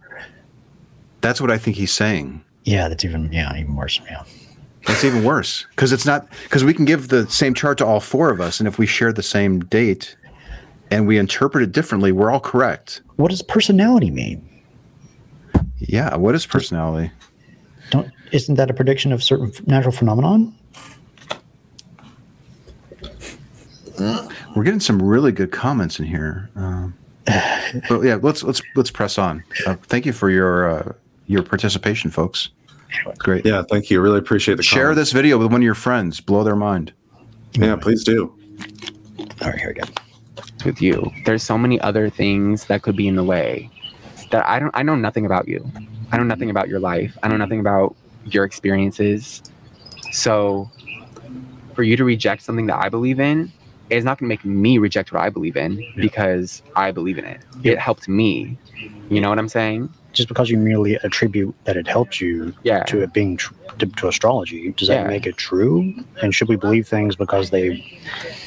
That's 1.20 1.40
what 1.40 1.50
I 1.50 1.58
think 1.58 1.76
he's 1.76 1.92
saying. 1.92 2.42
yeah, 2.64 2.88
that's 2.88 3.04
even 3.04 3.30
yeah, 3.32 3.54
even 3.56 3.76
worse. 3.76 4.00
Yeah, 4.10 4.24
It's 4.88 5.04
even 5.04 5.24
worse 5.24 5.66
because 5.70 5.92
it's 5.92 6.06
not 6.06 6.28
because 6.44 6.64
we 6.64 6.72
can 6.72 6.84
give 6.84 7.08
the 7.08 7.28
same 7.28 7.54
chart 7.54 7.78
to 7.78 7.86
all 7.86 8.00
four 8.00 8.30
of 8.30 8.40
us, 8.40 8.60
and 8.60 8.68
if 8.68 8.78
we 8.78 8.86
share 8.86 9.12
the 9.12 9.22
same 9.22 9.60
date 9.60 10.16
and 10.90 11.06
we 11.06 11.18
interpret 11.18 11.64
it 11.64 11.72
differently, 11.72 12.12
we're 12.12 12.30
all 12.30 12.40
correct. 12.40 13.02
what 13.16 13.30
does 13.30 13.42
personality 13.42 14.10
mean? 14.10 14.48
Yeah. 15.78 16.16
What 16.16 16.34
is 16.34 16.46
personality? 16.46 17.10
Don't 17.90 18.10
isn't 18.32 18.54
that 18.56 18.70
a 18.70 18.74
prediction 18.74 19.12
of 19.12 19.22
certain 19.22 19.52
natural 19.66 19.92
phenomenon? 19.92 20.54
We're 23.98 24.64
getting 24.64 24.80
some 24.80 25.02
really 25.02 25.32
good 25.32 25.52
comments 25.52 25.98
in 25.98 26.06
here. 26.06 26.50
Um, 26.54 26.94
but 27.88 28.02
yeah, 28.02 28.18
let's 28.20 28.42
let's 28.42 28.62
let's 28.74 28.90
press 28.90 29.18
on. 29.18 29.42
Uh, 29.66 29.74
thank 29.82 30.06
you 30.06 30.12
for 30.12 30.30
your 30.30 30.70
uh, 30.70 30.92
your 31.26 31.42
participation, 31.42 32.10
folks. 32.10 32.50
Great. 33.18 33.44
Yeah, 33.44 33.62
thank 33.68 33.90
you. 33.90 34.00
Really 34.00 34.18
appreciate 34.18 34.56
the 34.56 34.62
Share 34.62 34.84
comment. 34.84 34.96
this 34.96 35.12
video 35.12 35.38
with 35.38 35.50
one 35.52 35.60
of 35.60 35.64
your 35.64 35.74
friends. 35.74 36.20
Blow 36.20 36.44
their 36.44 36.56
mind. 36.56 36.92
Yeah, 37.52 37.76
please 37.76 38.04
do. 38.04 38.34
All 39.42 39.48
right, 39.50 39.58
here 39.58 39.68
we 39.68 39.74
go. 39.74 39.88
with 40.64 40.80
you. 40.80 41.10
There's 41.24 41.42
so 41.42 41.56
many 41.58 41.80
other 41.80 42.10
things 42.10 42.66
that 42.66 42.82
could 42.82 42.96
be 42.96 43.06
in 43.08 43.16
the 43.16 43.24
way 43.24 43.70
that 44.30 44.46
I 44.46 44.58
don't 44.58 44.70
I 44.74 44.82
know 44.82 44.94
nothing 44.96 45.24
about 45.26 45.46
you. 45.48 45.64
I 46.12 46.16
know 46.16 46.24
nothing 46.24 46.50
about 46.50 46.68
your 46.68 46.80
life. 46.80 47.16
I 47.22 47.28
know 47.28 47.36
nothing 47.36 47.60
about 47.60 47.96
your 48.24 48.44
experiences. 48.44 49.42
So 50.12 50.70
for 51.74 51.82
you 51.82 51.96
to 51.96 52.04
reject 52.04 52.42
something 52.42 52.66
that 52.66 52.78
I 52.82 52.88
believe 52.88 53.20
in 53.20 53.52
is 53.90 54.04
not 54.04 54.18
going 54.18 54.28
to 54.28 54.32
make 54.32 54.44
me 54.44 54.78
reject 54.78 55.12
what 55.12 55.22
I 55.22 55.30
believe 55.30 55.56
in 55.56 55.84
because 55.96 56.62
I 56.74 56.90
believe 56.90 57.18
in 57.18 57.24
it. 57.24 57.40
It 57.62 57.78
helped 57.78 58.08
me. 58.08 58.58
You 59.10 59.20
know 59.20 59.28
what 59.28 59.38
I'm 59.38 59.48
saying? 59.48 59.92
Just 60.16 60.28
because 60.28 60.48
you 60.48 60.56
merely 60.56 60.94
attribute 61.04 61.54
that 61.64 61.76
it 61.76 61.86
helped 61.86 62.22
you 62.22 62.54
Yeah. 62.62 62.82
to 62.84 63.02
it 63.02 63.12
being 63.12 63.36
tr- 63.36 63.52
to, 63.78 63.84
to 63.86 64.08
astrology, 64.08 64.72
does 64.72 64.88
that 64.88 65.02
Yeah. 65.02 65.06
make 65.06 65.26
it 65.26 65.36
true? 65.36 65.92
And 66.22 66.34
should 66.34 66.48
we 66.48 66.56
believe 66.56 66.88
things 66.88 67.14
because 67.16 67.50
they 67.50 67.84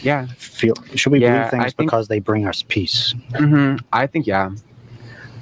Yeah. 0.01 0.25
feel? 0.37 0.73
Should 0.95 1.11
we 1.11 1.19
Yeah, 1.19 1.29
believe 1.37 1.51
things 1.51 1.63
think- 1.65 1.77
because 1.77 2.07
they 2.07 2.19
bring 2.19 2.47
us 2.47 2.63
peace? 2.67 3.13
hmm 3.35 3.75
I 3.93 4.07
think 4.07 4.25
yeah. 4.25 4.49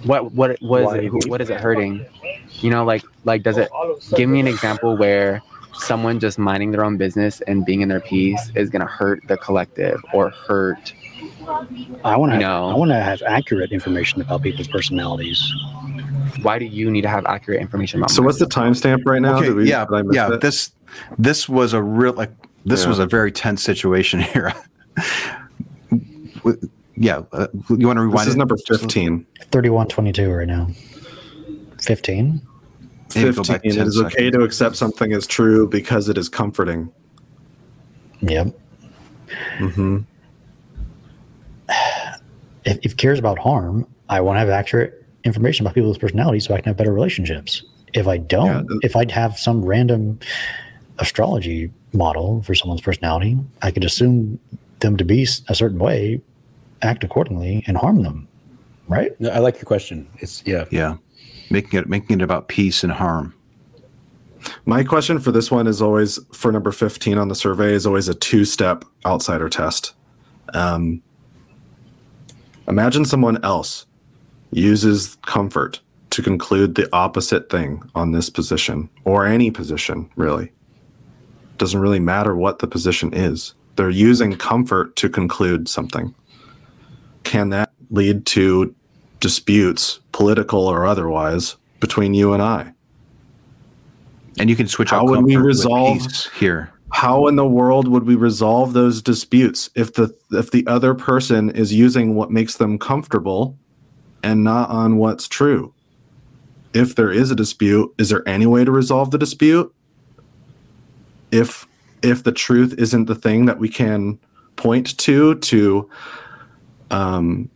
What 0.04 0.34
what 0.34 0.58
what 0.62 0.82
is 0.82 0.88
Why? 0.88 0.98
it? 0.98 1.30
What 1.30 1.40
is 1.42 1.50
it 1.50 1.60
hurting? 1.62 2.06
You 2.60 2.72
know, 2.72 2.84
like 2.84 3.04
like 3.24 3.42
does 3.44 3.58
it? 3.58 3.70
Give 4.18 4.30
me 4.30 4.42
an 4.42 4.48
example 4.48 4.98
where 4.98 5.42
someone 5.74 6.20
just 6.20 6.38
minding 6.38 6.72
their 6.72 6.84
own 6.84 6.98
business 6.98 7.40
and 7.48 7.66
being 7.66 7.82
in 7.82 7.88
their 7.88 8.02
peace 8.02 8.52
is 8.56 8.70
gonna 8.70 8.86
hurt 8.86 9.22
the 9.30 9.38
collective 9.38 10.00
or 10.14 10.30
hurt. 10.32 10.94
I 12.04 12.16
want 12.18 12.32
to. 12.32 12.36
You 12.38 12.42
know. 12.42 12.70
I 12.70 12.76
want 12.76 12.92
to 12.92 13.00
have 13.00 13.22
accurate 13.26 13.72
information 13.72 14.22
about 14.22 14.42
people's 14.44 14.68
personalities. 14.68 15.40
Why 16.42 16.60
do 16.60 16.66
you 16.66 16.90
need 16.92 17.02
to 17.02 17.10
have 17.10 17.26
accurate 17.26 17.62
information 17.62 18.00
about? 18.00 18.12
So 18.12 18.22
what's 18.22 18.40
the 18.40 18.46
timestamp 18.46 19.04
right 19.06 19.22
now? 19.22 19.38
Okay, 19.38 19.52
we- 19.52 19.70
yeah, 19.70 19.86
did 19.86 19.94
I 19.94 20.02
miss 20.04 20.16
yeah. 20.16 20.34
it? 20.34 20.42
This 20.42 20.72
this 21.18 21.48
was 21.50 21.74
a 21.74 21.82
real 21.82 22.14
like 22.14 22.32
this 22.66 22.84
Yeah. 22.84 22.90
was 22.90 23.00
a 23.00 23.06
very 23.06 23.32
tense 23.32 23.62
situation 23.64 24.20
here. 24.34 24.54
yeah, 26.96 27.22
uh, 27.32 27.48
you 27.70 27.88
want 27.88 27.98
to 27.98 28.02
rewind? 28.02 28.20
This 28.20 28.28
is 28.30 28.36
it? 28.36 28.38
number 28.38 28.58
15. 28.68 29.26
Thirty-one 29.52 29.88
twenty-two 29.88 30.32
right 30.32 30.48
now. 30.48 30.68
Fifteen. 31.82 32.42
15. 33.10 33.56
it 33.64 33.66
is 33.66 33.78
It 33.78 33.78
10 33.78 33.88
is 33.88 34.00
okay 34.02 34.10
seconds. 34.10 34.32
to 34.36 34.42
accept 34.44 34.76
something 34.76 35.14
as 35.14 35.26
true 35.26 35.68
because 35.68 36.10
it 36.10 36.18
is 36.18 36.28
comforting. 36.28 36.92
Yep. 38.20 38.48
mm-hmm. 39.60 40.00
If, 42.66 42.80
if 42.84 42.98
cares 42.98 43.18
about 43.18 43.40
harm, 43.40 43.88
I 44.10 44.20
want 44.22 44.36
to 44.36 44.40
have 44.40 44.50
accurate 44.50 45.06
information 45.28 45.66
about 45.66 45.76
people's 45.76 45.98
personalities 45.98 46.46
so 46.46 46.54
I 46.54 46.58
can 46.58 46.66
have 46.72 46.78
better 46.78 46.94
relationships. 46.94 47.64
If 47.94 48.08
I 48.08 48.18
don't, 48.18 48.46
Yeah, 48.48 48.62
the- 48.68 48.80
if 48.84 48.96
I'd 48.96 49.12
have 49.12 49.38
some 49.38 49.64
random 49.64 50.20
astrology 51.00 51.72
model 51.94 52.42
for 52.42 52.56
someone's 52.56 52.82
personality, 52.82 53.38
I 53.62 53.72
could 53.72 53.84
assume 53.84 54.40
them 54.80 54.98
to 54.98 55.06
be 55.06 55.28
a 55.48 55.56
certain 55.56 55.80
way, 55.80 56.22
act 56.82 57.04
accordingly, 57.04 57.64
and 57.68 57.78
harm 57.78 58.02
them. 58.04 58.28
Right? 58.88 59.20
No, 59.20 59.30
I 59.30 59.40
like 59.40 59.56
your 59.56 59.66
question. 59.66 60.08
It's 60.20 60.44
yeah. 60.46 60.66
Yeah, 60.72 60.98
making 61.50 61.80
it 61.80 61.88
making 61.90 62.20
it 62.20 62.24
about 62.24 62.48
peace 62.48 62.84
and 62.84 62.92
harm. 62.94 63.34
My 64.66 64.84
question 64.84 65.20
for 65.20 65.32
this 65.32 65.52
one 65.52 65.68
is 65.68 65.82
always 65.82 66.20
for 66.32 66.52
number 66.54 66.72
15 66.72 67.18
on 67.18 67.28
the 67.28 67.36
survey 67.36 67.74
is 67.74 67.86
always 67.86 68.08
a 68.08 68.14
two 68.14 68.46
step 68.46 68.86
outsider 69.06 69.50
test. 69.50 69.94
Um, 70.54 71.02
imagine 72.68 73.04
someone 73.06 73.44
else 73.44 73.86
uses 74.52 75.16
comfort 75.26 75.82
to 76.12 76.22
conclude 76.22 76.76
the 76.76 76.90
opposite 76.94 77.50
thing 77.50 77.84
on 77.94 78.12
this 78.12 78.30
position 78.30 78.90
or 79.04 79.26
any 79.26 79.52
position, 79.52 80.10
really. 80.16 80.52
Doesn't 81.58 81.80
really 81.80 82.00
matter 82.00 82.36
what 82.36 82.60
the 82.60 82.68
position 82.68 83.14
is. 83.14 83.54
They're 83.76 83.90
using 83.90 84.36
comfort 84.36 84.96
to 84.98 85.10
conclude 85.10 85.68
something. 85.68 86.16
Can 87.24 87.50
that 87.50 87.72
lead 87.90 88.26
to 88.28 88.74
disputes, 89.20 90.00
political 90.12 90.66
or 90.68 90.86
otherwise, 90.86 91.58
between 91.80 92.14
you 92.14 92.34
and 92.34 92.42
I? 92.42 92.74
And 94.40 94.50
you 94.50 94.56
can 94.56 94.68
switch 94.68 94.90
How 94.90 95.06
would 95.06 95.24
we 95.24 95.36
resolve 95.36 96.02
here? 96.40 96.72
how 96.94 97.28
in 97.28 97.36
the 97.36 97.46
world 97.46 97.88
would 97.88 98.06
we 98.06 98.16
resolve 98.16 98.74
those 98.74 99.02
disputes 99.02 99.70
if 99.76 99.94
the 99.94 100.16
if 100.32 100.52
the 100.52 100.66
other 100.68 100.94
person 100.94 101.50
is 101.50 101.74
using 101.74 102.16
what 102.16 102.32
makes 102.32 102.58
them 102.58 102.80
comfortable 102.80 103.58
and 104.28 104.44
not 104.44 104.70
on 104.70 104.98
what's 104.98 105.28
true 105.28 105.74
if 106.74 106.96
there 106.96 107.12
is 107.12 107.32
a 107.32 107.36
dispute 107.36 107.94
is 107.98 108.10
there 108.10 108.28
any 108.28 108.46
way 108.46 108.66
to 108.66 108.72
resolve 108.72 109.12
the 109.12 109.18
dispute 109.18 109.74
if 111.32 111.66
if 112.02 112.24
the 112.24 112.32
truth 112.32 112.76
isn't 112.78 113.06
the 113.06 113.16
thing 113.16 113.46
that 113.46 113.58
we 113.58 113.70
can 113.70 114.20
point 114.58 114.98
to 114.98 115.36
to 115.36 115.90
um 116.92 117.50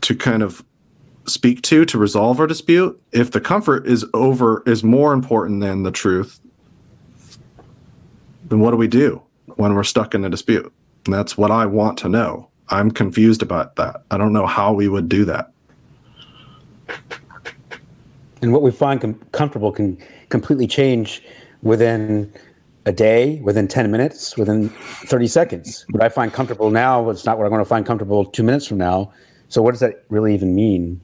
to 0.00 0.14
kind 0.14 0.42
of 0.42 0.64
speak 1.26 1.62
to 1.62 1.84
to 1.84 1.96
resolve 1.96 2.40
our 2.40 2.46
dispute 2.46 3.00
if 3.12 3.30
the 3.30 3.40
comfort 3.40 3.86
is 3.86 4.04
over 4.12 4.62
is 4.66 4.82
more 4.82 5.12
important 5.12 5.60
than 5.60 5.84
the 5.84 5.92
truth 5.92 6.40
then 8.48 8.60
what 8.60 8.72
do 8.72 8.76
we 8.76 8.88
do 8.88 9.22
when 9.56 9.74
we're 9.74 9.84
stuck 9.84 10.14
in 10.14 10.24
a 10.24 10.30
dispute? 10.30 10.72
And 11.04 11.14
that's 11.14 11.36
what 11.36 11.50
I 11.50 11.66
want 11.66 11.98
to 11.98 12.08
know. 12.08 12.48
I'm 12.70 12.90
confused 12.90 13.42
about 13.42 13.76
that. 13.76 14.02
I 14.10 14.16
don't 14.16 14.32
know 14.32 14.46
how 14.46 14.72
we 14.72 14.88
would 14.88 15.08
do 15.08 15.24
that. 15.26 15.52
And 18.42 18.52
what 18.52 18.62
we 18.62 18.70
find 18.70 19.00
com- 19.00 19.20
comfortable 19.32 19.72
can 19.72 19.98
completely 20.28 20.66
change 20.66 21.22
within 21.62 22.32
a 22.86 22.92
day, 22.92 23.40
within 23.42 23.66
10 23.68 23.90
minutes, 23.90 24.36
within 24.36 24.68
30 24.68 25.26
seconds. 25.26 25.86
What 25.90 26.02
I 26.02 26.08
find 26.08 26.32
comfortable 26.32 26.70
now 26.70 27.08
is 27.10 27.24
not 27.24 27.38
what 27.38 27.44
I'm 27.44 27.50
going 27.50 27.62
to 27.62 27.68
find 27.68 27.86
comfortable 27.86 28.24
two 28.26 28.42
minutes 28.42 28.66
from 28.66 28.78
now. 28.78 29.12
So, 29.48 29.62
what 29.62 29.70
does 29.70 29.80
that 29.80 30.04
really 30.08 30.34
even 30.34 30.54
mean? 30.54 31.00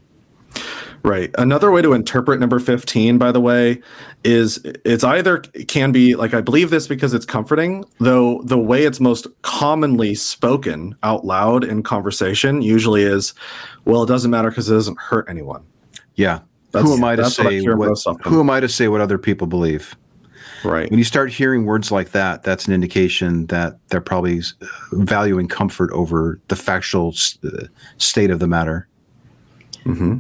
Right. 1.03 1.31
Another 1.39 1.71
way 1.71 1.81
to 1.81 1.95
interpret 1.95 2.41
number 2.41 2.59
15, 2.61 3.17
by 3.17 3.33
the 3.33 3.41
way, 3.41 3.81
is 4.23 4.61
it's 4.85 5.03
either 5.03 5.39
can 5.67 5.93
be 5.93 6.15
like, 6.15 6.35
I 6.35 6.43
believe 6.43 6.69
this 6.71 6.87
because 6.87 7.15
it's 7.15 7.25
comforting, 7.25 7.85
though 8.01 8.43
the 8.45 8.59
way 8.59 8.85
it's 8.85 9.01
most 9.01 9.27
commonly 9.43 10.15
spoken 10.15 10.95
out 11.03 11.25
loud 11.25 11.65
in 11.65 11.83
conversation 11.83 12.61
usually 12.61 13.03
is, 13.03 13.33
well, 13.87 14.03
it 14.03 14.07
doesn't 14.09 14.31
matter 14.31 14.51
because 14.51 14.69
it 14.71 14.75
doesn't 14.75 14.99
hurt 15.01 15.27
anyone. 15.29 15.63
Yeah. 16.17 16.41
That's- 16.73 16.89
who 16.89 16.97
am 16.99 17.05
I 17.05 17.17
to 17.17 17.23
that's 17.23 17.39
what 17.39 17.49
say 17.49 17.61
what, 17.63 18.23
who 18.25 18.41
am 18.41 18.51
I 18.51 18.61
to 18.61 18.69
say 18.69 18.89
what 18.89 19.01
other 19.01 19.19
people 19.19 19.47
believe? 19.47 19.97
Right. 20.63 20.91
When 20.91 20.99
you 20.99 21.05
start 21.05 21.33
hearing 21.33 21.65
words 21.65 21.91
like 21.91 22.11
that, 22.11 22.43
that's 22.43 22.67
an 22.67 22.75
indication 22.75 23.47
that 23.47 23.79
they're 23.89 24.03
probably 24.03 24.41
uh, 24.41 24.67
valuing 24.93 25.49
comfort 25.49 25.91
over 25.93 26.39
the 26.49 26.57
factual 26.57 27.09
s- 27.13 27.39
uh, 27.43 27.65
state 27.97 28.31
of 28.31 28.39
the 28.41 28.47
matter. 28.47 28.87
Mm-hmm. 29.87 30.19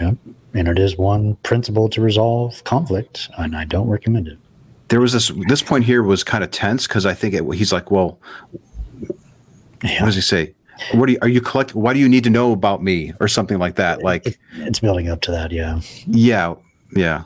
Yeah. 0.00 0.12
And 0.54 0.68
it 0.68 0.78
is 0.78 0.96
one 0.96 1.36
principle 1.36 1.88
to 1.90 2.00
resolve 2.00 2.64
conflict, 2.64 3.28
and 3.38 3.56
I 3.56 3.64
don't 3.64 3.88
recommend 3.88 4.28
it. 4.28 4.38
There 4.88 5.00
was 5.00 5.12
this 5.12 5.32
this 5.48 5.62
point 5.62 5.84
here 5.84 6.02
was 6.02 6.24
kind 6.24 6.44
of 6.44 6.50
tense 6.50 6.86
because 6.86 7.04
I 7.04 7.14
think 7.14 7.34
it, 7.34 7.44
he's 7.54 7.72
like, 7.72 7.90
well, 7.90 8.18
what 9.00 10.00
does 10.00 10.14
he 10.14 10.20
say? 10.20 10.54
What 10.92 11.06
do 11.06 11.12
you, 11.12 11.18
are 11.22 11.28
you 11.28 11.40
collecting? 11.40 11.80
Why 11.80 11.92
do 11.94 11.98
you 11.98 12.08
need 12.08 12.24
to 12.24 12.30
know 12.30 12.52
about 12.52 12.82
me 12.82 13.12
or 13.20 13.28
something 13.28 13.58
like 13.58 13.76
that? 13.76 14.02
Like, 14.02 14.38
It's 14.56 14.78
building 14.78 15.08
up 15.08 15.22
to 15.22 15.30
that. 15.30 15.50
Yeah. 15.50 15.80
yeah, 16.06 16.54
yeah. 16.94 17.24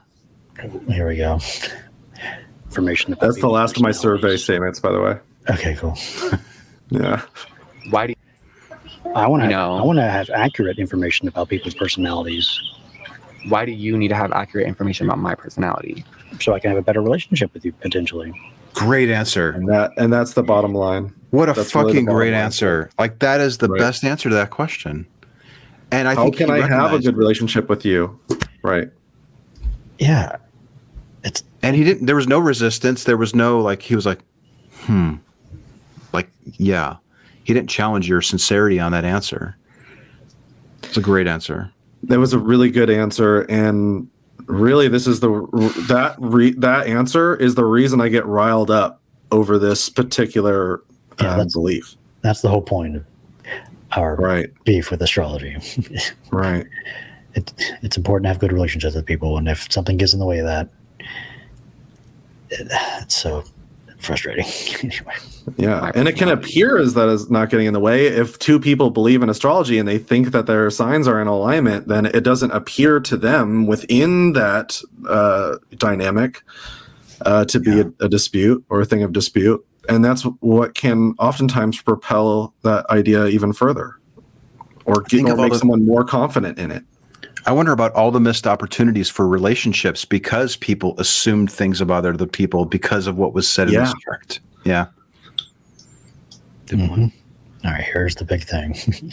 Here 0.89 1.09
we 1.09 1.17
go. 1.17 1.41
Information. 2.67 3.13
about 3.13 3.27
That's 3.27 3.41
the 3.41 3.49
last 3.49 3.77
of 3.77 3.83
my 3.83 3.91
survey 3.91 4.37
statements, 4.37 4.79
by 4.79 4.93
the 4.93 5.01
way. 5.01 5.19
Okay, 5.51 5.75
cool. 5.75 5.97
Yeah. 6.93 7.23
Why 7.91 8.09
do 8.09 8.15
I 9.15 9.27
want 9.29 9.43
to. 9.43 9.47
You 9.47 9.53
know. 9.53 9.75
I 9.77 9.83
want 9.83 9.99
to 9.99 10.03
have 10.05 10.31
accurate 10.31 10.79
information 10.79 11.27
about 11.29 11.49
people's 11.49 11.75
personalities, 11.75 12.59
why 13.49 13.65
do 13.65 13.73
you 13.73 13.97
need 13.99 14.09
to 14.09 14.15
have 14.15 14.33
accurate 14.33 14.67
information 14.67 15.07
about 15.07 15.19
my 15.19 15.35
personality? 15.35 16.05
so 16.41 16.55
I 16.55 16.61
can 16.61 16.71
have 16.71 16.79
a 16.79 16.83
better 16.83 17.03
relationship 17.03 17.53
with 17.53 17.65
you 17.65 17.73
potentially. 17.73 18.33
Great 18.75 19.11
answer. 19.11 19.51
And 19.51 19.69
that 19.69 19.91
and 19.97 20.13
that's 20.13 20.35
the 20.35 20.45
bottom 20.45 20.73
line. 20.73 21.13
What 21.31 21.49
a 21.49 21.55
That's 21.55 21.73
fucking 21.73 22.05
bottom 22.05 22.17
great 22.17 22.33
line. 22.33 22.41
answer. 22.45 22.89
Like 23.01 23.19
that 23.19 23.41
is 23.41 23.59
the 23.59 23.69
Right. 23.69 23.79
best 23.81 24.05
answer 24.05 24.29
to 24.29 24.35
that 24.37 24.51
question. 24.51 25.07
And 25.91 26.07
I 26.07 26.15
How 26.15 26.23
think 26.25 26.37
can 26.37 26.51
I 26.51 26.61
have 26.67 26.93
a 26.93 27.01
good 27.01 27.17
relationship 27.17 27.69
with 27.69 27.85
you? 27.85 28.17
Right. 28.63 28.89
Yeah. 29.99 30.37
It's 31.25 31.43
and 31.65 31.75
he 31.75 31.83
didn't 31.83 32.07
there 32.07 32.17
was 32.17 32.29
no 32.29 32.39
resistance 32.39 33.03
there 33.05 33.17
was 33.17 33.35
no 33.35 33.61
like 33.61 33.83
he 33.83 33.97
was 33.97 34.07
like 34.07 34.21
hmm 34.83 35.15
like 36.13 36.31
yeah 36.59 36.97
he 37.51 37.55
didn't 37.55 37.69
challenge 37.69 38.09
your 38.09 38.23
sincerity 38.23 38.79
on 38.79 38.93
that 38.93 39.05
answer 39.05 39.57
it's 40.85 40.97
a 40.97 41.01
great 41.01 41.27
answer 41.27 41.69
That 42.05 42.21
was 42.21 42.33
a 42.33 42.39
really 42.39 42.71
good 42.71 42.89
answer, 42.91 43.43
and 43.43 44.09
really, 44.47 44.87
this 44.89 45.07
is 45.09 45.19
the 45.21 45.29
that 45.89 46.15
re, 46.19 46.53
that 46.59 46.87
answer 46.87 47.35
is 47.37 47.57
the 47.57 47.65
reason 47.65 48.01
I 48.01 48.09
get 48.09 48.25
riled 48.25 48.71
up 48.71 49.01
over 49.33 49.59
this 49.59 49.89
particular 49.91 50.81
Yeah, 51.21 51.27
uh, 51.27 51.37
that's- 51.39 51.53
belief. 51.53 51.97
That's 52.23 52.41
the 52.41 52.49
whole 52.49 52.63
point 52.63 52.97
of 52.97 53.05
our 53.97 54.15
Right. 54.17 54.49
beef 54.65 54.91
with 54.93 55.03
astrology. 55.03 55.57
Right. 56.33 56.67
it, 57.35 57.53
it's 57.83 57.97
important 57.97 58.25
to 58.25 58.29
have 58.29 58.39
good 58.39 58.53
relationships 58.53 58.95
with 58.95 59.05
people, 59.07 59.37
and 59.39 59.49
if 59.49 59.71
something 59.73 59.97
gets 59.99 60.13
in 60.15 60.21
the 60.21 60.27
way 60.27 60.39
of 60.39 60.47
that, 60.47 60.69
it, 62.51 62.69
it's 63.03 63.17
so 63.17 63.45
frustrating. 64.01 64.45
anyway, 64.83 65.15
Yeah, 65.57 65.93
and 65.95 66.09
it 66.09 66.17
can 66.17 66.29
appear 66.29 66.79
as 66.79 66.95
that 66.95 67.09
is 67.09 67.31
not 67.31 67.51
getting 67.51 67.67
in 67.67 67.73
the 67.73 67.81
way. 67.81 68.07
If 68.07 68.39
two 68.39 68.59
people 68.59 68.91
believe 68.91 69.23
in 69.23 69.29
astrology 69.29 69.79
and 69.79 69.87
they 69.89 69.99
think 69.99 70.33
that 70.33 70.47
their 70.47 70.71
signs 70.71 71.07
are 71.07 71.21
in 71.21 71.27
alignment, 71.29 71.89
then 71.89 72.07
it 72.07 72.23
doesn't 72.23 72.51
appear 72.51 73.01
to 73.01 73.17
them 73.17 73.67
within 73.67 74.33
that 74.33 74.81
uh, 75.09 75.57
dynamic 75.77 76.43
uh, 77.27 77.45
to 77.47 77.61
be 77.61 77.81
a, 77.81 77.93
a 78.01 78.09
dispute 78.09 78.65
or 78.71 78.81
a 78.81 78.85
thing 78.87 79.03
of 79.03 79.13
dispute, 79.13 79.65
and 79.89 80.05
that's 80.05 80.23
what 80.41 80.75
can 80.75 81.15
oftentimes 81.19 81.81
propel 81.83 82.55
that 82.63 82.87
idea 82.91 83.27
even 83.27 83.53
further, 83.53 83.97
or, 84.87 85.03
get, 85.03 85.25
or 85.29 85.37
make 85.37 85.53
the- 85.53 85.59
someone 85.59 85.85
more 85.85 86.05
confident 86.05 86.59
in 86.59 86.71
it. 86.71 86.85
I 87.47 87.53
wonder 87.53 87.73
about 87.73 87.93
all 87.95 88.11
the 88.11 88.21
missed 88.21 88.47
opportunities 88.47 89.09
for 89.09 89.27
relationships 89.27 90.05
because 90.05 90.57
people 90.57 90.95
assumed 90.99 91.51
things 91.51 91.81
about 91.81 92.05
other 92.07 92.27
people 92.27 92.65
because 92.67 93.07
of 93.07 93.17
what 93.17 93.33
was 93.35 93.49
said 93.49 93.69
in 93.69 93.75
Yeah. 93.75 93.81
this 93.85 93.95
chart. 94.05 94.41
Yeah. 94.65 94.87
Mhm. 96.67 97.13
All 97.65 97.71
right, 97.73 97.83
here's 97.83 98.15
the 98.15 98.25
big 98.25 98.45
thing. 98.45 98.75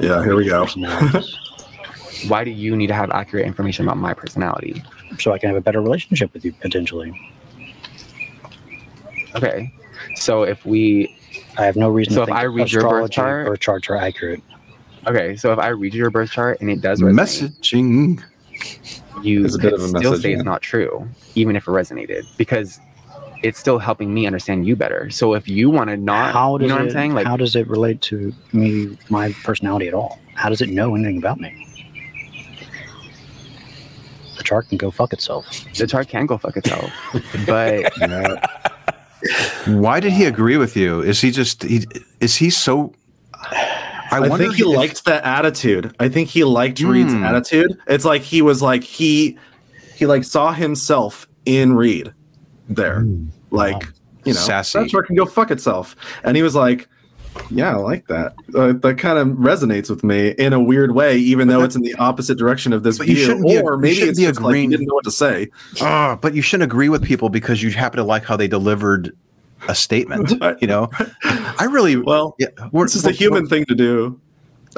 Yeah, 0.00 0.22
here 0.24 0.34
we 0.34 0.46
go. 0.46 0.66
Why 2.28 2.42
do 2.42 2.50
you 2.50 2.74
need 2.74 2.86
to 2.86 2.94
have 2.94 3.10
accurate 3.10 3.44
information 3.46 3.84
about 3.84 3.98
my 3.98 4.14
personality? 4.14 4.82
so 5.20 5.32
I 5.32 5.38
can 5.38 5.48
have 5.48 5.56
a 5.56 5.60
better 5.60 5.80
relationship 5.80 6.32
with 6.34 6.44
you 6.44 6.52
potentially. 6.54 7.12
Okay. 9.36 9.72
So 10.16 10.42
if 10.42 10.64
we 10.64 11.14
I 11.58 11.64
have 11.66 11.76
no 11.76 11.88
reason 11.90 12.14
So 12.14 12.20
to 12.20 12.22
if 12.22 12.26
think 12.28 12.38
I 12.38 12.42
read 12.44 12.72
your 12.72 12.82
birth 12.82 13.10
astrology 13.10 13.14
chart- 13.14 13.48
or 13.48 13.56
charts 13.56 13.88
are 13.90 13.96
accurate. 13.96 14.42
Okay, 15.06 15.36
so 15.36 15.52
if 15.52 15.58
I 15.58 15.68
read 15.68 15.94
your 15.94 16.10
birth 16.10 16.30
chart 16.30 16.60
and 16.60 16.70
it 16.70 16.80
does 16.80 17.00
resonate, 17.00 17.50
Messaging. 17.60 18.22
you 19.22 19.44
It's 19.44 19.54
a 19.54 19.58
bit 19.58 19.72
could 19.72 19.74
of 19.74 19.80
a 19.82 19.88
still 19.88 20.10
message, 20.10 20.22
say 20.22 20.30
yeah. 20.30 20.36
it's 20.36 20.44
not 20.44 20.62
true, 20.62 21.08
even 21.34 21.56
if 21.56 21.66
it 21.66 21.70
resonated, 21.70 22.24
because 22.36 22.80
it's 23.42 23.58
still 23.58 23.78
helping 23.78 24.12
me 24.14 24.26
understand 24.26 24.66
you 24.66 24.74
better. 24.76 25.10
So 25.10 25.34
if 25.34 25.48
you 25.48 25.70
want 25.70 25.90
to 25.90 25.96
not, 25.96 26.32
How 26.32 26.56
does 26.56 26.64
you 26.64 26.68
know 26.68 26.76
it, 26.76 26.78
what 26.78 26.84
I'm 26.86 26.90
saying? 26.90 27.14
Like, 27.14 27.26
how 27.26 27.36
does 27.36 27.54
it 27.56 27.68
relate 27.68 28.00
to 28.02 28.32
me, 28.52 28.96
my 29.10 29.32
personality 29.44 29.88
at 29.88 29.94
all? 29.94 30.18
How 30.34 30.48
does 30.48 30.60
it 30.60 30.70
know 30.70 30.94
anything 30.94 31.18
about 31.18 31.38
me? 31.40 31.60
The 34.36 34.42
chart 34.42 34.68
can 34.68 34.78
go 34.78 34.90
fuck 34.90 35.12
itself. 35.12 35.46
the 35.76 35.86
chart 35.86 36.08
can 36.08 36.26
go 36.26 36.38
fuck 36.38 36.56
itself, 36.56 36.90
but 37.46 37.92
Why 39.66 40.00
did 40.00 40.12
he 40.12 40.26
agree 40.26 40.56
with 40.58 40.76
you? 40.76 41.00
Is 41.00 41.20
he 41.20 41.30
just 41.30 41.62
he 41.62 41.86
is 42.20 42.36
he 42.36 42.50
so 42.50 42.92
I, 44.10 44.18
I, 44.20 44.38
think 44.38 44.54
he 44.54 44.62
if- 44.62 44.68
liked 44.76 45.04
that 45.06 45.24
attitude. 45.24 45.94
I 45.98 46.08
think 46.08 46.28
he 46.28 46.44
liked 46.44 46.80
Reid's 46.80 47.12
Hmm. 47.12 47.24
attitude. 47.24 47.78
It's 47.86 48.04
like 48.04 48.22
he 48.22 48.42
was 48.42 48.60
like 48.62 48.82
he 48.84 49.38
he 49.96 50.06
like 50.06 50.24
saw 50.24 50.52
himself 50.52 51.26
in 51.46 51.74
Reed 51.74 52.12
there. 52.68 53.06
Like, 53.50 53.84
you 54.24 54.32
know, 54.32 54.38
Sassy. 54.40 54.78
that 54.80 54.88
chart 54.90 55.06
can 55.06 55.16
go 55.16 55.26
fuck 55.26 55.50
itself. 55.50 55.94
And 56.24 56.36
he 56.36 56.42
was 56.42 56.54
like, 56.54 56.88
Yeah, 57.50 57.72
I 57.72 57.76
like 57.76 58.06
that. 58.08 58.34
Uh, 58.54 58.72
that 58.72 58.98
kind 58.98 59.18
of 59.18 59.28
resonates 59.38 59.88
with 59.90 60.02
me 60.04 60.30
in 60.30 60.52
a 60.52 60.60
weird 60.60 60.94
way, 60.94 61.16
even 61.18 61.48
though 61.48 61.62
it's 61.62 61.76
in 61.76 61.82
the 61.82 61.94
opposite 61.96 62.38
direction 62.38 62.72
of 62.72 62.82
this 62.82 62.98
But 62.98 63.06
you 63.08 63.14
view. 63.14 63.62
Or 63.62 63.74
you 63.74 63.80
maybe 63.80 64.00
it's 64.02 64.18
be 64.18 64.24
just 64.26 64.40
like 64.40 64.56
he 64.56 64.66
didn't 64.66 64.86
know 64.86 64.94
what 64.94 65.04
to 65.04 65.10
say. 65.10 65.48
Ah, 65.80 66.16
but 66.20 66.34
you 66.34 66.42
shouldn't 66.42 66.64
agree 66.70 66.88
with 66.88 67.02
people 67.04 67.28
because 67.28 67.62
you 67.62 67.70
happen 67.70 67.98
to 67.98 68.04
like 68.04 68.24
how 68.24 68.36
they 68.36 68.48
delivered 68.48 69.16
a 69.68 69.74
statement. 69.74 70.32
You 70.60 70.66
know, 70.66 70.90
I 71.24 71.66
really 71.70 71.96
Well, 71.96 72.34
yeah, 72.38 72.48
we're, 72.72 72.84
It's 72.84 72.94
just 72.94 73.04
a 73.04 73.08
we're- 73.08 73.16
human 73.16 73.46
thing 73.46 73.64
to 73.66 73.74
do. 73.74 74.20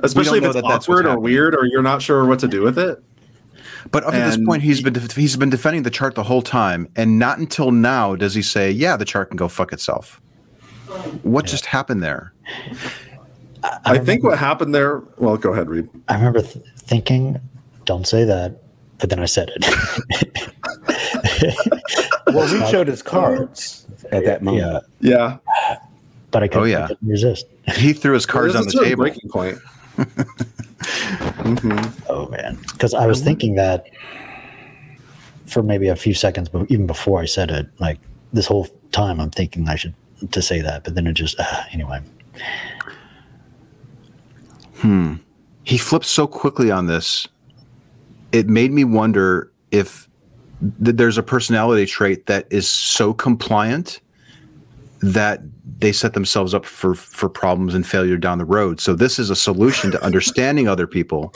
Especially 0.03 0.39
if 0.39 0.45
it's 0.45 0.55
that 0.55 0.65
awkward 0.65 1.07
or 1.07 1.19
weird 1.19 1.55
or 1.55 1.65
you're 1.65 1.83
not 1.83 2.03
sure 2.03 2.25
what 2.27 2.39
to 2.41 2.49
do 2.49 2.63
with 2.63 2.79
it. 2.79 3.03
But 3.91 4.05
up 4.05 4.13
to 4.13 4.19
this 4.19 4.37
point, 4.37 4.63
he's 4.63 4.83
been 4.83 4.93
def- 4.93 5.13
he's 5.17 5.37
been 5.37 5.49
defending 5.49 5.85
the 5.85 5.91
chart 5.91 6.15
the 6.17 6.23
whole 6.25 6.43
time, 6.43 6.89
and 6.97 7.19
not 7.19 7.39
until 7.39 7.71
now 7.71 8.15
does 8.17 8.35
he 8.35 8.43
say, 8.43 8.71
"Yeah, 8.71 8.97
the 8.97 9.05
chart 9.05 9.29
can 9.31 9.37
go 9.37 9.49
fuck 9.49 9.73
itself." 9.73 10.21
What 11.23 11.47
just 11.47 11.67
happened 11.67 12.03
there? 12.03 12.33
I, 13.85 13.99
think 13.99 14.23
what 14.23 14.39
happened 14.39 14.75
there. 14.75 15.03
Well, 15.19 15.37
go 15.37 15.53
ahead, 15.53 15.69
Reid. 15.69 15.89
I 16.09 16.15
remember 16.17 16.43
th- 16.43 16.65
thinking, 16.79 17.41
don't 17.85 18.07
say 18.07 18.25
that, 18.25 18.61
but 18.99 19.09
then 19.09 19.21
I 19.21 19.27
said 19.27 19.51
it. 19.55 19.65
Well, 22.33 22.53
we 22.53 22.67
showed 22.71 22.89
his 22.89 23.03
cards 23.03 23.86
at 24.13 24.25
that 24.25 24.43
moment. 24.43 24.85
yeah, 25.01 25.39
Yeah, 25.41 25.79
but 26.31 26.43
I 26.43 26.49
couldn't, 26.49 26.63
Oh, 26.63 26.67
yeah. 26.67 26.85
I 26.85 26.89
couldn't 26.89 27.09
resist. 27.09 27.47
He 27.75 27.93
threw 27.93 28.15
his 28.15 28.27
cards 28.27 28.53
There's 28.55 28.63
on 28.63 28.65
the 28.67 28.71
certain 28.73 28.89
table. 28.89 29.03
breaking 29.05 29.31
point. 29.31 29.59
Mhm. 31.47 31.93
Oh 32.09 32.29
man, 32.29 32.59
because 32.73 32.93
I 32.95 33.07
was 33.07 33.21
thinking 33.23 33.55
that 33.57 33.87
for 35.47 35.63
maybe 35.63 35.89
a 35.89 35.97
few 35.97 36.13
seconds, 36.15 36.49
but 36.49 36.71
even 36.71 36.87
before 36.87 37.21
I 37.21 37.25
said 37.25 37.51
it, 37.51 37.67
like 37.79 37.99
this 38.33 38.47
whole 38.47 38.69
time, 38.93 39.21
I'm 39.21 39.31
thinking 39.31 39.69
I 39.69 39.77
should 39.77 39.95
to 40.33 40.43
say 40.43 40.61
that, 40.61 40.85
but 40.85 40.95
then 40.95 41.07
it 41.07 41.15
just 41.15 41.39
uh, 41.39 41.63
anyway. 41.73 42.01
Hmm. 44.77 45.15
He 45.65 45.79
flipped 45.79 46.05
so 46.07 46.27
quickly 46.27 46.71
on 46.71 46.87
this. 46.87 47.27
It 48.33 48.49
made 48.49 48.73
me 48.73 48.85
wonder 48.85 49.51
if 49.71 50.06
th- 50.83 50.97
there's 50.97 51.19
a 51.19 51.23
personality 51.23 51.87
trait 51.87 52.27
that 52.27 52.47
is 52.51 52.69
so 52.69 53.13
compliant 53.15 54.01
that 55.01 55.41
they 55.79 55.93
set 55.93 56.15
themselves 56.15 56.55
up 56.55 56.65
for 56.65 56.95
for 56.95 57.29
problems 57.29 57.75
and 57.75 57.87
failure 57.87 58.17
down 58.17 58.39
the 58.39 58.45
road. 58.45 58.81
So 58.81 58.95
this 58.95 59.19
is 59.19 59.31
a 59.31 59.37
solution 59.37 59.91
to 59.93 60.03
understanding 60.03 60.69
other 60.69 60.87
people. 60.87 61.33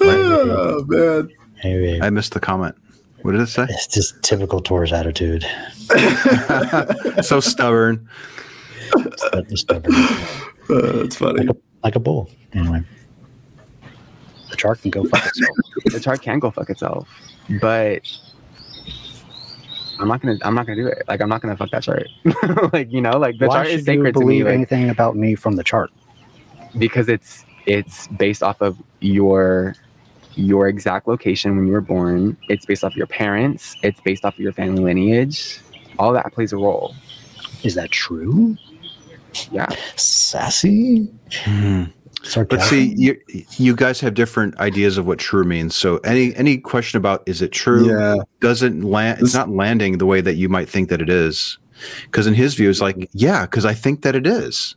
Oh 0.00 0.84
man. 0.88 1.30
Maybe 1.64 2.00
I 2.02 2.10
missed 2.10 2.32
the 2.34 2.40
comment. 2.40 2.74
What 3.22 3.32
did 3.32 3.40
it 3.40 3.46
say? 3.48 3.66
it's 3.68 3.86
just 3.88 4.22
typical 4.22 4.60
Taurus 4.60 4.92
attitude. 4.92 5.42
so 7.22 7.40
stubborn. 7.40 8.08
It's 8.94 9.50
just 9.50 9.62
stubborn, 9.62 9.94
Uh, 10.68 10.92
that's 11.02 11.14
funny. 11.16 11.44
like, 11.44 11.50
a, 11.50 11.56
like 11.84 11.94
a 11.96 12.00
bull. 12.00 12.28
Anyway, 12.52 12.82
the 14.66 14.80
chart 14.80 14.82
can 14.82 14.90
go 14.90 15.04
fuck 15.04 15.26
itself. 15.26 15.56
the 15.84 16.00
chart 16.00 16.22
can 16.22 16.38
go 16.38 16.50
fuck 16.50 16.70
itself. 16.70 17.08
But 17.60 18.02
I'm 19.98 20.08
not 20.08 20.20
gonna. 20.20 20.38
I'm 20.42 20.54
not 20.54 20.66
gonna 20.66 20.76
do 20.82 20.86
it. 20.88 21.02
Like 21.08 21.20
I'm 21.20 21.28
not 21.28 21.40
gonna 21.42 21.56
fuck 21.56 21.70
that 21.70 21.82
chart. 21.82 22.06
like 22.72 22.90
you 22.92 23.00
know, 23.00 23.18
like 23.18 23.38
the 23.38 23.46
Why 23.48 23.54
chart 23.56 23.66
is 23.68 23.72
should 23.72 23.80
you 23.80 23.84
sacred 23.84 24.14
to 24.14 24.20
me. 24.20 24.24
believe 24.26 24.44
Like, 24.46 24.54
anything 24.54 24.90
about 24.90 25.16
me 25.16 25.34
from 25.34 25.56
the 25.56 25.64
chart? 25.64 25.90
because 26.78 27.08
it's 27.08 27.44
it's 27.66 28.06
based 28.08 28.42
off 28.42 28.60
of 28.60 28.76
your 29.00 29.74
your 30.34 30.68
exact 30.68 31.08
location 31.08 31.56
when 31.56 31.66
you 31.66 31.72
were 31.72 31.80
born. 31.80 32.36
It's 32.48 32.66
based 32.66 32.84
off 32.84 32.94
your 32.96 33.06
parents. 33.06 33.74
It's 33.82 34.00
based 34.00 34.24
off 34.24 34.34
of 34.34 34.40
your 34.40 34.52
family 34.52 34.82
lineage. 34.82 35.60
All 35.98 36.12
that 36.12 36.30
plays 36.34 36.52
a 36.52 36.56
role. 36.58 36.94
Is 37.64 37.74
that 37.76 37.90
true? 37.90 38.56
Yeah. 39.50 39.68
Sassy? 39.96 41.08
Hmm. 41.32 41.84
But 42.26 42.32
Sarcastic? 42.32 42.68
see, 42.68 42.94
you 42.96 43.16
you 43.56 43.76
guys 43.76 44.00
have 44.00 44.14
different 44.14 44.58
ideas 44.58 44.98
of 44.98 45.06
what 45.06 45.18
true 45.18 45.44
means. 45.44 45.76
So 45.76 45.98
any 45.98 46.34
any 46.34 46.58
question 46.58 46.96
about 46.98 47.22
is 47.26 47.40
it 47.42 47.52
true 47.52 47.88
Yeah. 47.88 48.16
doesn't 48.40 48.82
land. 48.82 49.20
It's 49.20 49.34
not 49.34 49.50
landing 49.50 49.98
the 49.98 50.06
way 50.06 50.20
that 50.20 50.34
you 50.34 50.48
might 50.48 50.68
think 50.68 50.88
that 50.88 51.00
it 51.00 51.08
is. 51.08 51.58
Because 52.04 52.26
in 52.26 52.34
his 52.34 52.54
view, 52.54 52.70
it's 52.70 52.80
like, 52.80 53.08
yeah, 53.12 53.42
because 53.42 53.64
I 53.64 53.74
think 53.74 54.02
that 54.02 54.14
it 54.16 54.26
is. 54.26 54.74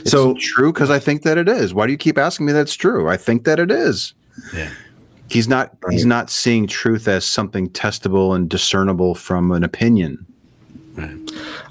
It's 0.00 0.10
So- 0.12 0.34
true 0.38 0.72
because 0.72 0.90
I 0.90 0.98
think 0.98 1.22
that 1.22 1.36
it 1.38 1.48
is. 1.48 1.74
Why 1.74 1.86
do 1.86 1.92
you 1.92 1.98
keep 1.98 2.16
asking 2.18 2.46
me 2.46 2.52
that's 2.52 2.74
true? 2.76 3.08
I 3.08 3.16
think 3.16 3.44
that 3.44 3.58
it 3.58 3.70
is. 3.70 4.14
Yeah. 4.54 4.70
He's 5.28 5.48
not 5.48 5.76
he's 5.90 6.06
not 6.06 6.30
seeing 6.30 6.66
truth 6.66 7.06
as 7.08 7.24
something 7.24 7.68
testable 7.70 8.34
and 8.34 8.48
discernible 8.48 9.14
from 9.14 9.52
an 9.52 9.62
opinion. 9.64 10.24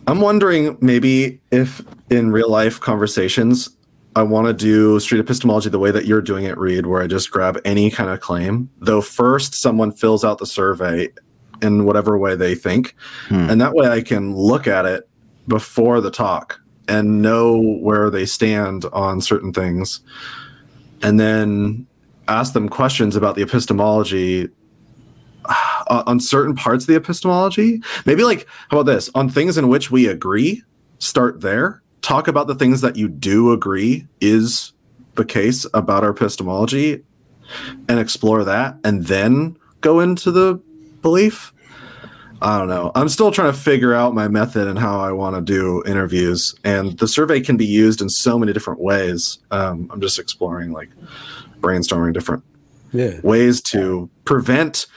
I'm 0.07 0.21
wondering 0.21 0.77
maybe 0.81 1.39
if 1.51 1.81
in 2.09 2.31
real 2.31 2.49
life 2.49 2.79
conversations, 2.79 3.69
I 4.19 4.23
want 4.23 4.47
to 4.47 4.53
do 4.53 4.99
street 4.99 5.19
epistemology 5.19 5.69
the 5.69 5.79
way 5.79 5.91
that 5.91 6.05
you're 6.05 6.21
doing 6.21 6.43
it, 6.43 6.57
Reid, 6.57 6.87
where 6.87 7.01
I 7.01 7.07
just 7.07 7.31
grab 7.31 7.57
any 7.63 7.89
kind 7.89 8.09
of 8.09 8.19
claim, 8.19 8.69
though 8.79 8.99
first 8.99 9.55
someone 9.55 9.93
fills 9.93 10.25
out 10.25 10.39
the 10.39 10.45
survey 10.45 11.07
in 11.61 11.85
whatever 11.85 12.17
way 12.17 12.35
they 12.35 12.53
think. 12.53 12.95
Hmm. 13.29 13.49
And 13.49 13.61
that 13.61 13.73
way 13.73 13.87
I 13.87 14.01
can 14.01 14.35
look 14.35 14.67
at 14.67 14.85
it 14.85 15.07
before 15.47 16.01
the 16.01 16.11
talk 16.11 16.59
and 16.89 17.21
know 17.21 17.61
where 17.61 18.09
they 18.09 18.25
stand 18.25 18.83
on 18.91 19.21
certain 19.21 19.53
things. 19.53 20.01
And 21.01 21.17
then 21.17 21.87
ask 22.27 22.51
them 22.51 22.67
questions 22.67 23.15
about 23.15 23.37
the 23.37 23.41
epistemology 23.41 24.49
uh, 25.45 26.03
on 26.05 26.19
certain 26.19 26.55
parts 26.55 26.83
of 26.83 26.87
the 26.87 26.97
epistemology. 26.97 27.81
Maybe 28.05 28.25
like, 28.25 28.49
how 28.69 28.79
about 28.81 28.91
this? 28.91 29.09
On 29.15 29.29
things 29.29 29.57
in 29.57 29.69
which 29.69 29.91
we 29.91 30.07
agree, 30.07 30.61
start 30.97 31.39
there. 31.39 31.81
Talk 32.01 32.27
about 32.27 32.47
the 32.47 32.55
things 32.55 32.81
that 32.81 32.95
you 32.95 33.07
do 33.07 33.51
agree 33.51 34.07
is 34.21 34.73
the 35.15 35.25
case 35.25 35.65
about 35.73 36.03
our 36.03 36.11
epistemology 36.11 37.03
and 37.87 37.99
explore 37.99 38.43
that 38.45 38.77
and 38.83 39.05
then 39.07 39.57
go 39.81 39.99
into 39.99 40.31
the 40.31 40.61
belief. 41.01 41.53
I 42.41 42.57
don't 42.57 42.69
know. 42.69 42.91
I'm 42.95 43.09
still 43.09 43.31
trying 43.31 43.51
to 43.51 43.57
figure 43.57 43.93
out 43.93 44.13
my 44.15 44.29
method 44.29 44.67
and 44.67 44.79
how 44.79 44.99
I 45.01 45.11
want 45.11 45.35
to 45.35 45.41
do 45.41 45.83
interviews. 45.85 46.55
And 46.63 46.97
the 46.97 47.07
survey 47.07 47.41
can 47.41 47.57
be 47.57 47.65
used 47.65 48.01
in 48.01 48.07
so 48.07 48.39
many 48.39 48.53
different 48.53 48.79
ways. 48.79 49.39
Um, 49.51 49.89
I'm 49.91 49.99
just 49.99 50.17
exploring, 50.19 50.71
like 50.71 50.89
brainstorming 51.59 52.13
different 52.13 52.43
Yeah. 52.93 53.19
ways 53.23 53.59
to 53.63 54.09
prevent 54.23 54.87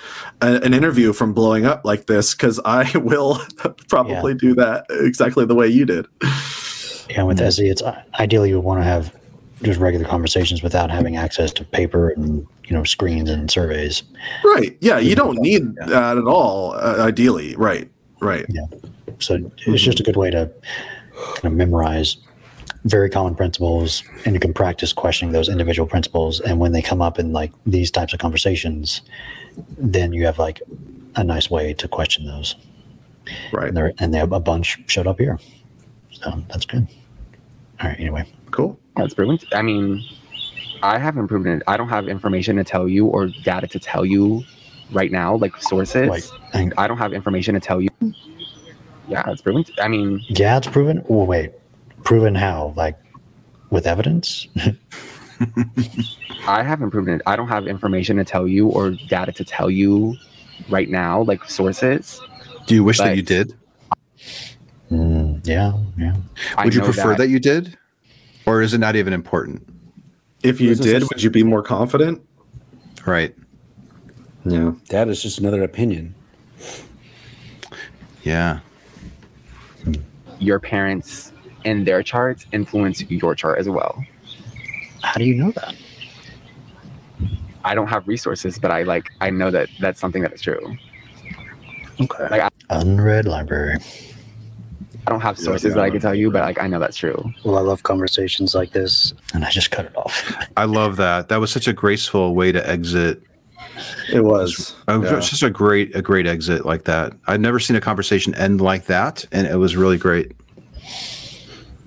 a, 0.41 0.61
an 0.63 0.73
interview 0.73 1.13
from 1.13 1.35
blowing 1.35 1.67
up 1.67 1.85
like 1.85 2.07
this 2.07 2.33
because 2.33 2.61
I 2.65 2.89
will 2.97 3.41
probably 3.89 4.35
do 4.35 4.55
that 4.55 4.87
exactly 4.91 5.45
the 5.45 5.57
way 5.57 5.67
you 5.67 5.85
did. 5.85 6.07
Yeah, 7.11 7.23
with 7.25 7.41
SE, 7.41 7.67
it's 7.69 7.83
ideally 8.19 8.49
you 8.51 8.61
want 8.61 8.81
to 8.81 8.85
have 8.85 9.15
just 9.63 9.79
regular 9.79 10.05
conversations 10.07 10.63
without 10.63 10.91
having 10.91 11.17
access 11.17 11.53
to 11.53 11.65
paper 11.65 12.11
and 12.11 12.47
you 12.67 12.77
know 12.77 12.85
screens 12.85 13.31
and 13.31 13.51
surveys. 13.51 14.03
Right. 14.45 14.77
Yeah. 14.81 14.99
You 14.99 15.15
don't 15.15 15.39
need 15.39 15.75
that 15.77 16.17
at 16.19 16.25
all, 16.25 16.73
uh, 16.75 16.97
ideally. 17.01 17.55
Right. 17.57 17.89
Right. 18.21 18.45
Yeah. 18.49 18.67
So 19.19 19.39
it's 19.67 19.83
just 19.83 20.01
a 20.01 20.03
good 20.03 20.17
way 20.17 20.31
to 20.31 20.51
kind 21.17 21.45
of 21.45 21.53
memorize 21.53 22.17
very 22.85 23.09
common 23.09 23.37
principles 23.37 24.03
and 24.25 24.35
you 24.35 24.41
can 24.41 24.53
practice 24.53 24.93
questioning 24.93 25.33
those 25.33 25.49
individual 25.49 25.87
principles. 25.89 26.41
And 26.41 26.59
when 26.59 26.73
they 26.73 26.83
come 26.83 27.01
up 27.01 27.19
in 27.21 27.33
like 27.33 27.53
these 27.65 27.91
types 27.93 28.13
of 28.13 28.19
conversations, 28.19 29.03
then 29.79 30.13
you 30.13 30.25
have 30.27 30.39
like 30.41 30.61
a 31.15 31.23
nice 31.23 31.49
way 31.51 31.75
to 31.75 31.87
question 31.87 32.27
those. 32.27 32.57
Right. 33.53 33.69
And, 33.69 33.77
there- 33.77 33.93
and 34.01 34.13
they 34.13 34.19
have 34.19 34.33
a 34.33 34.41
bunch 34.41 34.79
showed 34.89 35.07
up 35.07 35.21
here. 35.21 35.39
So 36.23 36.43
that's 36.49 36.67
good. 36.67 36.87
All 37.81 37.89
right. 37.89 37.99
Anyway. 37.99 38.25
Cool. 38.51 38.79
That's 38.97 39.15
brilliant. 39.15 39.45
I 39.53 39.63
mean, 39.63 40.05
I 40.83 40.99
haven't 40.99 41.29
proven 41.29 41.53
it. 41.59 41.63
I 41.67 41.77
don't 41.77 41.89
have 41.89 42.09
information 42.09 42.57
to 42.57 42.65
tell 42.65 42.89
you 42.89 43.07
or 43.07 43.29
data 43.45 43.67
to 43.69 43.79
tell 43.79 44.05
you 44.05 44.43
right 44.93 45.11
now, 45.11 45.37
like 45.37 45.57
sources. 45.57 46.09
Like, 46.09 46.25
and- 46.53 46.75
I 46.77 46.87
don't 46.87 46.99
have 46.99 47.13
information 47.13 47.55
to 47.55 47.61
tell 47.61 47.81
you. 47.81 47.89
Yeah, 49.09 49.29
it's 49.29 49.43
proven. 49.43 49.65
I 49.81 49.89
mean, 49.89 50.23
Yeah, 50.29 50.59
it's 50.59 50.69
proven. 50.69 51.05
Oh, 51.09 51.25
wait. 51.25 51.53
Proven 52.05 52.35
how? 52.35 52.73
Like 52.77 52.99
with 53.71 53.87
evidence? 53.87 54.49
I 56.47 56.63
haven't 56.63 56.91
proven 56.91 57.15
it. 57.15 57.23
I 57.27 57.37
don't 57.37 57.49
have 57.49 57.67
information 57.67 58.17
to 58.19 58.25
tell 58.25 58.47
you 58.47 58.69
or 58.69 58.91
data 58.91 59.33
to 59.33 59.45
tell 59.45 59.71
you 59.71 60.17
right 60.69 60.89
now, 60.89 61.23
like 61.23 61.45
sources. 61.49 62.21
Do 62.67 62.75
you 62.75 62.85
wish 62.85 62.99
that 62.99 63.17
you 63.17 63.23
did? 63.23 63.55
Mm, 64.93 65.47
yeah. 65.47 65.73
Yeah. 65.97 66.15
I 66.59 66.65
Would 66.65 66.75
you 66.75 66.83
prefer 66.83 67.17
that. 67.17 67.29
you 67.29 67.41
did, 67.41 67.79
or 68.47 68.61
is 68.61 68.75
it 68.75 68.79
not 68.79 68.95
even 68.95 69.13
important? 69.15 69.67
If 70.43 70.61
you 70.61 70.71
This 70.71 70.81
did, 70.81 71.01
just- 71.01 71.11
would 71.13 71.23
you 71.23 71.31
be 71.31 71.43
more 71.43 71.63
confident? 71.63 72.21
Right. 73.07 73.35
Yeah. 74.45 74.73
That 74.91 75.09
is 75.09 75.23
just 75.23 75.39
another 75.39 75.63
opinion. 75.63 76.15
Yeah. 78.23 78.61
your 80.39 80.59
parents 80.61 81.33
and 81.65 81.87
their 81.87 82.03
charts 82.03 82.47
influence 82.53 83.01
your 83.09 83.35
chart 83.35 83.59
as 83.61 83.69
well. 83.69 84.05
How 85.03 85.15
do 85.15 85.25
you 85.25 85.35
know 85.37 85.53
that? 85.53 85.75
I 87.65 87.75
don't 87.77 87.87
have 87.87 88.07
resources, 88.09 88.59
but 88.59 88.71
I 88.73 88.83
like 88.83 89.11
I 89.21 89.31
know 89.31 89.51
that 89.53 89.69
that's 89.81 90.01
something 90.01 90.23
that 90.23 90.33
is 90.33 90.41
true. 90.43 90.77
Okay. 92.01 92.29
Like 92.29 92.43
I, 92.43 92.49
Unread 92.71 93.27
library. 93.27 93.79
I 95.07 95.11
don't 95.11 95.21
have 95.21 95.39
sources 95.39 95.75
that 95.75 95.83
I 95.83 95.91
can 95.91 96.01
tell 96.01 96.15
you, 96.15 96.31
but 96.31 96.43
like 96.43 96.61
I 96.63 96.67
know 96.69 96.79
that's 96.79 96.97
true. 96.97 97.33
Well, 97.45 97.59
I 97.59 97.61
love 97.61 97.83
conversations 97.83 98.55
like 98.55 98.73
this. 98.73 99.13
And 99.35 99.45
I 99.45 99.51
just 99.51 99.71
cut 99.71 99.87
it 99.87 99.97
off. 99.97 100.33
I 100.57 100.65
love 100.65 100.97
that. 100.97 101.29
That 101.29 101.41
was 101.41 101.51
such 101.51 101.67
a 101.67 101.73
graceful 101.73 102.35
way 102.35 102.53
to 102.53 102.69
exit. 102.69 103.23
It 104.13 104.23
was. 104.25 104.75
Uh, 104.89 105.01
Yeah. 105.03 105.17
It's 105.17 105.29
just 105.31 105.43
a 105.43 105.51
great, 105.51 105.95
a 105.97 106.03
great 106.03 106.27
exit 106.27 106.65
like 106.65 106.85
that. 106.85 107.15
I'd 107.27 107.41
never 107.41 107.59
seen 107.59 107.75
a 107.77 107.81
conversation 107.81 108.35
end 108.37 108.61
like 108.61 108.87
that, 108.87 109.25
and 109.33 109.47
it 109.47 109.57
was 109.57 109.77
really 109.77 109.99
great. 109.99 110.33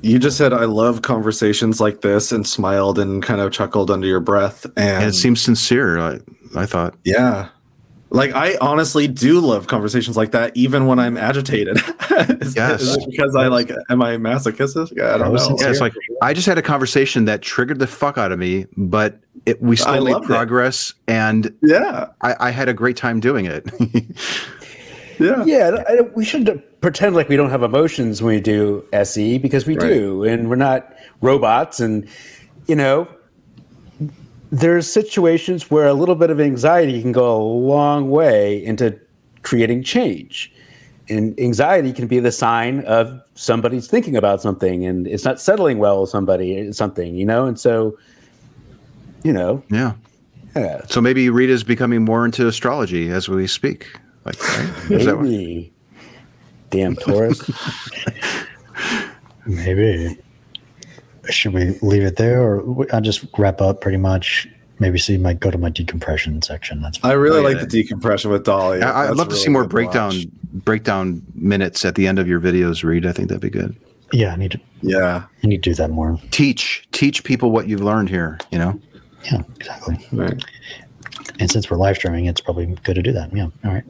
You 0.01 0.19
just 0.19 0.37
said, 0.37 0.53
I 0.53 0.65
love 0.65 1.01
conversations 1.01 1.79
like 1.81 2.01
this 2.01 2.31
and 2.31 2.45
smiled 2.45 2.99
and 2.99 3.23
kind 3.23 3.41
of 3.41 3.51
chuckled 3.51 3.89
under 3.89 4.05
your 4.05 4.19
breath. 4.19 4.65
And, 4.77 4.77
And 4.77 5.05
it 5.05 5.13
seems 5.13 5.41
sincere. 5.41 5.97
I, 5.99 6.19
I 6.55 6.65
thought. 6.65 6.95
yeah. 7.03 7.49
Like, 8.11 8.33
I 8.33 8.55
honestly 8.61 9.07
do 9.07 9.39
love 9.41 9.67
conversations 9.67 10.15
like 10.15 10.31
that, 10.31 10.55
even 10.55 10.85
when 10.85 10.99
I'm 10.99 11.17
agitated. 11.17 11.77
is, 12.41 12.55
Yes. 12.55 12.81
is 12.81 12.97
it 12.97 13.09
because 13.09 13.35
I 13.35 13.47
like, 13.47 13.71
am 13.89 14.01
I 14.01 14.17
masochistic? 14.17 14.95
Yeah, 14.95 15.15
I 15.15 15.17
don't 15.17 15.33
know. 15.33 15.57
Yeah, 15.59 15.69
it's 15.69 15.81
like 15.81 15.93
I 16.21 16.33
just 16.33 16.47
had 16.47 16.57
a 16.57 16.61
conversation 16.61 17.25
that 17.25 17.41
triggered 17.41 17.79
the 17.79 17.87
fuck 17.87 18.17
out 18.17 18.31
of 18.31 18.39
me, 18.39 18.67
but 18.77 19.19
it, 19.45 19.61
we 19.61 19.73
I 19.73 19.79
still 19.79 20.03
made 20.05 20.11
loved 20.13 20.25
it. 20.25 20.27
progress, 20.27 20.93
and 21.07 21.53
yeah, 21.61 22.07
I, 22.21 22.35
I 22.39 22.51
had 22.51 22.69
a 22.69 22.73
great 22.73 22.95
time 22.95 23.19
doing 23.19 23.45
it. 23.47 23.65
yeah. 25.19 25.43
Yeah, 25.45 25.83
I, 25.89 26.01
we 26.15 26.23
shouldn't 26.25 26.63
pretend 26.81 27.15
like 27.15 27.27
we 27.29 27.35
don't 27.35 27.49
have 27.49 27.63
emotions 27.63 28.21
when 28.21 28.35
we 28.35 28.41
do 28.41 28.85
SE 28.93 29.37
because 29.39 29.65
we 29.65 29.75
Right. 29.77 29.87
do, 29.89 30.23
and 30.23 30.49
we're 30.49 30.55
not 30.55 30.93
robots. 31.21 31.79
And 31.79 32.07
you 32.67 32.75
know, 32.75 33.07
there's 34.51 34.91
situations 34.91 35.69
where 35.71 35.87
a 35.87 35.93
little 35.93 36.15
bit 36.15 36.29
of 36.29 36.39
anxiety 36.39 37.01
can 37.01 37.11
go 37.11 37.35
a 37.35 37.41
long 37.41 38.09
way 38.09 38.63
into 38.63 38.97
creating 39.41 39.83
change. 39.83 40.51
And 41.07 41.39
anxiety 41.39 41.93
can 41.93 42.07
be 42.07 42.19
the 42.19 42.31
sign 42.31 42.79
of 42.85 43.21
somebody's 43.35 43.87
thinking 43.87 44.15
about 44.15 44.41
something 44.41 44.85
and 44.85 45.07
it's 45.07 45.23
not 45.23 45.39
settling 45.39 45.77
well 45.77 46.01
with 46.01 46.09
somebody, 46.09 46.57
eh, 46.57 46.71
something, 46.71 47.15
you 47.15 47.25
know? 47.25 47.45
And 47.45 47.59
so, 47.59 47.95
you 49.23 49.31
know, 49.31 49.61
yeah. 49.69 49.93
yeah, 50.55 50.81
So 50.87 51.01
maybe 51.01 51.29
Rita's 51.29 51.63
becoming 51.63 52.03
more 52.03 52.25
into 52.25 52.47
astrology 52.47 53.11
as 53.11 53.29
we 53.29 53.45
speak. 53.45 53.95
Like, 54.25 54.41
right? 54.57 54.91
Is 54.91 55.05
that 55.05 55.17
what- 55.17 55.25
maybe. 55.25 55.71
Damn 56.71 56.95
Taurus. 56.95 57.41
Maybe. 59.45 60.17
Should 61.29 61.53
we 61.53 61.77
leave 61.81 62.03
it 62.03 62.15
there, 62.17 62.41
or 62.41 62.85
I'll 62.93 63.01
just 63.01 63.25
wrap 63.37 63.61
up 63.61 63.81
pretty 63.81 63.97
much? 63.97 64.47
Maybe 64.79 64.99
see 64.99 65.17
my 65.17 65.33
go 65.33 65.49
to 65.51 65.57
my 65.57 65.69
decompression 65.69 66.41
section. 66.41 66.81
That's 66.81 66.97
fine. 66.97 67.11
I 67.11 67.13
really 67.13 67.41
yeah. 67.41 67.47
like 67.47 67.59
the 67.59 67.67
decompression 67.67 68.29
with 68.29 68.45
Dali. 68.45 68.83
I, 68.83 69.03
I'd 69.03 69.07
That's 69.07 69.17
love 69.17 69.29
to 69.29 69.35
see 69.35 69.49
more 69.49 69.65
breakdown 69.65 70.09
watch. 70.09 70.27
breakdown 70.53 71.21
minutes 71.33 71.85
at 71.85 71.95
the 71.95 72.07
end 72.07 72.19
of 72.19 72.27
your 72.27 72.41
videos, 72.41 72.83
Reid. 72.83 73.05
I 73.05 73.13
think 73.13 73.29
that'd 73.29 73.41
be 73.41 73.49
good. 73.49 73.75
yeah. 74.11 74.33
I 74.33 74.35
need 74.35 74.51
to. 74.51 74.59
Yeah. 74.81 75.23
I 75.43 75.47
need 75.47 75.63
to 75.63 75.69
do 75.69 75.75
that 75.75 75.91
more. 75.91 76.19
Teach 76.31 76.87
teach 76.91 77.23
people 77.23 77.51
what 77.51 77.67
you've 77.69 77.81
learned 77.81 78.09
here. 78.09 78.37
You 78.51 78.59
know. 78.59 78.79
Yeah, 79.23 79.41
exactly. 79.55 80.05
Right. 80.11 80.43
And 81.39 81.49
since 81.49 81.71
we're 81.71 81.77
live 81.77 81.95
streaming, 81.95 82.25
it's 82.25 82.41
probably 82.41 82.65
good 82.83 82.95
to 82.95 83.01
do 83.01 83.11
that. 83.13 83.33
Yeah. 83.35 83.47
All 83.63 83.71
right. 83.73 83.83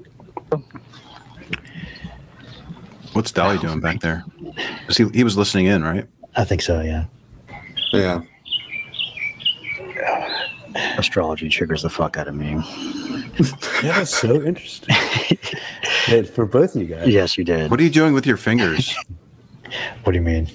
What's 3.13 3.31
Dali 3.31 3.59
doing 3.59 3.79
back 3.79 4.01
there? 4.01 4.23
He, 4.95 5.07
he 5.09 5.23
was 5.23 5.37
listening 5.37 5.65
in, 5.67 5.83
right? 5.83 6.05
I 6.35 6.43
think 6.43 6.61
so. 6.61 6.81
Yeah. 6.81 7.05
Yeah. 7.93 8.21
Astrology 10.97 11.49
triggers 11.49 11.81
the 11.83 11.89
fuck 11.89 12.17
out 12.17 12.27
of 12.27 12.35
me. 12.35 12.61
Yeah, 13.83 13.99
that's 13.99 14.15
so 14.17 14.41
interesting. 14.41 14.95
Yeah, 16.07 16.21
for 16.21 16.45
both 16.45 16.75
of 16.75 16.81
you 16.83 16.87
guys. 16.87 17.07
Yes, 17.07 17.35
you 17.35 17.43
did. 17.43 17.71
What 17.71 17.79
are 17.79 17.83
you 17.83 17.89
doing 17.89 18.13
with 18.13 18.27
your 18.27 18.37
fingers? 18.37 18.95
What 20.03 20.11
do 20.11 20.19
you 20.19 20.23
mean? 20.23 20.47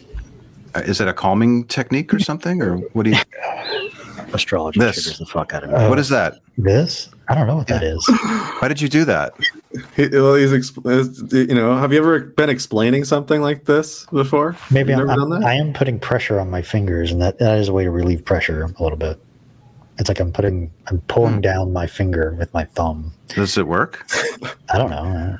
Uh, 0.74 0.80
Is 0.82 0.98
that 0.98 1.08
a 1.08 1.12
calming 1.12 1.64
technique 1.66 2.14
or 2.14 2.20
something, 2.20 2.62
or 2.62 2.76
what 2.92 3.02
do 3.02 3.10
you? 3.10 3.16
Astrology 4.32 4.80
This. 4.80 5.02
triggers 5.02 5.18
the 5.18 5.26
fuck 5.26 5.52
out 5.54 5.64
of 5.64 5.70
me. 5.70 5.76
Uh, 5.76 5.88
what 5.88 5.98
is 5.98 6.08
that? 6.10 6.38
This? 6.58 7.08
I 7.28 7.34
don't 7.34 7.46
know 7.46 7.56
what 7.56 7.66
that 7.68 7.82
is. 7.82 8.04
Why 8.60 8.68
did 8.68 8.80
you 8.80 8.88
do 8.88 9.04
that? 9.04 9.32
He, 9.96 10.08
well, 10.08 10.34
he's, 10.34 10.50
exp- 10.52 11.32
you 11.48 11.54
know, 11.54 11.76
have 11.76 11.92
you 11.92 11.98
ever 11.98 12.20
been 12.20 12.50
explaining 12.50 13.04
something 13.04 13.40
like 13.40 13.64
this 13.66 14.04
before? 14.06 14.56
Maybe 14.70 14.92
I'm, 14.92 15.08
I'm. 15.08 15.32
I 15.44 15.54
am 15.54 15.72
putting 15.72 15.98
pressure 16.00 16.40
on 16.40 16.50
my 16.50 16.60
fingers, 16.62 17.12
and 17.12 17.20
that, 17.22 17.38
that 17.38 17.58
is 17.58 17.68
a 17.68 17.72
way 17.72 17.84
to 17.84 17.90
relieve 17.90 18.24
pressure 18.24 18.64
a 18.64 18.82
little 18.82 18.98
bit. 18.98 19.20
It's 19.98 20.08
like 20.08 20.18
I'm 20.18 20.32
putting, 20.32 20.72
I'm 20.86 21.00
pulling 21.02 21.34
Hmm. 21.34 21.40
down 21.40 21.72
my 21.72 21.86
finger 21.86 22.34
with 22.38 22.52
my 22.54 22.64
thumb. 22.64 23.12
Does 23.28 23.56
it 23.58 23.66
work? 23.66 24.04
I 24.72 24.78
don't 24.78 24.90
know. 24.90 25.36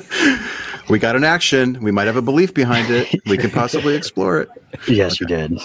We 0.88 1.00
got 1.00 1.16
an 1.16 1.24
action. 1.24 1.80
We 1.82 1.90
might 1.90 2.06
have 2.06 2.14
a 2.14 2.22
belief 2.22 2.54
behind 2.54 2.90
it. 2.92 3.12
We 3.26 3.36
can 3.36 3.50
possibly 3.62 3.96
explore 3.96 4.40
it. 4.42 4.48
Yes, 4.86 5.18
you 5.18 5.26
did. 5.26 5.58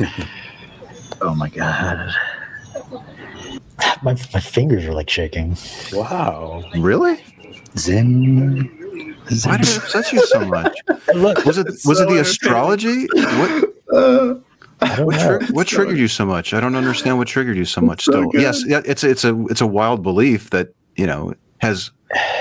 oh 1.20 1.34
my 1.34 1.48
god. 1.48 2.12
my, 4.02 4.14
my 4.32 4.40
fingers 4.40 4.84
are 4.86 4.94
like 4.94 5.10
shaking. 5.10 5.56
Wow. 5.92 6.62
Really? 6.76 7.22
Zen. 7.76 8.76
Why 9.44 9.58
did 9.58 9.68
it 9.68 9.76
upset 9.76 10.12
you 10.12 10.24
so 10.26 10.40
much? 10.44 10.76
Look, 11.14 11.44
Was 11.44 11.58
it 11.58 11.66
was 11.84 12.00
it 12.00 12.08
the 12.08 12.20
astrology? 12.20 13.06
What 13.12 13.64
Uh, 13.92 14.34
what, 15.02 15.18
tri- 15.20 15.46
what 15.50 15.66
triggered 15.66 15.98
you 15.98 16.08
so 16.08 16.24
much? 16.24 16.54
I 16.54 16.60
don't 16.60 16.74
understand 16.74 17.18
what 17.18 17.28
triggered 17.28 17.56
you 17.56 17.64
so 17.66 17.80
much. 17.80 18.02
Still, 18.02 18.30
good. 18.30 18.40
yes, 18.40 18.64
yeah, 18.66 18.80
it's 18.84 19.04
it's 19.04 19.24
a 19.24 19.38
it's 19.46 19.60
a 19.60 19.66
wild 19.66 20.02
belief 20.02 20.50
that 20.50 20.68
you 20.96 21.06
know 21.06 21.34
has 21.58 21.90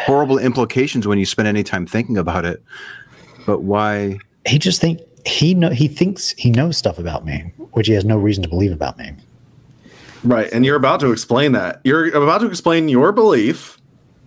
horrible 0.06 0.38
implications 0.40 1.06
when 1.06 1.20
you 1.20 1.26
spend 1.26 1.48
any 1.48 1.64
time 1.64 1.86
thinking 1.86 2.18
about 2.18 2.46
it. 2.46 2.64
But 3.46 3.64
why? 3.64 4.20
He 4.48 4.58
just 4.58 4.80
think 4.80 5.02
he 5.30 5.54
know 5.54 5.70
he 5.70 5.88
thinks 5.88 6.32
he 6.32 6.50
knows 6.50 6.78
stuff 6.78 6.98
about 6.98 7.26
me, 7.26 7.52
which 7.72 7.88
he 7.88 7.94
has 7.94 8.04
no 8.04 8.18
reason 8.18 8.44
to 8.44 8.50
believe 8.50 8.72
about 8.72 8.98
me. 8.98 9.12
Right. 10.24 10.52
And 10.52 10.66
you're 10.66 10.76
about 10.76 11.00
to 11.02 11.12
explain 11.12 11.54
that. 11.54 11.80
You're 11.84 12.08
about 12.16 12.40
to 12.40 12.48
explain 12.48 12.90
your 12.90 13.12
belief, 13.12 13.78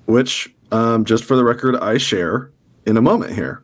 which, 0.06 0.52
um, 0.70 1.04
just 1.04 1.24
for 1.24 1.36
the 1.36 1.44
record, 1.44 1.76
I 1.76 1.98
share 1.98 2.50
in 2.86 2.96
a 2.96 3.02
moment 3.02 3.34
here. 3.34 3.62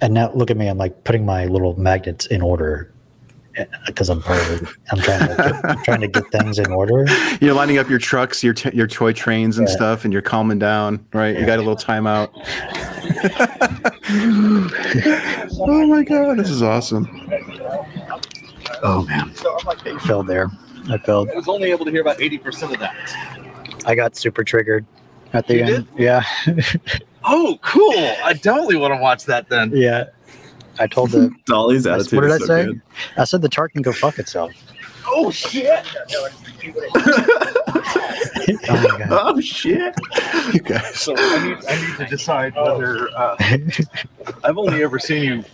And 0.00 0.14
now 0.14 0.32
look 0.32 0.50
at 0.50 0.56
me. 0.56 0.68
I'm 0.68 0.78
like 0.78 1.04
putting 1.04 1.26
my 1.26 1.46
little 1.46 1.78
magnets 1.78 2.26
in 2.26 2.40
order 2.40 2.92
because 3.86 4.08
I'm 4.08 4.20
probably 4.22 4.66
I'm 4.92 4.98
trying 4.98 5.20
to 5.28 5.36
get, 5.36 5.64
I'm 5.64 5.84
trying 5.84 6.00
to 6.02 6.08
get 6.08 6.30
things 6.32 6.58
in 6.58 6.70
order. 6.72 7.04
You're 7.40 7.54
lining 7.54 7.78
up 7.78 7.88
your 7.88 7.98
trucks, 7.98 8.42
your 8.44 8.54
t- 8.54 8.70
your 8.74 8.86
toy 8.86 9.12
trains 9.12 9.58
and 9.58 9.68
Yeah. 9.68 9.74
stuff, 9.74 10.04
and 10.04 10.12
you're 10.12 10.22
calming 10.22 10.58
down, 10.58 11.04
right? 11.12 11.38
You 11.38 11.44
got 11.46 11.58
a 11.58 11.62
little 11.62 11.76
timeout. 11.76 12.30
oh 15.60 15.86
my 15.86 16.02
god, 16.02 16.38
this 16.38 16.50
is 16.50 16.62
awesome. 16.62 17.06
Oh 18.82 19.04
man, 19.06 19.32
I 19.66 19.98
failed 20.06 20.26
there. 20.26 20.48
I 20.88 20.98
failed. 20.98 21.28
I 21.30 21.34
was 21.34 21.48
only 21.48 21.70
able 21.70 21.84
to 21.84 21.90
hear 21.90 22.00
about 22.00 22.18
80% 22.18 22.72
of 22.72 22.78
that. 22.80 23.84
I 23.86 23.94
got 23.94 24.16
super 24.16 24.42
triggered 24.44 24.84
at 25.32 25.46
the 25.46 25.56
You 25.56 25.64
end. 25.64 25.88
Yeah, 25.96 26.22
Oh, 27.24 27.58
cool. 27.62 27.92
I 28.24 28.32
definitely 28.32 28.76
want 28.76 28.94
to 28.94 29.00
watch 29.00 29.24
that 29.26 29.48
then. 29.50 29.72
yeah. 29.74 30.04
I 30.78 30.86
told 30.86 31.10
the 31.10 31.30
Dali's 31.48 31.86
I- 31.86 31.94
attitude 31.96 32.12
what 32.16 32.22
did 32.22 32.32
I 32.32 32.38
so 32.38 32.46
say? 32.46 32.64
good. 32.66 32.80
I 33.16 33.24
said 33.24 33.42
the 33.42 33.48
chart 33.48 33.72
can 33.72 33.82
go 33.82 33.92
fuck 33.92 34.18
itself. 34.18 34.52
Oh, 35.06 35.30
shit. 35.30 35.84
Oh 38.68 38.88
my 38.88 38.98
god. 38.98 39.08
Oh 39.10 39.40
shit! 39.40 39.94
You 40.52 40.60
guys. 40.60 40.94
So 41.00 41.14
I 41.16 41.48
need, 41.48 41.56
I 41.68 41.80
need 41.88 41.96
to 41.98 42.06
decide 42.06 42.54
whether 42.54 43.08
uh, 43.16 43.36
I've 44.44 44.58
only 44.58 44.82
ever 44.82 44.98
seen 44.98 45.22
you 45.22 45.44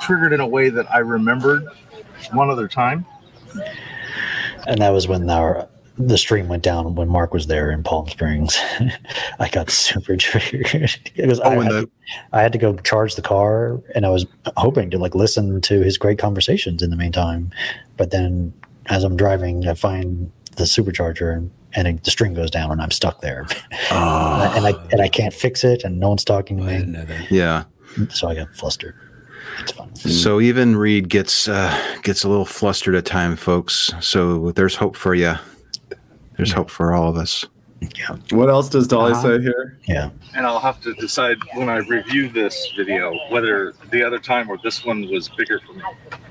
triggered 0.00 0.32
in 0.32 0.40
a 0.40 0.46
way 0.46 0.68
that 0.68 0.90
I 0.92 0.98
remembered 0.98 1.64
one 2.32 2.50
other 2.50 2.68
time. 2.68 3.06
And 4.66 4.80
that 4.82 4.90
was 4.90 5.08
when 5.08 5.28
our 5.30 5.68
the 6.06 6.18
stream 6.18 6.48
went 6.48 6.62
down 6.62 6.94
when 6.94 7.08
Mark 7.08 7.32
was 7.34 7.46
there 7.46 7.70
in 7.70 7.82
Palm 7.82 8.08
Springs. 8.08 8.58
I 9.38 9.48
got 9.50 9.70
super 9.70 10.16
triggered 10.18 10.90
because 11.14 11.40
I, 11.40 11.54
Oh, 11.54 11.58
when 11.58 11.66
had 11.66 11.74
the- 11.74 11.86
to, 11.86 11.90
I 12.32 12.42
had 12.42 12.52
to 12.52 12.58
go 12.58 12.76
charge 12.78 13.14
the 13.16 13.22
car, 13.22 13.80
and 13.94 14.04
I 14.06 14.08
was 14.10 14.26
hoping 14.56 14.90
to 14.90 14.98
like 14.98 15.14
listen 15.14 15.60
to 15.62 15.80
his 15.82 15.98
great 15.98 16.18
conversations 16.18 16.82
in 16.82 16.90
the 16.90 16.96
meantime. 16.96 17.50
But 17.96 18.10
then, 18.10 18.52
as 18.86 19.04
I'm 19.04 19.16
driving, 19.16 19.66
I 19.68 19.74
find 19.74 20.30
the 20.56 20.64
supercharger, 20.64 21.34
and, 21.36 21.50
and 21.74 21.86
it, 21.88 22.04
the 22.04 22.10
string 22.10 22.34
goes 22.34 22.50
down, 22.50 22.70
and 22.72 22.80
I'm 22.82 22.90
stuck 22.90 23.20
there, 23.20 23.46
Oh, 23.90 24.52
and 24.56 24.66
I 24.66 24.72
and 24.92 25.00
I 25.00 25.08
can't 25.08 25.32
fix 25.34 25.62
it, 25.64 25.84
and 25.84 26.00
no 26.00 26.08
one's 26.08 26.24
talking 26.24 26.56
to 26.58 26.64
me, 26.64 27.26
yeah. 27.30 27.64
so 28.10 28.28
I 28.28 28.34
got 28.34 28.54
flustered. 28.54 28.94
It's 29.60 29.72
fun. 29.72 29.94
So 29.96 30.40
even 30.40 30.76
Reid 30.76 31.08
gets 31.08 31.48
uh, 31.48 31.76
gets 32.02 32.24
a 32.24 32.28
little 32.28 32.44
flustered 32.44 32.94
at 32.94 33.04
time, 33.04 33.36
folks. 33.36 33.92
So 34.00 34.52
there's 34.52 34.76
hope 34.76 34.96
for 34.96 35.14
you. 35.14 35.34
There's 36.40 36.52
hope 36.52 36.70
for 36.70 36.94
all 36.94 37.06
of 37.10 37.16
us. 37.18 37.44
Yeah. 37.98 38.16
What 38.30 38.48
else 38.48 38.70
does 38.70 38.88
Dali 38.88 39.12
Uh-huh. 39.12 39.20
say 39.22 39.42
here? 39.42 39.78
Yeah. 39.86 40.08
And 40.34 40.46
I'll 40.46 40.58
have 40.58 40.80
to 40.82 40.94
decide 40.94 41.36
when 41.54 41.68
I 41.68 41.78
review 41.78 42.30
this 42.30 42.72
video 42.74 43.12
whether 43.28 43.74
the 43.90 44.02
other 44.02 44.18
time 44.18 44.48
or 44.50 44.56
this 44.64 44.82
one 44.86 45.06
was 45.10 45.28
bigger 45.28 45.60
for 45.66 45.74
me. 45.74 45.82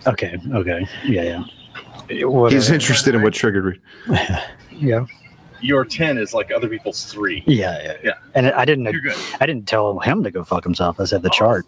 Okay. 0.08 0.40
Okay. 0.52 0.88
Yeah. 1.06 1.44
Yeah. 2.10 2.26
What- 2.26 2.52
He's 2.52 2.72
interested 2.72 3.14
in 3.14 3.22
what 3.22 3.34
triggered 3.36 3.66
Reid. 3.66 3.82
Yeah. 4.72 5.06
Your 5.62 5.84
10 5.86 6.18
is 6.18 6.34
like 6.34 6.52
other 6.52 6.70
people's 6.70 7.04
three. 7.06 7.44
Yeah. 7.46 7.80
Yeah. 7.84 7.98
Yeah. 8.04 8.12
And 8.34 8.48
I 8.48 8.66
didn't. 8.66 8.86
You're 8.86 9.02
good. 9.02 9.16
I 9.40 9.46
didn't 9.46 9.68
tell 9.68 10.00
him 10.00 10.24
to 10.24 10.32
go 10.32 10.44
fuck 10.44 10.64
himself. 10.64 11.00
I 11.00 11.04
said 11.06 11.22
the 11.22 11.30
chart. 11.30 11.66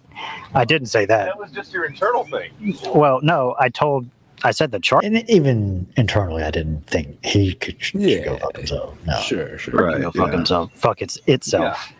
I 0.55 0.65
didn't 0.65 0.87
say 0.87 1.05
that. 1.05 1.25
That 1.25 1.37
was 1.37 1.51
just 1.51 1.71
your 1.73 1.85
internal 1.85 2.23
thing. 2.23 2.51
Well, 2.95 3.19
no, 3.21 3.55
I 3.59 3.69
told. 3.69 4.07
I 4.43 4.51
said 4.51 4.71
the 4.71 4.79
chart. 4.79 5.03
And 5.05 5.29
even 5.29 5.87
internally, 5.97 6.43
I 6.43 6.51
didn't 6.51 6.87
think 6.87 7.23
he 7.23 7.53
could 7.53 7.75
should 7.81 8.01
Yeah. 8.01 8.25
go 8.25 8.37
fuck 8.37 8.57
himself. 8.57 8.97
No. 9.05 9.19
Sure, 9.21 9.57
sure. 9.57 9.73
Right. 9.85 10.01
Go 10.01 10.11
fuck 10.11 10.27
yeah. 10.27 10.37
himself. 10.37 10.71
Fuck 10.75 11.01
it's 11.01 11.19
itself. 11.27 11.91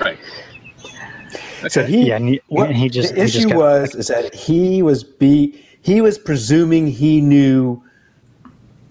Right. 0.00 0.18
So 1.68 1.84
he, 1.84 2.08
Yeah, 2.08 2.16
and 2.16 2.28
he, 2.28 2.40
what, 2.48 2.68
and 2.68 2.76
he 2.76 2.88
just 2.88 3.14
the 3.14 3.22
he 3.22 3.26
just 3.26 3.36
issue 3.38 3.48
kept- 3.48 3.58
was 3.58 3.94
is 3.94 4.08
that 4.08 4.34
he 4.34 4.82
was 4.82 5.02
be 5.04 5.62
he 5.82 6.00
was 6.00 6.18
presuming 6.18 6.86
he 6.86 7.20
knew 7.20 7.82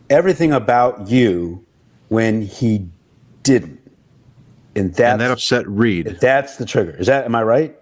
everything 0.09 0.51
about 0.51 1.07
you 1.09 1.63
when 2.09 2.41
he 2.41 2.87
didn't, 3.43 3.79
and 4.75 4.93
that's 4.93 5.11
And 5.11 5.21
that 5.21 5.31
upset 5.31 5.67
Reid. 5.67 6.17
that's 6.19 6.57
the 6.57 6.65
trigger. 6.65 6.95
Is 6.97 7.07
that 7.07 7.25
am 7.25 7.35
I 7.35 7.43
right? 7.43 7.75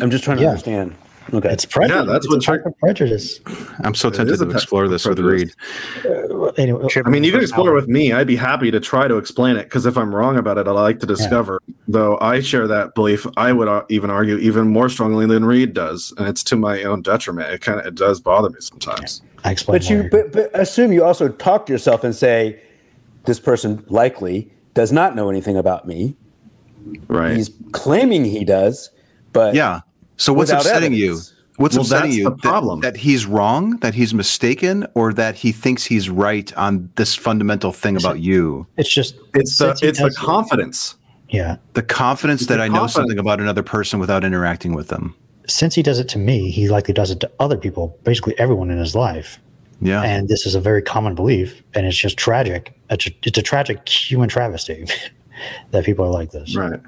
I'm 0.00 0.10
just 0.10 0.22
trying 0.24 0.36
to 0.38 0.42
Yeah. 0.42 0.50
understand. 0.50 0.94
Okay, 1.32 1.50
It's 1.50 1.66
prejudice. 1.66 1.96
Yeah, 1.96 2.02
that's 2.04 2.24
it's 2.24 2.34
what 2.34 2.42
a 2.42 2.46
type 2.46 2.66
of 2.66 2.78
prejudice. 2.78 3.40
I'm 3.80 3.94
so 3.94 4.08
tempted 4.08 4.38
to 4.38 4.50
explore 4.50 4.88
this 4.88 5.04
with 5.04 5.18
Reid. 5.18 5.52
Uh, 6.04 6.46
anyway, 6.56 6.86
I 7.04 7.10
mean, 7.10 7.22
you 7.22 7.32
can 7.32 7.40
explore 7.40 7.74
with 7.74 7.86
me. 7.86 8.12
I'd 8.12 8.26
be 8.26 8.36
happy 8.36 8.70
to 8.70 8.80
try 8.80 9.08
to 9.08 9.16
explain 9.16 9.56
it 9.56 9.64
because 9.64 9.84
if 9.84 9.98
I'm 9.98 10.14
wrong 10.14 10.38
about 10.38 10.56
it, 10.56 10.66
I 10.66 10.70
like 10.70 11.00
to 11.00 11.06
discover. 11.06 11.60
Though 11.86 12.18
I 12.20 12.40
share 12.40 12.66
that 12.68 12.94
belief, 12.94 13.26
I 13.36 13.52
would 13.52 13.68
uh, 13.68 13.84
even 13.90 14.08
argue 14.10 14.36
even 14.38 14.68
more 14.68 14.88
strongly 14.88 15.26
than 15.26 15.44
Reid 15.44 15.74
does, 15.74 16.14
and 16.16 16.26
it's 16.26 16.42
to 16.44 16.56
my 16.56 16.82
own 16.84 17.02
detriment. 17.02 17.52
It 17.52 17.60
kind 17.60 17.78
of 17.78 17.86
it 17.86 17.94
does 17.94 18.20
bother 18.20 18.48
me 18.48 18.60
sometimes. 18.60 19.22
I 19.44 19.52
explain 19.52 19.78
but 19.78 19.90
you 19.90 20.08
but, 20.10 20.32
but 20.32 20.58
assume 20.58 20.92
you 20.92 21.04
also 21.04 21.28
talk 21.28 21.66
to 21.66 21.72
yourself 21.72 22.04
and 22.04 22.14
say, 22.14 22.60
this 23.24 23.38
person 23.38 23.84
likely 23.88 24.50
does 24.74 24.92
not 24.92 25.14
know 25.14 25.28
anything 25.28 25.56
about 25.56 25.86
me. 25.86 26.16
Right. 27.08 27.36
He's 27.36 27.50
claiming 27.72 28.24
he 28.24 28.44
does, 28.44 28.90
but 29.32 29.54
Yeah. 29.54 29.80
So 30.18 30.32
what's 30.32 30.50
upsetting 30.50 30.92
evidence. 30.92 31.30
you? 31.30 31.36
What's 31.56 31.74
Well, 31.74 31.82
upsetting 31.82 32.10
that's 32.10 32.16
you? 32.18 32.24
the 32.24 32.30
That- 32.30 32.38
problem. 32.42 32.80
That, 32.82 32.96
he's 32.98 33.26
wrong, 33.26 33.78
that 33.78 33.94
he's 33.94 34.14
mistaken, 34.14 34.86
or 34.94 35.12
that 35.14 35.36
he 35.36 35.50
thinks 35.50 35.86
he's 35.86 36.08
right 36.08 36.52
on 36.56 36.90
this 36.96 37.14
fundamental 37.16 37.72
thing 37.72 37.96
about 37.96 38.20
you. 38.20 38.66
it's 38.76 38.88
just 38.92 39.16
It's 39.34 39.58
the 39.58 39.68
since 39.74 39.82
it's 39.82 39.98
the 39.98 40.06
does- 40.06 40.18
confidence. 40.18 40.94
Yeah. 41.30 41.56
The 41.74 41.82
confidence 41.82 42.42
It's 42.42 42.48
that 42.48 42.56
the 42.58 42.62
I 42.64 42.68
know 42.68 42.86
something 42.86 43.18
about 43.18 43.40
another 43.40 43.62
person 43.62 43.98
without 43.98 44.24
interacting 44.24 44.72
with 44.74 44.88
them. 44.88 45.14
Since 45.48 45.74
he 45.74 45.82
does 45.82 45.98
it 45.98 46.08
to 46.10 46.18
me, 46.18 46.50
he 46.50 46.68
likely 46.68 46.94
does 46.94 47.10
it 47.10 47.20
to 47.20 47.30
other 47.40 47.56
people, 47.56 47.98
basically 48.04 48.38
everyone 48.38 48.70
in 48.70 48.78
his 48.78 48.94
life. 48.94 49.38
Yeah. 49.80 50.02
And 50.02 50.28
this 50.28 50.46
is 50.46 50.54
a 50.54 50.60
very 50.60 50.82
common 50.82 51.14
belief, 51.14 51.62
and 51.74 51.86
it's 51.86 51.96
just 51.96 52.16
tragic. 52.16 52.72
It's 52.90 53.06
a, 53.06 53.10
it's 53.24 53.38
a 53.38 53.42
tragic 53.42 53.88
human 53.88 54.28
travesty 54.28 54.86
that 55.70 55.84
people 55.84 56.04
are 56.04 56.10
like 56.10 56.30
this. 56.30 56.54
Right. 56.56 56.80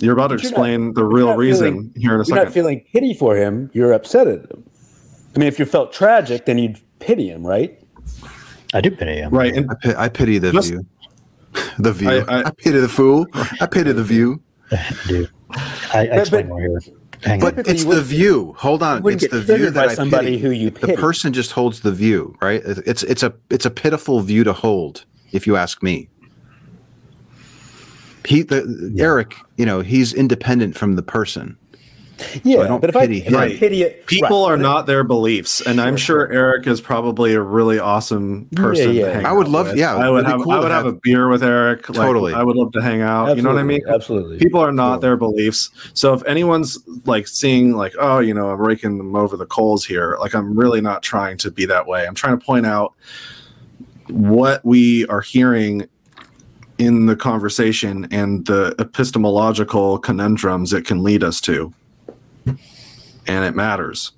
You're 0.00 0.14
about 0.14 0.28
to 0.28 0.34
you're 0.34 0.40
explain 0.40 0.86
not- 0.86 0.94
the 0.96 1.04
real 1.04 1.26
not 1.28 1.38
reason 1.38 1.72
feeling- 1.72 1.92
here 1.96 2.14
in 2.14 2.20
a 2.20 2.24
2nd 2.24 2.28
You're 2.36 2.44
not 2.44 2.52
feeling 2.52 2.84
pity 2.92 3.14
for 3.14 3.36
him. 3.36 3.70
You're 3.72 3.92
upset 3.92 4.26
at 4.26 4.40
him. 4.50 4.64
I 5.34 5.38
mean, 5.38 5.48
if 5.48 5.58
you 5.58 5.64
felt 5.64 5.92
tragic, 5.92 6.46
then 6.46 6.58
you'd 6.58 6.78
pity 6.98 7.28
him, 7.30 7.46
right? 7.46 7.78
I 8.74 8.80
do 8.80 8.90
pity 8.90 9.16
him. 9.16 9.30
right. 9.32 9.54
And 9.54 9.70
I, 9.70 9.74
pi- 9.74 10.04
I 10.04 10.08
pity 10.08 10.38
the 10.38 10.52
Just- 10.52 10.68
view. 10.70 10.86
The 11.78 11.92
view. 11.92 12.08
I- 12.08 12.24
I, 12.28 12.42
I- 12.46 12.50
pity 12.50 12.78
the 12.78 12.88
fool. 12.88 13.26
I 13.60 13.66
pity 13.66 13.92
the 13.92 14.04
view. 14.04 14.40
I 14.72 14.94
do. 15.08 15.26
I, 15.50 16.00
I 16.02 16.06
But- 16.08 16.18
explain 16.18 16.42
but- 16.44 16.48
more 16.48 16.60
here. 16.60 16.80
Hang 17.22 17.38
But 17.40 17.58
on. 17.58 17.64
It's 17.66 17.84
the 17.84 18.00
view. 18.00 18.54
Hold 18.56 18.82
on. 18.82 19.06
It's 19.06 19.28
the 19.28 19.42
view 19.42 19.68
that 19.70 19.88
I 19.90 19.94
somebody 19.94 20.26
pity. 20.30 20.38
who 20.38 20.50
you 20.52 20.70
The 20.70 20.94
person 20.94 21.34
just 21.34 21.52
holds 21.52 21.80
the 21.80 21.92
view, 21.92 22.34
right? 22.40 22.62
It- 22.64 22.78
It's 22.86 23.02
it's 23.02 23.22
a 23.22 23.34
it's 23.50 23.66
a 23.66 23.70
pitiful 23.70 24.20
view 24.22 24.42
to 24.44 24.54
hold, 24.54 25.04
if 25.32 25.46
you 25.46 25.54
ask 25.56 25.82
me. 25.82 26.08
He, 28.24 28.42
the, 28.42 28.94
Eric, 28.98 29.34
you 29.56 29.64
know, 29.66 29.80
he's 29.80 30.12
independent 30.12 30.76
from 30.76 30.96
the 30.96 31.02
person. 31.02 31.56
Yeah, 32.44 32.58
I 32.60 32.66
don't 32.68 32.82
but 32.82 32.90
if 32.90 32.96
I, 32.96 33.00
pity 33.06 33.22
if 33.24 33.34
I 33.34 33.48
him. 33.48 33.58
pity 33.58 33.82
it, 33.82 34.06
People 34.06 34.42
right. 34.44 34.52
are 34.52 34.56
not 34.58 34.84
their 34.86 35.04
beliefs, 35.04 35.62
and 35.62 35.80
I'm 35.80 35.96
sure 35.96 36.30
Eric 36.30 36.66
is 36.66 36.78
probably 36.78 37.32
a 37.32 37.40
really 37.40 37.78
awesome 37.78 38.46
person. 38.56 38.92
yeah. 38.92 39.06
To 39.06 39.14
hang 39.14 39.24
I 39.24 39.32
would 39.32 39.46
out 39.46 39.52
love- 39.52 39.66
with. 39.68 39.76
yeah, 39.78 39.94
I 39.96 40.10
would 40.10 40.26
have. 40.26 40.42
cool 40.42 40.52
I 40.52 40.56
to 40.56 40.62
would 40.64 40.70
have, 40.70 40.84
have- 40.84 40.94
a 40.96 40.98
beer 41.02 41.28
with 41.30 41.42
Eric. 41.42 41.88
like, 41.88 41.96
Totally. 41.96 42.34
I 42.34 42.42
would 42.42 42.56
love 42.56 42.72
to 42.72 42.82
hang 42.82 43.00
out. 43.00 43.34
You 43.38 43.42
know 43.42 43.48
what 43.48 43.58
I 43.58 43.62
mean? 43.62 43.80
Absolutely. 43.88 44.36
People 44.36 44.60
are 44.60 44.70
not 44.70 45.00
their 45.00 45.16
beliefs. 45.16 45.70
So 45.94 46.12
if 46.12 46.22
anyone's 46.26 46.78
like 47.06 47.26
seeing 47.26 47.74
like, 47.74 47.94
oh, 47.98 48.18
you 48.18 48.34
know, 48.34 48.50
I'm 48.50 48.60
raking 48.60 48.98
them 48.98 49.16
over 49.16 49.38
the 49.38 49.46
coals 49.46 49.86
here, 49.86 50.18
like 50.20 50.34
I'm 50.34 50.54
really 50.54 50.82
not 50.82 51.02
trying 51.02 51.38
to 51.38 51.50
be 51.50 51.64
that 51.64 51.86
way. 51.86 52.06
I'm 52.06 52.14
trying 52.14 52.38
to 52.38 52.44
point 52.44 52.66
out 52.66 52.92
what 54.08 54.62
we 54.62 55.06
are 55.06 55.22
hearing 55.22 55.86
in 56.80 57.04
the 57.04 57.14
conversation 57.14 58.08
and 58.10 58.46
the 58.46 58.74
epistemological 58.78 59.98
conundrums 59.98 60.72
it 60.72 60.86
can 60.86 61.02
lead 61.02 61.22
us 61.22 61.40
to. 61.42 61.72
And 62.46 63.44
it 63.44 63.54
matters. 63.54 64.12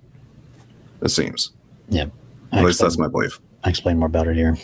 It 1.02 1.08
seems. 1.08 1.50
Yeah. 1.88 2.06
I 2.52 2.58
At 2.58 2.64
least 2.64 2.80
explain, 2.80 2.86
that's 2.86 2.98
my 2.98 3.08
belief. 3.08 3.40
I 3.64 3.70
explain 3.70 3.98
more 3.98 4.06
about 4.06 4.28
it 4.28 4.36
here. 4.36 4.56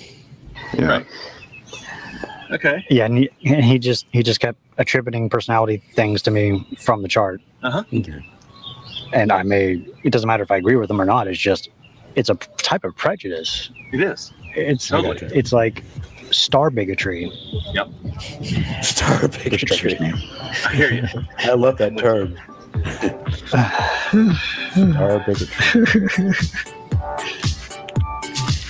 Yeah. 0.74 0.86
Right. 0.86 1.06
Okay. 2.50 2.86
Yeah, 2.88 3.06
and 3.06 3.18
he, 3.18 3.30
and 3.44 3.64
he 3.64 3.78
just 3.78 4.06
he 4.12 4.22
just 4.22 4.40
kept 4.40 4.58
attributing 4.78 5.28
personality 5.28 5.82
things 5.94 6.22
to 6.22 6.30
me 6.30 6.66
from 6.78 7.02
the 7.02 7.08
chart. 7.08 7.42
Uh-huh. 7.62 7.82
Okay. 7.92 8.24
And 9.12 9.32
I 9.32 9.42
may 9.42 9.84
it 10.04 10.10
doesn't 10.10 10.26
matter 10.26 10.44
if 10.44 10.50
I 10.50 10.56
agree 10.56 10.76
with 10.76 10.88
them 10.88 11.00
or 11.00 11.04
not. 11.04 11.26
It's 11.26 11.38
just 11.38 11.68
it's 12.14 12.30
a 12.30 12.34
type 12.58 12.84
of 12.84 12.96
prejudice. 12.96 13.70
It 13.92 14.00
is. 14.00 14.32
It's 14.54 14.88
Totally. 14.88 15.18
it's 15.36 15.52
like 15.52 15.84
star 16.30 16.70
bigotry. 16.70 17.30
Yep. 17.72 17.88
Star 18.82 19.28
bigotry. 19.28 19.98
me. 20.00 20.12
I 20.66 20.72
hear 20.74 20.92
you. 20.92 21.06
I 21.38 21.54
love 21.54 21.76
that 21.78 21.96
term. 21.98 22.36
Star 24.92 25.18
bigotry. 25.26 26.32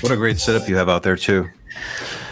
What 0.00 0.12
a 0.12 0.16
great 0.16 0.38
setup 0.38 0.68
you 0.68 0.76
have 0.76 0.88
out 0.88 1.02
there 1.02 1.16
too. 1.16 1.48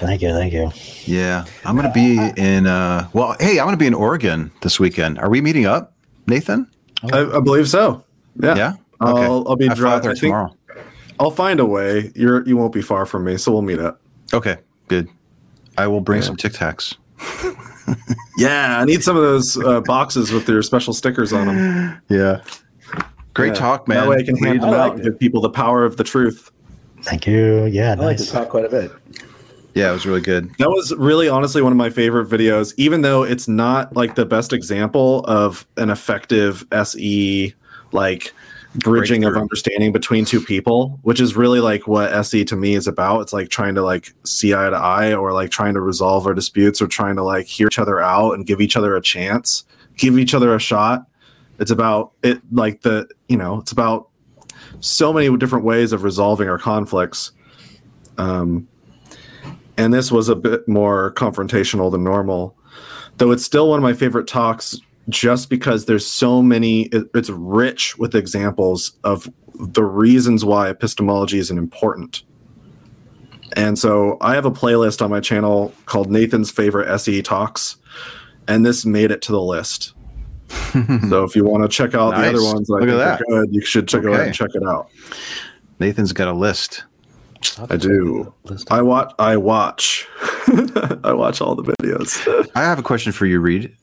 Thank 0.00 0.22
you. 0.22 0.30
Thank 0.32 0.52
you. 0.52 0.70
Yeah, 1.04 1.44
I'm 1.64 1.74
gonna 1.76 1.92
be 1.92 2.18
in. 2.36 2.66
uh 2.66 3.08
Well, 3.12 3.36
hey, 3.40 3.58
I'm 3.58 3.66
gonna 3.66 3.76
be 3.76 3.86
in 3.86 3.94
Oregon 3.94 4.50
this 4.62 4.78
weekend. 4.78 5.18
Are 5.18 5.28
we 5.30 5.40
meeting 5.40 5.66
up, 5.66 5.92
Nathan? 6.26 6.70
I, 7.12 7.22
I 7.36 7.40
believe 7.40 7.68
so. 7.68 8.04
Yeah. 8.40 8.54
Yeah. 8.56 8.72
I'll, 9.00 9.16
Okay. 9.18 9.24
I'll 9.50 9.56
be 9.56 9.68
I 9.68 9.74
fly 9.74 9.94
out 9.94 10.02
driving. 10.02 10.02
there 10.02 10.10
I 10.10 10.14
think, 10.14 10.20
tomorrow. 10.22 10.56
I'll 11.18 11.30
find 11.30 11.60
a 11.60 11.64
way. 11.66 12.12
You're 12.14 12.46
you 12.46 12.56
won't 12.56 12.72
be 12.72 12.82
far 12.82 13.04
from 13.06 13.24
me, 13.24 13.36
so 13.36 13.52
we'll 13.52 13.62
meet 13.62 13.78
up. 13.78 14.00
Okay, 14.32 14.58
good. 14.88 15.08
I 15.78 15.86
will 15.86 16.00
bring 16.00 16.22
some 16.22 16.36
Tic 16.36 16.52
Tacs. 16.52 16.96
Yeah, 18.36 18.80
I 18.80 18.84
need 18.84 19.02
some 19.02 19.16
of 19.16 19.22
those 19.22 19.56
uh, 19.56 19.80
boxes 19.80 20.30
with 20.30 20.46
their 20.46 20.62
special 20.62 20.92
stickers 20.92 21.32
on 21.32 21.46
them. 21.46 22.02
Yeah. 22.08 22.42
Great 23.32 23.54
talk, 23.54 23.88
man. 23.88 23.98
That 23.98 24.08
way 24.08 24.16
I 24.16 24.22
can 24.22 24.36
hand 24.36 24.54
Reid. 24.54 24.62
them 24.62 24.74
out 24.74 24.94
and 24.94 25.02
give 25.02 25.18
people 25.18 25.40
the 25.40 25.50
power 25.50 25.84
of 25.84 25.96
the 25.96 26.04
truth. 26.04 26.50
Thank 27.02 27.26
you. 27.26 27.66
Yeah, 27.66 27.92
I 27.92 27.94
like 27.94 28.18
nice. 28.18 28.26
to 28.26 28.32
talk 28.32 28.48
quite 28.50 28.64
a 28.64 28.68
bit. 28.68 28.92
Yeah, 29.74 29.90
it 29.90 29.92
was 29.92 30.06
really 30.06 30.20
good. 30.20 30.50
That 30.58 30.68
was 30.70 30.94
really 30.96 31.28
honestly 31.28 31.62
one 31.62 31.72
of 31.72 31.78
my 31.78 31.90
favorite 31.90 32.28
videos, 32.28 32.72
even 32.76 33.02
though 33.02 33.22
it's 33.22 33.46
not 33.46 33.94
like 33.94 34.14
the 34.14 34.24
best 34.26 34.52
example 34.52 35.20
of 35.24 35.66
an 35.76 35.90
effective 35.90 36.66
SE 36.72 37.54
like 37.92 38.32
bridging 38.78 39.24
of 39.24 39.36
understanding 39.36 39.92
between 39.92 40.24
two 40.24 40.40
people, 40.40 40.98
which 41.02 41.20
is 41.20 41.36
really 41.36 41.60
like 41.60 41.86
what 41.86 42.12
SE 42.12 42.44
to 42.44 42.56
me 42.56 42.74
is 42.74 42.86
about. 42.86 43.20
It's 43.20 43.32
like 43.32 43.48
trying 43.48 43.74
to 43.74 43.82
like 43.82 44.12
see 44.24 44.54
eye 44.54 44.70
to 44.70 44.76
eye 44.76 45.14
or 45.14 45.32
like 45.32 45.50
trying 45.50 45.74
to 45.74 45.80
resolve 45.80 46.26
our 46.26 46.34
disputes 46.34 46.80
or 46.80 46.86
trying 46.86 47.16
to 47.16 47.22
like 47.22 47.46
hear 47.46 47.66
each 47.68 47.78
other 47.78 48.00
out 48.00 48.32
and 48.32 48.46
give 48.46 48.60
each 48.60 48.76
other 48.76 48.96
a 48.96 49.00
chance, 49.00 49.64
give 49.96 50.18
each 50.18 50.34
other 50.34 50.54
a 50.54 50.58
shot. 50.58 51.06
It's 51.58 51.70
about 51.70 52.12
it 52.22 52.40
like 52.52 52.82
the, 52.82 53.08
you 53.28 53.36
know, 53.36 53.60
it's 53.60 53.72
about 53.72 54.08
so 54.80 55.12
many 55.12 55.34
different 55.36 55.64
ways 55.64 55.92
of 55.92 56.02
resolving 56.04 56.48
our 56.48 56.58
conflicts. 56.58 57.32
Um, 58.18 58.68
and 59.78 59.92
this 59.92 60.10
was 60.10 60.28
a 60.28 60.36
bit 60.36 60.66
more 60.68 61.12
confrontational 61.14 61.90
than 61.90 62.04
normal 62.04 62.56
though 63.18 63.30
it's 63.30 63.44
still 63.44 63.68
one 63.68 63.78
of 63.78 63.82
my 63.82 63.92
favorite 63.92 64.26
talks 64.26 64.78
just 65.08 65.48
because 65.50 65.84
there's 65.86 66.06
so 66.06 66.42
many 66.42 66.82
it, 66.86 67.04
it's 67.14 67.30
rich 67.30 67.96
with 67.98 68.14
examples 68.14 68.92
of 69.04 69.30
the 69.54 69.84
reasons 69.84 70.44
why 70.44 70.68
epistemology 70.68 71.38
is 71.38 71.50
important. 71.50 72.22
And 73.56 73.78
so 73.78 74.18
i 74.20 74.34
have 74.34 74.44
a 74.44 74.50
playlist 74.50 75.00
on 75.02 75.10
my 75.10 75.20
channel 75.20 75.72
called 75.86 76.10
nathan's 76.10 76.50
favorite 76.50 76.98
se 76.98 77.22
talks 77.22 77.76
and 78.48 78.66
this 78.66 78.84
made 78.84 79.10
it 79.10 79.22
to 79.22 79.32
the 79.32 79.40
list. 79.42 79.92
So 81.08 81.24
if 81.24 81.34
you 81.34 81.42
want 81.44 81.62
to 81.64 81.68
check 81.68 81.94
out 81.94 82.10
the 82.10 82.28
other 82.28 82.42
ones 82.42 82.66
that 82.68 82.74
Look 82.80 82.88
at 82.90 82.96
that. 82.96 83.22
good. 83.28 83.48
You 83.52 83.60
should 83.62 83.88
check, 83.88 84.02
go 84.02 84.08
ahead 84.08 84.20
Okay. 84.20 84.26
and 84.28 84.34
check 84.36 84.50
it 84.54 84.62
out. 84.62 84.90
Nathan's 85.80 86.12
got 86.12 86.28
a 86.28 86.32
list. 86.32 86.84
i 87.70 87.76
do. 87.76 88.32
I 88.70 88.82
watch 88.82 89.12
i 89.18 89.36
watch. 89.50 90.06
I 91.02 91.12
watch 91.14 91.40
all 91.40 91.54
the 91.54 91.62
videos. 91.64 92.48
I 92.54 92.60
have 92.62 92.78
a 92.78 92.82
question 92.82 93.12
for 93.12 93.26
you, 93.26 93.40
Reid. 93.40 93.74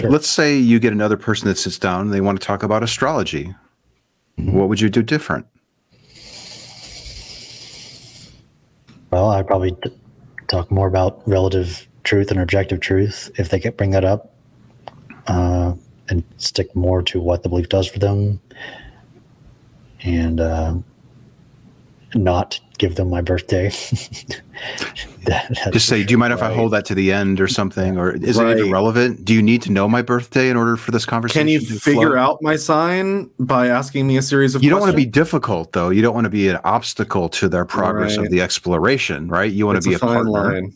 Let's 0.00 0.28
say 0.28 0.56
you 0.56 0.78
get 0.78 0.92
another 0.92 1.16
person 1.16 1.48
that 1.48 1.58
sits 1.58 1.78
down 1.78 2.02
and 2.02 2.12
they 2.12 2.20
want 2.20 2.40
to 2.40 2.46
talk 2.46 2.62
about 2.62 2.82
astrology. 2.82 3.54
What 4.36 4.68
would 4.68 4.80
you 4.80 4.88
do 4.88 5.02
different? 5.02 5.46
Well, 9.10 9.30
I'd 9.30 9.46
probably 9.46 9.72
t- 9.72 9.90
talk 10.46 10.70
more 10.70 10.86
about 10.86 11.26
relative 11.26 11.88
truth 12.04 12.30
and 12.30 12.38
objective 12.38 12.80
truth 12.80 13.30
if 13.36 13.48
they 13.48 13.58
could 13.58 13.76
bring 13.76 13.90
that 13.90 14.04
up, 14.04 14.34
uh, 15.26 15.74
and 16.08 16.22
stick 16.36 16.74
more 16.76 17.02
to 17.02 17.20
what 17.20 17.42
the 17.42 17.48
belief 17.48 17.68
does 17.68 17.88
for 17.88 17.98
them, 17.98 18.40
and 20.02 20.40
uh, 20.40 20.74
not 22.14 22.60
give 22.78 22.94
them 22.94 23.10
my 23.10 23.20
birthday. 23.20 23.70
That- 25.24 25.72
Just 25.72 25.86
say, 25.88 26.02
do 26.04 26.12
you 26.12 26.18
mind 26.18 26.32
if 26.32 26.42
I 26.42 26.52
hold 26.54 26.72
that 26.72 26.86
to 26.86 26.94
the 26.94 27.12
end 27.12 27.38
or 27.40 27.48
something? 27.48 27.98
Or 27.98 28.12
is 28.12 28.38
it 28.38 28.42
Right. 28.42 28.56
even 28.58 28.72
relevant? 28.72 29.24
Do 29.26 29.34
you 29.34 29.42
need 29.42 29.60
to 29.62 29.72
know 29.72 29.86
my 29.88 30.00
birthday 30.00 30.48
in 30.48 30.56
order 30.56 30.76
for 30.76 30.90
this 30.90 31.04
conversation? 31.04 31.40
Can 31.40 31.48
you 31.48 31.60
to 31.60 31.78
figure 31.78 32.12
flow? 32.12 32.16
out 32.16 32.38
my 32.40 32.56
sign 32.56 33.28
by 33.38 33.66
asking 33.66 34.06
me 34.06 34.16
a 34.16 34.22
series 34.22 34.54
of 34.54 34.62
You 34.64 34.70
don't 34.70 34.80
want 34.80 34.90
to 34.92 34.96
be 34.96 35.04
difficult, 35.04 35.72
though. 35.72 35.90
You 35.90 36.00
don't 36.00 36.14
want 36.14 36.24
to 36.24 36.30
be 36.30 36.48
an 36.48 36.58
obstacle 36.64 37.28
to 37.30 37.48
their 37.48 37.66
progress 37.66 38.16
Right. 38.16 38.24
of 38.26 38.32
the 38.32 38.40
exploration, 38.40 39.28
right? 39.28 39.52
You 39.52 39.66
want 39.66 39.76
It's 39.76 39.84
to 39.86 39.90
be 39.90 39.94
a, 39.94 39.98
a 39.98 40.00
fine 40.00 40.24
partner. 40.24 40.30
line. 40.54 40.72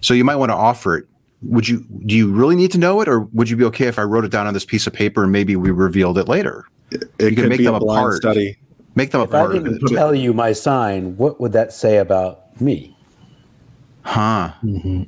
So 0.00 0.14
you 0.14 0.24
might 0.24 0.36
want 0.36 0.50
to 0.50 0.56
offer 0.56 0.96
it. 0.96 1.04
Would 1.42 1.68
you? 1.68 1.84
Do 2.06 2.14
you 2.14 2.32
really 2.32 2.56
need 2.56 2.70
to 2.72 2.78
know 2.78 3.00
it, 3.02 3.08
or 3.08 3.20
would 3.34 3.50
you 3.50 3.56
be 3.56 3.64
okay 3.64 3.88
if 3.88 3.98
I 3.98 4.02
wrote 4.02 4.24
it 4.24 4.30
down 4.30 4.46
on 4.46 4.54
this 4.54 4.64
piece 4.64 4.86
of 4.86 4.92
paper 4.94 5.22
and 5.24 5.32
maybe 5.32 5.54
we 5.56 5.70
revealed 5.70 6.16
it 6.16 6.28
later? 6.28 6.64
It 6.92 7.02
You 7.18 7.26
can 7.26 7.34
could 7.36 7.48
make 7.50 7.58
be 7.58 7.64
them 7.64 7.74
a 7.74 7.78
a 7.78 7.80
blind 7.80 8.00
part. 8.04 8.16
study. 8.16 8.56
Make 8.94 9.10
them 9.10 9.20
a 9.20 9.24
If 9.24 9.30
I 9.34 9.38
part 9.40 9.56
of 9.56 9.64
didn't 9.64 9.90
it. 9.90 9.94
tell 9.94 10.14
you 10.14 10.32
my 10.34 10.52
sign, 10.52 11.16
what 11.16 11.40
would 11.40 11.52
that 11.52 11.72
say 11.72 11.96
about 11.98 12.60
me? 12.60 12.96
Huh? 14.02 14.52
Mm-hmm. 14.62 15.04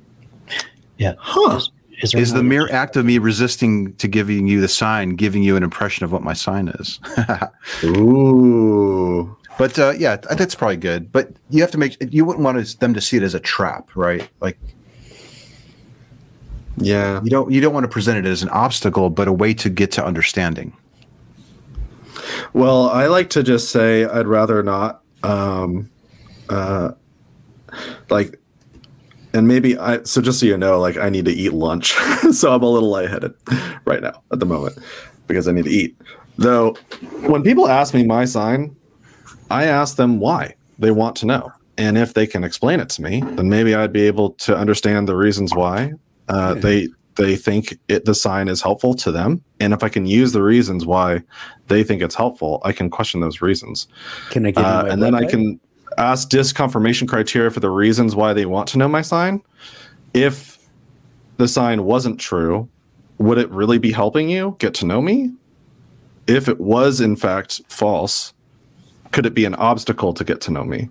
Yeah. 0.98 1.14
Huh. 1.18 1.56
Is, 1.56 1.70
is, 2.02 2.12
there 2.12 2.20
Is 2.22 2.28
the 2.32 2.38
another- 2.40 2.48
mere 2.48 2.68
act 2.72 2.96
of 2.96 3.04
me 3.04 3.18
resisting 3.18 3.94
to 3.96 4.08
giving 4.08 4.46
you 4.46 4.60
the 4.60 4.68
sign 4.68 5.10
giving 5.16 5.42
you 5.42 5.56
an 5.56 5.62
impression 5.62 6.04
of 6.04 6.12
what 6.12 6.22
my 6.22 6.32
sign 6.32 6.68
is? 6.68 6.98
Ooh. 7.84 9.36
But 9.58 9.78
uh, 9.78 9.92
yeah, 9.96 10.16
that's 10.16 10.54
probably 10.54 10.76
good. 10.78 11.12
But 11.12 11.30
you 11.50 11.60
have 11.60 11.70
to 11.72 11.78
make 11.78 11.96
you 12.12 12.24
wouldn't 12.24 12.44
want 12.44 12.80
them 12.80 12.94
to 12.94 13.00
see 13.00 13.16
it 13.18 13.22
as 13.22 13.34
a 13.34 13.40
trap, 13.40 13.90
right? 13.94 14.28
Like 14.40 14.58
Yeah. 16.76 17.20
you 17.22 17.30
don't 17.30 17.50
you 17.52 17.60
don't 17.60 17.72
want 17.74 17.84
to 17.84 17.88
present 17.88 18.18
it 18.24 18.28
as 18.28 18.42
an 18.42 18.48
obstacle, 18.48 19.10
but 19.10 19.28
a 19.28 19.32
way 19.32 19.54
to 19.54 19.68
get 19.70 19.92
to 19.92 20.04
understanding. 20.04 20.76
Well, 22.52 22.88
I 22.88 23.06
like 23.06 23.30
to 23.30 23.42
just 23.42 23.70
say 23.70 24.04
I'd 24.04 24.26
rather 24.26 24.62
not. 24.62 25.02
Um, 25.22 25.90
uh, 26.48 26.92
like, 28.10 28.38
and 29.32 29.48
maybe 29.48 29.76
I. 29.78 30.02
So 30.02 30.20
just 30.20 30.40
so 30.40 30.46
you 30.46 30.56
know, 30.56 30.78
like 30.78 30.96
I 30.96 31.08
need 31.08 31.24
to 31.24 31.32
eat 31.32 31.52
lunch, 31.52 31.92
so 32.32 32.54
I'm 32.54 32.62
a 32.62 32.68
little 32.68 32.90
lightheaded 32.90 33.34
right 33.84 34.02
now 34.02 34.22
at 34.32 34.38
the 34.38 34.46
moment 34.46 34.78
because 35.26 35.48
I 35.48 35.52
need 35.52 35.64
to 35.64 35.70
eat. 35.70 35.96
Though, 36.36 36.74
when 37.26 37.42
people 37.42 37.68
ask 37.68 37.94
me 37.94 38.04
my 38.04 38.24
sign, 38.24 38.74
I 39.50 39.64
ask 39.64 39.96
them 39.96 40.20
why 40.20 40.54
they 40.78 40.90
want 40.90 41.16
to 41.16 41.26
know, 41.26 41.52
and 41.78 41.96
if 41.98 42.14
they 42.14 42.26
can 42.26 42.44
explain 42.44 42.80
it 42.80 42.88
to 42.90 43.02
me, 43.02 43.20
then 43.20 43.48
maybe 43.48 43.74
I'd 43.74 43.92
be 43.92 44.06
able 44.06 44.30
to 44.30 44.56
understand 44.56 45.08
the 45.08 45.16
reasons 45.16 45.54
why 45.54 45.92
uh, 46.28 46.54
they 46.54 46.88
they 47.16 47.36
think 47.36 47.78
it 47.88 48.04
the 48.04 48.14
sign 48.14 48.48
is 48.48 48.62
helpful 48.62 48.94
to 48.94 49.12
them, 49.12 49.42
and 49.60 49.72
if 49.72 49.82
I 49.82 49.88
can 49.88 50.06
use 50.06 50.32
the 50.32 50.42
reasons 50.42 50.84
why 50.86 51.22
they 51.68 51.84
think 51.84 52.02
it's 52.02 52.14
helpful, 52.14 52.60
I 52.64 52.72
can 52.72 52.90
question 52.90 53.20
those 53.20 53.40
reasons, 53.40 53.86
Can 54.30 54.46
I 54.46 54.48
you 54.48 54.54
uh, 54.56 54.88
and 54.90 55.02
then 55.02 55.14
I 55.14 55.24
can 55.26 55.60
ask 55.98 56.28
disconfirmation 56.28 57.08
criteria 57.08 57.50
for 57.50 57.60
the 57.60 57.70
reasons 57.70 58.14
why 58.16 58.32
they 58.32 58.46
want 58.46 58.68
to 58.68 58.78
know 58.78 58.88
my 58.88 59.02
sign. 59.02 59.42
If 60.12 60.58
the 61.36 61.48
sign 61.48 61.84
wasn't 61.84 62.20
true, 62.20 62.68
would 63.18 63.38
it 63.38 63.50
really 63.50 63.78
be 63.78 63.92
helping 63.92 64.28
you 64.28 64.56
get 64.58 64.74
to 64.74 64.86
know 64.86 65.00
me? 65.00 65.32
If 66.26 66.48
it 66.48 66.60
was 66.60 67.00
in 67.00 67.16
fact 67.16 67.60
false, 67.68 68.32
could 69.12 69.26
it 69.26 69.34
be 69.34 69.44
an 69.44 69.54
obstacle 69.54 70.12
to 70.14 70.24
get 70.24 70.40
to 70.42 70.50
know 70.50 70.64
me? 70.64 70.88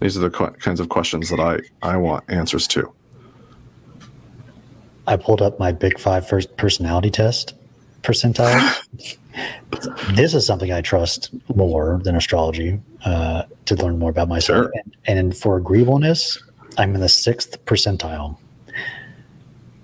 These 0.00 0.16
are 0.16 0.20
the 0.20 0.30
qu- 0.30 0.50
kinds 0.52 0.80
of 0.80 0.88
questions 0.88 1.30
that 1.30 1.40
I, 1.40 1.60
I 1.82 1.96
want 1.96 2.24
answers 2.28 2.66
to. 2.68 2.92
I 5.06 5.16
pulled 5.16 5.42
up 5.42 5.58
my 5.58 5.72
Big 5.72 5.98
Five 5.98 6.28
first 6.28 6.56
personality 6.56 7.10
test 7.10 7.54
percentile. 8.02 8.76
this 10.14 10.34
is 10.34 10.46
something 10.46 10.72
I 10.72 10.80
trust 10.80 11.30
more 11.54 12.00
than 12.04 12.16
astrology 12.16 12.80
uh, 13.04 13.42
to 13.66 13.74
learn 13.76 13.98
more 13.98 14.10
about 14.10 14.28
myself. 14.28 14.66
Sure. 14.66 14.72
And, 15.06 15.18
and 15.18 15.36
for 15.36 15.56
agreeableness, 15.56 16.42
I'm 16.78 16.94
in 16.94 17.00
the 17.00 17.08
sixth 17.08 17.62
percentile. 17.64 18.38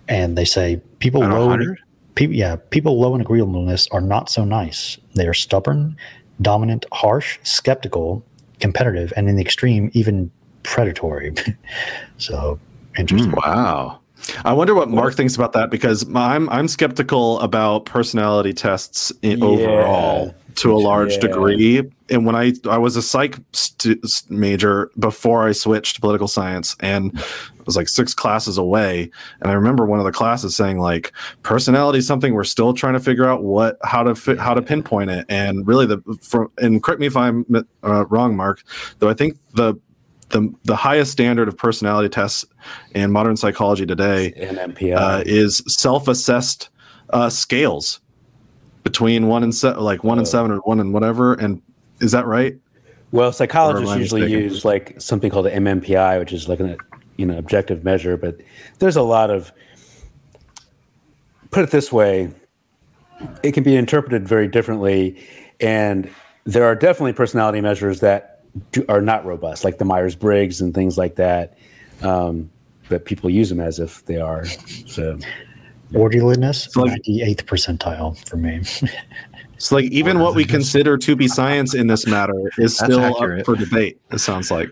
And 0.08 0.36
they 0.36 0.44
say 0.44 0.80
people 0.98 1.20
low, 1.20 1.48
100? 1.48 1.78
people, 2.14 2.34
yeah, 2.34 2.56
people 2.70 2.98
low 3.00 3.14
in 3.14 3.20
agreeableness 3.20 3.88
are 3.88 4.00
not 4.00 4.30
so 4.30 4.44
nice. 4.44 4.98
They 5.14 5.26
are 5.26 5.34
stubborn, 5.34 5.96
dominant, 6.40 6.86
harsh, 6.92 7.38
skeptical, 7.42 8.24
competitive, 8.60 9.12
and 9.16 9.28
in 9.28 9.36
the 9.36 9.42
extreme, 9.42 9.90
even 9.94 10.30
predatory. 10.62 11.34
so 12.18 12.58
interesting. 12.98 13.32
Wow. 13.32 14.01
I 14.44 14.52
wonder 14.52 14.74
what 14.74 14.88
Mark 14.90 15.14
thinks 15.14 15.34
about 15.34 15.52
that 15.54 15.70
because 15.70 16.06
I'm 16.14 16.48
I'm 16.48 16.68
skeptical 16.68 17.40
about 17.40 17.86
personality 17.86 18.52
tests 18.52 19.12
in, 19.22 19.38
Yeah. 19.40 19.44
overall 19.44 20.34
to 20.56 20.72
a 20.72 20.76
large 20.76 21.14
Yeah. 21.14 21.20
degree. 21.20 21.82
And 22.10 22.26
when 22.26 22.36
I 22.36 22.52
I 22.68 22.78
was 22.78 22.96
a 22.96 23.02
psych 23.02 23.38
stu- 23.52 23.98
s- 24.04 24.24
major 24.28 24.90
before 24.98 25.46
I 25.48 25.52
switched 25.52 25.96
to 25.96 26.00
political 26.00 26.28
science, 26.28 26.76
and 26.80 27.12
it 27.14 27.66
was 27.66 27.74
like 27.76 27.88
six 27.88 28.12
classes 28.14 28.58
away. 28.58 29.10
And 29.40 29.50
I 29.50 29.54
remember 29.54 29.86
one 29.86 29.98
of 29.98 30.04
the 30.04 30.12
classes 30.12 30.54
saying 30.54 30.78
like 30.78 31.12
personality 31.42 31.98
is 32.00 32.06
something 32.06 32.34
we're 32.34 32.44
still 32.44 32.74
trying 32.74 32.92
to 32.94 33.00
figure 33.00 33.24
out 33.26 33.42
what 33.42 33.78
how 33.82 34.02
to 34.02 34.14
fit, 34.14 34.38
how 34.38 34.52
to 34.54 34.62
pinpoint 34.62 35.10
it. 35.10 35.24
And 35.28 35.66
really 35.66 35.86
the 35.86 35.98
for 36.22 36.50
and 36.58 36.82
correct 36.82 37.00
me 37.00 37.06
if 37.06 37.16
I'm 37.16 37.44
uh, 37.82 38.04
wrong, 38.08 38.36
Mark. 38.36 38.62
Though 38.98 39.08
I 39.08 39.14
think 39.14 39.36
the 39.54 39.74
the, 40.32 40.52
the 40.64 40.76
highest 40.76 41.12
standard 41.12 41.46
of 41.48 41.56
personality 41.56 42.08
tests 42.08 42.44
in 42.94 43.12
modern 43.12 43.36
psychology 43.36 43.86
today 43.86 44.32
uh, 44.94 45.22
is 45.24 45.62
self-assessed 45.68 46.68
uh, 47.10 47.30
scales 47.30 48.00
between 48.82 49.28
one 49.28 49.42
and 49.42 49.54
se- 49.54 49.74
like 49.74 50.02
one 50.02 50.18
and 50.18 50.26
seven 50.26 50.50
or 50.50 50.58
one 50.58 50.80
and 50.80 50.92
whatever. 50.92 51.34
And 51.34 51.62
is 52.00 52.12
that 52.12 52.26
right? 52.26 52.56
Well, 53.12 53.32
psychologists 53.32 53.96
usually 53.96 54.22
mistaken? 54.22 54.42
use 54.44 54.64
like 54.64 55.00
something 55.00 55.30
called 55.30 55.46
the 55.46 55.50
MMPI, 55.50 56.18
which 56.18 56.32
is 56.32 56.48
like 56.48 56.60
an 56.60 56.76
you 57.16 57.26
know 57.26 57.38
objective 57.38 57.84
measure. 57.84 58.16
But 58.16 58.40
there's 58.78 58.96
a 58.96 59.02
lot 59.02 59.30
of 59.30 59.52
put 61.50 61.62
it 61.62 61.70
this 61.70 61.92
way, 61.92 62.30
it 63.42 63.52
can 63.52 63.62
be 63.62 63.76
interpreted 63.76 64.26
very 64.26 64.48
differently, 64.48 65.22
and 65.60 66.10
there 66.44 66.64
are 66.64 66.74
definitely 66.74 67.12
personality 67.12 67.60
measures 67.60 68.00
that 68.00 68.31
do, 68.72 68.84
are 68.88 69.00
not 69.00 69.24
robust, 69.24 69.64
like 69.64 69.78
the 69.78 69.84
Myers 69.84 70.14
Briggs 70.14 70.60
and 70.60 70.74
things 70.74 70.98
like 70.98 71.16
that. 71.16 71.56
Um, 72.02 72.50
but 72.88 73.04
people 73.04 73.30
use 73.30 73.48
them 73.48 73.60
as 73.60 73.78
if 73.78 74.04
they 74.06 74.16
are. 74.18 74.44
So 74.86 75.18
Orderliness, 75.94 76.74
like- 76.76 77.02
98th 77.02 77.44
percentile 77.44 78.28
for 78.28 78.36
me. 78.36 78.62
So 79.58 79.76
like 79.76 79.84
even 79.92 80.18
what 80.18 80.34
we 80.34 80.44
consider 80.44 80.98
to 80.98 81.14
be 81.14 81.28
science 81.28 81.72
in 81.72 81.86
this 81.86 82.04
matter 82.04 82.34
is 82.58 82.76
still 82.76 82.98
accurate. 82.98 83.40
up 83.40 83.46
for 83.46 83.54
debate. 83.54 84.00
It 84.10 84.18
sounds 84.18 84.50
like, 84.50 84.68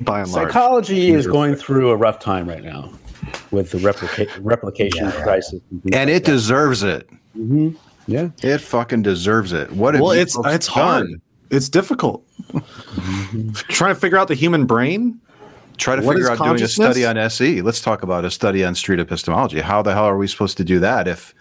by 0.00 0.22
and 0.22 0.32
large. 0.32 0.48
psychology 0.48 1.12
is 1.12 1.28
going 1.28 1.54
through 1.54 1.90
a 1.90 1.96
rough 1.96 2.18
time 2.18 2.48
right 2.48 2.64
now 2.64 2.90
with 3.52 3.70
the 3.70 3.78
replica- 3.78 4.26
replication 4.40 5.08
crisis. 5.12 5.60
things 5.70 5.82
and 5.84 5.94
like 5.94 6.08
it 6.08 6.24
that. 6.24 6.32
deserves 6.32 6.82
it. 6.82 7.08
Mhm. 7.38 7.76
Yeah. 8.08 8.30
It 8.42 8.58
fucking 8.58 9.02
deserves 9.02 9.52
it. 9.52 9.70
What? 9.70 9.94
have 9.94 10.02
Well, 10.02 10.16
you 10.16 10.22
it's 10.22 10.34
folks 10.34 10.52
it's 10.52 10.66
hard. 10.66 11.06
Done? 11.54 11.58
It's 11.58 11.68
difficult. 11.68 12.26
Trying 13.68 13.94
to 13.94 14.00
figure 14.00 14.18
out 14.18 14.28
the 14.28 14.34
human 14.34 14.66
brain. 14.66 15.20
Try 15.76 15.96
to 15.96 16.02
What 16.02 16.14
figure 16.14 16.32
is 16.32 16.40
out 16.40 16.44
doing 16.44 16.62
a 16.62 16.68
study 16.68 17.04
on 17.04 17.18
SE. 17.18 17.62
Let's 17.62 17.80
talk 17.80 18.02
about 18.02 18.24
a 18.24 18.30
study 18.30 18.64
on 18.64 18.74
street 18.74 19.00
epistemology. 19.00 19.60
How 19.60 19.82
the 19.82 19.92
hell 19.92 20.04
are 20.04 20.16
we 20.16 20.28
supposed 20.28 20.56
to 20.58 20.64
do 20.64 20.78
that 20.80 21.08
if 21.08 21.34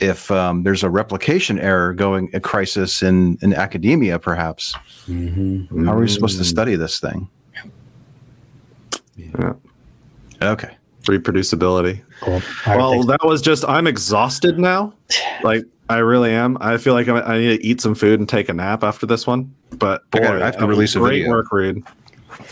if 0.00 0.30
um, 0.30 0.64
there's 0.64 0.82
a 0.82 0.90
replication 0.90 1.58
error 1.58 1.94
going 1.94 2.28
a 2.34 2.40
crisis 2.40 3.02
in 3.02 3.38
in 3.40 3.54
academia, 3.54 4.18
perhaps? 4.18 4.74
Mm-hmm. 5.06 5.86
How 5.86 5.94
are 5.94 6.00
we 6.00 6.08
supposed 6.08 6.36
to 6.38 6.44
study 6.44 6.76
this 6.76 7.00
thing? 7.00 7.28
Yeah. 9.16 9.54
Okay. 10.42 10.76
Reproducibility. 11.04 12.02
Cool. 12.20 12.42
Well, 12.66 13.02
that 13.04 13.24
was 13.24 13.40
just. 13.40 13.64
I'm 13.66 13.86
exhausted 13.86 14.58
now. 14.58 14.94
Like 15.42 15.64
I 15.88 15.98
really 15.98 16.30
am. 16.32 16.56
I 16.60 16.76
feel 16.78 16.94
like 16.94 17.08
I, 17.08 17.20
I 17.20 17.38
need 17.38 17.58
to 17.58 17.66
eat 17.66 17.80
some 17.80 17.94
food 17.94 18.18
and 18.20 18.28
take 18.28 18.48
a 18.48 18.54
nap 18.54 18.82
after 18.84 19.06
this 19.06 19.26
one. 19.26 19.54
But 19.76 20.02
I 20.14 20.18
boy, 20.18 20.24
gotta- 20.24 20.42
I 20.42 20.46
have 20.46 20.56
to 20.58 20.66
release 20.66 20.96
a 20.96 20.98
great 21.00 21.18
video. 21.20 21.30
work, 21.30 21.52
Reid. 21.52 21.82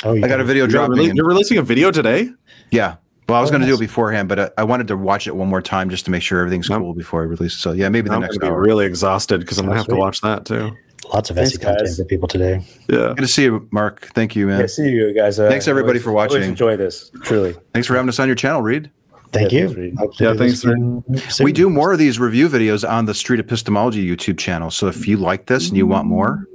oh, 0.05 0.13
you 0.13 0.25
I 0.25 0.29
got 0.29 0.41
a 0.41 0.45
video 0.45 0.65
You're, 0.65 0.69
dropping. 0.87 0.97
rele- 0.97 1.15
you're 1.15 1.27
releasing 1.27 1.59
a 1.59 1.63
video 1.63 1.91
today. 1.91 2.31
yeah. 2.71 2.97
Well, 3.29 3.39
I 3.39 3.41
was 3.41 3.51
Oh, 3.51 3.53
going 3.53 3.63
to 3.63 3.69
do 3.69 3.75
it 3.75 3.81
beforehand, 3.81 4.29
but 4.29 4.39
I, 4.39 4.51
I 4.59 4.65
wanted 4.65 4.89
to 4.89 4.97
watch 4.97 5.27
it 5.27 5.35
one 5.35 5.49
more 5.49 5.63
time 5.63 5.89
just 5.89 6.05
to 6.07 6.11
make 6.11 6.23
sure 6.23 6.41
everything's 6.41 6.69
Yep. 6.69 6.81
cool 6.81 6.93
before 6.93 7.23
I 7.23 7.25
release. 7.25 7.55
it. 7.55 7.59
So 7.61 7.73
yeah, 7.73 7.89
maybe 7.89 8.09
the 8.09 8.17
I'm 8.17 8.21
next 8.21 8.37
gonna 8.39 8.53
be 8.53 8.59
really 8.59 8.85
exhausted 8.85 9.41
because 9.41 9.59
I'm 9.59 9.65
gonna 9.67 9.77
Oh, 9.77 9.79
have 9.79 9.87
to 9.87 9.95
watch 9.97 10.21
that 10.23 10.45
too. 10.45 10.73
Lots 11.15 11.31
of 11.31 11.37
Thanks, 11.37 11.53
SE 11.53 11.59
content 11.59 11.87
guys. 11.87 11.97
for 11.97 12.05
people 12.05 12.27
today. 12.29 12.63
Yeah. 12.89 13.15
Good 13.15 13.19
to 13.19 13.29
see 13.29 13.45
you, 13.45 13.69
Mark. 13.71 14.09
Thank 14.15 14.35
you, 14.37 14.47
man. 14.49 14.61
Yeah, 14.61 14.67
see 14.67 14.89
you 14.91 15.15
guys. 15.15 15.39
Uh, 15.39 15.49
Thanks, 15.49 15.69
everybody, 15.69 15.93
always- 15.99 16.03
for 16.03 16.13
watching. 16.13 16.43
Enjoy 16.43 16.77
this, 16.77 17.11
truly. 17.23 17.55
Thanks 17.73 17.87
for 17.87 17.95
having 17.95 18.09
us 18.09 18.19
on 18.19 18.27
your 18.29 18.35
channel, 18.35 18.61
Reid. 18.61 18.91
Thank 19.33 19.51
Yeah, 19.53 19.61
you. 19.61 19.67
thanks, 19.69 19.79
Reid. 19.79 19.95
Hope 19.99 20.17
to 20.17 20.25
Yeah, 20.25 20.35
thanks, 20.35 20.65
Reid. 20.65 20.77
soon. 20.77 21.45
We 21.45 21.53
do 21.53 21.71
more 21.71 21.93
of 21.93 21.99
these 21.99 22.19
review 22.21 22.49
videos 22.49 22.89
on 22.89 23.07
the 23.07 23.15
Street 23.15 23.41
Epistemology 23.41 24.05
YouTube 24.07 24.39
channel. 24.39 24.71
So 24.71 24.89
if 24.89 25.09
you 25.09 25.17
like 25.17 25.47
this 25.47 25.69
and 25.69 25.77
you 25.77 25.87
want 25.87 26.07
more, 26.07 26.47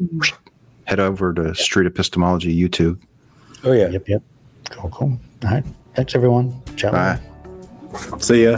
head 0.86 1.00
over 1.00 1.34
to 1.34 1.56
Street 1.56 1.88
Epistemology 1.88 2.56
YouTube. 2.56 3.00
Oh 3.64 3.72
yeah. 3.72 3.90
Yep, 3.90 4.08
yep. 4.10 4.22
Cool, 4.70 4.90
cool. 4.92 5.20
All 5.44 5.50
right. 5.52 5.64
Thanks, 5.96 6.14
everyone. 6.14 6.54
Ciao. 6.76 6.92
Bye. 6.92 7.20
See 8.20 8.44
ya. 8.44 8.58